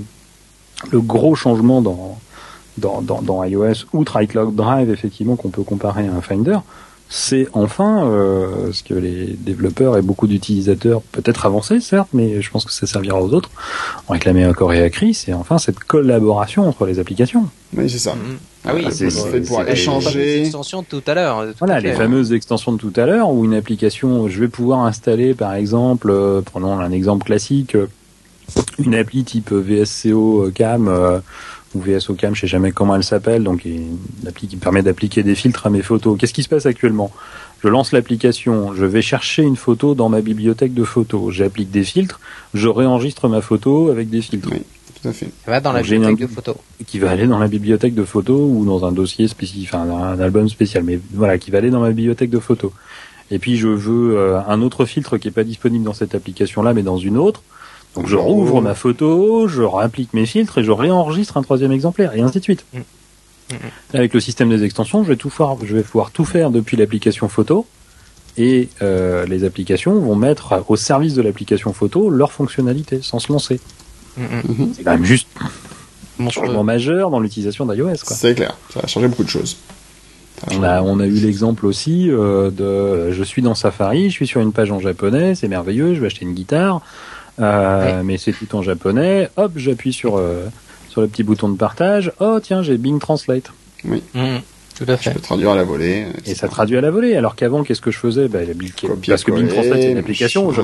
le 0.90 1.00
gros 1.00 1.34
changement 1.34 1.82
dans 1.82 2.18
dans, 2.78 3.02
dans, 3.02 3.22
dans 3.22 3.44
iOS, 3.44 3.86
outre 3.92 4.20
iCloud 4.22 4.54
Drive, 4.54 4.90
effectivement, 4.90 5.36
qu'on 5.36 5.50
peut 5.50 5.62
comparer 5.62 6.06
à 6.06 6.12
un 6.12 6.20
Finder, 6.20 6.58
c'est 7.08 7.46
enfin 7.52 8.08
euh, 8.08 8.72
ce 8.72 8.82
que 8.82 8.94
les 8.94 9.26
développeurs 9.38 9.96
et 9.96 10.02
beaucoup 10.02 10.26
d'utilisateurs, 10.26 11.02
peut-être 11.12 11.46
avancés 11.46 11.80
certes, 11.80 12.08
mais 12.12 12.42
je 12.42 12.50
pense 12.50 12.64
que 12.64 12.72
ça 12.72 12.86
servira 12.86 13.22
aux 13.22 13.32
autres, 13.32 13.50
ont 14.08 14.12
réclamé 14.12 14.44
encore 14.44 14.72
et 14.72 14.84
écrit, 14.84 15.14
c'est 15.14 15.32
enfin 15.32 15.58
cette 15.58 15.78
collaboration 15.78 16.68
entre 16.68 16.84
les 16.84 16.98
applications. 16.98 17.48
Oui, 17.76 17.88
c'est 17.88 17.98
ça. 17.98 18.12
Mm-hmm. 18.12 18.68
Ah 18.68 18.72
oui, 18.74 18.86
c'est 18.90 19.10
fait 19.10 19.40
pour 19.42 19.62
échanger. 19.62 20.18
Les 20.18 20.40
extensions 20.40 20.82
de 20.82 20.86
tout 20.86 21.02
à 21.06 21.14
l'heure. 21.14 21.46
Voilà, 21.58 21.78
les 21.78 21.92
fameuses 21.92 22.32
extensions 22.32 22.72
de 22.72 22.78
tout 22.78 22.92
à 22.96 23.06
l'heure, 23.06 23.30
où 23.30 23.44
une 23.44 23.54
application, 23.54 24.28
je 24.28 24.40
vais 24.40 24.48
pouvoir 24.48 24.80
installer 24.80 25.34
par 25.34 25.54
exemple, 25.54 26.10
euh, 26.10 26.40
prenons 26.40 26.80
un 26.80 26.90
exemple 26.90 27.26
classique, 27.26 27.76
euh, 27.76 27.86
une 28.78 28.96
appli 28.96 29.22
type 29.22 29.52
VSCO 29.52 30.50
Cam 30.52 31.22
ou 31.74 31.80
VSO 31.80 32.14
Cam, 32.14 32.34
je 32.34 32.42
sais 32.42 32.46
jamais 32.46 32.72
comment 32.72 32.96
elle 32.96 33.04
s'appelle, 33.04 33.42
donc 33.42 33.64
une 33.64 33.98
appli 34.26 34.48
qui 34.48 34.56
permet 34.56 34.82
d'appliquer 34.82 35.22
des 35.22 35.34
filtres 35.34 35.66
à 35.66 35.70
mes 35.70 35.82
photos. 35.82 36.16
Qu'est-ce 36.18 36.32
qui 36.32 36.42
se 36.42 36.48
passe 36.48 36.66
actuellement? 36.66 37.10
Je 37.62 37.68
lance 37.68 37.92
l'application, 37.92 38.74
je 38.74 38.84
vais 38.84 39.02
chercher 39.02 39.42
une 39.42 39.56
photo 39.56 39.94
dans 39.94 40.08
ma 40.08 40.20
bibliothèque 40.20 40.74
de 40.74 40.84
photos, 40.84 41.32
j'applique 41.34 41.70
des 41.70 41.84
filtres, 41.84 42.20
je 42.54 42.68
réenregistre 42.68 43.28
ma 43.28 43.40
photo 43.40 43.90
avec 43.90 44.10
des 44.10 44.20
filtres. 44.20 44.48
Oui, 44.52 44.62
tout 45.00 45.08
à 45.08 45.12
fait. 45.12 45.28
Ça 45.44 45.50
va 45.50 45.60
dans 45.60 45.72
la 45.72 45.82
bibliothèque 45.82 46.18
de 46.18 46.26
photos. 46.26 46.56
Qui 46.86 46.98
va 46.98 47.10
aller 47.10 47.26
dans 47.26 47.38
la 47.38 47.48
bibliothèque 47.48 47.94
de 47.94 48.04
photos 48.04 48.40
ou 48.40 48.64
dans 48.64 48.84
un 48.84 48.92
dossier 48.92 49.26
spécifique, 49.26 49.68
enfin 49.72 49.90
un 49.90 50.20
album 50.20 50.48
spécial, 50.48 50.84
mais 50.84 51.00
voilà, 51.14 51.38
qui 51.38 51.50
va 51.50 51.58
aller 51.58 51.70
dans 51.70 51.80
ma 51.80 51.90
bibliothèque 51.90 52.30
de 52.30 52.38
photos. 52.38 52.72
Et 53.30 53.38
puis 53.38 53.56
je 53.56 53.68
veux 53.68 54.16
euh, 54.16 54.40
un 54.46 54.62
autre 54.62 54.84
filtre 54.84 55.18
qui 55.18 55.28
est 55.28 55.32
pas 55.32 55.44
disponible 55.44 55.84
dans 55.84 55.94
cette 55.94 56.14
application-là, 56.14 56.74
mais 56.74 56.82
dans 56.82 56.98
une 56.98 57.16
autre. 57.16 57.42
Donc 57.96 58.06
je 58.06 58.16
rouvre 58.16 58.60
ma 58.60 58.74
photo, 58.74 59.48
je 59.48 59.62
réapplique 59.62 60.12
mes 60.12 60.26
filtres 60.26 60.58
et 60.58 60.64
je 60.64 60.70
réenregistre 60.70 61.38
un 61.38 61.42
troisième 61.42 61.72
exemplaire 61.72 62.14
et 62.14 62.20
ainsi 62.20 62.38
de 62.38 62.44
suite. 62.44 62.64
Mm. 62.72 62.78
Mm, 62.78 63.54
mm. 63.54 63.58
Avec 63.94 64.14
le 64.14 64.20
système 64.20 64.50
des 64.50 64.62
extensions, 64.64 65.02
je 65.02 65.08
vais 65.08 65.16
tout 65.16 65.30
faire, 65.30 65.56
je 65.64 65.74
vais 65.74 65.82
pouvoir 65.82 66.10
tout 66.10 66.26
faire 66.26 66.50
depuis 66.50 66.76
l'application 66.76 67.28
photo 67.28 67.66
et 68.36 68.68
euh, 68.82 69.24
les 69.26 69.44
applications 69.44 69.98
vont 69.98 70.14
mettre 70.14 70.62
au 70.68 70.76
service 70.76 71.14
de 71.14 71.22
l'application 71.22 71.72
photo 71.72 72.10
leurs 72.10 72.32
fonctionnalités 72.32 73.00
sans 73.02 73.18
se 73.18 73.32
lancer. 73.32 73.60
C'est 74.16 74.82
quand 74.84 74.92
même 74.92 75.04
juste 75.04 75.28
un 76.20 76.28
changement 76.28 76.64
majeur 76.64 77.10
dans 77.10 77.20
l'utilisation 77.20 77.66
d'iOS. 77.66 77.96
C'est 78.04 78.34
clair, 78.34 78.56
ça 78.72 78.80
va 78.80 78.86
changer 78.86 79.08
beaucoup 79.08 79.24
de 79.24 79.28
choses. 79.28 79.56
On 80.52 80.62
a, 80.62 80.82
on 80.82 81.00
a 81.00 81.06
eu 81.06 81.14
l'exemple 81.14 81.64
aussi 81.64 82.10
euh, 82.10 82.50
de 82.50 83.10
je 83.12 83.22
suis 83.22 83.40
dans 83.40 83.54
Safari, 83.54 84.10
je 84.10 84.14
suis 84.14 84.26
sur 84.26 84.42
une 84.42 84.52
page 84.52 84.70
en 84.70 84.80
japonais, 84.80 85.34
c'est 85.34 85.48
merveilleux, 85.48 85.94
je 85.94 86.00
vais 86.00 86.06
acheter 86.06 86.26
une 86.26 86.34
guitare. 86.34 86.82
Euh, 87.38 88.02
mais 88.02 88.18
c'est 88.18 88.32
tout 88.32 88.54
en 88.56 88.62
japonais. 88.62 89.28
Hop, 89.36 89.52
j'appuie 89.56 89.92
sur 89.92 90.16
euh, 90.16 90.46
sur 90.88 91.00
le 91.00 91.08
petit 91.08 91.22
bouton 91.22 91.48
de 91.48 91.56
partage. 91.56 92.12
Oh 92.20 92.40
tiens, 92.42 92.62
j'ai 92.62 92.78
Bing 92.78 92.98
Translate. 92.98 93.52
Oui. 93.84 94.02
Mmh. 94.14 94.36
Tout 94.76 94.84
à 94.88 94.96
fait. 94.96 95.10
Je 95.10 95.14
peux 95.14 95.20
traduire 95.20 95.50
à 95.50 95.56
la 95.56 95.64
volée. 95.64 96.06
Et 96.26 96.34
ça 96.34 96.48
traduit 96.48 96.76
à 96.76 96.80
la 96.80 96.90
volée. 96.90 97.16
Alors 97.16 97.34
qu'avant, 97.34 97.62
qu'est-ce 97.62 97.80
que 97.80 97.90
je 97.90 97.98
faisais? 97.98 98.28
Bah, 98.28 98.40
Parce 99.06 99.24
que 99.24 99.32
Bing 99.32 99.48
Translate, 99.48 99.80
c'est 99.80 99.90
une 99.90 99.98
application. 99.98 100.52
Je, 100.52 100.60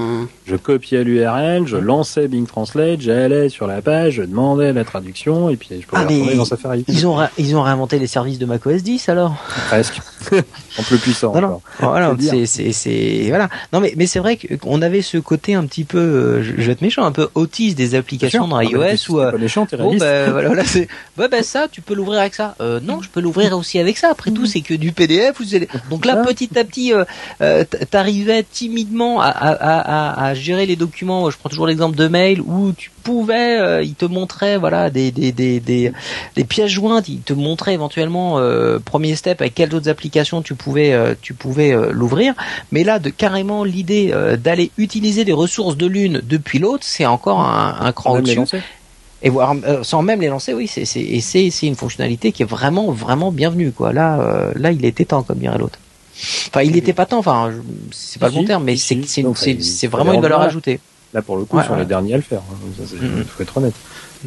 je, 0.46 0.56
copiais 0.56 1.02
l'URL, 1.02 1.66
je 1.66 1.76
lançais 1.76 2.28
Bing 2.28 2.46
Translate, 2.46 3.00
j'allais 3.00 3.48
sur 3.48 3.66
la 3.66 3.80
page, 3.80 4.14
je 4.14 4.22
demandais 4.22 4.72
la 4.72 4.84
traduction, 4.84 5.48
et 5.48 5.56
puis 5.56 5.68
je 5.80 5.86
pouvais 5.86 6.02
ah, 6.02 6.06
retourner 6.06 6.34
dans 6.34 6.44
Safari. 6.44 6.84
Ils 6.88 7.06
ont, 7.06 7.18
ils 7.38 7.56
ont 7.56 7.62
réinventé 7.62 7.98
les 7.98 8.06
services 8.06 8.38
de 8.38 8.46
macOS 8.46 8.82
10 8.82 9.08
alors? 9.08 9.34
Presque. 9.68 10.00
en 10.78 10.82
plus 10.82 10.98
puissant. 10.98 11.34
Non, 11.34 11.40
non. 11.40 11.60
Voilà, 11.80 12.14
c'est, 12.20 12.46
c'est, 12.46 12.72
c'est, 12.72 13.26
voilà. 13.28 13.48
Non, 13.72 13.80
mais, 13.80 13.94
mais 13.96 14.06
c'est 14.06 14.18
vrai 14.18 14.36
qu'on 14.36 14.82
avait 14.82 15.02
ce 15.02 15.18
côté 15.18 15.54
un 15.54 15.64
petit 15.66 15.84
peu, 15.84 15.98
euh, 15.98 16.42
je, 16.42 16.52
vais 16.52 16.72
être 16.72 16.82
méchant, 16.82 17.04
un 17.04 17.12
peu 17.12 17.28
autiste 17.34 17.76
des 17.76 17.94
applications 17.94 18.48
dans 18.48 18.60
iOS 18.60 19.10
ou. 19.10 19.20
Euh, 19.20 19.36
méchant, 19.38 19.66
t'es 19.66 19.76
bon, 19.76 19.96
bah, 19.96 20.30
voilà, 20.30 20.64
c'est, 20.64 20.88
bah, 21.16 21.28
bah, 21.28 21.42
ça, 21.42 21.68
tu 21.70 21.80
peux 21.80 21.94
l'ouvrir 21.94 22.20
avec 22.20 22.34
ça. 22.34 22.54
Euh, 22.60 22.80
non, 22.80 23.00
je 23.02 23.08
peux 23.08 23.20
l'ouvrir 23.20 23.56
aussi 23.56 23.78
avec 23.78 23.98
ça. 23.98 24.01
Après 24.10 24.30
tout, 24.30 24.42
mhm. 24.42 24.46
c'est 24.46 24.60
que 24.60 24.74
du 24.74 24.92
PDF. 24.92 25.40
Ou 25.40 25.44
Donc 25.90 26.04
là, 26.04 26.16
petit 26.16 26.58
à 26.58 26.64
petit, 26.64 26.92
euh, 26.92 27.04
euh 27.40 27.64
t'arrivais 27.90 28.42
timidement 28.42 29.20
à, 29.20 29.26
à, 29.26 29.52
à, 29.52 30.26
à, 30.26 30.34
gérer 30.34 30.66
les 30.66 30.76
documents. 30.76 31.30
Je 31.30 31.38
prends 31.38 31.48
toujours 31.48 31.66
l'exemple 31.66 31.96
de 31.96 32.08
mail 32.08 32.40
où 32.40 32.72
tu 32.72 32.90
pouvais, 33.02 33.58
euh, 33.60 33.82
il 33.82 33.94
te 33.94 34.04
montrait, 34.04 34.58
voilà, 34.58 34.90
des, 34.90 35.10
des, 35.10 35.32
des, 35.32 35.60
des, 35.60 35.92
des 36.36 36.44
pièces 36.44 36.70
jointes. 36.70 37.08
Il 37.08 37.20
te 37.20 37.32
montrait 37.32 37.74
éventuellement 37.74 38.38
euh, 38.38 38.78
premier 38.78 39.16
step 39.16 39.40
avec 39.40 39.54
quelles 39.54 39.74
autres 39.74 39.88
applications 39.88 40.42
tu 40.42 40.54
pouvais, 40.54 41.16
tu 41.20 41.34
pouvais 41.34 41.74
l'ouvrir. 41.92 42.34
Mais 42.70 42.84
là, 42.84 42.98
de 42.98 43.10
carrément 43.10 43.64
l'idée 43.64 44.14
d'aller 44.38 44.70
utiliser 44.78 45.24
des 45.24 45.32
ressources 45.32 45.76
de 45.76 45.86
l'une 45.86 46.20
depuis 46.22 46.58
l'autre, 46.58 46.84
c'est 46.84 47.06
encore 47.06 47.40
un, 47.40 47.76
un 47.80 47.92
cran 47.92 48.18
au-dessus 48.18 48.62
et 49.22 49.30
voir 49.30 49.54
sans 49.82 50.02
même 50.02 50.20
les 50.20 50.28
lancer 50.28 50.52
oui 50.54 50.66
c'est 50.66 50.84
c'est 50.84 51.00
et 51.00 51.20
c'est 51.20 51.50
c'est 51.50 51.66
une 51.66 51.76
fonctionnalité 51.76 52.32
qui 52.32 52.42
est 52.42 52.46
vraiment 52.46 52.90
vraiment 52.90 53.30
bienvenue 53.30 53.72
quoi 53.72 53.92
là 53.92 54.50
là 54.54 54.72
il 54.72 54.84
était 54.84 55.04
temps 55.04 55.22
comme 55.22 55.38
dirait 55.38 55.58
l'autre 55.58 55.78
enfin 56.48 56.62
il 56.62 56.76
était 56.76 56.92
pas 56.92 57.06
temps 57.06 57.18
enfin 57.18 57.52
c'est 57.90 58.18
pas 58.18 58.28
le 58.28 58.34
bon 58.34 58.44
terme 58.44 58.64
mais 58.64 58.76
c'est 58.76 59.00
c'est 59.06 59.24
c'est 59.62 59.86
vraiment 59.86 60.12
une 60.12 60.20
valeur 60.20 60.40
ajoutée 60.40 60.80
là 61.14 61.22
pour 61.22 61.36
le 61.36 61.44
coup 61.44 61.60
sur 61.62 61.76
les 61.76 61.84
derniers 61.84 62.14
à 62.14 62.16
le 62.16 62.22
faire 62.22 62.42
hein. 62.50 62.84
ça 62.84 62.96
mm-hmm. 62.96 63.24
faut 63.24 63.42
être 63.42 63.56
honnête 63.56 63.74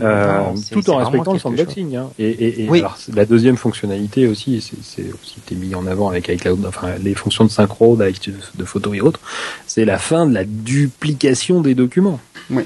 euh, 0.02 0.54
tout 0.72 0.90
en 0.90 0.98
respectant 0.98 1.34
le 1.34 1.40
sandboxing. 1.40 1.96
Hein. 1.96 2.10
Et, 2.20 2.30
et, 2.30 2.64
et 2.64 2.70
alors, 2.70 2.98
la 3.14 3.26
deuxième 3.26 3.58
fonctionnalité 3.58 4.28
aussi, 4.28 4.62
c'est 4.62 5.06
aussi 5.14 5.36
été 5.40 5.56
mis 5.56 5.74
en 5.76 5.88
avant 5.88 6.10
avec 6.10 6.28
iCloud, 6.28 6.66
enfin 6.66 6.96
les 7.02 7.16
fonctions 7.16 7.46
de 7.46 7.50
synchro, 7.50 7.96
de, 7.96 8.12
de 8.56 8.66
photos 8.66 8.96
et 8.96 9.02
autres, 9.02 9.20
c'est 9.68 9.86
la 9.86 9.98
fin 9.98 10.26
de 10.26 10.34
la 10.34 10.44
duplication 10.44 11.62
des 11.62 11.76
documents. 11.76 12.20
Oui. 12.50 12.64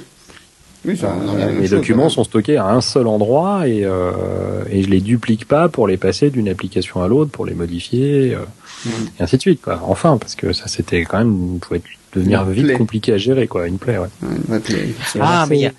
Oui, 0.85 0.95
ça, 0.95 1.13
euh, 1.13 1.59
les 1.59 1.67
documents 1.67 2.09
sont 2.09 2.23
stockés 2.23 2.57
à 2.57 2.67
un 2.67 2.79
seul 2.79 3.07
endroit 3.07 3.67
et, 3.67 3.81
euh, 3.83 4.63
et 4.69 4.83
je 4.83 4.89
les 4.89 5.01
duplique 5.01 5.45
pas 5.45 5.67
pour 5.67 5.87
les 5.87 5.97
passer 5.97 6.29
d'une 6.29 6.47
application 6.47 7.01
à 7.01 7.07
l'autre, 7.07 7.31
pour 7.31 7.45
les 7.45 7.53
modifier, 7.53 8.33
euh, 8.33 8.45
mm. 8.85 8.89
et 9.19 9.23
ainsi 9.23 9.35
de 9.35 9.41
suite. 9.41 9.61
Quoi. 9.61 9.81
Enfin, 9.85 10.17
parce 10.17 10.35
que 10.35 10.53
ça 10.53 10.67
c'était 10.67 11.03
quand 11.03 11.17
même, 11.17 11.59
pouvait 11.59 11.81
devenir 12.13 12.45
vite 12.45 12.77
compliqué 12.77 13.13
à 13.13 13.17
gérer, 13.17 13.47
quoi, 13.47 13.67
une 13.67 13.77
plaie. 13.77 13.97
Ouais. 13.97 14.07
Ah, 15.19 15.45
mais 15.49 15.57
il 15.57 15.61
y 15.63 15.65
a, 15.65 15.71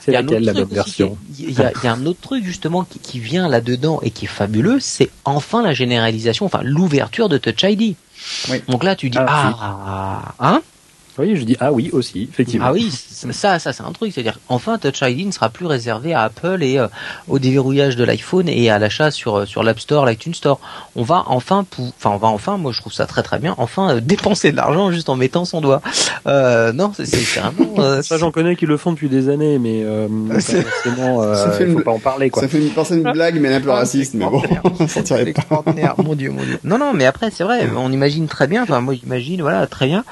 c'est 0.00 0.12
laquelle 0.12 0.44
la 0.44 0.54
bonne 0.54 0.68
version 0.68 1.18
Il 1.38 1.50
y, 1.50 1.60
a 1.60 1.92
un 1.92 2.06
autre 2.06 2.20
truc 2.20 2.44
justement 2.44 2.84
qui, 2.84 2.98
qui 2.98 3.18
vient 3.18 3.48
là-dedans 3.48 4.00
et 4.02 4.10
qui 4.10 4.24
est 4.24 4.28
fabuleux, 4.28 4.78
c'est 4.80 5.10
enfin 5.24 5.62
la 5.62 5.74
généralisation, 5.74 6.46
enfin 6.46 6.60
l'ouverture 6.62 7.28
de 7.28 7.36
Touch 7.36 7.62
ID. 7.62 7.96
Oui. 8.48 8.62
Donc 8.68 8.84
là, 8.84 8.96
tu 8.96 9.10
dis 9.10 9.18
ah, 9.20 9.54
ah 9.58 10.34
hein? 10.38 10.62
Oui, 11.18 11.36
je 11.36 11.44
dis 11.44 11.56
ah 11.60 11.72
oui 11.72 11.90
aussi, 11.92 12.28
effectivement. 12.30 12.66
Ah 12.68 12.72
oui, 12.72 12.90
ça, 12.90 13.58
ça 13.58 13.72
c'est 13.72 13.82
un 13.82 13.92
truc, 13.92 14.12
c'est-à-dire 14.12 14.38
enfin 14.48 14.78
Touch 14.78 15.00
ID 15.02 15.26
ne 15.26 15.30
sera 15.30 15.48
plus 15.48 15.66
réservé 15.66 16.12
à 16.12 16.22
Apple 16.22 16.62
et 16.62 16.78
euh, 16.78 16.88
au 17.28 17.38
déverrouillage 17.38 17.96
de 17.96 18.04
l'iPhone 18.04 18.48
et 18.48 18.70
à 18.70 18.78
l'achat 18.78 19.10
sur 19.10 19.36
euh, 19.36 19.46
sur 19.46 19.62
l'App 19.62 19.80
Store, 19.80 20.04
l'iTunes 20.04 20.34
Store. 20.34 20.60
On 20.94 21.02
va 21.02 21.24
enfin, 21.26 21.64
enfin 21.80 22.10
on 22.10 22.16
va 22.18 22.28
enfin, 22.28 22.58
moi 22.58 22.72
je 22.72 22.80
trouve 22.80 22.92
ça 22.92 23.06
très 23.06 23.22
très 23.22 23.38
bien, 23.38 23.54
enfin 23.58 23.96
euh, 23.96 24.00
dépenser 24.00 24.52
de 24.52 24.56
l'argent 24.56 24.90
juste 24.92 25.08
en 25.08 25.16
mettant 25.16 25.44
son 25.44 25.60
doigt. 25.60 25.80
non, 26.26 26.92
c'est 26.94 27.40
vraiment. 27.40 28.02
ça 28.02 28.18
j'en 28.18 28.30
connais 28.30 28.56
qui 28.56 28.66
le 28.66 28.76
font 28.76 28.92
depuis 28.92 29.08
des 29.08 29.28
années, 29.28 29.58
mais 29.58 29.84
forcément, 30.40 31.34
ça 31.34 31.50
fait 31.52 31.66
faut 31.66 31.80
pas 31.80 31.92
en 31.92 31.98
parler 31.98 32.30
quoi. 32.30 32.42
Ça 32.42 32.48
fait 32.48 32.58
une, 32.58 33.06
une 33.06 33.12
blague, 33.12 33.40
mais 33.40 33.54
un 33.54 33.60
peu 33.60 33.70
raciste, 33.70 34.14
mais 34.14 34.26
bon, 34.26 34.42
on 34.80 34.86
s'en 34.88 35.02
tirait 35.02 35.32
pas. 35.32 35.62
Mon 35.98 36.14
Dieu, 36.14 36.30
mon 36.30 36.42
Dieu. 36.42 36.58
Non, 36.64 36.78
non, 36.78 36.92
mais 36.92 37.06
après 37.06 37.30
c'est 37.30 37.44
vrai, 37.44 37.68
on 37.76 37.90
imagine 37.90 38.26
très 38.26 38.46
bien. 38.46 38.62
Enfin 38.62 38.80
moi 38.80 38.94
j'imagine, 38.94 39.40
voilà, 39.40 39.66
très 39.66 39.86
bien 39.86 40.04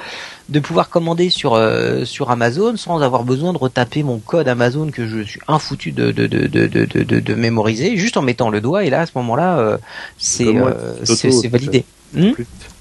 de 0.48 0.60
pouvoir 0.60 0.90
commander 0.90 1.30
sur 1.30 1.54
euh, 1.54 2.04
sur 2.04 2.30
Amazon 2.30 2.76
sans 2.76 3.00
avoir 3.00 3.24
besoin 3.24 3.52
de 3.52 3.58
retaper 3.58 4.02
mon 4.02 4.18
code 4.18 4.46
Amazon 4.48 4.90
que 4.90 5.06
je 5.06 5.22
suis 5.22 5.40
infoutu 5.48 5.92
de 5.92 6.12
de 6.12 6.26
de 6.26 6.46
de 6.46 6.66
de, 6.66 7.20
de, 7.20 7.34
mémoriser 7.34 7.96
juste 7.96 8.16
en 8.16 8.22
mettant 8.22 8.50
le 8.50 8.60
doigt 8.60 8.84
et 8.84 8.90
là 8.90 9.00
à 9.00 9.06
ce 9.06 9.12
moment-là 9.16 9.58
euh, 9.58 9.78
c'est 10.18 10.56
euh, 10.56 10.94
c'est 11.04 11.48
validé. 11.48 11.84
Hmm 12.14 12.32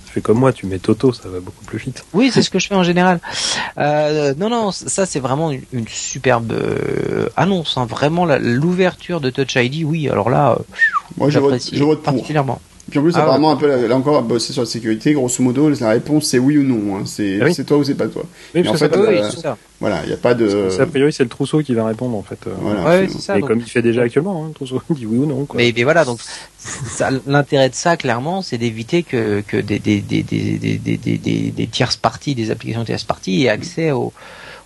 tu 0.06 0.20
fais 0.20 0.22
comme 0.22 0.38
moi, 0.38 0.54
tu 0.54 0.68
mets 0.68 0.78
Toto, 0.78 1.12
ça 1.12 1.28
va 1.28 1.40
beaucoup 1.40 1.66
plus 1.66 1.80
vite. 1.80 2.06
Oui, 2.14 2.30
c'est 2.32 2.44
ce 2.44 2.50
que 2.52 2.60
je 2.60 2.68
fais 2.68 2.76
en 2.76 2.84
général. 2.84 3.20
non, 3.78 4.48
non, 4.48 4.72
ça 4.72 5.08
c'est 5.08 5.20
vraiment 5.20 5.50
une, 5.50 5.88
superbe 5.88 6.54
annonce. 7.36 7.78
Hein. 7.78 7.88
Vraiment, 7.88 8.28
l'ouverture 8.28 9.22
de 9.22 9.32
Touch 9.32 9.56
ID, 9.56 9.84
oui. 9.86 10.08
Alors 10.10 10.30
là, 10.30 10.60
moi 11.18 11.32
je 11.32 11.40
vote, 11.40 11.60
je 11.74 11.84
vote 11.84 12.04
particulièrement. 12.04 12.62
Puis 12.90 13.00
en 13.00 13.04
plus, 13.04 13.14
ah 13.16 13.22
apparemment, 13.22 13.52
un 13.52 13.56
peu, 13.56 13.88
là 13.88 13.96
encore, 13.96 14.22
bosser 14.24 14.52
sur 14.52 14.62
la 14.62 14.66
sécurité, 14.66 15.14
grosso 15.14 15.42
modo, 15.42 15.70
la 15.70 15.90
réponse 15.90 16.26
c'est 16.26 16.38
oui 16.38 16.58
ou 16.58 16.64
non. 16.64 16.98
Hein. 16.98 17.04
C'est 17.06 17.40
ah 17.42 17.64
toi 17.64 17.78
ou 17.78 17.84
c'est 17.84 17.96
pas 17.96 18.08
toi. 18.08 18.24
Oui, 18.54 18.68
en 18.68 18.74
fait, 18.74 18.96
euh, 18.96 19.30
voilà, 19.80 20.02
il 20.04 20.08
n'y 20.08 20.14
a 20.14 20.18
pas 20.18 20.34
de. 20.34 20.70
A 20.80 20.86
priori, 20.86 21.14
c'est 21.14 21.24
le 21.24 21.30
trousseau 21.30 21.64
qui 21.64 21.74
va 21.74 21.86
répondre 21.86 22.18
en 22.18 22.24
fait. 22.24 22.40
Euh. 22.46 22.52
Voilà, 22.60 23.08
ça, 23.08 23.38
et 23.38 23.42
comme 23.42 23.60
il 23.60 23.70
fait 23.70 23.82
déjà 23.82 24.02
actuellement, 24.02 24.44
hein, 24.44 24.48
le 24.50 24.54
trousseau 24.54 24.82
dit 24.90 25.06
oui 25.06 25.18
ou 25.18 25.26
non. 25.26 25.46
Quoi. 25.46 25.60
Mais, 25.60 25.74
mais 25.76 25.84
voilà, 25.84 26.04
donc 26.04 26.20
l'intérêt 27.26 27.70
de 27.70 27.76
ça, 27.76 27.96
clairement, 27.96 28.42
c'est 28.42 28.58
d'éviter 28.58 29.04
que, 29.04 29.42
que 29.48 29.58
des, 29.58 29.80
des, 29.80 30.02
des, 30.02 30.24
des, 30.24 30.78
des, 30.78 30.98
des, 30.98 31.18
des 31.52 31.68
tierces 31.68 31.96
parties, 31.96 32.36
des 32.36 32.52
applications 32.52 32.84
tierces 32.84 33.06
parties 33.06 33.44
aient 33.44 33.50
accès 33.50 33.92
aux 33.92 34.12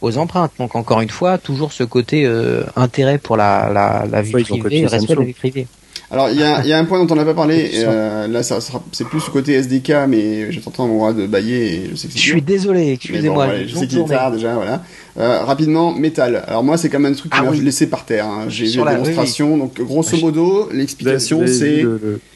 aux 0.02 0.18
empreintes. 0.18 0.52
Donc 0.60 0.76
encore 0.76 1.02
une 1.02 1.10
fois, 1.10 1.38
toujours 1.38 1.72
ce 1.72 1.84
côté 1.84 2.26
euh, 2.26 2.64
intérêt 2.76 3.20
pour 3.20 3.38
la, 3.38 3.70
la, 3.72 4.06
la 4.10 4.22
vie 4.22 4.32
privée, 4.32 4.82
le 4.82 4.88
respect 4.88 5.14
de 5.14 5.20
la 5.20 5.26
vie 5.26 5.34
privée. 5.34 5.68
Alors 6.10 6.30
il 6.30 6.40
y 6.40 6.44
a, 6.44 6.66
y 6.66 6.72
a, 6.72 6.78
un 6.78 6.86
point 6.86 7.04
dont 7.04 7.14
on 7.14 7.18
n'a 7.18 7.26
pas 7.26 7.34
parlé. 7.34 7.70
Euh, 7.76 8.28
là, 8.28 8.42
ça, 8.42 8.60
c'est 8.94 9.08
plus 9.08 9.24
côté 9.26 9.54
SDK, 9.54 9.92
mais 10.08 10.52
j'entends 10.54 10.88
mon 10.88 10.96
droit 10.96 11.14
de 11.14 11.28
bailler 11.28 11.74
et 11.74 11.90
je 11.92 11.96
sais 11.96 12.08
que 12.08 12.14
Je 12.14 12.20
suis 12.20 12.42
désolé, 12.42 12.94
excusez-moi. 12.94 13.66
je 13.68 13.76
sais 13.76 13.88
qu'il 13.88 14.00
est 14.00 14.06
tard 14.06 14.32
déjà, 14.32 14.56
voilà. 14.56 14.84
Euh, 15.20 15.44
rapidement, 15.44 15.94
métal. 15.94 16.44
Alors 16.48 16.64
moi, 16.64 16.78
c'est 16.78 16.90
quand 16.90 17.00
même 17.00 17.14
un 17.14 17.16
truc 17.16 17.32
que 17.32 17.38
ah, 17.40 17.52
laissé 17.52 17.88
par 17.88 18.06
terre. 18.06 18.26
Hein. 18.28 18.46
J'ai 18.50 18.66
vu 18.66 18.84
la 18.84 18.96
démonstration. 18.96 19.58
Donc 19.58 19.82
grosso 19.82 20.18
modo, 20.18 20.70
l'explication, 20.72 21.46
c'est 21.48 21.84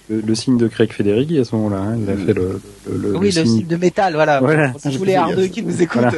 le, 0.10 0.36
signe 0.36 0.58
de 0.58 0.68
Craig 0.68 0.92
Federighi 0.92 1.40
à 1.40 1.46
ce 1.46 1.56
moment-là. 1.56 1.78
Hein. 1.78 1.98
Il 2.02 2.10
a 2.10 2.26
fait 2.26 2.34
le, 2.34 2.60
le, 2.92 3.18
oui, 3.18 3.32
le 3.32 3.46
signe... 3.46 3.66
de 3.66 3.76
métal, 3.78 4.14
voilà. 4.14 4.40
voilà. 4.40 4.74
Si 4.78 4.90
vous 4.90 4.98
voulez 4.98 5.14
R2 5.14 5.50
qui 5.50 5.64
nous 5.64 5.82
écoute. 5.82 6.02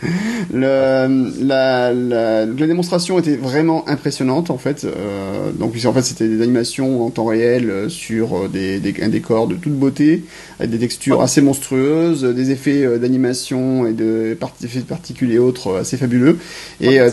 le, 0.52 1.44
la, 1.44 1.92
la, 1.92 2.46
la, 2.46 2.66
démonstration 2.66 3.18
était 3.18 3.36
vraiment 3.36 3.88
impressionnante 3.88 4.50
en 4.50 4.58
fait. 4.58 4.84
Euh, 4.84 5.50
donc 5.52 5.74
en 5.84 5.92
fait, 5.92 6.02
c'était 6.02 6.28
des 6.28 6.42
animations 6.42 7.04
en 7.04 7.10
temps 7.10 7.24
réel 7.24 7.70
euh, 7.70 7.88
sur 7.88 8.48
des, 8.48 8.78
des, 8.78 8.94
un 9.02 9.08
décor 9.08 9.48
de 9.48 9.56
toute 9.56 9.72
beauté, 9.72 10.24
avec 10.58 10.70
des 10.70 10.78
textures 10.78 11.20
assez 11.20 11.40
monstrueuses, 11.40 12.22
des 12.22 12.50
effets 12.50 12.98
d'animation 12.98 13.86
et 13.86 13.92
de 13.92 14.36
effets 14.62 14.80
de 14.80 14.84
particules 14.84 15.32
et 15.38 15.40
autres 15.40 15.78
assez 15.78 15.96
fabuleux. 15.96 16.38
Et 16.80 17.00
euh, 17.00 17.10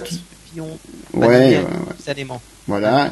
ouais. 1.13 1.61
Voilà. 2.67 3.11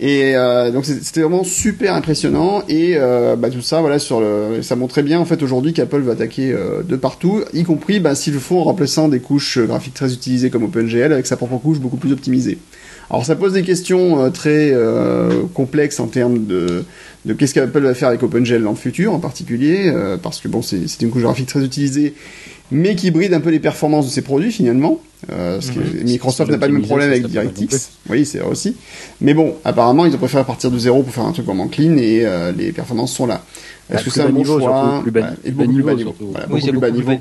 Et 0.00 0.36
euh, 0.36 0.70
donc 0.70 0.84
c'était 0.84 1.22
vraiment 1.22 1.42
super 1.42 1.94
impressionnant 1.94 2.62
et 2.68 2.92
euh, 2.96 3.34
bah, 3.34 3.50
tout 3.50 3.62
ça 3.62 3.80
voilà 3.80 3.98
sur 3.98 4.20
le 4.20 4.62
ça 4.62 4.76
montrait 4.76 5.02
bien 5.02 5.18
en 5.18 5.24
fait 5.24 5.42
aujourd'hui 5.42 5.72
qu'Apple 5.72 6.02
va 6.02 6.12
attaquer 6.12 6.52
euh, 6.52 6.84
de 6.84 6.94
partout, 6.94 7.42
y 7.52 7.64
compris 7.64 7.98
bah, 7.98 8.14
s'il 8.14 8.34
le 8.34 8.38
faut 8.38 8.60
en 8.60 8.62
remplaçant 8.62 9.08
des 9.08 9.18
couches 9.18 9.58
graphiques 9.58 9.94
très 9.94 10.12
utilisées 10.12 10.50
comme 10.50 10.62
OpenGL 10.62 11.12
avec 11.12 11.26
sa 11.26 11.36
propre 11.36 11.56
couche 11.58 11.80
beaucoup 11.80 11.96
plus 11.96 12.12
optimisée. 12.12 12.58
Alors 13.10 13.24
ça 13.24 13.34
pose 13.34 13.54
des 13.54 13.62
questions 13.62 14.22
euh, 14.22 14.30
très 14.30 14.70
euh, 14.70 15.42
complexes 15.52 15.98
en 15.98 16.06
termes 16.06 16.46
de, 16.46 16.84
de 17.24 17.32
qu'est-ce 17.32 17.54
qu'Apple 17.54 17.80
va 17.80 17.94
faire 17.94 18.08
avec 18.08 18.22
OpenGL 18.22 18.62
dans 18.62 18.70
le 18.70 18.76
futur 18.76 19.12
en 19.12 19.18
particulier 19.18 19.92
parce 20.22 20.38
que 20.40 20.46
bon 20.46 20.62
c'est 20.62 21.02
une 21.02 21.10
couche 21.10 21.22
graphique 21.22 21.48
très 21.48 21.64
utilisée 21.64 22.14
mais 22.70 22.94
qui 22.94 23.10
bride 23.10 23.34
un 23.34 23.40
peu 23.40 23.50
les 23.50 23.60
performances 23.60 24.06
de 24.06 24.10
ses 24.10 24.22
produits 24.22 24.52
finalement. 24.52 25.00
Euh, 25.30 25.54
parce 25.54 25.70
que. 25.70 25.80
Microsoft 26.04 26.50
n'a 26.50 26.58
pas 26.58 26.68
le 26.68 26.74
même 26.74 26.82
problème 26.82 27.10
avec 27.10 27.26
DirectX. 27.26 27.90
Oui, 28.08 28.24
c'est 28.24 28.38
vrai 28.38 28.50
aussi. 28.50 28.76
Mais 29.20 29.34
bon, 29.34 29.54
apparemment, 29.64 30.06
ils 30.06 30.14
ont 30.14 30.18
préféré 30.18 30.44
partir 30.44 30.70
de 30.70 30.78
zéro 30.78 31.02
pour 31.02 31.12
faire 31.12 31.24
un 31.24 31.32
truc 31.32 31.46
vraiment 31.46 31.68
clean 31.68 31.96
et 31.96 32.24
euh, 32.24 32.52
les 32.52 32.72
performances 32.72 33.12
sont 33.12 33.26
là. 33.26 33.42
Est-ce 33.90 34.04
que 34.04 34.10
c'est 34.10 34.20
un 34.22 34.28
bon 34.28 34.44
choix 34.44 35.00
plus 35.02 35.10
bas, 35.10 35.30
et 35.44 35.50
beaucoup 35.50 35.72
plus 35.72 35.82
bas 35.82 35.94
niveau. 35.94 36.14
Voilà, 36.20 36.46
beaucoup 36.46 36.66
plus 36.66 36.78
bas 36.78 36.90
niveau. 36.90 37.12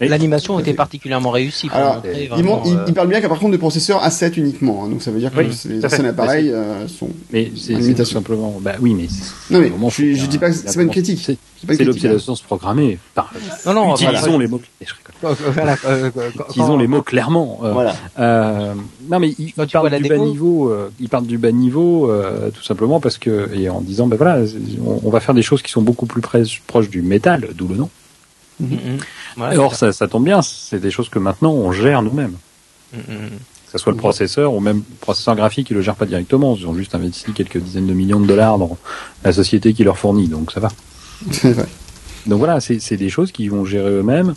L'animation 0.00 0.58
était 0.58 0.74
particulièrement 0.74 1.30
réussie. 1.30 1.68
Alors, 1.72 2.02
il, 2.04 2.30
il, 2.88 2.94
parle 2.94 3.08
bien 3.08 3.20
qu'à 3.20 3.28
par 3.28 3.38
contre 3.38 3.52
des 3.52 3.58
processeurs 3.58 4.02
A7 4.04 4.38
uniquement, 4.38 4.84
hein, 4.84 4.88
donc 4.88 5.02
ça 5.02 5.10
veut 5.10 5.20
dire 5.20 5.32
que 5.32 5.40
les 5.40 5.84
anciens 5.84 6.04
appareils 6.04 6.50
euh, 6.50 6.88
sont. 6.88 7.10
Mais 7.32 7.52
c'est 7.56 8.04
simplement. 8.04 8.58
Bah 8.60 8.74
oui, 8.80 8.94
mais. 8.94 9.08
Non 9.50 9.60
mais 9.60 9.72
je, 9.90 10.14
je 10.14 10.26
dis 10.26 10.38
pas 10.38 10.50
que 10.50 10.56
c'est 10.56 10.74
pas 10.74 10.82
une 10.82 10.90
critique. 10.90 11.20
C'est 11.68 11.84
l'obsolescence 11.84 12.40
hein. 12.40 12.44
programmée. 12.46 12.98
non 13.66 13.74
non. 13.74 13.94
Utilisons 13.94 14.38
les 14.38 14.48
mots. 14.48 14.60
Voilà, 15.22 15.76
euh, 15.84 16.10
utilisons 16.48 16.76
les 16.76 16.86
mots 16.86 17.02
clairement. 17.02 17.60
Euh, 17.62 17.72
voilà. 17.72 17.94
Euh, 18.18 18.74
non 19.08 19.18
mais 19.20 19.30
il, 19.38 19.52
il 19.56 19.66
parle 19.70 19.90
du 19.90 20.08
bas 20.08 20.18
niveau. 20.18 20.70
Euh, 20.70 20.90
il 21.00 21.08
parle 21.08 21.26
du 21.26 21.38
bas 21.38 21.52
niveau 21.52 22.10
euh, 22.10 22.50
tout 22.50 22.62
simplement 22.62 23.00
parce 23.00 23.18
que 23.18 23.50
et 23.54 23.68
en 23.68 23.80
disant 23.80 24.06
ben 24.06 24.16
voilà, 24.16 24.42
on, 24.84 25.00
on, 25.04 25.10
va 25.10 25.20
faire 25.20 25.34
des 25.34 25.42
choses 25.42 25.62
qui 25.62 25.70
sont 25.70 25.82
beaucoup 25.82 26.06
plus 26.06 26.22
proches 26.66 26.90
du 26.90 27.02
métal, 27.02 27.48
d'où 27.54 27.68
le 27.68 27.76
nom. 27.76 27.90
Mm 28.60 28.66
-hmm. 28.66 29.02
Ouais, 29.36 29.56
Or, 29.56 29.74
ça, 29.74 29.92
ça, 29.92 30.08
tombe 30.08 30.24
bien, 30.24 30.42
c'est 30.42 30.80
des 30.80 30.90
choses 30.90 31.08
que 31.08 31.18
maintenant 31.18 31.52
on 31.52 31.72
gère 31.72 32.02
nous-mêmes. 32.02 32.36
Mm 32.92 32.98
-hmm. 32.98 33.30
ce 33.72 33.78
soit 33.78 33.92
le 33.92 33.98
processeur 33.98 34.52
ou 34.54 34.60
même 34.60 34.82
le 34.90 34.96
processeur 35.00 35.34
graphique, 35.34 35.70
ils 35.70 35.76
le 35.76 35.82
gèrent 35.82 35.96
pas 35.96 36.06
directement. 36.06 36.56
Ils 36.58 36.66
ont 36.66 36.74
juste 36.74 36.94
investi 36.94 37.32
quelques 37.32 37.58
dizaines 37.66 37.86
de 37.86 37.94
millions 37.94 38.20
de 38.20 38.26
dollars 38.26 38.58
dans 38.58 38.76
la 39.24 39.32
société 39.32 39.72
qui 39.76 39.84
leur 39.84 39.96
fournit, 39.96 40.28
donc 40.28 40.52
ça 40.52 40.60
va. 40.60 40.70
Donc 42.26 42.38
voilà, 42.38 42.60
c'est 42.60 42.96
des 42.96 43.08
choses 43.08 43.32
qu'ils 43.32 43.50
vont 43.50 43.64
gérer 43.64 43.90
eux-mêmes 43.90 44.34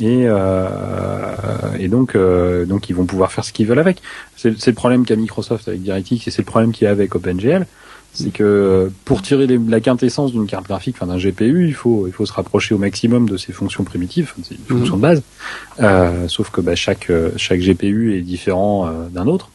et, 0.00 0.22
euh, 0.26 1.34
et 1.78 1.88
donc 1.88 2.14
euh, 2.14 2.64
donc 2.64 2.88
ils 2.88 2.96
vont 2.96 3.06
pouvoir 3.06 3.32
faire 3.32 3.44
ce 3.44 3.52
qu'ils 3.52 3.66
veulent 3.66 3.78
avec. 3.78 4.02
C'est 4.36 4.66
le 4.66 4.72
problème 4.72 5.04
qu'a 5.04 5.16
Microsoft 5.16 5.68
avec 5.68 5.82
DirectX 5.82 6.26
et 6.26 6.30
c'est 6.30 6.42
le 6.42 6.46
problème 6.46 6.72
qu'il 6.72 6.84
y 6.86 6.88
a 6.88 6.90
avec 6.90 7.14
OpenGL, 7.14 7.66
c'est 8.12 8.32
que 8.32 8.90
pour 9.04 9.22
tirer 9.22 9.46
la 9.46 9.80
quintessence 9.80 10.32
d'une 10.32 10.46
carte 10.46 10.66
graphique, 10.66 10.96
enfin 11.00 11.06
d'un 11.06 11.18
GPU, 11.18 11.66
il 11.68 11.74
faut 11.74 12.06
il 12.06 12.12
faut 12.12 12.26
se 12.26 12.32
rapprocher 12.32 12.74
au 12.74 12.78
maximum 12.78 13.28
de 13.28 13.36
ses 13.36 13.52
fonctions 13.52 13.84
primitives, 13.84 14.32
ses 14.42 14.56
fonctions 14.68 14.96
de 14.96 15.02
base. 15.02 15.22
Euh, 15.80 16.26
sauf 16.28 16.50
que 16.50 16.60
bah, 16.60 16.74
chaque 16.74 17.12
chaque 17.36 17.60
GPU 17.60 18.16
est 18.16 18.22
différent 18.22 18.86
euh, 18.86 19.08
d'un 19.08 19.26
autre. 19.26 19.50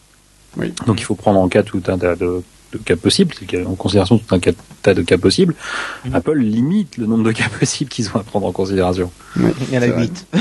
Oui. 0.57 0.71
Donc 0.85 1.01
il 1.01 1.03
faut 1.03 1.15
prendre 1.15 1.39
en 1.39 1.49
cas 1.49 1.63
tout 1.63 1.83
un 1.87 1.97
tas 1.97 2.15
de 2.15 2.43
de 2.73 2.77
cas 2.79 2.95
possibles, 2.95 3.35
en 3.65 3.75
considération 3.75 4.17
tout 4.17 4.35
un 4.35 4.39
tas 4.81 4.93
de 4.93 5.01
cas 5.01 5.17
possibles, 5.17 5.55
mhm. 6.05 6.15
Apple 6.15 6.37
limite 6.37 6.97
le 6.97 7.05
nombre 7.05 7.23
de 7.23 7.31
cas 7.31 7.49
possibles 7.59 7.89
qu'ils 7.89 8.09
ont 8.09 8.19
à 8.19 8.23
prendre 8.23 8.47
en 8.47 8.51
considération. 8.51 9.11
Il 9.37 9.73
y 9.73 9.77
en 9.77 9.81
a 9.81 9.87
8. 9.87 10.27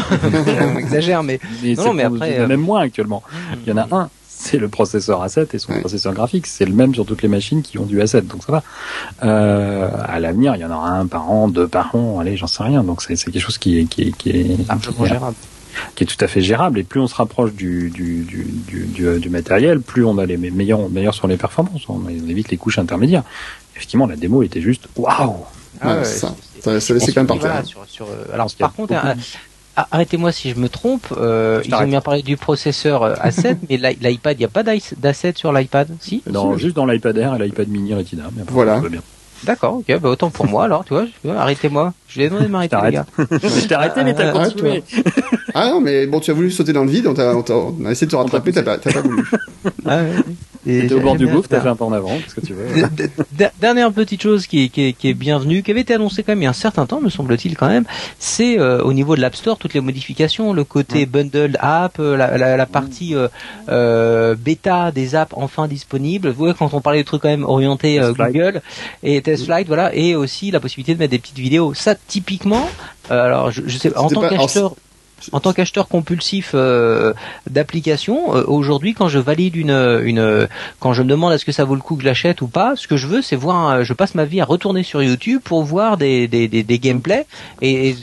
On 0.60 0.76
exagère, 0.78 1.22
mais, 1.22 1.38
non, 1.76 1.92
mais 1.92 2.02
après, 2.02 2.38
euh, 2.38 2.46
même 2.46 2.60
moins 2.60 2.80
actuellement. 2.80 3.22
Il 3.64 3.68
y 3.68 3.72
en 3.72 3.76
a 3.76 3.88
un, 3.94 4.10
c'est 4.52 4.58
le 4.58 4.68
processeur 4.68 5.24
A7 5.24 5.46
et 5.54 5.58
son 5.58 5.72
processeur 5.80 6.12
graphique. 6.12 6.46
C'est 6.46 6.64
le 6.64 6.72
même 6.72 6.94
sur 6.94 7.06
toutes 7.06 7.22
les 7.22 7.28
machines 7.28 7.62
qui 7.62 7.78
ont 7.78 7.86
du 7.86 7.98
A7, 8.00 8.26
donc 8.26 8.42
ça 8.44 8.52
va. 8.52 8.62
Euh, 9.22 9.88
à 10.04 10.18
l'avenir, 10.18 10.56
il 10.56 10.60
y 10.60 10.64
en 10.64 10.70
aura 10.70 10.90
un 10.90 11.06
par 11.06 11.30
an, 11.30 11.48
deux 11.48 11.68
par 11.68 11.94
an, 11.94 12.18
allez, 12.20 12.36
j'en 12.36 12.46
sais 12.46 12.62
rien. 12.62 12.82
Donc 12.82 13.02
c'est 13.02 13.16
quelque 13.16 13.38
chose 13.38 13.58
qui 13.58 13.78
est, 13.78 13.84
qui 13.84 14.02
est, 14.02 14.16
qui 14.16 14.30
est, 14.30 14.68
largement 14.68 15.06
gérable 15.06 15.36
qui 15.94 16.04
est 16.04 16.06
tout 16.06 16.22
à 16.22 16.28
fait 16.28 16.42
gérable. 16.42 16.78
Et 16.80 16.82
plus 16.82 17.00
on 17.00 17.06
se 17.06 17.14
rapproche 17.14 17.54
du, 17.54 17.88
du, 17.88 18.24
du, 18.24 18.44
du, 18.68 19.18
du 19.18 19.30
matériel, 19.30 19.80
plus 19.80 20.04
on 20.04 20.18
a 20.18 20.26
les 20.26 20.36
meilleurs, 20.36 20.90
meilleurs 20.90 21.14
sur 21.14 21.28
les 21.28 21.38
performances. 21.38 21.88
On 21.88 22.08
évite 22.08 22.50
les 22.50 22.58
couches 22.58 22.78
intermédiaires. 22.78 23.22
Effectivement, 23.74 24.06
la 24.06 24.16
démo 24.16 24.42
était 24.42 24.60
juste 24.60 24.88
waouh. 24.96 25.36
Ah 25.80 26.04
ça, 26.04 26.34
ça, 26.60 26.78
ça 26.78 26.94
laissait 26.94 27.12
quand 27.12 27.20
même 27.20 27.26
partir. 27.26 27.66
sur, 27.66 27.84
sur, 27.86 28.06
euh, 28.06 28.34
alors, 28.34 28.52
par 28.58 28.74
contre, 28.74 28.92
euh, 28.92 29.14
arrêtez-moi 29.76 30.32
si 30.32 30.50
je 30.50 30.56
me 30.56 30.68
trompe. 30.68 31.06
Euh, 31.16 31.62
ils 31.64 31.74
ont 31.74 31.84
bien 31.84 32.00
parlé 32.00 32.22
du 32.22 32.36
processeur 32.36 33.02
euh, 33.02 33.14
A7, 33.14 33.56
mais 33.70 33.76
l'iPad, 33.76 34.36
il 34.36 34.40
n'y 34.40 34.44
a 34.44 34.48
pas 34.48 34.62
d'A7 34.62 35.36
sur 35.36 35.52
l'iPad, 35.52 35.88
si? 36.00 36.22
Non, 36.30 36.56
juste 36.56 36.76
dans 36.76 36.86
l'iPad 36.86 37.16
Air 37.16 37.34
et 37.36 37.44
l'iPad 37.44 37.68
Mini 37.68 37.94
Retina. 37.94 38.24
voilà. 38.48 38.80
D'accord, 39.44 39.78
ok, 39.78 39.98
bah 40.00 40.08
autant 40.08 40.30
pour 40.30 40.46
moi 40.46 40.64
alors, 40.64 40.84
tu 40.84 40.94
vois, 40.94 41.06
arrêtez-moi. 41.36 41.92
Je 42.06 42.20
vais 42.20 42.28
demander 42.28 42.46
de 42.46 42.50
m'arrêter, 42.52 42.76
les 42.84 42.92
gars. 42.92 43.06
je 43.18 43.66
t'ai 43.66 43.74
arrêté, 43.74 44.04
mais 44.04 44.14
t'as 44.14 44.28
ah, 44.28 44.32
continué. 44.32 44.84
ah 45.52 45.68
non, 45.70 45.80
mais 45.80 46.06
bon, 46.06 46.20
tu 46.20 46.30
as 46.30 46.34
voulu 46.34 46.52
sauter 46.52 46.72
dans 46.72 46.84
le 46.84 46.90
vide, 46.90 47.08
on, 47.08 47.18
a, 47.18 47.34
on 47.34 47.84
a, 47.84 47.90
essayé 47.90 48.06
de 48.06 48.12
te 48.12 48.16
rattraper, 48.16 48.52
t'as 48.52 48.62
pas, 48.62 48.78
pas 48.78 49.00
voulu. 49.00 49.24
ah, 49.84 49.96
ouais. 49.96 50.12
T'étais 50.64 50.94
au 50.94 51.00
bord 51.00 51.16
du 51.16 51.26
gouffre, 51.26 51.48
t'as 51.48 51.60
fait 51.60 51.68
un 51.68 51.76
pas 51.76 51.84
en 51.84 51.92
avant, 51.92 52.16
qu'est-ce 52.18 52.34
que 52.36 52.46
tu 52.46 52.54
veux 52.54 52.88
Dernière 53.60 53.90
petite 53.92 54.22
chose 54.22 54.46
qui 54.46 54.64
est, 54.64 54.68
qui, 54.68 54.82
est, 54.82 54.92
qui 54.92 55.08
est 55.08 55.14
bienvenue, 55.14 55.62
qui 55.62 55.70
avait 55.72 55.80
été 55.80 55.94
annoncée 55.94 56.22
quand 56.22 56.32
même 56.32 56.40
il 56.40 56.44
y 56.44 56.46
a 56.46 56.50
un 56.50 56.52
certain 56.52 56.86
temps, 56.86 57.00
me 57.00 57.10
semble-t-il 57.10 57.56
quand 57.56 57.68
même, 57.68 57.84
c'est 58.18 58.58
euh, 58.58 58.82
au 58.82 58.92
niveau 58.92 59.16
de 59.16 59.20
l'App 59.20 59.34
Store 59.34 59.58
toutes 59.58 59.74
les 59.74 59.80
modifications, 59.80 60.52
le 60.52 60.64
côté 60.64 61.06
bundled 61.06 61.56
app, 61.60 61.98
euh, 61.98 62.16
la, 62.16 62.38
la, 62.38 62.56
la 62.56 62.66
partie 62.66 63.14
euh, 63.14 63.28
euh, 63.68 64.36
bêta 64.36 64.92
des 64.92 65.14
apps 65.14 65.32
enfin 65.36 65.66
disponibles. 65.66 66.28
Vous 66.28 66.38
voyez 66.38 66.54
quand 66.54 66.72
on 66.74 66.80
parlait 66.80 67.00
de 67.00 67.06
trucs 67.06 67.22
quand 67.22 67.28
même 67.28 67.44
orientés 67.44 68.00
Google 68.16 68.62
et 69.02 69.20
Test 69.20 69.46
Flight, 69.46 69.66
voilà, 69.66 69.94
et 69.94 70.14
aussi 70.14 70.50
la 70.50 70.60
possibilité 70.60 70.94
de 70.94 70.98
mettre 70.98 71.10
des 71.10 71.18
petites 71.18 71.38
vidéos. 71.38 71.74
Ça, 71.74 71.94
typiquement, 71.94 72.68
alors 73.10 73.50
je, 73.50 73.62
je 73.66 73.78
sais, 73.78 73.96
en 73.96 74.08
tant 74.08 74.28
qu'acheteur 74.28 74.74
en 75.32 75.40
tant 75.40 75.52
qu'acheteur 75.52 75.88
compulsif 75.88 76.52
euh, 76.54 77.12
d'applications, 77.48 78.34
euh, 78.34 78.44
aujourd'hui, 78.46 78.94
quand 78.94 79.08
je 79.08 79.18
valide 79.18 79.56
une, 79.56 80.48
quand 80.80 80.92
je 80.92 81.02
me 81.02 81.08
demande 81.08 81.32
est-ce 81.32 81.44
que 81.44 81.52
ça 81.52 81.64
vaut 81.64 81.74
le 81.74 81.80
coup 81.80 81.96
que 81.96 82.02
je 82.02 82.06
l'achète 82.06 82.40
ou 82.42 82.48
pas, 82.48 82.74
ce 82.76 82.88
que 82.88 82.96
je 82.96 83.06
veux, 83.06 83.22
c'est 83.22 83.36
voir, 83.36 83.84
je 83.84 83.92
passe 83.92 84.14
ma 84.14 84.24
vie 84.24 84.40
à 84.40 84.44
retourner 84.44 84.82
sur 84.82 85.02
YouTube 85.02 85.40
pour 85.42 85.62
voir 85.62 85.96
des, 85.96 86.28
des, 86.28 86.48
des, 86.48 86.78
gameplays 86.78 87.26
et 87.60 87.94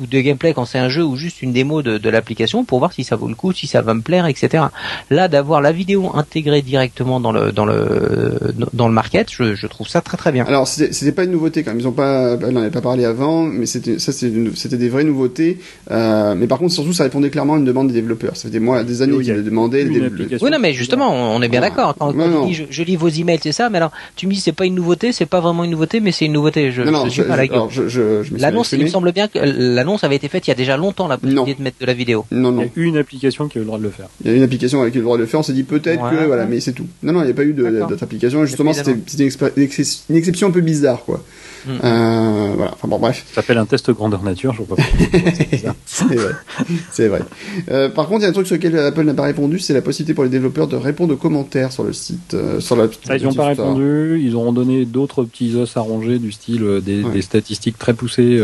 ou 0.00 0.06
de 0.06 0.20
gameplay 0.20 0.54
quand 0.54 0.64
c'est 0.64 0.78
un 0.78 0.88
jeu 0.88 1.04
ou 1.04 1.16
juste 1.16 1.42
une 1.42 1.52
démo 1.52 1.82
de, 1.82 1.98
de 1.98 2.10
l'application 2.10 2.64
pour 2.64 2.78
voir 2.78 2.92
si 2.92 3.04
ça 3.04 3.16
vaut 3.16 3.28
le 3.28 3.34
coup, 3.34 3.52
si 3.52 3.66
ça 3.66 3.82
va 3.82 3.94
me 3.94 4.02
plaire, 4.02 4.26
etc. 4.26 4.64
Là, 5.10 5.28
d'avoir 5.28 5.60
la 5.60 5.72
vidéo 5.72 6.10
intégrée 6.14 6.62
directement 6.62 7.20
dans 7.20 7.32
le 7.32 7.52
dans 7.52 7.64
le 7.64 8.38
dans 8.72 8.88
le 8.88 8.94
market, 8.94 9.30
je, 9.32 9.54
je 9.54 9.66
trouve 9.66 9.88
ça 9.88 10.00
très 10.00 10.16
très 10.16 10.32
bien. 10.32 10.44
Alors 10.44 10.68
c'était 10.68 11.12
pas 11.12 11.24
une 11.24 11.32
nouveauté 11.32 11.62
quand 11.62 11.70
même. 11.70 11.80
Ils 11.80 11.88
ont 11.88 11.92
pas, 11.92 12.36
elle 12.40 12.50
n'en 12.50 12.60
avait 12.60 12.70
pas 12.70 12.80
parlé 12.80 13.04
avant, 13.04 13.42
mais 13.42 13.66
c'était 13.66 13.98
ça 13.98 14.12
c'était 14.12 14.76
des 14.76 14.88
vraies 14.88 15.04
nouveautés. 15.04 15.58
Euh, 15.90 16.34
mais 16.36 16.46
par 16.46 16.58
contre, 16.58 16.72
surtout, 16.72 16.92
ça 16.92 17.04
répondait 17.04 17.30
clairement 17.30 17.54
à 17.54 17.58
une 17.58 17.64
demande 17.64 17.88
des 17.88 17.94
développeurs. 17.94 18.36
Ça 18.36 18.44
fait 18.44 18.50
des 18.50 18.60
mois, 18.60 18.84
des 18.84 19.02
années 19.02 19.18
qu'ils 19.22 19.34
le 19.34 19.42
demandaient. 19.42 19.84
Oui, 19.84 20.50
non, 20.50 20.58
mais 20.58 20.72
justement, 20.72 21.10
on 21.12 21.40
est 21.42 21.48
bien 21.48 21.60
d'accord. 21.60 21.94
Quand, 21.98 22.12
quand 22.12 22.52
je, 22.52 22.64
je, 22.68 22.82
lis 22.82 22.96
vos 22.96 23.08
emails, 23.08 23.40
c'est 23.42 23.52
ça. 23.52 23.70
Mais 23.70 23.78
alors, 23.78 23.92
tu 24.16 24.26
me 24.26 24.32
dis 24.32 24.40
c'est 24.40 24.52
pas 24.52 24.66
une 24.66 24.74
nouveauté, 24.74 25.12
c'est 25.12 25.26
pas 25.26 25.40
vraiment 25.40 25.64
une 25.64 25.70
nouveauté, 25.70 26.00
mais 26.00 26.12
c'est 26.12 26.26
une 26.26 26.32
nouveauté. 26.32 26.72
Je, 26.72 26.82
non, 26.82 26.92
non, 26.92 27.04
je 27.04 27.10
suis 27.10 27.22
pas 27.22 27.36
L'annonce, 28.38 28.72
il 28.72 28.82
me 28.82 28.88
semble 28.88 29.12
bien 29.12 29.28
que 29.28 29.38
l'annonce 29.86 30.04
avait 30.04 30.16
été 30.16 30.28
faite 30.28 30.46
il 30.46 30.50
y 30.50 30.52
a 30.52 30.56
déjà 30.56 30.76
longtemps 30.76 31.06
la 31.06 31.16
possibilité 31.16 31.54
de 31.54 31.62
mettre 31.62 31.78
de 31.80 31.86
la 31.86 31.94
vidéo. 31.94 32.24
Non, 32.32 32.50
non. 32.50 32.68
Il 32.76 32.82
y 32.82 32.84
a 32.84 32.88
une 32.88 32.96
application 32.96 33.48
qui 33.48 33.58
a 33.58 33.60
eu 33.60 33.64
le 33.64 33.66
droit 33.66 33.78
de 33.78 33.84
le 33.84 33.90
faire. 33.90 34.08
Il 34.24 34.30
y 34.30 34.34
a 34.34 34.36
une 34.36 34.42
application 34.42 34.82
avec 34.82 34.94
le 34.94 35.02
droit 35.02 35.16
de 35.16 35.22
le 35.22 35.28
faire. 35.28 35.40
On 35.40 35.42
s'est 35.44 35.52
dit 35.52 35.62
peut-être 35.62 36.10
que 36.10 36.26
voilà, 36.26 36.46
mais 36.46 36.60
c'est 36.60 36.72
tout. 36.72 36.86
Non, 37.02 37.12
non, 37.12 37.20
il 37.22 37.26
n'y 37.26 37.30
a 37.30 37.34
pas 37.34 37.44
eu 37.44 37.52
d'autre 37.52 38.02
application. 38.02 38.44
Justement, 38.44 38.72
c'était 38.72 38.92
une, 38.92 40.16
exception 40.16 40.48
un 40.48 40.50
peu 40.50 40.60
bizarre, 40.60 41.04
quoi. 41.04 41.22
Hmm. 41.66 41.70
Euh, 41.82 42.52
voilà. 42.56 42.72
Enfin 42.74 42.86
bon, 42.86 42.98
bref. 42.98 43.24
Ça 43.28 43.36
s'appelle 43.36 43.58
un 43.58 43.66
test 43.66 43.90
grandeur 43.90 44.22
nature. 44.22 44.52
Je 44.52 44.62
vois 44.62 44.76
pas. 44.76 44.82
c'est 45.84 46.14
vrai. 46.14 46.32
C'est 46.92 47.08
vrai. 47.08 47.22
Euh, 47.70 47.88
par 47.88 48.06
contre, 48.06 48.20
il 48.20 48.22
y 48.22 48.26
a 48.26 48.28
un 48.28 48.32
truc 48.32 48.46
sur 48.46 48.56
lequel 48.56 48.78
Apple 48.78 49.02
n'a 49.02 49.14
pas 49.14 49.24
répondu, 49.24 49.58
c'est 49.58 49.74
la 49.74 49.82
possibilité 49.82 50.14
pour 50.14 50.22
les 50.22 50.30
développeurs 50.30 50.68
de 50.68 50.76
répondre 50.76 51.14
aux 51.14 51.16
commentaires 51.16 51.72
sur 51.72 51.82
le 51.82 51.92
site, 51.92 52.34
euh, 52.34 52.60
sur 52.60 52.76
la. 52.76 52.86
ils 53.16 53.24
n'ont 53.24 53.34
pas 53.34 53.48
répondu. 53.48 54.20
Ils 54.22 54.36
ont 54.36 54.52
donné 54.52 54.84
d'autres 54.84 55.24
petits 55.24 55.56
os 55.56 55.76
à 55.76 55.80
ronger 55.80 56.18
du 56.18 56.30
style 56.30 56.80
des, 56.84 57.02
des 57.02 57.22
statistiques 57.22 57.78
très 57.78 57.94
poussées 57.94 58.40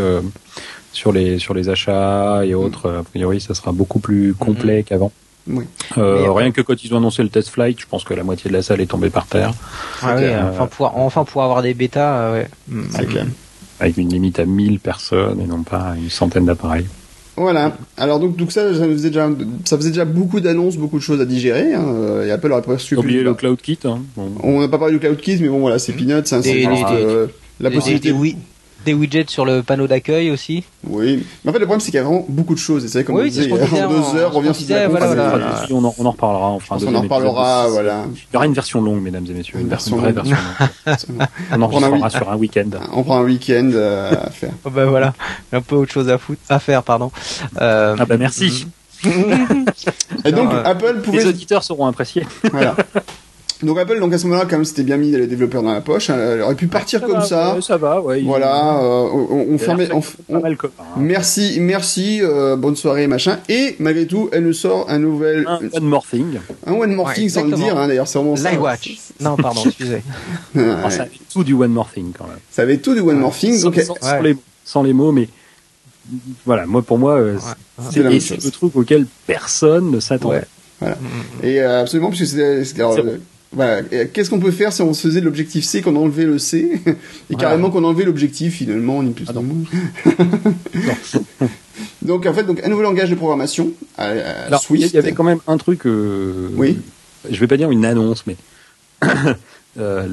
sur 0.93 1.11
les 1.11 1.39
sur 1.39 1.53
les 1.53 1.69
achats 1.69 2.45
et 2.45 2.53
autres. 2.53 2.89
A 2.89 3.03
priori, 3.03 3.41
ça 3.41 3.53
sera 3.53 3.71
beaucoup 3.71 3.99
plus 3.99 4.33
complet 4.33 4.81
mm-hmm. 4.81 4.83
qu'avant. 4.85 5.11
Oui. 5.47 5.65
Euh, 5.97 6.31
rien 6.31 6.51
que 6.51 6.61
quand 6.61 6.83
ils 6.83 6.93
ont 6.93 6.97
annoncé 6.97 7.21
le 7.21 7.29
test 7.29 7.49
flight, 7.49 7.79
je 7.79 7.85
pense 7.85 8.03
que 8.03 8.13
la 8.13 8.23
moitié 8.23 8.49
de 8.49 8.55
la 8.55 8.61
salle 8.61 8.81
est 8.81 8.85
tombée 8.85 9.09
par 9.09 9.25
terre. 9.25 9.53
Ah 10.01 10.15
oui, 10.15 10.23
euh, 10.23 10.49
enfin 10.49 10.67
pouvoir 10.67 10.97
enfin 10.97 11.25
pouvoir 11.25 11.45
avoir 11.45 11.61
des 11.61 11.73
bêtas, 11.73 12.17
euh, 12.17 12.33
ouais. 12.33 12.47
C'est 12.91 13.07
clair. 13.07 13.25
Avec 13.79 13.97
une 13.97 14.09
limite 14.09 14.39
à 14.39 14.45
1000 14.45 14.79
personnes 14.79 15.41
et 15.41 15.45
non 15.45 15.63
pas 15.63 15.95
une 15.97 16.09
centaine 16.09 16.45
d'appareils. 16.45 16.85
Voilà. 17.35 17.75
Alors 17.97 18.19
donc, 18.19 18.37
donc 18.37 18.51
ça, 18.51 18.73
ça 18.73 18.85
faisait 18.85 19.09
déjà, 19.09 19.29
ça 19.65 19.75
faisait 19.75 19.89
déjà 19.89 20.05
beaucoup 20.05 20.39
d'annonces, 20.39 20.77
beaucoup 20.77 20.99
de 20.99 21.03
choses 21.03 21.19
à 21.19 21.25
digérer. 21.25 21.73
Hein. 21.73 22.23
Et 22.25 22.31
Apple 22.31 22.51
aurait 22.51 22.61
presque 22.61 22.93
oublié 22.95 23.23
le 23.23 23.33
Cloud 23.33 23.59
Kit. 23.59 23.79
Hein. 23.85 23.99
On 24.41 24.61
n'a 24.61 24.67
pas 24.69 24.77
parlé 24.77 24.93
du 24.93 24.99
Cloud 24.99 25.19
Kit, 25.19 25.39
mais 25.41 25.49
bon 25.49 25.59
voilà, 25.59 25.79
c'est 25.79 25.93
peanuts, 25.93 26.21
c'est 26.25 26.35
un 26.35 27.27
la 27.59 27.69
possibilité. 27.69 28.11
oui 28.11 28.37
des 28.85 28.93
widgets 28.93 29.25
sur 29.27 29.45
le 29.45 29.63
panneau 29.63 29.87
d'accueil 29.87 30.31
aussi. 30.31 30.63
Oui, 30.87 31.25
mais 31.43 31.49
en 31.49 31.53
fait 31.53 31.59
le 31.59 31.65
problème 31.65 31.79
c'est 31.79 31.91
qu'il 31.91 31.97
y 31.97 31.99
a 31.99 32.03
vraiment 32.03 32.25
beaucoup 32.27 32.53
de 32.53 32.59
choses. 32.59 32.85
Et 32.85 32.87
c'est 32.87 33.03
comme 33.03 33.17
on 33.17 33.23
disait, 33.23 33.51
en 33.51 33.55
deux 33.57 34.19
heures, 34.19 34.31
on 34.35 34.39
revient 34.39 34.53
sur 34.53 34.75
la 34.75 34.87
voilà, 34.87 35.65
on, 35.69 35.83
en, 35.85 35.95
on 35.97 36.05
en 36.05 36.11
reparlera. 36.11 36.49
Enfin, 36.49 36.77
on 36.85 36.95
en 36.95 37.01
reparlera, 37.01 37.67
voilà. 37.69 38.05
Il 38.15 38.33
y 38.33 38.35
aura 38.35 38.45
une 38.45 38.53
version 38.53 38.81
longue, 38.81 39.01
mesdames 39.01 39.25
et 39.29 39.33
messieurs, 39.33 39.59
une, 39.59 39.69
version, 39.69 39.97
vraie 39.97 40.11
version 40.11 40.35
longue. 40.35 41.27
on 41.51 41.61
en 41.61 41.67
reparlera 41.67 42.09
sur 42.09 42.29
un 42.29 42.35
week-end. 42.37 42.69
On 42.91 43.03
prend 43.03 43.19
un 43.19 43.23
week-end 43.23 43.69
euh, 43.73 44.11
à 44.11 44.29
faire. 44.31 44.53
oh 44.65 44.69
bah 44.69 44.85
voilà, 44.85 45.13
un 45.51 45.61
peu 45.61 45.75
autre 45.75 45.91
chose 45.91 46.09
à 46.09 46.17
foutre, 46.17 46.41
à 46.49 46.59
faire, 46.59 46.83
pardon. 46.83 47.11
Euh, 47.61 47.95
ah 47.97 48.05
bah 48.05 48.17
merci. 48.17 48.67
et 50.25 50.31
donc 50.31 50.49
Apple 50.63 51.01
pouvait. 51.01 51.19
Les 51.19 51.27
auditeurs 51.27 51.63
seront 51.63 51.85
appréciés. 51.87 52.25
Voilà. 52.51 52.75
Donc 53.63 53.77
Apple, 53.79 53.99
donc 53.99 54.13
à 54.13 54.17
ce 54.17 54.27
moment-là, 54.27 54.45
quand 54.49 54.57
même, 54.57 54.65
c'était 54.65 54.83
bien 54.83 54.97
mis 54.97 55.11
les 55.11 55.27
développeurs 55.27 55.63
dans 55.63 55.73
la 55.73 55.81
poche. 55.81 56.09
Hein. 56.09 56.17
Elle 56.17 56.41
aurait 56.41 56.55
pu 56.55 56.67
partir 56.67 57.01
comme 57.01 57.21
ça. 57.21 57.57
ça 57.61 57.77
va, 57.77 58.01
ouais. 58.01 58.21
Voilà, 58.21 58.79
euh, 58.79 59.07
on, 59.11 59.47
on 59.51 59.57
fermait. 59.57 59.89
On, 59.91 60.01
hein. 60.35 60.41
Merci, 60.97 61.57
merci, 61.59 62.19
euh, 62.21 62.55
bonne 62.55 62.75
soirée, 62.75 63.07
machin. 63.07 63.39
Et 63.49 63.75
malgré 63.79 64.05
tout, 64.05 64.29
elle 64.31 64.45
nous 64.45 64.53
sort 64.53 64.89
un 64.89 64.99
nouvel. 64.99 65.45
Un 65.47 65.59
one 65.77 65.83
more 65.83 66.05
thing. 66.05 66.39
Un 66.65 66.73
one 66.73 66.93
more 66.93 67.13
thing, 67.13 67.29
sans 67.29 67.45
le 67.45 67.55
dire. 67.55 67.77
Hein, 67.77 67.87
D'ailleurs, 67.87 68.07
c'est 68.07 68.17
vraiment 68.17 68.35
ça. 68.35 68.53
Watch. 68.53 68.97
Non, 69.19 69.35
pardon, 69.35 69.61
excusez. 69.65 70.03
Ah, 70.57 70.89
ça 70.89 71.03
avait 71.03 71.11
tout 71.31 71.43
du 71.43 71.53
one 71.53 71.71
more 71.71 71.89
thing 71.89 72.11
quand 72.17 72.27
même. 72.27 72.39
Ça 72.51 72.63
avait 72.63 72.77
tout 72.77 72.93
du 72.93 73.01
one 73.01 73.17
more 73.17 73.35
thing. 73.35 73.57
Sans, 73.57 73.69
donc, 73.69 73.79
sans, 73.79 74.21
les, 74.21 74.37
sans, 74.63 74.83
les, 74.83 74.93
mots, 74.93 75.11
mais 75.11 75.27
voilà, 76.45 76.65
moi 76.65 76.81
pour 76.81 76.97
moi, 76.97 77.13
euh, 77.15 77.37
c'est 77.91 78.03
le 78.03 78.51
truc 78.51 78.75
auquel 78.75 79.05
personne 79.25 79.91
ne 79.91 79.99
s'attendait. 79.99 80.43
Voilà. 80.79 80.97
Et 81.41 81.61
euh, 81.61 81.81
absolument, 81.81 82.09
puisque 82.09 82.35
c'était 82.65 82.83
voilà. 83.53 83.83
Qu'est-ce 83.83 84.29
qu'on 84.29 84.39
peut 84.39 84.51
faire 84.51 84.73
si 84.73 84.81
on 84.81 84.93
se 84.93 85.07
faisait 85.07 85.21
l'objectif 85.21 85.63
C, 85.63 85.81
qu'on 85.81 85.95
enlevait 85.95 86.25
le 86.25 86.39
C, 86.39 86.81
et 87.29 87.35
carrément 87.35 87.69
qu'on 87.69 87.83
enlevait 87.83 88.05
l'objectif 88.05 88.55
finalement, 88.55 89.03
ni 89.03 89.11
plus 89.11 89.25
ah 89.29 89.33
ni 89.33 89.67
donc 92.01 92.25
en 92.25 92.33
fait, 92.33 92.43
donc 92.43 92.61
un 92.63 92.69
nouveau 92.69 92.81
langage 92.81 93.09
de 93.09 93.15
programmation. 93.15 93.71
Alors, 93.97 94.63
il 94.71 94.87
y 94.87 94.97
avait 94.97 95.13
quand 95.13 95.23
même 95.23 95.39
un 95.47 95.57
truc. 95.57 95.85
Euh, 95.85 96.49
oui. 96.55 96.79
Je 97.29 97.39
vais 97.39 97.47
pas 97.47 97.57
dire 97.57 97.71
une 97.71 97.85
annonce, 97.85 98.25
mais 98.27 98.35
euh, 99.79 100.07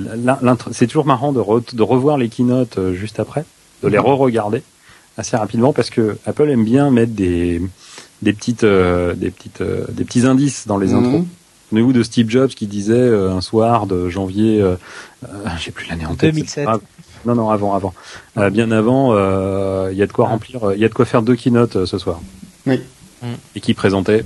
c'est 0.73 0.87
toujours 0.87 1.07
marrant 1.07 1.33
de, 1.33 1.41
de, 1.75 1.83
revoir 1.83 2.19
les 2.19 2.29
keynotes 2.29 2.79
euh, 2.79 2.95
juste 2.95 3.19
après, 3.19 3.45
de 3.83 3.89
les 3.89 3.99
mhm. 3.99 4.05
re-regarder 4.05 4.63
assez 5.17 5.37
rapidement 5.37 5.73
parce 5.73 5.91
que 5.91 6.17
Apple 6.25 6.49
aime 6.49 6.65
bien 6.65 6.91
mettre 6.91 7.13
des 7.13 7.61
des 8.23 8.33
petites, 8.35 8.65
des 8.65 9.31
petites, 9.31 9.63
des 9.63 10.05
petits 10.05 10.27
indices 10.27 10.67
dans 10.67 10.77
les 10.77 10.89
mhm. 10.89 11.05
intros. 11.05 11.25
Souvenez-vous 11.71 11.93
de 11.93 12.03
Steve 12.03 12.29
Jobs 12.29 12.51
qui 12.51 12.67
disait 12.67 13.09
un 13.09 13.41
soir 13.41 13.87
de 13.87 14.09
janvier, 14.09 14.63
j'ai 15.59 15.71
plus 15.71 15.89
l'année 15.89 16.05
en 16.05 16.15
tête. 16.15 16.35
2007. 16.35 16.69
Non, 17.27 17.35
non, 17.35 17.51
avant, 17.51 17.75
avant. 17.75 17.95
bien 18.51 18.71
avant, 18.71 19.13
il 19.89 19.97
y 19.97 20.03
a 20.03 20.07
de 20.07 20.13
quoi 20.13 20.27
ah. 20.27 20.33
remplir, 20.33 20.73
il 20.75 20.81
y 20.81 20.85
a 20.85 20.89
de 20.89 20.95
quoi 20.95 21.05
faire 21.05 21.23
deux 21.23 21.37
keynotes 21.37 21.85
ce 21.85 21.99
soir. 21.99 22.21
Oui. 22.67 22.81
Et 23.55 23.61
qui 23.61 23.75
présentait 23.75 24.25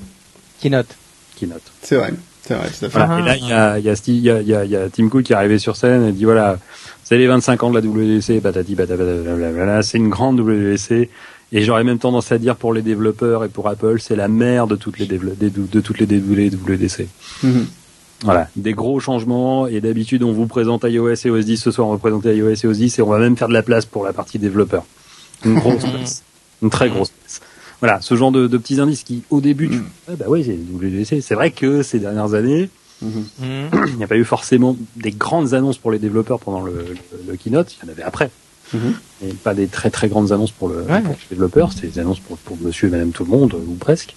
Keynote. 0.60 0.96
Keynote. 1.36 1.62
C'est 1.82 1.96
vrai. 1.96 2.14
C'est 2.46 2.54
vrai, 2.54 2.68
tout 2.68 2.84
à 2.84 2.88
fait. 2.90 3.20
Et 3.20 3.22
là, 3.22 3.36
il 3.36 3.46
y 3.46 3.52
a, 3.52 3.78
y, 3.78 3.88
a, 3.88 4.40
y, 4.42 4.54
a, 4.54 4.64
y 4.64 4.76
a 4.76 4.90
Tim 4.90 5.08
Cook 5.08 5.22
qui 5.22 5.32
est 5.32 5.36
arrivé 5.36 5.58
sur 5.58 5.76
scène 5.76 6.06
et 6.06 6.12
dit 6.12 6.24
voilà, 6.24 6.58
c'est 7.02 7.16
les 7.16 7.26
25 7.26 7.62
ans 7.62 7.70
de 7.70 7.78
la 7.78 7.86
WDC, 7.86 8.42
patati 8.42 8.74
patata, 8.74 9.82
c'est 9.82 9.98
une 9.98 10.10
grande 10.10 10.40
WDC. 10.40 11.08
Et 11.54 11.62
j'aurais 11.62 11.84
même 11.84 12.00
tendance 12.00 12.32
à 12.32 12.38
dire 12.38 12.56
pour 12.56 12.74
les 12.74 12.82
développeurs 12.82 13.44
et 13.44 13.48
pour 13.48 13.68
Apple, 13.68 14.00
c'est 14.00 14.16
la 14.16 14.26
mère 14.26 14.66
de 14.66 14.74
toutes 14.74 14.98
les 14.98 15.06
de 15.06 15.80
toutes 15.80 16.00
les 16.00 16.06
WDC. 16.06 17.06
Mm-hmm. 17.44 17.64
Voilà, 18.24 18.48
des 18.56 18.72
gros 18.72 18.98
changements 18.98 19.68
et 19.68 19.80
d'habitude 19.80 20.24
on 20.24 20.32
vous 20.32 20.46
présente 20.46 20.84
iOS 20.84 21.14
et 21.24 21.30
OS 21.30 21.44
10 21.44 21.56
ce 21.56 21.70
soir 21.70 21.88
on 21.88 21.92
va 21.92 21.98
présenter 21.98 22.34
iOS 22.34 22.54
et 22.54 22.66
OS 22.66 22.78
10 22.78 22.98
et 22.98 23.02
on 23.02 23.08
va 23.08 23.18
même 23.18 23.36
faire 23.36 23.48
de 23.48 23.52
la 23.52 23.62
place 23.62 23.86
pour 23.86 24.04
la 24.04 24.12
partie 24.12 24.40
développeur. 24.40 24.84
Une 25.44 25.54
grosse 25.54 25.84
place, 25.90 26.24
une 26.60 26.70
très 26.70 26.88
grosse 26.88 27.10
place. 27.10 27.40
Voilà, 27.80 28.00
ce 28.00 28.16
genre 28.16 28.32
de, 28.32 28.48
petits 28.48 28.80
indices 28.80 29.04
qui, 29.04 29.22
au 29.30 29.40
début, 29.40 29.68
tu... 29.68 29.76
Mm. 29.76 30.16
bah 30.18 30.24
oui, 30.26 30.42
c'est 30.44 30.54
WDC. 30.56 31.22
C'est 31.22 31.34
vrai 31.34 31.52
que 31.52 31.82
ces 31.82 32.00
dernières 32.00 32.34
années, 32.34 32.68
mm-hmm. 33.04 33.88
il 33.88 33.96
n'y 33.96 34.04
a 34.04 34.08
pas 34.08 34.16
eu 34.16 34.24
forcément 34.24 34.76
des 34.96 35.12
grandes 35.12 35.54
annonces 35.54 35.78
pour 35.78 35.92
les 35.92 35.98
développeurs 36.00 36.40
pendant 36.40 36.62
le, 36.62 36.96
le, 37.28 37.36
keynote. 37.36 37.76
Il 37.76 37.86
y 37.86 37.88
en 37.88 37.92
avait 37.92 38.02
après. 38.02 38.30
Mm-hmm. 38.74 39.28
Et 39.28 39.32
pas 39.34 39.54
des 39.54 39.66
très 39.66 39.90
très 39.90 40.08
grandes 40.08 40.32
annonces 40.32 40.50
pour, 40.50 40.68
le, 40.68 40.84
les 40.88 41.02
développeurs. 41.30 41.72
C'était 41.72 41.88
des 41.88 41.98
annonces 41.98 42.20
pour, 42.20 42.36
pour 42.38 42.56
monsieur 42.60 42.88
et 42.88 42.90
madame 42.90 43.10
tout 43.10 43.24
le 43.24 43.30
monde, 43.30 43.54
ou 43.54 43.74
presque. 43.74 44.16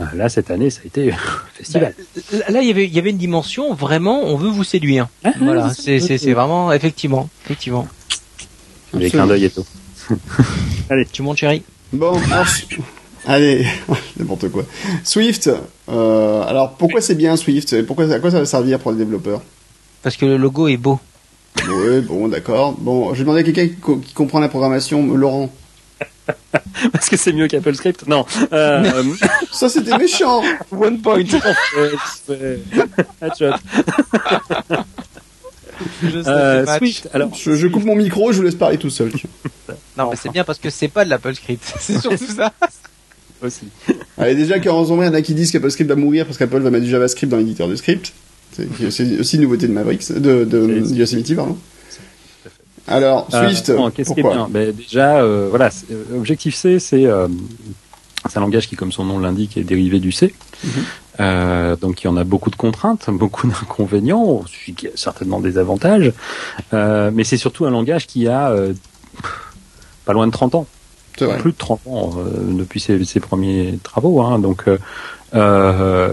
Euh, 0.00 0.04
là, 0.14 0.28
cette 0.28 0.50
année, 0.50 0.70
ça 0.70 0.80
a 0.82 0.86
été 0.86 1.12
festival. 1.54 1.94
Bah, 2.32 2.38
là, 2.48 2.62
il 2.62 2.68
y 2.68 2.70
avait, 2.70 2.84
il 2.84 2.92
y 2.92 2.98
avait 2.98 3.10
une 3.10 3.18
dimension 3.18 3.74
vraiment, 3.74 4.22
on 4.24 4.36
veut 4.36 4.50
vous 4.50 4.64
séduire. 4.64 5.08
Ah, 5.22 5.32
voilà, 5.40 5.72
c'est, 5.72 6.00
c'est, 6.00 6.18
c'est 6.18 6.32
vraiment, 6.32 6.72
effectivement, 6.72 7.28
effectivement. 7.44 7.86
Avec 8.92 9.14
un 9.14 9.26
d'œil 9.26 9.44
et 9.44 9.50
tout. 9.50 9.64
Allez, 10.90 11.06
tu 11.06 11.22
montes, 11.22 11.38
chérie. 11.38 11.62
Bon, 11.92 12.18
Allez, 13.26 13.66
n'importe 14.18 14.50
quoi. 14.50 14.64
Swift. 15.02 15.50
Euh, 15.88 16.42
alors 16.42 16.74
pourquoi 16.74 17.00
c'est 17.00 17.14
bien 17.14 17.36
Swift? 17.36 17.82
Pourquoi 17.86 18.10
à 18.12 18.18
quoi 18.18 18.30
ça 18.30 18.38
va 18.38 18.44
servir 18.44 18.78
pour 18.80 18.92
les 18.92 18.98
développeurs? 18.98 19.40
Parce 20.02 20.16
que 20.16 20.26
le 20.26 20.36
logo 20.36 20.68
est 20.68 20.76
beau. 20.76 21.00
Oui, 21.68 22.00
bon, 22.00 22.28
d'accord. 22.28 22.72
Bon, 22.78 23.14
je 23.14 23.18
vais 23.18 23.24
demander 23.24 23.40
à 23.40 23.42
quelqu'un 23.44 23.68
qui, 23.68 24.12
comprend 24.14 24.40
la 24.40 24.48
programmation, 24.48 25.14
Laurent. 25.14 25.50
Parce 26.92 27.08
que 27.08 27.16
c'est 27.16 27.32
mieux 27.32 27.48
qu'Apple 27.48 27.74
Script 27.74 28.06
Non. 28.06 28.24
Euh, 28.52 29.02
ça, 29.52 29.68
c'était 29.68 29.96
méchant. 29.98 30.42
One 30.72 31.00
point. 31.00 31.22
Euh, 36.26 36.78
Swift. 36.78 37.08
Alors, 37.12 37.34
je, 37.34 37.54
je, 37.54 37.66
coupe 37.66 37.84
mon 37.84 37.96
micro, 37.96 38.32
je 38.32 38.38
vous 38.38 38.44
laisse 38.44 38.54
parler 38.54 38.78
tout 38.78 38.90
seul. 38.90 39.10
non, 39.98 40.10
mais 40.10 40.16
c'est 40.16 40.30
bien 40.30 40.44
parce 40.44 40.58
que 40.58 40.70
c'est 40.70 40.88
pas 40.88 41.04
de 41.04 41.10
l'Apple 41.10 41.34
Script. 41.34 41.74
C'est 41.78 42.00
surtout 42.00 42.26
ça. 42.26 42.52
Aussi. 43.42 43.68
Allez, 44.16 44.34
déjà 44.34 44.58
qu'en 44.58 44.84
il 44.84 45.04
y 45.04 45.08
en 45.08 45.14
a 45.14 45.20
qui 45.20 45.34
disent 45.34 45.50
qu'Apple 45.50 45.70
Script 45.70 45.90
va 45.90 45.96
mourir 45.96 46.24
parce 46.24 46.38
qu'Apple 46.38 46.60
va 46.60 46.70
mettre 46.70 46.84
du 46.84 46.90
JavaScript 46.90 47.30
dans 47.30 47.36
l'éditeur 47.36 47.68
de 47.68 47.76
script. 47.76 48.12
C'est 48.90 49.18
aussi 49.18 49.36
une 49.36 49.42
nouveauté 49.42 49.66
de 49.68 49.72
Mavericks, 49.72 50.12
de, 50.12 50.44
de, 50.44 50.94
Yosemite, 50.94 51.34
pardon. 51.34 51.56
Alors, 52.86 53.28
euh, 53.32 53.48
Swift, 53.48 53.72
qu'est-ce 53.94 54.12
qui 54.12 54.20
est 54.20 54.22
bien 54.22 54.46
ben, 54.50 54.72
Déjà, 54.72 55.16
euh, 55.16 55.46
voilà, 55.48 55.70
euh, 55.90 56.18
Objective-C, 56.18 56.78
c'est 56.78 57.06
euh, 57.06 57.28
un 58.34 58.40
langage 58.40 58.68
qui, 58.68 58.76
comme 58.76 58.92
son 58.92 59.04
nom 59.04 59.18
l'indique, 59.18 59.56
est 59.56 59.64
dérivé 59.64 60.00
du 60.00 60.12
C. 60.12 60.34
Euh, 61.20 61.76
donc 61.76 62.02
il 62.02 62.06
y 62.06 62.08
en 62.08 62.16
a 62.16 62.24
beaucoup 62.24 62.50
de 62.50 62.56
contraintes, 62.56 63.06
beaucoup 63.08 63.46
d'inconvénients, 63.46 64.44
certainement 64.94 65.40
des 65.40 65.58
avantages, 65.58 66.12
euh, 66.72 67.10
mais 67.14 67.24
c'est 67.24 67.36
surtout 67.36 67.66
un 67.66 67.70
langage 67.70 68.06
qui 68.06 68.26
a 68.26 68.50
euh, 68.50 68.72
pas 70.04 70.12
loin 70.12 70.26
de 70.26 70.32
30 70.32 70.54
ans. 70.54 70.66
Plus 71.16 71.52
de 71.52 71.56
30 71.56 71.80
ans 71.86 72.14
depuis 72.48 72.80
ses, 72.80 73.04
ses, 73.04 73.20
premiers 73.20 73.78
travaux, 73.84 74.20
hein, 74.20 74.40
donc 74.40 74.64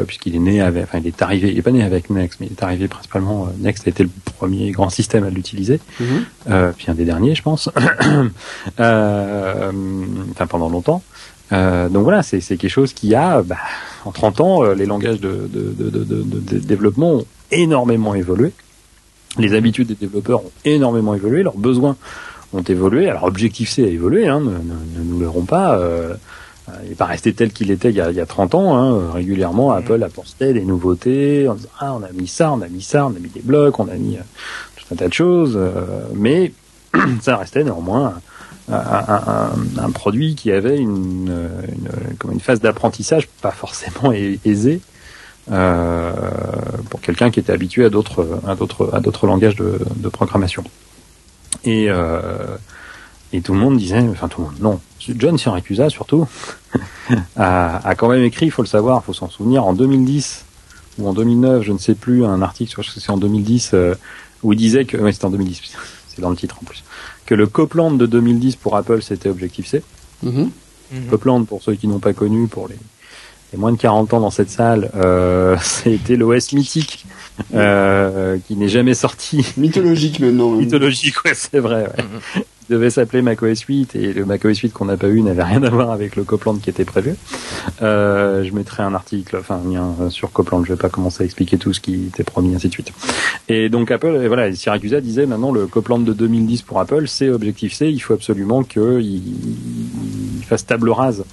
puisqu'il 0.07 0.35
est 0.35 0.39
né 0.39 0.61
avec, 0.61 0.83
enfin 0.83 0.99
il 0.99 1.07
est 1.07 1.21
arrivé, 1.21 1.51
il 1.51 1.57
est 1.57 1.61
pas 1.61 1.71
né 1.71 1.83
avec 1.83 2.09
Next, 2.09 2.39
mais 2.39 2.47
il 2.47 2.53
est 2.53 2.63
arrivé 2.63 2.87
principalement. 2.87 3.47
Next 3.59 3.85
a 3.87 3.89
été 3.91 4.03
le 4.03 4.09
premier 4.37 4.71
grand 4.71 4.89
système 4.89 5.23
à 5.23 5.29
l'utiliser, 5.29 5.79
mm-hmm. 6.01 6.73
puis 6.73 6.87
un 6.89 6.95
des 6.95 7.05
derniers, 7.05 7.35
je 7.35 7.43
pense, 7.43 7.69
enfin 8.77 9.71
pendant 10.47 10.69
longtemps. 10.69 11.03
Euh, 11.51 11.89
donc 11.89 12.03
voilà, 12.03 12.23
c'est 12.23 12.39
quelque 12.39 12.69
chose 12.69 12.93
qui 12.93 13.13
a, 13.13 13.41
bah, 13.41 13.57
en 14.05 14.11
30 14.11 14.41
ans, 14.41 14.63
euh, 14.63 14.73
les 14.73 14.85
langages 14.85 15.19
de, 15.19 15.49
de, 15.51 15.73
de, 15.77 16.03
de, 16.03 16.59
développement 16.59 17.15
ont 17.15 17.25
énormément 17.51 18.15
évolué. 18.15 18.53
Les 19.37 19.53
habitudes 19.53 19.87
des 19.87 19.95
développeurs 19.95 20.45
ont 20.45 20.51
énormément 20.65 21.13
évolué, 21.13 21.43
leurs 21.43 21.57
besoins 21.57 21.97
ont 22.53 22.61
évolué. 22.61 23.09
Alors 23.09 23.23
Objective-C 23.25 23.83
a 23.83 23.87
évolué, 23.87 24.27
hein, 24.27 24.39
ne, 24.39 24.51
ne, 24.51 25.03
nous 25.03 25.19
l'aurons 25.19 25.43
pas. 25.43 25.79
Euh, 26.71 26.75
il 26.83 26.89
n'est 26.89 26.95
pas 26.95 27.05
resté 27.05 27.33
tel 27.33 27.51
qu'il 27.51 27.71
était 27.71 27.89
il 27.89 27.95
y, 27.95 28.01
a, 28.01 28.11
il 28.11 28.17
y 28.17 28.21
a 28.21 28.25
30 28.25 28.55
ans. 28.55 28.77
Hein. 28.77 29.11
Régulièrement, 29.11 29.71
Apple 29.71 30.01
apportait 30.03 30.53
des 30.53 30.63
nouveautés. 30.63 31.47
On, 31.49 31.57
ah, 31.79 31.93
on 31.93 32.03
a 32.03 32.11
mis 32.11 32.27
ça, 32.27 32.51
on 32.51 32.61
a 32.61 32.67
mis 32.67 32.81
ça, 32.81 33.05
on 33.05 33.09
a 33.09 33.19
mis 33.19 33.29
des 33.29 33.41
blocs, 33.41 33.79
on 33.79 33.87
a 33.87 33.95
mis 33.95 34.17
tout 34.75 34.85
un 34.93 34.95
tas 34.95 35.07
de 35.07 35.13
choses. 35.13 35.59
mais 36.13 36.53
ça 37.21 37.37
restait 37.37 37.63
néanmoins 37.63 38.15
un, 38.71 39.91
produit 39.91 40.35
qui 40.35 40.51
avait 40.51 40.77
une, 40.77 41.31
une, 41.67 42.15
comme 42.17 42.31
une 42.31 42.39
phase 42.39 42.61
d'apprentissage 42.61 43.27
pas 43.41 43.51
forcément 43.51 44.13
aisée 44.13 44.81
euh, 45.51 46.11
pour 46.89 47.01
quelqu'un 47.01 47.31
qui 47.31 47.39
était 47.39 47.51
habitué 47.51 47.85
à 47.85 47.89
d'autres 47.89 48.39
à 48.47 48.55
d'autres 48.55 48.91
à 48.93 48.99
d'autres 48.99 49.25
langages 49.25 49.55
de, 49.55 49.79
de 49.95 50.09
programmation. 50.09 50.63
Et 51.63 51.87
euh, 51.89 52.57
et 53.33 53.41
tout 53.41 53.53
le 53.53 53.59
monde 53.59 53.77
disait, 53.77 53.99
enfin 54.09 54.27
tout 54.27 54.41
le 54.41 54.47
monde, 54.47 54.59
non, 54.59 54.79
John 54.99 55.37
Siracusa 55.37 55.89
surtout 55.89 56.27
a, 57.35 57.87
a, 57.87 57.95
quand 57.95 58.09
même 58.09 58.23
écrit, 58.23 58.47
il 58.47 58.51
faut 58.51 58.61
le 58.61 58.67
savoir, 58.67 59.01
il 59.03 59.05
faut 59.05 59.13
s'en 59.13 59.29
souvenir, 59.29 59.65
en 59.65 59.73
2010 59.73 60.45
ou 60.99 61.07
en 61.07 61.13
2009, 61.13 61.63
je 61.63 61.71
ne 61.71 61.77
sais 61.77 61.95
plus, 61.95 62.25
un 62.25 62.41
article, 62.41 62.69
je 62.71 62.75
crois 62.75 62.93
que 62.93 62.99
c'est 62.99 63.11
en 63.11 63.17
2010, 63.17 63.71
euh, 63.73 63.95
où 64.43 64.53
il 64.53 64.57
disait 64.57 64.85
que, 64.85 64.97
ouais, 64.97 65.11
c'était 65.11 65.25
en 65.25 65.31
2010, 65.31 65.61
c'est 66.09 66.21
dans 66.21 66.29
le 66.29 66.35
titre 66.35 66.57
en 66.61 66.65
plus, 66.65 66.83
que 67.25 67.35
le 67.35 67.47
Copland 67.47 67.97
de 67.97 68.05
2010 68.05 68.57
pour 68.57 68.75
Apple, 68.75 69.01
c'était 69.01 69.29
Objective-C. 69.29 69.83
Mm 70.23 70.47
Copland, 71.09 71.45
pour 71.45 71.63
ceux 71.63 71.75
qui 71.75 71.87
n'ont 71.87 71.99
pas 71.99 72.11
connu, 72.11 72.49
pour 72.49 72.67
les, 72.67 72.75
moins 73.57 73.71
de 73.71 73.77
40 73.77 74.13
ans 74.13 74.19
dans 74.19 74.29
cette 74.29 74.49
salle, 74.49 74.91
euh, 74.97 75.55
c'était 75.61 76.17
l'OS 76.17 76.51
mythique, 76.51 77.05
euh, 77.53 78.37
qui 78.45 78.57
n'est 78.57 78.67
jamais 78.67 78.93
sorti. 78.93 79.45
Mythologique 79.55 80.19
maintenant. 80.19 80.51
Mythologique, 80.51 81.23
ouais, 81.23 81.33
c'est 81.33 81.59
vrai. 81.59 81.83
Ouais. 81.83 82.03
Mhm 82.03 82.43
devait 82.71 82.89
s'appeler 82.89 83.21
macOS 83.21 83.61
8 83.61 83.95
et 83.95 84.13
le 84.13 84.25
macOS 84.25 84.57
8 84.59 84.71
qu'on 84.71 84.85
n'a 84.85 84.97
pas 84.97 85.09
eu 85.09 85.21
n'avait 85.21 85.43
rien 85.43 85.61
à 85.63 85.69
voir 85.69 85.91
avec 85.91 86.15
le 86.15 86.23
Copland 86.23 86.59
qui 86.59 86.69
était 86.69 86.85
prévu. 86.85 87.15
Euh, 87.81 88.43
je 88.43 88.53
mettrai 88.53 88.81
un 88.81 88.95
article, 88.95 89.37
enfin 89.37 89.61
un 89.63 89.71
lien 89.71 89.95
euh, 89.99 90.09
sur 90.09 90.31
Copland. 90.31 90.63
Je 90.65 90.73
vais 90.73 90.79
pas 90.79 90.89
commencer 90.89 91.23
à 91.23 91.25
expliquer 91.25 91.57
tout 91.57 91.73
ce 91.73 91.81
qui 91.81 92.05
était 92.07 92.23
promis, 92.23 92.55
ainsi 92.55 92.69
de 92.69 92.73
suite. 92.73 92.93
Et 93.49 93.69
donc 93.69 93.91
Apple, 93.91 94.25
voilà, 94.27 94.53
Siracusa 94.55 95.01
disait 95.01 95.25
maintenant 95.25 95.51
le 95.51 95.67
Copland 95.67 96.03
de 96.03 96.13
2010 96.13 96.61
pour 96.63 96.79
Apple, 96.79 97.07
c'est 97.07 97.29
Objective-C. 97.29 97.89
Il 97.89 97.99
faut 97.99 98.13
absolument 98.13 98.63
qu'il 98.63 99.21
fasse 100.47 100.65
table 100.65 100.89
rase 100.89 101.23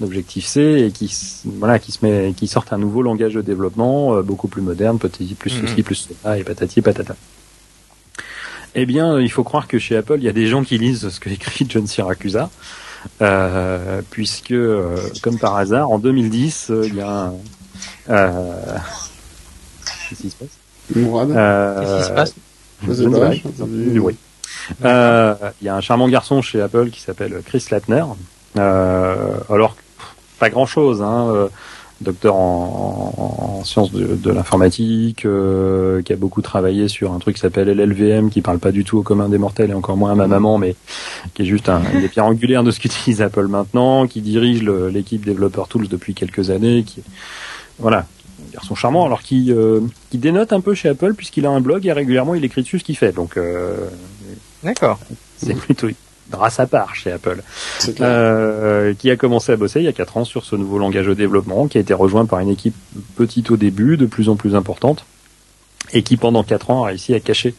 d'Objective-C 0.00 0.86
et 0.86 0.90
qui 0.90 1.14
voilà 1.58 1.78
qui 1.78 1.92
se 1.92 2.04
met 2.04 2.32
qui 2.36 2.46
sorte 2.46 2.72
un 2.72 2.78
nouveau 2.78 3.02
langage 3.02 3.34
de 3.34 3.42
développement 3.42 4.14
euh, 4.14 4.22
beaucoup 4.22 4.48
plus 4.48 4.62
moderne, 4.62 4.98
peut-être 4.98 5.34
plus 5.34 5.52
mm-hmm. 5.52 5.68
ceci, 5.68 5.82
plus 5.82 6.08
cela 6.22 6.38
et 6.38 6.44
patati 6.44 6.80
patata. 6.80 7.16
Eh 8.74 8.86
bien, 8.86 9.18
il 9.18 9.30
faut 9.30 9.44
croire 9.44 9.66
que 9.66 9.78
chez 9.78 9.96
Apple, 9.96 10.16
il 10.18 10.24
y 10.24 10.28
a 10.28 10.32
des 10.32 10.46
gens 10.46 10.62
qui 10.62 10.78
lisent 10.78 11.08
ce 11.08 11.20
que 11.20 11.30
écrit 11.30 11.66
John 11.68 11.86
Siracusa, 11.86 12.50
euh, 13.22 14.02
puisque, 14.10 14.52
euh, 14.52 14.96
comme 15.22 15.38
par 15.38 15.56
hasard, 15.56 15.90
en 15.90 15.98
2010, 15.98 16.70
euh, 16.70 16.86
il 16.86 16.96
y 16.96 17.00
a 17.00 17.10
un... 17.10 17.32
Euh, 18.10 18.76
Qu'est-ce 20.08 20.22
qui 20.22 20.30
se 20.30 20.36
passe? 20.36 20.48
Qu'est-ce 20.94 21.98
qui 21.98 22.04
se 22.04 22.12
passe? 22.12 22.34
Oui. 22.82 24.16
Il 24.80 25.66
y 25.66 25.68
a 25.68 25.74
un 25.74 25.80
charmant 25.80 26.08
garçon 26.08 26.42
chez 26.42 26.60
Apple 26.60 26.90
qui 26.90 27.00
s'appelle 27.00 27.42
Chris 27.44 27.64
Latner. 27.70 28.04
alors, 28.56 29.76
pas 30.38 30.50
grand-chose, 30.50 31.02
hein 31.02 31.48
docteur 32.00 32.36
en, 32.36 33.62
sciences 33.64 33.90
de, 33.92 34.30
l'informatique, 34.30 35.24
euh, 35.24 36.00
qui 36.02 36.12
a 36.12 36.16
beaucoup 36.16 36.42
travaillé 36.42 36.88
sur 36.88 37.12
un 37.12 37.18
truc 37.18 37.36
qui 37.36 37.40
s'appelle 37.40 37.68
LLVM, 37.68 38.30
qui 38.30 38.40
parle 38.40 38.58
pas 38.58 38.70
du 38.70 38.84
tout 38.84 38.98
au 38.98 39.02
commun 39.02 39.28
des 39.28 39.38
mortels 39.38 39.70
et 39.70 39.74
encore 39.74 39.96
moins 39.96 40.12
à 40.12 40.14
ma 40.14 40.26
maman, 40.26 40.58
mais 40.58 40.76
qui 41.34 41.42
est 41.42 41.44
juste 41.44 41.68
un, 41.68 41.80
des 42.00 42.08
pierres 42.08 42.26
angulaires 42.26 42.62
de 42.62 42.70
ce 42.70 42.80
qu'utilise 42.80 43.20
Apple 43.20 43.48
maintenant, 43.48 44.06
qui 44.06 44.20
dirige 44.20 44.62
l'équipe 44.62 45.24
développeur 45.24 45.68
tools 45.68 45.88
depuis 45.88 46.14
quelques 46.14 46.50
années, 46.50 46.84
qui 46.84 47.02
voilà, 47.78 47.98
un 47.98 48.52
garçon 48.52 48.74
charmant, 48.74 49.04
alors 49.04 49.22
qui 49.22 49.52
euh, 49.52 49.80
qui 50.10 50.18
dénote 50.18 50.52
un 50.52 50.60
peu 50.60 50.74
chez 50.74 50.88
Apple 50.88 51.14
puisqu'il 51.14 51.46
a 51.46 51.50
un 51.50 51.60
blog 51.60 51.86
et 51.86 51.92
régulièrement 51.92 52.34
il 52.34 52.44
écrit 52.44 52.62
dessus 52.62 52.78
ce 52.78 52.84
qu'il 52.84 52.96
fait, 52.96 53.12
donc 53.12 53.36
euh, 53.36 53.88
d'accord, 54.62 54.98
c'est 55.36 55.54
plutôt 55.54 55.88
grâce 56.30 56.60
à 56.60 56.66
part 56.66 56.94
chez 56.94 57.12
Apple, 57.12 57.42
euh, 58.00 58.94
qui 58.94 59.10
a 59.10 59.16
commencé 59.16 59.52
à 59.52 59.56
bosser 59.56 59.80
il 59.80 59.84
y 59.84 59.88
a 59.88 59.92
4 59.92 60.18
ans 60.18 60.24
sur 60.24 60.44
ce 60.44 60.56
nouveau 60.56 60.78
langage 60.78 61.06
de 61.06 61.14
développement, 61.14 61.68
qui 61.68 61.78
a 61.78 61.80
été 61.80 61.94
rejoint 61.94 62.26
par 62.26 62.40
une 62.40 62.50
équipe 62.50 62.74
petite 63.16 63.50
au 63.50 63.56
début, 63.56 63.96
de 63.96 64.06
plus 64.06 64.28
en 64.28 64.36
plus 64.36 64.54
importante, 64.54 65.04
et 65.92 66.02
qui 66.02 66.16
pendant 66.16 66.42
4 66.42 66.70
ans 66.70 66.84
a 66.84 66.88
réussi 66.88 67.14
à 67.14 67.20
cacher 67.20 67.54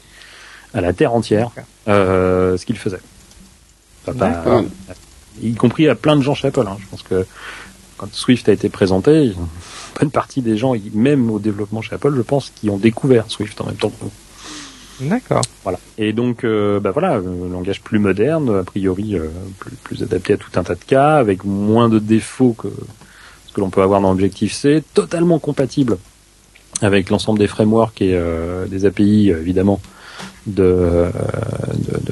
à 0.73 0.81
la 0.81 0.93
terre 0.93 1.13
entière 1.13 1.51
euh, 1.87 2.57
ce 2.57 2.65
qu'il 2.65 2.77
faisait. 2.77 2.99
y 5.41 5.53
compris 5.55 5.87
à 5.87 5.95
plein 5.95 6.15
de 6.15 6.21
gens 6.21 6.35
chez 6.35 6.47
Apple. 6.47 6.65
Hein. 6.67 6.77
Je 6.79 6.87
pense 6.87 7.03
que 7.03 7.25
quand 7.97 8.13
Swift 8.13 8.47
a 8.49 8.53
été 8.53 8.69
présenté, 8.69 9.25
une 9.25 9.47
bonne 9.99 10.11
partie 10.11 10.41
des 10.41 10.57
gens, 10.57 10.73
même 10.93 11.29
au 11.31 11.39
développement 11.39 11.81
chez 11.81 11.95
Apple, 11.95 12.13
je 12.15 12.21
pense, 12.21 12.51
qui 12.55 12.69
ont 12.69 12.77
découvert 12.77 13.25
Swift 13.29 13.59
en 13.61 13.65
même 13.65 13.75
temps 13.75 13.89
que 13.89 14.03
nous. 14.03 14.11
D'accord. 15.01 15.41
Voilà. 15.63 15.79
Et 15.97 16.13
donc, 16.13 16.43
euh, 16.43 16.79
bah 16.79 16.91
voilà, 16.91 17.15
un 17.15 17.49
langage 17.51 17.81
plus 17.81 17.99
moderne, 17.99 18.59
a 18.59 18.63
priori 18.63 19.15
euh, 19.15 19.27
plus, 19.59 19.75
plus, 19.83 20.03
adapté 20.03 20.33
à 20.33 20.37
tout 20.37 20.51
un 20.55 20.63
tas 20.63 20.75
de 20.75 20.83
cas, 20.83 21.15
avec 21.15 21.45
moins 21.45 21.89
de 21.89 21.99
défauts 21.99 22.53
que 22.53 22.69
ce 23.47 23.53
que 23.53 23.61
l'on 23.61 23.69
peut 23.69 23.81
avoir 23.81 24.01
dans 24.01 24.11
Objective 24.11 24.53
C, 24.53 24.83
totalement 24.93 25.39
compatible 25.39 25.97
avec 26.81 27.09
l'ensemble 27.09 27.39
des 27.39 27.47
frameworks 27.47 28.01
et 28.01 28.13
euh, 28.13 28.65
des 28.67 28.85
API 28.85 29.29
évidemment 29.29 29.81
de, 30.47 31.07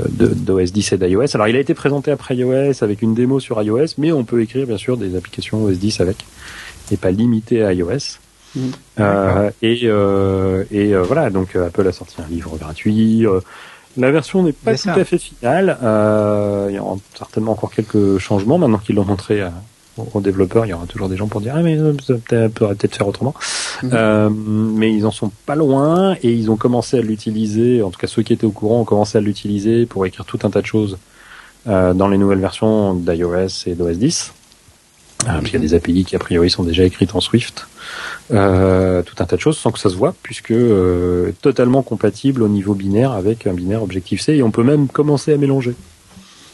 de, 0.09 0.27
d'OS 0.27 0.71
10 0.71 0.93
et 0.93 0.97
d'iOS. 0.97 1.35
Alors, 1.35 1.47
il 1.47 1.55
a 1.55 1.59
été 1.59 1.73
présenté 1.73 2.11
après 2.11 2.35
iOS 2.35 2.83
avec 2.83 3.01
une 3.01 3.13
démo 3.13 3.39
sur 3.39 3.61
iOS, 3.61 3.95
mais 3.97 4.11
on 4.11 4.23
peut 4.23 4.41
écrire 4.41 4.65
bien 4.65 4.77
sûr 4.77 4.97
des 4.97 5.15
applications 5.15 5.63
OS 5.63 5.77
10 5.77 6.01
avec, 6.01 6.25
et 6.91 6.97
pas 6.97 7.11
limité 7.11 7.63
à 7.63 7.73
iOS. 7.73 8.19
Euh, 8.99 9.51
et 9.61 9.81
euh, 9.83 10.63
et 10.71 10.93
euh, 10.93 11.03
voilà, 11.03 11.29
donc 11.29 11.55
Apple 11.55 11.87
a 11.87 11.91
sorti 11.91 12.15
un 12.21 12.27
livre 12.27 12.57
gratuit. 12.57 13.25
la 13.97 14.11
version 14.11 14.43
n'est 14.43 14.53
pas 14.53 14.75
tout 14.75 14.89
à 14.89 15.03
fait 15.03 15.17
finale. 15.17 15.77
il 16.69 16.75
y 16.75 16.79
aura 16.79 16.97
certainement 17.15 17.51
encore 17.53 17.71
quelques 17.71 18.17
changements 18.17 18.57
maintenant 18.57 18.77
qu'ils 18.79 18.95
l'ont 18.95 19.05
montré 19.05 19.43
aux 20.13 20.21
développeurs. 20.21 20.65
Il 20.65 20.69
y 20.69 20.73
aura 20.73 20.85
toujours 20.85 21.09
des 21.09 21.17
gens 21.17 21.27
pour 21.27 21.41
dire 21.41 21.53
ah 21.55 21.61
mais 21.61 21.77
ça 22.05 22.15
pourrait 22.53 22.75
peut-être 22.75 22.95
faire 22.95 23.07
autrement. 23.07 23.33
Mhm. 23.83 24.73
mais 24.75 24.93
ils 24.93 25.05
en 25.05 25.11
sont 25.11 25.31
pas 25.45 25.55
loin 25.55 26.15
et 26.23 26.31
ils 26.31 26.49
ont 26.49 26.57
commencé 26.57 26.97
à 26.97 27.01
l'utiliser. 27.01 27.81
En 27.81 27.91
tout 27.91 27.99
cas, 27.99 28.07
ceux 28.07 28.23
qui 28.23 28.33
étaient 28.33 28.45
au 28.45 28.51
courant 28.51 28.81
ont 28.81 28.85
commencé 28.85 29.17
à 29.17 29.21
l'utiliser 29.21 29.85
pour 29.85 30.05
écrire 30.05 30.25
tout 30.25 30.39
un 30.43 30.49
tas 30.49 30.61
de 30.61 30.67
choses 30.67 30.97
dans 31.65 32.07
les 32.07 32.17
nouvelles 32.17 32.39
versions 32.39 32.93
d'iOS 32.93 33.65
et 33.65 33.75
d'OS 33.75 33.97
10. 33.97 34.33
Parce 35.25 35.43
qu'il 35.43 35.53
y 35.53 35.57
a 35.57 35.59
des 35.59 35.73
API 35.73 36.05
qui 36.05 36.15
a 36.15 36.19
priori 36.19 36.49
sont 36.49 36.63
déjà 36.63 36.83
écrites 36.83 37.15
en 37.15 37.21
Swift. 37.21 37.67
Euh, 38.31 39.03
tout 39.03 39.15
un 39.19 39.25
tas 39.25 39.37
de 39.37 39.41
choses 39.41 39.57
sans 39.57 39.71
que 39.71 39.79
ça 39.79 39.89
se 39.89 39.95
voit, 39.95 40.13
puisque 40.21 40.51
euh, 40.51 41.31
totalement 41.41 41.81
compatible 41.81 42.43
au 42.43 42.49
niveau 42.49 42.73
binaire 42.73 43.11
avec 43.11 43.47
un 43.47 43.53
binaire 43.53 43.83
Objective-C, 43.83 44.35
et 44.35 44.43
on 44.43 44.51
peut 44.51 44.63
même 44.63 44.87
commencer 44.87 45.33
à 45.33 45.37
mélanger. 45.37 45.73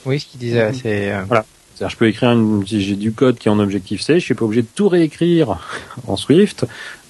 Oui, 0.06 0.20
ce 0.20 0.28
qu'il 0.28 0.40
disait, 0.40 0.72
c'est... 0.74 1.12
Euh, 1.12 1.24
voilà. 1.28 1.46
je 1.80 1.96
peux 1.96 2.08
écrire, 2.08 2.32
une, 2.32 2.66
si 2.68 2.82
j'ai 2.82 2.96
du 2.96 3.12
code 3.12 3.38
qui 3.40 3.48
est 3.48 3.52
en 3.52 3.60
Objective-C, 3.60 4.20
je 4.20 4.26
suis 4.26 4.36
pas 4.36 4.46
obligé 4.46 4.62
de 4.62 4.68
tout 4.74 4.88
réécrire 4.88 5.58
en 6.08 6.16
Swift, 6.16 6.66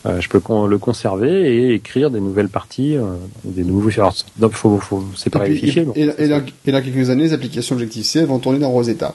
euh, 0.05 0.21
je 0.21 0.29
peux 0.29 0.41
le 0.67 0.77
conserver 0.77 1.55
et 1.55 1.73
écrire 1.73 2.09
des 2.09 2.21
nouvelles 2.21 2.49
parties, 2.49 2.95
des 3.43 3.63
nouveaux... 3.63 3.89
donc 4.37 4.53
faut, 4.53 4.77
faut 4.79 5.03
séparer 5.15 5.49
les 5.49 5.55
fichiers. 5.57 5.87
Et, 5.95 6.09
et, 6.17 6.27
dans, 6.29 6.41
quelques 6.81 7.09
années, 7.09 7.23
les 7.23 7.33
applications 7.33 7.75
Objective-C 7.75 8.23
vont 8.23 8.39
tourner 8.39 8.59
dans 8.59 8.69
Rosetta. 8.69 9.13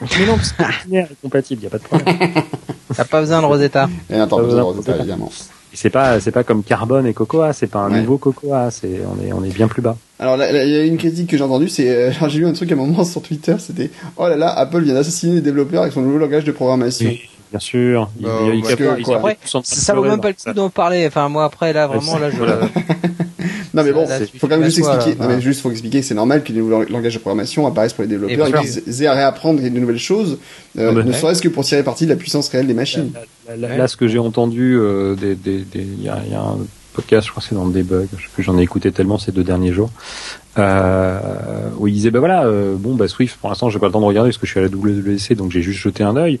Mais 0.00 0.26
non, 0.26 0.36
parce 0.36 0.52
que 0.52 0.94
est 0.94 1.08
compatible, 1.22 1.62
il 1.62 1.64
n'y 1.64 1.66
a 1.66 1.70
pas 1.70 1.78
de 1.78 1.82
problème. 1.82 2.16
T'as 2.96 3.04
pas 3.04 3.20
besoin 3.20 3.40
de 3.40 3.46
Rosetta. 3.46 3.88
Et 4.08 4.16
pas 4.16 4.26
besoin 4.26 4.56
de 4.56 4.60
Rosetta, 4.60 4.96
évidemment. 4.96 5.30
C'est 5.72 5.90
pas, 5.90 6.18
c'est 6.18 6.32
pas 6.32 6.42
comme 6.42 6.64
Carbone 6.64 7.06
et 7.06 7.14
Cocoa, 7.14 7.52
c'est 7.52 7.68
pas 7.68 7.80
un 7.80 7.90
nouveau 7.90 8.18
Cocoa, 8.18 8.70
c'est, 8.70 9.00
on 9.06 9.24
est, 9.24 9.32
on 9.32 9.44
est 9.44 9.54
bien 9.54 9.68
plus 9.68 9.82
bas. 9.82 9.96
Alors, 10.18 10.36
il 10.36 10.68
y 10.68 10.76
a 10.76 10.84
une 10.84 10.96
critique 10.96 11.30
que 11.30 11.36
j'ai 11.36 11.44
entendue, 11.44 11.68
c'est, 11.68 11.88
euh, 11.88 12.12
j'ai 12.28 12.40
lu 12.40 12.46
un 12.46 12.52
truc 12.52 12.70
à 12.72 12.74
un 12.74 12.78
moment 12.78 13.04
sur 13.04 13.22
Twitter, 13.22 13.54
c'était, 13.58 13.90
oh 14.16 14.26
là 14.26 14.36
là, 14.36 14.50
Apple 14.50 14.82
vient 14.82 14.94
d'assassiner 14.94 15.36
les 15.36 15.40
développeurs 15.40 15.82
avec 15.82 15.92
son 15.92 16.02
nouveau 16.02 16.18
langage 16.18 16.44
de 16.44 16.52
programmation. 16.52 17.08
Oui, 17.08 17.20
bien 17.50 17.60
sûr. 17.60 18.10
Il, 18.20 18.26
il, 18.26 18.64
il, 18.64 19.64
ça 19.64 19.94
vaut 19.94 20.04
même 20.04 20.20
pas 20.20 20.28
le 20.28 20.34
coup 20.34 20.52
d'en 20.54 20.70
parler. 20.70 21.06
Enfin, 21.06 21.28
moi, 21.28 21.44
après, 21.44 21.72
là, 21.72 21.86
vraiment, 21.86 22.18
là, 22.18 22.30
je, 22.30 22.36
non 23.74 23.84
mais 23.84 23.92
bon, 23.92 24.06
il 24.34 24.38
faut 24.38 24.48
quand 24.48 24.58
même 24.58 24.64
juste 24.64 24.78
expliquer. 24.78 25.16
non 25.20 25.28
mais 25.28 25.40
juste 25.40 25.60
faut 25.60 25.70
expliquer 25.70 26.00
que 26.00 26.06
c'est 26.06 26.14
normal 26.14 26.42
que 26.42 26.52
les 26.52 26.60
nouveaux 26.60 26.84
langages 26.84 27.14
de 27.14 27.18
programmation 27.18 27.66
apparaissent 27.66 27.92
pour 27.92 28.02
les 28.02 28.08
développeurs 28.08 28.48
et, 28.48 28.66
qu'ils 28.66 29.02
aient 29.02 29.06
à 29.06 29.14
réapprendre 29.14 29.60
de 29.60 29.68
nouvelles 29.68 29.98
choses, 29.98 30.38
euh, 30.78 31.02
ne 31.02 31.12
serait-ce 31.12 31.42
que 31.42 31.48
pour 31.48 31.64
tirer 31.64 31.82
parti 31.82 32.04
de 32.04 32.10
la 32.10 32.16
puissance 32.16 32.48
réelle 32.48 32.66
des 32.66 32.74
machines. 32.74 33.12
Là, 33.56 33.88
ce 33.88 33.96
que 33.96 34.08
j'ai 34.08 34.18
entendu, 34.18 34.76
euh, 34.76 35.14
des, 35.14 35.34
des, 35.34 35.64
il 35.74 36.02
y 36.02 36.08
a, 36.08 36.18
y 36.30 36.34
a 36.34 36.40
un 36.40 36.58
podcast, 36.92 37.26
je 37.26 37.30
crois 37.30 37.42
que 37.42 37.48
c'est 37.48 37.54
dans 37.54 37.64
le 37.64 37.72
debug, 37.72 38.08
j'en 38.38 38.58
ai 38.58 38.62
écouté 38.62 38.92
tellement 38.92 39.18
ces 39.18 39.32
deux 39.32 39.44
derniers 39.44 39.72
jours, 39.72 39.90
euh, 40.58 41.20
où 41.78 41.86
il 41.86 41.94
disait 41.94 42.10
bah 42.10 42.18
voilà, 42.18 42.44
euh, 42.44 42.74
bon 42.76 42.94
bah 42.94 43.08
Swift 43.08 43.38
pour 43.40 43.48
l'instant 43.48 43.70
j'ai 43.70 43.78
pas 43.78 43.86
le 43.86 43.92
temps 43.92 44.00
de 44.00 44.06
regarder 44.06 44.30
parce 44.30 44.38
que 44.38 44.46
je 44.46 44.50
suis 44.50 44.60
à 44.60 44.62
la 44.62 44.68
WWDC 44.68 45.34
donc 45.34 45.52
j'ai 45.52 45.62
juste 45.62 45.78
jeté 45.78 46.02
un 46.02 46.16
œil 46.16 46.40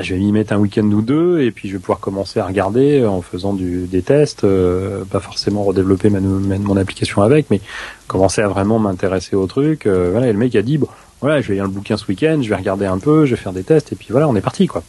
je 0.00 0.14
vais 0.14 0.20
m'y 0.20 0.32
mettre 0.32 0.52
un 0.52 0.58
week-end 0.58 0.84
ou 0.84 1.02
deux 1.02 1.40
et 1.40 1.50
puis 1.50 1.68
je 1.68 1.74
vais 1.74 1.78
pouvoir 1.78 2.00
commencer 2.00 2.40
à 2.40 2.46
regarder 2.46 3.04
en 3.04 3.20
faisant 3.20 3.52
du, 3.52 3.86
des 3.86 4.02
tests, 4.02 4.44
euh, 4.44 5.04
pas 5.04 5.20
forcément 5.20 5.64
redévelopper 5.64 6.08
ma, 6.08 6.20
mon 6.20 6.76
application 6.76 7.22
avec, 7.22 7.50
mais 7.50 7.60
commencer 8.06 8.40
à 8.40 8.48
vraiment 8.48 8.78
m'intéresser 8.78 9.36
au 9.36 9.46
truc. 9.46 9.86
Euh, 9.86 10.10
voilà, 10.12 10.28
et 10.28 10.32
le 10.32 10.38
mec 10.38 10.54
a 10.56 10.62
dit 10.62 10.78
bon, 10.78 10.88
voilà, 11.20 11.40
je 11.40 11.48
vais 11.48 11.54
lire 11.54 11.64
le 11.64 11.70
bouquin 11.70 11.96
ce 11.96 12.06
week-end, 12.06 12.40
je 12.42 12.48
vais 12.48 12.56
regarder 12.56 12.86
un 12.86 12.98
peu, 12.98 13.26
je 13.26 13.34
vais 13.34 13.40
faire 13.40 13.52
des 13.52 13.64
tests 13.64 13.92
et 13.92 13.96
puis 13.96 14.08
voilà, 14.10 14.28
on 14.28 14.36
est 14.36 14.40
parti 14.40 14.66
quoi. 14.66 14.82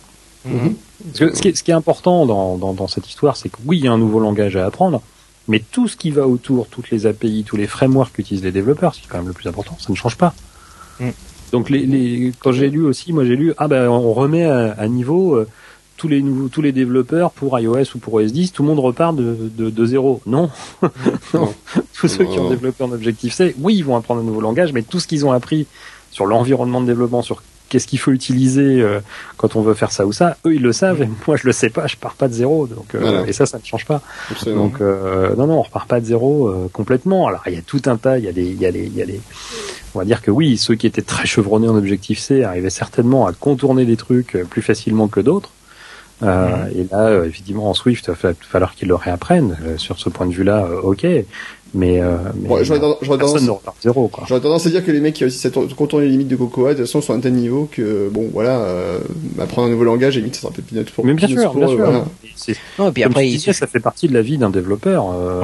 Mhm. 0.45 0.75
ce, 1.13 1.23
qui 1.23 1.47
est, 1.47 1.55
ce, 1.55 1.63
qui 1.63 1.71
est, 1.71 1.73
important 1.73 2.25
dans, 2.25 2.57
dans, 2.57 2.73
dans 2.73 2.87
cette 2.87 3.07
histoire, 3.07 3.37
c'est 3.37 3.47
que 3.47 3.57
oui, 3.65 3.77
il 3.79 3.85
y 3.85 3.87
a 3.87 3.91
un 3.91 3.97
nouveau 3.97 4.19
langage 4.19 4.57
à 4.57 4.65
apprendre, 4.65 5.01
mais 5.47 5.59
tout 5.59 5.87
ce 5.87 5.97
qui 5.97 6.11
va 6.11 6.27
autour, 6.27 6.67
toutes 6.67 6.89
les 6.89 7.05
API, 7.05 7.43
tous 7.45 7.55
les 7.55 7.67
frameworks 7.67 8.13
qu'utilisent 8.13 8.43
les 8.43 8.51
développeurs, 8.51 8.93
c'est 8.95 9.07
quand 9.07 9.17
même 9.17 9.27
le 9.27 9.33
plus 9.33 9.47
important, 9.47 9.77
ça 9.79 9.87
ne 9.89 9.95
change 9.95 10.17
pas. 10.17 10.33
Mm. 10.99 11.09
Donc 11.53 11.69
les, 11.69 11.85
les 11.85 12.31
quand 12.39 12.51
j'ai 12.51 12.71
lu 12.71 12.83
aussi, 12.83 13.13
moi 13.13 13.25
j'ai 13.25 13.35
lu 13.35 13.53
ah 13.57 13.67
ben 13.67 13.87
on 13.87 14.11
remet 14.11 14.43
à, 14.43 14.87
niveau 14.87 15.35
euh, 15.35 15.47
tous 15.97 16.07
les 16.07 16.23
nouveaux 16.23 16.47
tous 16.49 16.63
les 16.63 16.71
développeurs 16.71 17.29
pour 17.29 17.57
iOS 17.59 17.95
ou 17.95 17.99
pour 17.99 18.15
OS 18.15 18.33
10, 18.33 18.51
tout 18.51 18.63
le 18.63 18.69
monde 18.69 18.79
repart 18.79 19.15
de, 19.15 19.51
de, 19.55 19.69
de 19.69 19.85
zéro. 19.85 20.19
Non, 20.25 20.49
non. 21.35 21.53
tous 21.93 22.07
ceux 22.07 22.25
qui 22.25 22.39
ont 22.39 22.49
développé 22.49 22.83
un 22.83 22.91
objectif 22.91 23.35
C, 23.35 23.55
oui 23.59 23.75
ils 23.75 23.85
vont 23.85 23.95
apprendre 23.95 24.21
un 24.21 24.23
nouveau 24.23 24.41
langage, 24.41 24.73
mais 24.73 24.81
tout 24.81 24.99
ce 24.99 25.07
qu'ils 25.07 25.27
ont 25.27 25.31
appris 25.31 25.67
sur 26.09 26.25
l'environnement 26.25 26.81
de 26.81 26.87
développement, 26.87 27.21
sur 27.21 27.43
qu'est-ce 27.73 27.87
qu'il 27.87 27.97
faut 27.97 28.11
utiliser 28.11 28.81
euh, 28.81 28.99
quand 29.37 29.55
on 29.55 29.63
veut 29.63 29.73
faire 29.73 29.91
ça 29.91 30.05
ou 30.05 30.13
ça, 30.13 30.37
eux 30.45 30.53
ils 30.53 30.61
le 30.61 30.71
savent 30.71 31.01
et 31.01 31.09
moi 31.27 31.37
je 31.37 31.47
le 31.47 31.51
sais 31.51 31.71
pas, 31.71 31.87
je 31.87 31.97
pars 31.97 32.13
pas 32.13 32.27
de 32.27 32.33
zéro 32.33 32.67
donc 32.67 32.93
euh, 32.93 33.25
et 33.25 33.33
ça 33.33 33.47
ça 33.47 33.57
ne 33.57 33.65
change 33.65 33.85
pas. 33.85 34.01
Donc 34.45 34.79
non 34.79 35.47
non 35.47 35.57
on 35.57 35.61
repart 35.63 35.87
pas 35.87 35.99
de 35.99 36.05
zéro 36.05 36.69
complètement. 36.71 37.27
Alors 37.27 37.41
il 37.47 37.55
y 37.55 37.57
a 37.57 37.61
tout 37.61 37.81
un 37.87 37.97
tas, 37.97 38.19
il 38.19 38.25
y 38.25 38.27
a 38.27 38.31
des 38.31 38.45
il 38.45 38.61
y 38.61 38.65
a 38.67 38.71
les 38.71 38.85
il 38.85 38.95
y 38.95 39.01
a 39.01 39.05
les 39.05 39.19
on 39.95 39.99
va 39.99 40.05
dire 40.05 40.21
que 40.21 40.31
oui, 40.31 40.57
ceux 40.57 40.75
qui 40.75 40.87
étaient 40.87 41.01
très 41.01 41.25
chevronnés 41.25 41.67
en 41.67 41.75
objectif 41.75 42.19
C 42.19 42.43
arrivaient 42.43 42.69
certainement 42.69 43.25
à 43.25 43.33
contourner 43.33 43.85
des 43.85 43.97
trucs 43.97 44.37
plus 44.49 44.61
facilement 44.61 45.07
que 45.07 45.19
d'autres. 45.19 45.49
Euh, 46.23 46.67
et 46.75 46.87
là, 46.91 47.07
euh, 47.07 47.25
effectivement, 47.25 47.69
en 47.69 47.73
Swift, 47.73 48.05
il 48.07 48.13
va 48.13 48.33
falloir 48.39 48.75
qu'ils 48.75 48.87
le 48.87 48.95
réapprennent. 48.95 49.57
Euh, 49.63 49.77
sur 49.77 49.99
ce 49.99 50.09
point 50.09 50.25
de 50.25 50.33
vue-là, 50.33 50.67
ok. 50.83 51.05
Mais, 51.75 51.99
euh, 51.99 52.17
mais 52.35 52.63
j'aurais 52.63 52.79
tendance, 52.79 54.65
à 54.67 54.69
dire 54.69 54.85
que 54.85 54.91
les 54.91 54.99
mecs 54.99 55.15
qui 55.15 55.23
réussissent 55.23 55.47
à 55.47 55.49
contourner 55.75 56.05
les 56.05 56.11
limites 56.11 56.27
de 56.27 56.35
Cocoa, 56.35 56.73
de 56.73 56.77
toute 56.77 56.85
façon, 56.85 57.01
sont 57.01 57.13
à 57.13 57.15
un 57.15 57.19
tel 57.19 57.33
niveau 57.33 57.67
que, 57.71 58.09
bon, 58.11 58.29
voilà, 58.31 58.59
euh, 58.59 58.99
apprendre 59.39 59.69
un 59.69 59.71
nouveau 59.71 59.83
langage, 59.83 60.15
limite, 60.15 60.35
ça 60.35 60.41
sera 60.41 60.53
peut-être 60.53 60.67
peanut 60.67 60.91
pour 60.91 61.03
Mais 61.03 61.15
bien 61.15 61.27
sûr, 61.27 61.51
bien 61.55 61.67
sûr. 61.67 62.05
Non, 62.77 62.89
et 62.89 62.91
puis 62.91 63.03
après, 63.03 63.27
il... 63.27 63.39
ça 63.39 63.65
fait 63.65 63.79
partie 63.79 64.07
de 64.07 64.13
la 64.13 64.21
vie 64.21 64.37
d'un 64.37 64.51
développeur. 64.51 65.05
Euh... 65.13 65.41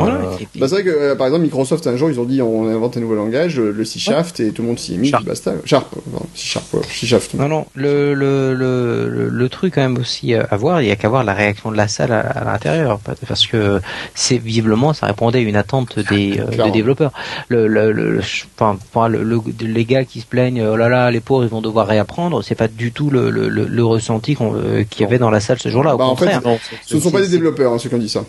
Bah, 0.56 0.68
c'est 0.68 0.76
vrai 0.76 0.84
que, 0.84 0.90
euh, 0.90 1.16
par 1.16 1.26
exemple, 1.26 1.44
Microsoft, 1.44 1.88
un 1.88 1.98
jour, 1.98 2.12
ils 2.12 2.20
ont 2.20 2.26
dit, 2.26 2.44
on 2.44 2.68
invente 2.68 2.98
un 2.98 3.00
nouveau 3.00 3.16
langage, 3.16 3.60
le 3.60 3.84
C 3.84 3.98
Shaft, 3.98 4.40
et 4.40 4.52
tout 4.52 4.62
le 4.62 4.68
monde 4.68 4.80
s'y 4.80 4.94
est 4.94 4.98
mis, 4.98 5.12
basta. 5.26 5.54
Sharp, 5.66 5.96
C 6.36 6.46
Sharp, 6.46 6.76
C 6.92 7.08
Shaft. 7.08 7.34
Non, 7.34 7.48
non, 7.48 7.66
le, 7.74 8.14
le, 8.14 8.54
le, 8.54 9.30
le, 9.30 9.50
truc, 9.50 9.74
quand 9.76 9.82
même, 9.82 9.98
aussi 9.98 10.36
à 10.36 10.56
voir, 10.58 10.84
il 10.84 10.90
y 10.90 10.92
a 10.92 10.96
qu'à 10.96 11.10
voir 11.10 11.24
la 11.24 11.34
réaction 11.34 11.72
de 11.72 11.78
la 11.78 11.88
salle 11.88 12.12
à, 12.12 12.20
à 12.20 12.44
l'intérieur. 12.44 13.00
Parce 13.28 13.48
que, 13.48 13.82
c'est, 14.14 14.38
visiblement, 14.38 14.94
ça 14.94 15.08
répondait 15.08 15.40
à 15.40 15.42
une 15.42 15.56
attente 15.56 15.98
des 15.98 16.19
des, 16.20 16.40
euh, 16.40 16.70
développeurs. 16.72 17.12
Le, 17.48 17.68
le, 17.68 17.92
le, 17.92 18.22
enfin, 18.60 19.08
le, 19.08 19.42
les 19.62 19.86
gars 19.86 20.04
qui 20.04 20.22
se 20.22 20.26
plaignent, 20.26 20.66
oh 20.66 20.76
là 20.76 20.90
là, 20.90 21.12
les 21.12 21.20
pauvres 21.20 21.44
ils 21.44 21.50
vont 21.50 21.62
devoir 21.62 21.88
réapprendre, 21.88 22.44
c'est 22.44 22.56
pas 22.56 22.68
du 22.68 22.92
tout 22.92 23.10
le, 23.10 23.30
le, 23.30 23.50
le 23.50 23.86
ressenti 23.86 24.38
euh, 24.42 24.84
qu'il 24.90 25.02
y 25.02 25.06
avait 25.06 25.20
dans 25.20 25.30
la 25.30 25.40
salle 25.40 25.60
ce 25.60 25.70
jour-là. 25.70 25.96
Au 25.96 25.98
bah, 25.98 26.06
contraire. 26.10 26.42
En 26.46 26.58
fait, 26.58 26.76
ce 26.86 26.96
ne 26.96 27.02
sont 27.02 27.12
pas 27.12 27.22
des 27.22 27.30
développeurs, 27.30 27.74
hein, 27.74 27.78
ceux 27.80 27.90
qui 27.90 27.96
ont 27.96 28.00
dit 28.00 28.10
ça. 28.10 28.24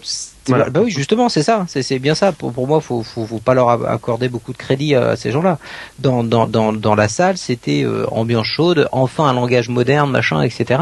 Bah 0.48 0.66
oui, 0.82 0.90
justement, 0.90 1.28
c'est 1.28 1.42
ça. 1.42 1.66
C'est 1.68 1.98
bien 1.98 2.14
ça. 2.14 2.32
Pour, 2.32 2.52
pour 2.52 2.66
moi, 2.66 2.80
faut, 2.80 3.02
faut, 3.02 3.26
faut 3.26 3.38
pas 3.38 3.54
leur 3.54 3.68
accorder 3.88 4.28
beaucoup 4.28 4.52
de 4.52 4.58
crédit 4.58 4.94
à 4.94 5.16
ces 5.16 5.32
gens-là. 5.32 5.58
Dans, 5.98 6.24
dans, 6.24 6.46
dans, 6.46 6.72
dans 6.72 6.94
la 6.94 7.08
salle, 7.08 7.36
c'était 7.36 7.82
euh, 7.82 8.06
ambiance 8.10 8.46
chaude, 8.46 8.88
enfin 8.92 9.26
un 9.26 9.34
langage 9.34 9.68
moderne, 9.68 10.10
machin, 10.10 10.42
etc. 10.42 10.80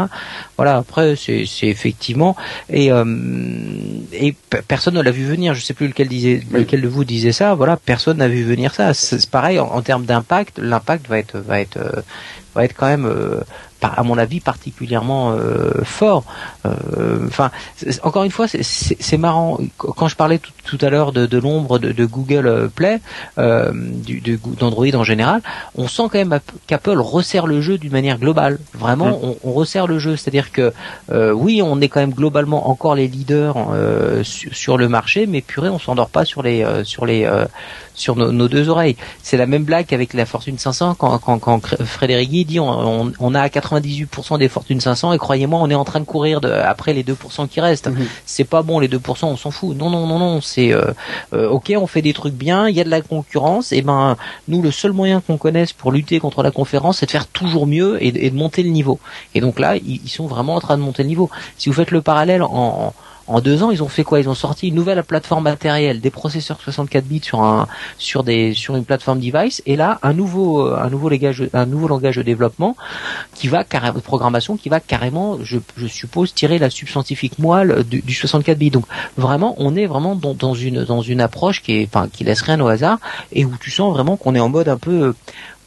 Voilà. 0.56 0.76
Après, 0.76 1.14
c'est 1.16 1.46
effectivement 1.62 2.36
et 2.70 2.92
euh, 2.92 3.04
et 4.12 4.34
personne 4.68 4.94
ne 4.94 5.02
l'a 5.02 5.10
vu 5.10 5.24
venir. 5.24 5.54
Je 5.54 5.60
sais 5.60 5.74
plus 5.74 5.88
lequel 5.88 6.08
disait, 6.08 6.42
lequel 6.52 6.80
de 6.80 6.88
vous 6.88 7.04
disait 7.04 7.32
ça. 7.32 7.54
Voilà, 7.54 7.76
personne 7.76 8.18
n'a 8.18 8.28
vu 8.28 8.44
venir 8.44 8.74
ça. 8.74 8.94
C'est 8.94 9.28
pareil 9.28 9.58
en, 9.58 9.82
termes 9.82 10.04
d'impact. 10.04 10.58
L'impact 10.58 11.08
va 11.08 11.18
être 11.18 11.38
va 11.38 11.60
être 11.60 11.78
euh, 11.78 12.02
va 12.54 12.64
être 12.64 12.74
quand 12.74 12.86
même 12.86 13.06
à 13.82 14.02
mon 14.02 14.18
avis 14.18 14.40
particulièrement 14.40 15.34
fort. 15.84 16.24
Enfin, 16.64 17.50
encore 18.02 18.24
une 18.24 18.30
fois, 18.30 18.46
c'est 18.48 19.18
marrant. 19.18 19.58
Quand 19.76 20.08
je 20.08 20.16
parlais 20.16 20.40
tout, 20.64 20.78
à 20.80 20.90
l'heure 20.90 21.12
de, 21.12 21.38
l'ombre 21.38 21.78
de, 21.78 22.04
Google 22.04 22.70
Play, 22.74 23.00
d'Android 23.36 24.94
en 24.94 25.04
général, 25.04 25.42
on 25.76 25.88
sent 25.88 26.04
quand 26.12 26.18
même 26.18 26.40
qu'Apple 26.66 26.98
resserre 26.98 27.46
le 27.46 27.60
jeu 27.60 27.78
d'une 27.78 27.92
manière 27.92 28.18
globale. 28.18 28.58
Vraiment, 28.74 29.10
mm. 29.10 29.34
on, 29.44 29.52
resserre 29.52 29.86
le 29.86 29.98
jeu. 29.98 30.16
C'est-à-dire 30.16 30.52
que 30.52 30.72
oui, 31.32 31.62
on 31.62 31.80
est 31.80 31.88
quand 31.88 32.00
même 32.00 32.14
globalement 32.14 32.70
encore 32.70 32.94
les 32.94 33.08
leaders 33.08 33.56
sur, 34.22 34.78
le 34.78 34.88
marché, 34.88 35.26
mais 35.26 35.40
purée, 35.40 35.68
on 35.68 35.78
s'endort 35.78 36.10
pas 36.10 36.24
sur 36.24 36.42
les 36.42 36.64
sur 36.84 37.06
les 37.06 37.28
sur 37.98 38.16
nos, 38.16 38.48
deux 38.48 38.68
oreilles. 38.68 38.96
C'est 39.22 39.36
la 39.36 39.46
même 39.46 39.64
blague 39.64 39.92
avec 39.92 40.14
la 40.14 40.24
Fortune 40.24 40.58
500 40.58 40.94
quand, 40.94 41.18
quand, 41.18 41.38
quand 41.38 41.60
Frédéric 41.84 42.30
Guy 42.30 42.44
dit 42.44 42.60
on, 42.60 43.12
on, 43.18 43.34
a 43.34 43.40
98% 43.76 44.38
des 44.38 44.48
Fortune 44.48 44.80
500 44.80 45.12
et 45.12 45.18
croyez-moi 45.18 45.60
on 45.60 45.70
est 45.70 45.74
en 45.74 45.84
train 45.84 46.00
de 46.00 46.04
courir 46.04 46.40
de, 46.40 46.50
après 46.50 46.92
les 46.92 47.04
2% 47.04 47.48
qui 47.48 47.60
restent. 47.60 47.88
Mhm. 47.88 48.06
C'est 48.26 48.44
pas 48.44 48.62
bon 48.62 48.78
les 48.78 48.88
2%, 48.88 49.26
on 49.26 49.36
s'en 49.36 49.50
fout. 49.50 49.76
Non 49.76 49.90
non 49.90 50.06
non 50.06 50.18
non, 50.18 50.40
c'est 50.40 50.72
euh, 50.72 50.92
euh, 51.32 51.48
ok, 51.48 51.72
on 51.76 51.86
fait 51.86 52.02
des 52.02 52.12
trucs 52.12 52.34
bien, 52.34 52.68
il 52.68 52.76
y 52.76 52.80
a 52.80 52.84
de 52.84 52.90
la 52.90 53.00
concurrence. 53.00 53.72
Et 53.72 53.82
ben 53.82 54.16
nous 54.48 54.62
le 54.62 54.70
seul 54.70 54.92
moyen 54.92 55.20
qu'on 55.20 55.38
connaisse 55.38 55.72
pour 55.72 55.92
lutter 55.92 56.20
contre 56.20 56.42
la 56.42 56.50
conférence, 56.50 56.98
c'est 56.98 57.06
de 57.06 57.10
faire 57.10 57.26
toujours 57.26 57.66
mieux 57.66 58.02
et, 58.02 58.30
de 58.30 58.36
monter 58.36 58.62
le 58.62 58.70
niveau. 58.70 58.98
Et 59.34 59.40
donc 59.40 59.58
là, 59.58 59.76
ils, 59.76 60.00
ils, 60.04 60.08
sont 60.08 60.26
vraiment 60.26 60.54
en 60.54 60.60
train 60.60 60.76
de 60.76 60.82
monter 60.82 61.02
le 61.02 61.08
niveau. 61.08 61.30
Si 61.56 61.68
vous 61.68 61.74
faites 61.74 61.90
le 61.90 62.02
parallèle 62.02 62.42
en 62.42 62.58
en 62.58 62.94
deux 63.42 63.62
ans, 63.62 63.70
ils 63.70 63.82
ont 63.82 63.88
fait 63.88 64.04
quoi? 64.04 64.20
Ils 64.20 64.28
ont 64.28 64.34
sorti 64.34 64.68
une 64.68 64.74
nouvelle 64.74 65.02
plateforme 65.02 65.44
matérielle, 65.44 66.00
des 66.00 66.10
processeurs 66.10 66.60
64 66.60 67.04
bits 67.04 67.20
sur 67.22 67.42
un 67.42 67.66
sur 67.98 68.24
des 68.24 68.54
sur 68.54 68.76
une 68.76 68.84
plateforme 68.84 69.20
device, 69.20 69.62
et 69.66 69.76
là 69.76 69.98
un 70.02 70.12
nouveau 70.12 70.66
euh, 70.66 70.78
un 70.80 70.90
nouveau 70.90 71.08
langage 71.08 71.48
un 71.52 71.66
nouveau 71.66 71.88
langage 71.88 72.16
de 72.16 72.22
développement 72.22 72.76
qui 73.34 73.48
va 73.48 73.64
carrément 73.64 73.98
de 73.98 74.00
programmation 74.00 74.56
qui 74.56 74.68
va 74.68 74.80
carrément, 74.80 75.38
je, 75.42 75.58
suppose, 75.86 76.34
tirer 76.34 76.58
la 76.58 76.70
subscientifique 76.70 77.38
moelle 77.38 77.84
du, 77.84 78.00
du 78.00 78.14
64 78.14 78.58
bits. 78.58 78.70
Donc 78.70 78.86
vraiment, 79.16 79.54
on 79.58 79.76
est 79.76 79.86
vraiment 79.86 80.14
dans, 80.14 80.34
dans 80.34 80.54
une 80.54 80.84
dans 80.84 81.02
une 81.02 81.20
approche 81.20 81.62
qui 81.62 81.72
est 81.72 81.86
enfin 81.86 82.08
qui 82.12 82.24
laisse 82.24 82.42
rien 82.42 82.60
au 82.60 82.68
hasard 82.68 82.98
et 83.32 83.44
où 83.44 83.52
tu 83.60 83.70
sens 83.70 83.92
vraiment 83.92 84.16
qu'on 84.16 84.34
est 84.34 84.40
en 84.40 84.48
mode 84.48 84.68
un 84.68 84.78
peu 84.78 85.14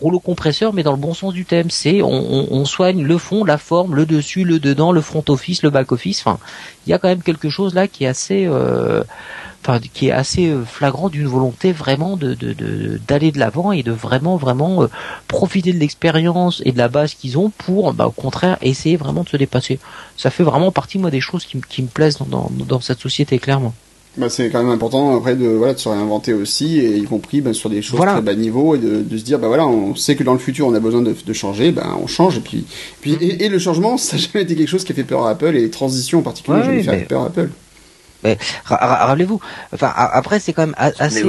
rouleau 0.01 0.19
compresseur, 0.19 0.73
mais 0.73 0.83
dans 0.83 0.91
le 0.91 0.97
bon 0.97 1.13
sens 1.13 1.33
du 1.33 1.45
thème. 1.45 1.69
C'est 1.69 2.01
on, 2.01 2.65
soigne 2.65 3.03
le 3.03 3.17
fond, 3.17 3.43
la 3.43 3.57
forme, 3.57 3.95
le 3.95 4.05
dessus, 4.05 4.43
le 4.43 4.59
dedans, 4.59 4.91
le 4.91 5.01
front 5.01 5.23
office, 5.29 5.63
le 5.63 5.69
back 5.69 5.91
office. 5.91 6.21
Enfin, 6.21 6.39
il 6.85 6.89
y 6.89 6.93
a 6.93 6.97
quand 6.97 7.07
même 7.07 7.23
quelque 7.23 7.49
chose 7.49 7.73
là 7.73 7.87
qui 7.87 8.03
est 8.03 8.07
assez, 8.07 8.45
euh, 8.47 9.03
qui 9.93 10.07
est 10.07 10.11
assez 10.11 10.49
euh, 10.49 10.63
flagrant 10.65 11.09
d'une 11.09 11.27
volonté 11.27 11.71
vraiment 11.71 12.17
de 12.17 12.35
d'aller 13.07 13.31
de 13.31 13.39
l'avant 13.39 13.71
et 13.71 13.83
de 13.83 13.91
vraiment 13.91 14.37
vraiment 14.37 14.83
euh, 14.83 14.87
profiter 15.27 15.73
de 15.73 15.79
l'expérience 15.79 16.61
et 16.65 16.71
de 16.71 16.77
la 16.77 16.87
base 16.87 17.13
qu'ils 17.13 17.37
ont 17.37 17.49
pour, 17.49 17.93
bah, 17.93 18.07
au 18.07 18.11
contraire, 18.11 18.57
essayer 18.61 18.97
vraiment 18.97 19.23
de 19.23 19.29
se 19.29 19.37
dépasser. 19.37 19.79
Ça 20.17 20.29
fait 20.29 20.43
vraiment 20.43 20.71
partie 20.71 20.97
moi 20.97 21.11
des 21.11 21.21
choses 21.21 21.45
qui, 21.45 21.81
me 21.81 21.87
plaisent 21.87 22.19
dans 22.27 22.81
cette 22.81 22.99
société 22.99 23.39
clairement 23.39 23.73
bah, 24.17 24.29
c'est 24.29 24.49
quand 24.49 24.61
même 24.61 24.71
important 24.71 25.15
après 25.17 25.35
de 25.35 25.47
voilà 25.47 25.73
de 25.73 25.79
se 25.79 25.87
réinventer 25.87 26.33
aussi 26.33 26.79
et 26.79 26.97
y 26.97 27.03
compris 27.03 27.39
bah, 27.39 27.53
sur 27.53 27.69
des 27.69 27.81
choses 27.81 27.99
très 27.99 28.21
bas 28.21 28.35
niveau 28.35 28.75
et 28.75 28.77
de, 28.77 29.01
de, 29.01 29.17
se 29.17 29.23
dire 29.23 29.39
bah 29.39 29.47
voilà 29.47 29.65
on 29.65 29.95
sait 29.95 30.15
que 30.15 30.23
dans 30.23 30.33
le 30.33 30.39
futur 30.39 30.67
on 30.67 30.73
a 30.73 30.81
besoin 30.81 31.01
de, 31.01 31.15
de 31.25 31.33
changer 31.33 31.71
ben 31.71 31.97
on 32.01 32.07
change 32.07 32.37
et 32.37 32.41
puis 32.41 32.65
puis 32.99 33.13
et, 33.13 33.47
le 33.47 33.57
changement 33.57 33.97
ça 33.97 34.17
n'a 34.17 34.21
jamais 34.21 34.43
été 34.43 34.55
quelque 34.55 34.67
chose 34.67 34.83
qui 34.83 34.91
a 34.91 34.95
fait 34.95 35.05
peur 35.05 35.25
à 35.25 35.29
Apple 35.29 35.55
et 35.55 35.61
les 35.61 35.69
transitions 35.69 36.19
en 36.19 36.23
particulier 36.23 36.57
ouais, 36.57 36.83
jamais 36.83 36.99
fait 36.99 37.05
peur 37.05 37.21
à 37.21 37.27
Apple. 37.27 37.49
Mais 38.23 38.37
rappelez-vous 38.65 39.39
enfin 39.73 39.91
après 39.95 40.39
c'est 40.39 40.51
quand 40.51 40.63
même 40.63 40.75
assez 40.77 41.23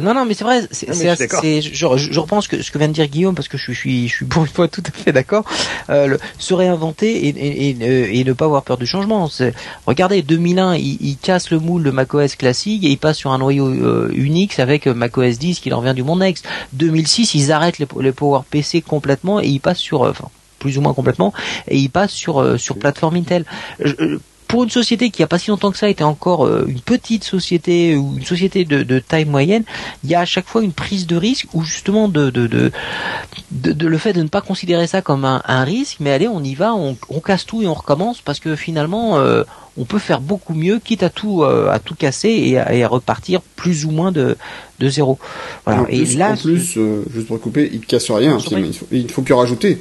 non, 0.00 0.14
non, 0.14 0.24
mais 0.24 0.34
c'est 0.34 0.44
vrai. 0.44 0.62
C'est, 0.70 0.92
c'est, 0.94 1.60
je, 1.60 1.70
je, 1.72 2.20
reprends 2.20 2.40
ce 2.40 2.48
que, 2.48 2.62
ce 2.62 2.70
que 2.70 2.78
vient 2.78 2.88
de 2.88 2.92
dire 2.92 3.06
Guillaume 3.06 3.34
parce 3.34 3.48
que 3.48 3.58
je 3.58 3.72
suis, 3.72 4.08
je 4.08 4.14
suis 4.14 4.24
pour 4.24 4.42
une 4.42 4.48
fois 4.48 4.68
tout 4.68 4.82
à 4.86 4.90
fait 4.90 5.12
d'accord. 5.12 5.44
Euh, 5.90 6.06
le, 6.06 6.20
se 6.38 6.54
réinventer 6.54 7.26
et, 7.26 7.28
et, 7.28 7.70
et, 7.70 8.20
et, 8.20 8.24
ne 8.24 8.32
pas 8.32 8.46
avoir 8.46 8.62
peur 8.62 8.78
du 8.78 8.86
changement. 8.86 9.28
C'est, 9.28 9.54
regardez, 9.86 10.22
2001, 10.22 10.76
il, 10.76 10.98
il, 11.00 11.16
casse 11.16 11.50
le 11.50 11.58
moule 11.58 11.82
de 11.82 11.90
macOS 11.90 12.36
classique 12.36 12.84
et 12.84 12.88
il 12.88 12.98
passe 12.98 13.18
sur 13.18 13.32
un 13.32 13.38
noyau 13.38 13.68
euh, 13.68 14.10
Unix 14.14 14.58
avec 14.58 14.86
macOS 14.86 15.38
10 15.38 15.60
qui 15.60 15.70
leur 15.70 15.82
vient 15.82 15.94
du 15.94 16.02
monde 16.02 16.20
Next. 16.20 16.46
2006, 16.72 17.34
ils 17.34 17.52
arrêtent 17.52 17.78
les, 17.78 17.88
les 18.00 18.12
Power 18.12 18.40
PC 18.48 18.80
complètement 18.82 19.40
et 19.40 19.48
ils 19.48 19.60
passent 19.60 19.78
sur, 19.78 20.04
euh, 20.04 20.10
enfin, 20.10 20.28
plus 20.62 20.78
ou 20.78 20.80
moins 20.80 20.94
complètement, 20.94 21.34
et 21.66 21.76
ils 21.76 21.90
passent 21.90 22.12
sur 22.12 22.40
euh, 22.40 22.56
sur 22.56 22.78
plateforme 22.78 23.16
Intel. 23.16 23.44
Je, 23.80 24.18
pour 24.52 24.64
une 24.64 24.70
société 24.70 25.08
qui 25.08 25.22
a 25.22 25.26
pas 25.26 25.38
si 25.38 25.48
longtemps 25.48 25.70
que 25.70 25.78
ça 25.78 25.88
était 25.88 26.04
encore 26.04 26.44
euh, 26.44 26.66
une 26.68 26.82
petite 26.82 27.24
société 27.24 27.96
ou 27.96 28.18
une 28.18 28.26
société 28.26 28.66
de, 28.66 28.98
taille 28.98 29.24
moyenne, 29.24 29.64
il 30.04 30.10
y 30.10 30.14
a 30.14 30.20
à 30.20 30.26
chaque 30.26 30.46
fois 30.46 30.62
une 30.62 30.74
prise 30.74 31.06
de 31.06 31.16
risque 31.16 31.46
ou 31.54 31.62
justement 31.62 32.06
de, 32.06 32.28
de, 32.28 32.70
de, 33.50 33.86
le 33.86 33.96
fait 33.96 34.12
de 34.12 34.22
ne 34.22 34.28
pas 34.28 34.42
considérer 34.42 34.86
ça 34.86 35.00
comme 35.00 35.24
un, 35.24 35.64
risque, 35.64 36.00
mais 36.00 36.12
allez, 36.12 36.28
on 36.28 36.44
y 36.44 36.54
va, 36.54 36.74
on, 36.74 36.94
casse 37.24 37.46
tout 37.46 37.62
et 37.62 37.66
on 37.66 37.72
recommence 37.72 38.20
parce 38.20 38.40
que 38.40 38.54
finalement, 38.54 39.16
euh, 39.16 39.42
on 39.78 39.86
peut 39.86 39.98
faire 39.98 40.20
beaucoup 40.20 40.52
mieux, 40.52 40.80
quitte 40.80 41.02
à 41.02 41.08
tout 41.08 41.44
euh, 41.44 41.70
à 41.70 41.78
tout 41.78 41.94
casser 41.94 42.28
et 42.28 42.58
à, 42.58 42.88
repartir 42.88 43.40
plus 43.56 43.86
ou 43.86 43.90
moins 43.90 44.12
de, 44.12 44.36
de 44.80 44.88
zéro. 44.90 45.18
Voilà. 45.64 45.86
et 45.88 46.04
là, 46.16 46.32
en 46.32 46.36
plus, 46.36 46.78
juste 47.10 47.26
pour 47.26 47.40
couper, 47.40 47.70
il 47.72 47.80
casse 47.80 48.10
rien. 48.10 48.36
Il 48.38 48.74
faut, 48.74 48.86
il 48.92 49.10
faut 49.10 49.22
que 49.22 49.32
rajouter. 49.32 49.78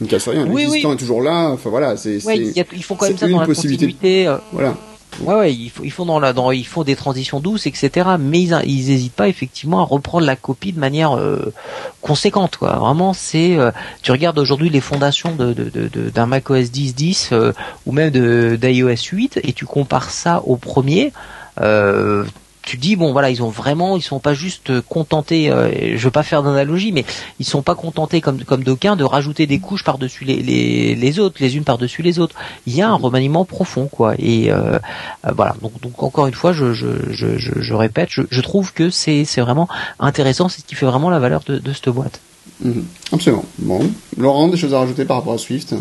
Il 0.00 0.04
ne 0.04 0.10
casse 0.10 0.28
rien. 0.28 0.46
Oui, 0.48 0.62
L'existant 0.62 0.92
est 0.92 0.96
toujours 0.96 1.22
là. 1.22 1.50
Enfin 1.50 1.70
voilà, 1.70 1.96
c'est. 1.96 2.24
Ouais, 2.24 2.38
ils 2.38 2.84
font 2.84 2.94
quand 2.94 3.06
même 3.06 3.18
ça 3.18 3.28
dans 3.28 3.40
la 3.40 3.46
possibilité. 3.46 4.26
Euh. 4.26 4.36
Voilà. 4.52 4.74
Ouais, 5.20 5.34
ouais, 5.34 5.52
ils, 5.52 5.68
font, 5.68 5.82
ils 5.84 5.90
font 5.90 6.06
dans 6.06 6.18
la, 6.18 6.32
dans, 6.32 6.50
ils 6.52 6.66
font 6.66 6.84
des 6.84 6.96
transitions 6.96 7.38
douces, 7.38 7.66
etc. 7.66 8.12
Mais 8.18 8.40
ils, 8.40 8.58
ils 8.64 8.90
hésitent 8.90 9.12
pas 9.12 9.28
effectivement 9.28 9.80
à 9.80 9.84
reprendre 9.84 10.24
la 10.26 10.36
copie 10.36 10.72
de 10.72 10.80
manière 10.80 11.18
euh, 11.18 11.52
conséquente, 12.00 12.56
quoi. 12.56 12.76
Vraiment, 12.78 13.12
c'est, 13.12 13.58
euh, 13.58 13.70
tu 14.00 14.10
regardes 14.10 14.38
aujourd'hui 14.38 14.70
les 14.70 14.80
fondations 14.80 15.34
de, 15.34 15.52
de, 15.52 15.68
de, 15.68 16.08
d'un 16.08 16.24
Mac 16.24 16.48
OS 16.48 16.70
10, 16.70 16.94
10 16.94 17.34
ou 17.84 17.92
même 17.92 18.08
de 18.08 18.56
d'iOS 18.58 19.12
8 19.12 19.40
et 19.44 19.52
tu 19.52 19.66
compares 19.66 20.10
ça 20.10 20.42
au 20.46 20.56
premier. 20.56 21.12
Euh, 22.62 22.68
tu 22.72 22.76
dis 22.76 22.96
bon 22.96 23.12
voilà 23.12 23.30
ils 23.30 23.42
ont 23.42 23.48
vraiment 23.48 23.96
ils 23.96 24.02
sont 24.02 24.20
pas 24.20 24.34
juste 24.34 24.80
contentés 24.82 25.50
euh, 25.50 25.96
je 25.96 26.04
veux 26.04 26.10
pas 26.10 26.22
faire 26.22 26.42
d'analogie 26.42 26.92
mais 26.92 27.04
ils 27.38 27.46
sont 27.46 27.62
pas 27.62 27.74
contentés 27.74 28.20
comme 28.20 28.44
comme 28.44 28.62
d'aucuns 28.62 28.96
de 28.96 29.04
rajouter 29.04 29.46
des 29.46 29.58
couches 29.58 29.84
par 29.84 29.98
dessus 29.98 30.24
les, 30.24 30.36
les, 30.36 30.94
les 30.94 31.18
autres 31.18 31.36
les 31.40 31.56
unes 31.56 31.64
par 31.64 31.78
dessus 31.78 32.02
les 32.02 32.18
autres. 32.18 32.36
Il 32.66 32.74
y 32.74 32.82
a 32.82 32.88
un 32.88 32.94
remaniement 32.94 33.44
profond 33.44 33.88
quoi. 33.88 34.14
Et 34.18 34.50
euh, 34.50 34.78
euh, 35.26 35.32
voilà. 35.34 35.56
Donc 35.60 35.80
donc 35.80 36.02
encore 36.02 36.26
une 36.26 36.34
fois 36.34 36.52
je 36.52 36.72
je 36.72 37.12
je, 37.12 37.36
je, 37.38 37.74
répète 37.74 38.08
je, 38.10 38.22
je 38.30 38.40
trouve 38.40 38.72
que 38.72 38.90
c'est 38.90 39.24
c'est 39.24 39.40
vraiment 39.40 39.68
intéressant 39.98 40.48
c'est 40.48 40.60
ce 40.60 40.66
qui 40.66 40.74
fait 40.74 40.86
vraiment 40.86 41.10
la 41.10 41.18
valeur 41.18 41.42
de, 41.46 41.58
de 41.58 41.72
cette 41.72 41.88
boîte. 41.88 42.20
Mmh. 42.64 42.80
absolument. 43.12 43.44
Bon. 43.58 43.90
Laurent 44.16 44.48
des 44.48 44.56
choses 44.56 44.74
à 44.74 44.78
rajouter 44.78 45.04
par 45.04 45.18
rapport 45.18 45.34
à 45.34 45.38
Swift? 45.38 45.74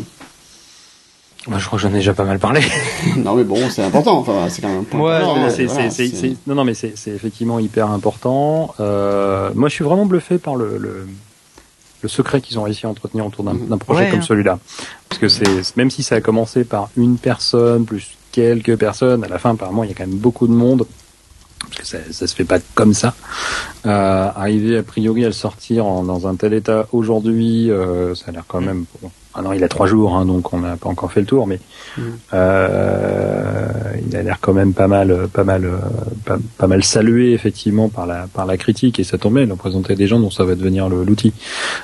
Moi, 1.48 1.58
je 1.58 1.66
crois 1.66 1.78
que 1.78 1.84
j'en 1.84 1.90
ai 1.90 1.98
déjà 1.98 2.14
pas 2.14 2.24
mal 2.24 2.38
parlé. 2.38 2.62
non, 3.18 3.36
mais 3.36 3.44
bon, 3.44 3.58
c'est 3.70 3.84
important. 3.84 4.20
Enfin, 4.20 4.48
c'est 4.50 4.62
quand 4.62 4.70
même. 4.70 4.86
Ouais, 4.94 5.22
non, 5.22 6.56
non, 6.56 6.64
mais 6.64 6.74
c'est 6.76 6.94
effectivement 7.08 7.58
hyper 7.58 7.90
important. 7.90 8.76
Euh, 8.80 9.50
moi, 9.56 9.68
je 9.68 9.74
suis 9.74 9.84
vraiment 9.84 10.06
bluffé 10.06 10.38
par 10.38 10.56
le, 10.56 10.78
le, 10.78 11.08
le 12.04 12.10
secret 12.10 12.42
qu'ils 12.42 12.60
ont 12.60 12.64
réussi 12.64 12.86
à 12.86 12.90
entretenir 12.90 13.26
autour 13.26 13.44
d'un 13.44 13.54
mhm. 13.54 13.80
projet 13.80 14.10
comme 14.10 14.22
celui-là. 14.22 14.60
Parce 15.10 15.20
que 15.20 15.30
c'est 15.30 15.76
même 15.78 15.90
si 15.90 16.04
ça 16.04 16.16
a 16.16 16.22
commencé 16.22 16.64
par 16.64 16.90
une 16.96 17.18
personne 17.18 17.86
plus 17.86 18.12
quelques 18.32 18.78
personnes, 18.78 19.24
à 19.24 19.28
la 19.28 19.40
fin, 19.40 19.52
apparemment, 19.52 19.84
il 19.84 19.90
y 19.90 19.94
a 19.94 19.96
quand 19.96 20.08
même 20.08 20.18
beaucoup 20.18 20.48
de 20.48 20.54
monde 20.54 20.86
parce 21.60 21.78
que 21.78 21.86
ça, 21.86 21.98
ça 22.12 22.28
se 22.28 22.36
fait 22.36 22.46
pas 22.46 22.60
comme 22.76 22.94
ça. 22.94 23.14
Euh, 23.86 24.30
arriver 24.36 24.78
a 24.78 24.84
priori 24.84 25.24
à 25.24 25.28
le 25.28 25.34
sortir 25.34 25.86
en, 25.86 26.04
dans 26.04 26.28
un 26.28 26.36
tel 26.36 26.54
état 26.54 26.88
aujourd'hui, 26.92 27.70
euh, 27.70 28.16
ça 28.16 28.26
a 28.28 28.32
l'air 28.32 28.46
quand 28.48 28.62
même. 28.62 28.86
Bon, 29.02 29.12
ah 29.34 29.42
non, 29.42 29.54
il 29.54 29.64
a 29.64 29.68
trois 29.68 29.88
jours, 29.88 30.16
hein, 30.16 30.26
donc 30.26 30.54
on 30.54 30.60
n'a 30.60 30.76
pas 30.76 30.90
encore 30.90 31.12
fait 31.12 31.22
le 31.22 31.26
tour, 31.26 31.48
mais 31.48 31.60
mm. 31.98 32.02
euh, 32.34 33.68
il 34.08 34.16
a 34.16 34.24
l'air 34.24 34.40
quand 34.42 34.54
même 34.54 34.74
pas 34.74 34.88
mal, 34.88 35.28
pas 35.32 35.44
mal, 35.44 35.70
pas, 36.58 36.68
mal 36.68 36.84
salué 36.84 37.34
effectivement 37.34 37.90
par 37.90 38.06
la 38.06 38.28
par 38.28 38.46
la 38.46 38.58
critique 38.58 39.00
et 39.00 39.04
ça 39.04 39.18
tombait. 39.18 39.44
Il 39.44 39.52
a 39.52 39.56
présenté 39.56 39.96
des 39.96 40.08
gens 40.08 40.20
dont 40.20 40.32
ça 40.32 40.44
va 40.44 40.56
devenir 40.56 40.90
l'outil. 40.90 41.34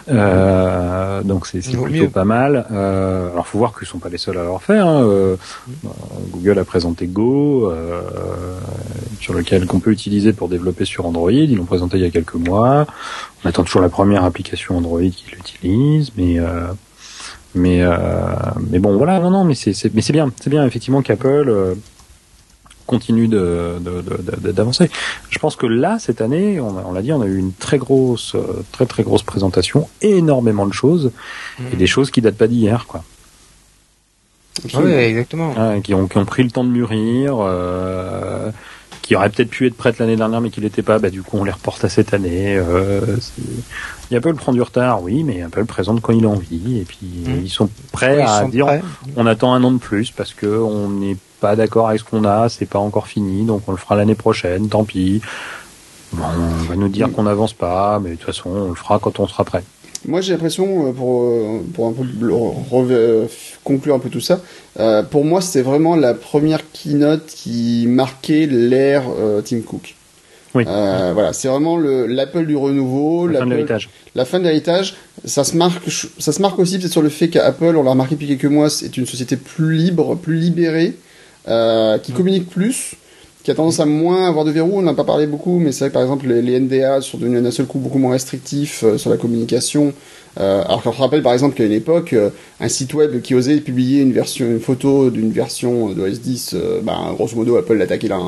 Euh, 0.09 1.21
donc 1.23 1.47
c'est 1.47 1.59
plutôt 1.71 2.09
pas 2.09 2.25
mal. 2.25 2.65
Euh, 2.71 3.31
alors 3.31 3.47
faut 3.47 3.57
voir 3.57 3.77
qu'ils 3.77 3.87
sont 3.87 3.99
pas 3.99 4.09
les 4.09 4.17
seuls 4.17 4.37
à 4.37 4.43
leur 4.43 4.61
faire. 4.61 4.87
Hein. 4.87 5.03
Euh, 5.03 5.35
mm. 5.67 5.87
Google 6.31 6.59
a 6.59 6.65
présenté 6.65 7.07
Go, 7.07 7.71
euh, 7.71 8.01
sur 9.19 9.33
lequel 9.33 9.65
qu'on 9.65 9.79
peut 9.79 9.91
utiliser 9.91 10.33
pour 10.33 10.49
développer 10.49 10.85
sur 10.85 11.05
Android. 11.05 11.31
Ils 11.31 11.55
l'ont 11.55 11.65
présenté 11.65 11.97
il 11.97 12.03
y 12.03 12.07
a 12.07 12.09
quelques 12.09 12.35
mois. 12.35 12.85
On 13.43 13.49
attend 13.49 13.63
toujours 13.63 13.81
la 13.81 13.89
première 13.89 14.23
application 14.23 14.77
Android 14.77 15.01
qui 15.01 15.25
l'utilise, 15.31 16.11
mais 16.17 16.39
euh, 16.39 16.67
mais 17.55 17.81
euh, 17.81 17.91
mais 18.69 18.79
bon 18.79 18.97
voilà 18.97 19.19
non 19.19 19.31
non 19.31 19.43
mais 19.43 19.55
c'est 19.55 19.93
mais 19.93 20.01
c'est 20.01 20.13
bien 20.13 20.31
c'est 20.41 20.49
bien 20.49 20.65
effectivement 20.65 21.01
qu'Apple 21.01 21.49
euh, 21.49 21.75
continue 22.85 23.27
de 23.27 23.75
d'avancer. 24.39 24.89
Je 25.29 25.39
pense 25.39 25.55
que 25.55 25.65
là 25.65 25.97
cette 25.99 26.21
année, 26.21 26.61
on, 26.61 26.93
l'a 26.93 27.01
dit, 27.01 27.11
on 27.11 27.21
a 27.21 27.25
eu 27.25 27.37
une 27.37 27.51
très 27.51 27.77
grosse 27.77 28.35
très 28.71 28.85
très 28.85 29.03
grosse 29.03 29.23
présentation, 29.23 29.89
énormément 30.01 30.65
de 30.65 30.73
choses 30.73 31.11
et 31.59 31.75
mmh. 31.75 31.77
des 31.77 31.87
choses 31.87 32.11
qui 32.11 32.21
datent 32.21 32.37
pas 32.37 32.47
d'hier 32.47 32.87
quoi. 32.87 33.03
Oui, 34.75 34.91
exactement. 34.91 35.53
qui, 35.81 35.93
ont, 35.93 36.07
qui 36.07 36.17
ont 36.17 36.25
pris 36.25 36.43
le 36.43 36.51
temps 36.51 36.63
de 36.63 36.69
mûrir, 36.69 37.37
euh, 37.39 38.51
qui 39.07 39.15
aurait 39.15 39.29
peut-être 39.29 39.49
pu 39.49 39.65
être 39.67 39.77
prête 39.77 39.99
l'année 39.99 40.17
dernière 40.17 40.41
mais 40.41 40.49
qui 40.49 40.59
l'était 40.59 40.81
pas, 40.81 40.99
bah 40.99 41.09
du 41.09 41.21
coup 41.21 41.37
on 41.37 41.45
les 41.45 41.51
reporte 41.51 41.81
à 41.85 41.87
cette 41.87 42.13
année. 42.13 42.57
Euh, 42.57 42.99
il 44.11 44.17
Apple 44.17 44.33
prend 44.33 44.51
du 44.51 44.61
retard, 44.61 45.01
oui, 45.01 45.23
mais 45.23 45.41
Apple 45.43 45.63
présente 45.63 46.01
quand 46.01 46.11
il 46.11 46.25
a 46.25 46.27
envie 46.27 46.79
et 46.79 46.83
puis 46.83 47.23
mmh. 47.25 47.45
ils 47.45 47.49
sont 47.49 47.69
prêts 47.93 48.21
à 48.21 48.43
dire 48.43 48.67
on 49.15 49.25
attend 49.25 49.53
un 49.53 49.63
an 49.63 49.71
de 49.71 49.77
plus 49.77 50.11
parce 50.11 50.33
que 50.33 50.45
on 50.45 50.89
n'est 50.89 51.15
pas 51.39 51.55
d'accord 51.55 51.87
avec 51.87 52.01
ce 52.01 52.03
qu'on 52.03 52.25
a, 52.25 52.49
c'est 52.49 52.65
pas 52.65 52.79
encore 52.79 53.07
fini, 53.07 53.45
donc 53.45 53.61
on 53.67 53.71
le 53.71 53.77
fera 53.77 53.95
l'année 53.95 54.15
prochaine, 54.15 54.67
tant 54.67 54.83
pis. 54.83 55.21
on 56.13 56.17
va 56.67 56.75
nous 56.75 56.89
dire 56.89 57.09
qu'on 57.09 57.23
n'avance 57.23 57.53
pas, 57.53 57.99
mais 57.99 58.09
de 58.09 58.15
toute 58.15 58.25
façon 58.25 58.49
on 58.49 58.69
le 58.69 58.75
fera 58.75 58.99
quand 58.99 59.21
on 59.21 59.27
sera 59.27 59.45
prêt. 59.45 59.63
Moi, 60.05 60.21
j'ai 60.21 60.33
l'impression, 60.33 60.87
euh, 60.87 60.91
pour, 60.91 61.23
euh, 61.23 61.61
pour 61.73 61.87
un 61.87 61.93
peu 61.93 62.03
euh, 62.91 63.25
conclure 63.63 63.95
un 63.95 63.99
peu 63.99 64.09
tout 64.09 64.21
ça, 64.21 64.41
pour 65.09 65.25
moi, 65.25 65.41
c'était 65.41 65.61
vraiment 65.61 65.95
la 65.95 66.13
première 66.13 66.61
keynote 66.71 67.25
qui 67.25 67.85
marquait 67.87 68.45
l'ère 68.45 69.03
Tim 69.43 69.61
Cook. 69.61 69.95
Oui. 70.55 70.63
voilà, 70.63 71.33
c'est 71.33 71.47
vraiment 71.47 71.77
l'Apple 71.77 72.45
du 72.45 72.55
renouveau, 72.55 73.27
la 73.27 73.39
fin 73.39 73.45
de 73.45 73.51
l'héritage. 73.51 73.89
La 74.15 74.25
fin 74.25 74.39
de 74.39 74.43
l'héritage, 74.45 74.95
ça 75.25 75.43
se 75.43 75.57
marque, 75.57 75.89
ça 75.89 76.31
se 76.31 76.41
marque 76.41 76.59
aussi 76.59 76.77
peut-être 76.77 76.91
sur 76.91 77.01
le 77.01 77.09
fait 77.09 77.27
qu'Apple, 77.29 77.75
on 77.75 77.83
l'a 77.83 77.91
remarqué 77.91 78.15
depuis 78.15 78.27
quelques 78.27 78.45
mois, 78.45 78.69
c'est 78.69 78.97
une 78.97 79.05
société 79.07 79.35
plus 79.35 79.75
libre, 79.75 80.15
plus 80.15 80.35
libérée, 80.35 80.93
qui 82.03 82.11
communique 82.11 82.49
plus 82.49 82.95
qui 83.47 83.51
a 83.51 83.55
tendance 83.55 83.79
à 83.79 83.85
moins 83.85 84.27
avoir 84.27 84.43
de 84.43 84.51
verrous. 84.51 84.77
On 84.79 84.81
n'a 84.81 84.93
pas 84.93 85.05
parlé 85.05 85.25
beaucoup, 85.25 85.57
mais 85.57 85.71
c'est 85.71 85.85
vrai 85.85 85.89
que 85.89 85.93
par 85.93 86.01
exemple 86.01 86.27
les, 86.27 86.59
NDA 86.59 86.99
sont 86.99 87.17
devenus 87.17 87.41
d'un 87.41 87.51
seul 87.51 87.65
coup 87.65 87.79
beaucoup 87.79 87.97
moins 87.97 88.11
restrictifs 88.11 88.83
euh, 88.83 88.97
sur 88.97 89.09
la 89.09 89.15
communication. 89.15 89.93
Euh, 90.37 90.65
alors 90.65 90.83
se 90.83 90.89
rappelle 90.89 91.23
par 91.23 91.31
exemple 91.31 91.55
qu'à 91.55 91.63
une 91.63 91.71
époque, 91.71 92.11
euh, 92.11 92.29
un 92.59 92.67
site 92.67 92.93
web 92.93 93.21
qui 93.21 93.35
osait 93.35 93.61
publier 93.61 94.01
une 94.01 94.59
photo 94.59 95.09
d'une 95.09 95.31
version 95.31 95.91
d'OS 95.91 96.19
10, 96.19 96.55
bah, 96.83 97.13
grosso 97.13 97.37
modo 97.37 97.55
Apple 97.55 97.75
l'attaquait 97.75 98.09
là 98.09 98.19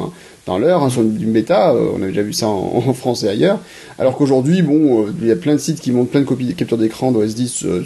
dans 0.49 0.57
l'heure, 0.57 0.83
hein, 0.83 0.89
sur 0.89 1.01
une, 1.01 1.31
bêta, 1.31 1.71
euh, 1.73 1.91
on 1.95 2.01
a 2.01 2.07
déjà 2.07 2.23
vu 2.23 2.33
ça 2.33 2.47
en, 2.47 2.93
France 2.93 3.23
et 3.23 3.29
ailleurs. 3.29 3.59
Alors 3.97 4.17
qu'aujourd'hui, 4.17 4.61
bon, 4.61 5.03
euh, 5.03 5.11
il 5.21 5.27
y 5.27 5.31
a 5.31 5.35
plein 5.35 5.53
de 5.53 5.59
sites 5.59 5.79
qui 5.79 5.91
montrent 5.91 6.09
plein 6.09 6.21
de 6.21 6.25
copies 6.25 6.45
de 6.45 6.53
capture 6.53 6.77
d'écran 6.77 7.11
d'OS 7.11 7.35
10, 7.35 7.65
euh, 7.65 7.85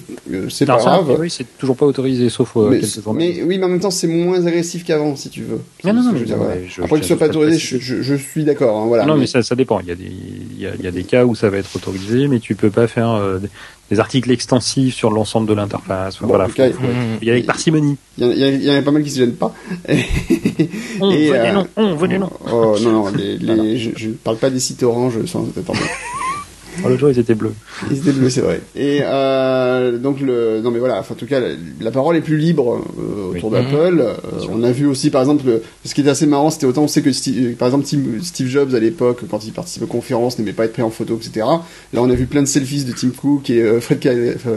c'est 0.50 0.66
pas 0.66 0.78
grave. 0.78 1.16
Oui, 1.20 1.30
c'est 1.30 1.46
toujours 1.58 1.76
pas 1.76 1.86
autorisé, 1.86 2.30
sauf 2.30 2.56
mais, 2.56 2.80
quelques 2.80 3.06
Mais 3.14 3.44
oui, 3.44 3.58
mais 3.58 3.66
en 3.66 3.70
même 3.70 3.80
temps, 3.80 3.92
c'est 3.92 4.08
moins 4.08 4.46
agressif 4.46 4.86
qu'avant, 4.86 5.16
si 5.16 5.30
tu 5.30 5.42
veux. 5.42 5.60
Non, 5.84 5.94
non, 5.94 6.04
non. 6.04 6.14
Je, 6.16 6.82
Après 6.82 7.00
que 7.00 7.04
ce 7.04 7.10
soit 7.10 7.20
pas 7.20 7.28
autorisé, 7.28 7.58
je, 7.60 8.16
suis 8.16 8.44
d'accord. 8.46 8.80
Hein, 8.80 8.86
voilà. 8.88 9.06
Non, 9.06 9.18
mais, 9.18 9.28
ça, 9.28 9.44
ça 9.44 9.56
dépend. 9.56 9.80
Il 9.82 9.88
y, 9.88 9.92
a 9.92 9.96
des, 9.96 10.04
il, 10.06 10.62
y 10.62 10.66
a, 10.66 10.72
il 10.78 10.84
y 10.84 10.88
a 10.88 10.92
des 10.92 11.04
cas 11.04 11.26
où 11.26 11.36
ça 11.36 11.50
va 11.50 11.58
être 11.58 11.76
autorisé, 11.76 12.28
mais 12.28 12.40
tu 12.40 12.56
peux 12.56 12.70
pas 12.72 12.88
faire 12.88 13.22
des 13.92 14.00
articles 14.00 14.32
extensifs 14.32 14.96
sur 14.96 15.12
l'ensemble 15.12 15.48
de 15.48 15.54
l'interface. 15.54 16.18
voilà, 16.22 16.48
il 16.58 17.28
y 17.28 17.30
a 17.30 17.34
avec 17.34 17.46
parcimonie. 17.46 17.98
Il 18.18 18.64
y, 18.64 18.72
en 18.72 18.76
a 18.76 18.82
pas 18.82 18.92
mal 18.92 19.04
qui 19.04 19.12
se 19.12 19.20
gênent 19.20 19.36
pas. 19.36 19.54
on, 21.00 21.12
et, 21.12 21.30
venez 21.30 21.52
non, 21.52 21.68
on, 21.76 21.96
venez 21.96 22.18
non. 22.18 22.30
Oh, 22.52 22.76
non, 22.82 22.92
non, 22.92 23.12
les, 23.12 23.78
je, 23.96 24.10
ne 24.10 24.14
parle 24.14 24.38
pas 24.38 24.50
des 24.50 24.60
sites 24.60 24.84
orange 24.84 25.26
sans. 25.26 25.48
Oh, 26.84 26.90
le 26.90 26.98
jour, 26.98 27.10
ils 27.10 27.20
étaient 27.20 27.36
bleus. 27.36 27.54
Ils 27.92 27.98
étaient 27.98 28.12
bleus, 28.12 28.30
c'est 28.30 28.42
vrai. 28.42 28.62
Et 28.76 29.00
euh, 29.04 29.98
donc 29.98 30.20
le, 30.20 30.62
non 30.62 30.72
mais 30.72 30.80
voilà, 30.80 31.00
en 31.00 31.16
tout 31.16 31.26
cas, 31.26 31.40
la, 31.80 31.92
parole 31.92 32.16
est 32.16 32.22
plus 32.22 32.38
libre 32.38 32.82
euh, 33.00 33.32
autour 33.32 33.52
d'Apple. 33.52 34.00
Euh, 34.00 34.14
on 34.50 34.64
a 34.64 34.72
vu 34.72 34.86
aussi, 34.86 35.10
par 35.10 35.22
exemple, 35.22 35.44
ce 35.86 35.94
qui 35.94 36.02
était 36.02 36.10
assez 36.10 36.26
marrant, 36.26 36.50
c'était 36.50 36.66
autant 36.66 36.84
on 36.84 36.88
sait 36.88 37.02
que 37.02 37.12
Steve, 37.12 37.56
par 37.56 37.68
exemple 37.68 37.86
Steve 38.22 38.48
Jobs 38.48 38.74
à 38.74 38.80
l'époque, 38.80 39.22
quand 39.30 39.46
il 39.46 39.54
participait 39.54 39.86
aux 39.86 39.88
conférences, 39.88 40.40
n'aimait 40.40 40.54
pas 40.54 40.66
être 40.66 40.74
pris 40.74 40.82
en 40.82 40.90
photo, 40.90 41.18
etc. 41.18 41.46
Là, 41.94 42.02
on 42.02 42.10
a 42.10 42.16
vu 42.16 42.26
plein 42.26 42.42
de 42.42 42.48
selfies 42.48 42.84
de 42.84 42.92
Tim 42.92 43.10
Cook 43.10 43.50
et 43.50 43.62
euh, 43.62 43.80
Fred, 43.80 44.02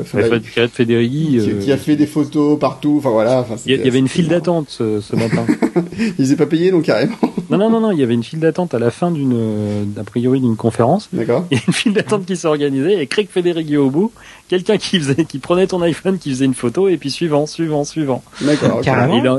Fred, 0.05 0.43
Fred 0.45 0.71
Federici, 0.71 1.39
qui, 1.41 1.67
qui, 1.67 1.73
a 1.73 1.77
fait 1.77 1.97
des 1.97 2.07
photos 2.07 2.59
partout. 2.59 2.97
Enfin 2.99 3.11
voilà. 3.11 3.47
il 3.67 3.77
y, 3.77 3.89
avait 3.89 3.99
une 3.99 4.09
file 4.09 4.29
d'attente 4.29 4.67
ce, 4.71 5.01
ce, 5.01 5.15
matin. 5.15 5.47
ils 6.19 6.25
n'étaient 6.25 6.37
pas 6.37 6.47
payés 6.47 6.71
donc 6.71 6.85
carrément. 6.85 7.17
Non 7.51 7.59
non 7.59 7.71
non 7.71 7.81
non, 7.81 7.91
il 7.93 7.99
y 7.99 8.03
avait 8.03 8.15
une 8.15 8.25
file 8.25 8.41
d'attente 8.41 8.75
à 8.75 8.79
la 8.79 8.91
fin 8.91 9.11
d'une, 9.11 9.95
a 9.99 10.05
priori 10.05 10.41
d'une 10.41 10.57
conférence. 10.57 11.09
D'accord. 11.13 11.47
Il 11.51 11.59
y 11.59 11.61
a 11.61 11.65
une 11.67 11.73
file 11.73 12.05
qui 12.27 12.37
s'est 12.37 12.49
organisé 12.49 13.01
et 13.01 13.07
Craig 13.07 13.29
Federighi 13.31 13.77
au 13.77 13.91
bout, 13.91 14.13
quelqu'un 14.49 14.77
qui 14.79 14.99
faisait, 14.99 15.25
qui 15.25 15.39
prenait 15.39 15.67
ton 15.67 15.83
iPhone, 15.83 16.19
qui 16.19 16.31
faisait 16.31 16.45
une 16.45 16.55
photo 16.55 16.89
et 16.89 16.97
puis 16.97 17.11
suivant, 17.11 17.47
suivant, 17.47 17.85
suivant. 17.85 18.23
D'accord. 18.41 18.81
Carrément. 18.83 19.39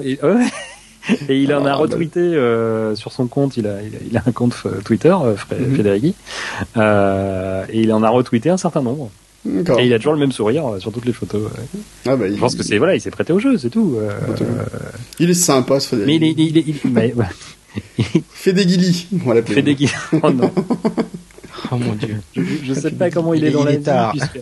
et 1.30 1.42
il 1.42 1.54
en 1.54 1.66
a 1.66 1.72
ah, 1.72 1.76
retweeté 1.76 2.20
euh, 2.20 2.96
sur 2.96 3.12
son 3.12 3.28
compte. 3.28 3.58
Il 3.58 3.68
a, 3.68 3.78
il 4.10 4.18
a, 4.18 4.24
un 4.26 4.32
compte 4.32 4.56
euh, 4.66 4.82
Twitter, 4.84 5.16
euh, 5.24 5.36
mhm. 5.58 6.14
euh, 6.78 7.66
et 7.70 7.82
il 7.82 7.94
en 7.94 8.04
a 8.04 8.10
retweeté 8.10 8.50
un 8.50 8.58
certain 8.58 8.82
nombre. 8.82 9.10
Et 9.46 9.86
il 9.86 9.94
a 9.94 9.98
toujours 9.98 10.14
le 10.14 10.20
même 10.20 10.34
sourire 10.34 10.76
sur 10.80 10.92
toutes 10.92 11.06
les 11.06 11.14
photos. 11.14 11.50
Ah 12.06 12.18
bah, 12.18 12.26
Je 12.28 12.38
pense 12.38 12.56
que 12.56 12.64
c'est 12.64 12.78
voilà, 12.78 12.96
il 12.96 13.02
s'est 13.02 13.12
prêté 13.12 13.32
au 13.32 13.40
jeu, 13.40 13.58
c'est 13.58 13.70
tout. 13.70 13.98
il 15.20 15.30
est 15.30 15.34
sympa 15.34 15.80
ce 15.80 15.88
Frédéric. 15.88 16.22
Mais 16.22 16.32
il, 16.32 16.40
il, 16.40 16.58
il, 16.68 16.74
fait 16.74 16.90
des 16.90 17.14
guilis, 18.46 19.08
on 19.14 19.30
va 19.30 19.36
l'appeler. 19.36 19.76
Oh 20.24 20.30
non. 20.30 20.52
Oh 21.72 21.76
mon 21.78 21.94
dieu. 21.94 22.18
Je, 22.36 22.70
ne 22.70 22.74
sais 22.74 22.92
pas 22.92 23.10
comment 23.10 23.34
il 23.34 23.44
est 23.44 23.52
dans 23.52 23.64
la 23.64 23.74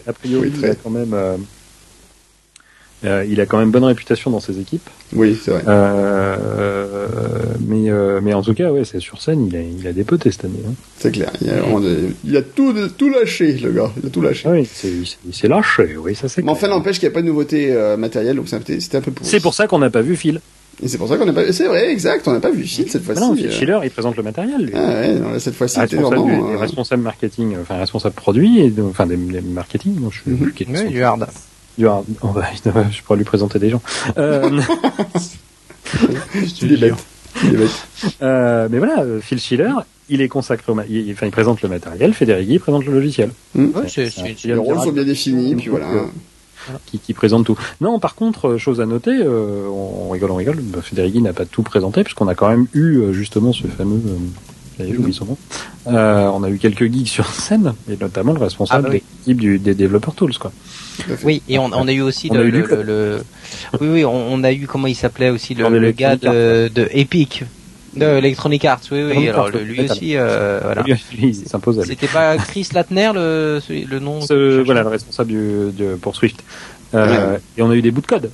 a 0.08 0.14
priori 0.14 0.52
il 0.56 0.66
a 0.66 0.76
quand 0.76 0.90
même, 0.90 1.14
euh, 1.14 1.38
euh, 3.06 3.26
il 3.28 3.40
a 3.42 3.46
quand 3.46 3.58
même 3.58 3.72
bonne 3.72 3.84
réputation 3.84 4.32
dans 4.32 4.40
ses 4.40 4.60
équipes. 4.60 4.88
Oui, 5.14 5.38
c'est 5.42 5.52
vrai. 5.52 5.64
Euh, 5.68 7.08
mais 7.68 7.90
mais 8.22 8.34
en 8.34 8.42
tout 8.42 8.54
cas, 8.54 8.72
ouais, 8.72 8.86
c'est 8.86 9.00
sur 9.00 9.22
scène, 9.22 9.48
il 9.48 9.56
a 9.56 9.62
il 9.62 9.88
a 9.88 9.94
des 9.94 10.04
potes 10.04 10.30
cette 10.30 10.46
année. 10.46 10.60
Hein. 10.68 10.74
C'est 11.00 11.12
clair. 11.12 11.32
Il 11.42 11.50
a, 11.50 11.64
il 12.26 12.38
a 12.38 12.42
tout 12.42 12.74
tout 12.98 13.10
lâché, 13.10 13.54
le 13.54 13.72
gars. 13.72 13.92
Il 14.02 14.08
a 14.08 14.10
tout 14.10 14.22
lâché. 14.22 14.48
Oui, 14.48 14.68
il 15.26 15.34
s'est 15.34 15.48
lâché. 15.48 15.98
Oui, 15.98 16.16
ça 16.16 16.28
c'est. 16.28 16.44
Mais 16.44 16.52
enfin, 16.52 16.68
n'empêche 16.68 17.00
qu'il 17.00 17.08
n'y 17.08 17.14
a 17.14 17.16
pas 17.16 17.22
de 17.22 17.28
nouveauté 17.28 17.74
matérielle, 17.98 18.36
donc 18.36 18.50
c'était 18.50 18.98
un 18.98 19.02
peu 19.02 19.12
pour. 19.12 19.26
C'est 19.26 19.40
pour 19.40 19.54
ça 19.54 19.68
qu'on 19.68 19.80
n'a 19.80 19.90
pas 19.90 20.02
vu 20.02 20.16
Phil. 20.16 20.42
Et 20.84 20.88
c'est 20.88 20.98
pour 20.98 21.08
ça 21.08 21.18
qu'on 21.18 21.26
n'a 21.26 21.34
pas. 21.34 21.52
C'est 21.54 21.68
vrai, 21.68 21.90
exact. 21.92 22.28
On 22.28 22.34
n'a 22.34 22.40
pas 22.40 22.52
vu 22.52 22.64
Phil 22.64 22.90
cette 22.90 23.04
fois-ci. 23.04 23.22
Non, 23.22 23.36
Phil 23.36 23.48
euh. 23.48 23.52
Schiller, 23.52 23.80
il 23.84 23.92
présente 23.92 24.18
le 24.18 24.24
matériel. 24.24 24.72
Ah 24.74 24.80
ouais, 24.80 25.14
non, 25.14 25.40
cette 25.40 25.56
fois-ci, 25.56 25.80
c'était 25.80 25.96
vraiment. 25.98 26.26
Du, 26.26 26.34
euh... 26.34 26.58
responsable 26.58 27.02
marketing, 27.02 27.56
enfin 27.62 27.78
responsable 27.78 28.16
produit, 28.16 28.60
et 28.60 28.74
enfin 28.82 29.08
des, 29.08 29.16
des 29.16 29.42
marketing. 29.42 29.96
Je 30.12 30.20
suis 30.20 30.32
mm 30.32 30.36
-hmm. 30.36 30.86
oui, 30.86 30.90
du 30.90 31.04
hard. 31.04 31.28
Du 31.78 31.88
hard. 31.88 32.06
Oh, 32.22 32.28
bah, 32.36 32.48
je 32.92 33.02
pourrais 33.04 33.18
lui 33.18 33.26
présenter 33.26 33.60
des 33.60 33.70
gens. 33.70 33.82
Euh... 34.18 34.62
tu 36.58 36.74
es 36.74 36.78
bête. 36.78 36.94
Euh, 38.22 38.68
mais 38.72 38.78
voilà, 38.78 39.02
euh, 39.02 39.20
Phil 39.22 39.40
Schiller, 39.40 39.74
il 40.10 40.22
est 40.22 40.28
consacré 40.28 40.72
au, 40.72 40.78
il, 40.90 41.12
enfin, 41.12 41.26
il 41.26 41.32
présente 41.32 41.62
le 41.62 41.70
matériel, 41.70 42.14
Federici 42.14 42.60
présente 42.60 42.86
le 42.86 42.94
logiciel. 42.94 43.30
Mmh. 43.56 43.66
Ouais, 43.76 44.10
les 44.44 44.56
rôles 44.56 44.80
sont 44.80 44.92
bien 44.92 45.04
définis, 45.04 45.56
puis 45.56 45.70
voilà 45.70 45.88
qui, 46.86 47.00
qui, 47.00 47.14
présente 47.14 47.46
tout. 47.46 47.58
Non, 47.82 48.00
par 48.00 48.16
contre, 48.16 48.50
euh, 48.50 48.58
chose 48.58 48.82
à 48.82 48.86
noter, 48.86 49.12
euh, 49.12 49.68
on, 49.68 50.10
rigole, 50.10 50.32
on 50.32 50.36
rigole, 50.36 50.58
bah, 50.58 50.80
Federici 50.82 51.22
n'a 51.22 51.34
pas 51.34 51.46
tout 51.46 51.64
présenté, 51.64 52.04
puisqu'on 52.04 52.28
a 52.28 52.36
quand 52.36 52.50
même 52.50 52.68
eu 52.74 52.98
euh, 52.98 53.14
justement 53.14 53.54
ce 53.54 53.68
fameux... 53.68 54.02
Euh, 54.80 54.86
j'oublie 54.94 55.14
son 55.14 55.26
nom. 55.26 55.38
Euh, 55.88 56.28
on 56.34 56.44
a 56.44 56.50
eu 56.50 56.58
quelques 56.58 56.92
geeks 56.92 57.08
sur 57.08 57.28
scène, 57.28 57.74
et 57.90 57.98
notamment 57.98 58.34
le 58.34 58.40
responsable 58.40 58.88
ah, 58.88 58.90
bah 58.90 58.90
de 58.90 58.94
l'équipe 58.96 59.40
du, 59.40 59.60
des 59.60 59.74
développeurs 59.74 60.16
tools, 60.16 60.38
quoi. 60.38 60.52
Oui, 61.24 61.42
et 61.48 61.60
on, 61.60 61.66
on 61.74 61.88
a 61.88 61.92
eu 61.94 62.02
aussi 62.02 62.30
le, 62.30 62.50
le, 62.50 62.84
le, 62.84 63.22
oui, 63.80 63.88
oui, 63.88 64.06
on, 64.06 64.34
on, 64.34 64.44
a 64.44 64.52
eu 64.52 64.66
comment 64.66 64.88
il 64.88 64.96
s'appelait 64.96 65.30
aussi 65.30 65.54
le, 65.54 65.68
le 65.68 65.92
gars 65.92 66.16
de, 66.16 66.70
de 66.74 66.88
Epic, 66.92 67.44
de 67.96 68.06
Electronic 68.06 68.66
Arts, 68.66 68.82
oui, 68.92 69.04
oui. 69.04 69.30
Alors 69.30 69.50
lui 69.50 69.82
aussi, 69.82 70.16
euh, 70.16 70.60
voilà. 70.64 70.84
Lui, 70.84 70.96
il 71.22 71.36
s'impose. 71.36 71.84
C'était 71.86 72.08
pas 72.08 72.38
Chris 72.38 72.68
Latner 72.74 73.12
le, 73.14 73.60
le 73.70 74.00
nom. 74.00 74.22
Ce, 74.22 74.62
voilà, 74.62 74.84
le 74.84 74.90
responsable 74.90 75.30
du, 75.30 75.72
du 75.72 75.86
pour 76.02 76.16
Swift. 76.16 76.44
Euh, 76.94 77.38
Et 77.58 77.62
on 77.62 77.70
a 77.70 77.76
eu 77.76 77.82
des 77.82 77.92
bouts 77.92 78.02
de 78.02 78.08
code. 78.08 78.30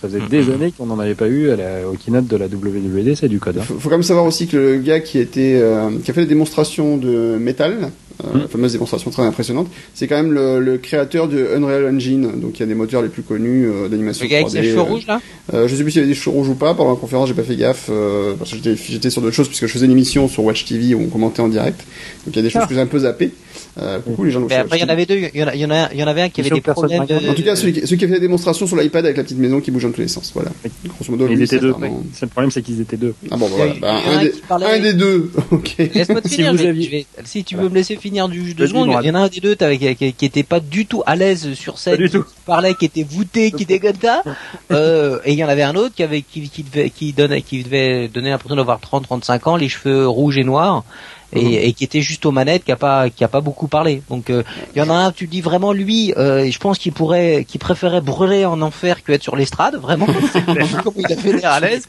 Ça 0.00 0.08
faisait 0.08 0.20
des 0.20 0.44
mm-hmm. 0.44 0.54
années 0.54 0.72
qu'on 0.72 0.86
n'en 0.86 0.98
avait 1.00 1.16
pas 1.16 1.26
eu 1.26 1.50
à 1.50 1.56
la, 1.56 1.88
au 1.88 1.94
keynote 1.94 2.28
de 2.28 2.36
la 2.36 2.46
WWD, 2.46 3.16
c'est 3.16 3.28
du 3.28 3.40
code. 3.40 3.58
Hein. 3.58 3.64
Faut, 3.64 3.74
faut, 3.74 3.88
quand 3.88 3.96
même 3.96 4.04
savoir 4.04 4.26
aussi 4.26 4.46
que 4.46 4.56
le 4.56 4.76
gars 4.78 5.00
qui 5.00 5.18
était, 5.18 5.58
euh, 5.60 5.90
qui 6.04 6.10
a 6.12 6.14
fait 6.14 6.20
la 6.20 6.26
démonstration 6.26 6.96
de 6.96 7.36
métal, 7.36 7.90
euh, 8.24 8.44
mm. 8.44 8.48
fameuse 8.48 8.72
démonstration 8.72 9.10
très 9.10 9.22
impressionnante, 9.22 9.68
c'est 9.94 10.06
quand 10.06 10.16
même 10.16 10.32
le, 10.32 10.60
le, 10.60 10.78
créateur 10.78 11.28
de 11.28 11.54
Unreal 11.54 11.94
Engine, 11.94 12.40
donc 12.40 12.58
il 12.58 12.60
y 12.60 12.62
a 12.62 12.66
des 12.66 12.74
moteurs 12.74 13.02
les 13.02 13.08
plus 13.08 13.22
connus 13.22 13.66
euh, 13.66 13.88
d'animation. 13.88 14.24
Le 14.24 14.30
gars 14.30 14.38
avec 14.38 14.52
les 14.52 14.70
cheveux 14.70 14.80
rouges 14.80 15.06
là 15.06 15.20
euh, 15.54 15.68
Je 15.68 15.76
sais 15.76 15.82
plus 15.82 15.92
s'il 15.92 16.00
y 16.00 16.04
avait 16.04 16.12
des 16.12 16.18
cheveux 16.18 16.34
rouges 16.34 16.48
ou 16.48 16.54
pas. 16.54 16.74
Pendant 16.74 16.90
la 16.90 16.96
conférence, 16.96 17.28
j'ai 17.28 17.34
pas 17.34 17.42
fait 17.42 17.56
gaffe 17.56 17.86
euh, 17.90 18.34
parce 18.38 18.52
que 18.52 18.74
j'étais 18.74 19.10
sur 19.10 19.22
d'autres 19.22 19.36
choses 19.36 19.48
puisque 19.48 19.66
je 19.66 19.72
faisais 19.72 19.86
une 19.86 19.92
émission 19.92 20.28
sur 20.28 20.44
Watch 20.44 20.64
TV 20.64 20.94
où 20.94 21.02
on 21.02 21.08
commentait 21.08 21.40
en 21.40 21.48
direct. 21.48 21.80
Donc 22.26 22.34
il 22.34 22.36
y 22.36 22.40
a 22.40 22.42
des 22.42 22.50
choses 22.50 22.62
ah. 22.64 22.68
que 22.68 22.74
j'ai 22.74 22.80
un 22.80 22.86
peu 22.86 23.00
zappées. 23.00 23.32
Euh, 23.80 24.00
coucou 24.00 24.24
les 24.24 24.30
gens. 24.30 24.40
Mais 24.48 24.56
après, 24.56 24.78
il 24.78 24.80
y 24.80 24.84
en 24.84 24.88
avait 24.88 25.06
deux. 25.06 25.16
Il 25.16 25.40
y 25.40 25.44
en, 25.44 25.48
a, 25.48 25.54
il 25.54 25.60
y 25.60 25.64
en, 25.64 25.70
a, 25.70 25.88
il 25.92 26.00
y 26.00 26.02
en 26.02 26.06
avait 26.06 26.22
un 26.22 26.28
qui 26.28 26.40
avait 26.40 26.50
des 26.50 26.60
problèmes. 26.60 27.06
De... 27.06 27.30
En 27.30 27.34
tout 27.34 27.44
cas, 27.44 27.54
celui 27.54 27.72
qui, 27.72 27.80
celui 27.82 27.96
qui 27.96 28.04
a 28.04 28.08
fait 28.08 28.14
la 28.14 28.20
démonstration 28.20 28.66
sur 28.66 28.76
l'iPad 28.76 29.04
avec 29.04 29.16
la 29.16 29.22
petite 29.22 29.38
maison 29.38 29.60
qui 29.60 29.70
bouge 29.70 29.84
dans 29.84 29.92
tous 29.92 30.00
les 30.00 30.08
sens. 30.08 30.32
Voilà. 30.34 30.50
Grosso 30.86 31.12
modo, 31.12 31.28
ils 31.30 31.42
étaient 31.42 31.58
deux. 31.58 31.74
Le 31.78 32.26
problème, 32.28 32.50
c'est 32.50 32.62
qu'ils 32.62 32.80
étaient 32.80 32.96
deux. 32.96 33.14
Ah 33.30 33.36
bon, 33.36 33.46
voilà. 33.46 33.74
Bah, 33.80 34.00
un, 34.06 34.22
des, 34.22 34.32
un, 34.50 34.80
des, 34.80 34.92
deux. 34.94 35.30
ok. 35.50 35.76
Laisse-moi 35.94 36.20
te 36.20 36.28
finir. 36.28 36.58
Si, 36.58 36.66
aviez... 36.66 37.06
si 37.24 37.44
tu 37.44 37.56
veux 37.56 37.68
me 37.68 37.74
laisser 37.74 37.96
finir 37.96 38.07
du 38.10 38.54
deux 38.54 38.66
secondes, 38.66 38.90
il 39.02 39.06
y 39.06 39.10
en 39.10 39.14
a 39.14 39.20
un 39.20 39.28
des 39.28 39.40
deux 39.40 39.54
qui, 39.54 40.12
qui 40.12 40.24
était 40.24 40.42
pas 40.42 40.60
du 40.60 40.86
tout 40.86 41.02
à 41.06 41.16
l'aise 41.16 41.54
sur 41.54 41.78
scène, 41.78 42.08
qui 42.08 42.18
parlait, 42.46 42.74
qui 42.74 42.84
était 42.84 43.02
voûté, 43.02 43.52
qui 43.52 43.62
était 43.64 43.80
comme 43.80 44.00
ça. 44.00 44.22
Euh, 44.70 45.18
et 45.24 45.32
il 45.32 45.38
y 45.38 45.44
en 45.44 45.48
avait 45.48 45.62
un 45.62 45.74
autre 45.74 45.94
qui 45.94 46.02
avait 46.02 46.20
qui, 46.20 46.48
qui 46.48 46.62
devait 46.62 46.90
qui 46.90 47.12
donnait 47.12 47.40
qui 47.40 47.62
devait 47.62 48.08
donner 48.08 48.30
l'impression 48.30 48.56
d'avoir 48.56 48.80
30 48.80 49.04
35 49.04 49.46
ans, 49.46 49.56
les 49.56 49.68
cheveux 49.68 50.06
rouges 50.06 50.36
et 50.36 50.44
noirs 50.44 50.84
et, 51.32 51.72
qui 51.72 51.84
était 51.84 52.00
juste 52.00 52.24
aux 52.26 52.30
manettes, 52.30 52.64
qui 52.64 52.72
a 52.72 52.76
pas 52.76 53.10
qui 53.10 53.24
a 53.24 53.28
pas 53.28 53.40
beaucoup 53.40 53.68
parlé. 53.68 54.02
Donc 54.08 54.28
il 54.28 54.78
y 54.78 54.80
en 54.80 54.90
a 54.90 54.94
un, 54.94 55.12
tu 55.12 55.26
dis 55.26 55.40
vraiment 55.40 55.72
lui, 55.72 56.12
je 56.16 56.58
pense 56.58 56.78
qu'il 56.78 56.92
pourrait, 56.92 57.44
qu'il 57.46 57.60
préférait 57.60 58.00
brûler 58.00 58.44
en 58.44 58.60
enfer 58.62 59.02
que 59.02 59.12
être 59.12 59.22
sur 59.22 59.36
l'estrade, 59.36 59.76
vraiment. 59.76 60.06
comme 60.84 60.94
il 60.96 61.12
a 61.12 61.16
fait 61.16 61.32
l'air 61.32 61.52
à 61.52 61.60
l'aise. 61.60 61.86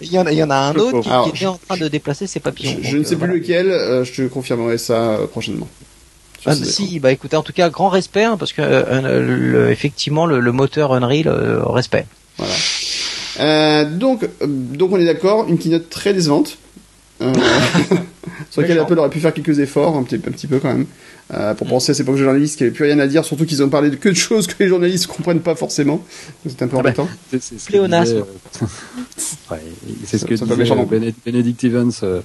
Il 0.00 0.12
y 0.12 0.18
en 0.18 0.26
a, 0.26 0.32
il 0.32 0.38
y 0.38 0.42
en 0.42 0.50
a 0.50 0.56
un 0.56 0.74
autre 0.74 1.00
qui, 1.24 1.36
était 1.36 1.46
en 1.46 1.58
train 1.58 1.76
de 1.76 1.88
déplacer 1.88 2.26
ses 2.26 2.40
papillons. 2.40 2.78
Je, 2.82 2.96
ne 2.96 3.04
sais 3.04 3.16
plus 3.16 3.28
lequel. 3.28 3.68
je 4.04 4.22
te 4.22 4.28
confirmerai 4.28 4.78
ça 4.78 5.18
prochainement. 5.30 5.68
Ah, 6.44 6.54
si, 6.56 6.98
bah 6.98 7.12
écoutez, 7.12 7.36
en 7.36 7.42
tout 7.42 7.52
cas, 7.52 7.70
grand 7.70 7.88
respect, 7.88 8.24
hein, 8.24 8.36
parce 8.36 8.52
que 8.52 8.62
euh, 8.62 9.70
effectivement, 9.70 10.26
le, 10.26 10.52
moteur 10.52 10.92
Unreal, 10.92 11.28
euh, 11.28 11.62
respect. 11.64 12.06
Voilà. 12.38 12.54
Euh, 13.40 13.84
donc, 13.84 14.28
donc 14.44 14.92
on 14.92 14.98
est 14.98 15.04
d'accord, 15.04 15.46
une 15.48 15.58
keynote 15.58 15.88
très 15.88 16.12
décevante. 16.12 16.58
Sur 18.50 18.60
laquelle 18.60 18.78
Apple 18.78 18.98
aurait 18.98 19.10
pu 19.10 19.20
faire 19.20 19.32
quelques 19.32 19.58
efforts, 19.58 19.96
un 19.96 20.02
petit, 20.02 20.16
un 20.16 20.30
petit 20.30 20.46
peu 20.46 20.58
quand 20.58 20.72
même. 20.72 20.86
Euh, 21.32 21.54
pour 21.54 21.66
penser 21.66 21.92
à 21.92 21.94
ces 21.94 22.04
pauvres 22.04 22.18
journalistes 22.18 22.58
qui 22.58 22.64
n'avaient 22.64 22.74
plus 22.74 22.84
rien 22.84 22.98
à 22.98 23.06
dire, 23.06 23.24
surtout 23.24 23.46
qu'ils 23.46 23.62
ont 23.62 23.70
parlé 23.70 23.88
de 23.88 23.96
que 23.96 24.10
de 24.10 24.14
choses 24.14 24.46
que 24.46 24.62
les 24.62 24.68
journalistes 24.68 25.08
ne 25.08 25.14
comprennent 25.14 25.40
pas 25.40 25.54
forcément. 25.54 26.04
C'est 26.46 26.60
un 26.60 26.66
peu 26.66 26.76
ah 26.78 26.82
bah, 26.82 26.90
embêtant. 26.90 27.08
c'est 27.30 27.58
ce 27.58 27.66
Pléonasme. 27.66 28.24
c'est 30.04 30.18
ce 30.18 30.26
que 30.26 30.34
disait 30.34 31.14
Benedict 31.24 31.64
Evans 31.64 31.90
euh, 32.02 32.20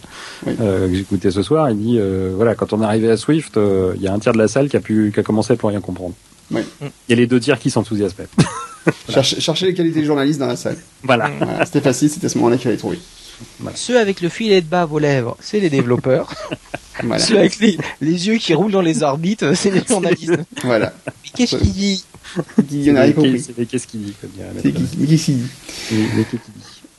euh, 0.48 0.90
que 0.90 0.96
j'écoutais 0.96 1.32
ce 1.32 1.42
soir. 1.42 1.70
Il 1.70 1.78
dit 1.78 2.00
voilà, 2.36 2.56
quand 2.56 2.74
on 2.74 2.82
est 2.82 2.86
arrivé 2.86 3.10
à 3.10 3.16
Swift, 3.16 3.58
il 3.96 4.02
y 4.02 4.08
a 4.08 4.14
un 4.14 4.20
tiers 4.20 4.34
de 4.34 4.40
la 4.40 4.50
salle 4.50 4.68
qui 4.68 4.76
a, 4.76 4.82
pu, 4.82 5.12
qui 5.14 5.20
a 5.20 5.24
commencé 5.24 5.56
pour 5.56 5.70
rien 5.70 5.80
comprendre. 5.80 6.16
Oui. 6.52 6.62
Il 6.82 6.90
y 7.10 7.14
a 7.14 7.16
les 7.16 7.28
deux 7.28 7.40
tiers 7.40 7.60
qui 7.60 7.70
s'enthousiasmaient. 7.70 8.28
chercher, 9.10 9.68
les 9.68 9.74
qualités 9.74 10.02
des 10.02 10.06
journalistes 10.06 10.40
dans 10.40 10.48
la 10.48 10.58
salle. 10.58 10.78
Voilà. 11.04 11.30
c'était 11.66 11.82
facile, 11.82 12.10
c'était 12.10 12.26
à 12.26 12.30
ce 12.30 12.38
moment-là 12.40 12.58
qu'il 12.58 12.66
fallait 12.66 12.78
trouver. 12.78 13.00
Ceux 13.76 14.00
avec 14.00 14.22
le 14.22 14.30
filet 14.30 14.62
de 14.62 14.68
bas 14.68 14.82
à 14.82 14.86
vos 14.86 15.00
lèvres, 15.00 15.38
c'est 15.40 15.60
les 15.60 15.70
développeurs. 15.70 16.34
Ceux 17.20 17.38
avec 17.38 17.60
les, 17.60 17.78
yeux 18.02 18.38
qui 18.38 18.54
roulent 18.54 18.72
dans 18.72 18.82
les 18.82 19.04
orbites, 19.04 19.54
c'est 19.54 19.70
les 19.72 19.84
journalistes. 19.88 20.40
Voilà. 20.64 20.94
qu'est-ce 21.36 21.58
qu'il 21.58 21.72
dit 21.74 22.04
Il 22.72 22.84
y 22.84 22.92
en 22.92 22.96
a 22.96 23.10
compris. 23.12 23.46
Qu'est-ce 23.70 23.88
qu'il 23.88 24.02
dit 24.02 24.14
Qu'est-ce 24.64 25.26
qu'il 25.26 25.38
dit 25.38 25.48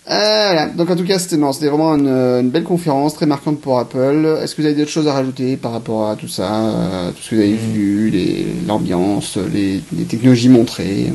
voilà. 0.07 0.69
Donc 0.69 0.89
en 0.89 0.97
tout 0.97 1.05
cas, 1.05 1.19
c'était 1.19 1.37
c'était 1.53 1.69
vraiment 1.69 1.95
une, 1.95 2.49
belle 2.49 2.65
conférence, 2.65 3.15
très 3.15 3.27
marquante 3.27 3.61
pour 3.61 3.79
Apple. 3.79 4.39
Est-ce 4.43 4.55
que 4.55 4.63
vous 4.63 4.67
avez 4.67 4.77
d'autres 4.77 4.91
choses 4.91 5.09
à 5.09 5.13
rajouter 5.13 5.57
par 5.57 5.73
rapport 5.73 6.09
à 6.09 6.17
tout 6.17 6.29
ça, 6.29 6.65
euh, 6.65 7.11
tout 7.11 7.23
ce 7.23 7.31
que 7.31 7.35
vous 7.35 7.43
avez 7.43 7.53
mm. 7.53 7.73
vu, 7.75 8.47
l'ambiance, 8.67 9.37
les, 9.37 9.83
les, 9.97 10.05
technologies 10.05 10.49
montrées? 10.49 11.13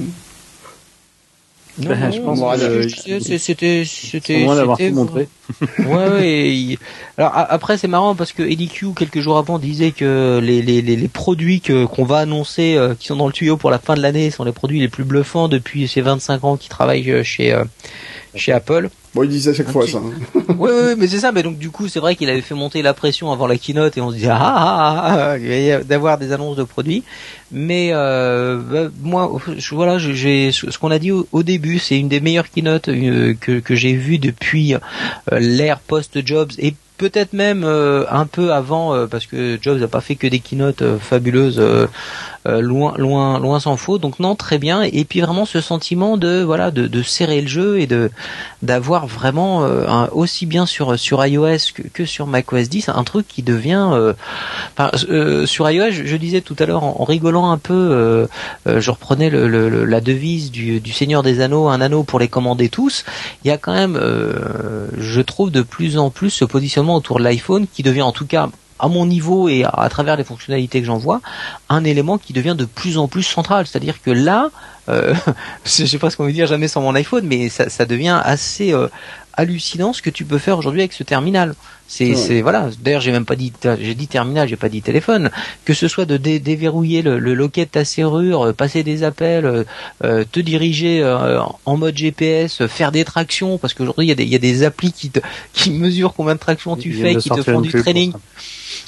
Non, 1.80 1.90
ben, 1.90 2.12
je 2.12 2.20
pense 2.20 2.40
que 2.40 3.38
c'était 3.40 3.84
c'était 3.86 4.44
moins 4.44 4.56
d'avoir 4.56 4.78
tout 4.78 4.92
montré. 4.92 5.28
ouais, 5.80 5.86
ouais. 5.88 6.78
Alors 7.18 7.32
après 7.36 7.78
c'est 7.78 7.88
marrant 7.88 8.14
parce 8.14 8.32
que 8.32 8.44
EDQ 8.44 8.94
quelques 8.96 9.20
jours 9.22 9.40
avant 9.40 9.58
disait 9.58 9.92
que 9.92 10.40
les 10.42 10.62
les 10.62 10.82
les, 10.84 11.08
produits 11.08 11.62
que 11.62 11.86
qu'on 11.86 12.06
va 12.06 12.20
annoncer 12.20 12.76
euh, 12.76 12.94
qui 12.94 13.08
sont 13.08 13.16
dans 13.16 13.26
le 13.26 13.34
tuyau 13.34 13.58
pour 13.58 13.72
la 13.72 13.80
fin 13.80 13.96
de 13.96 14.02
l'année 14.02 14.30
sont 14.30 14.44
les 14.44 14.52
produits 14.52 14.80
les 14.80 14.88
plus 14.88 15.04
bluffants 15.04 15.48
depuis 15.48 15.88
ces 15.88 16.02
25 16.02 16.44
ans 16.44 16.58
qui 16.58 16.70
travaillent 16.70 17.10
euh, 17.10 17.24
chez 17.24 17.52
euh, 17.52 17.64
chez 18.36 18.52
Apple. 18.52 18.90
Bon, 19.14 19.22
il 19.24 19.30
disait 19.30 19.52
à 19.52 19.54
chaque 19.54 19.70
fois 19.70 19.88
ça. 19.88 20.00
oui, 20.34 20.42
hein. 20.50 20.56
oui, 20.60 20.96
mais 20.98 21.08
c'est 21.08 21.20
ça. 21.20 21.32
Mais 21.32 21.44
donc 21.44 21.58
du 21.58 21.70
coup, 21.70 21.88
c'est 21.88 22.00
vrai 22.00 22.16
qu'il 22.16 22.30
avait 22.30 22.42
fait 22.42 22.56
monter 22.56 22.82
la 22.82 22.94
pression 22.94 23.32
avant 23.32 23.46
la 23.46 23.58
keynote 23.58 23.96
et 23.98 24.02
on 24.02 24.10
se 24.10 24.16
disait 24.16 24.30
ah, 24.30 24.40
ah, 24.42 25.04
ah, 25.06 25.38
ah 25.38 25.84
d'avoir 25.84 26.18
des 26.18 26.32
annonces 26.32 26.58
de 26.58 26.64
produits. 26.64 27.04
Mais 27.52 27.90
euh, 27.92 28.58
bah, 28.58 28.90
moi, 29.02 29.32
je, 29.58 29.76
voilà, 29.76 30.00
j'ai 30.00 30.52
ce 30.52 30.78
qu'on 30.80 30.92
a 30.92 30.98
dit 30.98 31.12
au, 31.12 31.44
début, 31.44 31.78
c'est 31.78 32.00
une 32.00 32.10
des 32.10 32.22
meilleures 32.22 32.50
keynotes 32.50 32.90
euh, 32.90 33.36
que 33.40 33.60
que 33.60 33.76
j'ai 33.76 33.94
vues 33.94 34.18
depuis 34.18 34.74
euh, 34.74 34.80
l'ère 35.40 35.80
post-Jobs 35.80 36.52
et 36.58 36.74
peut-être 37.04 37.34
même 37.34 37.66
euh, 37.66 38.06
un 38.10 38.26
peu 38.26 38.54
avant 38.54 38.96
euh, 38.96 39.08
parce 39.08 39.26
que 39.26 39.60
Jobs 39.62 39.78
n'a 39.78 39.90
pas 39.90 40.00
fait 40.00 40.16
que 40.16 40.26
des 40.26 40.40
keynotes 40.40 40.84
euh, 40.84 40.98
fabuleuses 40.98 41.62
loin 42.46 42.94
loin 42.98 43.40
loin 43.40 43.60
s'en 43.60 43.78
faut. 43.78 43.98
Donc 43.98 44.20
non 44.20 44.36
très 44.36 44.58
bien. 44.58 44.84
Et 44.84 45.04
puis 45.04 45.20
vraiment 45.20 45.46
ce 45.46 45.60
sentiment 45.60 46.16
de 46.18 46.42
voilà 46.44 46.72
de, 46.72 46.88
de 46.88 47.02
serrer 47.02 47.42
le 47.42 47.48
jeu 47.48 47.80
et 47.80 47.88
de 47.88 48.10
d'avoir 48.62 49.08
vraiment 49.08 49.66
aussi 50.12 50.46
bien 50.46 50.66
sur 50.66 51.00
sur 51.00 51.26
iOS 51.26 51.72
que, 51.94 52.06
sur 52.06 52.28
macOS 52.28 52.68
10 52.68 52.90
un 52.90 53.04
truc 53.06 53.30
qui 53.30 53.44
devient 53.44 54.14
sur 55.46 55.70
iOS 55.70 55.92
je, 55.92 56.18
disais 56.18 56.42
tout 56.42 56.56
à 56.60 56.66
l'heure 56.66 56.84
en, 56.84 57.06
rigolant 57.06 57.50
un 57.50 57.58
peu 57.58 58.28
je 58.66 58.92
reprenais 58.92 59.30
la 59.30 60.02
devise 60.02 60.52
du 60.52 60.92
Seigneur 60.92 61.24
des 61.24 61.40
Anneaux 61.40 61.70
un 61.70 61.80
anneau 61.80 62.04
pour 62.04 62.20
les 62.20 62.28
commander 62.28 62.68
tous. 62.68 63.06
Il 63.46 63.48
y 63.48 63.52
a 63.52 63.58
quand 63.58 63.74
même 63.74 63.98
je 64.98 65.22
trouve 65.22 65.50
de 65.50 65.62
plus 65.62 65.98
en 65.98 66.10
plus 66.10 66.30
ce 66.30 66.44
positionnement 66.44 66.93
autour 66.96 67.20
de 67.20 67.24
l'iPhone 67.24 67.66
qui 67.72 67.84
devient 67.84 68.02
en 68.02 68.12
tout 68.12 68.26
cas 68.26 68.50
à 68.80 68.88
mon 68.88 69.06
niveau 69.06 69.48
et 69.48 69.64
à, 69.64 69.88
travers 69.90 70.18
les 70.18 70.24
fonctionnalités 70.24 70.82
que 70.82 70.88
j'en 70.88 70.98
vois, 70.98 71.22
un 71.70 71.84
élément 71.86 72.18
qui 72.18 72.34
devient 72.34 72.56
de 72.58 72.66
plus 72.66 72.98
en 72.98 73.08
plus 73.08 73.24
central. 73.24 73.66
C'est-à-dire 73.66 74.02
que 74.02 74.12
là, 74.12 74.50
euh, 74.90 75.14
je 75.66 75.86
sais 75.86 75.98
pas 75.98 76.10
ce 76.10 76.18
qu'on 76.18 76.26
veut 76.26 76.34
dire 76.34 76.48
jamais 76.48 76.68
sans 76.68 76.82
mon 76.82 76.94
iPhone, 76.96 77.26
mais 77.26 77.50
ça, 77.50 77.86
devient 77.86 78.20
assez 78.24 78.74
euh, 78.74 78.90
hallucinant 79.34 79.94
ce 79.94 80.02
que 80.02 80.10
tu 80.10 80.26
peux 80.26 80.38
faire 80.38 80.58
aujourd'hui 80.58 80.82
avec 80.82 80.94
ce 80.94 81.04
terminal. 81.04 81.56
C'est, 81.94 82.16
c'est 82.16 82.42
voilà. 82.42 82.70
D'ailleurs, 82.82 83.02
j'ai 83.02 83.12
même 83.12 83.26
pas 83.26 83.36
dit, 83.36 83.54
j'ai 83.64 83.94
dit 83.94 84.08
terminal, 84.08 84.48
j'ai 84.48 84.56
pas 84.56 84.68
dit 84.68 84.82
téléphone. 84.82 85.30
Que 85.64 85.76
ce 85.76 85.88
soit 85.88 86.06
de 86.06 86.18
déverrouiller 86.18 87.04
le, 87.04 87.20
le, 87.20 87.36
loquet 87.36 87.66
de 87.66 87.70
ta 87.70 87.86
serrure, 87.86 88.48
euh, 88.48 88.54
passer 88.54 88.82
des 88.82 89.04
appels, 89.04 89.46
euh, 89.46 89.64
euh, 90.04 90.24
te 90.30 90.40
diriger 90.40 91.04
en 91.66 91.78
mode 91.78 91.96
GPS, 91.96 92.66
faire 92.66 92.92
des 92.92 93.06
tractions, 93.06 93.60
parce 93.60 93.76
qu'aujourd'hui 93.76 94.08
il 94.08 94.10
y 94.10 94.12
a 94.12 94.16
des, 94.16 94.24
il 94.24 94.30
y 94.30 94.36
a 94.36 94.40
des 94.40 94.64
applis 94.64 94.92
qui 94.92 95.12
te, 95.12 95.20
qui 95.54 95.70
mesurent 95.70 96.16
combien 96.16 96.34
de 96.34 96.40
tractions 96.40 96.76
tu 96.76 96.94
fais, 96.94 97.16
qui 97.16 97.30
te 97.30 97.44
font 97.44 97.62
du 97.62 97.72
training 97.72 98.12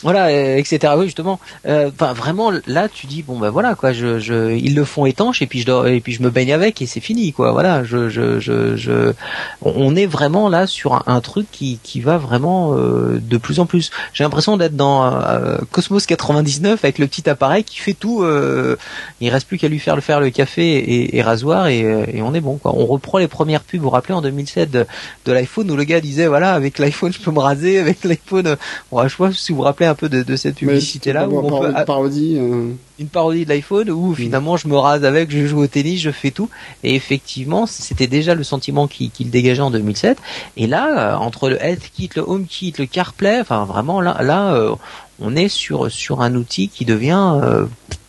voilà, 0.03 0.31
etc. 0.57 0.93
Oui, 0.97 1.05
justement. 1.05 1.39
Euh, 1.65 1.89
enfin, 1.93 2.13
vraiment, 2.13 2.51
là, 2.67 2.89
tu 2.89 3.07
dis 3.07 3.23
bon 3.23 3.39
ben 3.39 3.49
voilà 3.49 3.75
quoi, 3.75 3.93
je, 3.93 4.19
je, 4.19 4.55
ils 4.55 4.75
le 4.75 4.85
font 4.85 5.05
étanche 5.05 5.41
et 5.41 5.47
puis 5.47 5.61
je 5.61 5.65
dors, 5.65 5.87
et 5.87 5.99
puis 5.99 6.13
je 6.13 6.21
me 6.21 6.29
baigne 6.29 6.53
avec 6.53 6.81
et 6.81 6.85
c'est 6.85 6.99
fini 6.99 7.33
quoi. 7.33 7.51
Voilà, 7.51 7.83
je, 7.83 8.09
je, 8.09 8.39
je, 8.39 8.75
je, 8.75 9.13
on 9.61 9.95
est 9.95 10.05
vraiment 10.05 10.49
là 10.49 10.67
sur 10.67 11.03
un, 11.07 11.21
truc 11.21 11.47
qui, 11.51 11.79
qui 11.81 12.01
va 12.01 12.17
vraiment 12.17 12.75
euh, 12.75 12.94
de 13.21 13.37
plus 13.37 13.59
en 13.59 13.65
plus. 13.65 13.91
J'ai 14.13 14.23
l'impression 14.23 14.57
d'être 14.57 14.75
dans 14.75 15.11
Cosmos 15.71 16.05
99 16.05 16.83
avec 16.83 16.99
le 16.99 17.07
petit 17.07 17.29
appareil 17.29 17.63
qui 17.63 17.79
fait 17.79 17.93
tout. 17.93 18.23
Euh, 18.23 18.77
il 19.21 19.29
reste 19.29 19.47
plus 19.47 19.57
qu'à 19.57 19.67
lui 19.67 19.79
faire 19.79 19.95
le 19.95 20.01
faire 20.01 20.19
le 20.19 20.29
café 20.29 20.77
et, 20.77 21.17
et 21.17 21.21
rasoir 21.21 21.67
et, 21.67 21.79
et, 22.13 22.21
on 22.21 22.33
est 22.33 22.41
bon 22.41 22.57
quoi. 22.57 22.73
On 22.75 22.85
reprend 22.85 23.17
les 23.17 23.27
premières 23.27 23.61
pubs. 23.61 23.79
Vous 23.79 23.85
vous 23.85 23.89
rappelez 23.89 24.13
en 24.13 24.21
2007 24.21 24.71
de, 24.71 24.85
de 25.25 25.31
l'iPhone 25.31 25.69
où 25.69 25.75
le 25.75 25.83
gars 25.83 26.01
disait 26.01 26.27
voilà 26.27 26.53
avec 26.53 26.79
l'iPhone 26.79 27.11
je 27.11 27.19
peux 27.19 27.31
me 27.31 27.39
raser, 27.39 27.79
avec 27.79 28.03
l'iPhone. 28.03 28.55
Bon, 28.91 29.03
je 29.03 29.09
sais 29.09 29.17
pas 29.17 29.31
si 29.31 29.51
vous 29.51 29.57
vous 29.57 29.63
rappelez 29.63 29.87
un 29.87 29.95
peu 29.95 30.09
de, 30.09 30.35
cette 30.35 30.55
publicité-là. 30.55 31.27
Où 31.27 31.37
on 31.37 31.61
peut, 31.61 31.73
parodie, 31.85 32.37
euh. 32.37 32.71
Une 32.99 33.07
parodie 33.07 33.45
de 33.45 33.49
l'iPhone 33.49 33.89
où 33.89 34.13
finalement 34.13 34.57
je 34.57 34.67
me 34.67 34.77
rase 34.77 35.03
avec, 35.03 35.31
je 35.31 35.45
joue 35.45 35.59
au 35.59 35.67
tennis, 35.67 36.01
je 36.01 36.11
fais 36.11 36.31
tout. 36.31 36.49
Et 36.83 36.95
effectivement, 36.95 37.65
c'était 37.65 38.07
déjà 38.07 38.35
le 38.35 38.43
sentiment 38.43 38.87
qu'il 38.87 39.29
dégageait 39.29 39.61
en 39.61 39.71
2007. 39.71 40.17
Et 40.57 40.67
là, 40.67 41.13
euh, 41.13 41.17
entre 41.17 41.49
le 41.49 41.61
Health 41.61 41.91
Kit, 41.93 42.09
le 42.15 42.23
Home 42.25 42.45
Kit, 42.45 42.73
le 42.77 42.85
CarPlay, 42.85 43.39
enfin 43.41 43.65
vraiment 43.65 44.01
là, 44.01 44.17
là, 44.21 44.53
euh, 44.53 44.75
on 45.19 45.35
est 45.35 45.49
sur 45.49 45.91
sur 45.91 46.21
un 46.21 46.35
outil 46.35 46.69
qui 46.69 46.85
devient 46.85 47.39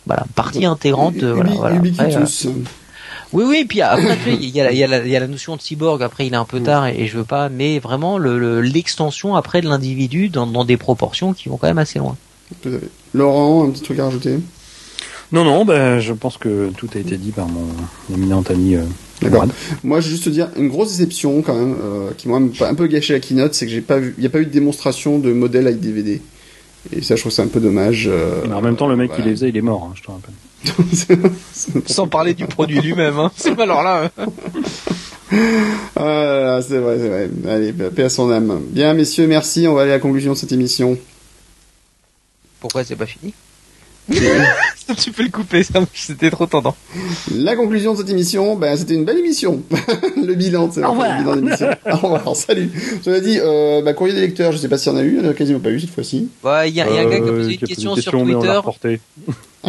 voilà 0.05 0.25
partie 0.35 0.65
intégrante. 0.65 1.17
voilà, 1.23 1.81
oui, 3.33 3.43
oui, 3.45 3.65
puis 3.67 3.81
après, 3.81 4.15
il 4.27 4.49
y, 4.55 4.61
a, 4.61 4.71
y, 4.71 4.83
a 4.83 5.05
y, 5.05 5.15
a 5.15 5.19
la 5.19 5.27
notion 5.27 5.57
de 5.57 5.61
cyborg, 5.61 6.01
après 6.01 6.27
il 6.27 6.33
est 6.33 6.37
un 6.37 6.45
peu 6.45 6.61
tard 6.61 6.87
et, 6.87 7.07
je 7.07 7.17
veux 7.17 7.25
pas, 7.25 7.49
mais 7.49 7.79
vraiment 7.79 8.17
l'extension 8.17 9.33
le, 9.33 9.37
après 9.37 9.61
de 9.61 9.67
l'individu 9.67 10.29
dans, 10.29 10.47
dans, 10.47 10.63
des 10.63 10.77
proportions 10.77 11.33
qui 11.33 11.49
vont 11.49 11.57
quand 11.57 11.67
même 11.67 11.77
assez 11.77 11.99
loin. 11.99 12.15
Laurent, 13.13 13.67
un 13.67 13.71
petit 13.71 13.83
truc 13.83 13.99
à 13.99 14.05
rajouter? 14.05 14.39
Non, 15.33 15.43
non, 15.43 15.65
ben, 15.65 15.99
je 15.99 16.13
pense 16.13 16.37
que 16.37 16.71
tout 16.77 16.87
a 16.95 16.99
été 16.99 17.17
dit 17.17 17.31
par 17.31 17.47
mon 17.47 17.67
éminent 18.13 18.43
ami. 18.49 18.75
Euh, 18.75 18.83
D'accord. 19.21 19.45
Moi, 19.83 19.99
je 19.99 20.05
vais 20.05 20.11
juste 20.11 20.25
te 20.25 20.29
dire 20.29 20.49
une 20.57 20.67
grosse 20.67 20.91
déception 20.91 21.41
quand 21.41 21.55
même, 21.55 21.75
euh, 21.83 22.11
qui 22.17 22.27
m'a 22.27 22.37
un 22.37 22.75
peu 22.75 22.87
gâché 22.87 23.13
la 23.13 23.19
keynote, 23.19 23.53
c'est 23.53 23.65
que 23.65 23.71
j'ai 23.71 23.81
pas 23.81 23.97
vu, 23.97 24.13
il 24.17 24.21
n'y 24.21 24.27
a 24.27 24.29
pas 24.29 24.39
eu 24.39 24.45
de 24.45 24.51
démonstration 24.51 25.19
de 25.19 25.33
modèle 25.33 25.67
avec 25.67 25.79
DVD. 25.79 26.21
Et 26.95 27.01
ça, 27.01 27.15
je 27.15 27.21
trouve 27.21 27.31
c'est 27.31 27.41
un 27.41 27.47
peu 27.47 27.59
dommage. 27.59 28.07
Euh, 28.07 28.45
en 28.51 28.61
même 28.61 28.75
temps, 28.75 28.87
le 28.87 28.95
mec 28.95 29.13
qui 29.13 29.21
les 29.21 29.31
faisait, 29.31 29.49
il 29.49 29.57
est 29.57 29.61
mort, 29.61 29.89
hein, 29.89 29.93
je 29.95 30.03
te 30.03 30.11
rappelle. 30.11 31.31
Sans 31.85 32.07
parler 32.07 32.33
du 32.33 32.45
produit 32.45 32.79
lui-même. 32.79 33.17
Hein. 33.17 33.31
C'est 33.35 33.55
pas 33.55 33.63
alors 33.63 33.83
là. 33.83 34.11
ah, 35.95 36.59
c'est 36.61 36.77
vrai, 36.77 36.97
c'est 36.99 37.09
vrai. 37.09 37.29
Allez, 37.47 37.73
paix 37.73 38.03
à 38.03 38.09
son 38.09 38.31
âme. 38.31 38.61
Bien, 38.69 38.93
messieurs, 38.93 39.27
merci. 39.27 39.67
On 39.67 39.73
va 39.73 39.81
aller 39.81 39.91
à 39.91 39.95
la 39.95 39.99
conclusion 39.99 40.33
de 40.33 40.37
cette 40.37 40.51
émission. 40.51 40.97
Pourquoi 42.59 42.83
c'est 42.83 42.95
pas 42.95 43.05
fini? 43.05 43.33
tu 44.97 45.11
peux 45.11 45.23
le 45.23 45.29
couper, 45.29 45.63
c'était 45.93 46.29
trop 46.29 46.45
tendant. 46.45 46.75
La 47.33 47.55
conclusion 47.55 47.93
de 47.93 47.99
cette 47.99 48.09
émission, 48.09 48.55
ben, 48.55 48.77
c'était 48.77 48.93
une 48.93 49.05
belle 49.05 49.17
émission. 49.17 49.61
le 50.15 50.33
bilan, 50.33 50.69
c'est 50.71 50.81
le 50.81 51.19
bilan 51.19 51.35
d'émission. 51.35 51.67
Au 51.91 51.97
revoir, 51.97 52.35
salut. 52.35 52.71
Cela 53.03 53.19
dit, 53.19 53.37
euh, 53.39 53.81
bah, 53.81 53.93
courrier 53.93 54.13
des 54.15 54.21
lecteurs, 54.21 54.51
je 54.51 54.57
sais 54.57 54.69
pas 54.69 54.77
s'il 54.77 54.93
y 54.93 54.95
en 54.95 54.99
a 54.99 55.03
eu, 55.03 55.15
il 55.15 55.21
n'y 55.21 55.27
en 55.27 55.31
a 55.31 55.33
quasiment 55.33 55.59
pas 55.59 55.71
eu 55.71 55.79
cette 55.79 55.89
fois-ci. 55.89 56.29
Il 56.43 56.73
y, 56.73 56.81
a 56.81 56.85
un 56.85 57.05
gars 57.05 57.19
qui 57.19 57.27
a 57.27 57.31
posé 57.31 57.53
une 57.53 57.59
question 57.59 57.95
sur 57.95 58.11
Twitter. 58.11 58.59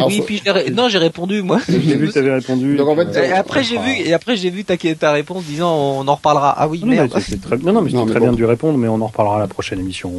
Oui, 0.07 0.21
puis 0.25 0.41
non, 0.73 0.89
j'ai 0.89 0.97
répondu 0.97 1.41
moi. 1.41 1.59
J'ai 1.67 1.77
vu 1.77 2.07
que 2.07 2.13
t'avais 2.13 2.33
répondu. 2.33 2.75
Donc 2.75 2.87
en 2.87 2.95
fait, 2.95 3.27
et 3.27 3.31
après 3.31 3.63
j'ai 3.63 3.77
vu 3.77 3.91
et 4.05 4.13
après 4.13 4.35
j'ai 4.35 4.49
vu 4.49 4.63
ta, 4.63 4.75
ta 4.77 5.11
réponse 5.11 5.43
disant 5.43 5.75
on 5.75 6.07
en 6.07 6.15
reparlera. 6.15 6.55
Ah 6.57 6.67
oui, 6.67 6.81
non, 6.81 6.87
merde. 6.87 7.11
Mais 7.13 7.37
très... 7.37 7.57
Non, 7.57 7.73
non, 7.73 7.81
mais 7.81 7.91
c'est 7.91 8.05
très 8.05 8.19
bien 8.19 8.33
dû 8.33 8.45
répondre, 8.45 8.77
mais 8.77 8.87
on 8.87 9.01
en 9.01 9.07
reparlera 9.07 9.37
à 9.37 9.39
la 9.39 9.47
prochaine 9.47 9.79
émission. 9.79 10.11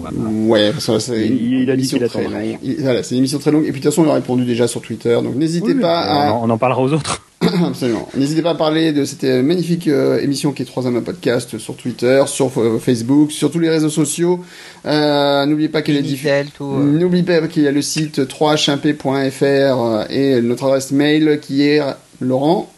Ouais, 0.46 0.72
ça, 0.78 1.00
c'est. 1.00 1.26
Il, 1.26 1.62
il, 1.62 1.70
a 1.70 1.76
dit 1.76 1.86
qu'il 1.86 2.02
attendrait. 2.02 2.58
Voilà, 2.78 3.02
c'est 3.02 3.14
une 3.14 3.18
émission 3.18 3.38
très 3.38 3.50
longue. 3.50 3.64
Et 3.64 3.72
puis 3.72 3.80
de 3.80 3.86
toute 3.86 3.94
façon, 3.94 4.06
on 4.06 4.10
a 4.10 4.14
répondu 4.14 4.44
déjà 4.44 4.68
sur 4.68 4.80
Twitter, 4.80 5.18
donc 5.22 5.34
n'hésitez 5.36 5.74
pas 5.74 6.00
à. 6.00 6.34
On 6.34 6.50
en 6.50 6.58
parlera 6.58 6.82
aux 6.82 6.92
autres. 6.92 7.22
Absolument. 7.66 8.06
N'hésitez 8.14 8.42
pas 8.42 8.50
à 8.50 8.54
parler 8.54 8.92
de 8.92 9.04
cette 9.06 9.24
magnifique 9.24 9.88
euh, 9.88 10.20
émission 10.20 10.52
qui 10.52 10.62
est 10.62 10.66
Troisième 10.66 11.02
Podcast 11.02 11.56
sur 11.56 11.74
Twitter, 11.74 12.22
sur 12.26 12.50
euh, 12.58 12.78
Facebook, 12.78 13.32
sur 13.32 13.50
tous 13.50 13.58
les 13.58 13.70
réseaux 13.70 13.88
sociaux. 13.88 14.44
Euh, 14.84 15.46
N'oubliez 15.46 15.70
pas 15.70 15.80
qu'il 15.80 15.96
est 15.96 16.02
diffusé. 16.02 16.44
N'oubliez 16.60 17.22
pas 17.22 17.48
qu'il 17.48 17.62
y 17.62 17.68
a 17.68 17.72
le 17.72 17.80
site 17.80 18.20
3hmp.fr 18.20 20.10
et 20.10 20.42
notre 20.42 20.64
adresse 20.64 20.90
mail 20.90 21.40
qui 21.40 21.62
est 21.66 21.80
Laurent 22.20 22.70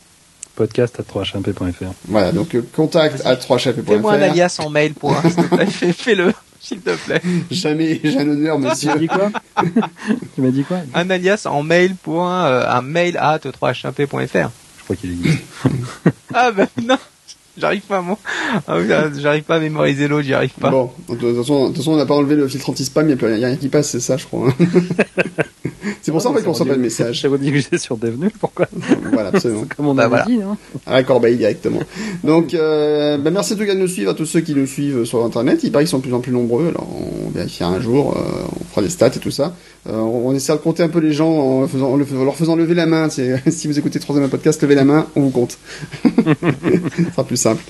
podcast 0.55 1.01
à 1.01 1.03
3hmp.fr. 1.03 1.93
Voilà, 2.09 2.31
donc 2.31 2.55
contact 2.73 3.23
à 3.25 3.35
3hmp.fr. 3.35 3.87
Fais-moi 3.87 4.13
un 4.13 4.23
alias 4.23 4.59
en 4.63 4.69
mail 4.69 4.93
pour 4.93 5.17
Fais-le 5.97 6.33
s'il 6.63 6.81
te 6.81 6.91
plaît. 7.05 7.21
Jamais, 7.51 8.01
j'ai 8.05 8.19
un 8.19 8.29
honneur, 8.29 8.59
monsieur. 8.59 8.93
Tu 8.93 8.95
m'as 8.95 8.99
dit 8.99 9.09
quoi 9.09 9.31
Tu 10.35 10.41
m'as 10.41 10.51
dit 10.51 10.65
quoi 10.65 10.79
Un 10.95 11.11
alias 11.11 11.47
en 11.47 11.63
mail 11.63 11.97
pour 11.97 12.25
un, 12.25 12.47
euh, 12.47 12.71
un 12.71 12.83
mail 12.83 13.17
at 13.19 13.39
3hp.fr. 13.39 14.51
Je 14.79 14.85
crois 14.85 14.97
qu'il 14.97 15.11
existe. 15.13 15.43
ah 16.35 16.51
ben 16.53 16.69
non 16.83 16.99
J'arrive 17.59 17.83
pas, 17.83 18.01
moi. 18.01 18.19
Ah 18.67 18.79
j'arrive 19.19 19.43
pas 19.43 19.57
à 19.57 19.61
mémoriser 19.61 20.09
l'autre, 20.09 20.25
j'y 20.25 20.35
arrive 20.35 20.55
pas. 20.59 20.71
Bon, 20.71 20.91
de 21.09 21.17
toute 21.17 21.37
façon, 21.37 21.65
de 21.65 21.69
toute 21.69 21.79
façon 21.79 21.93
on 21.93 21.97
n'a 21.97 22.07
pas 22.07 22.15
enlevé 22.15 22.35
le 22.35 22.49
filtre 22.49 22.71
anti-spam, 22.71 23.09
il 23.09 23.17
n'y 23.17 23.45
a, 23.45 23.49
rien 23.49 23.57
qui 23.57 23.69
passe, 23.69 23.91
c'est 23.91 24.01
ça, 24.01 24.17
je 24.17 24.27
crois. 24.27 24.53
C'est 26.01 26.11
pour 26.11 26.21
ça 26.21 26.31
en 26.31 26.35
fait 26.35 26.43
qu'on 26.43 26.51
reçoit 26.53 26.67
pas 26.67 26.75
de 26.75 26.81
message. 26.81 27.21
J'ai 27.21 27.29
redirigé 27.29 27.79
sur 27.79 27.97
Devenu, 27.97 28.29
pourquoi 28.41 28.67
Voilà, 29.13 29.29
absolument. 29.29 29.65
comme 29.77 29.87
on 29.87 29.99
a 29.99 30.09
bah, 30.09 30.25
dit, 30.27 30.41
hein. 30.43 30.57
À 30.85 30.95
la 30.95 31.03
corbeille 31.05 31.37
directement. 31.37 31.81
Donc, 32.25 32.55
euh, 32.55 33.19
bah, 33.19 33.31
merci 33.31 33.55
en 33.55 33.57
tout 33.57 33.67
cas 33.67 33.75
de 33.75 33.81
nous 33.81 33.89
suivre, 33.89 34.11
à 34.11 34.15
tous 34.15 34.27
ceux 34.27 34.41
qui 34.41 34.55
nous 34.55 34.67
suivent 34.67 35.05
sur 35.05 35.25
Internet. 35.25 35.61
Il 35.63 35.71
paraît 35.71 35.85
qu'ils 35.85 35.91
sont 35.91 35.99
de 35.99 36.03
plus 36.03 36.15
en 36.15 36.21
plus 36.21 36.33
nombreux, 36.33 36.69
alors 36.69 36.89
on 37.27 37.31
vérifiera 37.31 37.71
un 37.71 37.81
jour, 37.81 38.17
euh, 38.17 38.21
on 38.61 38.65
fera 38.65 38.83
des 38.83 38.89
stats 38.89 39.09
et 39.09 39.21
tout 39.21 39.31
ça. 39.31 39.55
Euh, 39.89 39.95
on 39.95 40.33
essaie 40.33 40.53
de 40.53 40.59
compter 40.59 40.85
un 40.85 40.89
peu 40.89 41.01
les 41.01 41.13
gens 41.13 41.31
en, 41.31 41.67
faisant, 41.67 41.93
en, 41.93 41.97
leur 41.97 42.37
faisant 42.37 42.55
lever 42.55 42.75
la 42.75 42.87
main. 42.87 43.09
Si 43.51 43.67
vous 43.67 43.79
écoutez 43.79 43.99
troisième 43.99 44.29
podcast, 44.29 44.63
levez 44.63 44.77
la 44.77 44.85
main, 44.85 45.07
on 45.17 45.23
vous 45.23 45.31
compte. 45.31 45.59
Ce 46.05 47.05
sera 47.11 47.25
plus 47.25 47.37
simple. 47.37 47.63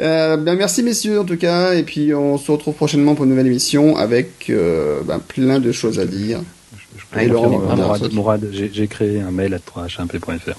Euh, 0.00 0.36
ben 0.36 0.56
merci 0.56 0.82
messieurs 0.82 1.20
en 1.20 1.24
tout 1.24 1.36
cas, 1.36 1.74
et 1.74 1.82
puis 1.82 2.14
on 2.14 2.38
se 2.38 2.52
retrouve 2.52 2.74
prochainement 2.74 3.14
pour 3.14 3.24
une 3.24 3.30
nouvelle 3.30 3.48
émission 3.48 3.96
avec 3.96 4.48
euh, 4.48 5.00
ben, 5.04 5.18
plein 5.18 5.58
de 5.58 5.72
choses 5.72 5.98
à 5.98 6.06
dire. 6.06 6.40
Je, 6.76 7.22
je 7.22 7.28
Laurent, 7.28 7.60
Mourad, 8.12 8.48
j'ai 8.52 8.86
créé 8.86 9.20
un 9.20 9.30
mail 9.30 9.54
à 9.54 9.58
3hmp.fr. 9.58 10.56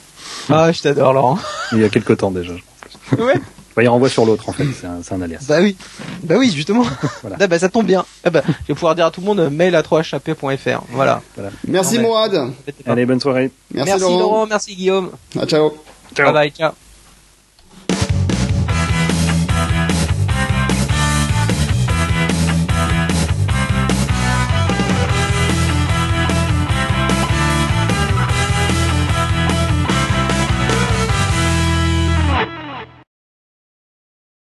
Ah, 0.49 0.71
je 0.71 0.81
t'adore 0.81 1.13
Laurent. 1.13 1.39
Il 1.71 1.79
y 1.79 1.83
a 1.85 1.89
quelques 1.89 2.17
temps 2.17 2.31
déjà, 2.31 2.53
je 2.53 3.15
pense. 3.15 3.25
Ouais. 3.25 3.39
Bah, 3.77 3.83
il 3.83 3.89
renvoie 3.89 4.09
sur 4.09 4.25
l'autre 4.25 4.49
en 4.49 4.53
fait, 4.53 4.65
c'est 4.73 4.87
un, 4.87 5.01
un, 5.11 5.21
alias. 5.21 5.45
Bah 5.47 5.59
oui, 5.61 5.77
bah 6.23 6.33
oui 6.39 6.51
justement. 6.51 6.83
voilà. 7.21 7.37
Ah, 7.39 7.45
bah, 7.45 7.59
ça 7.59 7.69
tombe 7.69 7.85
bien. 7.85 8.03
Ah, 8.23 8.31
bah, 8.31 8.41
je 8.47 8.69
vais 8.69 8.73
pouvoir 8.73 8.95
dire 8.95 9.05
à 9.05 9.11
tout 9.11 9.21
le 9.21 9.27
monde 9.27 9.51
mail 9.51 9.75
à 9.75 9.83
3hp.fr. 9.83 10.81
Voilà. 10.89 11.21
voilà. 11.35 11.51
Merci 11.67 11.99
Mourad. 11.99 12.53
Allez, 12.87 13.05
bonne 13.05 13.19
soirée. 13.19 13.51
Merci, 13.71 13.91
merci 13.91 14.17
Laurent. 14.17 14.47
merci 14.47 14.75
Guillaume. 14.75 15.11
Ah, 15.39 15.45
ciao. 15.45 15.77
Ciao. 16.15 16.25
Bye 16.25 16.33
bye, 16.33 16.51
ciao. 16.51 16.86